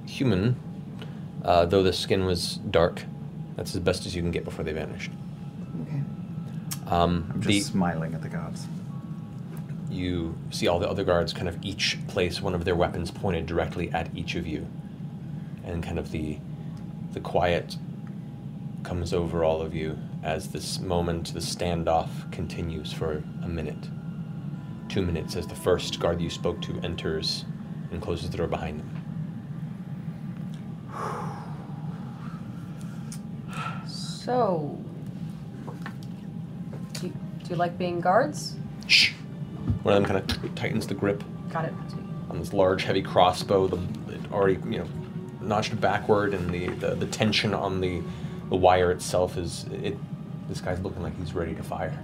human, 0.07 0.55
uh, 1.43 1.65
though 1.65 1.83
the 1.83 1.93
skin 1.93 2.25
was 2.25 2.57
dark. 2.71 3.03
That's 3.55 3.75
as 3.75 3.81
best 3.81 4.05
as 4.05 4.15
you 4.15 4.21
can 4.21 4.31
get 4.31 4.45
before 4.45 4.63
they 4.63 4.71
vanished. 4.71 5.11
Okay. 6.85 6.95
Um, 6.95 7.29
I'm 7.33 7.41
just 7.41 7.47
the, 7.47 7.59
smiling 7.61 8.13
at 8.13 8.21
the 8.21 8.29
guards. 8.29 8.67
you 9.89 10.35
see 10.51 10.67
all 10.67 10.79
the 10.79 10.89
other 10.89 11.03
guards 11.03 11.33
kind 11.33 11.47
of 11.47 11.57
each 11.63 11.97
place 12.07 12.41
one 12.41 12.55
of 12.55 12.65
their 12.65 12.75
weapons 12.75 13.11
pointed 13.11 13.45
directly 13.45 13.91
at 13.91 14.15
each 14.15 14.35
of 14.35 14.47
you, 14.47 14.67
and 15.63 15.83
kind 15.83 15.99
of 15.99 16.11
the 16.11 16.37
the 17.13 17.19
quiet 17.19 17.77
comes 18.83 19.13
over 19.13 19.43
all 19.43 19.61
of 19.61 19.73
you 19.73 19.97
as 20.23 20.47
this 20.49 20.79
moment, 20.79 21.33
the 21.33 21.39
standoff 21.39 22.31
continues 22.31 22.93
for 22.93 23.21
a 23.43 23.47
minute, 23.47 23.89
two 24.89 25.01
minutes 25.01 25.35
as 25.35 25.47
the 25.47 25.55
first 25.55 25.99
guard 25.99 26.21
you 26.21 26.29
spoke 26.29 26.61
to 26.61 26.79
enters 26.81 27.45
and 27.91 28.01
closes 28.01 28.29
the 28.29 28.37
door 28.37 28.47
behind 28.47 28.79
them. 28.79 28.89
So, 33.87 34.82
do 37.43 37.49
you, 37.49 37.55
like 37.55 37.77
being 37.77 37.99
guards? 37.99 38.55
Shh. 38.87 39.11
One 39.83 39.95
of 39.95 40.03
them 40.03 40.11
kind 40.11 40.31
of 40.31 40.55
tightens 40.55 40.87
the 40.87 40.93
grip 40.93 41.23
Got 41.51 41.65
it. 41.65 41.73
on 42.29 42.39
this 42.39 42.53
large, 42.53 42.83
heavy 42.83 43.01
crossbow. 43.01 43.67
The 43.67 43.77
it 44.13 44.31
already, 44.31 44.59
you 44.69 44.79
know, 44.79 44.87
notched 45.41 45.79
backward, 45.79 46.33
and 46.33 46.49
the, 46.49 46.67
the, 46.69 46.95
the 46.95 47.07
tension 47.07 47.53
on 47.53 47.81
the 47.81 48.01
the 48.49 48.55
wire 48.55 48.91
itself 48.91 49.37
is 49.37 49.65
it. 49.71 49.97
This 50.49 50.59
guy's 50.61 50.79
looking 50.81 51.01
like 51.01 51.17
he's 51.17 51.33
ready 51.33 51.55
to 51.55 51.63
fire. 51.63 51.97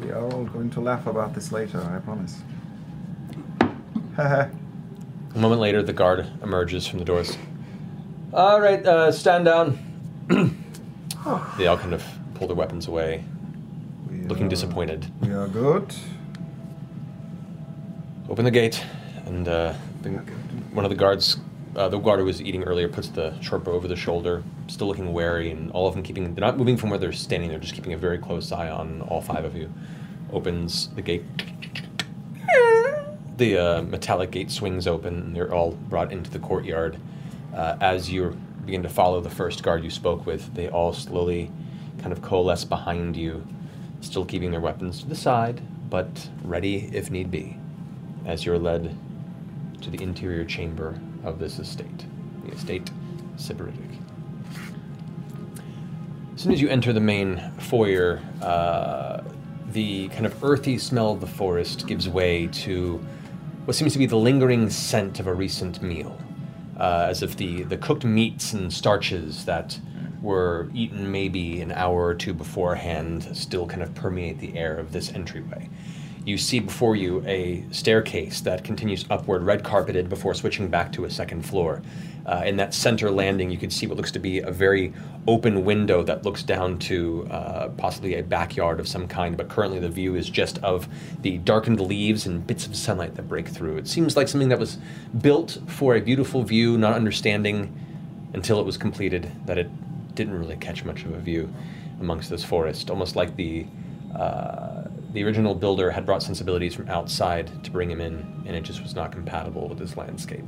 We 0.00 0.10
are 0.10 0.22
all 0.24 0.44
going 0.44 0.70
to 0.70 0.80
laugh 0.80 1.06
about 1.06 1.34
this 1.34 1.52
later, 1.52 1.80
I 1.80 1.98
promise. 1.98 2.40
Haha. 4.16 4.48
A 5.34 5.38
moment 5.38 5.60
later, 5.60 5.82
the 5.82 5.92
guard 5.92 6.26
emerges 6.44 6.86
from 6.86 7.00
the 7.00 7.04
doors. 7.04 7.36
All 8.32 8.60
right, 8.60 8.84
uh, 8.86 9.10
stand 9.10 9.44
down. 9.44 9.78
they 11.58 11.66
all 11.66 11.76
kind 11.76 11.92
of 11.92 12.04
pull 12.34 12.46
their 12.46 12.56
weapons 12.56 12.86
away, 12.86 13.24
looking 14.24 14.48
disappointed. 14.48 15.10
We 15.20 15.32
are 15.32 15.48
good. 15.48 15.94
Open 18.28 18.44
the 18.44 18.50
gate, 18.50 18.84
and 19.26 19.46
uh, 19.46 19.74
the, 20.02 20.10
one 20.72 20.84
of 20.84 20.90
the 20.90 20.96
guards, 20.96 21.36
uh, 21.76 21.88
the 21.88 21.98
guard 21.98 22.20
who 22.20 22.24
was 22.24 22.40
eating 22.40 22.62
earlier, 22.64 22.88
puts 22.88 23.08
the 23.08 23.38
short 23.40 23.64
bow 23.64 23.72
over 23.72 23.86
the 23.86 23.96
shoulder, 23.96 24.42
still 24.66 24.86
looking 24.86 25.12
wary, 25.12 25.50
and 25.50 25.70
all 25.72 25.86
of 25.86 25.94
them 25.94 26.02
keeping. 26.02 26.34
They're 26.34 26.44
not 26.44 26.56
moving 26.56 26.76
from 26.76 26.90
where 26.90 26.98
they're 26.98 27.12
standing. 27.12 27.50
They're 27.50 27.58
just 27.58 27.74
keeping 27.74 27.92
a 27.92 27.98
very 27.98 28.18
close 28.18 28.50
eye 28.50 28.70
on 28.70 29.02
all 29.02 29.20
five 29.20 29.44
of 29.44 29.54
you. 29.54 29.72
Opens 30.32 30.88
the 30.88 31.02
gate. 31.02 31.24
The 33.36 33.58
uh, 33.58 33.82
metallic 33.82 34.30
gate 34.30 34.50
swings 34.50 34.86
open, 34.86 35.14
and 35.14 35.36
they're 35.36 35.52
all 35.52 35.72
brought 35.72 36.12
into 36.12 36.30
the 36.30 36.38
courtyard. 36.38 36.96
Uh, 37.54 37.76
as 37.80 38.10
you 38.10 38.38
begin 38.64 38.82
to 38.82 38.88
follow 38.88 39.20
the 39.20 39.30
first 39.30 39.62
guard 39.62 39.84
you 39.84 39.90
spoke 39.90 40.24
with, 40.24 40.54
they 40.54 40.68
all 40.68 40.92
slowly 40.92 41.50
kind 41.98 42.12
of 42.12 42.22
coalesce 42.22 42.64
behind 42.64 43.16
you, 43.16 43.46
still 44.04 44.24
keeping 44.24 44.50
their 44.50 44.60
weapons 44.60 45.00
to 45.00 45.06
the 45.06 45.14
side, 45.14 45.60
but 45.90 46.28
ready 46.42 46.90
if 46.92 47.10
need 47.10 47.30
be 47.30 47.56
as 48.26 48.44
you're 48.44 48.58
led 48.58 48.96
to 49.80 49.90
the 49.90 50.02
interior 50.02 50.44
chamber 50.44 50.98
of 51.24 51.38
this 51.38 51.58
estate, 51.58 52.04
the 52.44 52.52
estate 52.52 52.90
Sybaritic. 53.36 53.98
As 56.34 56.42
soon 56.42 56.52
as 56.52 56.60
you 56.60 56.68
enter 56.68 56.92
the 56.92 57.00
main 57.00 57.52
foyer, 57.58 58.20
uh, 58.42 59.22
the 59.70 60.08
kind 60.08 60.26
of 60.26 60.42
earthy 60.42 60.78
smell 60.78 61.12
of 61.12 61.20
the 61.20 61.26
forest 61.26 61.86
gives 61.86 62.08
way 62.08 62.46
to 62.48 63.04
what 63.64 63.74
seems 63.74 63.92
to 63.92 63.98
be 63.98 64.06
the 64.06 64.16
lingering 64.16 64.68
scent 64.70 65.20
of 65.20 65.26
a 65.26 65.34
recent 65.34 65.82
meal, 65.82 66.18
uh, 66.78 67.06
as 67.08 67.22
if 67.22 67.36
the, 67.36 67.62
the 67.64 67.76
cooked 67.76 68.04
meats 68.04 68.52
and 68.52 68.72
starches 68.72 69.44
that 69.46 69.78
were 70.24 70.70
eaten 70.74 71.12
maybe 71.12 71.60
an 71.60 71.70
hour 71.70 72.06
or 72.06 72.14
two 72.14 72.32
beforehand 72.32 73.36
still 73.36 73.66
kind 73.66 73.82
of 73.82 73.94
permeate 73.94 74.40
the 74.40 74.56
air 74.56 74.76
of 74.76 74.90
this 74.90 75.12
entryway. 75.12 75.68
You 76.24 76.38
see 76.38 76.58
before 76.58 76.96
you 76.96 77.22
a 77.26 77.62
staircase 77.70 78.40
that 78.40 78.64
continues 78.64 79.04
upward, 79.10 79.42
red 79.42 79.62
carpeted, 79.62 80.08
before 80.08 80.32
switching 80.32 80.68
back 80.68 80.90
to 80.92 81.04
a 81.04 81.10
second 81.10 81.42
floor. 81.42 81.82
Uh, 82.24 82.42
in 82.46 82.56
that 82.56 82.72
center 82.72 83.10
landing, 83.10 83.50
you 83.50 83.58
can 83.58 83.68
see 83.68 83.86
what 83.86 83.98
looks 83.98 84.10
to 84.12 84.18
be 84.18 84.38
a 84.38 84.50
very 84.50 84.94
open 85.28 85.66
window 85.66 86.02
that 86.02 86.24
looks 86.24 86.42
down 86.42 86.78
to 86.78 87.28
uh, 87.30 87.68
possibly 87.76 88.14
a 88.14 88.22
backyard 88.22 88.80
of 88.80 88.88
some 88.88 89.06
kind, 89.06 89.36
but 89.36 89.50
currently 89.50 89.78
the 89.78 89.90
view 89.90 90.14
is 90.14 90.30
just 90.30 90.56
of 90.62 90.88
the 91.20 91.36
darkened 91.38 91.80
leaves 91.80 92.24
and 92.24 92.46
bits 92.46 92.66
of 92.66 92.74
sunlight 92.74 93.14
that 93.16 93.28
break 93.28 93.46
through. 93.46 93.76
It 93.76 93.86
seems 93.86 94.16
like 94.16 94.28
something 94.28 94.48
that 94.48 94.58
was 94.58 94.78
built 95.20 95.58
for 95.66 95.94
a 95.94 96.00
beautiful 96.00 96.42
view, 96.42 96.78
not 96.78 96.94
understanding 96.94 97.78
until 98.32 98.58
it 98.58 98.64
was 98.64 98.78
completed 98.78 99.30
that 99.44 99.58
it 99.58 99.68
didn't 100.14 100.38
really 100.38 100.56
catch 100.56 100.84
much 100.84 101.04
of 101.04 101.12
a 101.12 101.18
view. 101.18 101.52
amongst 102.00 102.30
this 102.30 102.44
forest, 102.44 102.90
almost 102.90 103.16
like 103.16 103.36
the 103.36 103.66
uh, 104.14 104.84
the 105.12 105.24
original 105.24 105.54
builder 105.54 105.90
had 105.90 106.06
brought 106.06 106.22
sensibilities 106.22 106.74
from 106.74 106.88
outside 106.88 107.50
to 107.64 107.70
bring 107.70 107.90
him 107.90 108.00
in, 108.00 108.44
and 108.46 108.56
it 108.56 108.62
just 108.62 108.82
was 108.82 108.94
not 108.94 109.10
compatible 109.12 109.68
with 109.68 109.78
this 109.78 109.96
landscape. 109.96 110.44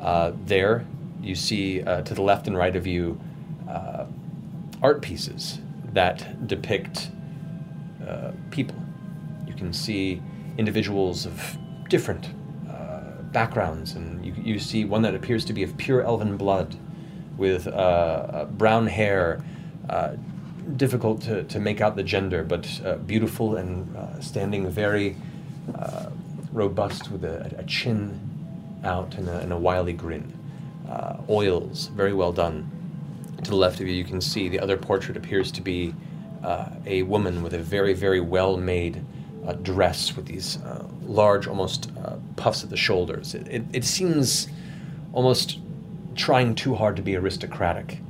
Uh, 0.00 0.32
there, 0.46 0.84
you 1.20 1.34
see 1.34 1.82
uh, 1.82 2.02
to 2.02 2.14
the 2.14 2.22
left 2.22 2.46
and 2.46 2.56
right 2.56 2.76
of 2.76 2.86
you 2.86 3.20
uh, 3.68 4.04
art 4.82 5.02
pieces 5.02 5.58
that 5.92 6.46
depict 6.46 7.10
uh, 8.06 8.30
people. 8.50 8.76
You 9.46 9.54
can 9.54 9.72
see 9.72 10.22
individuals 10.56 11.26
of 11.26 11.58
different 11.88 12.28
uh, 12.68 13.22
backgrounds, 13.32 13.94
and 13.94 14.24
you, 14.24 14.34
you 14.40 14.58
see 14.58 14.84
one 14.84 15.02
that 15.02 15.14
appears 15.14 15.44
to 15.46 15.52
be 15.52 15.62
of 15.64 15.76
pure 15.76 16.02
elven 16.02 16.36
blood 16.36 16.76
with 17.38 17.66
uh, 17.66 17.70
uh, 17.70 18.44
brown 18.46 18.86
hair. 18.86 19.42
Uh, 19.88 20.16
difficult 20.76 21.22
to, 21.22 21.44
to 21.44 21.58
make 21.58 21.80
out 21.80 21.96
the 21.96 22.02
gender, 22.02 22.44
but 22.44 22.68
uh, 22.84 22.96
beautiful 22.96 23.56
and 23.56 24.22
standing 24.22 24.68
very 24.68 25.16
robust 26.52 27.10
with 27.10 27.24
a, 27.24 27.54
a 27.56 27.64
chin 27.64 28.20
out 28.84 29.14
and 29.14 29.30
a, 29.30 29.38
and 29.38 29.50
a 29.50 29.56
wily 29.56 29.94
grin. 29.94 30.30
Oils, 31.30 31.86
very 31.86 32.12
well 32.12 32.32
done. 32.32 32.70
To 33.44 33.50
the 33.50 33.56
left 33.56 33.80
of 33.80 33.86
you, 33.86 33.94
you 33.94 34.04
can 34.04 34.20
see 34.20 34.50
the 34.50 34.60
other 34.60 34.76
portrait 34.76 35.16
appears 35.16 35.50
to 35.52 35.62
be 35.62 35.94
a 36.84 37.02
woman 37.04 37.42
with 37.42 37.54
a 37.54 37.58
very, 37.58 37.94
very 37.94 38.20
well 38.20 38.58
made 38.58 39.02
dress 39.62 40.14
with 40.16 40.26
these 40.26 40.58
uh, 40.58 40.84
large, 41.06 41.46
almost 41.46 41.90
uh, 42.04 42.16
puffs 42.36 42.62
at 42.62 42.70
the 42.70 42.76
shoulders. 42.76 43.34
It, 43.34 43.48
it, 43.48 43.62
it 43.72 43.84
seems 43.84 44.48
almost 45.12 45.58
trying 46.18 46.54
too 46.54 46.74
hard 46.74 46.96
to 46.96 47.02
be 47.02 47.16
aristocratic. 47.16 48.00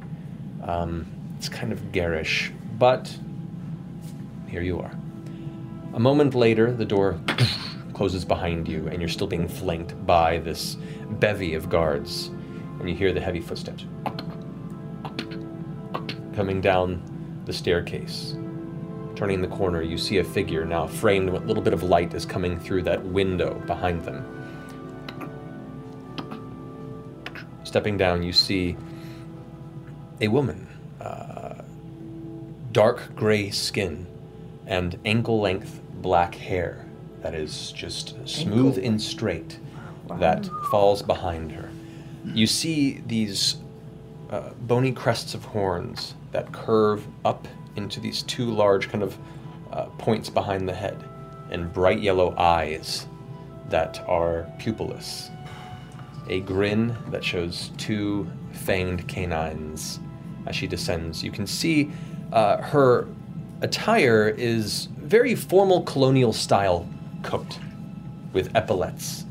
Um, 0.64 1.06
it's 1.36 1.48
kind 1.48 1.72
of 1.72 1.92
garish, 1.92 2.50
but 2.78 3.16
here 4.48 4.62
you 4.62 4.80
are. 4.80 4.90
A 5.92 6.00
moment 6.00 6.34
later, 6.34 6.72
the 6.72 6.86
door 6.86 7.20
closes 7.94 8.24
behind 8.24 8.66
you, 8.66 8.88
and 8.88 9.00
you're 9.00 9.10
still 9.10 9.26
being 9.26 9.46
flanked 9.46 10.06
by 10.06 10.38
this 10.38 10.76
bevy 11.20 11.54
of 11.54 11.68
guards. 11.68 12.30
And 12.80 12.88
you 12.88 12.96
hear 12.96 13.12
the 13.12 13.20
heavy 13.20 13.40
footsteps 13.40 13.84
coming 16.34 16.60
down 16.60 17.02
the 17.44 17.52
staircase. 17.52 18.36
Turning 19.16 19.42
the 19.42 19.48
corner, 19.48 19.82
you 19.82 19.98
see 19.98 20.18
a 20.18 20.24
figure 20.24 20.64
now 20.64 20.86
framed. 20.86 21.28
What 21.28 21.46
little 21.46 21.62
bit 21.62 21.74
of 21.74 21.82
light 21.82 22.14
is 22.14 22.24
coming 22.24 22.58
through 22.58 22.84
that 22.84 23.04
window 23.04 23.54
behind 23.66 24.04
them. 24.04 24.37
Stepping 27.68 27.98
down, 27.98 28.22
you 28.22 28.32
see 28.32 28.78
a 30.22 30.28
woman, 30.28 30.66
uh, 31.02 31.60
dark 32.72 33.14
gray 33.14 33.50
skin, 33.50 34.06
and 34.66 34.98
ankle 35.04 35.38
length 35.38 35.82
black 35.96 36.34
hair 36.34 36.86
that 37.20 37.34
is 37.34 37.70
just 37.72 38.16
smooth 38.26 38.78
and 38.78 39.02
straight 39.02 39.58
that 40.12 40.48
falls 40.70 41.02
behind 41.02 41.52
her. 41.52 41.68
You 42.24 42.46
see 42.46 43.02
these 43.06 43.56
uh, 44.30 44.48
bony 44.62 44.92
crests 44.92 45.34
of 45.34 45.44
horns 45.44 46.14
that 46.32 46.50
curve 46.52 47.06
up 47.26 47.46
into 47.76 48.00
these 48.00 48.22
two 48.22 48.46
large 48.50 48.88
kind 48.88 49.04
of 49.04 49.18
uh, 49.72 49.84
points 49.98 50.30
behind 50.30 50.66
the 50.66 50.74
head, 50.74 51.04
and 51.50 51.70
bright 51.70 52.00
yellow 52.00 52.34
eyes 52.38 53.06
that 53.68 54.02
are 54.08 54.50
pupilless. 54.58 55.30
A 56.28 56.40
grin 56.40 56.96
that 57.08 57.24
shows 57.24 57.70
two 57.78 58.30
fanged 58.52 59.06
canines 59.08 60.00
as 60.46 60.54
she 60.54 60.66
descends. 60.66 61.22
You 61.22 61.30
can 61.30 61.46
see 61.46 61.90
uh, 62.32 62.58
her 62.58 63.06
attire 63.62 64.28
is 64.28 64.88
very 64.96 65.34
formal 65.34 65.82
colonial 65.82 66.32
style 66.32 66.88
coat 67.22 67.58
with 68.32 68.54
epaulets, 68.54 69.24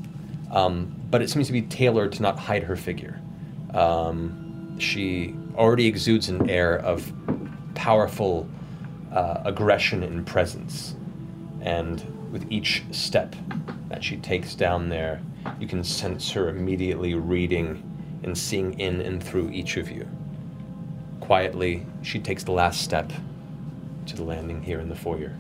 um, 0.52 0.94
but 1.10 1.22
it 1.22 1.30
seems 1.30 1.48
to 1.48 1.54
be 1.54 1.62
tailored 1.62 2.12
to 2.14 2.22
not 2.22 2.38
hide 2.38 2.64
her 2.64 2.76
figure. 2.76 3.22
Um, 3.74 4.78
she 4.80 5.36
already 5.56 5.88
exudes 5.88 6.30
an 6.30 6.50
air 6.50 6.80
of 6.80 7.12
powerful 7.76 8.50
uh, 9.14 9.42
aggression 9.46 10.04
and 10.04 10.26
presence, 10.26 10.96
and 11.62 12.04
with 12.32 12.52
each 12.52 12.84
step 12.92 13.36
that 13.90 14.04
she 14.04 14.18
takes 14.18 14.56
down 14.56 14.90
there, 14.90 15.22
you 15.60 15.68
can 15.68 15.84
sense 15.84 16.32
her 16.32 16.50
immediately 16.50 17.14
reading 17.16 17.84
and 18.24 18.38
seeing 18.38 18.80
in 18.80 19.02
and 19.02 19.24
through 19.24 19.50
each 19.50 19.78
of 19.78 19.90
you. 19.90 20.08
Quietly, 21.20 21.86
she 22.02 22.20
takes 22.20 22.44
the 22.44 22.52
last 22.52 22.82
step 22.82 23.12
to 24.06 24.16
the 24.16 24.24
landing 24.24 24.62
here 24.64 24.80
in 24.80 24.90
the 24.90 24.96
foyer. 24.96 25.36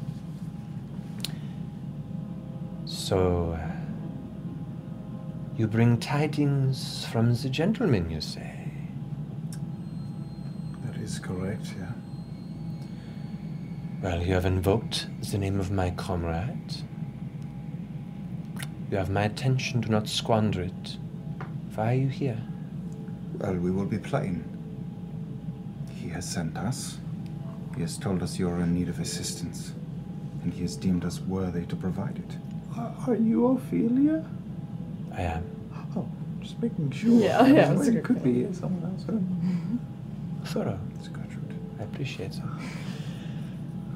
So, 2.85 3.58
you 5.58 5.67
bring 5.67 5.98
tidings 5.98 7.06
from 7.06 7.34
the 7.34 7.50
gentleman, 7.50 8.09
you 8.09 8.22
say? 8.22 8.72
That 10.85 10.98
is 11.01 11.19
correct, 11.19 11.74
yeah. 11.77 11.92
Well, 14.01 14.22
you 14.22 14.34
have 14.34 14.45
invoked 14.45 15.08
the 15.32 15.38
name 15.38 15.59
of 15.59 15.72
my 15.72 15.90
comrade. 15.92 16.84
You 18.90 18.98
have 18.98 19.09
my 19.09 19.24
attention, 19.24 19.82
do 19.82 19.90
not 19.90 20.07
squander 20.07 20.61
it. 20.61 20.98
Why 21.75 21.91
are 21.91 21.95
you 21.95 22.07
here? 22.07 22.38
Well, 23.38 23.56
we 23.56 23.69
will 23.69 23.85
be 23.85 23.98
plain. 23.98 24.43
He 25.93 26.07
has 26.09 26.27
sent 26.27 26.57
us. 26.57 26.98
He 27.75 27.82
has 27.82 27.98
told 27.98 28.24
us 28.24 28.40
you 28.40 28.49
are 28.49 28.59
in 28.61 28.74
need 28.74 28.88
of 28.90 28.99
assistance, 28.99 29.74
and 30.41 30.53
he 30.53 30.61
has 30.61 30.75
deemed 30.77 31.03
us 31.03 31.19
worthy 31.19 31.66
to 31.66 31.75
provide 31.75 32.17
it. 32.17 32.38
Are, 32.77 32.95
are 33.07 33.16
you 33.16 33.48
Ophelia? 33.48 34.25
I 35.14 35.22
am. 35.22 35.43
Oh, 35.95 36.07
just 36.40 36.59
making 36.61 36.90
sure. 36.91 37.19
Yeah, 37.19 37.45
yeah, 37.45 37.67
Well, 37.69 37.75
that's 37.75 37.88
it 37.90 37.93
good 37.95 38.03
could 38.06 38.24
be 38.24 38.51
someone 38.53 38.91
else. 38.91 39.03
Mm-hmm. 39.03 39.75
Thorough. 40.45 40.80
It's 40.98 41.09
Gertrude. 41.09 41.53
I 41.80 41.83
appreciate 41.83 42.32
that. 42.32 42.43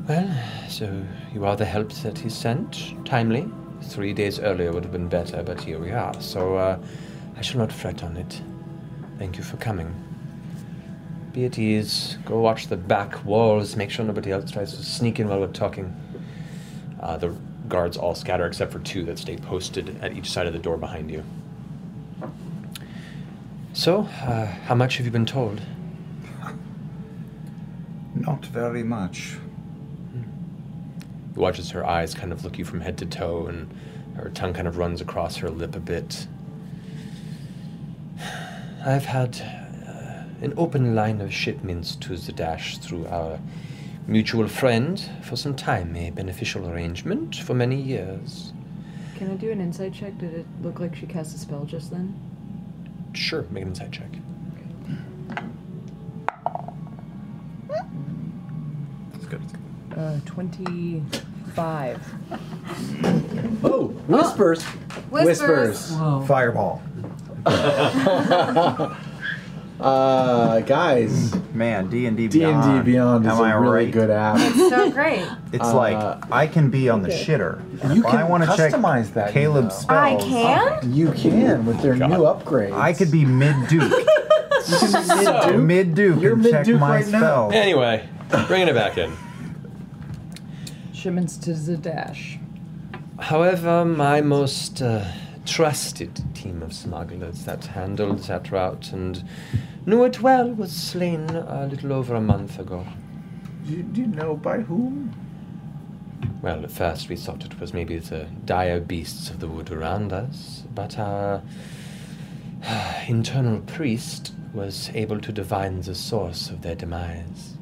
Well, 0.08 0.44
so 0.68 1.02
you 1.34 1.46
are 1.46 1.56
the 1.56 1.66
help 1.66 1.92
that 1.94 2.20
he 2.20 2.30
sent. 2.30 2.94
Timely. 3.06 3.50
Three 3.84 4.14
days 4.14 4.40
earlier 4.40 4.72
would 4.72 4.84
have 4.84 4.92
been 4.92 5.10
better, 5.10 5.44
but 5.44 5.60
here 5.62 5.80
we 5.80 5.92
are. 5.92 6.14
So 6.22 6.56
uh, 6.56 6.80
I 7.36 7.42
shall 7.42 7.60
not 7.60 7.72
fret 7.72 8.04
on 8.04 8.16
it. 8.18 8.42
Thank 9.18 9.38
you 9.38 9.44
for 9.44 9.58
coming. 9.58 9.94
Be 11.34 11.46
at 11.46 11.58
ease. 11.58 12.18
Go 12.26 12.40
watch 12.40 12.68
the 12.68 12.78
back 12.78 13.24
walls. 13.26 13.76
Make 13.76 13.90
sure 13.90 14.06
nobody 14.06 14.32
else 14.32 14.52
tries 14.52 14.76
to 14.76 14.84
sneak 14.84 15.20
in 15.20 15.28
while 15.28 15.40
we're 15.40 15.48
talking. 15.48 15.96
Uh, 17.00 17.18
the 17.18 17.36
guards 17.68 17.98
all 17.98 18.16
scatter 18.16 18.46
except 18.46 18.72
for 18.72 18.80
two 18.80 19.04
that 19.06 19.18
stay 19.18 19.38
posted 19.38 19.98
at 20.04 20.14
each 20.14 20.30
side 20.30 20.46
of 20.46 20.54
the 20.54 20.60
door 20.60 20.78
behind 20.78 21.10
you. 21.10 21.24
So, 23.74 24.02
uh, 24.24 24.46
how 24.46 24.76
much 24.76 24.98
have 24.98 25.06
you 25.06 25.12
been 25.12 25.26
told? 25.26 25.62
Not 28.16 28.46
very 28.48 28.84
much. 28.84 29.38
He 31.42 31.44
watches 31.44 31.72
her 31.72 31.84
eyes 31.84 32.14
kind 32.14 32.32
of 32.32 32.44
look 32.44 32.60
you 32.60 32.66
from 32.66 32.82
head 32.82 33.00
to 33.00 33.06
toe, 33.08 33.48
and 33.48 33.68
her 34.16 34.30
tongue 34.30 34.54
kind 34.54 34.68
of 34.68 34.78
runs 34.78 35.02
across 35.02 35.38
her 35.38 35.50
lip 35.50 35.76
a 35.76 35.80
bit. 35.80 36.28
I've 38.86 39.06
had 39.06 39.42
uh, 39.88 40.46
an 40.46 40.54
open 40.56 40.94
line 40.94 41.20
of 41.20 41.34
shipments 41.34 41.96
to 41.96 42.16
the 42.16 42.32
Dash 42.32 42.78
through 42.78 43.08
our 43.08 43.40
mutual 44.06 44.48
friend 44.48 45.04
for 45.24 45.36
some 45.36 45.56
time, 45.56 45.96
a 45.96 46.12
beneficial 46.12 46.70
arrangement 46.70 47.38
for 47.38 47.56
many 47.56 47.82
years. 47.82 48.54
Can 49.16 49.32
I 49.32 49.34
do 49.34 49.50
an 49.50 49.62
insight 49.62 49.96
check? 49.96 50.20
Did 50.20 50.36
it 50.36 50.46
look 50.62 50.80
like 50.80 50.96
she 50.96 51.08
cast 51.08 51.36
a 51.36 51.40
spell 51.40 51.66
just 51.66 51.90
then? 51.90 52.14
Sure, 53.14 53.48
make 53.50 53.64
an 53.64 53.70
insight 53.70 53.92
check. 53.92 54.12
It's 59.16 59.26
good. 59.26 59.42
Uh, 59.98 60.20
25. 61.56 62.02
Oh, 63.64 63.88
whispers. 64.08 64.64
Whispers. 65.10 65.96
Fireball. 66.28 66.82
uh, 69.80 70.60
guys, 70.62 71.34
Man, 71.54 71.90
D 71.90 72.06
and 72.06 72.16
D 72.16 72.28
D 72.28 72.44
and 72.44 72.86
D 72.86 72.92
Beyond 72.92 73.26
is 73.26 73.32
Am 73.32 73.40
a 73.40 73.42
I 73.44 73.54
really 73.54 73.86
right? 73.86 73.92
good 73.92 74.10
app. 74.12 74.38
It's 74.40 74.70
so 74.70 74.92
great. 74.92 75.28
It's 75.54 75.66
Uh, 75.66 75.76
like 75.76 76.32
I 76.32 76.48
can 76.48 76.70
be 76.70 76.88
on 76.88 77.02
the 77.02 77.10
okay. 77.10 77.26
shitter. 77.26 77.60
and 77.84 77.94
You 77.96 78.02
if 78.02 78.14
I 78.14 78.22
can 78.22 78.30
want 78.30 78.44
to 78.46 78.56
check 78.56 78.72
customize 78.72 79.14
that, 79.16 79.28
you 79.28 79.34
Caleb's 79.34 79.86
know. 79.88 79.96
I 79.96 80.18
spells. 80.18 80.30
can? 80.82 80.94
You 80.94 81.12
can 81.12 81.66
with 81.66 81.82
their 81.82 81.96
new 81.96 82.06
upgrades. 82.24 82.72
I 82.74 82.94
could 82.94 83.12
be 83.12 83.26
mid 83.26 83.56
Duke. 83.68 83.92
You 84.70 84.78
can 84.78 84.92
be 85.02 85.26
mid-duke. 85.26 85.64
mid 85.66 85.96
Duke 85.96 86.22
You're 86.22 86.34
and 86.34 86.44
check 86.44 86.54
mid-duke 86.54 86.80
my 86.80 86.98
right 86.98 87.08
now. 87.08 87.20
spells. 87.20 87.54
Anyway, 87.54 88.08
bringing 88.48 88.68
it 88.70 88.76
back 88.76 88.98
in. 89.00 89.12
Shipments 91.02 91.36
to 91.38 91.54
the 91.56 91.78
dash. 91.78 92.38
However, 93.18 93.84
my 93.84 94.22
most 94.22 94.84
uh, 94.84 95.04
trusted 95.48 96.22
team 96.36 96.62
of 96.62 96.74
smugglers 96.74 97.44
that 97.46 97.66
handled 97.66 98.20
that 98.26 98.52
route 98.52 98.92
and 98.92 99.28
knew 99.88 100.04
it 100.04 100.22
well 100.22 100.52
was 100.52 100.72
slain 100.72 101.28
a 101.32 101.66
little 101.66 101.92
over 101.92 102.14
a 102.14 102.22
month 102.22 102.60
ago. 102.60 102.86
Do 103.66 103.74
you, 103.74 103.82
do 103.82 104.02
you 104.02 104.08
know 104.10 104.36
by 104.36 104.60
whom? 104.60 105.12
Well, 106.44 106.64
at 106.64 106.70
first 106.70 107.10
we 107.10 107.16
thought 107.16 107.46
it 107.46 107.60
was 107.60 107.74
maybe 107.74 107.98
the 107.98 108.28
dire 108.46 108.80
beasts 108.80 109.32
of 109.32 109.40
the 109.40 109.48
wood 109.48 109.72
around 109.72 110.14
us, 110.14 110.66
but 110.76 111.00
our 111.00 111.42
internal 113.08 113.62
priest 113.62 114.36
was 114.54 114.92
able 114.94 115.20
to 115.22 115.32
divine 115.32 115.82
the 115.82 115.96
source 115.96 116.52
of 116.52 116.62
their 116.62 116.76
demise 116.76 117.56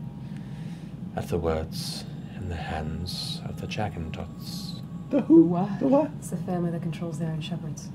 at 1.15 1.29
the 1.29 1.37
words 1.37 2.03
in 2.49 2.55
the 2.55 2.61
hands 2.63 3.41
of 3.45 3.61
the 3.61 3.67
Jagantots. 3.67 4.81
The 5.11 5.21
who? 5.21 5.43
The 5.79 5.87
what? 5.87 6.09
It's 6.17 6.31
the 6.31 6.37
family 6.37 6.71
that 6.71 6.81
controls 6.81 7.19
the 7.19 7.25
Iron 7.25 7.41
Shepherds. 7.41 7.89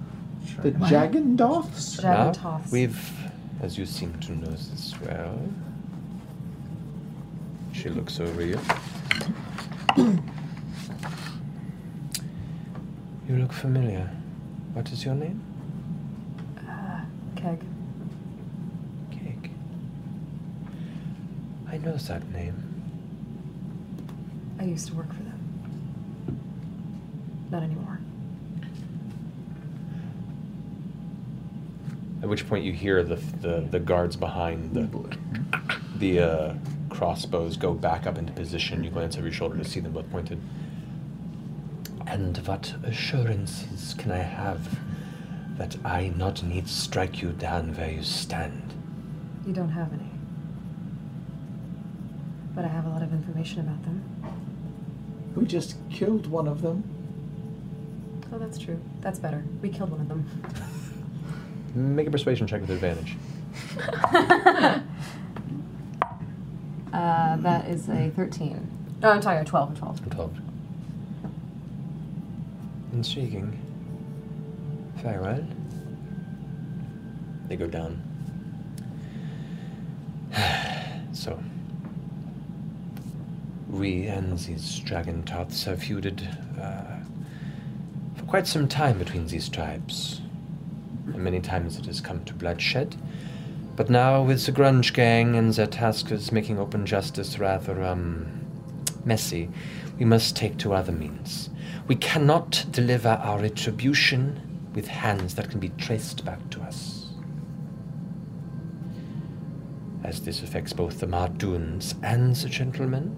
The 0.63 0.71
Jagandoths? 0.71 2.01
Now, 2.03 2.63
we've, 2.71 3.13
as 3.63 3.77
you 3.77 3.85
seem 3.85 4.17
to 4.21 4.33
know 4.33 4.47
this 4.47 4.95
well, 5.05 5.37
she 7.73 7.89
looks 7.89 8.21
over 8.21 8.45
you. 8.45 8.61
you 9.97 10.23
look 13.37 13.53
familiar. 13.53 14.09
What 14.75 14.93
is 14.93 15.05
your 15.05 15.17
name? 15.17 15.43
Uh, 16.59 17.01
Keg. 17.35 17.59
Cake. 19.11 19.51
I 21.69 21.79
know 21.79 21.97
that 21.97 22.31
name. 22.31 22.74
I 24.59 24.65
used 24.65 24.89
to 24.89 24.95
work 24.95 25.09
for 25.09 25.23
them. 25.23 26.39
Not 27.51 27.63
anymore. 27.63 27.99
At 32.23 32.29
which 32.29 32.49
point 32.49 32.65
you 32.65 32.73
hear 32.73 33.03
the 33.03 33.17
the, 33.17 33.67
the 33.71 33.81
guards 33.81 34.17
behind 34.17 34.75
the 34.75 34.89
the 35.99 36.21
uh, 36.21 36.55
crossbows 36.89 37.57
go 37.57 37.75
back 37.75 38.07
up 38.07 38.19
into 38.19 38.33
position. 38.33 38.83
You 38.85 38.91
glance 38.91 39.17
over 39.17 39.27
your 39.27 39.33
shoulder 39.35 39.57
to 39.59 39.65
see 39.65 39.81
them 39.81 39.93
both 39.93 40.11
pointed. 40.11 40.41
And 42.07 42.37
what 42.47 42.75
assurances 42.85 43.95
can 43.95 44.13
I 44.13 44.19
have 44.23 44.79
that 45.59 45.77
I 45.85 46.13
not 46.17 46.43
need 46.43 46.69
strike 46.69 47.23
you 47.23 47.31
down 47.33 47.75
where 47.75 47.91
you 47.91 48.03
stand? 48.03 48.73
You 49.47 49.53
don't 49.53 49.71
have 49.71 49.93
any. 49.93 50.11
But 52.55 52.65
I 52.65 52.69
have 52.69 52.87
a 52.87 52.89
lot 52.89 53.03
of 53.03 53.13
information 53.13 53.61
about 53.61 53.83
them. 53.85 54.03
We 55.35 55.47
just 55.47 55.77
killed 55.91 56.27
one 56.27 56.47
of 56.49 56.63
them. 56.63 56.85
Oh, 58.33 58.39
that's 58.39 58.59
true. 58.59 58.81
That's 59.01 59.19
better. 59.19 59.45
We 59.63 59.69
killed 59.69 59.91
one 59.91 60.01
of 60.01 60.09
them. 60.09 60.27
Make 61.75 62.07
a 62.07 62.11
persuasion 62.11 62.47
check 62.47 62.61
with 62.61 62.71
advantage. 62.71 63.17
Uh, 66.95 67.37
that 67.39 67.67
is 67.69 67.89
a 67.89 68.13
13. 68.15 68.71
Oh, 69.03 69.11
I'm 69.11 69.21
sorry, 69.21 69.39
a 69.39 69.45
12. 69.45 69.73
A 69.73 69.81
12. 69.81 70.11
12. 70.11 70.39
Intriguing. 72.93 73.59
Very 74.99 75.21
well. 75.21 75.45
They 77.49 77.57
go 77.57 77.67
down. 77.67 78.01
so, 81.13 81.37
we 83.69 84.07
and 84.07 84.39
these 84.39 84.79
dragon 84.81 85.23
tots 85.23 85.65
have 85.65 85.81
feuded 85.81 86.23
uh, 86.61 87.05
for 88.17 88.25
quite 88.27 88.47
some 88.47 88.69
time 88.69 88.99
between 88.99 89.27
these 89.27 89.49
tribes. 89.49 90.21
And 91.07 91.17
many 91.17 91.41
times 91.41 91.79
it 91.79 91.87
has 91.87 92.01
come 92.01 92.25
to 92.25 92.35
bloodshed. 92.35 92.97
But 93.77 93.91
now, 93.91 94.23
with 94.23 94.47
the 94.47 94.53
Grunge 94.53 94.93
Gang 94.93 95.35
and 95.35 95.53
their 95.53 95.67
taskers 95.67 96.31
making 96.31 96.59
open 96.61 96.87
justice 96.87 97.39
rather, 97.39 97.83
um, 97.83 98.47
messy, 99.05 99.51
we 99.99 100.05
must 100.05 100.37
take 100.37 100.57
to 100.59 100.73
other 100.73 100.93
means. 100.93 101.51
We 101.89 101.97
cannot 101.97 102.65
deliver 102.71 103.09
our 103.09 103.41
retribution 103.41 104.41
with 104.75 104.87
hands 104.87 105.35
that 105.35 105.51
can 105.51 105.61
be 105.61 105.71
traced 105.71 106.25
back 106.25 106.51
to 106.51 106.61
us. 106.63 107.09
As 110.03 110.21
this 110.21 110.43
affects 110.43 110.73
both 110.73 111.01
the 111.01 111.07
Marduns 111.07 111.95
and 112.03 112.35
the 112.37 112.49
gentlemen, 112.49 113.17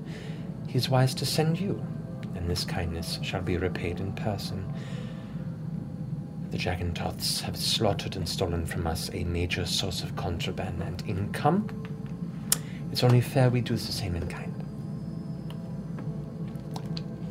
is 0.76 0.90
wise 0.90 1.14
to 1.14 1.24
send 1.24 1.58
you, 1.58 1.82
and 2.34 2.48
this 2.48 2.64
kindness 2.64 3.18
shall 3.22 3.40
be 3.40 3.56
repaid 3.56 3.98
in 3.98 4.12
person. 4.12 4.62
The 6.50 6.58
Jagantoths 6.58 7.40
have 7.40 7.56
slaughtered 7.56 8.14
and 8.14 8.28
stolen 8.28 8.66
from 8.66 8.86
us 8.86 9.10
a 9.14 9.24
major 9.24 9.64
source 9.64 10.02
of 10.02 10.14
contraband 10.16 10.82
and 10.82 11.02
income. 11.08 11.66
It's 12.92 13.02
only 13.02 13.22
fair 13.22 13.48
we 13.48 13.62
do 13.62 13.74
the 13.74 13.92
same 13.92 14.14
in 14.16 14.28
kind. 14.28 14.52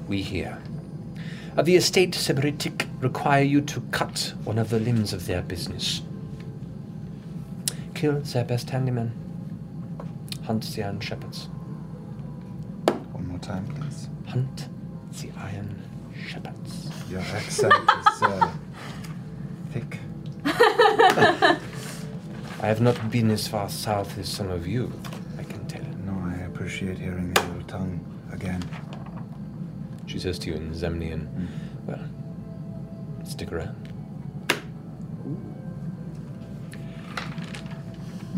We 0.07 0.21
here, 0.21 0.57
of 1.55 1.65
the 1.65 1.75
estate 1.75 2.13
Seberitic, 2.13 2.87
require 2.99 3.43
you 3.43 3.61
to 3.61 3.81
cut 3.91 4.33
one 4.43 4.57
of 4.57 4.69
the 4.69 4.79
limbs 4.79 5.13
of 5.13 5.27
their 5.27 5.41
business. 5.43 6.01
Kill 7.93 8.21
their 8.21 8.43
best 8.43 8.71
handyman. 8.71 9.13
Hunt 10.45 10.63
the 10.75 10.83
Iron 10.83 10.99
Shepherds. 10.99 11.47
One 13.47 13.63
more 13.63 13.73
time, 13.73 13.75
please. 13.75 14.09
Hunt 14.27 14.69
the 15.21 15.29
Iron 15.39 15.81
Shepherds. 16.27 16.89
Your 17.09 17.21
accent 17.21 17.73
is 17.73 18.23
uh, 18.23 18.51
thick. 19.71 19.99
I 20.45 21.57
have 22.67 22.81
not 22.81 23.11
been 23.11 23.29
as 23.31 23.47
far 23.47 23.69
south 23.69 24.17
as 24.17 24.29
some 24.29 24.49
of 24.49 24.65
you, 24.65 24.91
I 25.37 25.43
can 25.43 25.65
tell. 25.67 25.83
No, 26.05 26.13
I 26.27 26.45
appreciate 26.45 26.97
hearing 26.97 27.33
the 27.33 27.53
old 27.53 27.67
tongue 27.67 27.99
again. 28.31 28.63
She 30.07 30.19
says 30.19 30.39
to 30.39 30.49
you 30.49 30.55
in 30.55 30.71
Zemnian, 30.71 31.27
well, 31.85 32.03
stick 33.25 33.51
around. 33.51 33.75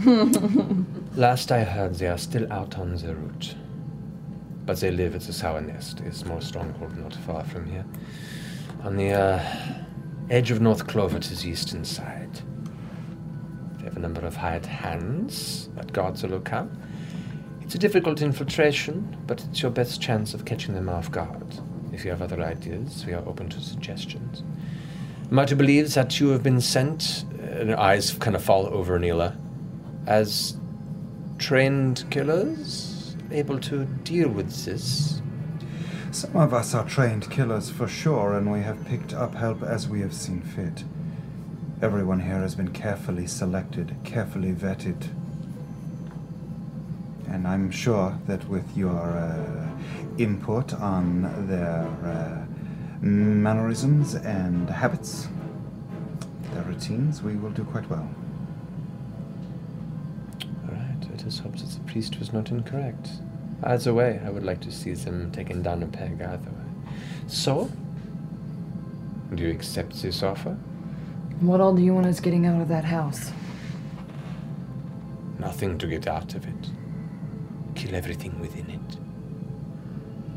Last 1.16 1.52
I 1.52 1.64
heard, 1.64 1.95
they 1.95 2.08
are 2.08 2.18
still 2.18 2.52
out 2.52 2.77
on 2.77 2.95
the 2.95 3.16
route. 3.16 3.56
But 4.68 4.80
they 4.82 4.92
live 4.92 5.16
at 5.16 5.22
the 5.22 5.34
Sour 5.34 5.62
Nest, 5.62 6.02
a 6.02 6.14
small 6.14 6.42
stronghold 6.42 6.96
not 6.98 7.16
far 7.16 7.44
from 7.46 7.66
here. 7.66 7.86
On 8.84 8.98
the 8.98 9.14
uh, 9.14 9.40
edge 10.30 10.52
of 10.52 10.60
North 10.60 10.88
Clover 10.88 11.20
to 11.20 11.36
the 11.36 11.50
eastern 11.50 11.86
side. 11.86 12.42
They 13.78 13.86
have 13.86 13.96
a 13.96 14.00
number 14.00 14.22
of 14.22 14.36
hired 14.36 14.66
hands 14.66 15.70
that 15.76 15.94
guards 15.94 16.22
the 16.22 16.28
lookout. 16.28 16.70
It's 17.62 17.76
a 17.76 17.78
difficult 17.78 18.22
infiltration, 18.22 19.18
but 19.26 19.44
it's 19.46 19.62
your 19.62 19.72
best 19.72 20.02
chance 20.02 20.34
of 20.34 20.44
catching 20.46 20.74
them 20.74 20.90
off 20.90 21.12
guard. 21.12 21.48
If 21.94 22.04
you 22.04 22.12
have 22.12 22.22
other 22.22 22.42
ideas, 22.42 23.06
we 23.06 23.14
are 23.14 23.26
open 23.26 23.50
to 23.50 23.62
suggestions. 23.62 24.44
Am 25.32 25.40
I 25.40 25.46
to 25.46 25.56
believe 25.56 25.94
that 25.94 26.20
you 26.20 26.30
have 26.30 26.44
been 26.44 26.62
sent, 26.62 27.24
and 27.40 27.70
her 27.70 27.80
eyes 27.80 28.14
kind 28.14 28.36
of 28.36 28.44
fall 28.44 28.68
over 28.68 29.00
Nila, 29.00 29.36
as 30.06 30.58
trained 31.38 32.04
killers, 32.10 32.86
able 33.32 33.60
to 33.60 33.86
deal 33.86 34.30
with 34.30 34.66
this? 34.66 35.22
Some 36.12 36.36
of 36.36 36.54
us 36.54 36.74
are 36.74 36.86
trained 36.88 37.30
killers 37.30 37.70
for 37.70 37.88
sure, 37.88 38.34
and 38.34 38.52
we 38.52 38.62
have 38.62 38.86
picked 38.86 39.14
up 39.14 39.36
help 39.36 39.62
as 39.62 39.88
we 39.88 40.00
have 40.02 40.14
seen 40.14 40.42
fit. 40.42 40.84
Everyone 41.82 42.22
here 42.22 42.40
has 42.40 42.56
been 42.56 42.74
carefully 42.74 43.28
selected, 43.28 43.96
carefully 44.04 44.52
vetted. 44.52 45.10
And 47.28 47.48
I'm 47.48 47.70
sure 47.70 48.18
that 48.26 48.48
with 48.50 48.76
your 48.76 48.98
uh, 49.00 49.68
input 50.18 50.74
on 50.74 51.48
their 51.48 51.86
uh, 52.04 52.46
mannerisms 53.02 54.16
and 54.16 54.70
habits, 54.70 55.28
their 56.54 56.64
routines, 56.64 57.22
we 57.22 57.36
will 57.36 57.52
do 57.52 57.64
quite 57.64 57.88
well. 57.90 58.10
All 60.68 60.74
right, 60.74 61.10
let 61.12 61.26
us 61.26 61.40
hope 61.40 61.58
that 61.58 61.77
priest 61.98 62.19
was 62.19 62.32
not 62.32 62.51
incorrect. 62.51 63.09
Either 63.64 63.92
way, 63.92 64.22
I 64.24 64.30
would 64.30 64.43
like 64.43 64.59
to 64.61 64.72
see 64.72 64.93
them 64.93 65.32
taken 65.32 65.64
down 65.64 65.82
a 65.82 65.88
peg 65.88 66.22
either 66.22 66.51
way. 66.51 66.93
So, 67.26 67.72
do 69.34 69.42
you 69.42 69.50
accept 69.50 70.00
this 70.03 70.22
offer? 70.22 70.56
What 71.40 71.59
all 71.59 71.74
do 71.74 71.82
you 71.82 71.95
want 71.95 72.06
us 72.06 72.19
getting 72.19 72.45
out 72.45 72.61
of 72.61 72.67
that 72.67 72.85
house? 72.85 73.32
Nothing 75.40 75.80
to 75.80 75.88
get 75.88 76.08
out 76.08 76.35
of 76.35 76.45
it. 76.48 76.69
Kill 77.74 77.95
everything 77.95 78.40
within 78.40 78.69
it. 78.69 78.98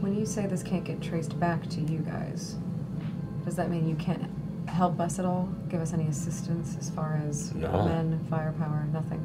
When 0.01 0.19
you 0.19 0.25
say 0.25 0.47
this 0.47 0.63
can't 0.63 0.85
get 0.85 1.03
traced 1.03 1.39
back 1.39 1.69
to 1.71 1.81
you 1.83 1.99
guys, 1.99 2.57
does 3.45 3.57
that 3.57 3.71
mean 3.71 3.87
you 3.87 3.97
can't 3.97 4.31
help 4.67 4.99
us 4.99 5.19
at 5.19 5.27
all? 5.27 5.47
Give 5.69 5.83
us 5.83 5.93
any 5.93 6.07
assistance 6.07 6.79
as 6.81 6.89
far 6.89 7.21
as 7.29 7.55
No. 7.55 7.85
men, 7.85 8.19
firepower, 8.31 8.87
nothing? 8.95 9.23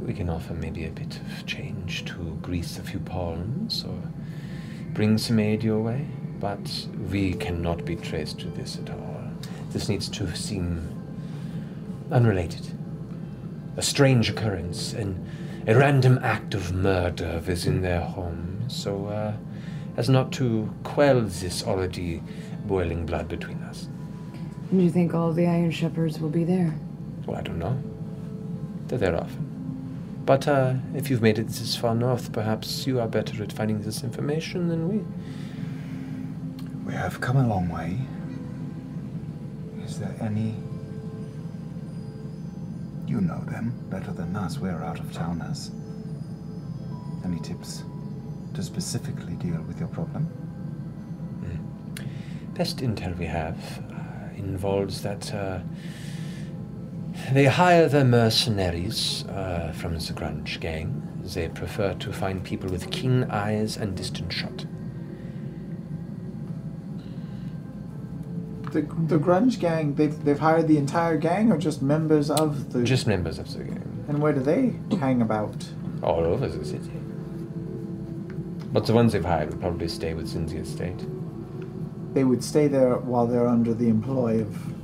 We 0.00 0.14
can 0.14 0.30
offer 0.30 0.54
maybe 0.54 0.86
a 0.86 0.90
bit 0.90 1.18
of 1.20 1.46
change 1.46 2.04
to 2.06 2.38
grease 2.42 2.78
a 2.78 2.82
few 2.82 3.00
palms 3.00 3.84
or 3.84 4.00
bring 4.94 5.18
some 5.18 5.38
aid 5.38 5.62
your 5.62 5.80
way, 5.80 6.06
but 6.40 6.86
we 7.10 7.34
cannot 7.34 7.84
be 7.84 7.96
traced 7.96 8.38
to 8.40 8.48
this 8.48 8.78
at 8.78 8.90
all. 8.90 9.20
This 9.70 9.88
needs 9.88 10.08
to 10.10 10.34
seem 10.34 10.88
unrelated, 12.10 12.66
a 13.76 13.82
strange 13.82 14.30
occurrence, 14.30 14.92
and 14.92 15.26
a 15.66 15.76
random 15.76 16.18
act 16.22 16.54
of 16.54 16.72
murder 16.72 17.42
within 17.46 17.82
their 17.82 18.00
home, 18.00 18.64
so 18.68 19.06
uh, 19.06 19.34
as 19.96 20.08
not 20.08 20.32
to 20.32 20.72
quell 20.84 21.20
this 21.20 21.64
already 21.64 22.22
boiling 22.64 23.04
blood 23.04 23.28
between 23.28 23.58
us. 23.64 23.88
And 24.70 24.82
you 24.82 24.90
think 24.90 25.12
all 25.14 25.32
the 25.32 25.46
Iron 25.46 25.70
Shepherds 25.70 26.18
will 26.20 26.28
be 26.30 26.44
there? 26.44 26.74
Well, 27.26 27.36
I 27.36 27.42
don't 27.42 27.58
know. 27.58 27.76
They're 28.86 28.98
there 28.98 29.16
often. 29.16 29.57
But 30.28 30.46
uh, 30.46 30.74
if 30.94 31.08
you've 31.08 31.22
made 31.22 31.38
it 31.38 31.48
this 31.48 31.74
far 31.74 31.94
north, 31.94 32.32
perhaps 32.32 32.86
you 32.86 33.00
are 33.00 33.08
better 33.08 33.42
at 33.42 33.50
finding 33.50 33.80
this 33.80 34.04
information 34.04 34.68
than 34.68 34.86
we. 34.86 35.02
We 36.84 36.92
have 36.92 37.18
come 37.18 37.38
a 37.38 37.48
long 37.48 37.70
way. 37.70 37.96
Is 39.86 39.98
there 39.98 40.14
any. 40.20 40.54
You 43.06 43.22
know 43.22 43.42
them 43.46 43.72
better 43.88 44.12
than 44.12 44.36
us. 44.36 44.58
We're 44.58 44.84
out 44.84 45.00
of 45.00 45.10
towners. 45.14 45.70
Any 47.24 47.40
tips 47.40 47.82
to 48.52 48.62
specifically 48.62 49.32
deal 49.36 49.62
with 49.62 49.78
your 49.78 49.88
problem? 49.88 50.28
Best 52.52 52.80
intel 52.80 53.16
we 53.16 53.24
have 53.24 53.56
uh, 53.90 54.36
involves 54.36 55.00
that 55.00 55.32
uh, 55.32 55.60
they 57.32 57.46
hire 57.46 57.88
their 57.88 58.04
mercenaries 58.04 59.24
uh, 59.26 59.72
from 59.76 59.94
the 59.94 60.12
Grunge 60.12 60.60
gang. 60.60 61.02
They 61.22 61.48
prefer 61.48 61.94
to 61.94 62.12
find 62.12 62.42
people 62.42 62.70
with 62.70 62.90
keen 62.90 63.24
eyes 63.24 63.76
and 63.76 63.96
distant 63.96 64.32
shot. 64.32 64.64
The, 68.72 68.82
the 68.82 69.18
grunge 69.18 69.58
gang, 69.60 69.94
they've, 69.94 70.24
they've 70.24 70.38
hired 70.38 70.68
the 70.68 70.76
entire 70.76 71.16
gang 71.16 71.50
or 71.50 71.58
just 71.58 71.80
members 71.80 72.30
of 72.30 72.72
the. 72.72 72.84
Just 72.84 73.06
members 73.06 73.38
of 73.38 73.52
the 73.52 73.64
gang. 73.64 74.04
And 74.08 74.20
where 74.20 74.32
do 74.32 74.40
they 74.40 74.78
hang 74.98 75.22
about? 75.22 75.66
All 76.02 76.24
over 76.24 76.48
the 76.48 76.64
city. 76.64 76.90
But 78.72 78.86
the 78.86 78.92
ones 78.92 79.12
they've 79.12 79.24
hired 79.24 79.50
would 79.50 79.60
probably 79.60 79.88
stay 79.88 80.14
within 80.14 80.46
the 80.46 80.58
estate. 80.58 81.04
They 82.14 82.24
would 82.24 82.44
stay 82.44 82.68
there 82.68 82.96
while 82.96 83.26
they're 83.26 83.48
under 83.48 83.72
the 83.72 83.88
employ 83.88 84.42
of 84.42 84.77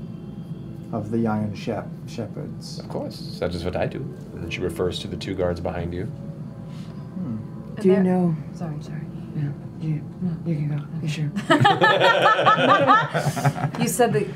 of 0.95 1.11
the 1.11 1.27
Iron 1.27 1.55
Shep- 1.55 1.89
Shepherds. 2.07 2.79
Of 2.79 2.89
course. 2.89 3.39
That 3.41 3.55
is 3.55 3.65
what 3.65 3.77
I 3.77 3.87
do. 3.87 3.99
And 3.99 4.43
then 4.43 4.51
she 4.51 4.61
refers 4.61 4.99
to 5.01 5.09
the 5.09 5.17
two 5.17 5.35
guards 5.35 5.61
behind 5.61 5.93
you. 5.93 6.05
Hmm. 6.05 7.37
Do 7.81 7.89
you 7.89 8.03
know? 8.03 8.35
Sorry, 8.55 8.77
sorry. 8.81 9.01
Yeah. 9.37 9.49
You, 9.81 10.01
no. 10.23 10.37
you 10.47 10.55
can 10.55 10.77
go. 10.77 10.85
You 11.03 11.09
sure? 11.09 11.31
You 13.81 13.89
said 13.89 14.13
that 14.13 14.27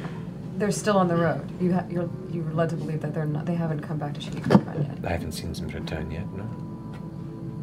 they're 0.57 0.73
still 0.73 0.97
on 0.99 1.07
the 1.09 1.17
road. 1.17 1.49
You 1.61 1.73
ha- 1.73 1.85
you're 1.89 2.11
you 2.31 2.43
were 2.43 2.53
led 2.53 2.71
to 2.71 2.77
believe 2.77 3.01
that 3.03 3.15
they're 3.15 3.25
not. 3.25 3.47
They 3.47 3.55
haven't 3.55 3.81
come 3.81 3.99
back 3.99 4.15
to 4.15 4.21
Shadycreek 4.21 4.89
yet. 4.89 4.99
I 5.05 5.11
haven't 5.13 5.33
seen 5.33 5.53
them 5.53 5.69
return 5.69 6.11
yet, 6.11 6.27
no. 6.35 6.45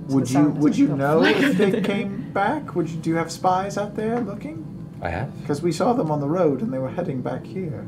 Would 0.07 0.29
you 0.31 0.49
would 0.49 0.77
you 0.77 0.95
know 0.95 1.23
if 1.23 1.57
they 1.57 1.81
came 1.93 2.31
back? 2.31 2.73
Would 2.75 2.89
you 2.89 2.97
do 2.97 3.09
you 3.09 3.17
have 3.17 3.31
spies 3.31 3.77
out 3.77 3.95
there 3.95 4.21
looking? 4.21 4.65
I 5.01 5.09
have. 5.09 5.37
Because 5.41 5.61
we 5.61 5.71
saw 5.73 5.91
them 5.93 6.09
on 6.09 6.21
the 6.21 6.27
road 6.29 6.61
and 6.61 6.71
they 6.73 6.79
were 6.79 6.89
heading 6.89 7.21
back 7.21 7.45
here. 7.45 7.85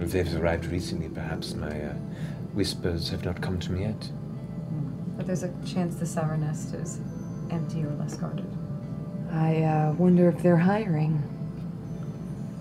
But 0.00 0.06
if 0.06 0.12
they've 0.12 0.42
arrived 0.42 0.64
recently, 0.64 1.10
perhaps 1.10 1.52
my 1.52 1.68
uh, 1.68 1.92
whispers 2.54 3.10
have 3.10 3.22
not 3.22 3.42
come 3.42 3.58
to 3.58 3.70
me 3.70 3.82
yet. 3.82 4.10
But 5.14 5.26
there's 5.26 5.42
a 5.42 5.52
chance 5.66 5.96
the 5.96 6.06
Sour 6.06 6.38
Nest 6.38 6.72
is 6.72 7.00
empty 7.50 7.84
or 7.84 7.90
less 7.96 8.16
guarded. 8.16 8.50
I 9.30 9.62
uh, 9.62 9.92
wonder 9.92 10.30
if 10.30 10.42
they're 10.42 10.56
hiring. 10.56 11.18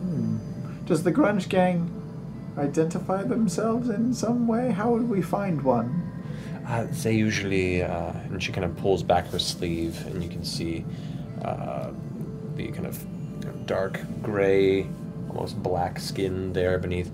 Hmm. 0.02 0.40
Does 0.86 1.04
the 1.04 1.14
grunge 1.14 1.48
gang 1.48 1.90
identify 2.58 3.24
themselves 3.24 3.88
in 3.88 4.14
some 4.14 4.46
way? 4.46 4.72
How 4.72 4.90
would 4.90 5.08
we 5.08 5.22
find 5.22 5.62
one? 5.62 6.12
Uh, 6.68 6.88
they 6.92 7.14
usually, 7.14 7.84
uh, 7.84 8.12
and 8.32 8.44
she 8.44 8.52
kind 8.52 8.66
of 8.66 8.76
pulls 8.76 9.02
back 9.02 9.28
her 9.28 9.40
sleeve, 9.40 10.06
and 10.08 10.22
you 10.22 10.30
can 10.30 10.44
see 10.44 10.84
uh, 11.46 11.92
the 12.58 12.68
kind 12.74 12.86
of 12.86 13.02
dark 13.66 14.02
gray, 14.22 14.90
almost 15.30 15.62
black 15.62 16.00
skin 16.00 16.54
there 16.54 16.78
beneath. 16.78 17.08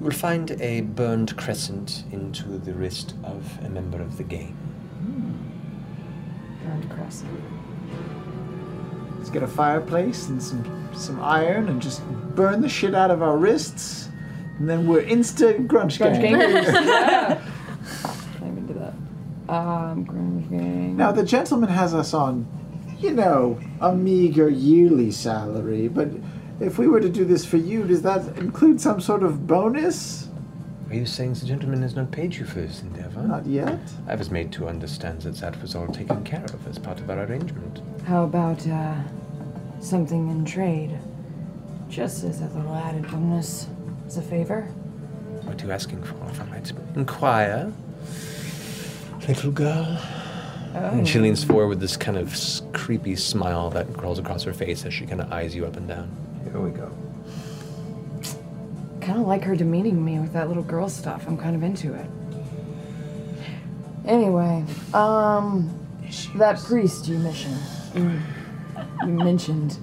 You 0.00 0.06
will 0.06 0.12
find 0.12 0.50
a 0.60 0.82
burned 0.82 1.36
crescent 1.36 2.04
into 2.12 2.44
the 2.58 2.72
wrist 2.72 3.14
of 3.24 3.58
a 3.64 3.68
member 3.68 4.00
of 4.00 4.16
the 4.16 4.22
gang. 4.24 4.56
Burned 6.64 6.90
crescent. 6.90 7.30
Let's 9.16 9.30
get 9.30 9.42
a 9.42 9.48
fireplace 9.48 10.28
and 10.28 10.42
some 10.42 10.64
some 10.94 11.20
iron 11.22 11.68
and 11.68 11.80
just 11.82 12.02
burn 12.34 12.60
the 12.60 12.68
shit 12.68 12.94
out 12.94 13.10
of 13.10 13.22
our 13.22 13.36
wrists, 13.36 14.08
and 14.58 14.68
then 14.68 14.86
we're 14.86 15.00
instant 15.02 15.68
grunge, 15.68 15.98
Grunge 15.98 16.20
gang. 16.20 16.38
gangers. 16.38 16.66
yeah. 16.74 17.40
I'm 18.40 18.58
into 18.58 18.74
that. 18.74 18.94
Um, 19.52 20.06
grunge 20.06 20.50
gang. 20.50 20.96
Now 20.96 21.12
the 21.12 21.24
gentleman 21.24 21.68
has 21.68 21.94
us 21.94 22.14
on, 22.14 22.46
you 22.98 23.10
know, 23.12 23.58
a 23.80 23.94
meager 23.94 24.48
yearly 24.48 25.10
salary, 25.10 25.88
but 25.88 26.08
if 26.60 26.78
we 26.78 26.86
were 26.88 27.00
to 27.00 27.08
do 27.08 27.24
this 27.24 27.44
for 27.44 27.56
you, 27.56 27.84
does 27.84 28.02
that 28.02 28.36
include 28.38 28.80
some 28.80 29.00
sort 29.00 29.22
of 29.22 29.46
bonus? 29.46 30.28
Are 30.90 30.94
you 30.94 31.04
saying 31.06 31.34
the 31.34 31.46
gentleman 31.46 31.82
has 31.82 31.94
not 31.94 32.10
paid 32.10 32.34
you 32.34 32.44
for 32.46 32.60
this 32.60 32.82
endeavor? 32.82 33.22
Not 33.22 33.44
yet. 33.46 33.78
I 34.06 34.14
was 34.14 34.30
made 34.30 34.50
to 34.52 34.68
understand 34.68 35.20
that 35.22 35.36
that 35.36 35.60
was 35.60 35.74
all 35.74 35.86
taken 35.88 36.24
care 36.24 36.44
of 36.44 36.66
as 36.66 36.78
part 36.78 36.98
of 37.00 37.10
our 37.10 37.22
arrangement. 37.24 37.82
How 38.06 38.24
about 38.24 38.66
uh, 38.66 38.94
something 39.80 40.30
in 40.30 40.44
trade? 40.46 40.98
Just 41.90 42.24
as 42.24 42.40
a 42.40 42.46
little 42.46 42.74
added 42.74 43.10
bonus, 43.10 43.66
as 44.06 44.16
a 44.16 44.22
favor. 44.22 44.62
What 45.42 45.62
are 45.62 45.66
you 45.66 45.72
asking 45.72 46.02
for, 46.02 46.16
if 46.30 46.40
I 46.40 46.44
might 46.46 46.72
inquire? 46.96 47.72
Little 49.26 49.50
girl. 49.52 49.98
And 50.74 51.06
she 51.08 51.18
Oh. 51.18 51.22
leans 51.22 51.44
forward 51.44 51.68
with 51.68 51.80
this 51.80 51.96
kind 51.96 52.16
of 52.16 52.34
creepy 52.72 53.16
smile 53.16 53.68
that 53.70 53.92
crawls 53.94 54.18
across 54.18 54.42
her 54.44 54.52
face 54.52 54.84
as 54.86 54.94
she 54.94 55.06
kind 55.06 55.20
of 55.20 55.30
eyes 55.32 55.54
you 55.54 55.66
up 55.66 55.76
and 55.76 55.88
down. 55.88 56.10
Here 56.44 56.60
we 56.60 56.70
go. 56.70 56.90
Kind 59.00 59.20
of 59.20 59.26
like 59.26 59.44
her 59.44 59.56
demeaning 59.56 60.04
me 60.04 60.18
with 60.18 60.32
that 60.32 60.48
little 60.48 60.62
girl 60.62 60.88
stuff. 60.88 61.26
I'm 61.26 61.36
kind 61.36 61.56
of 61.56 61.62
into 61.62 61.94
it. 61.94 62.06
Anyway, 64.06 64.64
um, 64.94 65.70
that 66.36 66.58
priest 66.64 67.08
you 67.08 67.18
mentioned, 67.18 67.58
you, 67.94 68.20
you 69.02 69.12
mentioned, 69.12 69.78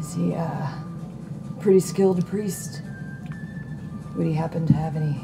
is 0.00 0.14
he 0.14 0.32
a 0.32 0.84
pretty 1.60 1.80
skilled 1.80 2.26
priest? 2.26 2.82
Would 4.16 4.26
he 4.26 4.32
happen 4.32 4.66
to 4.66 4.72
have 4.72 4.96
any 4.96 5.20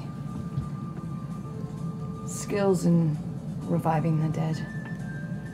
skills 2.28 2.87
in 2.87 3.19
reviving 3.62 4.20
the 4.20 4.28
dead? 4.28 4.67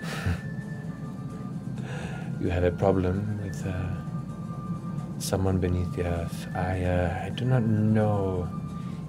You 2.41 2.50
have 2.50 2.65
a 2.65 2.73
problem 2.73 3.41
with 3.65 3.75
uh, 3.75 5.20
someone 5.20 5.59
beneath 5.59 5.94
the 5.94 6.07
earth. 6.07 6.47
I, 6.55 6.84
uh, 6.84 7.25
I 7.26 7.31
do 7.31 7.44
not 7.44 7.62
know 7.62 8.49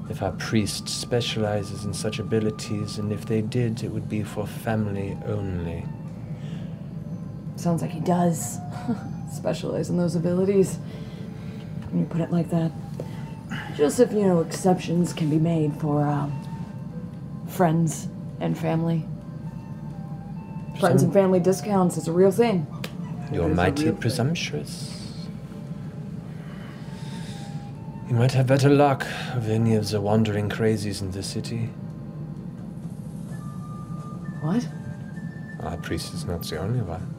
if 0.09 0.22
our 0.22 0.32
priest 0.34 0.88
specializes 0.88 1.85
in 1.85 1.93
such 1.93 2.19
abilities, 2.19 2.98
and 3.00 3.11
if 3.11 3.25
they 3.25 3.42
did, 3.42 3.84
it 3.84 3.90
would 3.92 4.08
be 4.09 4.24
for 4.24 4.45
family 4.45 5.17
only. 5.25 5.85
Sounds 7.56 7.82
like 7.82 7.92
he 7.92 8.01
does 8.01 8.59
specialize 9.34 9.90
in 9.90 9.98
those 9.98 10.16
abilities. 10.16 10.77
When 11.90 12.01
you 12.01 12.06
put 12.06 12.22
it 12.22 12.32
like 12.32 12.50
that. 12.51 12.72
Just 13.75 14.00
if, 14.00 14.11
you 14.11 14.24
know, 14.24 14.42
exceptions 14.42 15.14
can 15.14 15.30
be 15.30 15.38
made 15.38 15.74
for 15.75 16.01
um, 16.06 16.32
friends 17.48 18.08
and 18.40 18.58
family. 18.58 19.06
Friends 20.80 21.01
Some- 21.01 21.06
and 21.06 21.14
family 21.14 21.40
discounts 21.40 21.98
is 21.98 22.08
a 22.08 22.11
real 22.11 22.32
thing. 22.32 22.67
You're 23.31 23.45
It 23.45 23.51
is 23.51 23.51
a 23.51 23.55
mighty 23.55 23.91
presumptuous. 23.91 25.01
You 28.07 28.15
might 28.15 28.31
have 28.33 28.45
better 28.45 28.69
luck 28.69 29.05
with 29.33 29.49
any 29.49 29.75
of 29.75 29.89
the 29.89 29.99
wandering 29.99 30.47
crazies 30.47 31.01
in 31.01 31.11
the 31.11 31.23
city. 31.23 31.69
What? 34.41 34.67
Our 35.61 35.77
priest 35.77 36.13
is 36.13 36.25
not 36.25 36.43
the 36.43 36.57
only 36.57 36.81
one. 36.81 37.11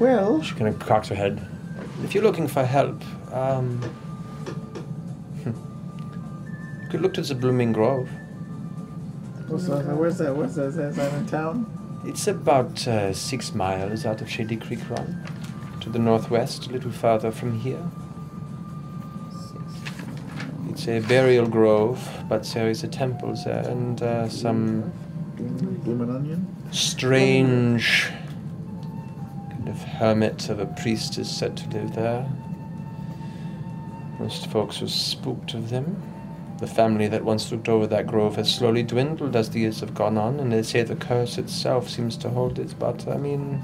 Well, 0.00 0.42
She 0.42 0.54
kind 0.56 0.66
of 0.66 0.80
cocks 0.80 1.08
her 1.08 1.14
head. 1.14 1.46
If 2.02 2.14
you're 2.14 2.24
looking 2.24 2.48
for 2.48 2.64
help, 2.64 3.00
um, 3.32 3.80
you 5.44 6.88
could 6.90 7.00
look 7.00 7.14
to 7.14 7.22
the 7.22 7.36
Blooming 7.36 7.72
Grove. 7.72 8.10
What's 9.46 9.66
that? 9.68 9.84
Where's 9.86 10.18
that? 10.18 10.34
Where's 10.34 10.54
that? 10.54 10.66
Is 10.66 10.76
that, 10.76 10.88
is 10.88 10.96
that 10.96 11.12
in 11.14 11.26
town? 11.26 12.02
It's 12.06 12.26
about 12.26 12.86
uh, 12.88 13.12
six 13.12 13.54
miles 13.54 14.06
out 14.06 14.20
of 14.20 14.28
Shadycreek 14.28 14.88
Run, 14.90 15.26
to 15.80 15.90
the 15.90 15.98
northwest, 15.98 16.66
a 16.66 16.70
little 16.70 16.90
farther 16.90 17.30
from 17.30 17.58
here. 17.60 17.82
It's 20.70 20.88
a 20.88 21.00
burial 21.00 21.46
grove, 21.46 22.06
but 22.28 22.44
there 22.54 22.68
is 22.68 22.82
a 22.82 22.88
temple 22.88 23.34
there 23.44 23.66
and 23.68 24.02
uh, 24.02 24.28
some 24.28 24.92
strange 26.72 28.10
kind 29.50 29.68
of 29.68 29.78
hermit 29.82 30.48
of 30.48 30.58
a 30.58 30.66
priest 30.66 31.18
is 31.18 31.30
said 31.30 31.56
to 31.58 31.68
live 31.70 31.94
there. 31.94 32.26
Most 34.18 34.50
folks 34.50 34.82
are 34.82 34.88
spooked 34.88 35.54
of 35.54 35.70
them. 35.70 36.02
The 36.58 36.66
family 36.66 37.08
that 37.08 37.24
once 37.24 37.50
looked 37.50 37.68
over 37.68 37.86
that 37.88 38.06
grove 38.06 38.36
has 38.36 38.54
slowly 38.54 38.82
dwindled 38.82 39.34
as 39.34 39.50
the 39.50 39.60
years 39.60 39.80
have 39.80 39.94
gone 39.94 40.16
on, 40.16 40.38
and 40.40 40.52
they 40.52 40.62
say 40.62 40.82
the 40.82 40.96
curse 40.96 41.36
itself 41.36 41.90
seems 41.90 42.16
to 42.18 42.30
hold 42.30 42.58
it, 42.58 42.74
but 42.78 43.06
I 43.08 43.16
mean. 43.16 43.62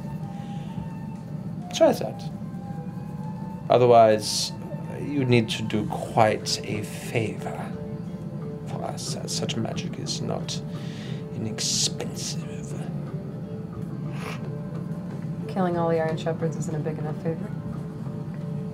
Try 1.75 1.93
that. 1.93 2.23
Otherwise, 3.71 4.53
you 5.01 5.25
need 5.25 5.49
to 5.51 5.63
do 5.63 5.87
quite 5.87 6.61
a 6.65 6.83
favor 6.83 7.71
for 8.67 8.83
us, 8.85 9.15
as 9.15 9.35
such 9.35 9.57
magic 9.57 9.99
is 9.99 10.21
not 10.21 10.61
inexpensive. 11.37 12.45
Killing 15.49 15.79
all 15.79 15.89
the 15.89 16.01
Iron 16.01 16.17
Shepherds 16.17 16.57
isn't 16.57 16.75
a 16.75 16.81
big 16.81 16.99
enough 16.99 17.17
favor. 17.23 17.51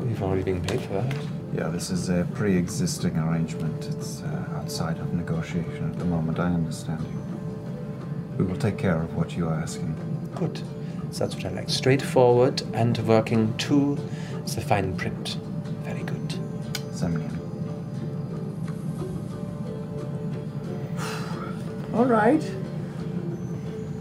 We've 0.01 0.23
already 0.23 0.43
been 0.43 0.62
paid 0.62 0.81
for 0.81 0.95
that. 0.95 1.15
Yeah, 1.57 1.68
this 1.68 1.89
is 1.89 2.10
a 2.10 2.28
pre 2.35 2.55
existing 2.55 3.17
arrangement. 3.17 3.86
It's 3.86 4.20
uh, 4.20 4.44
outside 4.57 4.99
of 4.99 5.15
negotiation 5.15 5.91
at 5.91 5.99
the 5.99 6.05
moment, 6.05 6.39
I 6.39 6.52
understand 6.52 7.01
you. 7.01 8.36
We 8.36 8.44
will 8.44 8.59
take 8.59 8.76
care 8.76 9.01
of 9.01 9.17
what 9.17 9.35
you 9.35 9.49
are 9.49 9.55
asking. 9.55 9.97
Good. 10.35 10.59
So 11.12 11.20
that's 11.20 11.35
what 11.35 11.47
I 11.47 11.49
like. 11.49 11.70
Straightforward 11.70 12.62
and 12.75 12.99
working 12.99 13.57
to 13.57 13.97
the 14.44 14.60
fine 14.60 14.94
print. 14.99 15.39
Very 15.85 16.02
good. 16.02 16.28
Zemnian. 16.93 17.33
All 21.94 22.05
right. 22.05 22.43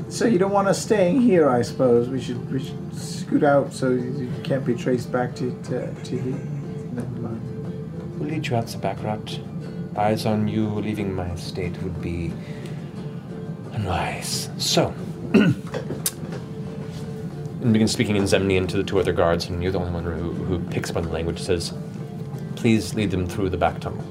So 0.09 0.25
you 0.25 0.39
don't 0.39 0.51
want 0.51 0.67
us 0.67 0.81
staying 0.81 1.21
here, 1.21 1.49
I 1.49 1.61
suppose. 1.61 2.09
We 2.09 2.19
should 2.19 2.51
we 2.51 2.61
should 2.61 2.95
scoot 2.95 3.43
out 3.43 3.71
so 3.71 3.91
you 3.91 4.29
can't 4.43 4.65
be 4.65 4.75
traced 4.75 5.09
back 5.09 5.33
to 5.35 5.57
to, 5.63 5.93
to 5.93 6.19
here. 6.19 6.39
Never 6.91 7.19
mind. 7.21 7.44
Lead 8.35 8.47
you 8.47 8.57
out 8.57 8.67
the 8.67 8.77
back 8.77 9.01
route. 9.01 9.39
Eyes 9.95 10.25
on 10.25 10.49
you 10.49 10.67
leaving 10.67 11.15
my 11.15 11.31
estate 11.31 11.81
would 11.81 12.01
be 12.01 12.33
unwise. 13.71 14.49
So, 14.57 14.93
and 15.33 15.55
begins 17.71 17.93
speaking 17.93 18.17
in 18.17 18.23
Zemnian 18.23 18.67
to 18.67 18.75
the 18.75 18.83
two 18.83 18.99
other 18.99 19.13
guards, 19.13 19.47
and 19.47 19.63
you're 19.63 19.71
the 19.71 19.79
only 19.79 19.93
one 19.93 20.03
who, 20.03 20.33
who 20.33 20.59
picks 20.59 20.89
up 20.89 20.97
on 20.97 21.03
the 21.03 21.11
language. 21.11 21.39
Says, 21.39 21.73
"Please 22.57 22.93
lead 22.93 23.09
them 23.09 23.25
through 23.25 23.51
the 23.51 23.57
back 23.57 23.79
tunnel." 23.79 24.03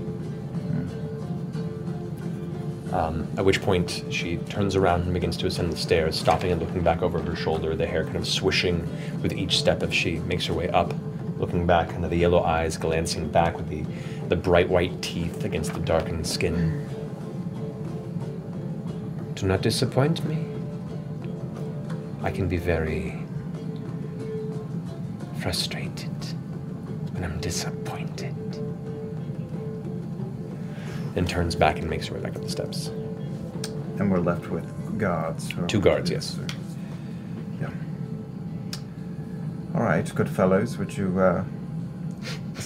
Um, 2.95 3.29
at 3.37 3.45
which 3.45 3.61
point 3.61 4.05
she 4.09 4.39
turns 4.39 4.75
around 4.75 5.03
and 5.03 5.13
begins 5.13 5.37
to 5.37 5.47
ascend 5.49 5.71
the 5.71 5.77
stairs, 5.77 6.19
stopping 6.19 6.51
and 6.51 6.63
looking 6.63 6.81
back 6.81 7.03
over 7.03 7.21
her 7.21 7.37
shoulder, 7.37 7.77
the 7.77 7.87
hair 7.87 8.05
kind 8.05 8.17
of 8.17 8.27
swishing 8.27 8.89
with 9.21 9.35
each 9.35 9.59
step 9.59 9.83
as 9.83 9.93
she 9.93 10.13
makes 10.21 10.47
her 10.47 10.55
way 10.55 10.71
up, 10.71 10.95
looking 11.39 11.67
back, 11.67 11.93
and 11.93 12.03
the 12.05 12.17
yellow 12.17 12.43
eyes 12.43 12.79
glancing 12.79 13.29
back 13.29 13.57
with 13.57 13.69
the, 13.69 13.85
the 14.29 14.37
bright 14.37 14.69
white 14.69 15.03
teeth 15.03 15.45
against 15.45 15.75
the 15.75 15.81
darkened 15.81 16.27
skin. 16.27 16.89
Do 19.35 19.47
not 19.47 19.63
disappoint 19.63 20.25
me. 20.25 20.47
I 22.23 22.31
can 22.31 22.49
be 22.49 22.57
very 22.57 23.19
frustrated 25.41 26.11
when 27.13 27.23
I'm 27.25 27.39
disappointed. 27.41 28.35
And 31.17 31.29
turns 31.29 31.55
back 31.55 31.79
and 31.79 31.91
makes 31.91 32.07
her 32.07 32.15
way 32.15 32.21
back 32.21 32.35
up 32.35 32.43
the 32.43 32.49
steps. 32.49 32.89
And 33.99 34.11
we're 34.11 34.21
left 34.21 34.49
with 34.49 34.99
guards. 34.99 35.53
Two 35.69 35.81
guards, 35.81 36.11
yes. 36.11 36.39
Yeah. 37.61 37.71
All 39.75 39.83
right, 39.83 40.13
good 40.15 40.29
fellows. 40.29 40.79
Would 40.79 40.97
you 40.97 41.21
uh, 41.21 41.45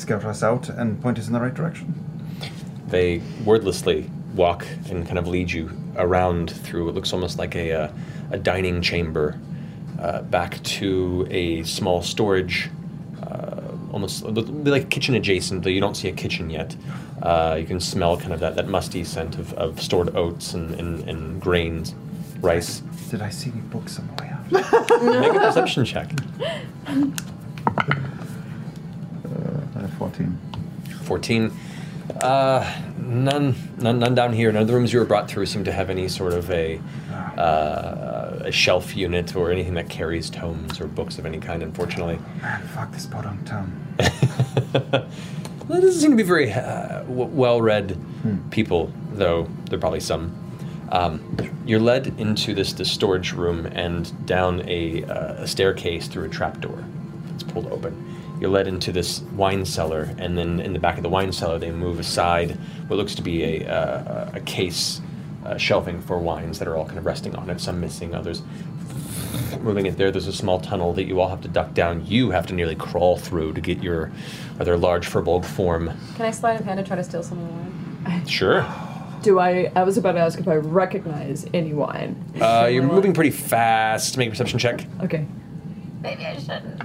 scout 0.09 0.25
us 0.25 0.43
out 0.43 0.71
and 0.71 0.99
point 1.03 1.19
us 1.19 1.27
in 1.27 1.35
the 1.35 1.41
right 1.41 1.53
direction? 1.53 1.93
They 2.87 3.21
wordlessly 3.45 4.11
walk 4.35 4.67
and 4.89 5.05
kind 5.05 5.19
of 5.19 5.27
lead 5.27 5.53
you 5.53 5.71
around 5.97 6.51
through 6.51 6.87
what 6.87 6.95
looks 6.95 7.13
almost 7.13 7.39
like 7.39 7.55
a, 7.55 7.73
uh, 7.73 7.93
a 8.31 8.39
dining 8.39 8.81
chamber 8.81 9.39
uh, 10.01 10.23
back 10.23 10.63
to 10.63 11.27
a 11.31 11.63
small 11.65 12.01
storage, 12.01 12.71
uh, 13.23 13.61
almost 13.93 14.23
a 14.23 14.31
like 14.31 14.89
kitchen 14.89 15.15
adjacent, 15.15 15.63
though 15.63 15.71
you 15.71 15.81
don't 15.81 15.97
see 15.97 16.09
a 16.09 16.13
kitchen 16.13 16.49
yet. 16.49 16.75
Uh, 17.21 17.59
you 17.61 17.67
can 17.67 17.79
smell 17.79 18.17
kind 18.17 18.33
of 18.33 18.41
that, 18.41 18.57
that 18.57 18.69
musty 18.69 19.05
scent 19.05 19.39
of, 19.39 19.53
of 19.55 19.83
stored 19.83 20.17
oats 20.17 20.55
and, 20.55 20.75
and, 20.77 21.07
and 21.07 21.39
grains, 21.39 21.95
rice. 22.41 22.81
Did 23.11 23.21
I 23.21 23.29
see 23.29 23.51
any 23.51 23.61
books 23.61 23.99
on 23.99 24.07
the 24.07 24.23
way 24.23 24.31
out? 24.31 25.03
Make 25.21 25.35
a 25.35 25.39
perception 25.39 25.85
check. 25.85 26.11
Uh, 30.01 30.09
14. 30.09 30.39
14. 31.05 31.53
Uh, 32.23 32.81
none, 32.99 33.55
none, 33.79 33.99
none 33.99 34.15
down 34.15 34.33
here. 34.33 34.51
None 34.53 34.63
of 34.63 34.69
the 34.69 34.75
rooms 34.75 34.93
you 34.93 34.99
were 34.99 35.05
brought 35.05 35.29
through 35.29 35.47
seem 35.47 35.65
to 35.65 35.73
have 35.73 35.91
any 35.91 36.09
sort 36.09 36.33
of 36.33 36.51
a, 36.51 36.81
uh, 37.37 38.41
a 38.45 38.53
shelf 38.53 38.97
unit 38.97 39.37
or 39.37 39.51
anything 39.51 39.75
that 39.75 39.89
carries 39.89 40.31
tomes 40.31 40.81
or 40.81 40.87
books 40.87 41.19
of 41.19 41.27
any 41.27 41.39
kind, 41.39 41.63
unfortunately. 41.63 42.19
Man, 42.41 42.67
fuck 42.69 42.93
this 42.93 43.07
podunk 43.07 43.45
town. 43.47 43.73
Well, 45.69 45.77
it 45.77 45.83
doesn't 45.83 46.01
seem 46.01 46.13
to 46.13 46.17
be 46.17 46.23
very 46.23 46.51
uh, 46.51 47.01
w- 47.03 47.27
well-read 47.27 47.95
people, 48.51 48.91
though 49.13 49.47
there 49.69 49.77
are 49.77 49.81
probably 49.81 50.01
some. 50.01 50.35
Um, 50.91 51.37
you're 51.67 51.79
led 51.79 52.07
into 52.19 52.55
this, 52.55 52.73
this 52.73 52.91
storage 52.91 53.35
room 53.35 53.67
and 53.67 54.27
down 54.27 54.67
a, 54.67 55.05
uh, 55.05 55.43
a 55.43 55.47
staircase 55.47 56.09
through 56.09 56.25
a 56.25 56.29
trapdoor. 56.31 56.83
It's 57.35 57.43
pulled 57.43 57.67
open. 57.67 58.18
You're 58.41 58.51
led 58.51 58.69
into 58.69 58.93
this 58.93 59.21
wine 59.35 59.65
cellar, 59.65 60.15
and 60.19 60.39
then 60.39 60.61
in 60.61 60.73
the 60.73 60.79
back 60.79 60.97
of 60.97 61.03
the 61.03 61.09
wine 61.09 61.33
cellar, 61.33 61.59
they 61.59 61.71
move 61.71 61.99
aside 61.99 62.53
what 62.87 62.97
looks 62.97 63.15
to 63.17 63.23
be 63.23 63.63
a, 63.63 63.69
uh, 63.69 64.31
a 64.35 64.41
case 64.41 65.01
uh, 65.45 65.57
shelving 65.57 66.01
for 66.01 66.19
wines 66.19 66.59
that 66.59 66.69
are 66.69 66.77
all 66.77 66.85
kind 66.85 66.99
of 66.99 67.07
resting 67.07 67.35
on 67.35 67.51
it. 67.51 67.61
Some 67.61 67.81
missing, 67.81 68.15
others 68.15 68.43
moving 69.61 69.87
it 69.87 69.97
there. 69.97 70.11
There's 70.11 70.27
a 70.27 70.33
small 70.33 70.61
tunnel 70.61 70.93
that 70.95 71.05
you 71.05 71.21
all 71.21 71.29
have 71.29 71.41
to 71.43 71.49
duck 71.49 71.75
down. 71.75 72.07
You 72.07 72.31
have 72.31 72.47
to 72.47 72.55
nearly 72.55 72.75
crawl 72.75 73.17
through 73.17 73.55
to 73.55 73.61
get 73.61 73.83
your 73.83 74.11
rather 74.57 74.77
large 74.77 75.09
firbolg 75.09 75.45
form. 75.45 75.91
Can 76.17 76.27
I 76.27 76.31
slide 76.31 76.61
of 76.61 76.67
hand 76.67 76.79
and 76.79 76.87
try 76.87 76.97
to 76.97 77.05
steal 77.05 77.23
some 77.23 77.39
of 77.39 77.47
the 77.47 77.53
wine? 77.53 78.27
Sure. 78.27 78.67
Do 79.23 79.41
I? 79.41 79.71
I 79.75 79.83
was 79.83 79.99
about 79.99 80.13
to 80.13 80.21
ask 80.21 80.39
if 80.39 80.47
I 80.47 80.55
recognize 80.55 81.45
any 81.53 81.73
wine. 81.73 82.25
Uh, 82.41 82.69
you're 82.71 82.85
moving 82.85 83.13
pretty 83.13 83.31
fast. 83.31 84.17
Make 84.17 84.29
a 84.29 84.31
perception 84.31 84.59
check. 84.59 84.87
Okay. 85.03 85.27
Maybe 86.01 86.25
I 86.25 86.39
shouldn't. 86.39 86.81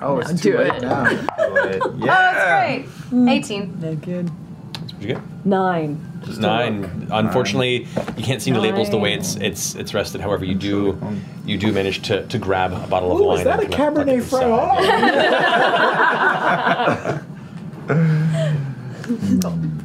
Oh, 0.00 0.18
it's 0.18 0.30
Now 0.30 0.36
too 0.42 0.52
do 0.52 0.58
late 0.58 0.72
it. 0.74 0.82
now. 0.82 1.04
Oh, 1.40 1.54
that's 1.98 2.88
great. 3.10 3.28
18. 3.28 3.80
That 3.80 4.00
good. 4.02 4.28
What'd 4.28 5.00
you 5.00 5.08
get? 5.14 5.20
Nine. 5.46 5.98
Just 6.24 6.40
Nine. 6.40 7.08
Unfortunately, 7.10 7.86
you 8.16 8.24
can't 8.24 8.42
see 8.42 8.50
the 8.50 8.60
labels 8.60 8.90
the 8.90 8.98
way 8.98 9.12
it's 9.14 9.36
it's 9.36 9.74
it's 9.76 9.94
rested. 9.94 10.20
However, 10.20 10.44
you 10.44 10.54
do 10.54 10.98
you 11.46 11.56
do 11.58 11.72
manage 11.72 12.02
to, 12.08 12.26
to 12.26 12.38
grab 12.38 12.72
a 12.72 12.86
bottle 12.86 13.12
of 13.12 13.20
Ooh, 13.20 13.24
wine. 13.28 13.38
is 13.38 13.44
that 13.44 13.60
a 13.60 13.62
and 13.64 13.72
kind 13.72 13.98
of 13.98 14.04
tuck 14.04 14.08
it 14.08 14.10
Cabernet 14.10 14.18
inside. 14.18 14.44
Franc? 17.08 17.24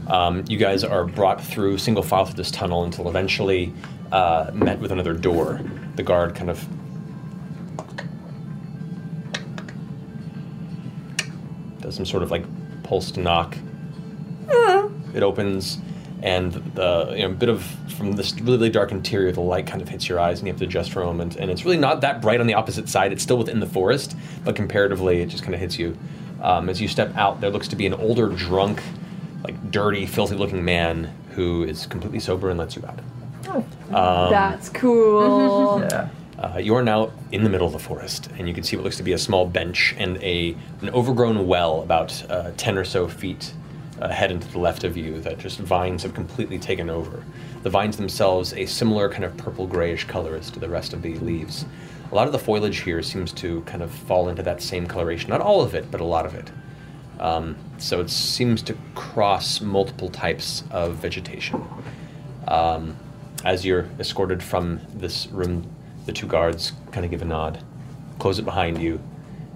Um, 0.07 0.43
you 0.49 0.57
guys 0.57 0.83
are 0.83 1.05
brought 1.05 1.41
through 1.43 1.77
single 1.77 2.03
file 2.03 2.25
through 2.25 2.35
this 2.35 2.51
tunnel 2.51 2.83
until 2.83 3.07
eventually 3.07 3.73
uh, 4.11 4.51
met 4.53 4.79
with 4.79 4.91
another 4.91 5.13
door. 5.13 5.61
The 5.95 6.03
guard 6.03 6.35
kind 6.35 6.49
of 6.49 6.67
some 11.93 12.05
sort 12.05 12.23
of 12.23 12.31
like 12.31 12.43
pulsed 12.83 13.17
knock. 13.17 13.57
It 15.13 15.23
opens, 15.23 15.79
and 16.21 16.51
the 16.51 17.13
you 17.15 17.27
know 17.27 17.33
bit 17.33 17.49
of 17.49 17.63
from 17.93 18.13
this 18.13 18.33
really 18.41 18.69
dark 18.69 18.91
interior, 18.91 19.31
the 19.31 19.41
light 19.41 19.67
kind 19.67 19.81
of 19.81 19.87
hits 19.89 20.09
your 20.09 20.19
eyes, 20.19 20.39
and 20.39 20.47
you 20.47 20.53
have 20.53 20.59
to 20.59 20.65
adjust 20.65 20.91
for 20.91 21.01
a 21.01 21.05
moment. 21.05 21.35
And 21.35 21.51
it's 21.51 21.63
really 21.63 21.77
not 21.77 22.01
that 22.01 22.21
bright 22.21 22.39
on 22.41 22.47
the 22.47 22.55
opposite 22.55 22.89
side. 22.89 23.11
It's 23.11 23.23
still 23.23 23.37
within 23.37 23.59
the 23.59 23.67
forest, 23.67 24.15
but 24.43 24.55
comparatively, 24.55 25.21
it 25.21 25.27
just 25.27 25.43
kind 25.43 25.53
of 25.53 25.59
hits 25.59 25.77
you. 25.77 25.97
Um, 26.41 26.67
as 26.67 26.81
you 26.81 26.87
step 26.87 27.15
out, 27.15 27.39
there 27.39 27.49
looks 27.49 27.67
to 27.69 27.75
be 27.75 27.85
an 27.85 27.93
older, 27.93 28.27
drunk, 28.27 28.81
like 29.43 29.71
dirty, 29.71 30.05
filthy-looking 30.05 30.65
man 30.65 31.13
who 31.31 31.63
is 31.63 31.85
completely 31.85 32.19
sober 32.19 32.49
and 32.49 32.59
lets 32.59 32.75
you 32.75 32.83
out. 32.85 32.99
Um, 33.95 34.31
That's 34.31 34.69
cool. 34.69 35.79
yeah. 35.91 36.09
Uh, 36.43 36.57
you 36.57 36.75
are 36.75 36.83
now 36.83 37.09
in 37.31 37.45
the 37.45 37.49
middle 37.49 37.65
of 37.65 37.71
the 37.71 37.79
forest, 37.79 38.27
and 38.37 38.49
you 38.49 38.53
can 38.53 38.63
see 38.63 38.75
what 38.75 38.83
looks 38.83 38.97
to 38.97 39.03
be 39.03 39.13
a 39.13 39.17
small 39.17 39.45
bench 39.45 39.95
and 39.97 40.17
a 40.17 40.53
an 40.81 40.89
overgrown 40.89 41.47
well 41.47 41.81
about 41.81 42.29
uh, 42.29 42.51
ten 42.57 42.77
or 42.77 42.83
so 42.83 43.07
feet 43.07 43.53
ahead 44.01 44.29
and 44.29 44.41
to 44.41 44.51
the 44.51 44.59
left 44.59 44.83
of 44.83 44.97
you 44.97 45.21
that 45.21 45.37
just 45.37 45.57
vines 45.59 46.03
have 46.03 46.13
completely 46.13 46.59
taken 46.59 46.89
over. 46.89 47.23
The 47.61 47.69
vines 47.69 47.95
themselves 47.95 48.53
a 48.55 48.65
similar 48.65 49.07
kind 49.07 49.23
of 49.23 49.37
purple 49.37 49.65
grayish 49.65 50.03
color 50.03 50.35
as 50.35 50.51
to 50.51 50.59
the 50.59 50.67
rest 50.67 50.91
of 50.91 51.01
the 51.01 51.15
leaves. 51.19 51.63
A 52.11 52.15
lot 52.15 52.27
of 52.27 52.33
the 52.33 52.39
foliage 52.39 52.81
here 52.81 53.01
seems 53.01 53.31
to 53.33 53.61
kind 53.61 53.81
of 53.81 53.89
fall 53.89 54.27
into 54.27 54.43
that 54.43 54.61
same 54.61 54.85
coloration. 54.85 55.29
Not 55.29 55.39
all 55.39 55.61
of 55.61 55.73
it, 55.73 55.89
but 55.89 56.01
a 56.01 56.05
lot 56.05 56.25
of 56.25 56.35
it. 56.35 56.51
Um, 57.21 57.55
so 57.77 58.01
it 58.01 58.09
seems 58.09 58.61
to 58.63 58.75
cross 58.95 59.61
multiple 59.61 60.09
types 60.09 60.65
of 60.71 60.95
vegetation. 60.95 61.65
Um, 62.49 62.97
as 63.45 63.65
you're 63.65 63.87
escorted 63.99 64.43
from 64.43 64.81
this 64.93 65.27
room, 65.27 65.72
the 66.05 66.11
two 66.13 66.27
guards 66.27 66.73
kind 66.91 67.05
of 67.05 67.11
give 67.11 67.21
a 67.21 67.25
nod, 67.25 67.63
close 68.19 68.39
it 68.39 68.45
behind 68.45 68.81
you, 68.81 68.99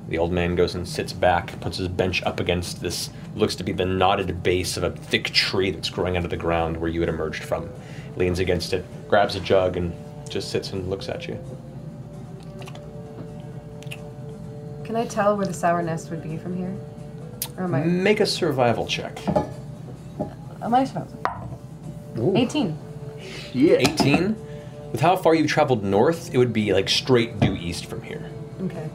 The 0.10 0.18
old 0.18 0.32
man 0.32 0.56
goes 0.56 0.74
and 0.74 0.88
sits 0.88 1.12
back, 1.12 1.60
puts 1.60 1.78
his 1.78 1.90
bench 1.90 2.24
up 2.24 2.40
against 2.40 2.82
this 2.82 3.10
looks 3.36 3.56
to 3.56 3.64
be 3.64 3.74
the 3.74 3.86
knotted 3.86 4.42
base 4.42 4.78
of 4.78 4.84
a 4.84 4.92
thick 4.92 5.26
tree 5.26 5.70
that's 5.70 5.90
growing 5.90 6.16
out 6.16 6.24
of 6.24 6.30
the 6.30 6.38
ground 6.38 6.78
where 6.78 6.90
you 6.90 7.02
had 7.02 7.10
emerged 7.10 7.44
from. 7.44 7.70
Leans 8.16 8.40
against 8.40 8.74
it, 8.74 8.86
grabs 9.10 9.36
a 9.36 9.40
jug, 9.42 9.76
and 9.76 9.94
just 10.30 10.50
sits 10.50 10.72
and 10.72 10.90
looks 10.90 11.10
at 11.10 11.28
you. 11.28 11.38
Can 14.86 14.96
I 14.96 15.06
tell 15.06 15.36
where 15.36 15.46
the 15.46 15.54
sour 15.54 15.82
nest 15.82 16.10
would 16.10 16.24
be 16.24 16.38
from 16.38 16.56
here? 16.56 16.74
Or 17.58 17.66
am 17.66 17.76
I? 17.76 17.84
Make 17.84 18.22
a 18.22 18.26
survival 18.26 18.88
check. 18.88 19.20
Am 20.62 20.74
I 20.74 20.86
supposed? 20.86 21.14
18. 22.18 22.78
Yeah. 23.54 23.76
18? 23.80 24.36
With 24.92 25.02
how 25.02 25.16
far 25.16 25.36
you've 25.36 25.50
traveled 25.50 25.84
north, 25.84 26.34
it 26.34 26.38
would 26.38 26.54
be 26.54 26.74
like 26.74 26.90
straight 26.90 27.40
due 27.40 27.56
east 27.56 27.86
from 27.86 28.02
here. 28.02 28.30
Okay. 28.64 28.90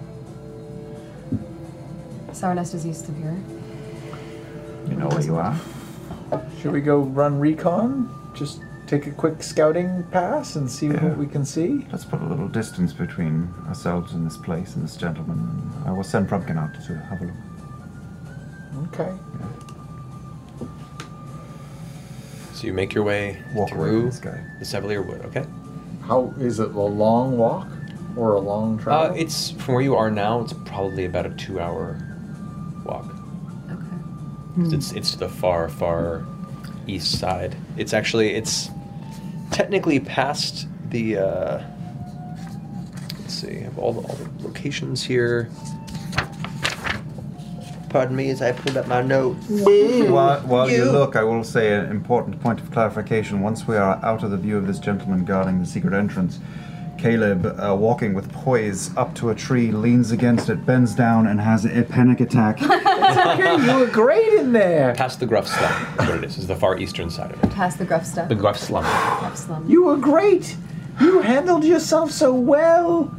Sour 2.32 2.54
nest 2.54 2.74
is 2.74 2.86
east 2.86 3.08
of 3.08 3.16
here. 3.16 3.36
You 4.88 4.96
know 4.96 5.08
where 5.08 5.22
you 5.22 5.36
are. 5.36 5.58
Should 6.60 6.72
we 6.72 6.80
go 6.80 7.00
run 7.00 7.38
recon? 7.38 8.08
Just 8.34 8.62
take 8.86 9.06
a 9.06 9.10
quick 9.10 9.42
scouting 9.42 10.02
pass 10.10 10.56
and 10.56 10.68
see 10.70 10.88
what 10.88 11.16
we 11.16 11.26
can 11.26 11.44
see? 11.44 11.86
Let's 11.92 12.04
put 12.04 12.20
a 12.20 12.24
little 12.26 12.48
distance 12.48 12.92
between 12.92 13.52
ourselves 13.68 14.12
and 14.14 14.26
this 14.26 14.36
place 14.36 14.74
and 14.74 14.82
this 14.84 14.96
gentleman. 14.96 15.70
I 15.86 15.92
will 15.92 16.02
send 16.04 16.28
Frumpkin 16.28 16.56
out 16.56 16.74
to 16.74 16.94
have 16.98 17.20
a 17.20 17.24
look. 17.26 17.34
Okay. 18.94 19.12
So 22.54 22.66
you 22.66 22.72
make 22.72 22.94
your 22.94 23.04
way 23.04 23.38
Walk 23.54 23.70
away 23.72 23.78
through 23.80 24.00
from 24.00 24.10
this 24.10 24.18
guy. 24.18 24.44
the 24.58 24.64
Savalir 24.64 25.06
Wood, 25.06 25.22
okay? 25.26 25.44
How 26.12 26.34
is 26.38 26.60
it 26.60 26.72
a 26.72 26.78
long 26.78 27.38
walk 27.38 27.66
or 28.16 28.34
a 28.34 28.38
long 28.38 28.78
Uh, 28.86 29.14
it's 29.16 29.52
from 29.52 29.76
where 29.76 29.82
you 29.82 29.96
are 29.96 30.10
now. 30.10 30.42
It's 30.42 30.52
probably 30.66 31.06
about 31.06 31.24
a 31.24 31.30
two-hour 31.30 31.98
walk. 32.84 33.06
Okay. 33.70 34.76
It's 34.76 34.92
it's 34.92 35.12
to 35.12 35.18
the 35.20 35.30
far 35.30 35.70
far 35.70 36.26
east 36.86 37.18
side. 37.18 37.56
It's 37.78 37.94
actually 37.94 38.34
it's 38.34 38.68
technically 39.52 40.00
past 40.00 40.66
the. 40.90 41.16
Uh, 41.16 41.62
let's 43.20 43.32
see. 43.32 43.60
I 43.60 43.62
have 43.62 43.78
all 43.78 43.94
the, 43.94 44.06
all 44.06 44.16
the 44.16 44.46
locations 44.46 45.02
here. 45.02 45.48
Pardon 47.92 48.16
me 48.16 48.30
as 48.30 48.40
I 48.40 48.52
pulled 48.52 48.78
up 48.78 48.86
my 48.86 49.02
notes. 49.02 49.46
While, 49.48 50.40
while 50.40 50.70
you. 50.70 50.84
look, 50.84 51.14
I 51.14 51.22
will 51.22 51.44
say 51.44 51.74
an 51.74 51.90
important 51.90 52.40
point 52.40 52.58
of 52.58 52.70
clarification. 52.70 53.42
Once 53.42 53.66
we 53.68 53.76
are 53.76 54.02
out 54.02 54.22
of 54.22 54.30
the 54.30 54.38
view 54.38 54.56
of 54.56 54.66
this 54.66 54.78
gentleman 54.78 55.26
guarding 55.26 55.60
the 55.60 55.66
secret 55.66 55.92
entrance, 55.92 56.40
Caleb, 56.96 57.44
uh, 57.58 57.74
walking 57.78 58.14
with 58.14 58.32
poise 58.32 58.96
up 58.96 59.14
to 59.16 59.28
a 59.30 59.34
tree, 59.34 59.72
leans 59.72 60.10
against 60.12 60.48
it, 60.48 60.64
bends 60.64 60.94
down, 60.94 61.26
and 61.26 61.38
has 61.40 61.66
a 61.66 61.82
panic 61.82 62.20
attack. 62.20 62.58
You 63.12 63.78
were 63.78 63.86
great 63.88 64.32
in 64.34 64.52
there. 64.52 64.94
Past 64.94 65.20
the 65.20 65.26
Gruff 65.26 65.46
Slum. 65.46 65.72
is 66.00 66.08
what 66.08 66.18
it 66.18 66.24
is. 66.24 66.38
Is 66.38 66.46
the 66.46 66.56
far 66.56 66.78
eastern 66.78 67.10
side 67.10 67.32
of 67.32 67.42
it. 67.44 67.50
Past 67.50 67.78
the 67.78 67.84
gruff 67.84 68.06
stuff. 68.06 68.28
The 68.28 68.34
Gruff 68.34 68.58
Slum. 68.58 68.84
Gruff 68.84 69.36
slum. 69.36 69.68
You 69.68 69.84
were 69.84 69.96
great. 69.98 70.56
You 71.00 71.20
handled 71.20 71.64
yourself 71.64 72.10
so 72.10 72.32
well. 72.32 73.14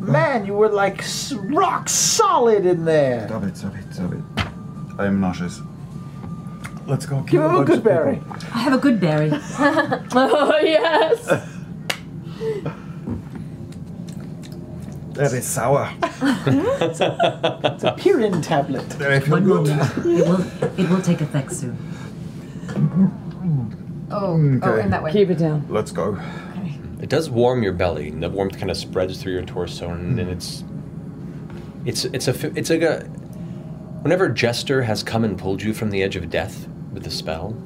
Man, 0.00 0.46
you 0.46 0.54
were 0.54 0.68
like 0.68 1.04
rock 1.44 1.88
solid 1.88 2.64
in 2.64 2.84
there. 2.84 3.26
Stop 3.26 3.42
it, 3.44 3.56
stop 3.56 3.76
it, 3.76 3.94
stop 3.94 4.12
it. 4.12 4.20
I 4.98 5.06
am 5.06 5.20
nauseous. 5.20 5.60
Let's 6.86 7.04
go. 7.04 7.20
Give 7.22 7.42
him 7.42 7.54
a 7.54 7.64
good 7.64 7.84
berry. 7.84 8.20
I 8.54 8.58
have 8.60 8.72
a 8.72 8.78
good 8.78 9.00
berry. 9.00 9.30
oh, 9.60 10.58
yes. 10.62 11.26
That 15.12 15.32
is 15.32 15.46
sour. 15.46 15.92
it's 16.00 17.00
a 17.00 17.96
Pirin 17.98 18.42
tablet. 18.42 18.84
One 19.28 19.46
moment. 19.46 19.82
It 19.98 20.26
will, 20.26 20.40
it 20.78 20.88
will 20.88 21.02
take 21.02 21.20
effect 21.20 21.52
soon. 21.52 21.76
Oh, 24.10 24.34
oh, 24.62 24.76
in 24.76 24.90
that 24.90 25.02
way. 25.02 25.12
Keep 25.12 25.30
it 25.30 25.38
down. 25.38 25.66
Let's 25.68 25.90
go. 25.90 26.18
It 27.00 27.08
does 27.08 27.30
warm 27.30 27.62
your 27.62 27.72
belly, 27.72 28.08
and 28.08 28.22
the 28.22 28.28
warmth 28.28 28.58
kind 28.58 28.70
of 28.70 28.76
spreads 28.76 29.22
through 29.22 29.32
your 29.34 29.44
torso, 29.44 29.90
and, 29.90 30.18
and 30.18 30.28
hmm. 30.28 30.34
it's 30.34 30.64
it's 31.84 32.04
it's 32.06 32.28
a 32.28 32.58
it's 32.58 32.70
like 32.70 32.82
a 32.82 33.04
whenever 34.02 34.28
Jester 34.28 34.82
has 34.82 35.02
come 35.02 35.24
and 35.24 35.38
pulled 35.38 35.62
you 35.62 35.72
from 35.72 35.90
the 35.90 36.02
edge 36.02 36.16
of 36.16 36.28
death 36.30 36.68
with 36.92 37.04
the 37.04 37.10
spell, 37.10 37.56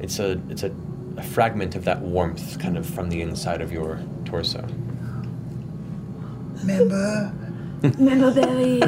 it's 0.00 0.18
a 0.18 0.40
it's 0.48 0.62
a, 0.62 0.74
a 1.16 1.22
fragment 1.22 1.74
of 1.74 1.84
that 1.84 2.00
warmth 2.00 2.58
kind 2.58 2.76
of 2.78 2.86
from 2.86 3.10
the 3.10 3.20
inside 3.20 3.60
of 3.60 3.72
your 3.72 4.00
torso. 4.24 4.66
Remember. 6.60 7.32
Remember 7.82 8.32
Berry. 8.40 8.80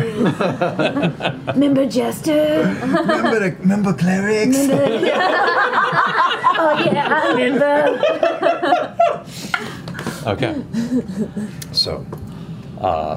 remember 1.52 1.86
Jester. 1.90 2.62
Remember, 2.80 3.38
the, 3.40 3.56
remember 3.60 3.92
clerics? 3.92 4.56
oh, 4.58 4.72
yeah, 6.86 7.06
I 7.10 7.32
remember. 7.34 8.00
Okay. 10.26 10.62
So, 11.72 12.04
uh, 12.80 13.16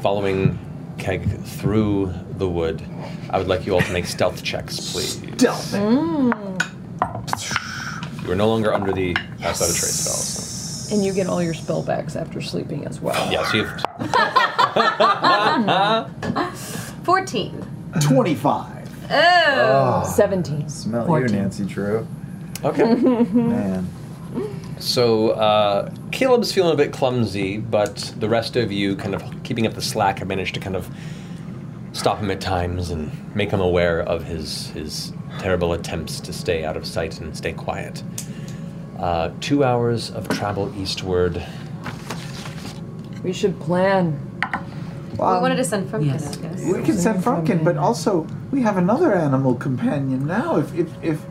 following 0.00 0.58
Keg 0.96 1.28
through 1.42 2.12
the 2.38 2.48
wood, 2.48 2.80
I 3.30 3.38
would 3.38 3.48
like 3.48 3.66
you 3.66 3.74
all 3.74 3.80
to 3.80 3.92
make 3.92 4.06
stealth 4.06 4.42
checks, 4.44 4.92
please. 4.92 5.20
Stealth. 5.38 5.74
You 5.74 6.32
are 8.32 8.36
no 8.36 8.48
longer 8.48 8.72
under 8.72 8.92
the 8.92 9.14
pass 9.40 9.58
without 9.60 9.74
trace 9.74 10.00
spells. 10.00 10.92
And 10.92 11.04
you 11.04 11.12
get 11.12 11.26
all 11.26 11.42
your 11.42 11.52
spell 11.54 11.82
spellbacks 11.82 12.14
after 12.16 12.40
sleeping 12.40 12.86
as 12.86 13.00
well. 13.00 13.30
Yeah, 13.32 13.44
so 13.50 13.56
you've 13.58 13.70
14. 17.04 17.66
25. 18.00 18.88
Oh. 19.10 20.12
17. 20.14 20.68
Smell 20.68 21.06
Fourteen. 21.06 21.34
you, 21.34 21.40
Nancy 21.42 21.64
Drew. 21.64 22.06
Okay. 22.64 22.94
Man. 22.94 23.88
So 24.80 25.30
uh, 25.30 25.90
Caleb's 26.12 26.52
feeling 26.52 26.72
a 26.72 26.76
bit 26.76 26.92
clumsy, 26.92 27.58
but 27.58 27.96
the 28.18 28.28
rest 28.28 28.56
of 28.56 28.70
you, 28.72 28.96
kind 28.96 29.14
of 29.14 29.22
keeping 29.42 29.66
up 29.66 29.74
the 29.74 29.82
slack, 29.82 30.18
have 30.20 30.28
managed 30.28 30.54
to 30.54 30.60
kind 30.60 30.76
of 30.76 30.88
stop 31.92 32.18
him 32.18 32.30
at 32.30 32.40
times 32.40 32.90
and 32.90 33.10
make 33.34 33.50
him 33.50 33.60
aware 33.60 34.00
of 34.02 34.24
his 34.24 34.68
his 34.68 35.12
terrible 35.38 35.72
attempts 35.72 36.20
to 36.20 36.32
stay 36.32 36.64
out 36.64 36.76
of 36.76 36.86
sight 36.86 37.20
and 37.20 37.36
stay 37.36 37.52
quiet. 37.52 38.02
Uh, 38.98 39.30
two 39.40 39.64
hours 39.64 40.10
of 40.10 40.28
travel 40.28 40.72
eastward. 40.80 41.42
We 43.22 43.32
should 43.32 43.58
plan. 43.60 44.18
we 45.12 45.18
wanted 45.18 45.56
to 45.56 45.64
send 45.64 45.88
Frumpkin 45.90 46.06
Yes. 46.06 46.36
out, 46.38 46.42
yes. 46.44 46.64
We 46.72 46.82
can 46.82 46.96
send 46.96 47.22
Frumpkin, 47.24 47.64
but 47.64 47.76
also 47.76 48.26
we 48.52 48.62
have 48.62 48.76
another 48.76 49.14
animal 49.14 49.54
companion 49.54 50.26
now. 50.26 50.56
If 50.56 50.74
if 50.74 50.88
if 51.02 51.20
i- 51.24 51.28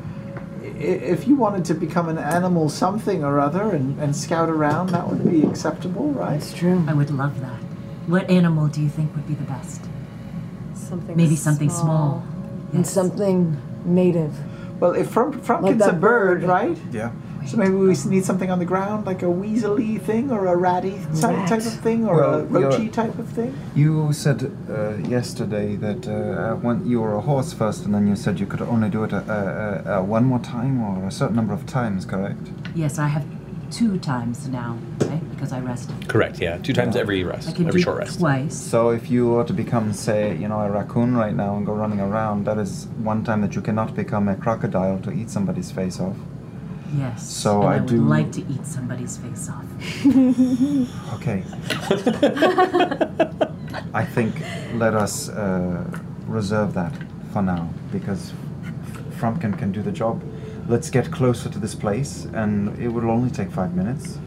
if 0.79 1.27
you 1.27 1.35
wanted 1.35 1.65
to 1.65 1.73
become 1.73 2.09
an 2.09 2.17
animal 2.17 2.69
something 2.69 3.23
or 3.23 3.39
other 3.39 3.71
and, 3.71 3.99
and 3.99 4.15
scout 4.15 4.49
around, 4.49 4.89
that 4.89 5.07
would 5.07 5.29
be 5.29 5.43
acceptable, 5.43 6.11
right? 6.11 6.39
That's 6.39 6.53
true. 6.53 6.83
I 6.87 6.93
would 6.93 7.11
love 7.11 7.39
that. 7.41 7.59
What 8.07 8.29
animal 8.29 8.67
do 8.67 8.81
you 8.81 8.89
think 8.89 9.13
would 9.15 9.27
be 9.27 9.33
the 9.33 9.43
best? 9.43 9.81
Something 10.73 11.17
Maybe 11.17 11.35
something 11.35 11.69
small. 11.69 12.25
And 12.73 12.85
something 12.85 13.61
native. 13.85 14.33
Well, 14.79 14.93
if 14.93 15.09
Frump, 15.09 15.35
Frumpkin's 15.35 15.79
that 15.79 15.89
a 15.89 15.93
bird, 15.93 16.43
right? 16.43 16.77
Yeah. 16.91 17.11
So 17.47 17.55
maybe 17.55 17.75
we 17.75 17.95
need 18.07 18.25
something 18.25 18.51
on 18.51 18.59
the 18.59 18.65
ground, 18.65 19.05
like 19.05 19.23
a 19.23 19.27
weaselly 19.27 20.01
thing 20.01 20.31
or 20.31 20.47
a 20.47 20.55
ratty 20.57 20.99
type, 21.21 21.31
Rat. 21.31 21.47
type 21.47 21.65
of 21.65 21.79
thing, 21.79 22.05
or 22.05 22.17
Well, 22.17 22.41
a 22.41 22.43
roachy 22.43 22.91
type 22.91 23.17
of 23.17 23.29
thing. 23.29 23.57
You 23.73 24.11
said 24.11 24.51
uh, 24.69 24.97
yesterday 24.97 25.77
that 25.77 26.07
uh, 26.09 26.55
when 26.55 26.85
you 26.85 26.99
were 26.99 27.15
a 27.15 27.21
horse 27.21 27.53
first, 27.53 27.85
and 27.85 27.95
then 27.95 28.05
you 28.05 28.17
said 28.17 28.37
you 28.37 28.47
could 28.47 28.61
only 28.61 28.89
do 28.89 29.05
it 29.05 29.13
uh, 29.13 29.17
uh, 29.17 29.99
uh, 29.99 30.03
one 30.03 30.25
more 30.25 30.39
time 30.39 30.81
or 30.81 31.07
a 31.07 31.11
certain 31.11 31.37
number 31.37 31.53
of 31.53 31.65
times, 31.65 32.05
correct? 32.05 32.51
Yes, 32.75 32.99
I 32.99 33.07
have 33.07 33.25
two 33.71 33.97
times 33.97 34.49
now, 34.49 34.77
right? 35.05 35.29
Because 35.31 35.53
I 35.53 35.61
rested. 35.61 36.09
Correct. 36.09 36.41
Yeah, 36.41 36.57
two 36.57 36.73
times 36.73 36.97
every 36.97 37.23
rest, 37.23 37.47
I 37.47 37.51
can 37.53 37.67
every 37.67 37.79
do 37.79 37.83
short 37.85 37.99
rest. 37.99 38.19
twice. 38.19 38.55
So 38.55 38.89
if 38.89 39.09
you 39.09 39.29
were 39.29 39.45
to 39.45 39.53
become, 39.53 39.93
say, 39.93 40.35
you 40.35 40.49
know, 40.49 40.59
a 40.59 40.69
raccoon 40.69 41.15
right 41.15 41.33
now 41.33 41.55
and 41.55 41.65
go 41.65 41.71
running 41.73 42.01
around, 42.01 42.43
that 42.45 42.57
is 42.57 42.87
one 42.97 43.23
time 43.23 43.39
that 43.39 43.55
you 43.55 43.61
cannot 43.61 43.95
become 43.95 44.27
a 44.27 44.35
crocodile 44.35 44.99
to 44.99 45.11
eat 45.11 45.29
somebody's 45.29 45.71
face 45.71 46.01
off. 46.01 46.17
Yes. 46.95 47.27
So 47.29 47.61
and 47.61 47.69
I 47.69 47.73
I, 47.75 47.79
would 47.79 47.89
do- 47.89 48.01
like 48.05 48.31
to 48.33 48.41
eat 48.41 48.65
somebody's 48.65 49.17
face 49.17 49.49
off. 49.49 49.65
Okay. 51.17 51.43
I 53.93 54.05
think 54.05 54.41
let 54.75 54.93
us 54.93 55.29
uh, 55.29 55.83
reserve 56.27 56.73
that 56.73 56.93
for 57.33 57.41
now 57.41 57.69
because 57.91 58.33
Frumpkin 59.19 59.57
can 59.57 59.71
do 59.71 59.81
the 59.81 59.91
job. 59.91 60.21
Let's 60.67 60.89
get 60.89 61.11
closer 61.11 61.49
to 61.49 61.59
this 61.59 61.75
place, 61.75 62.25
and 62.33 62.77
it 62.79 62.89
will 62.89 63.09
only 63.09 63.29
take 63.31 63.49
five 63.51 63.73
minutes. 63.75 64.17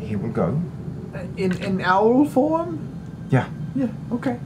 He 0.00 0.16
will 0.16 0.30
go. 0.30 0.60
In 1.36 1.52
in 1.62 1.80
owl 1.82 2.24
form. 2.26 2.78
Yeah. 3.30 3.48
Yeah. 3.74 3.88
Okay. 4.12 4.38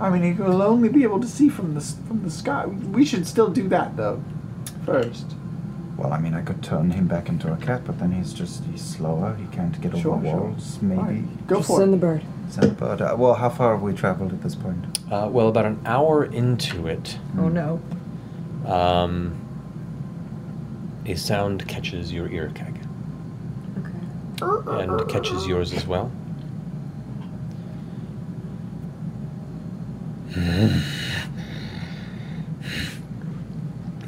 I 0.00 0.10
mean, 0.10 0.22
he 0.22 0.32
will 0.42 0.62
only 0.62 0.88
be 0.88 1.02
able 1.04 1.20
to 1.20 1.28
see 1.28 1.48
from 1.48 1.74
the 1.74 1.80
from 2.08 2.22
the 2.24 2.30
sky. 2.30 2.66
We 2.66 3.04
should 3.04 3.26
still 3.26 3.48
do 3.48 3.68
that 3.68 3.96
though, 3.96 4.22
first. 4.86 5.26
Well, 6.02 6.12
I 6.12 6.18
mean, 6.18 6.34
I 6.34 6.42
could 6.42 6.64
turn 6.64 6.90
him 6.90 7.06
back 7.06 7.28
into 7.28 7.52
a 7.52 7.56
cat, 7.58 7.82
but 7.84 8.00
then 8.00 8.10
he's 8.10 8.32
just 8.32 8.64
he's 8.64 8.82
slower. 8.82 9.36
He 9.36 9.46
can't 9.54 9.80
get 9.80 9.92
over 9.94 10.02
Sure, 10.02 10.20
sure. 10.20 10.36
walls. 10.40 10.78
Maybe. 10.82 11.00
Alright, 11.00 11.46
Go 11.46 11.56
Just 11.58 11.68
for 11.68 11.78
send 11.78 11.90
it. 11.90 11.92
the 11.92 12.06
bird. 12.06 12.22
Send 12.48 12.70
the 12.72 12.74
bird. 12.74 13.00
uh, 13.00 13.14
well, 13.16 13.34
how 13.34 13.48
far 13.48 13.74
have 13.74 13.82
we 13.82 13.92
traveled 13.92 14.32
at 14.32 14.42
this 14.42 14.56
point? 14.56 14.84
Uh, 15.12 15.28
well, 15.30 15.46
about 15.46 15.64
an 15.64 15.80
hour 15.86 16.24
into 16.24 16.88
it, 16.88 17.18
Oh 17.38 17.48
no. 17.48 17.80
um, 18.66 19.36
a 21.06 21.14
sound 21.14 21.68
catches 21.68 22.12
your 22.12 22.28
ear, 22.30 22.50
Keg. 22.52 22.80
Okay. 24.42 24.82
And 24.82 25.08
catches 25.08 25.46
yours 25.46 25.72
as 25.72 25.86
well. 25.86 26.10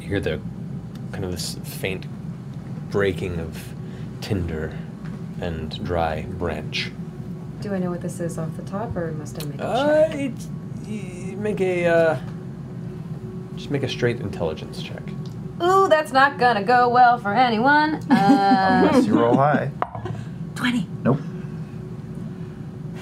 You 0.01 0.09
hear 0.11 0.19
the 0.19 0.39
kind 1.15 1.23
of 1.25 1.31
this 1.31 1.55
faint 1.63 2.05
breaking 2.91 3.39
of 3.39 3.73
tinder 4.19 4.77
and 5.39 5.81
dry 5.83 6.23
branch. 6.23 6.91
Do 7.61 7.73
I 7.73 7.79
know 7.79 7.89
what 7.89 8.01
this 8.01 8.19
is 8.19 8.37
off 8.37 8.49
the 8.57 8.63
top, 8.63 8.93
or 8.97 9.13
must 9.13 9.41
I 9.41 9.45
make 9.45 9.61
a 9.61 9.63
Uh, 9.65 10.07
check? 10.09 10.15
it's, 10.19 10.47
y- 10.85 11.35
make 11.37 11.61
a 11.61 11.85
uh, 11.87 12.17
just 13.55 13.71
make 13.71 13.83
a 13.83 13.87
straight 13.87 14.19
intelligence 14.19 14.83
check. 14.83 15.01
Ooh, 15.63 15.87
that's 15.87 16.11
not 16.11 16.37
gonna 16.37 16.63
go 16.63 16.89
well 16.89 17.17
for 17.17 17.33
anyone. 17.33 17.95
Uh, 18.11 18.81
Unless 18.91 19.05
you 19.07 19.17
roll 19.17 19.37
high. 19.37 19.71
20. 20.55 20.85
Nope. 21.03 21.19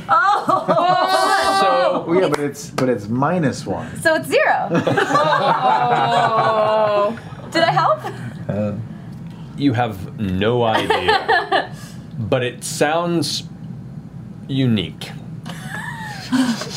Oh! 0.08 1.00
So 1.64 2.11
yeah, 2.14 2.27
but 2.27 2.40
it's 2.40 2.69
but 2.72 2.90
it's 2.90 3.08
minus 3.08 3.66
one. 3.66 3.95
So 4.01 4.16
it's 4.16 4.27
zero. 4.27 4.69
oh. 6.25 7.17
Did 7.53 7.64
I 7.64 7.72
help? 7.72 7.99
Uh, 8.49 8.73
You 9.57 9.73
have 9.73 10.19
no 10.19 10.64
idea, 10.82 11.72
but 12.19 12.43
it 12.43 12.64
sounds 12.64 13.43
unique. 14.48 15.11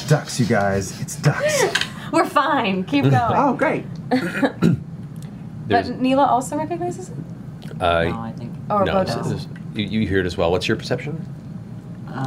ducks, 0.09 0.39
you 0.39 0.47
guys. 0.47 1.01
It's 1.01 1.17
ducks. 1.17 1.65
We're 2.13 2.27
fine. 2.29 2.85
Keep 2.85 3.05
going. 3.11 3.15
oh, 3.15 3.55
great. 3.55 3.85
There's- 4.11 5.89
But 5.89 6.01
Nila 6.01 6.25
also 6.27 6.57
recognizes 6.57 7.09
it? 7.09 7.17
Uh, 7.83 8.05
No, 8.05 8.21
I 8.21 8.33
think- 8.37 8.53
Or 8.71 8.85
no, 8.85 8.93
both 8.93 9.09
it's- 9.09 9.27
of 9.27 9.33
it's- 9.33 9.47
you, 9.75 10.01
you 10.01 10.07
hear 10.09 10.21
it 10.21 10.27
as 10.27 10.37
well. 10.37 10.51
What's 10.51 10.69
your 10.69 10.77
perception? 10.77 11.25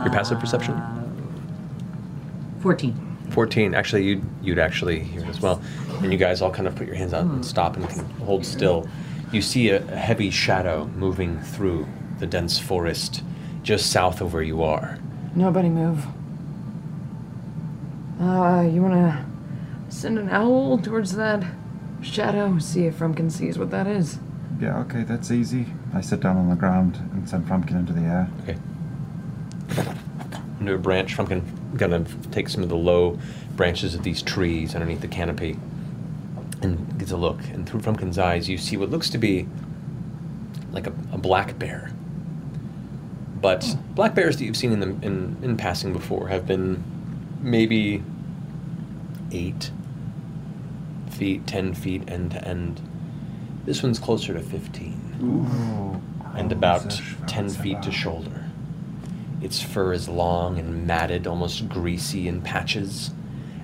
Your 0.03 0.11
passive 0.13 0.39
perception? 0.39 0.73
Uh, 0.75 1.03
14. 2.61 3.08
14. 3.31 3.73
Actually, 3.73 4.03
you'd, 4.03 4.23
you'd 4.41 4.59
actually 4.59 4.99
hear 4.99 5.21
it 5.21 5.27
as 5.27 5.41
well. 5.41 5.61
And 6.01 6.11
you 6.11 6.17
guys 6.17 6.41
all 6.41 6.51
kind 6.51 6.67
of 6.67 6.75
put 6.75 6.87
your 6.87 6.95
hands 6.95 7.13
out 7.13 7.23
and 7.23 7.45
stop 7.45 7.77
and 7.77 7.87
can 7.89 8.05
hold 8.21 8.45
still. 8.45 8.87
You 9.31 9.41
see 9.41 9.69
a, 9.69 9.85
a 9.87 9.95
heavy 9.95 10.29
shadow 10.29 10.85
moving 10.95 11.39
through 11.39 11.87
the 12.19 12.27
dense 12.27 12.59
forest 12.59 13.23
just 13.63 13.91
south 13.91 14.21
of 14.21 14.33
where 14.33 14.43
you 14.43 14.63
are. 14.63 14.97
Nobody 15.35 15.69
move. 15.69 16.05
Uh, 18.19 18.67
you 18.69 18.81
wanna 18.81 19.25
send 19.89 20.17
an 20.17 20.29
owl 20.29 20.77
towards 20.77 21.15
that 21.15 21.43
shadow? 22.01 22.57
See 22.59 22.85
if 22.85 22.99
Frumpkin 22.99 23.31
sees 23.31 23.57
what 23.57 23.71
that 23.71 23.87
is. 23.87 24.19
Yeah, 24.59 24.79
okay, 24.79 25.03
that's 25.03 25.31
easy. 25.31 25.67
I 25.93 26.01
sit 26.01 26.19
down 26.19 26.37
on 26.37 26.49
the 26.49 26.55
ground 26.55 26.97
and 27.13 27.29
send 27.29 27.47
Frumpkin 27.47 27.71
into 27.71 27.93
the 27.93 28.01
air. 28.01 28.29
Okay. 28.43 28.57
Into 30.59 30.73
a 30.73 30.77
branch, 30.77 31.15
Frumpkin 31.15 31.43
gonna 31.75 32.05
take 32.31 32.49
some 32.49 32.63
of 32.63 32.69
the 32.69 32.75
low 32.75 33.19
branches 33.55 33.95
of 33.95 34.03
these 34.03 34.21
trees 34.21 34.75
underneath 34.75 35.01
the 35.01 35.07
canopy 35.07 35.57
and 36.61 36.97
gets 36.99 37.11
a 37.11 37.17
look. 37.17 37.39
And 37.53 37.67
through 37.67 37.81
Frumpkin's 37.81 38.17
eyes, 38.17 38.49
you 38.49 38.57
see 38.57 38.77
what 38.77 38.89
looks 38.89 39.09
to 39.11 39.17
be 39.17 39.47
like 40.71 40.87
a, 40.87 40.93
a 41.11 41.17
black 41.17 41.57
bear. 41.57 41.91
But 43.41 43.63
hmm. 43.63 43.93
black 43.93 44.15
bears 44.15 44.37
that 44.37 44.45
you've 44.45 44.57
seen 44.57 44.71
in, 44.71 44.79
the, 44.79 45.05
in, 45.05 45.37
in 45.41 45.57
passing 45.57 45.93
before 45.93 46.27
have 46.27 46.45
been 46.45 46.83
maybe 47.41 48.03
eight 49.31 49.71
feet, 51.11 51.45
ten 51.47 51.73
feet 51.73 52.09
end 52.09 52.31
to 52.31 52.47
end. 52.47 52.81
This 53.65 53.83
one's 53.83 53.99
closer 53.99 54.33
to 54.33 54.39
15 54.39 54.99
and 56.35 56.51
about 56.51 56.99
10 57.27 57.49
feet 57.49 57.81
to 57.83 57.91
shoulder. 57.91 58.38
Its 59.41 59.61
fur 59.61 59.93
is 59.93 60.09
long 60.09 60.59
and 60.59 60.85
matted, 60.85 61.25
almost 61.25 61.69
greasy 61.69 62.27
in 62.27 62.41
patches. 62.41 63.11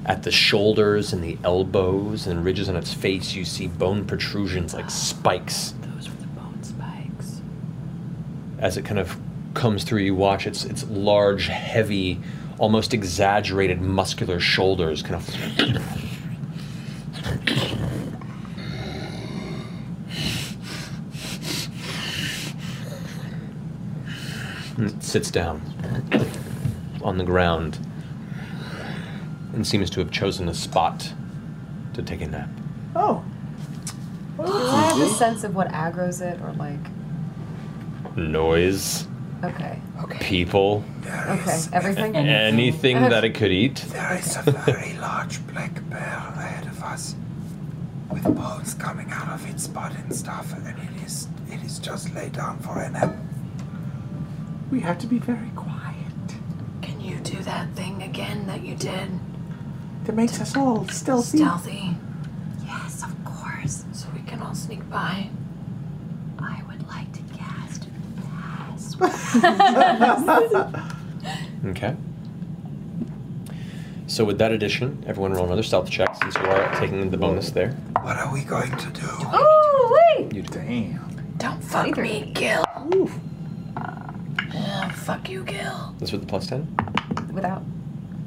At 0.06 0.24
the 0.24 0.32
shoulders 0.32 1.12
and 1.14 1.24
the 1.24 1.38
elbows 1.44 2.28
and 2.28 2.46
ridges 2.46 2.70
on 2.70 2.76
its 2.76 2.94
face, 2.94 3.34
you 3.34 3.44
see 3.44 3.68
bone 3.68 4.06
protrusions 4.06 4.74
like 4.74 4.90
spikes. 4.90 5.74
Those 5.82 6.10
were 6.10 6.18
the 6.18 6.28
bone 6.28 6.64
spikes. 6.64 7.42
As 8.60 8.78
it 8.78 8.86
kind 8.86 9.00
of 9.00 9.18
comes 9.54 9.84
through, 9.84 10.02
you 10.02 10.16
watch 10.16 10.46
its 10.46 10.64
its 10.64 10.86
large, 10.86 11.48
heavy, 11.48 12.22
almost 12.60 12.94
exaggerated 12.94 13.82
muscular 13.82 14.40
shoulders 14.40 15.02
kind 15.02 15.16
of 15.16 15.28
and 24.78 25.04
sits 25.04 25.32
down 25.32 25.62
on 27.04 27.18
the 27.18 27.24
ground 27.24 27.80
and 29.54 29.66
seems 29.66 29.90
to 29.92 30.00
have 30.00 30.12
chosen 30.12 30.50
a 30.50 30.54
spot 30.54 31.14
to 31.94 32.02
take 32.02 32.22
a 32.22 32.28
nap. 32.28 32.50
Oh. 32.96 33.24
Do 34.38 34.44
I 34.46 34.94
have 34.94 35.00
a 35.02 35.10
sense 35.14 35.44
of 35.46 35.56
what 35.56 35.70
aggroes 35.70 36.20
it, 36.22 36.42
or 36.42 36.52
like? 36.54 36.80
Noise, 38.18 39.08
Okay. 39.44 39.80
Okay. 40.04 40.18
people, 40.22 40.84
Okay. 41.06 41.60
Everything. 41.72 42.16
anything 42.16 43.02
that 43.02 43.24
it 43.24 43.32
could 43.36 43.52
eat. 43.52 43.76
There 43.90 44.18
is 44.18 44.36
a 44.38 44.42
very 44.52 44.94
large 44.98 45.46
black 45.48 45.88
bear 45.90 46.00
ahead 46.36 46.66
of 46.68 46.82
us, 46.84 47.16
with 48.12 48.24
bones 48.24 48.74
coming 48.74 49.10
out 49.12 49.30
of 49.30 49.48
its 49.50 49.68
butt 49.68 49.94
and 49.96 50.14
stuff, 50.16 50.54
and 50.54 50.68
it 50.68 51.04
is 51.06 51.28
it 51.50 51.64
is 51.64 51.80
just 51.80 52.14
laid 52.14 52.34
down 52.34 52.60
for 52.60 52.80
a 52.80 52.90
nap. 52.90 53.14
We 54.76 54.82
have 54.82 55.00
to 55.00 55.08
be 55.08 55.20
very 55.20 55.52
quiet. 55.56 55.96
Can 56.82 57.00
you 57.00 57.16
do 57.20 57.38
that 57.44 57.70
thing 57.76 58.04
again 58.04 58.46
that 58.48 58.62
you 58.62 58.76
did? 58.76 59.08
That 60.04 60.18
makes 60.18 60.42
us 60.42 60.58
all 60.58 60.86
stealthy. 60.90 61.38
Stealthy. 61.38 61.96
Yes, 62.66 63.02
of 63.02 63.16
course. 63.24 63.86
So 63.94 64.10
we 64.14 64.20
can 64.24 64.42
all 64.42 64.54
sneak 64.54 64.90
by. 64.90 65.30
I 66.40 66.62
would 66.68 66.86
like 66.90 67.10
to 67.14 67.22
cast 67.38 67.88
Okay. 71.68 71.96
So 74.08 74.26
with 74.26 74.38
that 74.40 74.52
addition, 74.52 75.02
everyone 75.08 75.32
roll 75.32 75.46
another 75.46 75.64
stealth 75.64 75.90
check 75.90 76.14
since 76.22 76.36
you 76.36 76.42
are 76.42 76.78
taking 76.82 77.10
the 77.10 77.18
bonus 77.18 77.50
there. 77.50 77.72
What 78.02 78.18
are 78.18 78.34
we 78.34 78.44
going 78.44 78.76
to 78.76 78.90
do? 78.90 79.08
Oh 79.08 80.16
wait. 80.18 80.34
You 80.34 80.42
Damn. 80.42 81.00
Don't 81.38 81.64
fuck 81.64 81.96
me, 81.96 82.32
Gil. 82.34 82.66
Yeah, 84.56 84.90
fuck 84.92 85.30
you, 85.30 85.44
Gil. 85.44 85.96
That's 86.00 86.12
with 86.12 86.22
the 86.22 86.28
plus 86.28 86.48
10? 86.48 86.76
Without. 87.34 87.64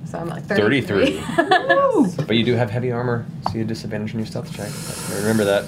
So 0.06 0.18
I'm 0.18 0.28
like 0.28 0.44
33. 0.44 1.20
33. 1.20 2.24
but 2.26 2.36
you 2.36 2.44
do 2.44 2.54
have 2.54 2.70
heavy 2.70 2.90
armor, 2.92 3.26
so 3.46 3.52
you 3.54 3.58
have 3.60 3.68
disadvantage 3.68 4.12
in 4.12 4.18
your 4.20 4.26
stealth 4.26 4.52
check. 4.54 4.70
Remember 5.20 5.44
that. 5.44 5.64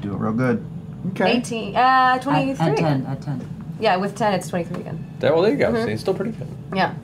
Do 0.00 0.12
it 0.12 0.16
real 0.18 0.32
good. 0.32 0.64
Okay. 1.10 1.38
18. 1.38 1.76
Uh, 1.76 2.18
23. 2.18 2.52
At, 2.54 2.72
at 2.72 2.76
10, 2.78 3.06
at 3.06 3.22
10. 3.22 3.76
Yeah, 3.80 3.96
with 3.96 4.16
10, 4.16 4.34
it's 4.34 4.48
23 4.48 4.80
again. 4.80 5.06
There, 5.18 5.32
well, 5.32 5.42
there 5.42 5.52
you 5.52 5.58
go. 5.58 5.72
Mhm. 5.72 5.84
See, 5.84 5.92
it's 5.92 6.02
still 6.02 6.14
pretty 6.14 6.32
good. 6.32 6.48
Yeah. 6.74 6.94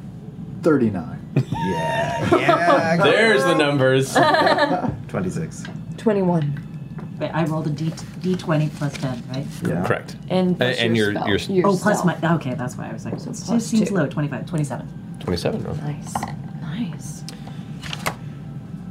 39. 0.63 1.19
Yeah, 1.65 2.37
yeah. 2.37 2.97
There's 3.03 3.43
the 3.45 3.55
numbers. 3.55 4.13
26. 5.09 5.65
21. 5.97 6.72
Wait, 7.23 7.31
I 7.31 7.45
rolled 7.45 7.69
a 7.69 7.71
D, 7.71 7.85
D20 7.87 8.75
plus 8.75 8.95
10, 8.95 9.23
right? 9.29 9.47
Yeah. 9.65 9.87
Correct. 9.87 10.17
And 10.29 10.55
A- 10.55 10.55
plus 10.57 10.77
and 10.79 10.97
your 10.97 11.13
your, 11.13 11.39
spell. 11.39 11.55
your 11.55 11.61
Your 11.61 11.69
oh, 11.69 11.79
plus 11.81 12.05
my. 12.05 12.19
Okay, 12.35 12.55
that's 12.55 12.77
why 12.77 12.91
I 12.91 12.93
was 12.93 13.05
like, 13.05 13.21
so 13.21 13.31
it 13.31 13.37
plus 13.45 13.65
seems 13.65 13.91
two. 13.91 13.95
low. 13.95 14.09
25, 14.09 14.45
27. 14.45 15.19
27. 15.21 15.67
oh. 15.69 15.73
Nice. 15.75 16.15
Nice. 16.61 17.25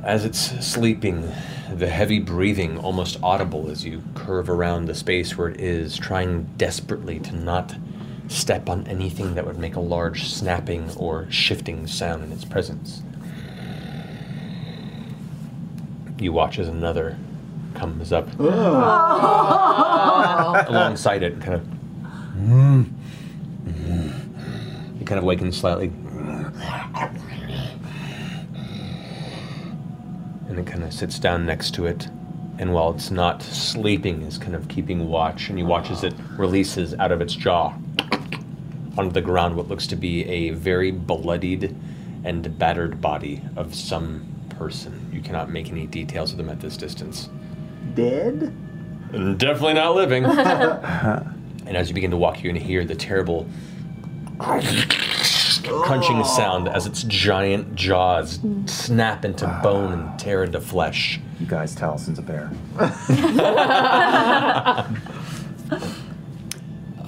As 0.06 0.24
it's 0.24 0.40
sleeping, 0.66 1.30
the 1.74 1.90
heavy 1.90 2.19
breathing 2.19 2.77
almost 2.77 3.18
audible 3.22 3.69
as 3.69 3.84
you 3.84 4.01
curve 4.16 4.50
around 4.50 4.85
the 4.85 4.95
space 4.95 5.38
where 5.38 5.50
it 5.50 5.60
is, 5.60 5.98
trying 5.98 6.43
desperately 6.56 7.19
to 7.19 7.35
not 7.35 7.76
step 8.30 8.69
on 8.69 8.88
anything 8.88 9.35
that 9.35 9.45
would 9.45 9.60
make 9.60 9.76
a 9.76 9.82
large 9.82 10.30
snapping 10.30 10.90
or 10.95 11.30
shifting 11.30 11.85
sound 11.85 12.24
in 12.24 12.32
its 12.32 12.45
presence. 12.45 13.01
You 16.18 16.32
watch 16.32 16.60
as 16.60 16.69
another 16.69 17.18
comes 17.74 18.11
up 18.11 18.27
oh. 18.40 18.45
alongside 20.67 21.24
it 21.24 21.40
kind 21.41 21.56
of. 21.56 21.67
It 25.00 25.08
kind 25.08 25.17
of 25.19 25.24
wakens 25.24 25.58
slightly. 25.58 25.91
and 30.51 30.59
it 30.59 30.67
kind 30.67 30.83
of 30.83 30.93
sits 30.93 31.17
down 31.17 31.45
next 31.45 31.74
to 31.75 31.85
it. 31.85 32.08
And 32.59 32.74
while 32.74 32.91
it's 32.91 33.09
not 33.09 33.41
sleeping, 33.41 34.22
is 34.24 34.38
kind 34.38 34.53
of 34.53 34.67
keeping 34.67 35.08
watch. 35.08 35.50
And 35.50 35.58
you 35.58 35.66
watch 35.66 35.90
as 35.90 36.03
it 36.03 36.14
releases 36.38 36.93
out 36.95 37.11
of 37.11 37.22
its 37.22 37.33
jaw 37.33 37.74
onto 38.98 39.11
the 39.11 39.22
ground 39.22 39.56
what 39.56 39.69
looks 39.69 39.88
to 39.88 39.95
be 39.95 40.27
a 40.27 40.50
very 40.51 40.91
bloodied 40.91 41.75
and 42.24 42.59
battered 42.59 43.01
body 43.01 43.41
of 43.56 43.74
some 43.74 44.27
person. 44.50 45.09
You 45.11 45.22
cannot 45.22 45.50
make 45.50 45.69
any 45.69 45.88
details 45.88 46.32
of 46.32 46.38
them 46.38 46.50
at 46.50 46.59
this 46.59 46.77
distance. 46.77 47.30
Dead? 47.95 48.53
Definitely 49.11 49.73
not 49.73 49.95
living. 49.95 50.25
and 50.25 51.77
as 51.77 51.89
you 51.89 51.93
begin 51.93 52.11
to 52.11 52.17
walk, 52.17 52.41
you're 52.41 52.51
going 52.51 52.61
to 52.61 52.67
hear 52.67 52.85
the 52.85 52.95
terrible 52.95 53.47
crunching 54.39 56.17
oh. 56.17 56.23
sound 56.23 56.67
as 56.67 56.87
its 56.87 57.03
giant 57.03 57.75
jaws 57.75 58.39
snap 58.65 59.25
into 59.25 59.45
ah. 59.45 59.61
bone 59.61 59.93
and 59.93 60.19
tear 60.19 60.43
into 60.43 60.59
flesh. 60.59 61.19
You 61.39 61.45
guys, 61.45 61.75
Talison's 61.75 62.19
a 62.19 62.21
bear. 62.21 62.51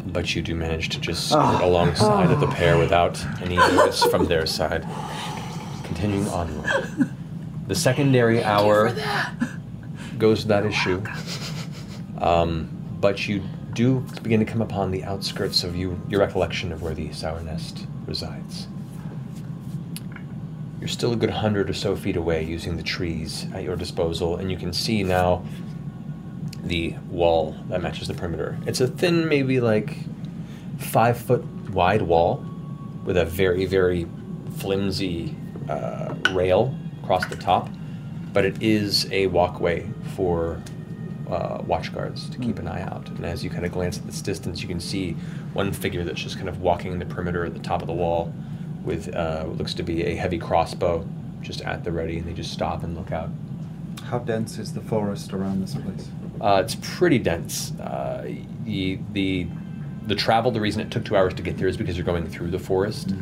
But 0.06 0.36
you 0.36 0.44
do 0.44 0.54
manage 0.54 0.90
to 0.90 1.00
just 1.00 1.34
ah. 1.34 1.56
skirt 1.56 1.66
alongside 1.66 2.30
of 2.30 2.40
the 2.40 2.46
ah. 2.46 2.54
pair 2.54 2.78
without 2.78 3.26
any 3.42 3.56
notice 3.56 4.04
from 4.04 4.28
their 4.28 4.46
side. 4.46 4.86
Continuing 5.84 6.28
onward. 6.28 6.70
The 7.68 7.74
secondary 7.74 8.44
hour 8.44 8.94
goes 10.24 10.44
to 10.44 10.48
that 10.48 10.66
issue. 10.66 11.04
Um, 12.22 12.70
but 13.02 13.28
you 13.28 13.44
do 13.74 14.00
begin 14.22 14.40
to 14.40 14.46
come 14.46 14.62
upon 14.62 14.92
the 14.92 15.04
outskirts 15.04 15.66
of 15.66 15.76
you, 15.76 16.00
your 16.08 16.22
recollection 16.22 16.72
of 16.72 16.82
where 16.82 16.94
the 16.94 17.12
Sour 17.12 17.42
Nest 17.42 17.86
resides. 18.06 18.68
You're 20.80 20.88
still 20.88 21.12
a 21.12 21.18
good 21.18 21.32
hundred 21.32 21.70
or 21.70 21.74
so 21.74 21.98
feet 21.98 22.16
away 22.16 22.46
using 22.46 22.78
the 22.78 22.84
trees 22.84 23.46
at 23.54 23.64
your 23.64 23.76
disposal, 23.76 24.38
and 24.38 24.50
you 24.50 24.56
can 24.56 24.72
see 24.72 25.04
now 25.04 25.44
the 26.64 26.96
wall 27.10 27.58
that 27.68 27.82
matches 27.82 28.08
the 28.08 28.14
perimeter. 28.14 28.58
It's 28.66 28.80
a 28.80 28.88
thin, 28.88 29.28
maybe 29.28 29.60
like 29.60 29.98
five 30.78 31.18
foot 31.18 31.44
wide 31.72 32.04
wall 32.04 32.46
with 33.04 33.18
a 33.18 33.26
very, 33.26 33.66
very 33.66 34.08
flimsy 34.60 35.36
uh, 35.68 36.16
rail 36.32 36.74
across 37.02 37.26
the 37.26 37.36
top, 37.36 37.68
but 38.34 38.44
it 38.46 38.62
is 38.62 39.10
a 39.12 39.28
walkway 39.28 39.88
for 40.16 40.62
uh, 41.30 41.62
watch 41.66 41.94
guards 41.94 42.30
to 42.30 42.38
keep 42.38 42.60
an 42.60 42.68
eye 42.68 42.82
out. 42.82 43.08
And 43.10 43.26
as 43.26 43.44
you 43.44 43.50
kind 43.50 43.66
of 43.66 43.72
glance 43.72 43.98
at 43.98 44.06
this 44.06 44.22
distance, 44.22 44.62
you 44.62 44.68
can 44.68 44.80
see 44.80 45.12
one 45.54 45.72
figure 45.72 46.04
that's 46.04 46.22
just 46.22 46.38
kind 46.38 46.50
of 46.50 46.62
walking 46.62 47.00
the 47.00 47.06
perimeter 47.06 47.46
at 47.46 47.54
the 47.54 47.60
top 47.60 47.82
of 47.82 47.88
the 47.88 47.94
wall 47.94 48.34
with 48.84 49.14
uh, 49.16 49.44
what 49.44 49.58
looks 49.58 49.74
to 49.76 49.84
be 49.84 50.04
a 50.04 50.16
heavy 50.16 50.38
crossbow 50.38 51.08
just 51.42 51.62
at 51.62 51.84
the 51.84 51.92
ready, 51.92 52.18
and 52.18 52.28
they 52.28 52.34
just 52.34 52.52
stop 52.52 52.84
and 52.84 52.96
look 52.96 53.12
out. 53.12 53.30
How 54.04 54.20
dense 54.20 54.58
is 54.58 54.74
the 54.74 54.82
forest 54.82 55.34
around 55.34 55.62
this 55.62 55.76
place? 55.76 56.10
Uh, 56.42 56.62
it's 56.64 56.76
pretty 56.82 57.20
dense. 57.20 57.72
Uh, 57.80 58.30
the, 58.66 59.00
the 59.14 59.48
the 60.06 60.16
travel, 60.16 60.52
the 60.52 60.60
reason 60.60 60.82
it 60.82 60.92
took 60.92 61.06
two 61.06 61.16
hours 61.16 61.34
to 61.34 61.42
get 61.42 61.58
there 61.58 61.68
is 61.70 61.78
because 61.78 61.96
you're 61.96 62.06
going 62.06 62.28
through 62.28 62.52
the 62.52 62.60
forest. 62.60 63.14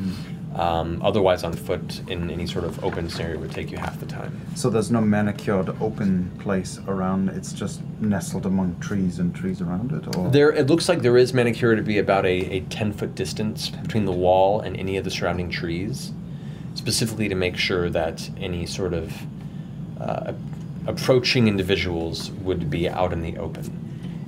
Um, 0.56 1.02
otherwise, 1.02 1.46
on 1.46 1.54
foot 1.54 2.02
in 2.10 2.30
any 2.30 2.46
sort 2.46 2.66
of 2.66 2.84
open 2.84 3.10
scenario 3.10 3.40
would 3.40 3.52
take 3.52 3.72
you 3.72 3.78
half 3.78 3.98
the 4.02 4.06
time. 4.06 4.38
So 4.56 4.70
there's 4.70 4.92
no 4.92 5.00
manicured 5.00 5.70
open 5.82 6.30
place 6.40 6.78
around. 6.88 7.30
It's 7.30 7.54
just 7.54 7.82
nestled 8.02 8.46
among 8.46 8.78
trees 8.82 9.20
and 9.20 9.34
trees 9.34 9.62
around 9.62 9.94
it, 9.94 10.18
or 10.18 10.30
There, 10.30 10.52
it 10.52 10.68
looks 10.68 10.90
like 10.90 11.02
there 11.02 11.18
is 11.18 11.34
manicure 11.34 11.78
to 11.78 11.82
be 11.82 12.00
about 12.00 12.26
a, 12.26 12.58
a 12.58 12.60
10 12.62 12.92
foot 12.92 13.16
distance 13.16 13.70
between 13.70 14.04
the 14.04 14.12
wall 14.12 14.60
and 14.60 14.76
any 14.76 14.98
of 14.98 15.06
the 15.06 15.12
surrounding 15.12 15.50
trees, 15.50 16.12
specifically 16.76 17.30
to 17.30 17.36
make 17.36 17.56
sure 17.56 17.90
that 17.90 18.30
any 18.38 18.66
sort 18.66 18.94
of 18.94 19.14
uh, 20.02 20.34
approaching 20.86 21.48
individuals 21.48 22.32
would 22.32 22.70
be 22.70 22.90
out 22.90 23.14
in 23.14 23.22
the 23.22 23.38
open. 23.38 23.78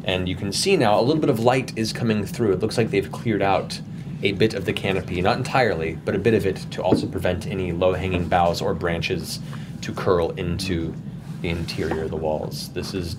And 0.05 0.29
you 0.29 0.35
can 0.35 0.53
see 0.53 0.77
now 0.77 0.99
a 0.99 1.01
little 1.01 1.21
bit 1.21 1.29
of 1.29 1.39
light 1.39 1.77
is 1.77 1.91
coming 1.91 2.25
through. 2.25 2.53
It 2.53 2.59
looks 2.59 2.77
like 2.77 2.91
they've 2.91 3.11
cleared 3.11 3.41
out 3.41 3.81
a 4.23 4.31
bit 4.31 4.53
of 4.53 4.65
the 4.65 4.73
canopy, 4.73 5.21
not 5.21 5.37
entirely, 5.37 5.99
but 6.05 6.15
a 6.15 6.19
bit 6.19 6.33
of 6.33 6.45
it 6.45 6.55
to 6.71 6.81
also 6.81 7.05
prevent 7.05 7.45
any 7.45 7.71
low 7.71 7.93
hanging 7.93 8.27
boughs 8.27 8.61
or 8.61 8.73
branches 8.73 9.39
to 9.81 9.93
curl 9.93 10.31
into 10.31 10.95
the 11.41 11.49
interior 11.49 12.03
of 12.03 12.09
the 12.09 12.17
walls. 12.17 12.69
This 12.69 12.93
is 12.93 13.17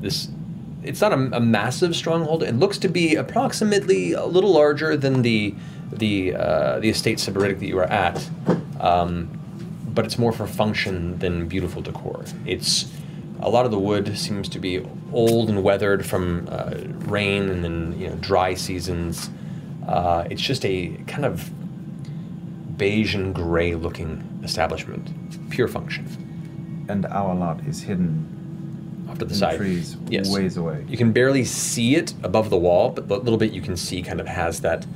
this 0.00 0.28
it's 0.82 1.00
not 1.00 1.12
a, 1.12 1.36
a 1.36 1.40
massive 1.40 1.96
stronghold. 1.96 2.42
It 2.42 2.54
looks 2.54 2.78
to 2.78 2.88
be 2.88 3.16
approximately 3.16 4.12
a 4.12 4.24
little 4.24 4.52
larger 4.52 4.96
than 4.96 5.22
the 5.22 5.54
the 5.92 6.34
uh, 6.34 6.80
the 6.80 6.90
estate 6.90 7.18
Sybaritic 7.18 7.60
that 7.60 7.66
you 7.66 7.78
are 7.78 7.84
at, 7.84 8.28
um, 8.80 9.30
but 9.94 10.04
it's 10.04 10.18
more 10.18 10.32
for 10.32 10.46
function 10.46 11.18
than 11.18 11.46
beautiful 11.46 11.82
decor. 11.82 12.24
It's 12.44 12.92
a 13.40 13.48
lot 13.48 13.64
of 13.64 13.70
the 13.70 13.78
wood 13.78 14.16
seems 14.18 14.48
to 14.50 14.58
be 14.58 14.84
old 15.12 15.48
and 15.48 15.62
weathered 15.62 16.04
from 16.04 16.48
uh, 16.50 16.74
rain 17.08 17.48
and 17.48 17.62
then 17.62 17.98
you 17.98 18.08
know 18.08 18.16
dry 18.16 18.54
seasons. 18.54 19.30
Uh, 19.86 20.26
it's 20.30 20.42
just 20.42 20.64
a 20.64 20.88
kind 21.06 21.24
of 21.24 21.50
beige 22.76 23.14
and 23.14 23.34
gray 23.34 23.74
looking 23.74 24.40
establishment, 24.42 25.50
pure 25.50 25.68
function. 25.68 26.06
And 26.88 27.06
our 27.06 27.34
lot 27.34 27.60
is 27.66 27.82
hidden 27.82 29.06
off 29.08 29.18
to 29.18 29.24
the 29.24 29.32
in 29.32 29.38
side. 29.38 29.56
trees, 29.56 29.96
yes. 30.08 30.30
ways 30.30 30.56
away. 30.56 30.84
You 30.88 30.96
can 30.96 31.12
barely 31.12 31.44
see 31.44 31.96
it 31.96 32.14
above 32.22 32.50
the 32.50 32.56
wall, 32.56 32.90
but 32.90 33.08
the 33.08 33.18
little 33.18 33.38
bit 33.38 33.52
you 33.52 33.62
can 33.62 33.76
see 33.76 34.02
kind 34.02 34.20
of 34.20 34.26
has 34.26 34.60
that 34.60 34.86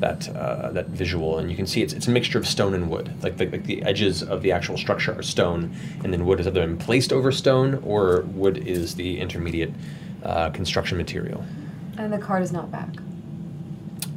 that 0.00 0.28
uh, 0.30 0.70
that 0.70 0.88
visual, 0.88 1.38
and 1.38 1.50
you 1.50 1.56
can 1.56 1.66
see 1.66 1.82
it's 1.82 1.92
it's 1.92 2.08
a 2.08 2.10
mixture 2.10 2.38
of 2.38 2.46
stone 2.46 2.74
and 2.74 2.90
wood. 2.90 3.12
Like 3.22 3.36
the, 3.36 3.46
like 3.46 3.64
the 3.64 3.82
edges 3.82 4.22
of 4.22 4.42
the 4.42 4.50
actual 4.50 4.78
structure 4.78 5.12
are 5.12 5.22
stone, 5.22 5.74
and 6.02 6.12
then 6.12 6.24
wood 6.24 6.38
has 6.38 6.46
either 6.46 6.66
been 6.66 6.78
placed 6.78 7.12
over 7.12 7.30
stone 7.30 7.82
or 7.84 8.22
wood 8.22 8.56
is 8.66 8.94
the 8.94 9.20
intermediate 9.20 9.72
uh, 10.24 10.50
construction 10.50 10.96
material. 10.96 11.44
And 11.98 12.12
the 12.12 12.18
card 12.18 12.42
is 12.42 12.50
not 12.50 12.70
back. 12.70 12.88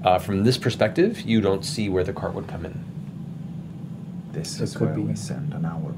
Uh, 0.04 0.20
from 0.20 0.44
this 0.44 0.58
perspective, 0.58 1.22
you 1.22 1.40
don't 1.40 1.64
see 1.64 1.88
where 1.90 2.04
the 2.04 2.14
cart 2.14 2.34
would 2.34 2.48
come 2.48 2.66
in. 2.66 2.84
This 4.32 4.60
It 4.60 4.64
is 4.64 4.76
could 4.76 4.88
where 4.88 4.96
be. 4.96 5.02
we 5.02 5.16
send 5.16 5.54
an 5.54 5.66
hour. 5.66 5.94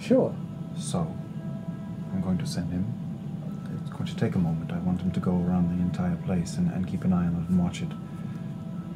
Sure. 0.00 0.34
So, 0.76 0.98
I'm 2.12 2.20
going 2.22 2.38
to 2.38 2.46
send 2.46 2.72
him. 2.72 2.84
It's 3.80 3.90
going 3.92 4.06
to 4.06 4.16
take 4.16 4.34
a 4.34 4.38
moment. 4.38 4.72
I 4.72 4.78
want 4.78 5.00
him 5.00 5.12
to 5.12 5.20
go 5.20 5.32
around 5.32 5.76
the 5.76 5.82
entire 5.82 6.16
place 6.24 6.56
and, 6.56 6.70
and 6.72 6.86
keep 6.86 7.04
an 7.04 7.12
eye 7.12 7.26
on 7.26 7.34
it 7.44 7.48
and 7.50 7.62
watch 7.62 7.82
it. 7.82 7.88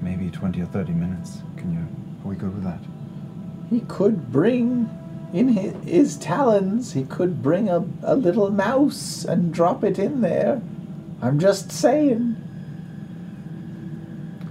Maybe 0.03 0.29
20 0.31 0.61
or 0.63 0.67
30 0.67 0.93
minutes. 0.93 1.43
Can 1.57 1.73
you? 1.73 1.81
Are 2.25 2.29
we 2.29 2.37
good 2.37 2.53
with 2.55 2.65
that? 2.65 2.81
He 3.69 3.81
could 3.81 4.33
bring, 4.33 4.89
in 5.33 5.49
his, 5.49 5.75
his 5.85 6.17
talons, 6.17 6.93
he 6.95 7.05
could 7.05 7.43
bring 7.43 7.69
a, 7.69 7.85
a 8.03 8.17
little 8.17 8.51
mouse 8.51 9.25
and 9.25 9.55
drop 9.55 9.85
it 9.85 9.99
in 9.99 10.21
there. 10.23 10.61
I'm 11.23 11.39
just 11.39 11.71
saying. 11.71 12.37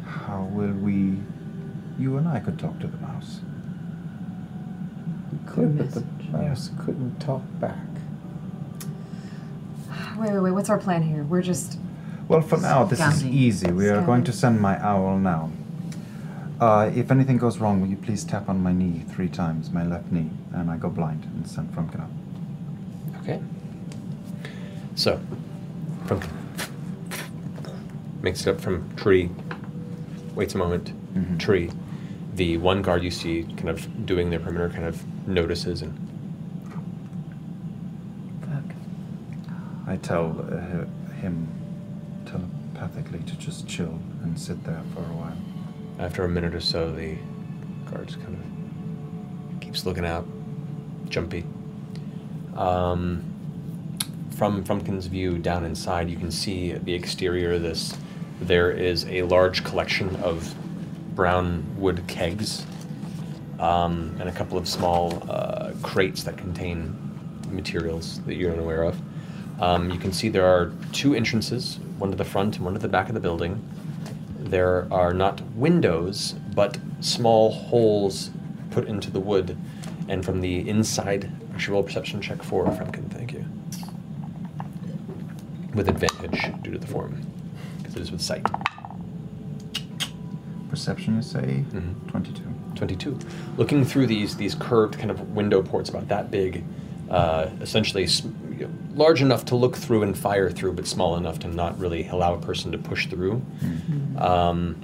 How 0.05 0.43
will 0.51 0.73
we. 0.73 1.17
You 1.99 2.17
and 2.17 2.27
I 2.27 2.39
could 2.39 2.57
talk 2.57 2.79
to 2.79 2.87
the 2.87 2.97
mouse. 2.97 3.41
We 5.31 5.51
could, 5.51 5.77
but 5.77 5.91
the 5.91 6.03
mouse 6.31 6.71
couldn't 6.85 7.19
talk 7.19 7.41
back. 7.59 7.75
Wait, 10.17 10.31
wait, 10.31 10.39
wait. 10.39 10.51
What's 10.51 10.69
our 10.69 10.77
plan 10.77 11.03
here? 11.03 11.23
We're 11.23 11.41
just. 11.41 11.77
Well, 12.27 12.41
for 12.41 12.57
now, 12.57 12.85
this 12.85 12.99
is 12.99 13.19
Scouting. 13.19 13.33
easy. 13.33 13.71
We 13.71 13.89
are 13.89 14.01
going 14.01 14.23
to 14.23 14.31
send 14.31 14.61
my 14.61 14.81
owl 14.81 15.17
now. 15.17 15.51
Uh, 16.59 16.91
if 16.93 17.09
anything 17.11 17.37
goes 17.37 17.57
wrong, 17.57 17.81
will 17.81 17.87
you 17.87 17.95
please 17.95 18.23
tap 18.23 18.49
on 18.49 18.61
my 18.61 18.73
knee 18.73 19.03
three 19.09 19.29
times, 19.29 19.71
my 19.71 19.85
left 19.85 20.11
knee, 20.11 20.29
and 20.53 20.69
I 20.69 20.77
go 20.77 20.89
blind 20.89 21.23
and 21.23 21.47
send 21.47 21.73
Frumpkin 21.73 22.01
up. 22.01 22.09
Okay. 23.21 23.41
So, 24.95 25.19
from 26.05 26.21
makes 28.21 28.41
it 28.45 28.49
up 28.49 28.61
from 28.61 28.93
tree. 28.95 29.29
Waits 30.35 30.55
a 30.55 30.57
moment. 30.57 30.93
Tree. 31.39 31.71
The 32.39 32.55
one 32.55 32.81
guard 32.81 33.03
you 33.03 33.11
see, 33.11 33.43
kind 33.43 33.67
of 33.67 34.05
doing 34.05 34.29
their 34.29 34.39
perimeter, 34.39 34.69
kind 34.69 34.85
of 34.85 35.27
notices 35.27 35.81
and 35.81 35.93
I 39.85 39.97
tell 39.97 40.39
uh, 40.49 40.85
him 41.15 41.49
telepathically 42.25 43.19
to 43.19 43.35
just 43.35 43.67
chill 43.67 43.99
and 44.23 44.39
sit 44.39 44.63
there 44.63 44.81
for 44.93 45.01
a 45.01 45.15
while. 45.17 45.37
After 45.99 46.23
a 46.23 46.29
minute 46.29 46.55
or 46.55 46.61
so, 46.61 46.89
the 46.89 47.17
guard 47.91 48.15
kind 48.23 48.37
of 48.37 49.59
keeps 49.59 49.85
looking 49.85 50.05
out, 50.05 50.25
jumpy. 51.09 51.43
Um, 52.55 53.21
from 54.37 54.63
Frumpkin's 54.63 55.07
view 55.07 55.39
down 55.39 55.65
inside, 55.65 56.09
you 56.09 56.15
can 56.15 56.31
see 56.31 56.71
the 56.71 56.93
exterior 56.93 57.55
of 57.55 57.63
this. 57.63 57.97
There 58.39 58.71
is 58.71 59.03
a 59.07 59.23
large 59.23 59.65
collection 59.65 60.15
of 60.17 60.55
brown 61.19 61.65
wood 61.75 62.01
kegs 62.07 62.65
um, 63.59 64.15
and 64.21 64.29
a 64.29 64.31
couple 64.31 64.57
of 64.57 64.65
small 64.65 65.21
uh, 65.29 65.73
crates 65.83 66.23
that 66.23 66.37
contain 66.37 66.95
materials 67.51 68.21
that 68.21 68.35
you're 68.35 68.53
unaware 68.53 68.83
of. 68.83 68.97
Um, 69.59 69.91
you 69.91 69.99
can 69.99 70.13
see 70.13 70.29
there 70.29 70.45
are 70.45 70.71
two 70.93 71.13
entrances, 71.13 71.77
one 71.97 72.09
to 72.09 72.15
the 72.15 72.23
front 72.23 72.55
and 72.55 72.63
one 72.63 72.73
to 72.73 72.79
the 72.79 72.87
back 72.87 73.09
of 73.09 73.15
the 73.15 73.19
building. 73.19 73.61
There 74.39 74.87
are 74.93 75.13
not 75.13 75.41
windows, 75.55 76.35
but 76.55 76.77
small 77.01 77.51
holes 77.51 78.29
put 78.71 78.87
into 78.87 79.11
the 79.11 79.19
wood. 79.19 79.57
And 80.07 80.23
from 80.23 80.39
the 80.39 80.69
inside, 80.69 81.29
actually 81.53 81.73
roll 81.73 81.81
a 81.81 81.85
perception 81.85 82.21
check 82.21 82.41
for 82.41 82.63
Frumpkin, 82.67 83.11
thank 83.11 83.33
you. 83.33 83.43
With 85.73 85.89
advantage 85.89 86.49
due 86.61 86.71
to 86.71 86.79
the 86.79 86.87
form, 86.87 87.21
because 87.79 87.97
it 87.97 88.01
is 88.03 88.09
with 88.09 88.21
sight. 88.21 88.47
Perception, 90.69 91.15
you 91.15 91.21
say? 91.21 91.63
Mm-hmm. 91.71 92.09
22. 92.09 92.43
22. 92.75 93.19
Looking 93.57 93.83
through 93.83 94.07
these 94.07 94.37
these 94.37 94.55
curved 94.55 94.97
kind 94.97 95.11
of 95.11 95.31
window 95.31 95.61
ports 95.61 95.89
about 95.89 96.07
that 96.09 96.31
big, 96.31 96.63
uh, 97.09 97.49
essentially 97.61 98.05
you 98.05 98.67
know, 98.67 98.69
large 98.93 99.21
enough 99.21 99.45
to 99.45 99.55
look 99.55 99.75
through 99.75 100.03
and 100.03 100.17
fire 100.17 100.49
through, 100.49 100.73
but 100.73 100.87
small 100.87 101.17
enough 101.17 101.39
to 101.39 101.47
not 101.47 101.77
really 101.79 102.07
allow 102.07 102.33
a 102.35 102.39
person 102.39 102.71
to 102.71 102.77
push 102.77 103.07
through. 103.07 103.41
Um, 104.17 104.75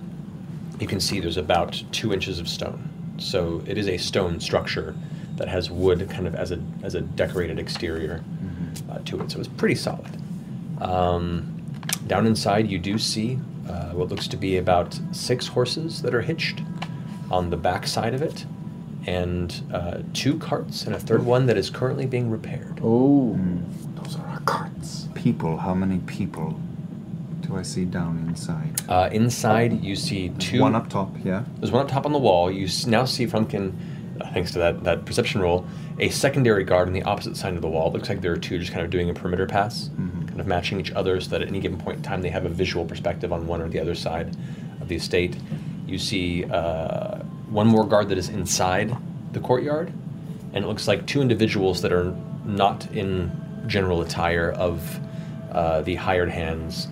you 0.80 0.88
can 0.88 1.00
see 1.00 1.20
there's 1.20 1.38
about 1.38 1.82
two 1.92 2.14
inches 2.14 2.40
of 2.40 2.48
stone. 2.50 2.90
So 3.18 3.64
it 3.66 3.78
is 3.78 3.88
a 3.88 3.98
stone 3.98 4.40
structure 4.40 4.96
that 5.38 5.48
has 5.48 5.70
wood 5.70 6.10
kind 6.10 6.28
of 6.28 6.36
as 6.36 6.52
a 6.52 6.62
as 6.84 6.96
a 6.96 7.02
decorated 7.02 7.60
exterior 7.60 8.24
uh, 8.90 9.00
to 9.06 9.22
it. 9.22 9.32
So 9.32 9.40
it's 9.40 9.48
pretty 9.48 9.76
solid. 9.76 10.18
Um, 10.82 11.62
down 12.08 12.26
inside, 12.26 12.70
you 12.70 12.78
do 12.78 12.98
see 12.98 13.40
uh, 13.70 13.90
what 13.92 14.10
looks 14.10 14.28
to 14.30 14.38
be 14.38 14.58
about 14.58 15.00
six 15.12 15.48
horses 15.48 16.02
that 16.02 16.14
are 16.14 16.22
hitched 16.22 16.62
on 17.32 17.50
the 17.50 17.58
back 17.58 17.88
side 17.88 18.14
of 18.14 18.22
it, 18.22 18.46
and 19.08 19.62
uh, 19.74 20.00
two 20.14 20.38
carts 20.40 20.86
and 20.86 20.96
a 20.96 21.00
third 21.00 21.26
one 21.26 21.46
that 21.48 21.58
is 21.58 21.70
currently 21.70 22.06
being 22.06 22.30
repaired. 22.30 22.80
Oh, 22.84 23.38
those 23.96 24.16
are 24.18 24.26
our 24.28 24.40
carts. 24.42 25.08
People, 25.16 25.58
how 25.58 25.74
many 25.74 26.00
people 26.00 26.60
do 27.42 27.56
I 27.56 27.62
see 27.64 27.86
down 27.86 28.24
inside? 28.28 28.82
Uh, 28.90 29.10
inside, 29.12 29.84
you 29.84 29.96
see 29.96 30.30
two. 30.40 30.62
One 30.62 30.76
up 30.76 30.90
top, 30.90 31.10
yeah. 31.24 31.44
There's 31.60 31.72
one 31.72 31.82
up 31.84 31.92
top 31.92 32.06
on 32.06 32.12
the 32.12 32.20
wall. 32.20 32.52
You 32.52 32.66
s- 32.66 32.86
now 32.86 33.06
see 33.06 33.26
Frumpkin, 33.26 33.74
thanks 34.34 34.52
to 34.52 34.60
that, 34.60 34.84
that 34.84 35.06
perception 35.06 35.42
roll, 35.42 35.66
a 36.00 36.10
secondary 36.10 36.64
guard 36.64 36.88
on 36.88 36.94
the 36.94 37.04
opposite 37.04 37.38
side 37.38 37.56
of 37.56 37.62
the 37.62 37.68
wall. 37.68 37.88
It 37.90 37.94
looks 37.94 38.10
like 38.10 38.22
there 38.22 38.32
are 38.34 38.38
two 38.38 38.60
just 38.60 38.72
kind 38.72 38.84
of 38.84 38.90
doing 38.92 39.10
a 39.10 39.14
perimeter 39.14 39.46
pass, 39.46 39.90
kind 40.28 40.40
of 40.40 40.48
matching 40.48 40.80
each 40.80 40.92
other 40.92 41.20
so 41.22 41.30
that 41.32 41.42
at 41.42 41.48
any 41.48 41.60
given 41.60 41.78
point 41.78 41.98
in 41.98 42.04
time 42.04 42.22
they 42.22 42.30
have 42.30 42.46
a 42.46 42.50
visual 42.50 42.86
perspective 42.86 43.32
on 43.32 43.48
one 43.48 43.62
or 43.62 43.70
the 43.70 43.80
other 43.80 43.96
side 43.96 44.36
of 44.82 44.88
the 44.88 44.96
estate. 44.96 45.36
You 45.88 45.98
see 45.98 46.46
uh, 46.46 47.20
one 47.50 47.68
more 47.68 47.86
guard 47.86 48.10
that 48.10 48.18
is 48.18 48.30
inside 48.30 48.96
the 49.32 49.40
courtyard, 49.40 49.92
and 50.54 50.64
it 50.64 50.68
looks 50.68 50.88
like 50.88 51.06
two 51.06 51.22
individuals 51.22 51.82
that 51.82 51.92
are 51.94 52.16
not 52.46 52.92
in 52.92 53.32
general 53.68 54.02
attire 54.02 54.52
of 54.52 55.00
uh, 55.52 55.82
the 55.82 55.96
hired 55.96 56.30
hands. 56.30 56.88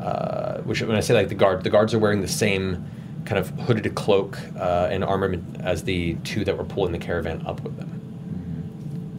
Uh, 0.00 0.62
which, 0.62 0.80
when 0.80 0.96
I 0.96 1.00
say 1.00 1.14
like 1.14 1.28
the 1.28 1.34
guard, 1.34 1.64
the 1.64 1.70
guards 1.70 1.92
are 1.92 1.98
wearing 1.98 2.20
the 2.20 2.28
same 2.28 2.86
kind 3.28 3.38
of 3.38 3.50
hooded 3.60 3.94
cloak 3.94 4.38
uh, 4.58 4.88
and 4.90 5.04
armor 5.04 5.36
as 5.60 5.84
the 5.84 6.14
two 6.24 6.44
that 6.46 6.56
were 6.56 6.64
pulling 6.64 6.92
the 6.92 6.98
caravan 6.98 7.44
up 7.46 7.60
with 7.62 7.76
them. 7.76 7.90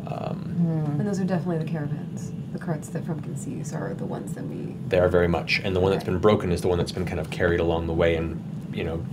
Um, 0.07 0.95
And 0.99 1.07
those 1.07 1.19
are 1.19 1.25
definitely 1.25 1.59
the 1.63 1.69
caravans. 1.71 2.31
The 2.53 2.59
carts 2.59 2.89
that 2.89 3.03
Frumpkin 3.03 3.37
sees 3.37 3.71
are 3.71 3.93
the 3.93 4.05
ones 4.07 4.33
that 4.33 4.43
we. 4.45 4.73
They 4.87 4.97
are 4.99 5.07
very 5.07 5.27
much, 5.27 5.61
and 5.63 5.75
the 5.75 5.79
one 5.79 5.91
that's 5.91 6.03
been 6.03 6.17
broken 6.17 6.51
is 6.51 6.61
the 6.61 6.67
one 6.67 6.79
that's 6.79 6.91
been 6.91 7.05
kind 7.05 7.19
of 7.19 7.29
carried 7.29 7.59
along 7.59 7.85
the 7.85 7.93
way 7.93 8.15
and 8.15 8.41
you 8.73 8.83
know 8.83 9.05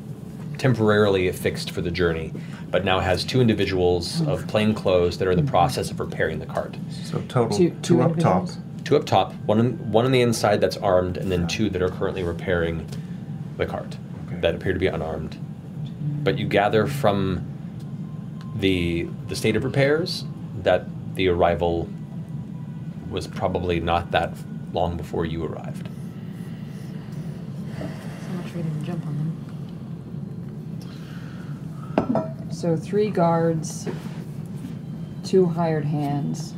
temporarily 0.57 1.29
affixed 1.29 1.71
for 1.71 1.83
the 1.83 1.91
journey, 1.91 2.33
but 2.71 2.83
now 2.83 2.99
has 2.99 3.23
two 3.23 3.43
individuals 3.43 4.23
of 4.27 4.47
plain 4.49 4.73
clothes 4.73 5.19
that 5.19 5.29
are 5.29 5.33
in 5.33 5.45
the 5.45 5.51
process 5.51 5.91
of 5.91 6.01
repairing 6.01 6.39
the 6.39 6.47
cart. 6.47 6.75
So 7.05 7.21
total 7.29 7.59
Two- 7.59 7.71
two, 7.71 7.77
two 7.83 8.03
up 8.03 8.19
top. 8.19 8.49
Two 8.85 8.97
up 8.97 9.05
top, 9.05 9.35
one 9.45 9.59
on, 9.59 9.93
one 9.93 10.07
on 10.07 10.13
the 10.13 10.23
inside 10.23 10.61
that's 10.63 10.79
armed, 10.79 11.19
and 11.19 11.31
then 11.31 11.47
two 11.47 11.69
that 11.71 11.83
are 11.83 11.91
currently 11.91 12.23
repairing 12.23 12.87
the 13.59 13.67
cart 13.67 13.99
that 14.43 14.55
appear 14.55 14.73
to 14.73 14.79
be 14.79 14.87
unarmed. 14.87 15.37
But 16.25 16.39
you 16.39 16.47
gather 16.47 16.87
from 16.87 17.45
the 18.57 19.09
the 19.29 19.37
state 19.37 19.57
of 19.57 19.65
repairs 19.65 20.25
that 20.63 20.87
the 21.15 21.29
arrival 21.29 21.89
was 23.11 23.27
probably 23.27 23.81
not 23.81 24.11
that 24.11 24.33
long 24.73 24.97
before 24.97 25.25
you 25.25 25.45
arrived. 25.45 25.89
So 27.79 27.85
much 28.35 28.47
for 28.49 28.59
you 28.59 28.65
to 28.65 28.71
jump 28.85 29.07
on 29.07 29.17
them. 29.17 29.33
So 32.51 32.77
three 32.77 33.11
guards, 33.11 33.89
two 35.25 35.47
hired 35.47 35.85
hands. 35.85 36.55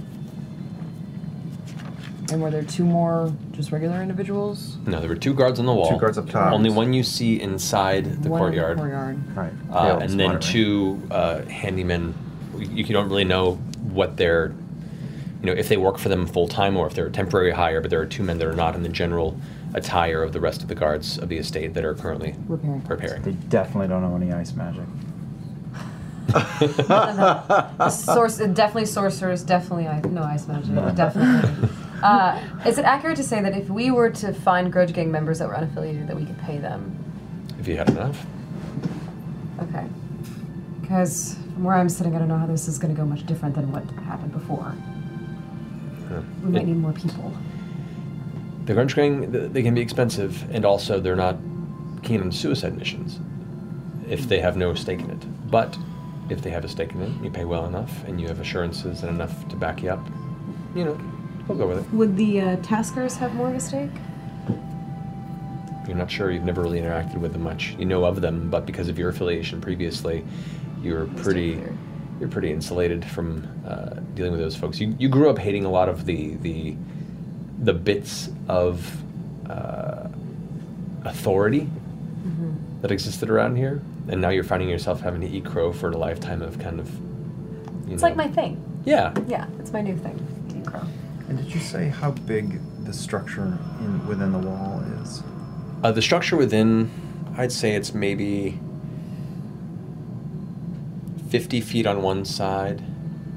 And 2.31 2.43
were 2.43 2.51
there 2.51 2.63
two 2.63 2.85
more 2.85 3.33
just 3.53 3.73
regular 3.73 4.03
individuals? 4.03 4.77
No, 4.87 5.01
there 5.01 5.09
were 5.09 5.15
two 5.17 5.33
guards 5.33 5.59
on 5.59 5.67
the 5.67 5.73
wall. 5.73 5.91
Two 5.91 5.99
guards 5.99 6.19
up 6.19 6.29
top. 6.29 6.53
Only 6.53 6.71
one 6.71 6.93
you 6.93 7.03
see 7.03 7.41
inside 7.41 8.05
the 8.23 8.29
One 8.29 8.53
in 8.53 8.57
the 8.57 8.63
courtyard. 8.63 8.77
courtyard. 8.77 9.37
Right. 9.37 9.53
Uh, 9.73 9.99
and 9.99 10.21
then 10.21 10.39
two 10.41 11.01
uh, 11.11 11.41
handymen. 11.49 12.13
You, 12.59 12.85
you 12.85 12.93
don't 12.93 13.09
really 13.09 13.25
know 13.25 13.55
what 13.93 14.17
they're, 14.19 14.53
you 15.41 15.47
know, 15.47 15.53
if 15.53 15.69
they 15.69 15.79
work 15.79 15.97
for 15.99 16.11
them 16.11 16.27
full 16.27 16.49
time 16.49 16.77
or 16.77 16.87
if 16.87 16.95
they're 16.95 17.07
a 17.07 17.11
temporary 17.11 17.53
hire. 17.53 17.81
But 17.81 17.91
there 17.91 18.01
are 18.01 18.07
two 18.07 18.23
men 18.23 18.39
that 18.39 18.47
are 18.47 18.53
not 18.55 18.75
in 18.75 18.83
the 18.83 18.89
general 18.91 19.39
attire 19.75 20.23
of 20.23 20.33
the 20.33 20.41
rest 20.41 20.61
of 20.63 20.69
the 20.69 20.75
guards 20.75 21.19
of 21.19 21.29
the 21.31 21.39
estate 21.39 21.73
that 21.75 21.85
are 21.85 21.95
currently 21.95 22.35
repairing. 22.47 22.85
repairing. 22.87 23.23
They 23.23 23.33
definitely 23.33 23.89
don't 23.89 24.03
know 24.03 24.15
any 24.17 24.33
ice 24.33 24.53
magic. 24.55 24.85
The 26.59 27.89
source, 27.89 28.37
definitely 28.37 28.85
sorcerers, 28.85 29.43
definitely 29.43 29.87
I 29.89 30.01
no 30.01 30.23
ice 30.23 30.47
magic, 30.47 30.75
definitely. 30.95 31.69
Uh, 32.03 32.41
is 32.67 32.79
it 32.79 32.85
accurate 32.85 33.17
to 33.17 33.23
say 33.25 33.43
that 33.43 33.57
if 33.57 33.69
we 33.69 33.91
were 33.91 34.11
to 34.11 34.33
find 34.33 34.73
Grudge 34.73 34.93
Gang 34.93 35.11
members 35.11 35.39
that 35.41 35.49
were 35.49 35.55
unaffiliated, 35.55 36.07
that 36.07 36.17
we 36.17 36.25
could 36.25 36.39
pay 36.39 36.59
them? 36.59 36.97
If 37.59 37.67
you 37.67 37.77
had 37.77 37.91
enough. 37.91 38.25
Okay. 39.63 39.87
Because 40.81 41.35
from 41.55 41.65
where 41.65 41.75
I'm 41.77 41.89
sitting, 41.89 42.15
I 42.15 42.19
don't 42.19 42.29
know 42.29 42.39
how 42.39 42.47
this 42.47 42.69
is 42.69 42.79
going 42.79 42.95
to 42.95 43.01
go 43.01 43.05
much 43.07 43.27
different 43.27 43.55
than 43.55 43.71
what 43.73 43.85
happened 44.07 44.33
before. 44.33 44.75
We 46.45 46.51
might 46.51 46.63
It- 46.63 46.67
need 46.69 46.77
more 46.79 46.93
people. 46.93 47.33
The 48.65 48.75
Grudge 48.75 48.95
Gang, 48.95 49.31
they 49.53 49.63
can 49.63 49.75
be 49.75 49.81
expensive, 49.81 50.47
and 50.53 50.65
also 50.65 51.01
they're 51.01 51.17
not 51.17 51.37
keen 52.03 52.21
on 52.21 52.31
suicide 52.31 52.77
missions 52.77 53.19
if 54.09 54.29
they 54.29 54.41
have 54.41 54.57
no 54.57 54.73
stake 54.75 55.01
in 55.01 55.11
it. 55.11 55.51
But 55.51 55.77
if 56.29 56.43
they 56.43 56.51
have 56.51 56.65
a 56.65 56.69
stake 56.69 56.93
in 56.93 57.01
it, 57.03 57.11
you 57.23 57.31
pay 57.31 57.45
well 57.45 57.67
enough, 57.67 58.05
and 58.07 58.21
you 58.21 58.29
have 58.29 58.41
assurances 58.41 59.03
and 59.03 59.11
enough 59.11 59.49
to 59.49 59.57
back 59.57 59.83
you 59.83 59.91
up, 59.91 60.07
you 60.75 60.85
know, 60.85 60.99
we'll 61.49 61.59
go 61.59 61.67
with 61.67 61.79
it. 61.79 61.93
Would 61.95 62.17
the 62.17 62.41
uh, 62.41 62.57
Taskers 62.63 63.17
have 63.17 63.35
more 63.35 63.49
of 63.49 63.55
a 63.57 63.61
stake? 63.61 63.91
You're 65.87 65.97
not 65.97 66.11
sure, 66.11 66.31
you've 66.31 66.45
never 66.45 66.63
really 66.63 66.81
interacted 66.81 67.17
with 67.17 67.33
them 67.33 67.43
much. 67.43 67.75
You 67.79 67.87
know 67.87 68.05
of 68.05 68.21
them, 68.21 68.51
but 68.51 68.67
because 68.67 68.89
of 68.89 68.99
your 68.99 69.09
affiliation 69.09 69.61
previously, 69.61 70.25
you're 70.83 71.07
pretty 71.17 71.61
you're 72.21 72.29
pretty 72.29 72.51
insulated 72.51 73.05
from 73.05 73.47
uh, 73.67 74.01
dealing 74.15 74.33
with 74.33 74.41
those 74.41 74.57
folks. 74.57 74.81
You, 74.81 74.95
you 74.99 75.09
grew 75.09 75.31
up 75.31 75.39
hating 75.39 75.65
a 75.65 75.71
lot 75.71 75.89
of 75.89 76.05
the 76.05 76.35
the 76.37 76.77
the 77.61 77.73
bits 77.73 78.29
of 78.49 79.03
uh, 79.49 80.09
authority 81.05 81.69
that 82.83 82.91
existed 82.93 83.31
around 83.31 83.57
here, 83.57 83.81
and 84.09 84.21
now 84.21 84.29
you're 84.29 84.45
finding 84.45 84.69
yourself 84.69 85.01
having 85.01 85.21
to 85.23 85.29
eat 85.29 85.45
crow 85.45 85.73
for 85.73 85.91
a 85.91 85.97
lifetime 85.97 86.43
of 86.43 86.59
kind 86.59 86.79
of. 86.81 86.93
You 87.89 87.95
It's 87.95 88.03
know, 88.03 88.09
like 88.09 88.17
my 88.17 88.29
thing. 88.29 88.63
Yeah. 88.85 89.15
Yeah, 89.27 89.47
it's 89.59 89.73
my 89.73 89.81
new 89.81 89.97
thing. 89.97 90.17
Deep 90.49 90.67
crow. 90.67 90.83
And 91.29 91.39
did 91.39 91.53
you 91.53 91.61
say 91.61 91.89
how 91.89 92.13
big 92.13 92.61
the 92.85 92.93
structure 92.93 93.59
in 93.81 94.07
within 94.07 94.33
the 94.33 94.39
wall 94.39 94.83
is? 95.03 95.23
Uh, 95.83 95.93
the 95.93 96.03
structure 96.03 96.37
within, 96.37 96.91
I'd 97.37 97.53
say 97.53 97.75
it's 97.75 97.93
maybe 97.93 98.59
50 101.29 101.61
feet 101.61 101.87
on 101.87 102.03
one 102.03 102.25
side, 102.25 102.83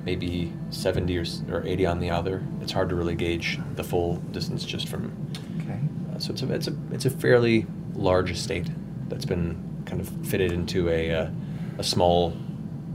maybe 0.06 0.54
70 0.70 1.18
or, 1.18 1.26
or 1.52 1.66
80 1.66 1.86
on 1.86 2.00
the 2.00 2.10
other. 2.10 2.42
It's 2.62 2.72
hard 2.72 2.90
to 2.90 2.96
really 2.96 3.16
gauge 3.16 3.60
the 3.76 3.84
full 3.84 4.18
distance 4.32 4.64
just 4.64 4.88
from. 4.88 5.12
Okay. 5.62 5.80
Uh, 6.16 6.20
so 6.20 6.32
it's 6.32 6.42
a, 6.42 6.54
it's 6.54 6.68
a 6.68 6.76
it's 6.92 7.06
a 7.06 7.10
fairly 7.10 7.68
large 7.94 8.32
estate 8.32 8.68
that's 9.10 9.26
been 9.26 9.84
kind 9.86 10.00
of 10.00 10.08
fitted 10.26 10.52
into 10.52 10.90
a 10.90 11.12
uh, 11.14 11.30
a 11.78 11.84
small 11.84 12.36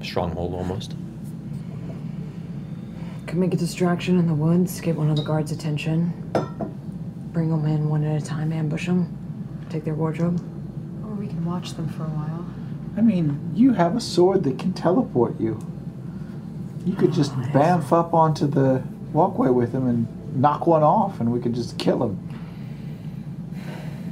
stronghold 0.02 0.54
almost. 0.54 0.94
Could 3.26 3.38
make 3.38 3.52
a 3.52 3.56
distraction 3.56 4.18
in 4.20 4.28
the 4.28 4.34
woods, 4.34 4.80
get 4.80 4.94
one 4.94 5.10
of 5.10 5.16
the 5.16 5.22
guards' 5.24 5.50
attention, 5.50 6.12
bring 7.32 7.50
them 7.50 7.66
in 7.66 7.88
one 7.88 8.04
at 8.04 8.22
a 8.22 8.24
time, 8.24 8.52
ambush 8.52 8.86
them, 8.86 9.66
take 9.68 9.84
their 9.84 9.94
wardrobe. 9.94 10.40
Or 11.04 11.10
we 11.14 11.26
can 11.26 11.44
watch 11.44 11.74
them 11.74 11.88
for 11.88 12.04
a 12.04 12.08
while. 12.08 12.46
I 12.96 13.00
mean, 13.00 13.50
you 13.52 13.72
have 13.72 13.96
a 13.96 14.00
sword 14.00 14.44
that 14.44 14.60
can 14.60 14.72
teleport 14.72 15.40
you. 15.40 15.58
You 16.84 16.94
could 16.94 17.12
just 17.12 17.32
bamf 17.52 17.90
up 17.90 18.14
onto 18.14 18.46
the 18.46 18.84
walkway 19.12 19.50
with 19.50 19.72
him 19.72 19.88
and 19.88 20.40
knock 20.40 20.68
one 20.68 20.84
off, 20.84 21.18
and 21.18 21.32
we 21.32 21.40
could 21.40 21.54
just 21.54 21.78
kill 21.78 22.04
him. 22.04 22.18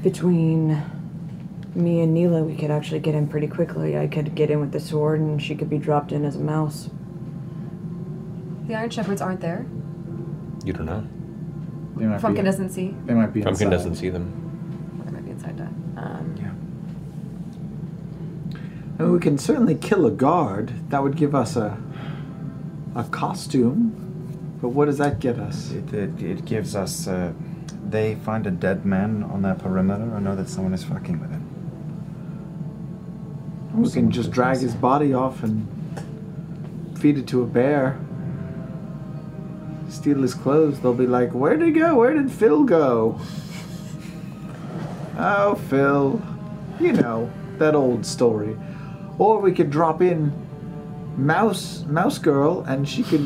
Between 0.02 0.82
me 1.76 2.00
and 2.00 2.12
Nila, 2.12 2.42
we 2.42 2.56
could 2.56 2.72
actually 2.72 3.00
get 3.00 3.14
in 3.14 3.28
pretty 3.28 3.46
quickly. 3.46 3.96
I 3.96 4.08
could 4.08 4.34
get 4.34 4.50
in 4.50 4.58
with 4.58 4.72
the 4.72 4.80
sword, 4.80 5.20
and 5.20 5.40
she 5.40 5.54
could 5.54 5.70
be 5.70 5.78
dropped 5.78 6.10
in 6.10 6.24
as 6.24 6.34
a 6.34 6.40
mouse. 6.40 6.90
The 8.66 8.74
Iron 8.74 8.90
Shepherds 8.90 9.20
aren't 9.20 9.40
there. 9.40 9.66
You 10.64 10.72
don't 10.72 10.86
know. 10.86 11.06
They 11.96 12.06
might 12.06 12.20
Frumpkin 12.20 12.36
be, 12.36 12.42
doesn't 12.42 12.70
see. 12.70 12.94
They 13.04 13.14
might 13.14 13.32
be 13.32 13.42
Frumpkin 13.42 13.48
inside. 13.50 13.70
doesn't 13.70 13.94
see 13.96 14.08
them. 14.08 15.02
They 15.04 15.10
might 15.12 15.24
be 15.24 15.30
inside 15.30 15.58
that. 15.58 15.68
Um, 15.96 16.34
yeah. 16.38 16.50
I 18.98 19.02
mean, 19.02 19.12
we 19.12 19.18
can 19.20 19.38
certainly 19.38 19.74
kill 19.74 20.06
a 20.06 20.10
guard. 20.10 20.72
That 20.90 21.02
would 21.02 21.16
give 21.16 21.34
us 21.34 21.56
a 21.56 21.78
a 22.94 23.04
costume. 23.04 24.00
But 24.62 24.68
what 24.70 24.86
does 24.86 24.98
that 24.98 25.18
get 25.18 25.38
us? 25.38 25.72
It, 25.72 25.92
it, 25.92 26.22
it 26.22 26.44
gives 26.44 26.74
us. 26.74 27.06
Uh, 27.06 27.32
they 27.88 28.14
find 28.16 28.46
a 28.46 28.50
dead 28.50 28.86
man 28.86 29.22
on 29.24 29.42
their 29.42 29.54
perimeter. 29.54 30.10
I 30.14 30.20
know 30.20 30.34
that 30.36 30.48
someone 30.48 30.72
is 30.74 30.84
fucking 30.84 31.20
with 31.20 31.30
him. 31.30 31.42
We 33.74 33.90
can 33.90 34.10
just 34.10 34.30
drag 34.30 34.58
his 34.58 34.74
body 34.74 35.12
off 35.12 35.42
and 35.42 35.66
feed 36.98 37.18
it 37.18 37.26
to 37.28 37.42
a 37.42 37.46
bear. 37.46 37.98
Steal 39.94 40.22
his 40.22 40.34
clothes. 40.34 40.80
They'll 40.80 40.92
be 40.92 41.06
like, 41.06 41.30
Where'd 41.32 41.62
he 41.62 41.70
go? 41.70 41.94
Where 41.94 42.14
did 42.14 42.30
Phil 42.30 42.64
go?" 42.64 43.20
Oh, 45.16 45.54
Phil. 45.70 46.20
You 46.80 46.92
know 46.92 47.30
that 47.58 47.74
old 47.74 48.04
story. 48.04 48.56
Or 49.18 49.38
we 49.38 49.52
could 49.52 49.70
drop 49.70 50.02
in 50.02 50.32
Mouse 51.16 51.84
Mouse 51.84 52.18
Girl, 52.18 52.62
and 52.62 52.88
she 52.88 53.04
could 53.04 53.22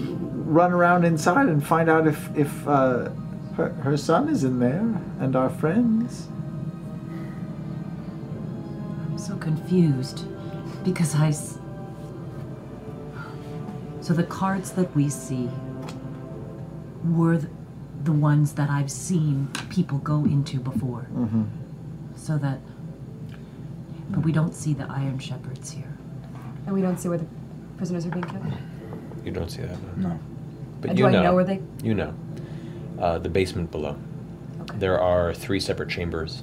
run 0.47 0.73
around 0.73 1.05
inside 1.05 1.49
and 1.49 1.67
find 1.67 1.89
out 1.89 2.07
if 2.07 2.29
if 2.37 2.69
uh, 2.69 3.09
her 3.57 3.71
her 3.83 3.97
son 3.97 4.29
is 4.29 4.45
in 4.45 4.59
there 4.59 5.01
and 5.21 5.35
our 5.35 5.49
friends. 5.49 6.29
I'm 9.07 9.19
so 9.19 9.37
confused 9.37 10.27
because 10.85 11.15
I. 11.15 11.31
So 14.03 14.15
the 14.15 14.25
cards 14.25 14.73
that 14.73 14.95
we 14.95 15.09
see 15.09 15.51
were 17.09 17.41
the 18.05 18.13
ones 18.13 18.53
that 18.55 18.71
I've 18.71 18.91
seen 18.91 19.49
people 19.71 19.99
go 19.99 20.25
into 20.25 20.61
before. 20.61 21.07
Mm-hmm. 21.13 21.45
So 22.17 22.39
that. 22.39 22.61
But 24.11 24.23
we 24.25 24.33
don't 24.33 24.55
see 24.55 24.73
the 24.75 24.87
Iron 24.91 25.19
Shepherds 25.19 25.71
here. 25.71 25.93
And 26.67 26.75
we 26.75 26.81
don't 26.81 26.99
see 26.99 27.09
where 27.09 27.19
the 27.19 27.27
prisoners 27.77 28.07
are 28.07 28.11
being 28.11 28.25
kept. 28.25 28.45
You 29.25 29.33
don't 29.33 29.51
see 29.51 29.63
that. 29.63 29.97
No. 29.99 30.19
But 30.81 30.91
And 30.91 30.99
you 30.99 31.05
do 31.05 31.09
I 31.09 31.13
know, 31.13 31.23
know 31.25 31.35
where 31.35 31.45
they- 31.45 31.61
You 31.83 31.95
know. 31.95 32.15
Uh, 32.99 33.19
the 33.19 33.29
basement 33.29 33.71
below. 33.71 33.97
There 34.77 34.99
are 35.01 35.35
three 35.35 35.61
separate 35.61 35.89
chambers. 35.89 36.43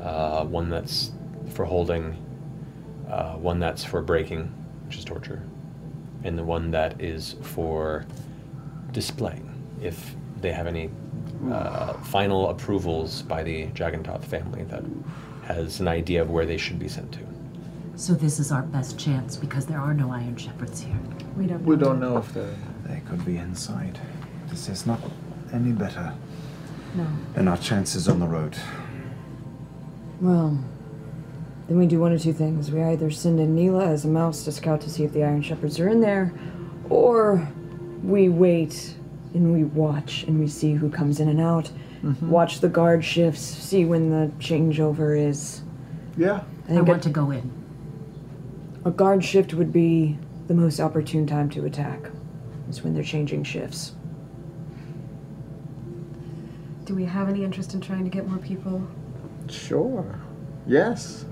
Uh, 0.00 0.44
one 0.44 0.70
that's 0.70 1.12
for 1.50 1.64
holding, 1.64 2.16
uh, 3.08 3.34
one 3.34 3.58
that's 3.58 3.84
for 3.84 4.00
breaking, 4.02 4.52
which 4.86 4.98
is 4.98 5.04
torture, 5.04 5.42
and 6.24 6.36
the 6.38 6.42
one 6.44 6.70
that 6.72 7.00
is 7.00 7.36
for 7.42 8.06
displaying. 8.92 9.48
If 9.82 10.14
they 10.40 10.52
have 10.52 10.66
any 10.66 10.90
uh, 11.50 11.94
final 12.04 12.50
approvals 12.50 13.22
by 13.22 13.42
the 13.42 13.68
Jagantoth 13.76 14.24
family 14.24 14.64
that 14.64 14.84
has 15.44 15.80
an 15.80 15.88
idea 15.88 16.22
of 16.22 16.30
where 16.30 16.46
they 16.46 16.56
should 16.56 16.78
be 16.78 16.88
sent 16.88 17.10
to. 17.12 17.20
So 17.96 18.14
this 18.14 18.38
is 18.38 18.50
our 18.52 18.62
best 18.62 18.98
chance 18.98 19.36
because 19.36 19.66
there 19.66 19.78
are 19.78 19.92
no 19.94 20.10
Iron 20.10 20.36
Shepherds 20.36 20.80
here. 20.80 20.96
We 21.36 21.46
don't. 21.46 21.64
We 21.64 21.76
don't 21.76 22.00
know 22.00 22.16
if 22.18 22.32
they're. 22.32 22.54
They 22.86 23.00
could 23.08 23.24
be 23.24 23.36
inside. 23.36 23.98
This 24.48 24.68
is 24.68 24.86
not 24.86 25.00
any 25.52 25.72
better 25.72 26.12
No. 26.94 27.06
than 27.34 27.48
our 27.48 27.56
chances 27.56 28.08
on 28.08 28.18
the 28.18 28.26
road. 28.26 28.56
Well, 30.20 30.58
then 31.68 31.78
we 31.78 31.86
do 31.86 32.00
one 32.00 32.12
of 32.12 32.20
two 32.22 32.32
things. 32.32 32.70
We 32.70 32.82
either 32.82 33.10
send 33.10 33.40
in 33.40 33.54
Nila 33.54 33.86
as 33.86 34.04
a 34.04 34.08
mouse 34.08 34.44
to 34.44 34.52
scout 34.52 34.80
to 34.82 34.90
see 34.90 35.04
if 35.04 35.12
the 35.12 35.22
Iron 35.24 35.42
Shepherds 35.42 35.78
are 35.80 35.88
in 35.88 36.00
there, 36.00 36.32
or 36.90 37.48
we 38.02 38.28
wait 38.28 38.94
and 39.34 39.52
we 39.52 39.64
watch 39.64 40.24
and 40.24 40.38
we 40.38 40.46
see 40.48 40.74
who 40.74 40.90
comes 40.90 41.20
in 41.20 41.28
and 41.28 41.40
out. 41.40 41.70
Mhm. 42.02 42.28
Watch 42.28 42.60
the 42.60 42.68
guard 42.68 43.04
shifts, 43.04 43.40
see 43.42 43.84
when 43.84 44.10
the 44.10 44.30
changeover 44.38 45.18
is. 45.18 45.62
Yeah. 46.16 46.42
I 46.68 46.80
want 46.80 47.02
to 47.04 47.10
go 47.10 47.30
in. 47.30 47.50
A 48.84 48.90
guard 48.90 49.24
shift 49.24 49.54
would 49.54 49.72
be 49.72 50.18
the 50.48 50.54
most 50.54 50.80
opportune 50.80 51.26
time 51.26 51.48
to 51.50 51.64
attack. 51.64 52.10
Is 52.68 52.82
when 52.82 52.94
they're 52.94 53.02
changing 53.04 53.44
shifts. 53.44 53.94
Do 56.84 56.94
we 56.94 57.04
have 57.04 57.28
any 57.28 57.44
interest 57.44 57.74
in 57.74 57.80
trying 57.80 58.04
to 58.04 58.10
get 58.10 58.28
more 58.28 58.38
people? 58.38 58.82
Sure. 59.48 60.04
Yes. 60.66 61.24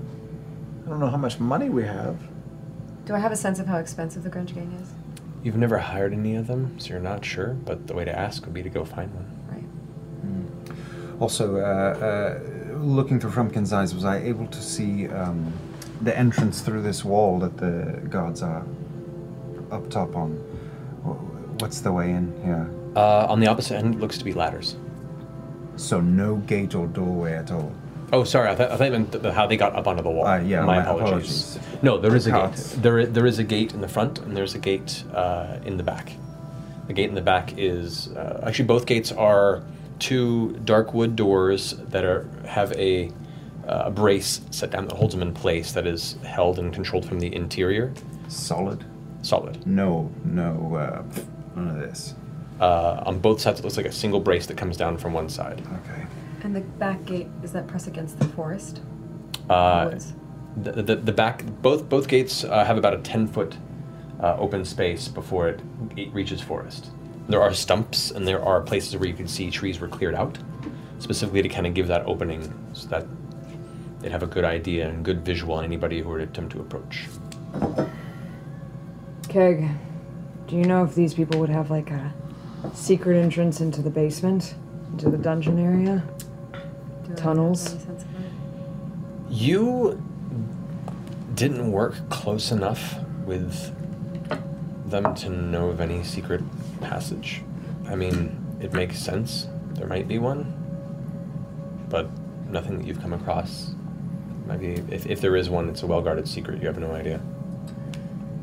I 0.85 0.89
don't 0.89 0.99
know 0.99 1.07
how 1.07 1.17
much 1.17 1.39
money 1.39 1.69
we 1.69 1.83
have. 1.83 2.17
Do 3.05 3.13
I 3.13 3.19
have 3.19 3.31
a 3.31 3.35
sense 3.35 3.59
of 3.59 3.67
how 3.67 3.77
expensive 3.77 4.23
the 4.23 4.29
Grudge 4.29 4.53
Gang 4.53 4.71
is? 4.81 4.89
You've 5.43 5.57
never 5.57 5.79
hired 5.79 6.13
any 6.13 6.35
of 6.35 6.47
them, 6.47 6.79
so 6.79 6.89
you're 6.89 6.99
not 6.99 7.25
sure, 7.25 7.53
but 7.65 7.87
the 7.87 7.93
way 7.93 8.05
to 8.05 8.17
ask 8.17 8.45
would 8.45 8.53
be 8.53 8.61
to 8.61 8.69
go 8.69 8.85
find 8.85 9.11
one. 9.13 9.25
Right? 9.49 10.75
Also, 11.19 11.57
uh, 11.57 11.59
uh, 11.59 12.77
looking 12.77 13.19
through 13.19 13.31
Frumpkin's 13.31 13.73
eyes, 13.73 13.95
was 13.95 14.05
I 14.05 14.17
able 14.17 14.47
to 14.47 14.61
see 14.61 15.07
um, 15.07 15.51
the 16.01 16.15
entrance 16.17 16.61
through 16.61 16.83
this 16.83 17.03
wall 17.03 17.39
that 17.39 17.57
the 17.57 18.01
guards 18.09 18.43
are 18.43 18.65
up 19.71 19.89
top 19.89 20.15
on? 20.15 20.31
What's 21.59 21.81
the 21.81 21.91
way 21.91 22.11
in 22.11 22.33
here? 22.43 22.69
Uh, 22.95 23.25
on 23.27 23.39
the 23.39 23.47
opposite 23.47 23.77
end, 23.77 23.95
it 23.95 23.99
looks 23.99 24.17
to 24.17 24.25
be 24.25 24.33
ladders. 24.33 24.75
So 25.75 26.01
no 26.01 26.37
gate 26.37 26.75
or 26.75 26.87
doorway 26.87 27.33
at 27.33 27.51
all. 27.51 27.71
Oh, 28.13 28.23
sorry. 28.23 28.49
I, 28.49 28.55
th- 28.55 28.69
I 28.69 28.75
thought 28.77 28.83
you 28.85 28.91
meant 28.91 29.11
th- 29.11 29.33
how 29.33 29.47
they 29.47 29.55
got 29.57 29.75
up 29.75 29.87
onto 29.87 30.03
the 30.03 30.09
wall. 30.09 30.25
Uh, 30.27 30.39
yeah, 30.41 30.61
my, 30.65 30.77
my 30.77 30.81
apologies. 30.83 31.55
apologies. 31.55 31.83
No, 31.83 31.97
there 31.97 32.15
is 32.15 32.27
a 32.27 32.31
gate. 32.31 32.55
There, 32.81 32.99
i- 32.99 33.05
there 33.05 33.25
is 33.25 33.39
a 33.39 33.43
gate 33.43 33.73
in 33.73 33.81
the 33.81 33.87
front, 33.87 34.19
and 34.19 34.35
there's 34.35 34.53
a 34.53 34.59
gate 34.59 35.03
uh, 35.13 35.57
in 35.65 35.77
the 35.77 35.83
back. 35.83 36.11
The 36.87 36.93
gate 36.93 37.09
in 37.09 37.15
the 37.15 37.21
back 37.21 37.53
is 37.57 38.09
uh, 38.09 38.43
actually 38.45 38.65
both 38.65 38.85
gates 38.85 39.11
are 39.11 39.63
two 39.99 40.53
dark 40.65 40.93
wood 40.93 41.15
doors 41.15 41.71
that 41.89 42.03
are 42.03 42.27
have 42.45 42.71
a 42.73 43.11
uh, 43.67 43.83
a 43.85 43.91
brace 43.91 44.41
set 44.49 44.71
down 44.71 44.87
that 44.87 44.95
holds 44.97 45.13
them 45.13 45.21
in 45.21 45.33
place. 45.33 45.71
That 45.71 45.87
is 45.87 46.17
held 46.25 46.59
and 46.59 46.73
controlled 46.73 47.05
from 47.05 47.19
the 47.19 47.33
interior. 47.33 47.93
Solid. 48.27 48.83
Solid. 49.21 49.65
No, 49.67 50.11
no, 50.25 50.75
uh, 50.75 51.03
none 51.55 51.69
of 51.69 51.75
this. 51.77 52.15
Uh, 52.59 53.03
on 53.05 53.19
both 53.19 53.39
sides, 53.39 53.59
it 53.59 53.63
looks 53.63 53.77
like 53.77 53.85
a 53.85 53.91
single 53.91 54.19
brace 54.19 54.47
that 54.47 54.57
comes 54.57 54.75
down 54.75 54.97
from 54.97 55.13
one 55.13 55.29
side. 55.29 55.61
Okay. 55.61 56.05
And 56.43 56.55
the 56.55 56.61
back 56.61 57.05
gate, 57.05 57.27
is 57.43 57.51
that 57.51 57.67
press 57.67 57.87
against 57.87 58.19
the 58.19 58.25
forest? 58.25 58.81
Uh, 59.49 59.89
Woods. 59.91 60.13
the, 60.57 60.71
the, 60.81 60.95
the 60.95 61.11
back 61.11 61.43
both 61.61 61.89
both 61.89 62.07
gates 62.07 62.43
uh, 62.43 62.63
have 62.63 62.77
about 62.77 62.93
a 62.93 62.99
10 62.99 63.27
foot 63.27 63.57
uh, 64.21 64.37
open 64.37 64.63
space 64.63 65.07
before 65.07 65.49
it, 65.49 65.61
it 65.97 66.13
reaches 66.13 66.41
forest 66.41 66.91
there 67.27 67.41
are 67.41 67.53
stumps 67.53 68.11
and 68.11 68.27
there 68.27 68.43
are 68.43 68.61
places 68.61 68.95
where 68.97 69.07
you 69.07 69.15
can 69.15 69.27
see 69.27 69.49
trees 69.49 69.79
were 69.79 69.87
cleared 69.87 70.15
out 70.15 70.37
specifically 70.99 71.41
to 71.41 71.49
kind 71.49 71.65
of 71.65 71.73
give 71.73 71.87
that 71.87 72.05
opening 72.05 72.53
so 72.73 72.87
that 72.87 73.05
they'd 73.99 74.11
have 74.11 74.23
a 74.23 74.27
good 74.27 74.43
idea 74.43 74.87
and 74.87 75.03
good 75.03 75.25
visual 75.25 75.55
on 75.55 75.63
anybody 75.63 76.01
who 76.01 76.09
were 76.09 76.17
to 76.17 76.23
attempt 76.23 76.51
to 76.51 76.59
approach 76.59 77.07
Keg, 79.27 79.69
do 80.47 80.57
you 80.57 80.65
know 80.65 80.83
if 80.83 80.93
these 80.93 81.13
people 81.13 81.39
would 81.39 81.49
have 81.49 81.71
like 81.71 81.89
a 81.89 82.13
secret 82.73 83.15
entrance 83.15 83.61
into 83.61 83.81
the 83.81 83.89
basement, 83.89 84.55
into 84.91 85.09
the 85.09 85.17
dungeon 85.17 85.57
area? 85.57 86.03
Tunnels. 87.15 87.75
you 89.29 90.01
didn't 91.35 91.71
work 91.71 91.95
close 92.09 92.51
enough 92.51 92.95
with 93.25 93.73
them 94.89 95.15
to 95.15 95.29
know 95.29 95.69
of 95.69 95.79
any 95.79 96.03
secret 96.03 96.41
passage. 96.81 97.43
I 97.87 97.95
mean 97.95 98.37
it 98.59 98.73
makes 98.73 98.99
sense. 98.99 99.47
There 99.73 99.87
might 99.87 100.07
be 100.07 100.19
one 100.19 100.57
but 101.89 102.09
nothing 102.49 102.77
that 102.77 102.87
you've 102.87 103.01
come 103.01 103.13
across. 103.13 103.73
Maybe 104.47 104.83
if, 104.89 105.05
if 105.05 105.21
there 105.21 105.35
is 105.35 105.49
one 105.49 105.69
it's 105.69 105.83
a 105.83 105.87
well-guarded 105.87 106.27
secret. 106.27 106.61
You 106.61 106.67
have 106.67 106.79
no 106.79 106.91
idea. 106.91 107.21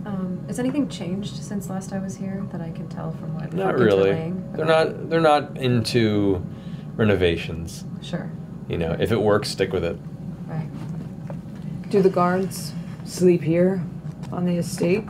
Um, 0.07 0.43
has 0.47 0.59
anything 0.59 0.89
changed 0.89 1.37
since 1.43 1.69
last 1.69 1.93
I 1.93 1.99
was 1.99 2.17
here 2.17 2.45
that 2.51 2.61
I 2.61 2.71
can 2.71 2.89
tell 2.89 3.11
from 3.13 3.35
what? 3.35 3.53
not 3.53 3.79
really. 3.79 4.33
they're 4.55 4.65
not 4.65 5.11
they're 5.11 5.21
not 5.21 5.57
into 5.59 6.45
renovations. 6.97 7.85
Sure. 8.03 8.31
You 8.69 8.77
know 8.79 8.97
if 8.99 9.11
it 9.13 9.21
works 9.21 9.49
stick 9.49 9.73
with 9.73 9.85
it 9.85 9.97
Right. 10.47 10.69
Do 11.91 12.01
the 12.03 12.11
guards 12.11 12.73
sleep 13.05 13.43
here 13.43 13.83
on 14.33 14.45
the 14.47 14.57
estate, 14.57 15.05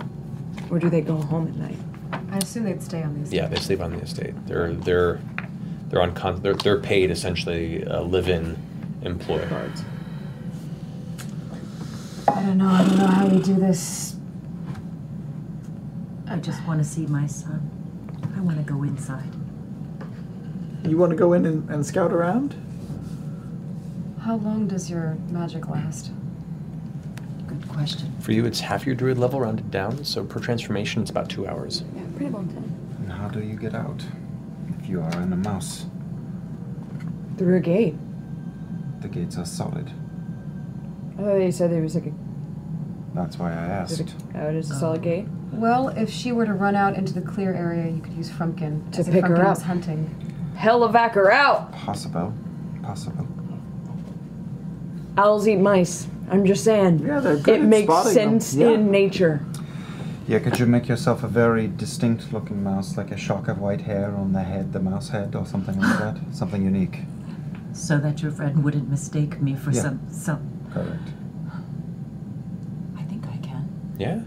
or 0.70 0.78
do 0.78 0.89
they 0.91 1.01
go 1.01 1.17
home 1.17 1.47
at 1.49 1.55
night? 1.57 1.78
I 2.33 2.39
assume 2.39 2.65
they'd 2.65 2.83
stay 2.83 3.03
on 3.03 3.15
these. 3.20 3.33
Yeah, 3.33 3.47
they 3.47 3.57
sleep 3.57 3.81
on 3.81 3.93
the 3.93 4.01
estate. 4.01 4.35
They're 4.47 4.73
they're 4.75 5.20
they're 5.89 6.03
on 6.03 6.15
con- 6.15 6.41
they're 6.43 6.55
they're 6.55 6.81
paid 6.81 7.11
essentially 7.11 7.83
a 7.83 8.01
live-in 8.01 8.57
employee. 9.03 9.45
I 12.28 12.43
don't 12.43 12.59
know. 12.59 12.69
I 12.69 12.85
don't 12.85 12.99
know 12.99 13.07
how 13.07 13.27
you 13.27 13.41
do 13.43 13.55
this. 13.55 14.17
I 16.28 16.37
just 16.37 16.65
want 16.67 16.81
to 16.81 16.85
see 16.85 17.07
my 17.07 17.27
son. 17.27 17.70
I 18.37 18.41
want 18.41 18.59
to 18.59 18.62
go 18.65 18.83
inside. 18.83 19.31
You 20.85 20.97
want 20.99 21.11
to 21.11 21.17
go 21.17 21.33
in 21.33 21.47
and, 21.47 21.69
and 21.70 21.85
scout 21.87 22.12
around? 22.12 22.55
How 24.28 24.36
long 24.36 24.68
does 24.68 24.90
your 24.90 25.16
magic 25.31 25.70
last? 25.70 26.10
Good 27.47 27.66
question. 27.66 28.12
For 28.20 28.32
you, 28.32 28.44
it's 28.44 28.60
half 28.60 28.84
your 28.84 28.94
druid 28.94 29.16
level 29.16 29.40
rounded 29.40 29.70
down, 29.70 30.05
so 30.05 30.23
per 30.23 30.39
transformation, 30.39 31.00
it's 31.00 31.10
about 31.10 31.31
two 31.31 31.47
hours. 31.48 31.82
Yeah, 31.97 32.02
pretty 32.15 32.31
long 32.31 32.47
time. 32.48 32.76
And 32.98 33.10
how 33.10 33.28
do 33.28 33.40
you 33.40 33.57
get 33.57 33.74
out? 33.74 34.05
If 34.78 34.86
you 34.86 35.00
are 35.00 35.10
in 35.23 35.32
a 35.32 35.36
mouse, 35.36 35.86
Through 37.39 37.57
a 37.57 37.60
gate. 37.60 37.94
the 39.00 39.08
gates 39.08 39.39
are 39.39 39.47
solid. 39.47 39.90
I 41.15 41.23
thought 41.23 41.39
they 41.39 41.50
said 41.50 41.73
there 41.73 41.81
was 41.81 41.94
like 41.94 42.08
a. 42.08 42.12
That's 43.15 43.39
why 43.39 43.50
I 43.50 43.55
asked. 43.55 43.98
a- 43.98 44.07
Oh, 44.42 44.48
it 44.50 44.57
is 44.57 44.70
a 44.70 44.74
solid 44.78 45.00
gate. 45.00 45.24
Uh, 45.24 45.57
well, 45.57 45.89
if 45.89 46.10
she 46.10 46.32
were 46.32 46.44
to 46.44 46.52
run 46.52 46.74
out 46.76 46.97
into 46.97 47.15
the 47.15 47.23
clear 47.23 47.55
area, 47.55 47.90
you 47.90 48.02
could 48.02 48.12
use 48.12 48.28
Frumpkin 48.31 48.92
To 48.92 49.00
as 49.00 49.08
if 49.08 49.15
pick 49.15 49.24
her 49.24 49.36
Frumpkin 49.36 49.40
up. 49.40 49.48
was 49.57 49.62
hunting. 49.62 50.52
Hellevac 50.55 51.12
her 51.12 51.32
out. 51.32 51.73
Possible. 51.73 52.34
Possible. 52.82 53.26
Owls 55.18 55.48
eat 55.48 55.56
mice. 55.56 56.06
I'm 56.30 56.44
just 56.47 56.62
saying. 56.62 57.00
Yeah, 57.00 57.18
they're 57.18 57.36
good 57.36 57.56
It 57.56 57.62
at 57.62 57.68
makes 57.68 57.86
spotting 57.88 58.14
them. 58.14 58.40
sense 58.40 58.55
Yeah. 58.55 58.70
in 58.70 58.90
nature. 58.92 59.40
Yeah, 60.28 60.38
could 60.38 60.58
you 60.60 60.66
make 60.66 60.86
yourself 60.88 61.24
a 61.24 61.28
very 61.28 61.66
distinct 61.66 62.32
looking 62.32 62.62
mouse, 62.62 62.97
like 62.97 63.10
a 63.10 63.16
shock 63.16 63.48
of 63.48 63.58
white 63.58 63.80
hair 63.80 64.14
on 64.14 64.32
the 64.32 64.42
head, 64.42 64.72
the 64.72 64.78
mouse 64.78 65.08
head, 65.08 65.34
or 65.34 65.44
something 65.44 65.76
like 65.80 65.98
that? 65.98 66.16
Something 66.32 66.62
unique. 66.64 67.00
So 67.72 67.98
that 67.98 68.22
your 68.22 68.30
friend 68.30 68.62
wouldn't 68.62 68.88
mistake 68.88 69.40
me 69.42 69.55
for 69.56 69.72
Yeah. 69.72 69.82
some 69.82 70.00
some. 70.10 70.40
Correct. 70.72 71.08
I 72.97 73.02
think 73.02 73.26
I 73.26 73.38
can. 73.38 73.68
Yeah, 73.98 74.20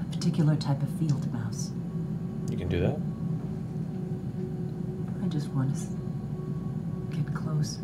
A 0.00 0.04
particular 0.14 0.56
type 0.56 0.82
of 0.82 0.88
field 0.98 1.30
mouse. 1.34 1.70
you 2.50 2.56
can 2.56 2.68
do 2.68 2.80
that. 2.80 2.96
I 5.22 5.26
just 5.28 5.48
want 5.52 5.74
to 5.74 5.80
s- 5.80 5.88
get 7.10 7.34
close. 7.34 7.78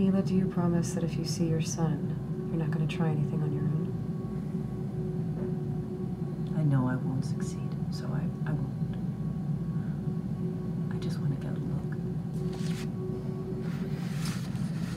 Nila, 0.00 0.22
do 0.22 0.34
you 0.34 0.46
promise 0.46 0.94
that 0.94 1.04
if 1.04 1.14
you 1.18 1.26
see 1.26 1.44
your 1.44 1.60
son, 1.60 2.48
you're 2.48 2.58
not 2.58 2.70
going 2.70 2.88
to 2.88 2.96
try 2.96 3.10
anything 3.10 3.42
on 3.42 3.52
your 3.52 3.64
own? 3.64 3.92
I 6.58 6.62
know 6.62 6.88
I 6.88 6.96
won't 6.96 7.22
succeed, 7.22 7.68
so 7.90 8.06
I, 8.06 8.22
I 8.48 8.52
won't. 8.54 8.96
I 10.94 10.96
just 11.00 11.20
want 11.20 11.38
to 11.38 11.46
get 11.46 11.54
a 11.54 11.60
look. 11.60 11.98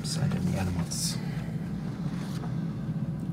Send 0.05 0.33
in 0.35 0.51
the 0.53 0.57
animals. 0.57 1.17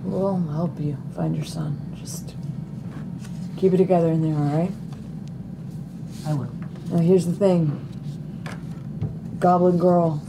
We'll 0.02 0.38
help 0.48 0.80
you 0.80 0.96
find 1.14 1.36
your 1.36 1.44
son. 1.44 1.78
Just 1.94 2.34
keep 3.56 3.72
it 3.72 3.76
together 3.76 4.10
in 4.10 4.22
there, 4.22 4.34
all 4.34 4.58
right? 4.58 4.72
I 6.26 6.34
will. 6.34 6.50
Now, 6.90 6.98
here's 6.98 7.26
the 7.26 7.32
thing 7.32 7.86
Goblin 9.38 9.78
Girl 9.78 10.20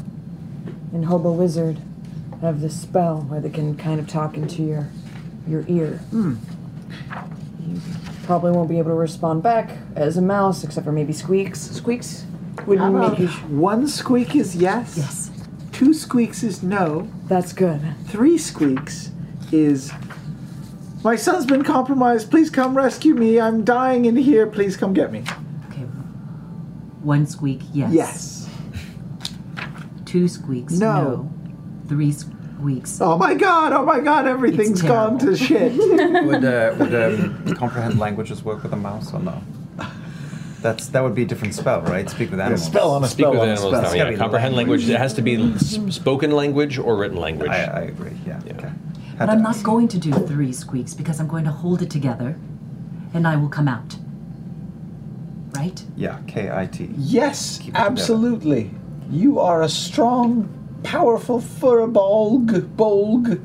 and 0.94 1.06
Hobo 1.06 1.32
Wizard 1.32 1.78
have 2.42 2.62
this 2.62 2.80
spell 2.80 3.22
where 3.22 3.40
they 3.40 3.50
can 3.50 3.76
kind 3.78 4.00
of 4.00 4.08
talk 4.08 4.36
into 4.36 4.64
your 4.64 4.90
your 5.48 5.66
ear. 5.68 5.98
Hmm. 6.12 6.36
Probably 8.26 8.52
won't 8.52 8.70
be 8.70 8.78
able 8.78 8.92
to 8.92 8.96
respond 8.96 9.44
back 9.44 9.78
as 9.96 10.18
a 10.18 10.22
mouse, 10.22 10.64
except 10.64 10.86
for 10.86 10.92
maybe 10.92 11.14
squeaks. 11.14 11.60
Squeaks 11.60 12.26
would 12.66 12.80
How 12.80 12.90
about 12.96 13.20
make 13.20 13.20
you. 13.20 13.28
one 13.48 13.88
squeak 13.88 14.36
is 14.36 14.56
yes? 14.56 14.96
Yes. 14.98 15.32
Two 15.72 15.94
squeaks 15.94 16.44
is 16.44 16.62
no. 16.62 17.10
That's 17.26 17.54
good. 17.54 17.82
Three 18.06 18.38
squeaks 18.38 19.12
is 19.52 19.92
my 21.04 21.16
son's 21.16 21.46
been 21.46 21.64
compromised. 21.64 22.30
Please 22.30 22.50
come 22.50 22.76
rescue 22.78 23.16
me. 23.16 23.40
I'm 23.40 23.64
dying 23.64 24.06
in 24.06 24.16
here. 24.16 24.46
Please 24.46 24.78
come 24.78 24.94
get 24.94 25.12
me. 25.12 25.24
Okay. 25.72 25.82
One 27.02 27.26
squeak, 27.26 27.62
yes. 27.74 27.92
Yes. 27.92 28.31
Two 30.12 30.28
squeaks, 30.28 30.74
No. 30.74 30.94
no. 31.04 31.34
Three 31.88 32.12
squeaks. 32.12 33.00
Oh 33.00 33.18
my 33.18 33.34
god, 33.34 33.72
oh 33.72 33.86
my 33.86 34.02
god, 34.02 34.28
everything's 34.28 34.82
gone 34.82 35.18
to 35.20 35.38
shit. 35.38 35.72
would 36.26 36.44
uh, 36.44 36.76
would 36.78 36.94
um, 36.94 37.56
comprehend 37.56 37.98
languages 37.98 38.44
work 38.44 38.62
with 38.62 38.74
a 38.74 38.76
mouse 38.76 39.14
or 39.14 39.22
no? 39.22 39.42
That's 40.62 40.88
that 40.88 41.02
would 41.02 41.16
be 41.16 41.24
a 41.24 41.26
different 41.26 41.56
spell, 41.56 41.82
right? 41.84 42.10
Speak 42.10 42.30
with 42.30 42.42
animals. 42.42 42.66
spell 42.66 42.92
on 42.92 43.06
a 43.06 43.08
Speak 43.08 43.24
spell 43.24 43.32
with 43.32 43.40
on 43.40 43.48
a 43.48 43.52
animals 43.52 43.72
spell. 43.72 43.82
now. 43.84 43.94
Yeah, 43.94 44.04
gotta 44.04 44.12
be 44.12 44.18
comprehend 44.18 44.56
language. 44.58 44.90
It 44.90 44.98
has 44.98 45.14
to 45.14 45.22
be 45.22 45.58
spoken 45.58 46.32
language 46.32 46.78
or 46.78 46.98
written 46.98 47.18
language. 47.18 47.50
I, 47.50 47.64
I 47.64 47.82
agree. 47.84 48.18
Yeah. 48.28 48.42
Okay. 48.52 48.70
But 49.18 49.30
I'm 49.30 49.42
not 49.42 49.64
going 49.64 49.88
to 49.88 49.98
do 49.98 50.12
three 50.12 50.52
squeaks 50.52 50.94
because 50.94 51.22
I'm 51.22 51.28
going 51.30 51.46
to 51.46 51.52
hold 51.52 51.82
it 51.82 51.90
together 51.90 52.36
and 53.14 53.26
I 53.26 53.38
will 53.38 53.48
come 53.48 53.70
out. 53.70 53.96
Right? 55.56 55.82
Yeah. 55.96 56.20
K 56.28 56.52
I 56.52 56.66
T. 56.66 56.90
Yes, 56.98 57.60
Keep 57.60 57.76
it 57.76 57.78
together. 57.78 58.81
Absolutely. 59.12 59.20
You 59.20 59.40
are 59.40 59.62
a 59.64 59.70
strong, 59.70 60.48
powerful 60.84 61.40
firbolg. 61.42 62.48
Bolg. 62.76 63.40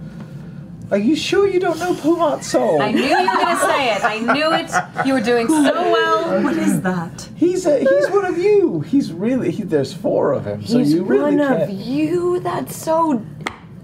Are 0.93 0.99
you 0.99 1.17
sure 1.17 1.49
you 1.49 1.59
don't 1.59 1.81
know 1.81 1.95
Pumat 1.95 2.45
Sol? 2.45 2.81
I 2.81 2.93
knew 2.93 3.03
you 3.03 3.09
were 3.11 3.27
going 3.27 3.57
to 3.57 3.61
say 3.61 3.93
it. 3.97 4.05
I 4.05 4.19
knew 4.21 4.53
it. 4.53 4.71
You 5.07 5.15
were 5.15 5.21
doing 5.21 5.49
so 5.49 5.73
well. 5.73 6.43
What 6.45 6.57
is 6.57 6.81
that? 6.83 7.29
He's 7.35 7.67
a, 7.67 7.81
he's 7.81 8.09
one 8.11 8.25
of 8.25 8.39
you. 8.39 8.81
He's 8.83 9.13
really 9.13 9.51
he, 9.51 9.65
there's 9.65 9.93
four 9.93 10.33
of 10.33 10.47
him, 10.47 10.65
so 10.65 10.79
He's 10.79 10.93
you 10.95 11.03
really 11.03 11.35
one 11.37 11.41
of 11.41 11.59
can't. 11.69 11.73
you. 11.73 12.39
That's 12.39 12.77
so 12.77 13.21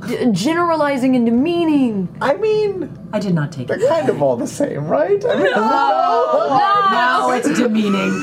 d- 0.06 0.26
generalizing 0.30 1.16
and 1.16 1.26
demeaning. 1.26 2.08
I 2.20 2.34
mean, 2.34 2.88
I 3.12 3.18
did 3.18 3.34
not 3.34 3.50
take 3.50 3.68
it. 3.68 3.80
they're 3.80 3.88
kind 3.88 4.08
of 4.08 4.22
all 4.22 4.36
the 4.36 4.46
same, 4.46 4.86
right? 4.86 5.24
I 5.24 5.34
mean, 5.34 5.50
Now 5.50 7.30
it's 7.34 7.48
demeaning. 7.58 8.22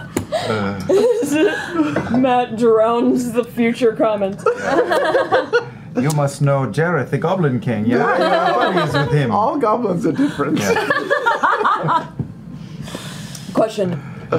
Matt 2.18 2.56
drowns 2.56 3.32
the 3.32 3.44
future 3.44 3.94
comment. 3.94 4.42
You 5.96 6.10
must 6.10 6.42
know 6.42 6.66
Jareth, 6.66 7.08
the 7.08 7.16
Goblin 7.16 7.58
King. 7.58 7.86
Yeah, 7.86 8.18
you're 8.18 8.74
buddies 8.74 8.92
with 8.92 9.12
him. 9.12 9.30
All 9.30 9.56
goblins 9.56 10.04
are 10.04 10.12
different. 10.12 10.58
Question: 13.54 13.92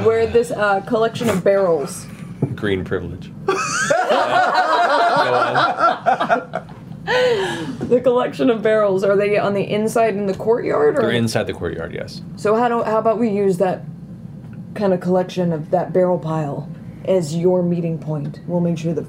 Where 0.03 0.27
this 0.27 0.51
uh, 0.51 0.81
collection 0.81 1.29
of 1.29 1.43
barrels? 1.43 2.05
Green 2.53 2.85
privilege. 2.85 3.31
The 7.07 8.01
collection 8.03 8.51
of 8.51 8.61
barrels 8.61 9.03
are 9.03 9.15
they 9.15 9.39
on 9.39 9.55
the 9.55 9.63
inside 9.63 10.15
in 10.15 10.27
the 10.27 10.35
courtyard, 10.35 10.97
or 10.97 11.01
They're 11.01 11.11
inside 11.11 11.47
the 11.47 11.53
courtyard. 11.53 11.91
Yes. 11.93 12.21
so? 12.35 12.55
How 12.55 12.67
do 12.67 12.83
how 12.83 12.99
about 12.99 13.17
we 13.17 13.29
use 13.29 13.57
that 13.57 13.81
kind 14.77 14.93
of 14.93 15.01
collection 15.01 15.51
of 15.51 15.71
that 15.71 15.91
barrel 15.91 16.19
pile 16.19 16.69
as 17.05 17.35
your 17.35 17.63
meeting 17.63 17.99
point? 17.99 18.39
We'll 18.47 18.61
make 18.61 18.77
sure 18.77 18.93
that 18.93 19.05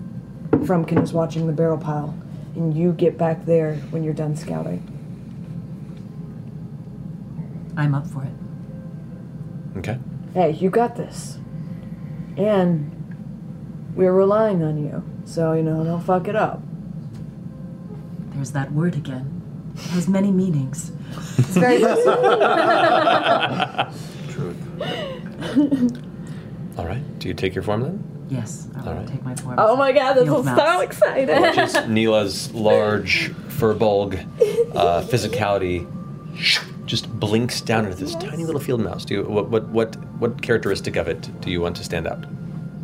Frumpkin 0.51 1.03
is 1.03 1.13
watching 1.13 1.47
the 1.47 1.53
barrel 1.53 1.79
pile, 1.79 2.19
and 2.57 2.77
you 2.77 2.93
get 2.93 3.17
back 3.17 3.45
there 3.45 3.77
when 3.91 4.03
you're 4.03 4.15
done 4.15 4.35
scouting. 4.35 4.83
I'm 7.77 7.95
up 7.95 8.09
for 8.09 8.25
it. 8.25 8.33
Okay. 9.79 9.99
Hey, 10.35 10.51
you 10.53 10.71
got 10.71 10.97
this, 10.97 11.39
and 12.37 12.91
we're 13.95 14.13
relying 14.13 14.65
on 14.65 14.85
you. 14.85 15.05
So 15.25 15.53
you 15.53 15.63
know, 15.63 15.85
don't 15.85 16.03
fuck 16.03 16.27
it 16.27 16.35
up. 16.35 16.61
There's 18.35 18.51
that 18.53 18.73
word 18.73 18.97
again. 18.97 19.35
It 19.77 19.83
has 19.91 20.09
many 20.09 20.33
meanings. 20.33 20.91
It's 21.37 21.57
very 21.57 21.79
All 26.79 26.87
right. 26.87 27.03
Do 27.19 27.29
you 27.29 27.35
take 27.35 27.55
your 27.55 27.63
form 27.65 27.83
then? 27.83 28.05
Yes, 28.31 28.69
I 28.77 28.93
will 28.93 29.07
take 29.07 29.23
my 29.25 29.35
form. 29.35 29.55
Oh 29.59 29.75
my 29.75 29.93
god, 29.93 30.15
this 30.15 30.25
Field 30.25 30.41
is 30.41 30.45
mouse. 30.45 30.59
so 30.59 30.81
exciting! 30.81 31.41
Which 31.41 31.57
is 31.57 31.75
Nila's 31.89 32.53
large 32.53 33.31
firbolg 33.49 34.21
uh, 34.77 35.03
physicality 35.05 35.87
just 36.85 37.09
blinks 37.19 37.63
down 37.63 37.87
into 37.87 37.97
this 37.97 38.15
tiny 38.17 38.45
little 38.45 38.61
field 38.61 38.83
mouse. 38.83 39.07
Do 39.07 39.15
you 39.15 39.23
what 39.23 39.49
what 39.49 39.69
what 39.69 39.97
what 40.21 40.43
characteristic 40.43 40.97
of 40.97 41.09
it 41.09 41.41
do 41.41 41.51
you 41.51 41.63
want 41.63 41.77
to 41.77 41.85
stand 41.85 42.07
out? 42.07 42.27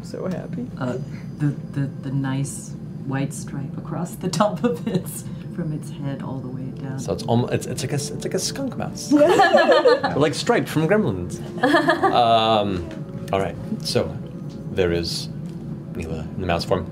so 0.02 0.26
happy. 0.26 0.66
Uh, 0.78 0.98
the, 1.38 1.46
the, 1.72 1.86
the 2.02 2.10
nice 2.12 2.70
white 3.06 3.32
stripe 3.32 3.76
across 3.76 4.14
the 4.16 4.28
top 4.28 4.62
of 4.62 4.86
its, 4.86 5.24
from 5.54 5.72
its 5.72 5.90
head 5.90 6.22
all 6.22 6.38
the 6.38 6.48
way 6.48 6.64
down. 6.82 6.98
So 6.98 7.12
it's 7.12 7.22
almost 7.24 7.52
it's, 7.52 7.66
it's 7.66 7.82
like 7.82 7.92
a 7.92 7.94
it's 7.96 8.24
like 8.24 8.34
a 8.34 8.38
skunk 8.38 8.76
mouse, 8.76 9.12
or 9.12 9.18
like 10.16 10.34
striped 10.34 10.68
from 10.68 10.88
Gremlins. 10.88 11.40
Um, 12.14 12.88
all 13.32 13.40
right. 13.40 13.56
So 13.82 14.16
there 14.72 14.92
is 14.92 15.28
Nila 15.94 16.20
in 16.20 16.40
the 16.40 16.46
mouse 16.46 16.64
form. 16.64 16.86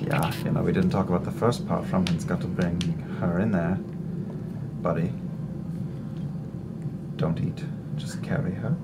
Yeah, 0.00 0.32
you 0.44 0.52
know, 0.52 0.62
we 0.62 0.72
didn't 0.72 0.90
talk 0.90 1.08
about 1.08 1.24
the 1.24 1.30
first 1.32 1.66
part. 1.66 1.84
Frumpkin's 1.84 2.24
got 2.24 2.40
to 2.40 2.46
bring 2.46 2.80
her 3.20 3.40
in 3.40 3.50
there, 3.50 3.76
buddy. 4.82 5.12
Don't 7.16 7.38
eat. 7.40 7.64
Just 7.96 8.22
carry 8.22 8.52
her. 8.52 8.74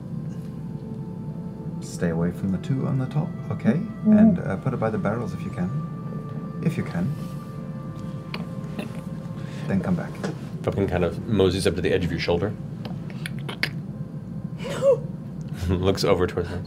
Stay 1.80 2.10
away 2.10 2.30
from 2.32 2.50
the 2.52 2.58
two 2.58 2.86
on 2.86 2.98
the 2.98 3.06
top, 3.06 3.28
okay? 3.50 3.80
And 4.06 4.38
uh, 4.40 4.56
put 4.56 4.74
it 4.74 4.78
by 4.78 4.90
the 4.90 4.98
barrels 4.98 5.32
if 5.32 5.42
you 5.42 5.50
can. 5.50 5.70
If 6.64 6.76
you 6.76 6.82
can. 6.82 7.14
Then 9.66 9.80
come 9.80 9.94
back. 9.94 10.10
Fucking 10.62 10.86
kind 10.88 11.04
of 11.04 11.26
moseys 11.26 11.66
up 11.66 11.74
to 11.76 11.80
the 11.80 11.92
edge 11.92 12.04
of 12.04 12.10
your 12.10 12.20
shoulder. 12.20 12.52
Looks 15.68 16.04
over 16.04 16.26
towards 16.26 16.48
the 16.50 16.58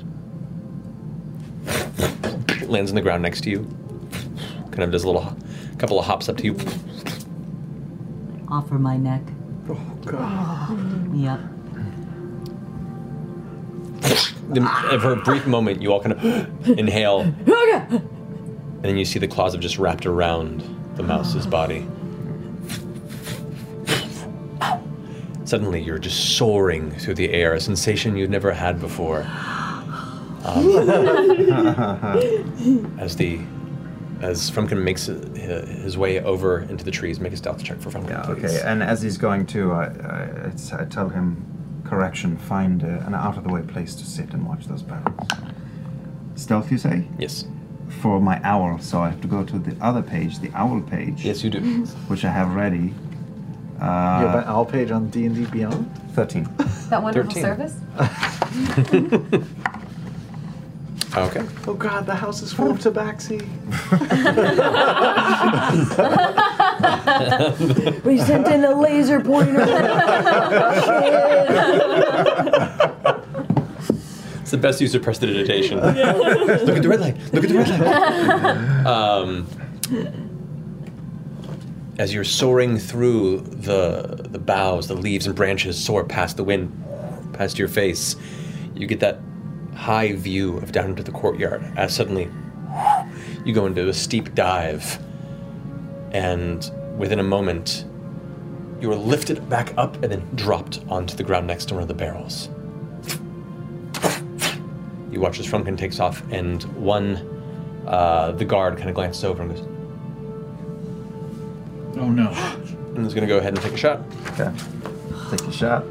Lands 2.68 2.92
on 2.92 2.96
the 2.96 3.02
ground 3.02 3.24
next 3.24 3.42
to 3.42 3.50
you. 3.50 3.60
Kind 4.72 4.84
of 4.84 4.92
does 4.92 5.04
a 5.04 5.08
little, 5.08 5.22
ho- 5.22 5.38
couple 5.78 6.00
of 6.00 6.06
hops 6.06 6.28
up 6.30 6.38
to 6.38 6.44
you. 6.44 6.58
Offer 8.50 8.78
my 8.80 8.98
neck. 8.98 9.22
Oh 9.70 9.76
god. 10.06 11.16
Yep. 11.16 11.40
Then, 14.50 14.66
for 15.00 15.12
a 15.12 15.16
brief 15.18 15.46
moment, 15.46 15.82
you 15.82 15.92
all 15.92 16.02
kind 16.02 16.14
of 16.14 16.70
inhale, 16.80 17.22
and 17.22 18.82
then 18.82 18.98
you 18.98 19.04
see 19.06 19.20
the 19.20 19.28
claws 19.28 19.54
have 19.54 19.62
just 19.62 19.78
wrapped 19.78 20.06
around 20.06 20.64
the 20.96 21.04
mouse's 21.04 21.46
body. 21.46 21.86
Suddenly, 25.48 25.82
you're 25.82 25.98
just 25.98 26.36
soaring 26.38 26.92
through 26.92 27.14
the 27.14 27.30
air, 27.32 27.54
a 27.54 27.60
sensation 27.62 28.18
you'd 28.18 28.30
never 28.30 28.52
had 28.52 28.82
before. 28.82 29.22
Um, 30.44 30.78
as 33.00 33.16
the 33.16 33.40
as 34.20 34.52
Frumpkin 34.52 34.84
makes 34.84 35.06
his 35.06 35.98
way 35.98 36.20
over 36.20 36.64
into 36.64 36.84
the 36.84 36.92
trees. 36.92 37.22
Make 37.22 37.32
a 37.32 37.38
stealth 37.38 37.64
check 37.64 37.80
for 37.80 37.90
Frumpkin, 37.92 38.10
Yeah, 38.10 38.24
please. 38.24 38.44
okay. 38.58 38.62
And 38.66 38.84
as 38.84 39.02
he's 39.02 39.18
going 39.18 39.46
to, 39.48 39.72
I, 39.72 39.86
I, 39.86 40.52
I 40.82 40.86
tell 40.86 41.08
him, 41.08 41.82
correction, 41.86 42.36
find 42.38 42.84
uh, 42.84 42.88
an 43.06 43.16
out 43.16 43.38
of 43.38 43.46
the 43.46 43.50
way 43.54 43.62
place 43.62 43.96
to 43.96 44.06
sit 44.06 44.34
and 44.34 44.46
watch 44.46 44.66
those 44.66 44.82
barrels. 44.82 45.30
Stealth, 46.36 46.70
you 46.72 46.78
say? 46.78 47.08
Yes. 47.18 47.46
For 48.02 48.20
my 48.20 48.42
owl, 48.44 48.80
so 48.80 49.00
I 49.02 49.10
have 49.12 49.22
to 49.22 49.28
go 49.30 49.46
to 49.46 49.58
the 49.60 49.78
other 49.82 50.02
page, 50.02 50.40
the 50.40 50.52
owl 50.54 50.82
page. 50.82 51.24
Yes, 51.24 51.42
you 51.44 51.50
do. 51.50 51.62
Which 52.10 52.26
I 52.26 52.32
have 52.32 52.54
ready. 52.54 52.94
Uh, 53.80 54.20
you 54.22 54.28
have 54.28 54.36
an 54.36 54.44
owl 54.46 54.66
page 54.66 54.92
on 54.92 55.10
D 55.10 55.26
and 55.26 55.36
D 55.36 55.46
Beyond. 55.46 55.90
Thirteen. 56.14 56.48
That 56.90 57.02
wonderful 57.04 57.32
13. 57.32 57.44
service? 57.44 57.76
Okay. 61.16 61.42
Oh 61.66 61.74
God, 61.74 62.06
the 62.06 62.14
house 62.14 62.42
is 62.44 62.52
full 62.54 62.70
of 62.70 62.78
tabaxi. 62.80 63.42
We 68.04 68.18
sent 68.20 68.48
in 68.48 68.64
a 68.66 68.80
laser 68.80 69.20
pointer. 69.22 69.62
It's 74.42 74.52
the 74.52 74.58
best 74.58 74.80
use 74.80 74.94
of 74.96 75.02
prestidigitation. 75.02 75.80
Look 75.80 75.98
at 75.98 76.82
the 76.84 76.90
red 76.90 77.00
light. 77.02 77.18
Look 77.34 77.44
at 77.44 77.50
the 77.50 77.58
red 77.58 77.70
light. 77.70 78.86
um, 78.86 79.48
as 81.98 82.14
you're 82.14 82.24
soaring 82.24 82.78
through 82.78 83.42
the 83.42 84.28
the 84.30 84.40
boughs, 84.40 84.88
the 84.88 84.96
leaves 84.96 85.26
and 85.26 85.36
branches 85.36 85.84
soar 85.84 86.04
past 86.04 86.38
the 86.38 86.44
wind, 86.44 86.72
past 87.34 87.58
your 87.58 87.68
face, 87.68 88.16
you 88.76 88.88
get 88.88 89.00
that 89.00 89.20
high 89.76 90.14
view 90.14 90.58
of 90.58 90.72
down 90.72 90.92
into 90.92 91.04
the 91.04 91.12
courtyard. 91.12 91.64
As 91.76 91.96
suddenly, 91.96 92.30
you 93.46 93.54
go 93.54 93.66
into 93.66 93.88
a 93.90 93.94
steep 93.94 94.36
dive, 94.36 95.00
and 96.12 96.72
within 96.98 97.20
a 97.20 97.24
moment, 97.24 97.86
you 98.80 98.92
are 98.92 98.96
lifted 98.96 99.50
back 99.50 99.74
up 99.78 99.96
and 100.04 100.12
then 100.12 100.36
dropped 100.36 100.82
onto 100.90 101.16
the 101.16 101.24
ground 101.24 101.48
next 101.48 101.66
to 101.66 101.74
one 101.74 101.82
of 101.82 101.88
the 101.88 101.96
barrels. 101.96 102.50
You 105.12 105.20
watch 105.20 105.40
as 105.40 105.48
Frumpkin 105.48 105.78
takes 105.78 106.00
off, 106.00 106.22
and 106.32 106.62
one, 106.76 107.18
uh, 107.88 108.34
the 108.34 108.46
guard, 108.46 108.78
kind 108.78 108.90
of 108.90 108.94
glances 108.94 109.24
over 109.24 109.42
and 109.42 109.56
goes, 109.56 109.77
Oh 112.00 112.10
no. 112.10 112.30
and 112.96 113.06
is 113.06 113.14
going 113.14 113.28
to 113.28 113.34
go 113.34 113.38
ahead 113.38 113.54
and 113.54 113.62
take 113.62 113.74
a 113.74 113.78
shot. 113.78 114.02
Okay. 114.32 114.52
Take 115.32 115.42
a 115.42 115.52
shot. 115.52 115.84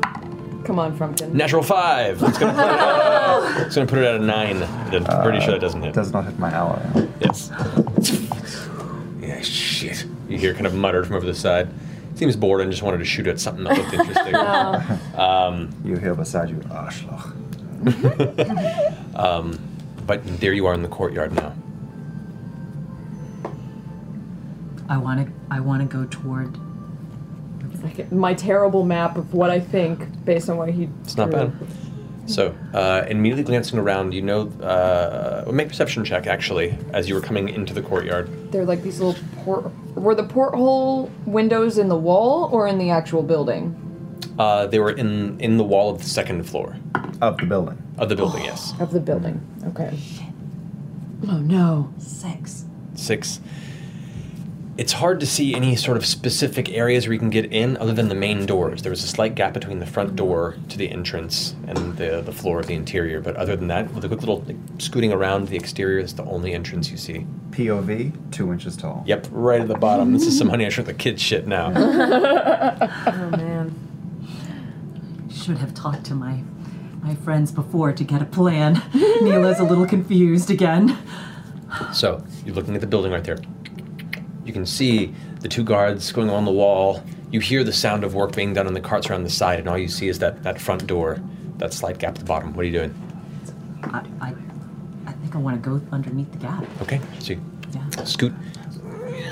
Come 0.65 0.79
on, 0.79 0.99
Frumpkin. 0.99 1.33
Natural 1.33 1.63
five. 1.63 2.23
It's 2.23 2.39
going 2.39 2.55
to 2.57 3.65
it's 3.67 3.75
going 3.75 3.87
to 3.87 3.91
put 3.93 4.03
it 4.03 4.07
at 4.07 4.17
a 4.17 4.19
nine. 4.19 4.63
I'm 4.63 5.23
pretty 5.23 5.41
sure 5.41 5.53
that 5.53 5.61
doesn't 5.61 5.83
hit. 5.83 5.95
Does 5.95 6.13
not 6.13 6.25
hit 6.25 6.39
my 6.39 6.53
owl. 6.55 6.81
Yes. 7.21 7.51
Yeah, 9.21 9.41
shit. 9.43 10.07
You 10.29 10.39
hear 10.39 10.55
kind 10.55 10.67
of 10.67 10.75
muttered 10.75 11.07
from 11.07 11.17
over 11.17 11.27
the 11.27 11.35
side. 11.35 11.69
Seems 12.17 12.35
bored 12.35 12.63
and 12.63 12.71
just 12.71 12.83
wanted 12.83 12.99
to 12.99 13.05
shoot 13.05 13.27
at 13.27 13.39
something 13.39 13.65
that 13.65 13.77
looked 13.77 13.93
interesting. 13.93 14.35
um, 15.21 15.71
you 15.85 15.97
hear 15.97 16.15
beside 16.15 16.49
you, 16.49 16.57
Arschloch. 16.71 17.33
um, 19.17 19.59
but 20.07 20.25
there 20.41 20.53
you 20.53 20.67
are 20.67 20.75
in 20.75 20.83
the 20.83 20.89
courtyard 20.89 21.33
now. 21.33 21.55
I 24.89 24.97
want 24.99 25.27
to. 25.27 25.33
I 25.51 25.61
want 25.61 25.89
to 25.89 25.97
go 25.97 26.07
toward. 26.07 26.57
Like 27.83 28.11
my 28.11 28.35
terrible 28.35 28.85
map 28.85 29.17
of 29.17 29.35
what 29.35 29.51
I 29.51 29.61
think 29.61 30.25
based 30.25 30.49
on 30.49 30.57
what 30.57 30.71
he. 30.71 30.89
It's 31.03 31.17
not 31.17 31.31
bad. 31.31 31.53
So, 32.27 32.55
uh, 32.75 33.05
immediately 33.09 33.45
glancing 33.45 33.79
around, 33.79 34.13
you 34.13 34.21
know, 34.23 34.49
uh, 34.61 35.49
make 35.53 35.69
perception 35.69 36.05
check 36.05 36.27
actually 36.27 36.77
as 36.93 37.09
you 37.09 37.15
were 37.15 37.21
coming 37.21 37.49
into 37.49 37.73
the 37.73 37.83
courtyard. 37.83 38.51
They're 38.51 38.65
like 38.65 38.83
these 38.83 38.99
little 39.01 39.23
port. 39.45 39.71
Were 39.95 40.15
the 40.15 40.25
porthole 40.25 41.11
windows 41.25 41.79
in 41.79 41.89
the 41.89 41.97
wall 41.97 42.49
or 42.53 42.67
in 42.67 42.79
the 42.79 42.91
actual 42.91 43.23
building? 43.23 43.83
Uh, 44.39 44.67
they 44.67 44.81
were 44.81 44.91
in 44.91 45.39
in 45.41 45.57
the 45.57 45.65
wall 45.65 45.91
of 45.91 45.99
the 46.03 46.09
second 46.09 46.43
floor 46.45 46.77
of 47.23 47.39
the 47.39 47.47
building. 47.47 47.81
Of 47.99 48.09
the 48.09 48.17
building, 48.17 48.45
yes. 48.45 48.75
Of 48.81 48.93
the 48.93 49.01
building. 49.01 49.41
Okay. 49.69 49.97
Oh 51.29 51.39
no. 51.39 51.93
Six. 51.99 52.65
Six. 52.95 53.41
It's 54.79 54.93
hard 54.93 55.21
to 55.21 55.27
see 55.27 55.55
any 55.55 55.75
sort 55.75 55.97
of 55.97 56.05
specific 56.05 56.69
areas 56.71 57.07
where 57.07 57.15
you 57.15 57.19
can 57.19 57.31
get 57.31 57.51
in 57.51 57.79
other 57.79 57.95
than 57.95 58.09
the 58.11 58.15
main 58.15 58.45
doors. 58.45 58.83
There 58.83 58.91
was 58.91 59.03
a 59.03 59.07
slight 59.07 59.35
gap 59.35 59.55
between 59.55 59.79
the 59.79 59.87
front 59.87 60.17
door 60.17 60.57
to 60.69 60.77
the 60.77 60.91
entrance 60.91 61.55
and 61.67 61.97
the, 61.97 62.21
the 62.21 62.33
floor 62.33 62.61
of 62.61 62.67
the 62.67 62.75
interior, 62.75 63.23
but 63.23 63.37
other 63.37 63.57
than 63.57 63.69
that, 63.69 63.95
with 63.95 64.05
a 64.05 64.09
quick 64.09 64.21
little 64.21 64.41
like, 64.41 64.57
scooting 64.77 65.15
around 65.15 65.49
the 65.49 65.57
exterior, 65.57 65.99
is 65.99 66.15
the 66.15 66.25
only 66.25 66.53
entrance 66.53 66.91
you 66.91 66.99
see. 66.99 67.27
POV, 67.53 68.33
two 68.33 68.53
inches 68.53 68.77
tall. 68.77 69.03
Yep, 69.07 69.29
right 69.31 69.63
at 69.63 69.69
the 69.69 69.79
bottom. 69.79 70.13
this 70.13 70.27
is 70.27 70.37
some 70.37 70.51
Honey 70.51 70.67
I 70.67 70.69
Shrunk 70.69 70.89
the 70.89 70.95
Kid 70.95 71.19
shit 71.19 71.47
now. 71.47 71.69
oh 71.75 73.31
man. 73.31 73.75
Should 75.33 75.57
have 75.57 75.73
talked 75.73 76.05
to 76.07 76.15
my 76.15 76.43
my 77.03 77.15
friends 77.15 77.51
before 77.51 77.93
to 77.93 78.05
get 78.05 78.21
a 78.21 78.27
plan. 78.27 78.75
Nila's 79.23 79.59
a 79.59 79.65
little 79.65 79.87
confused 79.87 80.51
again. 80.51 80.99
So 81.95 82.25
you're 82.45 82.55
looking 82.55 82.75
at 82.75 82.81
the 82.81 82.87
building 82.87 83.13
right 83.13 83.25
there. 83.25 83.39
You 84.47 84.53
can 84.53 84.65
see 84.65 85.13
the 85.41 85.49
two 85.49 85.65
guards 85.65 86.13
going 86.13 86.29
along 86.29 86.45
the 86.45 86.53
wall. 86.53 87.03
You 87.33 87.41
hear 87.41 87.65
the 87.65 87.73
sound 87.73 88.05
of 88.05 88.15
work 88.15 88.35
being 88.37 88.55
done 88.55 88.69
on 88.69 88.75
the 88.75 88.81
carts 88.81 89.11
around 89.11 89.25
the 89.25 89.31
side, 89.31 89.59
and 89.59 89.69
all 89.69 89.77
you 89.77 89.89
see 89.89 90.07
is 90.09 90.21
that, 90.21 90.45
that 90.45 90.61
front 90.61 90.87
door, 90.87 91.21
that 91.59 91.73
slight 91.73 91.99
gap 91.99 92.11
at 92.15 92.19
the 92.21 92.25
bottom. 92.25 92.55
What 92.55 92.63
are 92.63 92.69
you 92.69 92.73
doing? 92.79 92.95
I 93.83 94.05
I, 94.21 94.35
I 95.07 95.13
think 95.13 95.35
I 95.35 95.39
want 95.39 95.63
to 95.63 95.69
go 95.69 95.81
underneath 95.91 96.31
the 96.31 96.39
gap. 96.39 96.65
Okay, 96.83 97.01
so 97.19 97.33
you 97.33 97.41
Yeah. 97.75 98.05
scoot, 98.05 98.33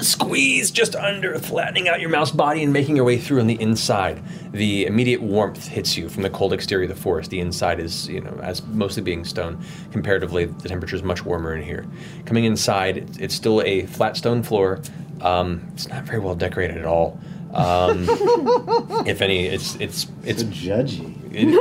squeeze 0.00 0.72
just 0.72 0.96
under, 0.96 1.38
flattening 1.38 1.88
out 1.88 2.00
your 2.00 2.10
mouse 2.10 2.32
body 2.32 2.64
and 2.64 2.72
making 2.72 2.96
your 2.96 3.04
way 3.04 3.16
through 3.18 3.38
on 3.40 3.46
the 3.46 3.60
inside. 3.60 4.20
The 4.52 4.86
immediate 4.86 5.22
warmth 5.22 5.68
hits 5.68 5.96
you 5.96 6.08
from 6.08 6.22
the 6.24 6.30
cold 6.30 6.52
exterior 6.52 6.88
of 6.90 6.94
the 6.96 7.00
forest. 7.00 7.30
The 7.30 7.40
inside 7.40 7.78
is, 7.80 8.08
you 8.08 8.20
know, 8.20 8.38
as 8.42 8.64
mostly 8.66 9.02
being 9.02 9.24
stone. 9.24 9.62
Comparatively, 9.92 10.46
the 10.46 10.68
temperature 10.68 10.96
is 10.96 11.02
much 11.04 11.24
warmer 11.24 11.54
in 11.54 11.62
here. 11.62 11.86
Coming 12.26 12.44
inside, 12.44 12.96
it's- 12.96 13.16
it's 13.18 13.34
still 13.34 13.62
a 13.62 13.86
flat 13.86 14.16
stone 14.16 14.42
floor. 14.42 14.80
Um, 15.20 15.66
it's 15.74 15.88
not 15.88 16.04
very 16.04 16.18
well 16.20 16.34
decorated 16.34 16.78
at 16.78 16.86
all. 16.86 17.18
Um, 17.54 18.06
if 19.06 19.22
any, 19.22 19.46
it's 19.46 19.76
it's 19.76 20.08
it's 20.24 20.42
judgy. 20.44 21.14
Field 21.32 21.54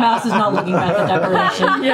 mouse 0.00 0.24
is 0.24 0.32
not 0.32 0.54
looking 0.54 0.74
at 0.74 0.96
the 0.96 1.06
decoration. 1.06 1.84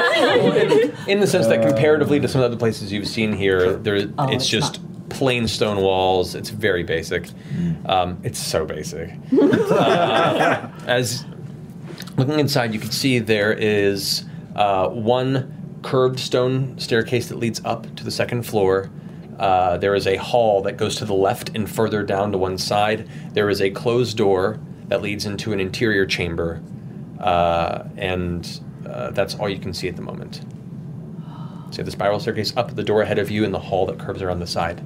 in 1.09 1.21
the 1.21 1.27
sense 1.27 1.47
that 1.49 1.63
comparatively 1.67 2.21
to 2.21 2.29
some 2.29 2.41
of 2.41 2.51
the 2.51 2.55
other 2.55 2.59
places 2.59 2.93
you've 2.93 3.09
seen 3.09 3.33
here, 3.33 3.75
there 3.75 4.09
Oh, 4.19 4.27
it's 4.27 4.35
it's 4.45 4.49
just 4.49 4.81
plain 5.09 5.47
stone 5.49 5.79
walls. 5.79 6.35
It's 6.35 6.51
very 6.51 6.83
basic. 6.83 7.29
Um, 7.87 8.19
it's 8.23 8.39
so 8.39 8.65
basic. 8.65 9.11
Uh, 9.33 10.69
as 10.87 11.25
looking 12.17 12.39
inside, 12.39 12.73
you 12.75 12.81
can 12.81 12.91
see 12.91 13.19
there 13.19 13.53
is 13.53 14.25
uh, 14.57 14.89
one 14.89 15.79
curved 15.83 16.19
stone 16.19 16.79
staircase 16.79 17.29
that 17.29 17.39
leads 17.39 17.61
up 17.65 17.95
to 17.97 18.05
the 18.05 18.11
second 18.11 18.45
floor. 18.45 18.91
Uh, 19.39 19.77
there 19.79 19.95
is 19.95 20.07
a 20.07 20.17
hall 20.17 20.63
that 20.63 20.77
goes 20.77 20.97
to 20.97 21.05
the 21.05 21.15
left 21.15 21.51
and 21.55 21.69
further 21.69 22.03
down 22.03 22.33
to 22.33 22.39
one 22.39 22.57
side. 22.59 23.09
There 23.33 23.51
is 23.51 23.61
a 23.61 23.71
closed 23.71 24.17
door 24.17 24.59
that 24.89 25.03
leads 25.03 25.27
into 25.27 25.53
an 25.53 25.61
interior 25.61 26.07
chamber, 26.07 26.63
uh, 27.21 27.85
and 27.97 28.61
uh, 28.89 29.11
that's 29.11 29.35
all 29.35 29.49
you 29.49 29.59
can 29.59 29.73
see 29.75 29.89
at 29.89 29.97
the 29.97 30.03
moment. 30.03 30.43
So 31.71 31.83
the 31.83 31.91
spiral 31.91 32.21
staircase 32.21 32.57
up, 32.57 32.77
the 32.77 32.85
door 32.85 33.03
ahead 33.03 33.19
of 33.19 33.31
you, 33.31 33.45
and 33.45 33.53
the 33.53 33.59
hall 33.59 33.87
that 33.87 33.99
curves 33.99 34.23
around 34.23 34.39
the 34.39 34.47
side. 34.47 34.81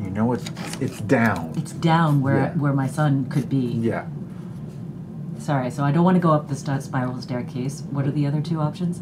You 0.00 0.10
know 0.10 0.32
it's 0.32 0.50
it's 0.80 1.00
down. 1.02 1.52
It's 1.56 1.72
down 1.72 2.20
where 2.20 2.36
Yeah. 2.36 2.52
where 2.54 2.72
my 2.72 2.88
son 2.88 3.26
could 3.26 3.48
be. 3.48 3.58
Yeah. 3.80 4.06
Sorry, 5.38 5.70
so 5.70 5.84
I 5.84 5.92
don't 5.92 6.04
want 6.04 6.16
to 6.16 6.20
go 6.20 6.32
up 6.32 6.48
the 6.48 6.56
spiral 6.56 7.20
staircase. 7.20 7.82
What 7.90 8.06
are 8.06 8.10
the 8.10 8.26
other 8.26 8.40
two 8.40 8.60
options? 8.60 9.00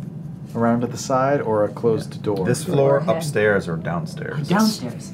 Around 0.55 0.82
to 0.82 0.86
the 0.86 0.98
side 0.98 1.40
or 1.40 1.64
a 1.64 1.68
closed 1.68 2.22
door. 2.22 2.44
This 2.44 2.64
floor, 2.64 2.98
upstairs, 3.06 3.68
or 3.68 3.76
downstairs? 3.76 4.48
Downstairs. 4.48 5.12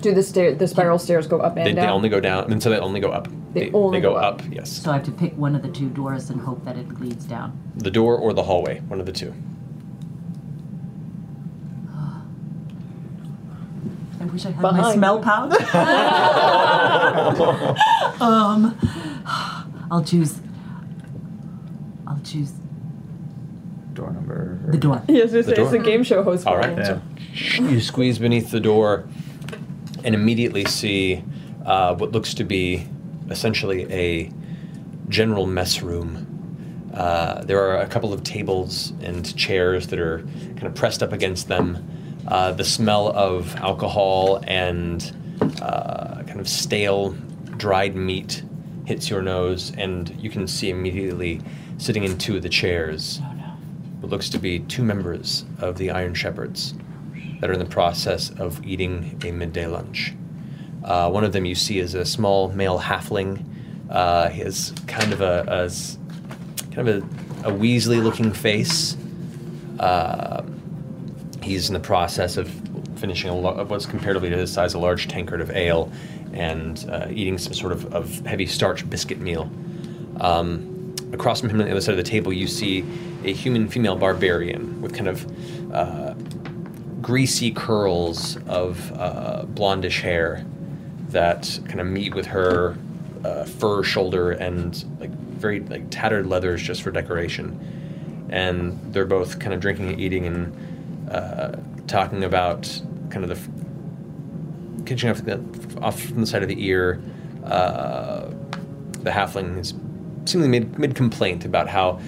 Do 0.00 0.14
the 0.14 0.22
stair, 0.22 0.54
the 0.54 0.68
spiral 0.68 0.98
stairs 1.00 1.26
go 1.26 1.40
up 1.40 1.56
and 1.56 1.66
They, 1.66 1.72
they 1.72 1.80
down? 1.80 1.90
only 1.90 2.08
go 2.08 2.20
down, 2.20 2.52
and 2.52 2.62
so 2.62 2.70
they 2.70 2.78
only 2.78 3.00
go 3.00 3.10
up. 3.10 3.26
They 3.54 3.72
only 3.72 4.00
go 4.00 4.10
go 4.12 4.16
up. 4.16 4.42
Yes, 4.50 4.70
So 4.70 4.90
I 4.90 4.94
have 4.94 5.04
to 5.06 5.10
pick 5.10 5.36
one 5.36 5.56
of 5.56 5.62
the 5.62 5.68
two 5.68 5.88
doors 5.88 6.30
and 6.30 6.40
hope 6.40 6.64
that 6.64 6.76
it 6.76 7.00
leads 7.00 7.24
down. 7.24 7.58
the 7.76 7.90
door 7.90 8.16
or 8.16 8.32
the 8.34 8.44
hallway, 8.44 8.80
one 8.80 9.00
of 9.00 9.06
the 9.06 9.12
two. 9.12 9.32
I 14.20 14.24
wish 14.26 14.46
I 14.46 14.50
had 14.50 14.60
my 14.62 14.72
Behind. 14.72 14.94
smell 14.94 15.20
pouch. 15.20 15.52
um, 18.20 18.76
I'll 19.90 20.04
choose. 20.04 20.38
I'll 22.06 22.20
choose 22.24 22.52
Door 23.96 24.12
number. 24.12 24.60
the 24.68 24.76
door. 24.76 25.02
Yes, 25.08 25.32
it's, 25.32 25.46
The 25.48 25.60
it's 25.60 25.70
door? 25.72 25.80
a 25.80 25.84
game 25.84 26.04
show 26.04 26.22
host. 26.22 26.46
All 26.46 26.56
right. 26.58 26.76
Brian. 26.76 27.02
So 27.34 27.62
you 27.64 27.80
squeeze 27.80 28.18
beneath 28.18 28.50
the 28.50 28.60
door 28.60 29.08
and 30.04 30.14
immediately 30.14 30.66
see 30.66 31.24
uh, 31.64 31.94
what 31.96 32.12
looks 32.12 32.34
to 32.34 32.44
be 32.44 32.86
essentially 33.30 33.90
a 33.92 34.30
general 35.08 35.46
mess 35.46 35.80
room. 35.82 36.90
Uh, 36.92 37.42
there 37.44 37.58
are 37.60 37.78
a 37.78 37.86
couple 37.86 38.12
of 38.12 38.22
tables 38.22 38.92
and 39.02 39.34
chairs 39.36 39.86
that 39.88 39.98
are 39.98 40.18
kind 40.56 40.64
of 40.64 40.74
pressed 40.74 41.02
up 41.02 41.12
against 41.12 41.48
them. 41.48 41.82
Uh, 42.28 42.52
the 42.52 42.64
smell 42.64 43.08
of 43.16 43.54
alcohol 43.56 44.42
and 44.46 45.14
uh, 45.62 46.22
kind 46.26 46.38
of 46.40 46.48
stale, 46.48 47.12
dried 47.56 47.96
meat 47.96 48.42
hits 48.84 49.08
your 49.08 49.22
nose, 49.22 49.72
and 49.78 50.10
you 50.22 50.28
can 50.30 50.46
see 50.46 50.68
immediately 50.70 51.40
sitting 51.78 52.04
in 52.04 52.16
two 52.18 52.36
of 52.36 52.42
the 52.42 52.48
chairs 52.48 53.20
what 54.00 54.10
looks 54.10 54.28
to 54.30 54.38
be 54.38 54.60
two 54.60 54.82
members 54.82 55.44
of 55.58 55.78
the 55.78 55.90
Iron 55.90 56.14
Shepherds 56.14 56.74
that 57.40 57.50
are 57.50 57.52
in 57.52 57.58
the 57.58 57.64
process 57.64 58.30
of 58.30 58.64
eating 58.64 59.20
a 59.24 59.30
midday 59.30 59.66
lunch. 59.66 60.14
Uh, 60.84 61.10
one 61.10 61.24
of 61.24 61.32
them 61.32 61.44
you 61.44 61.54
see 61.54 61.78
is 61.78 61.94
a 61.94 62.04
small 62.04 62.48
male 62.50 62.78
halfling. 62.78 63.44
Uh, 63.90 64.28
he 64.28 64.40
has 64.40 64.72
kind 64.86 65.12
of 65.12 65.20
a, 65.20 65.44
a 65.48 65.70
kind 66.74 66.88
of 66.88 67.02
a, 67.44 67.48
a 67.48 67.52
Weasley-looking 67.52 68.32
face. 68.32 68.96
Uh, 69.80 70.44
he's 71.42 71.68
in 71.68 71.74
the 71.74 71.80
process 71.80 72.36
of 72.36 72.50
finishing 72.96 73.30
a 73.30 73.36
lo- 73.36 73.54
of 73.54 73.70
what's 73.70 73.86
comparatively 73.86 74.30
to 74.30 74.36
his 74.36 74.52
size 74.52 74.74
a 74.74 74.78
large 74.78 75.08
tankard 75.08 75.40
of 75.40 75.50
ale 75.50 75.90
and 76.32 76.86
uh, 76.90 77.06
eating 77.10 77.38
some 77.38 77.52
sort 77.52 77.72
of, 77.72 77.92
of 77.94 78.24
heavy 78.26 78.46
starch 78.46 78.88
biscuit 78.88 79.18
meal. 79.18 79.50
Um, 80.20 80.94
across 81.12 81.40
from 81.40 81.50
him 81.50 81.60
on 81.60 81.66
the 81.66 81.72
other 81.72 81.80
side 81.80 81.92
of 81.92 82.04
the 82.04 82.10
table, 82.10 82.32
you 82.32 82.46
see 82.46 82.84
a 83.24 83.32
human 83.32 83.68
female 83.68 83.96
barbarian 83.96 84.80
with 84.80 84.94
kind 84.94 85.08
of 85.08 85.72
uh, 85.72 86.14
greasy 87.00 87.50
curls 87.50 88.36
of 88.46 88.92
uh, 88.92 89.44
blondish 89.46 90.00
hair 90.00 90.44
that 91.10 91.58
kind 91.66 91.80
of 91.80 91.86
meet 91.86 92.14
with 92.14 92.26
her 92.26 92.76
uh, 93.24 93.44
fur 93.44 93.82
shoulder 93.82 94.32
and 94.32 94.84
like 95.00 95.10
very 95.10 95.60
like 95.60 95.88
tattered 95.90 96.26
leathers 96.26 96.62
just 96.62 96.82
for 96.82 96.90
decoration. 96.90 98.26
And 98.28 98.92
they're 98.92 99.06
both 99.06 99.38
kind 99.38 99.54
of 99.54 99.60
drinking 99.60 99.90
and 99.90 100.00
eating 100.00 100.26
and 100.26 101.10
uh, 101.10 101.56
talking 101.86 102.24
about 102.24 102.80
kind 103.10 103.24
of 103.24 103.28
the 103.28 104.84
catching 104.84 105.10
off, 105.10 105.24
the, 105.24 105.40
off 105.80 106.00
from 106.00 106.20
the 106.20 106.26
side 106.26 106.42
of 106.42 106.48
the 106.48 106.66
ear. 106.66 107.00
Uh, 107.44 108.30
the 109.00 109.10
halfling 109.10 109.58
is 109.58 109.74
seemingly 110.24 110.58
made 110.58 110.78
mid 110.78 110.94
complaint 110.94 111.44
about 111.44 111.68
how 111.68 112.00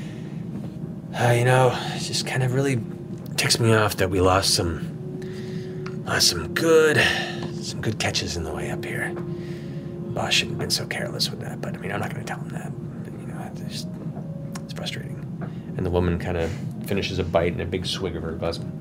uh, 1.14 1.32
you 1.32 1.44
know 1.44 1.76
it 1.94 2.00
just 2.00 2.26
kind 2.26 2.42
of 2.42 2.54
really 2.54 2.80
ticks 3.36 3.60
me 3.60 3.72
off 3.72 3.96
that 3.96 4.10
we 4.10 4.20
lost 4.20 4.54
some 4.54 6.04
lost 6.04 6.28
some 6.28 6.52
good 6.54 7.00
some 7.62 7.80
good 7.80 7.98
catches 7.98 8.36
in 8.36 8.44
the 8.44 8.52
way 8.52 8.70
up 8.70 8.84
here. 8.84 9.12
Boss 9.14 10.32
shouldn't 10.32 10.52
have 10.52 10.58
been 10.58 10.70
so 10.70 10.86
careless 10.86 11.30
with 11.30 11.40
that, 11.40 11.60
but 11.60 11.74
I 11.74 11.78
mean 11.78 11.92
I'm 11.92 12.00
not 12.00 12.12
going 12.12 12.24
to 12.24 12.32
tell 12.32 12.40
him 12.40 12.48
that. 12.50 12.72
But, 13.04 13.12
you 13.20 13.26
know, 13.26 13.50
it's, 13.52 13.60
just, 13.60 13.88
it's 14.64 14.72
frustrating. 14.72 15.16
And 15.76 15.84
the 15.84 15.90
woman 15.90 16.18
kind 16.18 16.36
of 16.36 16.50
finishes 16.86 17.18
a 17.18 17.24
bite 17.24 17.52
and 17.52 17.60
a 17.60 17.66
big 17.66 17.86
swig 17.86 18.16
of 18.16 18.22
her 18.22 18.32
buzzing. 18.32 18.72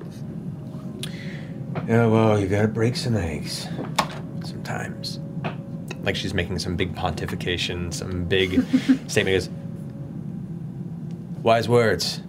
Yeah, 1.87 2.07
well, 2.07 2.39
you 2.39 2.47
gotta 2.47 2.67
break 2.67 2.95
some 2.95 3.15
eggs 3.15 3.67
sometimes. 4.43 5.19
Like 6.01 6.15
she's 6.15 6.33
making 6.33 6.59
some 6.59 6.75
big 6.75 6.95
pontification, 6.95 7.93
some 7.93 8.25
big 8.25 8.65
statement 9.07 9.49
wise 11.47 11.69
words. 11.69 12.19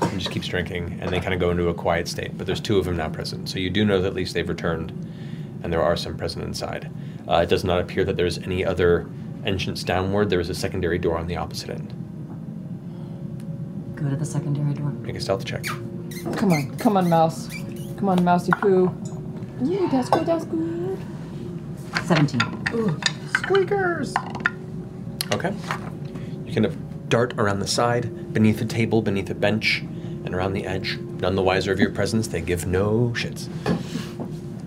And 0.00 0.18
just 0.18 0.30
keeps 0.30 0.48
drinking, 0.48 0.98
and 0.98 1.10
they 1.10 1.20
kind 1.20 1.34
of 1.34 1.40
go 1.40 1.50
into 1.50 1.68
a 1.68 1.74
quiet 1.74 2.08
state. 2.08 2.38
But 2.38 2.46
there's 2.46 2.58
two 2.58 2.78
of 2.78 2.86
them 2.86 2.96
now 2.96 3.10
present, 3.10 3.50
so 3.50 3.58
you 3.58 3.68
do 3.68 3.84
know 3.84 4.00
that 4.00 4.08
at 4.08 4.14
least 4.14 4.32
they've 4.32 4.48
returned, 4.48 4.92
and 5.62 5.70
there 5.70 5.82
are 5.82 5.94
some 5.94 6.16
present 6.16 6.42
inside. 6.42 6.90
Uh, 7.28 7.40
it 7.42 7.50
does 7.50 7.64
not 7.64 7.80
appear 7.80 8.02
that 8.04 8.16
there's 8.16 8.38
any 8.38 8.64
other 8.64 9.06
entrance 9.44 9.84
downward. 9.84 10.30
There 10.30 10.40
is 10.40 10.48
a 10.48 10.54
secondary 10.54 10.98
door 10.98 11.18
on 11.18 11.26
the 11.26 11.36
opposite 11.36 11.68
end. 11.68 11.92
Go 13.94 14.08
to 14.08 14.16
the 14.16 14.24
secondary 14.24 14.72
door. 14.72 14.88
Make 14.88 15.16
a 15.16 15.20
stealth 15.20 15.44
check. 15.44 15.64
Come 15.64 16.50
on, 16.50 16.74
come 16.78 16.96
on, 16.96 17.10
mouse. 17.10 17.46
Come 17.98 18.08
on, 18.08 18.24
mousy 18.24 18.52
poo. 18.52 18.86
Ooh, 19.64 19.88
that's 19.90 20.08
good, 20.08 20.24
that's 20.24 20.46
good. 20.46 20.98
17. 22.06 22.40
Ooh, 22.72 22.98
Squeakers! 23.36 24.14
Okay. 25.30 25.54
You 26.46 26.54
kind 26.54 26.66
of 26.66 26.91
dart 27.12 27.34
around 27.36 27.58
the 27.58 27.66
side, 27.66 28.32
beneath 28.32 28.58
a 28.62 28.64
table, 28.64 29.02
beneath 29.02 29.28
a 29.28 29.34
bench, 29.34 29.80
and 30.24 30.34
around 30.34 30.54
the 30.54 30.64
edge. 30.64 30.96
None 31.20 31.34
the 31.34 31.42
wiser 31.42 31.70
of 31.70 31.78
your 31.78 31.90
presence, 31.90 32.28
they 32.28 32.40
give 32.40 32.64
no 32.64 33.12
shits. 33.14 33.50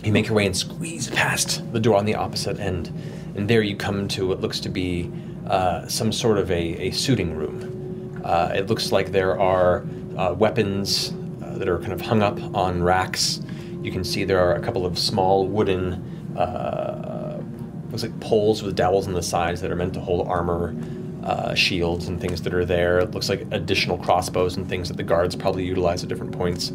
You 0.06 0.12
make 0.12 0.28
your 0.28 0.36
way 0.36 0.46
and 0.46 0.56
squeeze 0.56 1.10
past 1.10 1.64
the 1.74 1.80
door 1.80 1.96
on 1.98 2.06
the 2.06 2.14
opposite 2.14 2.60
end, 2.60 2.94
and 3.36 3.50
there 3.50 3.64
you 3.64 3.76
come 3.76 4.08
to 4.10 4.28
what 4.28 4.42
looks 4.42 4.60
to 4.60 4.70
be 4.70 5.12
uh, 5.48 5.88
some 5.88 6.12
sort 6.12 6.38
of 6.38 6.52
a, 6.52 6.90
a 6.90 6.92
suiting 6.92 7.36
room. 7.36 8.22
Uh, 8.24 8.52
it 8.54 8.68
looks 8.68 8.92
like 8.92 9.12
there 9.12 9.40
are 9.40 9.84
uh, 10.16 10.36
weapons 10.38 11.16
uh, 11.44 11.58
that 11.58 11.68
are 11.68 11.80
kind 11.80 11.94
of 11.94 12.02
hung 12.02 12.22
up 12.22 12.40
on 12.54 12.84
racks. 12.84 13.42
You 13.82 13.92
can 13.92 14.04
see 14.04 14.24
there 14.24 14.40
are 14.40 14.54
a 14.54 14.62
couple 14.62 14.86
of 14.86 15.00
small 15.00 15.48
wooden, 15.48 16.38
uh, 16.38 17.42
looks 17.90 18.04
like 18.04 18.20
poles 18.20 18.62
with 18.62 18.76
dowels 18.76 19.08
on 19.08 19.14
the 19.14 19.24
sides 19.24 19.62
that 19.62 19.72
are 19.72 19.76
meant 19.76 19.96
to 19.96 20.00
hold 20.00 20.28
armor, 20.28 20.76
uh, 21.26 21.56
shields, 21.56 22.08
and 22.08 22.22
things 22.22 22.42
that 22.44 22.54
are 22.54 22.66
there. 22.66 23.00
It 23.00 23.12
looks 23.12 23.30
like 23.30 23.48
additional 23.52 23.98
crossbows 23.98 24.58
and 24.58 24.68
things 24.68 24.88
that 24.90 24.98
the 24.98 25.04
guards 25.04 25.36
probably 25.36 25.66
utilize 25.66 26.04
at 26.04 26.10
different 26.10 26.32
points. 26.32 26.72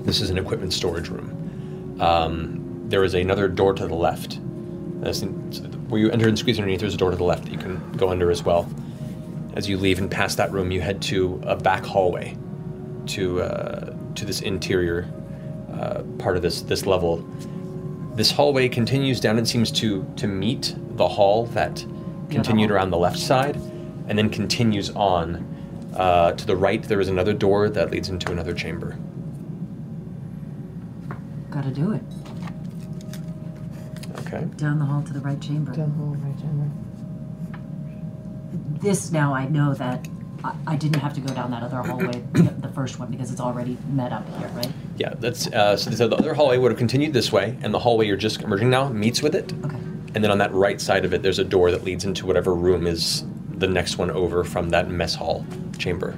This 0.00 0.20
is 0.20 0.30
an 0.30 0.38
equipment 0.38 0.72
storage 0.72 1.08
room. 1.08 1.96
Um, 2.00 2.84
there 2.88 3.04
is 3.04 3.14
another 3.14 3.48
door 3.48 3.72
to 3.74 3.86
the 3.86 3.94
left. 3.94 4.38
Where 5.88 6.00
you 6.00 6.10
enter 6.10 6.28
and 6.28 6.38
squeeze 6.38 6.58
underneath, 6.58 6.80
there's 6.80 6.94
a 6.94 6.98
door 6.98 7.10
to 7.10 7.16
the 7.16 7.24
left 7.24 7.44
that 7.44 7.52
you 7.52 7.58
can 7.58 7.92
go 7.92 8.10
under 8.10 8.30
as 8.30 8.42
well. 8.42 8.68
As 9.54 9.68
you 9.68 9.76
leave 9.76 9.98
and 9.98 10.10
pass 10.10 10.34
that 10.36 10.52
room, 10.52 10.70
you 10.70 10.80
head 10.80 11.00
to 11.02 11.40
a 11.44 11.56
back 11.56 11.84
hallway 11.84 12.36
to 13.06 13.42
uh, 13.42 13.94
to 14.14 14.24
this 14.24 14.40
interior 14.40 15.08
uh, 15.72 16.02
part 16.18 16.36
of 16.36 16.42
this 16.42 16.62
this 16.62 16.86
level. 16.86 17.24
This 18.14 18.30
hallway 18.30 18.68
continues 18.68 19.20
down 19.20 19.38
and 19.38 19.48
seems 19.48 19.70
to 19.72 20.04
to 20.16 20.26
meet 20.26 20.74
the 20.96 21.08
hall 21.08 21.46
that 21.46 21.84
continued 22.30 22.70
around 22.70 22.90
the 22.90 22.98
left 22.98 23.18
side, 23.18 23.56
and 24.08 24.18
then 24.18 24.30
continues 24.30 24.90
on. 24.90 25.46
Uh, 25.94 26.32
to 26.32 26.46
the 26.46 26.56
right, 26.56 26.82
there 26.84 27.00
is 27.00 27.08
another 27.08 27.32
door 27.34 27.68
that 27.68 27.90
leads 27.90 28.08
into 28.08 28.30
another 28.30 28.54
chamber. 28.54 28.96
Gotta 31.50 31.70
do 31.70 31.92
it. 31.92 32.02
Okay. 34.20 34.44
Down 34.56 34.78
the 34.78 34.84
hall 34.84 35.02
to 35.02 35.12
the 35.12 35.20
right 35.20 35.40
chamber. 35.40 35.72
Down 35.72 35.90
the 35.90 35.96
hall, 35.96 36.14
right 36.14 36.38
chamber. 36.38 36.70
This 38.80 39.10
now 39.10 39.34
I 39.34 39.48
know 39.48 39.74
that 39.74 40.06
I, 40.44 40.54
I 40.68 40.76
didn't 40.76 41.00
have 41.00 41.12
to 41.14 41.20
go 41.20 41.34
down 41.34 41.50
that 41.50 41.62
other 41.62 41.82
hallway, 41.82 42.22
the, 42.32 42.42
the 42.60 42.68
first 42.68 42.98
one, 43.00 43.10
because 43.10 43.32
it's 43.32 43.40
already 43.40 43.76
met 43.88 44.12
up 44.12 44.26
here, 44.38 44.48
right? 44.54 44.72
Yeah, 44.96 45.14
that's 45.18 45.48
uh, 45.48 45.76
so 45.76 45.90
the 45.90 46.08
the 46.08 46.16
other 46.16 46.34
hallway 46.34 46.56
would 46.56 46.70
have 46.70 46.78
continued 46.78 47.12
this 47.12 47.32
way, 47.32 47.58
and 47.62 47.74
the 47.74 47.80
hallway 47.80 48.06
you're 48.06 48.16
just 48.16 48.42
emerging 48.42 48.70
now 48.70 48.88
meets 48.88 49.22
with 49.22 49.34
it. 49.34 49.52
Okay. 49.64 49.76
And 50.14 50.24
then 50.24 50.30
on 50.30 50.38
that 50.38 50.52
right 50.52 50.80
side 50.80 51.04
of 51.04 51.14
it, 51.14 51.22
there's 51.22 51.38
a 51.38 51.44
door 51.44 51.70
that 51.70 51.84
leads 51.84 52.04
into 52.04 52.26
whatever 52.26 52.54
room 52.54 52.86
is 52.86 53.24
the 53.50 53.68
next 53.68 53.98
one 53.98 54.10
over 54.10 54.42
from 54.42 54.70
that 54.70 54.88
mess 54.88 55.14
hall 55.14 55.44
chamber. 55.78 56.16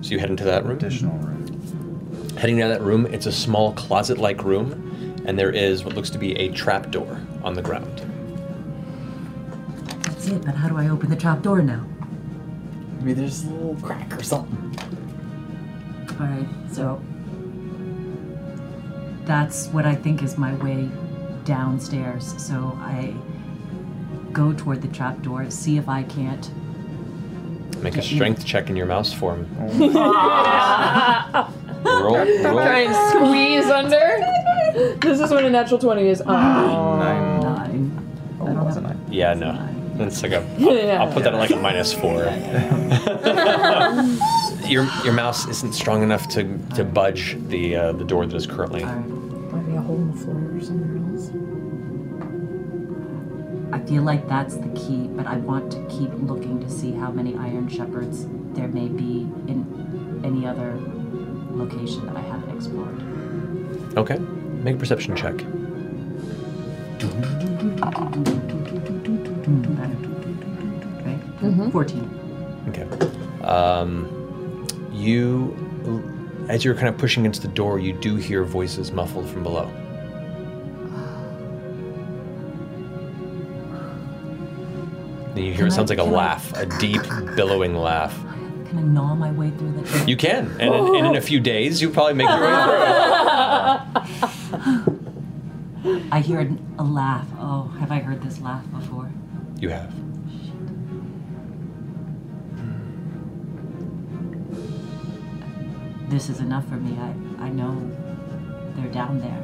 So 0.00 0.10
you 0.10 0.18
head 0.18 0.30
into 0.30 0.44
that 0.44 0.64
room. 0.64 0.78
Additional 0.78 1.16
room. 1.18 1.34
Heading 2.36 2.58
down 2.58 2.70
that 2.70 2.82
room, 2.82 3.06
it's 3.06 3.26
a 3.26 3.32
small 3.32 3.72
closet-like 3.74 4.42
room, 4.42 5.22
and 5.24 5.38
there 5.38 5.50
is 5.50 5.84
what 5.84 5.94
looks 5.94 6.10
to 6.10 6.18
be 6.18 6.34
a 6.34 6.50
trap 6.50 6.90
door 6.90 7.20
on 7.42 7.54
the 7.54 7.62
ground. 7.62 8.02
That's 10.02 10.26
it, 10.26 10.44
but 10.44 10.54
how 10.54 10.68
do 10.68 10.76
I 10.76 10.88
open 10.88 11.10
the 11.10 11.16
trap 11.16 11.42
door 11.42 11.62
now? 11.62 11.86
Maybe 12.98 13.12
there's 13.12 13.44
a 13.44 13.50
little 13.50 13.76
crack 13.76 14.18
or 14.18 14.22
something. 14.22 14.76
Alright, 16.20 16.48
so 16.72 17.00
that's 19.24 19.68
what 19.68 19.86
I 19.86 19.94
think 19.94 20.22
is 20.22 20.36
my 20.36 20.54
way 20.56 20.90
downstairs. 21.44 22.34
So 22.42 22.76
I 22.82 23.14
go 24.32 24.52
toward 24.52 24.82
the 24.82 24.88
trap 24.88 25.20
door, 25.22 25.50
see 25.50 25.76
if 25.78 25.88
I 25.88 26.02
can't. 26.04 26.50
Make 27.82 27.94
a 27.94 27.96
Get 27.96 28.10
in. 28.10 28.16
strength 28.16 28.44
check 28.46 28.70
in 28.70 28.76
your 28.76 28.86
mouse 28.86 29.12
form. 29.12 29.46
Try 29.78 31.50
roll, 31.84 32.16
roll. 32.16 32.58
and 32.60 32.94
squeeze 33.10 33.66
under. 33.66 34.20
This 35.00 35.20
is 35.20 35.30
when 35.30 35.44
a 35.44 35.50
natural 35.50 35.78
20 35.78 36.06
is. 36.08 36.22
Oh. 36.22 36.26
Nine. 36.26 37.40
Nine. 37.40 38.38
Oh, 38.40 38.46
that 38.46 38.64
was 38.64 38.76
a 38.76 38.80
nine. 38.80 38.98
Yeah, 39.10 39.34
no. 39.34 39.68
It's 39.98 40.22
like 40.22 40.32
a. 40.32 40.44
Yeah. 40.58 41.02
I'll 41.02 41.12
put 41.12 41.22
that 41.24 41.34
at 41.34 41.38
like 41.38 41.50
a 41.50 41.56
minus 41.56 41.92
four. 41.92 42.24
your 44.66 44.84
your 45.04 45.12
mouse 45.12 45.46
isn't 45.46 45.72
strong 45.74 46.02
enough 46.02 46.26
to 46.30 46.58
to 46.74 46.82
budge 46.84 47.36
the 47.48 47.76
uh, 47.76 47.92
the 47.92 48.04
door 48.04 48.26
that 48.26 48.34
is 48.34 48.46
currently. 48.46 48.84
Might 48.84 49.66
be 49.66 49.76
a 49.76 49.80
hole 49.80 49.96
in 49.96 50.10
the 50.12 50.18
floor 50.18 50.36
or 50.56 50.60
somewhere 50.60 50.96
else. 50.98 51.03
I 53.74 53.80
feel 53.80 54.04
like 54.04 54.28
that's 54.28 54.56
the 54.56 54.68
key, 54.68 55.08
but 55.08 55.26
I 55.26 55.38
want 55.38 55.72
to 55.72 55.84
keep 55.88 56.10
looking 56.20 56.60
to 56.60 56.70
see 56.70 56.92
how 56.92 57.10
many 57.10 57.34
Iron 57.36 57.68
Shepherds 57.68 58.24
there 58.54 58.68
may 58.68 58.86
be 58.86 59.22
in 59.48 60.22
any 60.24 60.46
other 60.46 60.78
location 61.50 62.06
that 62.06 62.16
I 62.16 62.20
haven't 62.20 62.54
explored. 62.56 63.98
Okay, 63.98 64.18
make 64.62 64.76
a 64.76 64.78
perception 64.78 65.16
check. 65.16 65.34
Right? 71.04 71.72
14. 71.72 72.64
Okay. 72.68 72.86
Um, 73.44 74.68
you 74.92 75.52
as 76.48 76.64
you're 76.64 76.76
kind 76.76 76.86
of 76.88 76.96
pushing 76.96 77.24
against 77.24 77.42
the 77.42 77.48
door, 77.48 77.80
you 77.80 77.92
do 77.92 78.14
hear 78.14 78.44
voices 78.44 78.92
muffled 78.92 79.28
from 79.28 79.42
below. 79.42 79.68
You 85.36 85.50
hear 85.50 85.56
Can 85.56 85.66
it 85.68 85.70
sounds 85.72 85.90
I- 85.90 85.94
like 85.94 86.06
a 86.06 86.10
laugh, 86.10 86.52
a 86.56 86.66
deep, 86.78 87.02
billowing 87.36 87.74
laugh. 87.74 88.14
Can 88.68 88.78
I 88.78 88.82
gnaw 88.82 89.14
my 89.14 89.30
way 89.32 89.50
through 89.50 89.72
the? 89.72 90.04
You 90.10 90.16
can, 90.16 90.50
and 90.60 90.74
in, 90.74 90.94
and 90.96 91.06
in 91.08 91.16
a 91.16 91.20
few 91.20 91.38
days, 91.40 91.80
you'll 91.82 91.92
probably 91.92 92.14
make 92.14 92.28
your 92.28 92.40
way 92.40 92.54
through. 94.84 95.00
I 96.12 96.20
hear 96.20 96.50
a 96.78 96.82
laugh. 96.84 97.26
Oh, 97.38 97.68
have 97.78 97.92
I 97.92 97.98
heard 98.00 98.22
this 98.22 98.40
laugh 98.40 98.64
before? 98.72 99.10
You 99.60 99.68
have. 99.70 99.92
This 106.08 106.28
is 106.28 106.40
enough 106.40 106.68
for 106.68 106.76
me. 106.76 106.96
I, 106.98 107.44
I 107.46 107.48
know 107.48 107.90
they're 108.76 108.92
down 108.92 109.20
there. 109.20 109.42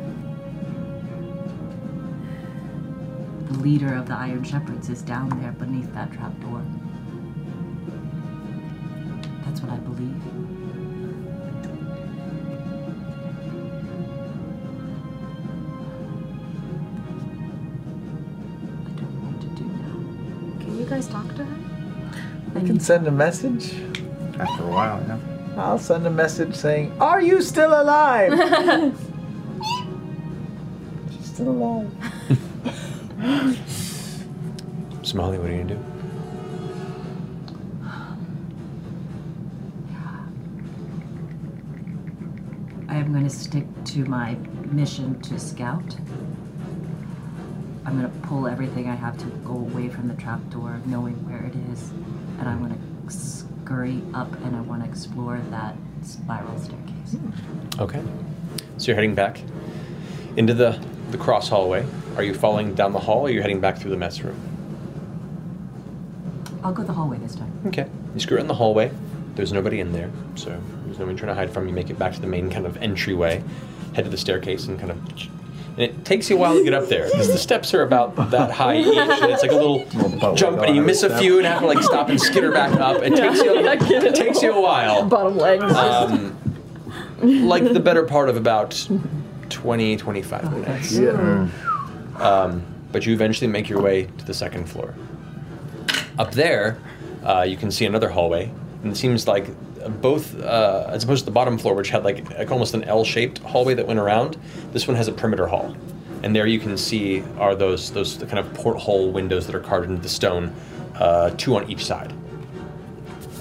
The 3.50 3.58
leader 3.58 3.94
of 3.96 4.06
the 4.06 4.14
Iron 4.14 4.44
Shepherds 4.44 4.88
is 4.88 5.02
down 5.02 5.28
there 5.40 5.50
beneath 5.50 5.92
that 5.92 6.12
trap 6.12 6.38
door. 6.40 6.64
That's 9.44 9.60
what 9.60 9.72
I 9.72 9.76
believe. 9.78 10.14
I 18.86 18.90
don't 19.00 19.12
know 19.14 19.26
what 19.26 19.40
to 19.40 19.48
do 19.48 19.64
now. 19.64 20.64
Can 20.64 20.78
you 20.78 20.86
guys 20.86 21.08
talk 21.08 21.34
to 21.34 21.44
her? 21.44 21.56
I 22.54 22.60
can 22.64 22.78
send 22.78 23.08
a 23.08 23.10
message. 23.10 23.74
After 24.38 24.62
a 24.62 24.68
while, 24.68 25.04
yeah. 25.08 25.18
I'll 25.56 25.80
send 25.80 26.06
a 26.06 26.10
message 26.10 26.54
saying, 26.54 26.92
Are 27.00 27.20
you 27.20 27.42
still 27.42 27.72
alive? 27.72 28.32
She's 31.10 31.26
still 31.26 31.48
alive. 31.48 31.90
Sumalee, 35.10 35.39
what 35.40 35.50
are 35.50 35.52
you 35.52 35.62
gonna 35.64 35.74
do? 35.74 35.84
I 42.89 42.94
am 42.94 43.12
going 43.12 43.24
to 43.24 43.30
stick 43.30 43.64
to 43.86 44.05
my 44.05 44.36
mission 44.70 45.20
to 45.22 45.39
scout. 45.39 45.97
I'm 47.84 47.98
going 47.98 48.10
to 48.10 48.18
pull 48.26 48.47
everything 48.47 48.89
I 48.89 48.94
have 48.94 49.16
to 49.18 49.24
go 49.44 49.52
away 49.52 49.89
from 49.89 50.06
the 50.06 50.14
trapdoor, 50.14 50.80
knowing 50.86 51.14
where 51.28 51.44
it 51.44 51.55
is, 51.72 51.90
and 52.39 52.48
I'm 52.48 52.58
going 52.58 52.74
to 52.74 53.12
scurry 53.12 54.02
up 54.14 54.32
and 54.44 54.55
I 54.55 54.60
want 54.60 54.84
to 54.84 54.89
explore 54.89 55.40
that 55.50 55.76
spiral 56.02 56.56
staircase. 56.58 57.16
Okay. 57.80 58.02
So 58.78 58.86
you're 58.86 58.97
heading 58.97 59.14
back 59.14 59.40
into 60.36 60.55
the, 60.55 60.80
the 61.10 61.18
cross 61.18 61.48
hallway. 61.48 61.84
Are 62.16 62.22
you 62.22 62.34
following 62.34 62.74
down 62.74 62.92
the 62.92 63.00
hall 63.00 63.22
or 63.22 63.26
are 63.26 63.30
you 63.30 63.40
heading 63.40 63.60
back 63.60 63.78
through 63.78 63.90
the 63.90 63.97
mess 63.97 64.20
room? 64.20 64.49
I'll 66.62 66.72
go 66.72 66.82
the 66.82 66.92
hallway 66.92 67.18
this 67.18 67.34
time. 67.34 67.52
Okay. 67.66 67.89
You 68.14 68.20
screw 68.20 68.39
it 68.39 68.40
in 68.40 68.47
the 68.47 68.55
hallway. 68.55 68.90
There's 69.34 69.52
nobody 69.52 69.80
in 69.80 69.92
there, 69.92 70.10
so 70.34 70.60
there's 70.84 70.98
no 70.98 71.06
one 71.06 71.16
trying 71.16 71.28
to 71.28 71.34
hide 71.34 71.50
from. 71.52 71.66
You 71.68 71.72
make 71.74 71.89
it 71.89 71.98
back 71.98 72.12
to 72.14 72.20
the 72.20 72.26
main 72.26 72.50
kind 72.50 72.66
of 72.66 72.76
entryway, 72.78 73.42
head 73.94 74.05
to 74.05 74.10
the 74.10 74.16
staircase, 74.16 74.66
and 74.66 74.78
kind 74.78 74.90
of. 74.90 74.98
And 75.70 75.78
it 75.78 76.05
takes 76.05 76.28
you 76.28 76.36
a 76.36 76.39
while 76.39 76.55
to 76.55 76.64
get 76.64 76.74
up 76.74 76.89
there 76.89 77.06
because 77.08 77.28
the 77.28 77.39
steps 77.39 77.72
are 77.72 77.82
about 77.82 78.16
that 78.32 78.50
high 78.50 78.78
each, 78.80 78.86
and 78.97 79.30
it's 79.30 79.42
like 79.42 79.52
a 79.52 79.55
little 79.55 80.34
jump, 80.34 80.60
and 80.62 80.74
you 80.74 80.82
miss 80.82 81.05
a 81.05 81.16
few 81.18 81.39
and 81.39 81.47
have 81.47 81.60
to 81.60 81.66
like 81.66 81.82
stop 81.82 82.08
and 82.08 82.20
skitter 82.20 82.50
back 82.50 82.72
up. 82.78 83.02
It 83.02 83.14
takes 83.14 83.39
you, 83.39 83.56
it 83.56 84.14
takes 84.14 84.42
you 84.42 84.52
a 84.52 84.60
while. 84.60 85.06
Bottom 85.06 85.39
legs. 85.39 85.62
Um, 85.72 86.36
like 87.22 87.62
the 87.72 87.80
better 87.80 88.02
part 88.02 88.28
of 88.28 88.36
about 88.36 88.86
20, 89.48 89.97
25 89.97 90.52
minutes. 90.52 90.92
Yeah. 90.92 91.48
Um, 92.16 92.62
but 92.92 93.06
you 93.06 93.12
eventually 93.14 93.47
make 93.47 93.68
your 93.68 93.80
way 93.80 94.08
to 94.18 94.24
the 94.26 94.34
second 94.34 94.68
floor. 94.68 94.94
Up 96.20 96.32
there, 96.32 96.76
uh, 97.24 97.47
you 97.49 97.57
can 97.57 97.70
see 97.70 97.86
another 97.86 98.10
hallway, 98.10 98.52
and 98.82 98.92
it 98.92 98.97
seems 98.97 99.26
like 99.26 99.47
both, 100.02 100.39
uh, 100.39 100.84
as 100.90 101.02
opposed 101.02 101.20
to 101.20 101.24
the 101.24 101.31
bottom 101.31 101.57
floor, 101.57 101.74
which 101.74 101.89
had 101.89 102.05
like, 102.05 102.28
like 102.36 102.50
almost 102.50 102.74
an 102.74 102.84
L-shaped 102.84 103.39
hallway 103.39 103.73
that 103.73 103.86
went 103.86 103.99
around, 103.99 104.36
this 104.74 104.86
one 104.86 104.99
has 104.99 105.08
a 105.08 105.12
perimeter 105.12 105.47
hall, 105.47 105.74
and 106.23 106.36
there 106.36 106.47
you 106.47 106.58
can 106.58 106.76
see 106.76 107.24
are 107.39 107.55
those 107.55 107.90
those 107.92 108.18
kind 108.18 108.39
of 108.39 108.52
porthole 108.52 109.10
windows 109.10 109.47
that 109.47 109.55
are 109.55 109.60
carved 109.60 109.89
into 109.89 110.02
the 110.02 110.10
stone, 110.10 110.55
uh, 110.97 111.31
two 111.39 111.57
on 111.57 111.70
each 111.70 111.86
side. 111.86 112.12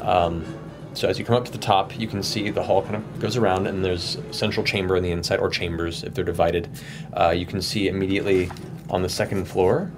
Um, 0.01 0.45
so 0.93 1.09
as 1.09 1.19
you 1.19 1.25
come 1.25 1.35
up 1.35 1.43
to 1.43 1.51
the 1.51 1.57
top, 1.57 1.99
you 1.99 2.07
can 2.07 2.23
see 2.23 2.49
the 2.49 2.63
hall 2.63 2.81
kind 2.81 2.95
of 2.95 3.19
goes 3.19 3.35
around, 3.35 3.67
and 3.67 3.83
there's 3.83 4.15
a 4.15 4.33
central 4.33 4.65
chamber 4.65 4.95
on 4.95 5.03
the 5.03 5.11
inside, 5.11 5.39
or 5.39 5.49
chambers 5.49 6.05
if 6.05 6.13
they're 6.13 6.23
divided. 6.23 6.69
Uh, 7.11 7.31
you 7.31 7.45
can 7.45 7.61
see 7.61 7.89
immediately 7.89 8.49
on 8.89 9.01
the 9.01 9.09
second 9.09 9.43
floor 9.49 9.91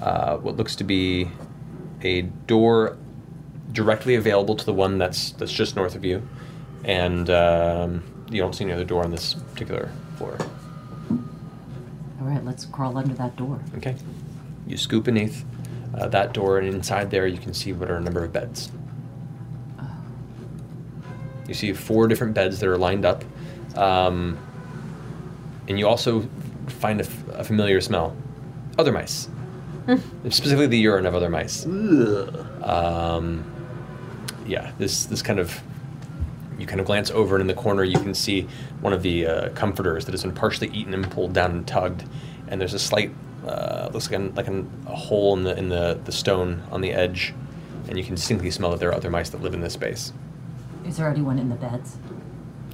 uh, 0.00 0.38
what 0.38 0.56
looks 0.56 0.74
to 0.76 0.84
be 0.84 1.28
a 2.02 2.22
door 2.22 2.96
directly 3.72 4.14
available 4.16 4.56
to 4.56 4.64
the 4.64 4.72
one 4.72 4.98
that's 4.98 5.32
that's 5.32 5.52
just 5.52 5.76
north 5.76 5.94
of 5.94 6.04
you, 6.04 6.26
and 6.84 7.30
um, 7.30 8.02
you 8.30 8.40
don't 8.40 8.54
see 8.54 8.64
any 8.64 8.72
other 8.72 8.84
door 8.84 9.04
on 9.04 9.10
this 9.10 9.34
particular 9.34 9.90
floor. 10.16 10.36
All 11.10 12.26
right, 12.26 12.44
let's 12.44 12.64
crawl 12.66 12.98
under 12.98 13.14
that 13.14 13.36
door. 13.36 13.60
Okay. 13.76 13.94
You 14.66 14.76
scoop 14.76 15.04
beneath 15.04 15.44
uh, 15.94 16.08
that 16.08 16.32
door, 16.32 16.58
and 16.58 16.68
inside 16.68 17.10
there 17.10 17.26
you 17.26 17.38
can 17.38 17.54
see 17.54 17.72
what 17.72 17.90
are 17.90 17.96
a 17.96 18.00
number 18.00 18.22
of 18.22 18.32
beds. 18.32 18.70
You 21.48 21.54
see 21.54 21.72
four 21.72 22.06
different 22.06 22.34
beds 22.34 22.60
that 22.60 22.68
are 22.68 22.78
lined 22.78 23.04
up, 23.04 23.24
um, 23.76 24.38
and 25.66 25.76
you 25.80 25.88
also 25.88 26.28
find 26.68 27.00
a, 27.00 27.04
f- 27.04 27.28
a 27.30 27.42
familiar 27.42 27.80
smell: 27.80 28.14
other 28.78 28.92
mice, 28.92 29.28
specifically 30.30 30.66
the 30.66 30.78
urine 30.78 31.06
of 31.06 31.14
other 31.14 31.28
mice. 31.28 31.64
Um, 31.64 33.44
yeah, 34.46 34.72
this 34.78 35.06
this 35.06 35.22
kind 35.22 35.38
of 35.38 35.60
you 36.58 36.66
kind 36.66 36.80
of 36.80 36.86
glance 36.86 37.10
over, 37.10 37.36
and 37.36 37.40
in 37.40 37.46
the 37.46 37.54
corner 37.54 37.84
you 37.84 37.98
can 37.98 38.14
see 38.14 38.46
one 38.80 38.92
of 38.92 39.02
the 39.02 39.26
uh, 39.26 39.48
comforters 39.50 40.04
that 40.04 40.12
has 40.12 40.22
been 40.22 40.34
partially 40.34 40.68
eaten 40.68 40.92
and 40.94 41.10
pulled 41.10 41.32
down 41.32 41.50
and 41.52 41.66
tugged, 41.66 42.04
and 42.48 42.60
there's 42.60 42.74
a 42.74 42.78
slight 42.78 43.12
uh, 43.46 43.88
looks 43.92 44.10
like, 44.10 44.20
an, 44.20 44.34
like 44.34 44.48
an, 44.48 44.70
a 44.86 44.94
hole 44.94 45.36
in 45.36 45.44
the 45.44 45.56
in 45.56 45.68
the, 45.68 45.98
the 46.04 46.12
stone 46.12 46.62
on 46.70 46.80
the 46.80 46.92
edge, 46.92 47.34
and 47.88 47.96
you 47.98 48.04
can 48.04 48.14
distinctly 48.14 48.50
smell 48.50 48.70
that 48.70 48.80
there 48.80 48.90
are 48.90 48.94
other 48.94 49.10
mice 49.10 49.30
that 49.30 49.40
live 49.40 49.54
in 49.54 49.60
this 49.60 49.72
space. 49.72 50.12
Is 50.86 50.96
there 50.96 51.08
anyone 51.08 51.38
in 51.38 51.48
the 51.48 51.56
beds? 51.56 51.96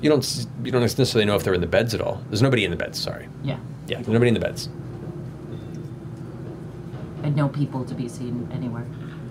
You 0.00 0.10
don't 0.10 0.46
you 0.64 0.72
don't 0.72 0.80
necessarily 0.80 1.24
know 1.24 1.36
if 1.36 1.44
they're 1.44 1.54
in 1.54 1.60
the 1.60 1.66
beds 1.66 1.94
at 1.94 2.00
all. 2.00 2.22
There's 2.28 2.42
nobody 2.42 2.64
in 2.64 2.70
the 2.70 2.76
beds. 2.76 3.00
Sorry. 3.00 3.28
Yeah. 3.42 3.58
Yeah, 3.86 3.96
there's 3.96 4.08
nobody 4.08 4.28
in 4.28 4.34
the 4.34 4.40
beds. 4.40 4.68
And 7.26 7.34
no 7.34 7.48
people 7.48 7.84
to 7.86 7.92
be 7.92 8.08
seen 8.08 8.48
anywhere 8.52 8.86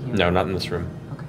here? 0.05 0.13
No, 0.13 0.29
not 0.29 0.47
in 0.47 0.53
this 0.53 0.69
room. 0.69 0.89
Okay. 1.13 1.25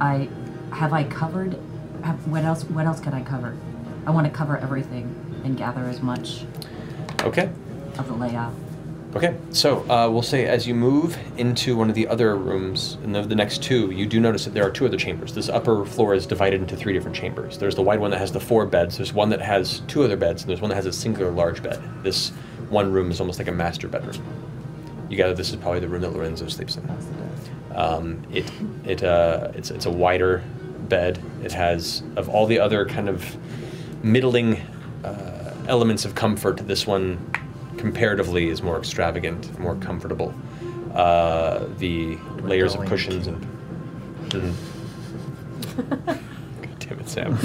I 0.00 0.28
have 0.74 0.92
I 0.92 1.04
covered. 1.04 1.56
Have, 2.02 2.26
what 2.26 2.42
else? 2.42 2.64
What 2.64 2.84
else 2.86 2.98
can 2.98 3.14
I 3.14 3.22
cover? 3.22 3.56
I 4.04 4.10
want 4.10 4.26
to 4.26 4.32
cover 4.32 4.58
everything 4.58 5.14
and 5.44 5.56
gather 5.56 5.82
as 5.82 6.02
much 6.02 6.44
Okay. 7.22 7.50
of 7.98 8.08
the 8.08 8.14
layout. 8.14 8.52
Okay, 9.14 9.34
so 9.50 9.78
uh, 9.90 10.10
we'll 10.10 10.20
say 10.20 10.44
as 10.46 10.66
you 10.68 10.74
move 10.74 11.16
into 11.38 11.74
one 11.74 11.88
of 11.88 11.94
the 11.94 12.06
other 12.06 12.36
rooms, 12.36 12.98
and 13.02 13.14
the, 13.14 13.22
the 13.22 13.34
next 13.34 13.62
two, 13.62 13.90
you 13.90 14.04
do 14.04 14.20
notice 14.20 14.44
that 14.44 14.52
there 14.52 14.66
are 14.66 14.70
two 14.70 14.84
other 14.84 14.98
chambers. 14.98 15.32
This 15.32 15.48
upper 15.48 15.86
floor 15.86 16.12
is 16.12 16.26
divided 16.26 16.60
into 16.60 16.76
three 16.76 16.92
different 16.92 17.16
chambers. 17.16 17.56
There's 17.56 17.74
the 17.74 17.82
wide 17.82 17.98
one 17.98 18.10
that 18.10 18.18
has 18.18 18.30
the 18.30 18.40
four 18.40 18.66
beds. 18.66 18.98
There's 18.98 19.14
one 19.14 19.30
that 19.30 19.40
has 19.40 19.80
two 19.86 20.02
other 20.02 20.18
beds, 20.18 20.42
and 20.42 20.50
there's 20.50 20.60
one 20.60 20.68
that 20.68 20.74
has 20.74 20.84
a 20.84 20.92
singular 20.92 21.30
large 21.30 21.62
bed. 21.62 21.80
This 22.02 22.30
one 22.70 22.92
room 22.92 23.10
is 23.10 23.20
almost 23.20 23.38
like 23.38 23.48
a 23.48 23.52
master 23.52 23.88
bedroom. 23.88 24.22
You 25.08 25.16
gather 25.16 25.34
this 25.34 25.50
is 25.50 25.56
probably 25.56 25.80
the 25.80 25.88
room 25.88 26.02
that 26.02 26.12
Lorenzo 26.12 26.48
sleeps 26.48 26.76
in. 26.76 26.88
Um, 27.74 28.22
it 28.32 28.50
it 28.84 29.02
uh, 29.04 29.52
it's 29.54 29.70
it's 29.70 29.86
a 29.86 29.90
wider 29.90 30.42
bed. 30.88 31.22
It 31.44 31.52
has 31.52 32.02
of 32.16 32.28
all 32.28 32.46
the 32.46 32.58
other 32.58 32.86
kind 32.86 33.08
of 33.08 33.36
middling 34.02 34.60
uh, 35.04 35.52
elements 35.68 36.04
of 36.04 36.14
comfort. 36.14 36.56
This 36.66 36.86
one 36.86 37.18
comparatively 37.76 38.48
is 38.48 38.62
more 38.62 38.78
extravagant, 38.78 39.58
more 39.60 39.76
comfortable. 39.76 40.34
Uh, 40.94 41.66
the 41.78 42.16
layers 42.42 42.74
of 42.74 42.84
cushions 42.86 43.26
and. 43.26 43.46
Mhm. 44.30 44.54
God 46.62 46.78
damn 46.78 46.98
it, 47.00 47.08
Sam. 47.08 47.38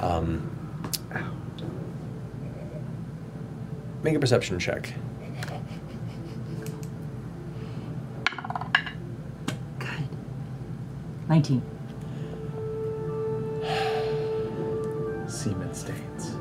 um, 0.00 0.50
make 4.04 4.14
a 4.14 4.20
perception 4.20 4.58
check. 4.58 4.92
Nineteen. 11.26 11.62
Semen 15.26 15.74
stains. 15.74 16.34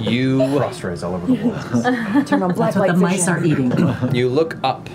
You 0.00 0.38
cross 0.56 0.82
rays 0.82 1.04
all 1.04 1.14
over 1.14 1.26
the 1.26 1.34
walls. 1.34 2.28
Turn 2.28 2.42
on 2.42 2.52
black 2.52 2.74
That's 2.74 2.76
what 2.76 2.88
light 2.88 2.94
the 2.94 3.00
mice 3.00 3.28
are 3.28 3.44
eating. 3.44 3.72
You 4.12 4.28
look 4.28 4.56
up, 4.64 4.90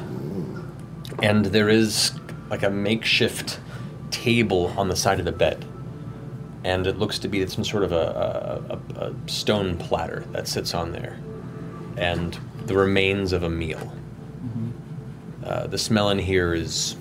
and 1.21 1.45
there 1.45 1.69
is 1.69 2.11
like 2.49 2.63
a 2.63 2.69
makeshift 2.69 3.61
table 4.11 4.73
on 4.77 4.89
the 4.89 4.95
side 4.97 5.19
of 5.19 5.25
the 5.25 5.31
bed, 5.31 5.65
and 6.63 6.87
it 6.87 6.97
looks 6.97 7.19
to 7.19 7.27
be 7.27 7.45
some 7.47 7.63
sort 7.63 7.83
of 7.83 7.91
a, 7.91 8.79
a, 8.97 9.05
a, 9.07 9.13
stone 9.27 9.77
platter 9.77 10.25
that 10.31 10.47
sits 10.47 10.73
on 10.73 10.91
there, 10.91 11.19
and 11.97 12.39
the 12.65 12.75
remains 12.75 13.33
of 13.33 13.43
a 13.43 13.49
meal. 13.49 13.91
Uh, 15.45 15.67
the 15.67 15.77
smell 15.77 16.09
in 16.09 16.17
here 16.17 16.53
is 16.53 16.95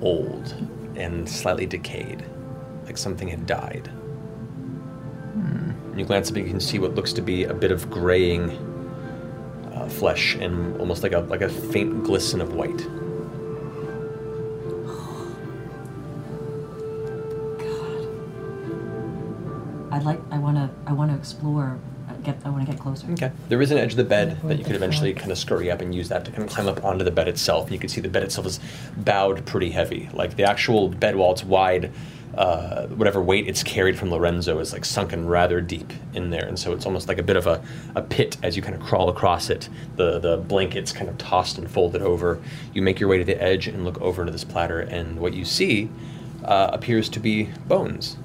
old 0.00 0.54
and 0.94 1.28
slightly 1.28 1.66
decayed, 1.66 2.24
like 2.84 2.96
something 2.96 3.26
had 3.26 3.44
died. 3.46 3.90
And 5.34 5.98
you 5.98 6.04
glance 6.04 6.30
up, 6.30 6.36
and 6.36 6.46
you 6.46 6.50
can 6.50 6.60
see 6.60 6.78
what 6.78 6.94
looks 6.94 7.12
to 7.14 7.22
be 7.22 7.44
a 7.44 7.54
bit 7.54 7.72
of 7.72 7.90
graying 7.90 8.50
uh, 9.74 9.88
flesh 9.88 10.36
and 10.36 10.78
almost 10.80 11.02
like 11.02 11.12
a 11.12 11.20
like 11.20 11.40
a 11.40 11.48
faint 11.48 12.04
glisten 12.04 12.40
of 12.40 12.54
white. 12.54 12.86
I'd 19.90 20.04
like. 20.04 20.20
I 20.30 20.38
want 20.38 20.56
to. 20.56 20.70
I 20.86 20.92
want 20.92 21.10
to 21.10 21.16
explore. 21.16 21.78
uh, 22.08 22.12
Get. 22.22 22.38
I 22.44 22.50
want 22.50 22.64
to 22.66 22.72
get 22.72 22.80
closer. 22.80 23.10
Okay. 23.12 23.30
There 23.48 23.60
is 23.62 23.70
an 23.70 23.78
edge 23.78 23.92
of 23.92 23.96
the 23.96 24.04
bed 24.04 24.38
that 24.44 24.58
you 24.58 24.64
could 24.64 24.76
eventually 24.76 25.12
kind 25.14 25.30
of 25.32 25.38
scurry 25.38 25.70
up 25.70 25.80
and 25.80 25.94
use 25.94 26.08
that 26.08 26.24
to 26.26 26.30
kind 26.30 26.44
of 26.44 26.50
climb 26.50 26.68
up 26.68 26.84
onto 26.84 27.04
the 27.04 27.10
bed 27.10 27.28
itself. 27.28 27.70
You 27.70 27.78
can 27.78 27.88
see 27.88 28.00
the 28.00 28.08
bed 28.08 28.22
itself 28.22 28.46
is 28.46 28.60
bowed 28.96 29.44
pretty 29.46 29.70
heavy. 29.70 30.08
Like 30.12 30.36
the 30.36 30.44
actual 30.44 30.88
bed 30.88 31.16
while 31.16 31.32
it's 31.32 31.44
wide, 31.44 31.92
uh, 32.36 32.86
whatever 32.88 33.20
weight 33.20 33.48
it's 33.48 33.62
carried 33.62 33.98
from 33.98 34.10
Lorenzo 34.10 34.58
is 34.60 34.72
like 34.72 34.84
sunken 34.84 35.26
rather 35.26 35.60
deep 35.60 35.92
in 36.14 36.30
there, 36.30 36.46
and 36.46 36.58
so 36.58 36.72
it's 36.72 36.86
almost 36.86 37.08
like 37.08 37.18
a 37.18 37.22
bit 37.24 37.36
of 37.36 37.46
a, 37.46 37.62
a 37.96 38.02
pit 38.02 38.36
as 38.42 38.56
you 38.56 38.62
kind 38.62 38.74
of 38.74 38.80
crawl 38.82 39.08
across 39.08 39.50
it. 39.50 39.68
The 39.96 40.18
the 40.20 40.36
blankets 40.36 40.92
kind 40.92 41.08
of 41.10 41.18
tossed 41.18 41.58
and 41.58 41.68
folded 41.70 42.02
over. 42.02 42.40
You 42.72 42.82
make 42.82 43.00
your 43.00 43.08
way 43.08 43.18
to 43.18 43.24
the 43.24 43.40
edge 43.42 43.66
and 43.66 43.84
look 43.84 44.00
over 44.00 44.22
into 44.22 44.32
this 44.32 44.44
platter, 44.44 44.80
and 44.80 45.18
what 45.18 45.34
you 45.34 45.44
see 45.44 45.88
uh, 46.44 46.70
appears 46.72 47.08
to 47.10 47.20
be 47.20 47.44
bones. 47.66 48.16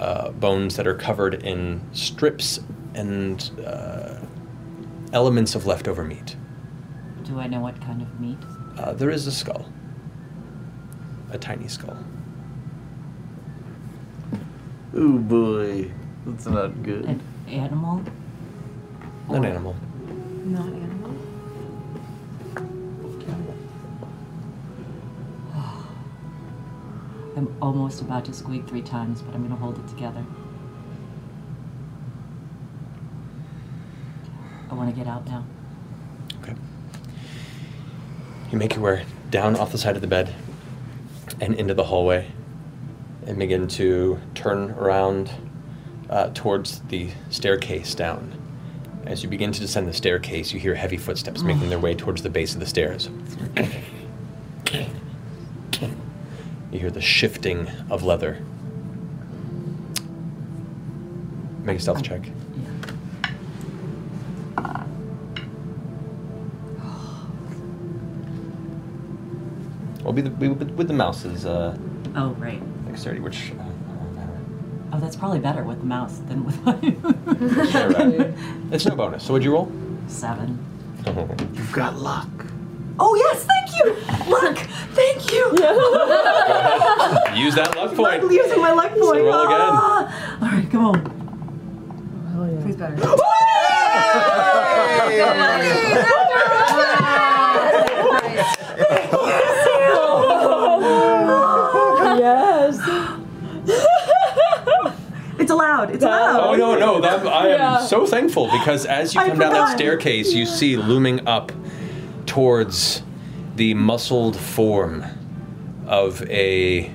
Uh, 0.00 0.30
bones 0.30 0.76
that 0.76 0.86
are 0.86 0.94
covered 0.94 1.34
in 1.34 1.80
strips 1.92 2.58
and 2.94 3.50
uh, 3.64 4.14
elements 5.12 5.54
of 5.54 5.66
leftover 5.66 6.04
meat. 6.04 6.36
Do 7.22 7.38
I 7.38 7.46
know 7.46 7.60
what 7.60 7.80
kind 7.80 8.00
of 8.00 8.18
meat? 8.18 8.38
Uh, 8.78 8.94
there 8.94 9.10
is 9.10 9.26
a 9.26 9.32
skull, 9.32 9.70
a 11.30 11.38
tiny 11.38 11.68
skull. 11.68 11.98
Oh 14.94 15.18
boy, 15.18 15.92
that's 16.26 16.46
not 16.46 16.82
good. 16.82 17.04
An 17.04 17.20
animal? 17.46 18.02
An 19.28 19.44
animal. 19.44 19.76
Not 20.44 20.66
animal. 20.66 20.99
I'm 27.36 27.54
almost 27.62 28.00
about 28.00 28.24
to 28.26 28.32
squeak 28.32 28.66
three 28.66 28.82
times, 28.82 29.22
but 29.22 29.34
I'm 29.34 29.40
going 29.40 29.54
to 29.54 29.56
hold 29.56 29.78
it 29.78 29.88
together. 29.88 30.24
I 34.70 34.74
want 34.74 34.90
to 34.90 34.96
get 34.96 35.06
out 35.06 35.26
now. 35.26 35.44
Okay. 36.42 36.54
You 38.50 38.58
make 38.58 38.74
your 38.74 38.84
way 38.84 39.04
down 39.30 39.56
off 39.56 39.72
the 39.72 39.78
side 39.78 39.94
of 39.94 40.02
the 40.02 40.08
bed 40.08 40.34
and 41.40 41.54
into 41.54 41.74
the 41.74 41.84
hallway 41.84 42.26
and 43.26 43.38
begin 43.38 43.68
to 43.68 44.18
turn 44.34 44.72
around 44.72 45.30
uh, 46.08 46.30
towards 46.34 46.80
the 46.82 47.10
staircase 47.30 47.94
down. 47.94 48.36
As 49.06 49.22
you 49.22 49.28
begin 49.28 49.52
to 49.52 49.60
descend 49.60 49.88
the 49.88 49.94
staircase, 49.94 50.52
you 50.52 50.60
hear 50.60 50.74
heavy 50.74 50.96
footsteps 50.96 51.42
making 51.42 51.68
their 51.68 51.78
way 51.80 51.94
towards 51.94 52.22
the 52.22 52.30
base 52.30 52.54
of 52.54 52.60
the 52.60 52.66
stairs. 52.66 53.08
You 56.70 56.78
hear 56.78 56.90
the 56.90 57.00
shifting 57.00 57.68
of 57.90 58.02
leather. 58.02 58.38
Make 61.64 61.78
a 61.78 61.80
stealth 61.80 62.02
check. 62.02 62.22
Well, 70.02 70.12
be 70.12 70.22
the, 70.22 70.30
be 70.30 70.48
with, 70.48 70.70
with 70.72 70.88
the 70.88 70.94
mouse's 70.94 71.44
uh, 71.44 71.76
Oh, 72.16 72.30
right. 72.38 72.60
dexterity, 72.86 73.20
which. 73.20 73.52
Uh, 73.52 73.64
Oh, 74.92 74.98
that's 74.98 75.14
probably 75.14 75.38
better 75.38 75.62
with 75.62 75.78
the 75.78 75.86
mouse 75.86 76.18
than 76.26 76.44
with 76.44 76.60
my 76.64 76.76
yeah, 77.70 77.86
right. 77.92 78.34
It's 78.72 78.84
no 78.86 78.96
bonus. 78.96 79.22
So 79.22 79.32
what'd 79.32 79.44
you 79.44 79.52
roll? 79.52 79.70
seven. 80.08 80.58
You've 81.06 81.70
got 81.70 81.96
luck. 81.96 82.28
Oh 83.02 83.14
yes, 83.14 83.44
thank 83.44 83.70
you. 83.78 83.94
Luck, 84.30 84.56
thank 84.92 85.32
you. 85.32 85.44
Use 87.44 87.54
that 87.54 87.74
luck 87.76 87.94
point. 87.94 88.22
I'm 88.22 88.30
using 88.30 88.60
my 88.60 88.72
luck 88.72 88.90
point. 88.90 89.00
So 89.00 89.24
roll 89.24 89.46
again. 89.46 89.60
Ah. 89.60 90.38
All 90.42 90.48
right, 90.48 90.70
come 90.70 90.84
on. 90.84 92.60
Please 92.62 92.76
better. 92.76 92.96
yes. 102.18 102.78
it's 105.38 105.50
allowed. 105.50 105.90
It's 105.90 106.04
allowed. 106.04 106.40
Oh 106.40 106.54
no, 106.56 106.78
no! 106.78 107.00
That, 107.00 107.26
I 107.26 107.48
am 107.48 107.50
Yeah. 107.50 107.80
so 107.80 108.06
thankful 108.06 108.46
because 108.50 108.86
as 108.86 109.14
you 109.14 109.20
come 109.20 109.38
down 109.38 109.38
that 109.38 109.50
forgot. 109.52 109.78
staircase, 109.78 110.32
you 110.32 110.46
see 110.46 110.76
looming 110.76 111.26
up 111.26 111.52
towards 112.30 113.02
the 113.56 113.74
muscled 113.74 114.36
form 114.36 115.04
of 115.88 116.22
a 116.30 116.88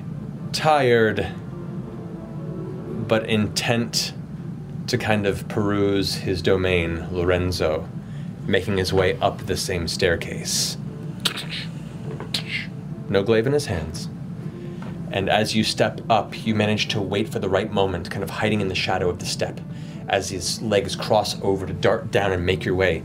tired 0.54 1.28
but 3.06 3.30
intent 3.30 4.14
to 4.88 4.98
kind 4.98 5.28
of 5.28 5.46
peruse 5.50 6.16
his 6.16 6.42
domain, 6.42 7.06
Lorenzo, 7.12 7.86
making 8.46 8.78
his 8.78 8.94
way 8.94 9.20
up 9.20 9.46
the 9.46 9.58
same 9.58 9.90
staircase. 9.90 10.78
No 13.10 13.22
glaive 13.22 13.46
in 13.46 13.52
his 13.52 13.66
hands. 13.66 14.08
And 15.12 15.30
as 15.30 15.54
you 15.54 15.66
step 15.66 16.00
up, 16.10 16.46
you 16.48 16.56
manage 16.56 16.88
to 16.88 17.02
wait 17.02 17.28
for 17.28 17.40
the 17.40 17.50
right 17.50 17.70
moment, 17.70 18.10
kind 18.10 18.24
of 18.24 18.30
hiding 18.30 18.62
in 18.62 18.70
the 18.70 18.74
shadow 18.74 19.10
of 19.10 19.20
the 19.20 19.26
step. 19.26 19.60
As 20.08 20.30
his 20.30 20.62
legs 20.62 20.96
cross 20.96 21.38
over 21.42 21.66
to 21.66 21.74
dart 21.74 22.10
down 22.10 22.32
and 22.32 22.46
make 22.46 22.64
your 22.64 22.76
way, 22.76 23.04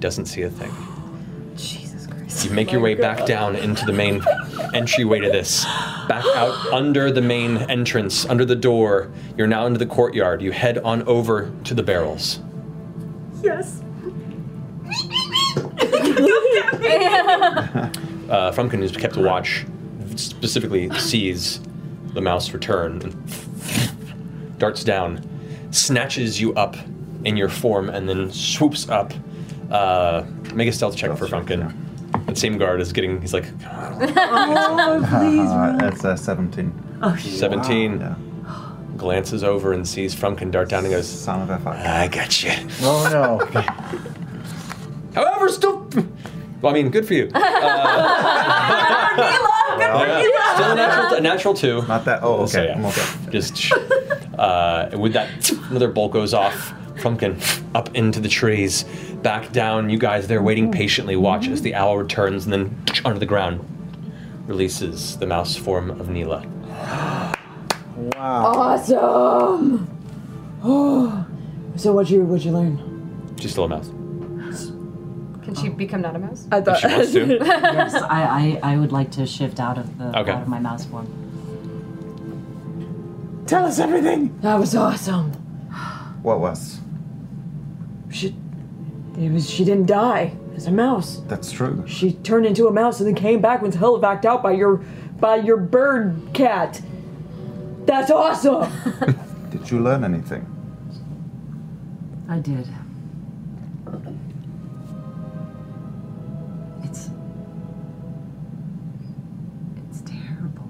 doesn't 0.00 0.26
see 0.26 0.42
a 0.42 0.50
thing. 0.50 0.72
Jesus 2.38 2.38
Christ. 2.38 2.50
You 2.50 2.56
make 2.56 2.72
your 2.72 2.80
way 2.80 2.94
back 2.94 3.26
down 3.26 3.56
into 3.56 3.84
the 3.84 3.92
main 3.92 4.22
entryway 4.74 5.20
to 5.20 5.30
this. 5.30 5.64
Back 6.08 6.24
out 6.34 6.72
under 6.72 7.10
the 7.10 7.20
main 7.20 7.58
entrance, 7.70 8.24
under 8.26 8.44
the 8.44 8.56
door. 8.56 9.10
You're 9.36 9.46
now 9.46 9.66
into 9.66 9.78
the 9.78 9.86
courtyard. 9.86 10.42
You 10.42 10.52
head 10.52 10.78
on 10.78 11.02
over 11.02 11.52
to 11.64 11.74
the 11.74 11.82
barrels. 11.82 12.40
Yes. 13.42 13.82
Uh, 18.28 18.52
Frumpkin, 18.52 18.80
who's 18.80 18.94
kept 18.94 19.16
a 19.16 19.22
watch, 19.22 19.64
specifically 20.16 20.90
sees 20.98 21.60
the 22.12 22.20
mouse 22.20 22.52
return 22.52 23.00
and 23.00 24.58
darts 24.58 24.84
down, 24.84 25.26
snatches 25.70 26.38
you 26.38 26.52
up 26.52 26.76
in 27.24 27.38
your 27.38 27.48
form, 27.48 27.88
and 27.88 28.06
then 28.06 28.30
swoops 28.30 28.86
up. 28.90 29.14
Uh, 29.70 30.24
make 30.52 30.68
a 30.68 30.72
stealth 30.72 30.94
check 30.94 31.16
for 31.16 31.26
Frumpkin. 31.26 31.74
That 32.28 32.36
same 32.38 32.58
guard 32.58 32.80
is 32.80 32.92
getting. 32.92 33.20
He's 33.20 33.32
like, 33.32 33.46
Oh, 33.64 33.96
please. 35.08 35.48
Uh, 35.50 35.76
that's 35.80 36.04
uh, 36.04 36.14
17. 36.14 36.98
Oh, 37.02 37.16
shit. 37.16 37.32
17. 37.38 38.00
Yeah. 38.00 38.14
Glances 38.98 39.42
over 39.42 39.72
and 39.72 39.86
sees 39.88 40.14
Frumpkin 40.14 40.50
dart 40.50 40.68
down 40.68 40.84
and 40.84 40.92
goes, 40.92 41.08
Son 41.08 41.40
of 41.40 41.48
a 41.50 41.58
fuck. 41.58 41.76
I 41.76 42.08
got 42.08 42.42
you. 42.44 42.50
Oh 42.82 43.08
no. 43.10 43.62
However, 45.14 45.48
still. 45.48 45.88
Well, 46.60 46.72
I 46.72 46.74
mean, 46.74 46.90
good 46.90 47.06
for 47.06 47.14
you. 47.14 47.30
Uh, 47.32 47.40
yeah, 49.78 50.54
still 50.54 50.72
a 50.72 50.74
natural, 50.74 51.14
a 51.18 51.20
natural 51.20 51.54
two. 51.54 51.82
Not 51.86 52.04
that. 52.04 52.22
Oh, 52.22 52.42
okay. 52.42 52.50
So, 52.52 52.62
yeah, 52.64 52.74
I'm 52.74 52.84
okay. 52.86 53.30
Just 53.30 53.72
uh, 54.38 54.88
with 54.98 55.12
that, 55.12 55.50
another 55.70 55.88
bolt 55.88 56.12
goes 56.12 56.34
off. 56.34 56.74
Frumpkin 56.98 57.64
up 57.74 57.94
into 57.94 58.20
the 58.20 58.28
trees, 58.28 58.84
back 59.22 59.52
down. 59.52 59.90
You 59.90 59.98
guys 59.98 60.26
there 60.26 60.42
waiting 60.42 60.64
mm-hmm. 60.64 60.78
patiently. 60.78 61.16
Watch 61.16 61.48
as 61.48 61.62
the 61.62 61.74
owl 61.74 61.96
returns 61.96 62.44
and 62.44 62.52
then 62.52 62.84
onto 63.04 63.18
the 63.18 63.26
ground 63.26 63.64
releases 64.46 65.16
the 65.18 65.26
mouse 65.26 65.56
form 65.56 65.90
of 65.90 66.08
Nila. 66.08 66.46
Wow. 67.98 68.52
Awesome. 68.54 69.88
Oh. 70.62 71.26
So 71.76 71.92
what'd 71.92 72.10
you 72.10 72.22
what'd 72.22 72.44
you 72.44 72.50
learn? 72.50 73.36
She's 73.40 73.52
still 73.52 73.64
a 73.64 73.68
mouse. 73.68 73.88
Can 75.48 75.54
she 75.54 75.68
become 75.70 76.02
not 76.02 76.14
a 76.14 76.18
mouse? 76.18 76.46
I 76.52 76.58
If 76.58 76.78
she 76.78 76.86
wants 76.88 77.12
to. 77.12 77.26
yes, 77.40 77.94
I, 77.94 78.58
I, 78.62 78.72
I 78.72 78.76
would 78.76 78.92
like 78.92 79.12
to 79.12 79.26
shift 79.26 79.60
out 79.60 79.78
of 79.78 79.96
the 79.96 80.08
Okay. 80.18 80.32
out 80.32 80.42
of 80.42 80.48
my 80.48 80.58
mouse 80.58 80.84
form. 80.84 81.06
Tell 83.46 83.64
us 83.64 83.78
everything. 83.78 84.38
That 84.42 84.56
was 84.56 84.74
awesome. 84.74 85.32
What 86.22 86.40
was? 86.40 86.77
She, 88.10 88.34
it 89.18 89.32
was, 89.32 89.48
she 89.48 89.64
didn't 89.64 89.86
die 89.86 90.32
as 90.56 90.66
a 90.66 90.72
mouse. 90.72 91.22
That's 91.26 91.52
true. 91.52 91.84
She 91.86 92.12
turned 92.12 92.46
into 92.46 92.66
a 92.66 92.72
mouse 92.72 93.00
and 93.00 93.06
then 93.06 93.14
came 93.14 93.40
back 93.40 93.62
when 93.62 93.72
hellevac'd 93.72 94.26
out 94.26 94.42
by 94.42 94.52
your, 94.52 94.76
by 95.20 95.36
your 95.36 95.56
bird 95.56 96.30
cat. 96.34 96.80
That's 97.84 98.10
awesome. 98.10 98.70
Did 99.50 99.70
you 99.70 99.80
learn 99.80 100.04
anything? 100.04 100.46
I 102.28 102.38
did. 102.40 102.68
It's. 106.84 107.08
It's 109.88 110.02
terrible. 110.02 110.68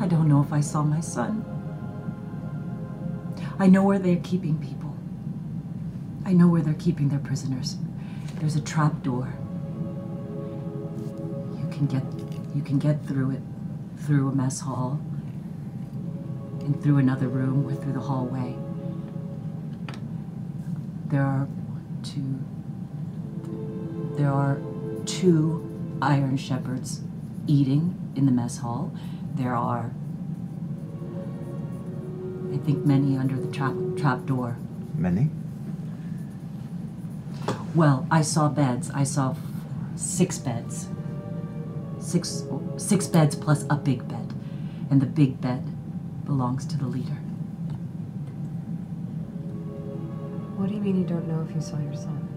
I 0.00 0.08
don't 0.08 0.26
know 0.26 0.42
if 0.42 0.52
I 0.52 0.60
saw 0.60 0.82
my 0.82 1.00
son. 1.00 1.51
I 3.62 3.68
know 3.68 3.84
where 3.84 4.00
they're 4.00 4.16
keeping 4.16 4.58
people. 4.58 4.92
I 6.26 6.32
know 6.32 6.48
where 6.48 6.62
they're 6.62 6.74
keeping 6.74 7.10
their 7.10 7.20
prisoners. 7.20 7.76
There's 8.40 8.56
a 8.56 8.60
trap 8.60 9.04
door. 9.04 9.32
You 11.60 11.68
can 11.70 11.86
get 11.86 12.02
you 12.56 12.62
can 12.62 12.80
get 12.80 13.06
through 13.06 13.30
it 13.30 13.42
through 13.98 14.30
a 14.30 14.34
mess 14.34 14.58
hall 14.58 15.00
and 16.62 16.82
through 16.82 16.98
another 16.98 17.28
room 17.28 17.64
or 17.64 17.76
through 17.76 17.92
the 17.92 18.00
hallway. 18.00 18.56
There 21.06 21.22
are 21.22 21.46
two. 22.02 22.40
There 24.16 24.32
are 24.32 24.58
two 25.06 25.96
Iron 26.02 26.36
Shepherds 26.36 27.02
eating 27.46 28.12
in 28.16 28.26
the 28.26 28.32
mess 28.32 28.58
hall. 28.58 28.92
There 29.36 29.54
are, 29.54 29.92
think, 32.64 32.84
many 32.86 33.16
under 33.16 33.36
the 33.36 33.50
trap 33.52 33.74
trap 33.96 34.24
door. 34.26 34.56
Many? 34.96 35.30
Well, 37.74 38.06
I 38.10 38.22
saw 38.22 38.48
beds. 38.48 38.90
I 38.90 39.04
saw 39.04 39.34
six 39.96 40.38
beds. 40.38 40.88
Six 42.00 42.44
six 42.76 43.06
beds 43.06 43.34
plus 43.34 43.64
a 43.70 43.76
big 43.76 44.06
bed, 44.08 44.34
and 44.90 45.00
the 45.00 45.06
big 45.06 45.40
bed 45.40 45.62
belongs 46.24 46.66
to 46.66 46.76
the 46.76 46.86
leader. 46.86 47.20
What 50.56 50.68
do 50.68 50.74
you 50.74 50.80
mean 50.80 50.98
you 50.98 51.06
don't 51.06 51.26
know 51.26 51.46
if 51.48 51.54
you 51.54 51.60
saw 51.60 51.78
your 51.78 51.94
son? 51.94 52.28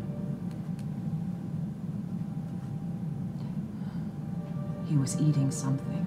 He 4.87 4.95
was 4.97 5.19
eating 5.19 5.51
something. 5.51 6.04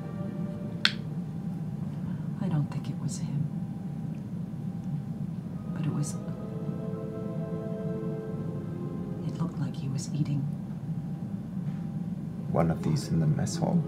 One 12.58 12.72
of 12.72 12.82
these 12.82 13.06
in 13.06 13.20
the 13.20 13.26
mess 13.28 13.54
hall? 13.54 13.80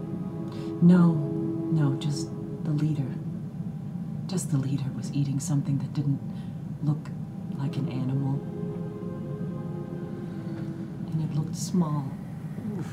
No, 0.81 1.15
no, 1.73 1.97
just 1.97 2.29
the 2.63 2.71
leader. 2.71 3.11
Just 4.29 4.53
the 4.53 4.59
leader 4.59 4.85
was 4.97 5.13
eating 5.13 5.41
something 5.41 5.79
that 5.79 5.93
didn't 5.93 6.21
look 6.85 7.09
like 7.59 7.75
an 7.75 7.89
animal. 7.89 8.35
And 11.11 11.29
it 11.29 11.35
looked 11.37 11.57
small. 11.57 12.05
Oof. 12.79 12.87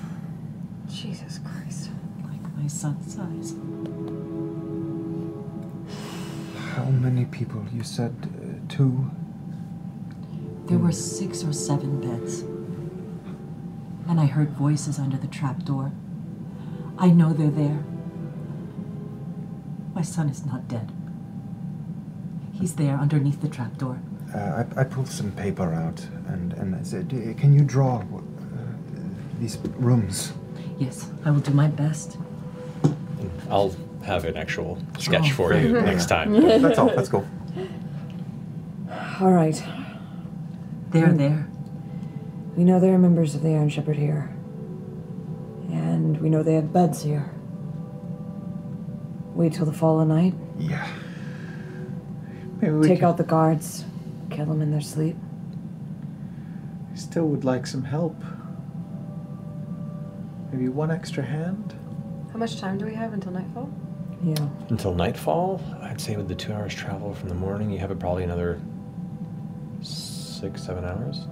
Jesus 0.89 1.39
Christ. 1.45 1.91
Like 2.23 2.57
my 2.57 2.65
son's 2.65 3.13
size. 3.13 3.53
How 6.73 6.85
many 6.85 7.25
people? 7.25 7.63
You 7.71 7.83
said 7.83 8.15
uh, 8.25 8.65
two? 8.67 9.11
There 10.65 10.79
were 10.79 10.91
six 10.91 11.43
or 11.43 11.53
seven 11.53 12.01
beds. 12.01 12.43
And 14.27 14.33
I 14.33 14.39
heard 14.39 14.49
voices 14.49 14.99
under 14.99 15.15
the 15.15 15.27
trapdoor. 15.27 15.91
I 16.97 17.07
know 17.11 17.31
they're 17.31 17.49
there. 17.49 17.81
My 19.95 20.01
son 20.01 20.27
is 20.27 20.45
not 20.45 20.67
dead. 20.67 20.91
He's 22.51 22.75
there 22.75 22.97
underneath 22.97 23.41
the 23.41 23.47
trapdoor. 23.47 23.99
Uh, 24.35 24.65
I, 24.75 24.81
I 24.81 24.83
pulled 24.83 25.07
some 25.07 25.31
paper 25.31 25.73
out 25.73 26.05
and, 26.27 26.51
and 26.53 26.75
I 26.75 26.83
said, 26.83 27.05
"Uh, 27.13 27.39
Can 27.39 27.53
you 27.53 27.61
draw 27.63 27.99
uh, 27.99 28.03
these 29.39 29.57
rooms? 29.77 30.33
Yes, 30.77 31.09
I 31.23 31.31
will 31.31 31.39
do 31.39 31.51
my 31.53 31.67
best. 31.67 32.17
I'll 33.49 33.73
have 34.03 34.25
an 34.25 34.35
actual 34.35 34.77
sketch 34.99 35.29
Oh. 35.31 35.35
for 35.35 35.53
you 35.53 35.71
next 35.91 36.07
time. 36.07 36.33
That's 36.33 36.77
all. 36.77 36.89
That's 36.89 37.07
cool. 37.09 37.25
All 39.21 39.31
right. 39.31 39.63
They're 40.91 41.13
there. 41.13 41.47
We 42.57 42.63
know 42.63 42.79
there 42.79 42.93
are 42.93 42.97
members 42.99 43.35
of 43.35 43.43
the 43.43 43.49
Iron 43.49 43.69
Shepherd 43.69 43.95
here. 43.97 44.29
And 45.71 46.19
we 46.19 46.29
know 46.29 46.41
they 46.43 46.55
have 46.55 46.73
beds 46.73 47.03
here. 47.03 47.29
Wait 49.35 49.53
till 49.53 49.65
the 49.67 49.73
fall 49.73 50.01
of 50.01 50.07
night. 50.07 50.33
Yeah. 50.57 50.87
Maybe 52.59 52.73
we 52.73 52.87
Take 52.87 52.99
could- 52.99 53.05
out 53.05 53.17
the 53.17 53.23
guards. 53.23 53.85
Kill 54.31 54.47
them 54.47 54.61
in 54.61 54.71
their 54.71 54.81
sleep. 54.81 55.15
Still 56.95 57.27
would 57.27 57.45
like 57.45 57.67
some 57.67 57.83
help. 57.83 58.15
Maybe 60.51 60.67
one 60.67 60.89
extra 60.89 61.23
hand? 61.23 61.75
How 62.33 62.39
much 62.39 62.59
time 62.59 62.77
do 62.79 62.85
we 62.85 62.95
have 62.95 63.13
until 63.13 63.31
nightfall? 63.31 63.69
Yeah. 64.23 64.47
Until 64.69 64.95
nightfall, 64.95 65.61
I'd 65.81 66.01
say 66.01 66.15
with 66.17 66.27
the 66.27 66.35
two 66.35 66.51
hours 66.53 66.73
travel 66.73 67.13
from 67.13 67.29
the 67.29 67.35
morning, 67.35 67.69
you 67.69 67.77
have 67.77 67.97
probably 67.99 68.23
another 68.23 68.59
six, 69.81 70.63
seven 70.63 70.83
hours. 70.83 71.27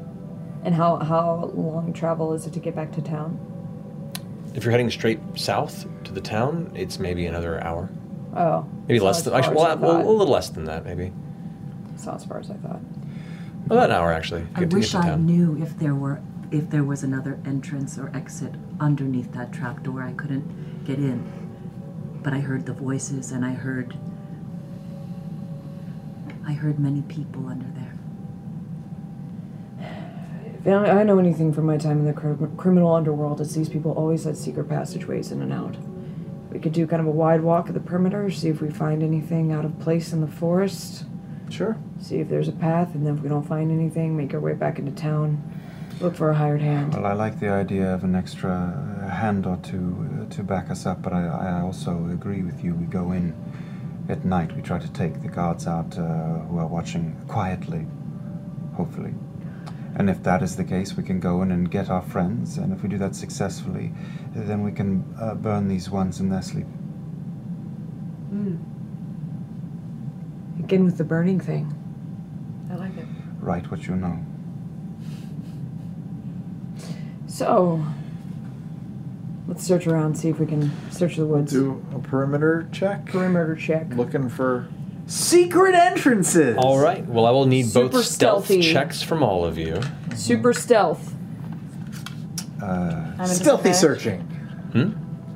And 0.66 0.74
how, 0.74 0.98
how 0.98 1.52
long 1.54 1.94
travel 1.94 2.34
is 2.34 2.48
it 2.48 2.54
to 2.54 2.60
get 2.60 2.76
back 2.76 2.92
to 2.94 3.02
town? 3.02 3.40
If 4.56 4.64
you're 4.64 4.72
heading 4.72 4.90
straight 4.90 5.20
south 5.36 5.86
to 6.06 6.12
the 6.12 6.22
town, 6.22 6.72
it's 6.76 6.98
maybe 6.98 7.28
another 7.28 7.64
hour. 7.64 7.90
Oh. 8.36 8.68
Maybe 8.88 9.00
less 9.00 9.22
than 9.22 9.34
actually, 9.34 9.58
as 9.58 9.64
I 9.64 9.76
well, 9.76 9.98
well, 9.98 10.10
a 10.10 10.12
little 10.12 10.34
less 10.34 10.50
than 10.50 10.66
that, 10.66 10.84
maybe. 10.84 11.12
It's 11.94 12.06
not 12.06 12.16
as 12.16 12.26
far 12.26 12.40
as 12.40 12.50
I 12.50 12.56
thought. 12.56 12.82
About 13.66 13.90
an 13.90 13.96
hour 13.96 14.12
actually. 14.12 14.46
I 14.56 14.66
to 14.66 14.76
wish 14.76 14.92
to 14.92 15.00
I 15.00 15.02
town. 15.04 15.26
knew 15.26 15.62
if 15.62 15.78
there 15.80 15.96
were 15.96 16.20
if 16.52 16.70
there 16.70 16.84
was 16.84 17.04
another 17.04 17.40
entrance 17.46 17.98
or 17.98 18.12
exit 18.16 18.54
underneath 18.80 19.34
that 19.34 19.52
trapdoor. 19.52 20.04
I 20.04 20.14
couldn't 20.14 20.86
get 20.86 21.00
in. 21.00 21.24
But 22.22 22.34
I 22.34 22.40
heard 22.40 22.66
the 22.66 22.74
voices 22.74 23.32
and 23.32 23.44
I 23.44 23.54
heard 23.54 23.96
I 26.48 26.54
heard 26.54 26.80
many 26.80 27.02
people 27.04 27.48
under 27.48 27.66
there. 27.80 27.95
If 30.66 30.74
I 30.74 31.02
I 31.02 31.04
know 31.04 31.20
anything 31.20 31.54
from 31.54 31.68
my 31.68 31.78
time 31.78 32.00
in 32.00 32.06
the 32.06 32.14
cr- 32.14 32.34
criminal 32.58 32.94
underworld, 32.94 33.40
it's 33.40 33.54
these 33.54 33.70
people 33.70 33.92
always 33.92 34.24
had 34.24 34.36
secret 34.36 34.68
passageways 34.68 35.32
in 35.32 35.42
and 35.44 35.54
out. 35.54 35.78
We 36.52 36.60
could 36.60 36.74
do 36.74 36.88
kind 36.88 37.02
of 37.02 37.08
a 37.08 37.12
wide 37.12 37.42
walk 37.42 37.68
of 37.68 37.76
the 37.76 37.80
perimeter, 37.80 38.32
see 38.32 38.50
if 38.50 38.62
we 38.62 38.72
find 38.72 39.04
anything 39.04 39.52
out 39.52 39.64
of 39.64 39.78
place 39.80 40.12
in 40.12 40.22
the 40.22 40.28
forest. 40.28 41.06
Sure. 41.50 41.78
See 42.02 42.18
if 42.18 42.30
there's 42.30 42.48
a 42.48 42.54
path, 42.54 42.96
and 42.96 43.06
then 43.06 43.18
if 43.18 43.22
we 43.22 43.30
don't 43.30 43.48
find 43.48 43.72
anything, 43.72 44.18
make 44.18 44.34
our 44.34 44.40
way 44.40 44.54
back 44.54 44.80
into 44.80 44.92
town. 44.92 45.44
Look 46.02 46.16
for 46.16 46.32
a 46.32 46.34
hired 46.34 46.62
hand. 46.62 46.94
Well, 46.94 47.06
I 47.06 47.14
like 47.14 47.40
the 47.40 47.50
idea 47.50 47.94
of 47.94 48.04
an 48.04 48.16
extra 48.16 48.52
uh, 48.52 49.08
hand 49.10 49.46
or 49.46 49.58
two 49.58 50.26
uh, 50.28 50.34
to 50.34 50.44
back 50.44 50.72
us 50.72 50.86
up, 50.88 51.04
but 51.04 51.14
I, 51.14 51.28
I 51.28 51.62
also 51.62 52.10
agree 52.12 52.42
with 52.42 52.64
you. 52.64 52.74
We 52.74 52.86
go 52.86 53.12
in 53.12 53.36
at 54.10 54.26
night, 54.26 54.56
we 54.56 54.62
try 54.62 54.80
to 54.80 54.92
take 54.94 55.22
the 55.22 55.28
guards 55.30 55.68
out 55.68 55.98
uh, 55.98 56.02
who 56.48 56.58
are 56.58 56.68
watching 56.68 57.16
quietly, 57.28 57.86
hopefully. 58.76 59.14
And 59.98 60.10
if 60.10 60.22
that 60.24 60.44
is 60.44 60.58
the 60.58 60.64
case, 60.66 60.98
we 60.98 61.04
can 61.04 61.20
go 61.22 61.42
in 61.42 61.52
and 61.52 61.72
get 61.72 61.90
our 61.90 62.02
friends, 62.02 62.58
and 62.58 62.74
if 62.74 62.84
we 62.84 62.90
do 62.90 62.98
that 62.98 63.16
successfully, 63.16 63.94
then 64.34 64.62
we 64.62 64.72
can 64.72 65.06
uh, 65.20 65.36
burn 65.36 65.70
these 65.70 65.90
ones 65.90 66.20
in 66.20 66.30
their 66.30 66.42
sleep. 66.42 66.66
Hmm. 68.30 68.58
Again 70.60 70.84
with 70.84 70.98
the 70.98 71.06
burning 71.06 71.40
thing. 71.40 71.74
I 72.70 72.76
like 72.76 72.98
it. 72.98 73.06
Write 73.40 73.72
what 73.72 73.88
you 73.88 73.96
know. 73.96 74.20
So, 77.28 77.86
let's 79.48 79.64
search 79.64 79.88
around, 79.88 80.16
see 80.16 80.28
if 80.28 80.40
we 80.40 80.46
can 80.46 80.72
search 80.92 81.16
the 81.16 81.26
woods. 81.26 81.54
Do 81.54 81.86
a 81.94 82.00
perimeter 82.00 82.68
check. 82.74 83.06
Perimeter 83.06 83.56
check. 83.56 83.94
Looking 83.96 84.28
for 84.28 84.68
secret 85.08 85.76
entrances. 85.76 86.58
All 86.58 86.80
right. 86.80 87.06
Well, 87.06 87.26
I 87.26 87.32
will 87.32 87.46
need 87.46 87.66
Super 87.68 87.90
both 87.90 88.06
stealth 88.06 88.46
stealthy. 88.46 88.62
checks 88.74 89.02
from 89.02 89.24
all 89.24 89.46
of 89.46 89.58
you. 89.58 89.82
Super 90.16 90.54
stealth. 90.54 91.14
Uh, 92.62 92.66
I'm 92.66 93.22
at 93.22 93.28
stealthy 93.28 93.70
disadvantage. 93.70 93.76
searching. 93.76 94.22
Hmm? 94.22 94.94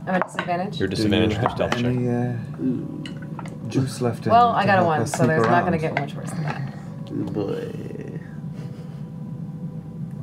I'm 0.07 0.15
at 0.15 0.25
disadvantage. 0.25 0.79
Your 0.79 0.87
disadvantage 0.87 1.35
for 1.35 1.41
you 1.43 1.49
stealth 1.49 1.73
have 1.73 1.81
check. 1.83 1.85
any 1.85 2.09
uh, 2.09 3.67
juice 3.67 4.01
left 4.01 4.25
in 4.25 4.31
Well, 4.31 4.49
you 4.49 4.55
I 4.55 4.61
to 4.61 4.67
got 4.67 4.73
a 4.73 4.75
help 4.77 4.87
one, 4.87 5.01
us 5.01 5.11
so 5.11 5.17
sneak 5.17 5.27
there's 5.27 5.47
not 5.47 5.65
going 5.65 5.79
to 5.79 5.85
around? 5.85 5.95
get 5.95 6.01
much 6.01 6.15
worse 6.15 6.29
than 6.31 6.43
that. 6.43 6.73
Oh 7.11 7.31
boy. 7.31 8.19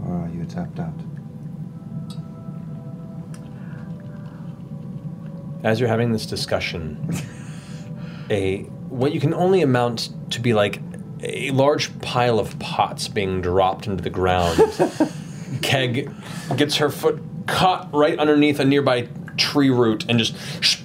Or 0.07 0.23
are 0.25 0.29
you 0.29 0.45
tapped 0.47 0.81
out? 0.81 0.93
As 5.65 5.81
you're 5.81 5.89
having 5.89 6.13
this 6.13 6.27
discussion, 6.27 7.09
a 8.31 8.69
what 8.89 9.13
you 9.13 9.21
can 9.21 9.35
only 9.35 9.63
amount 9.63 10.11
to 10.33 10.41
be 10.41 10.55
like 10.55 10.81
a 11.23 11.51
large 11.51 11.99
pile 12.01 12.39
of 12.39 12.59
pots 12.59 13.09
being 13.09 13.41
dropped 13.41 13.87
into 13.87 14.03
the 14.03 14.11
ground. 14.11 14.61
Keg 15.63 16.11
gets 16.57 16.77
her 16.77 16.91
foot 16.91 17.23
caught 17.47 17.93
right 17.93 18.19
underneath 18.19 18.59
a 18.61 18.65
nearby 18.65 19.09
tree 19.37 19.71
root 19.71 20.05
and 20.09 20.19
just 20.19 20.35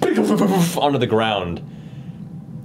onto 0.76 0.98
the 0.98 1.06
ground. 1.08 1.58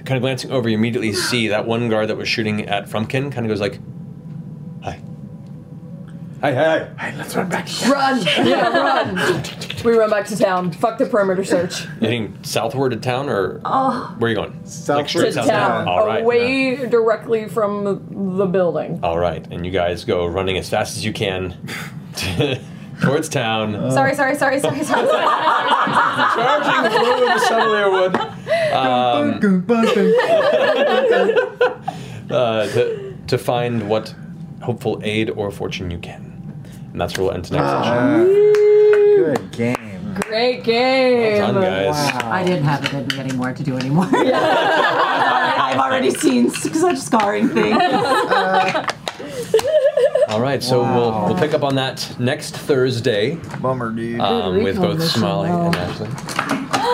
Kind 0.05 0.17
of 0.17 0.21
glancing 0.21 0.51
over, 0.51 0.69
you 0.69 0.77
immediately 0.77 1.13
see 1.13 1.49
that 1.49 1.65
one 1.65 1.89
guard 1.89 2.07
that 2.09 2.15
was 2.15 2.29
shooting 2.29 2.67
at 2.67 2.87
Frumpkin 2.87 3.31
kind 3.31 3.45
of 3.45 3.47
goes 3.47 3.59
like, 3.59 3.73
"Hi, 3.75 3.81
hi, 6.41 6.53
hi, 6.53 6.79
Hey, 6.79 6.87
hey, 7.11 7.17
let's 7.17 7.35
run 7.35 7.49
back. 7.49 7.67
Run! 7.87 8.21
Yeah, 8.45 8.69
run! 8.69 9.15
We 9.83 9.95
run 9.97 10.09
back 10.09 10.25
to 10.27 10.37
town. 10.37 10.71
Fuck 10.71 10.97
the 10.97 11.05
perimeter 11.05 11.43
search. 11.43 11.85
Heading 11.99 12.37
southward 12.43 12.89
to 12.91 12.97
town, 12.97 13.27
or 13.29 13.59
Oh. 13.65 14.15
where 14.17 14.27
are 14.27 14.31
you 14.31 14.35
going? 14.35 14.53
Like 14.87 15.07
to 15.07 15.31
town, 15.31 15.87
All 15.87 16.05
right. 16.05 16.21
away 16.23 16.75
directly 16.87 17.47
from 17.47 18.35
the 18.37 18.45
building. 18.45 18.99
All 19.03 19.17
right, 19.19 19.45
and 19.51 19.65
you 19.65 19.71
guys 19.71 20.03
go 20.05 20.25
running 20.25 20.57
as 20.57 20.69
fast 20.69 20.97
as 20.97 21.05
you 21.05 21.13
can 21.13 21.55
towards 23.01 23.29
town. 23.29 23.91
Sorry, 23.91 24.15
sorry, 24.15 24.35
sorry, 24.35 24.59
sorry, 24.59 24.83
sorry. 24.83 25.07
Charging 26.35 26.91
through 26.91 27.25
the 27.25 27.39
Savalir 27.47 27.91
Wood. 27.91 28.15
Um, 28.73 29.39
uh, 32.31 32.67
to, 32.67 33.15
to 33.27 33.37
find 33.37 33.87
what 33.89 34.13
hopeful 34.61 34.99
aid 35.03 35.29
or 35.29 35.51
fortune 35.51 35.91
you 35.91 35.99
can. 35.99 36.26
And 36.97 37.01
that's 37.03 37.15
where 37.15 37.25
we'll 37.27 37.35
end 37.35 37.45
tonight's 37.45 37.85
session. 37.85 38.25
Good 39.17 39.51
game. 39.51 40.13
Great 40.15 40.63
game. 40.63 41.43
Well 41.43 41.53
done, 41.53 41.61
guys. 41.61 42.23
I 42.23 42.43
didn't 42.43 42.63
have 42.63 42.83
it 42.85 42.91
in 42.91 43.05
me 43.09 43.19
anymore 43.19 43.53
to 43.53 43.63
do 43.63 43.77
anymore. 43.77 44.07
I've 44.11 45.77
already 45.77 46.09
seen 46.09 46.47
s- 46.47 46.63
such 46.79 46.97
scarring 46.97 47.49
things. 47.49 47.77
All 50.29 50.41
right, 50.41 50.63
so 50.63 50.81
we'll 50.81 51.25
we'll 51.27 51.37
pick 51.37 51.53
up 51.53 51.61
on 51.63 51.75
that 51.75 52.15
next 52.19 52.57
Thursday. 52.57 53.35
Bummer, 53.61 53.91
dude. 53.91 54.19
Um, 54.19 54.63
with 54.63 54.77
both 54.77 54.97
mission, 54.97 55.21
Sumalee 55.21 55.67
and 55.67 55.75
Ashly. 55.75 56.07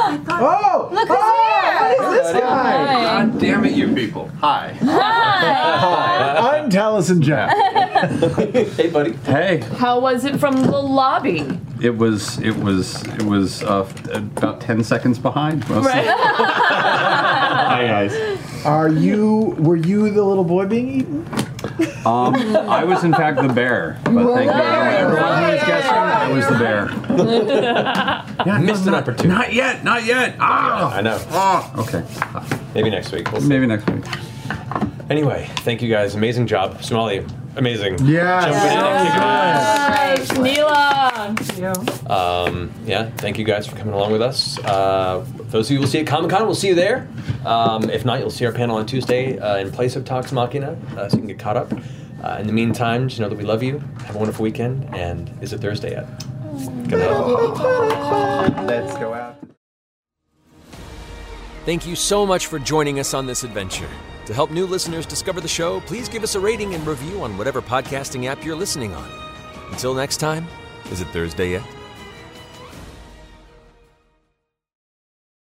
Oh! 0.05 0.89
Look 0.91 1.07
who's 1.07 1.17
here! 1.17 1.79
What 1.79 2.15
is 2.17 2.33
this 2.33 2.41
guy? 2.41 3.03
God 3.03 3.39
damn 3.39 3.65
it, 3.65 3.71
you 3.71 3.93
people. 3.93 4.27
Hi. 4.41 4.73
Hi, 4.81 6.59
I'm 6.59 6.69
Taliesin 6.69 7.21
Jaffe. 7.21 7.53
hey, 8.75 8.89
buddy. 8.89 9.13
Hey. 9.13 9.59
How 9.77 9.99
was 9.99 10.25
it 10.25 10.39
from 10.39 10.61
the 10.61 10.77
lobby? 10.77 11.57
It 11.81 11.97
was 11.97 12.37
it 12.39 12.55
was 12.57 13.05
it 13.07 13.23
was 13.23 13.63
uh, 13.63 13.89
about 14.11 14.59
ten 14.59 14.83
seconds 14.83 15.19
behind. 15.19 15.67
Mostly. 15.69 15.91
Right. 15.91 16.05
Hi 16.07 17.87
guys. 17.87 18.65
Are 18.65 18.89
you? 18.89 19.55
Were 19.59 19.77
you 19.77 20.09
the 20.09 20.23
little 20.23 20.43
boy 20.43 20.65
being 20.65 20.89
eaten? 20.89 21.52
Um, 22.05 22.35
I 22.35 22.83
was 22.83 23.03
in 23.03 23.13
fact 23.13 23.41
the 23.41 23.51
bear, 23.53 23.97
but 24.03 24.33
thank 24.35 24.51
you 24.51 24.61
everyone 24.61 25.43
who 25.43 25.49
is 25.51 25.63
guessing. 25.63 25.91
I 25.91 26.31
was 26.31 26.47
the 26.47 26.57
bear. 28.45 28.59
Missed 28.61 28.87
an 28.87 28.95
opportunity. 28.95 29.29
Not 29.29 29.53
yet, 29.53 29.83
not 29.83 30.03
yet. 30.05 30.35
Ah. 30.39 30.93
I 30.95 31.01
know. 31.01 31.19
Ah, 31.29 31.71
Okay. 31.79 32.03
Maybe 32.75 32.89
next 32.89 33.11
week. 33.11 33.31
We'll 33.31 33.41
see. 33.41 33.47
Maybe 33.47 33.65
next 33.67 33.89
week. 33.89 34.03
Anyway, 35.09 35.49
thank 35.57 35.81
you 35.81 35.89
guys. 35.89 36.15
Amazing 36.15 36.47
job. 36.47 36.77
Sumalee, 36.79 37.29
amazing. 37.55 37.97
Yes. 38.05 38.45
Jumping 38.45 38.71
in 38.71 38.85
and 38.85 38.97
kicking 39.07 39.21
ass. 39.21 40.31
Nice. 41.59 42.09
Um, 42.09 42.71
yeah, 42.85 43.09
thank 43.17 43.37
you 43.37 43.45
guys 43.45 43.67
for 43.67 43.75
coming 43.75 43.93
along 43.93 44.11
with 44.11 44.21
us. 44.21 44.57
Uh, 44.59 45.25
those 45.49 45.67
of 45.67 45.71
you 45.71 45.77
who 45.77 45.81
will 45.81 45.87
see 45.89 45.99
at 45.99 46.07
Comic 46.07 46.31
Con, 46.31 46.45
we'll 46.45 46.55
see 46.55 46.69
you 46.69 46.75
there. 46.75 47.07
Um, 47.45 47.89
if 47.89 48.05
not, 48.05 48.19
you'll 48.19 48.29
see 48.29 48.45
our 48.45 48.51
panel 48.51 48.77
on 48.77 48.85
Tuesday 48.85 49.37
uh, 49.39 49.57
in 49.57 49.71
place 49.71 49.95
of 49.95 50.05
Talks 50.05 50.31
Machina, 50.31 50.77
uh, 50.97 51.09
so 51.09 51.15
you 51.15 51.21
can 51.21 51.27
get 51.27 51.39
caught 51.39 51.57
up. 51.57 51.71
Uh, 52.23 52.37
in 52.39 52.47
the 52.47 52.53
meantime, 52.53 53.09
just 53.09 53.19
know 53.19 53.27
that 53.27 53.37
we 53.37 53.43
love 53.43 53.61
you. 53.61 53.79
Have 54.05 54.15
a 54.15 54.17
wonderful 54.17 54.43
weekend. 54.43 54.85
And 54.95 55.29
is 55.41 55.51
it 55.51 55.59
Thursday 55.59 55.91
yet? 55.91 56.05
Good 56.87 56.99
night. 56.99 58.65
Let's 58.65 58.97
go 58.97 59.13
out. 59.13 59.35
Thank 61.65 61.85
you 61.85 61.95
so 61.95 62.25
much 62.25 62.47
for 62.47 62.59
joining 62.59 62.99
us 62.99 63.13
on 63.13 63.25
this 63.25 63.43
adventure. 63.43 63.89
To 64.25 64.33
help 64.33 64.51
new 64.51 64.65
listeners 64.65 65.05
discover 65.05 65.41
the 65.41 65.47
show, 65.47 65.81
please 65.81 66.07
give 66.07 66.23
us 66.23 66.35
a 66.35 66.39
rating 66.39 66.75
and 66.75 66.87
review 66.87 67.23
on 67.23 67.37
whatever 67.37 67.61
podcasting 67.61 68.25
app 68.25 68.43
you're 68.45 68.55
listening 68.55 68.93
on. 68.93 69.09
Until 69.71 69.93
next 69.93 70.17
time, 70.17 70.47
is 70.91 71.01
it 71.01 71.07
Thursday 71.09 71.51
yet? 71.51 71.82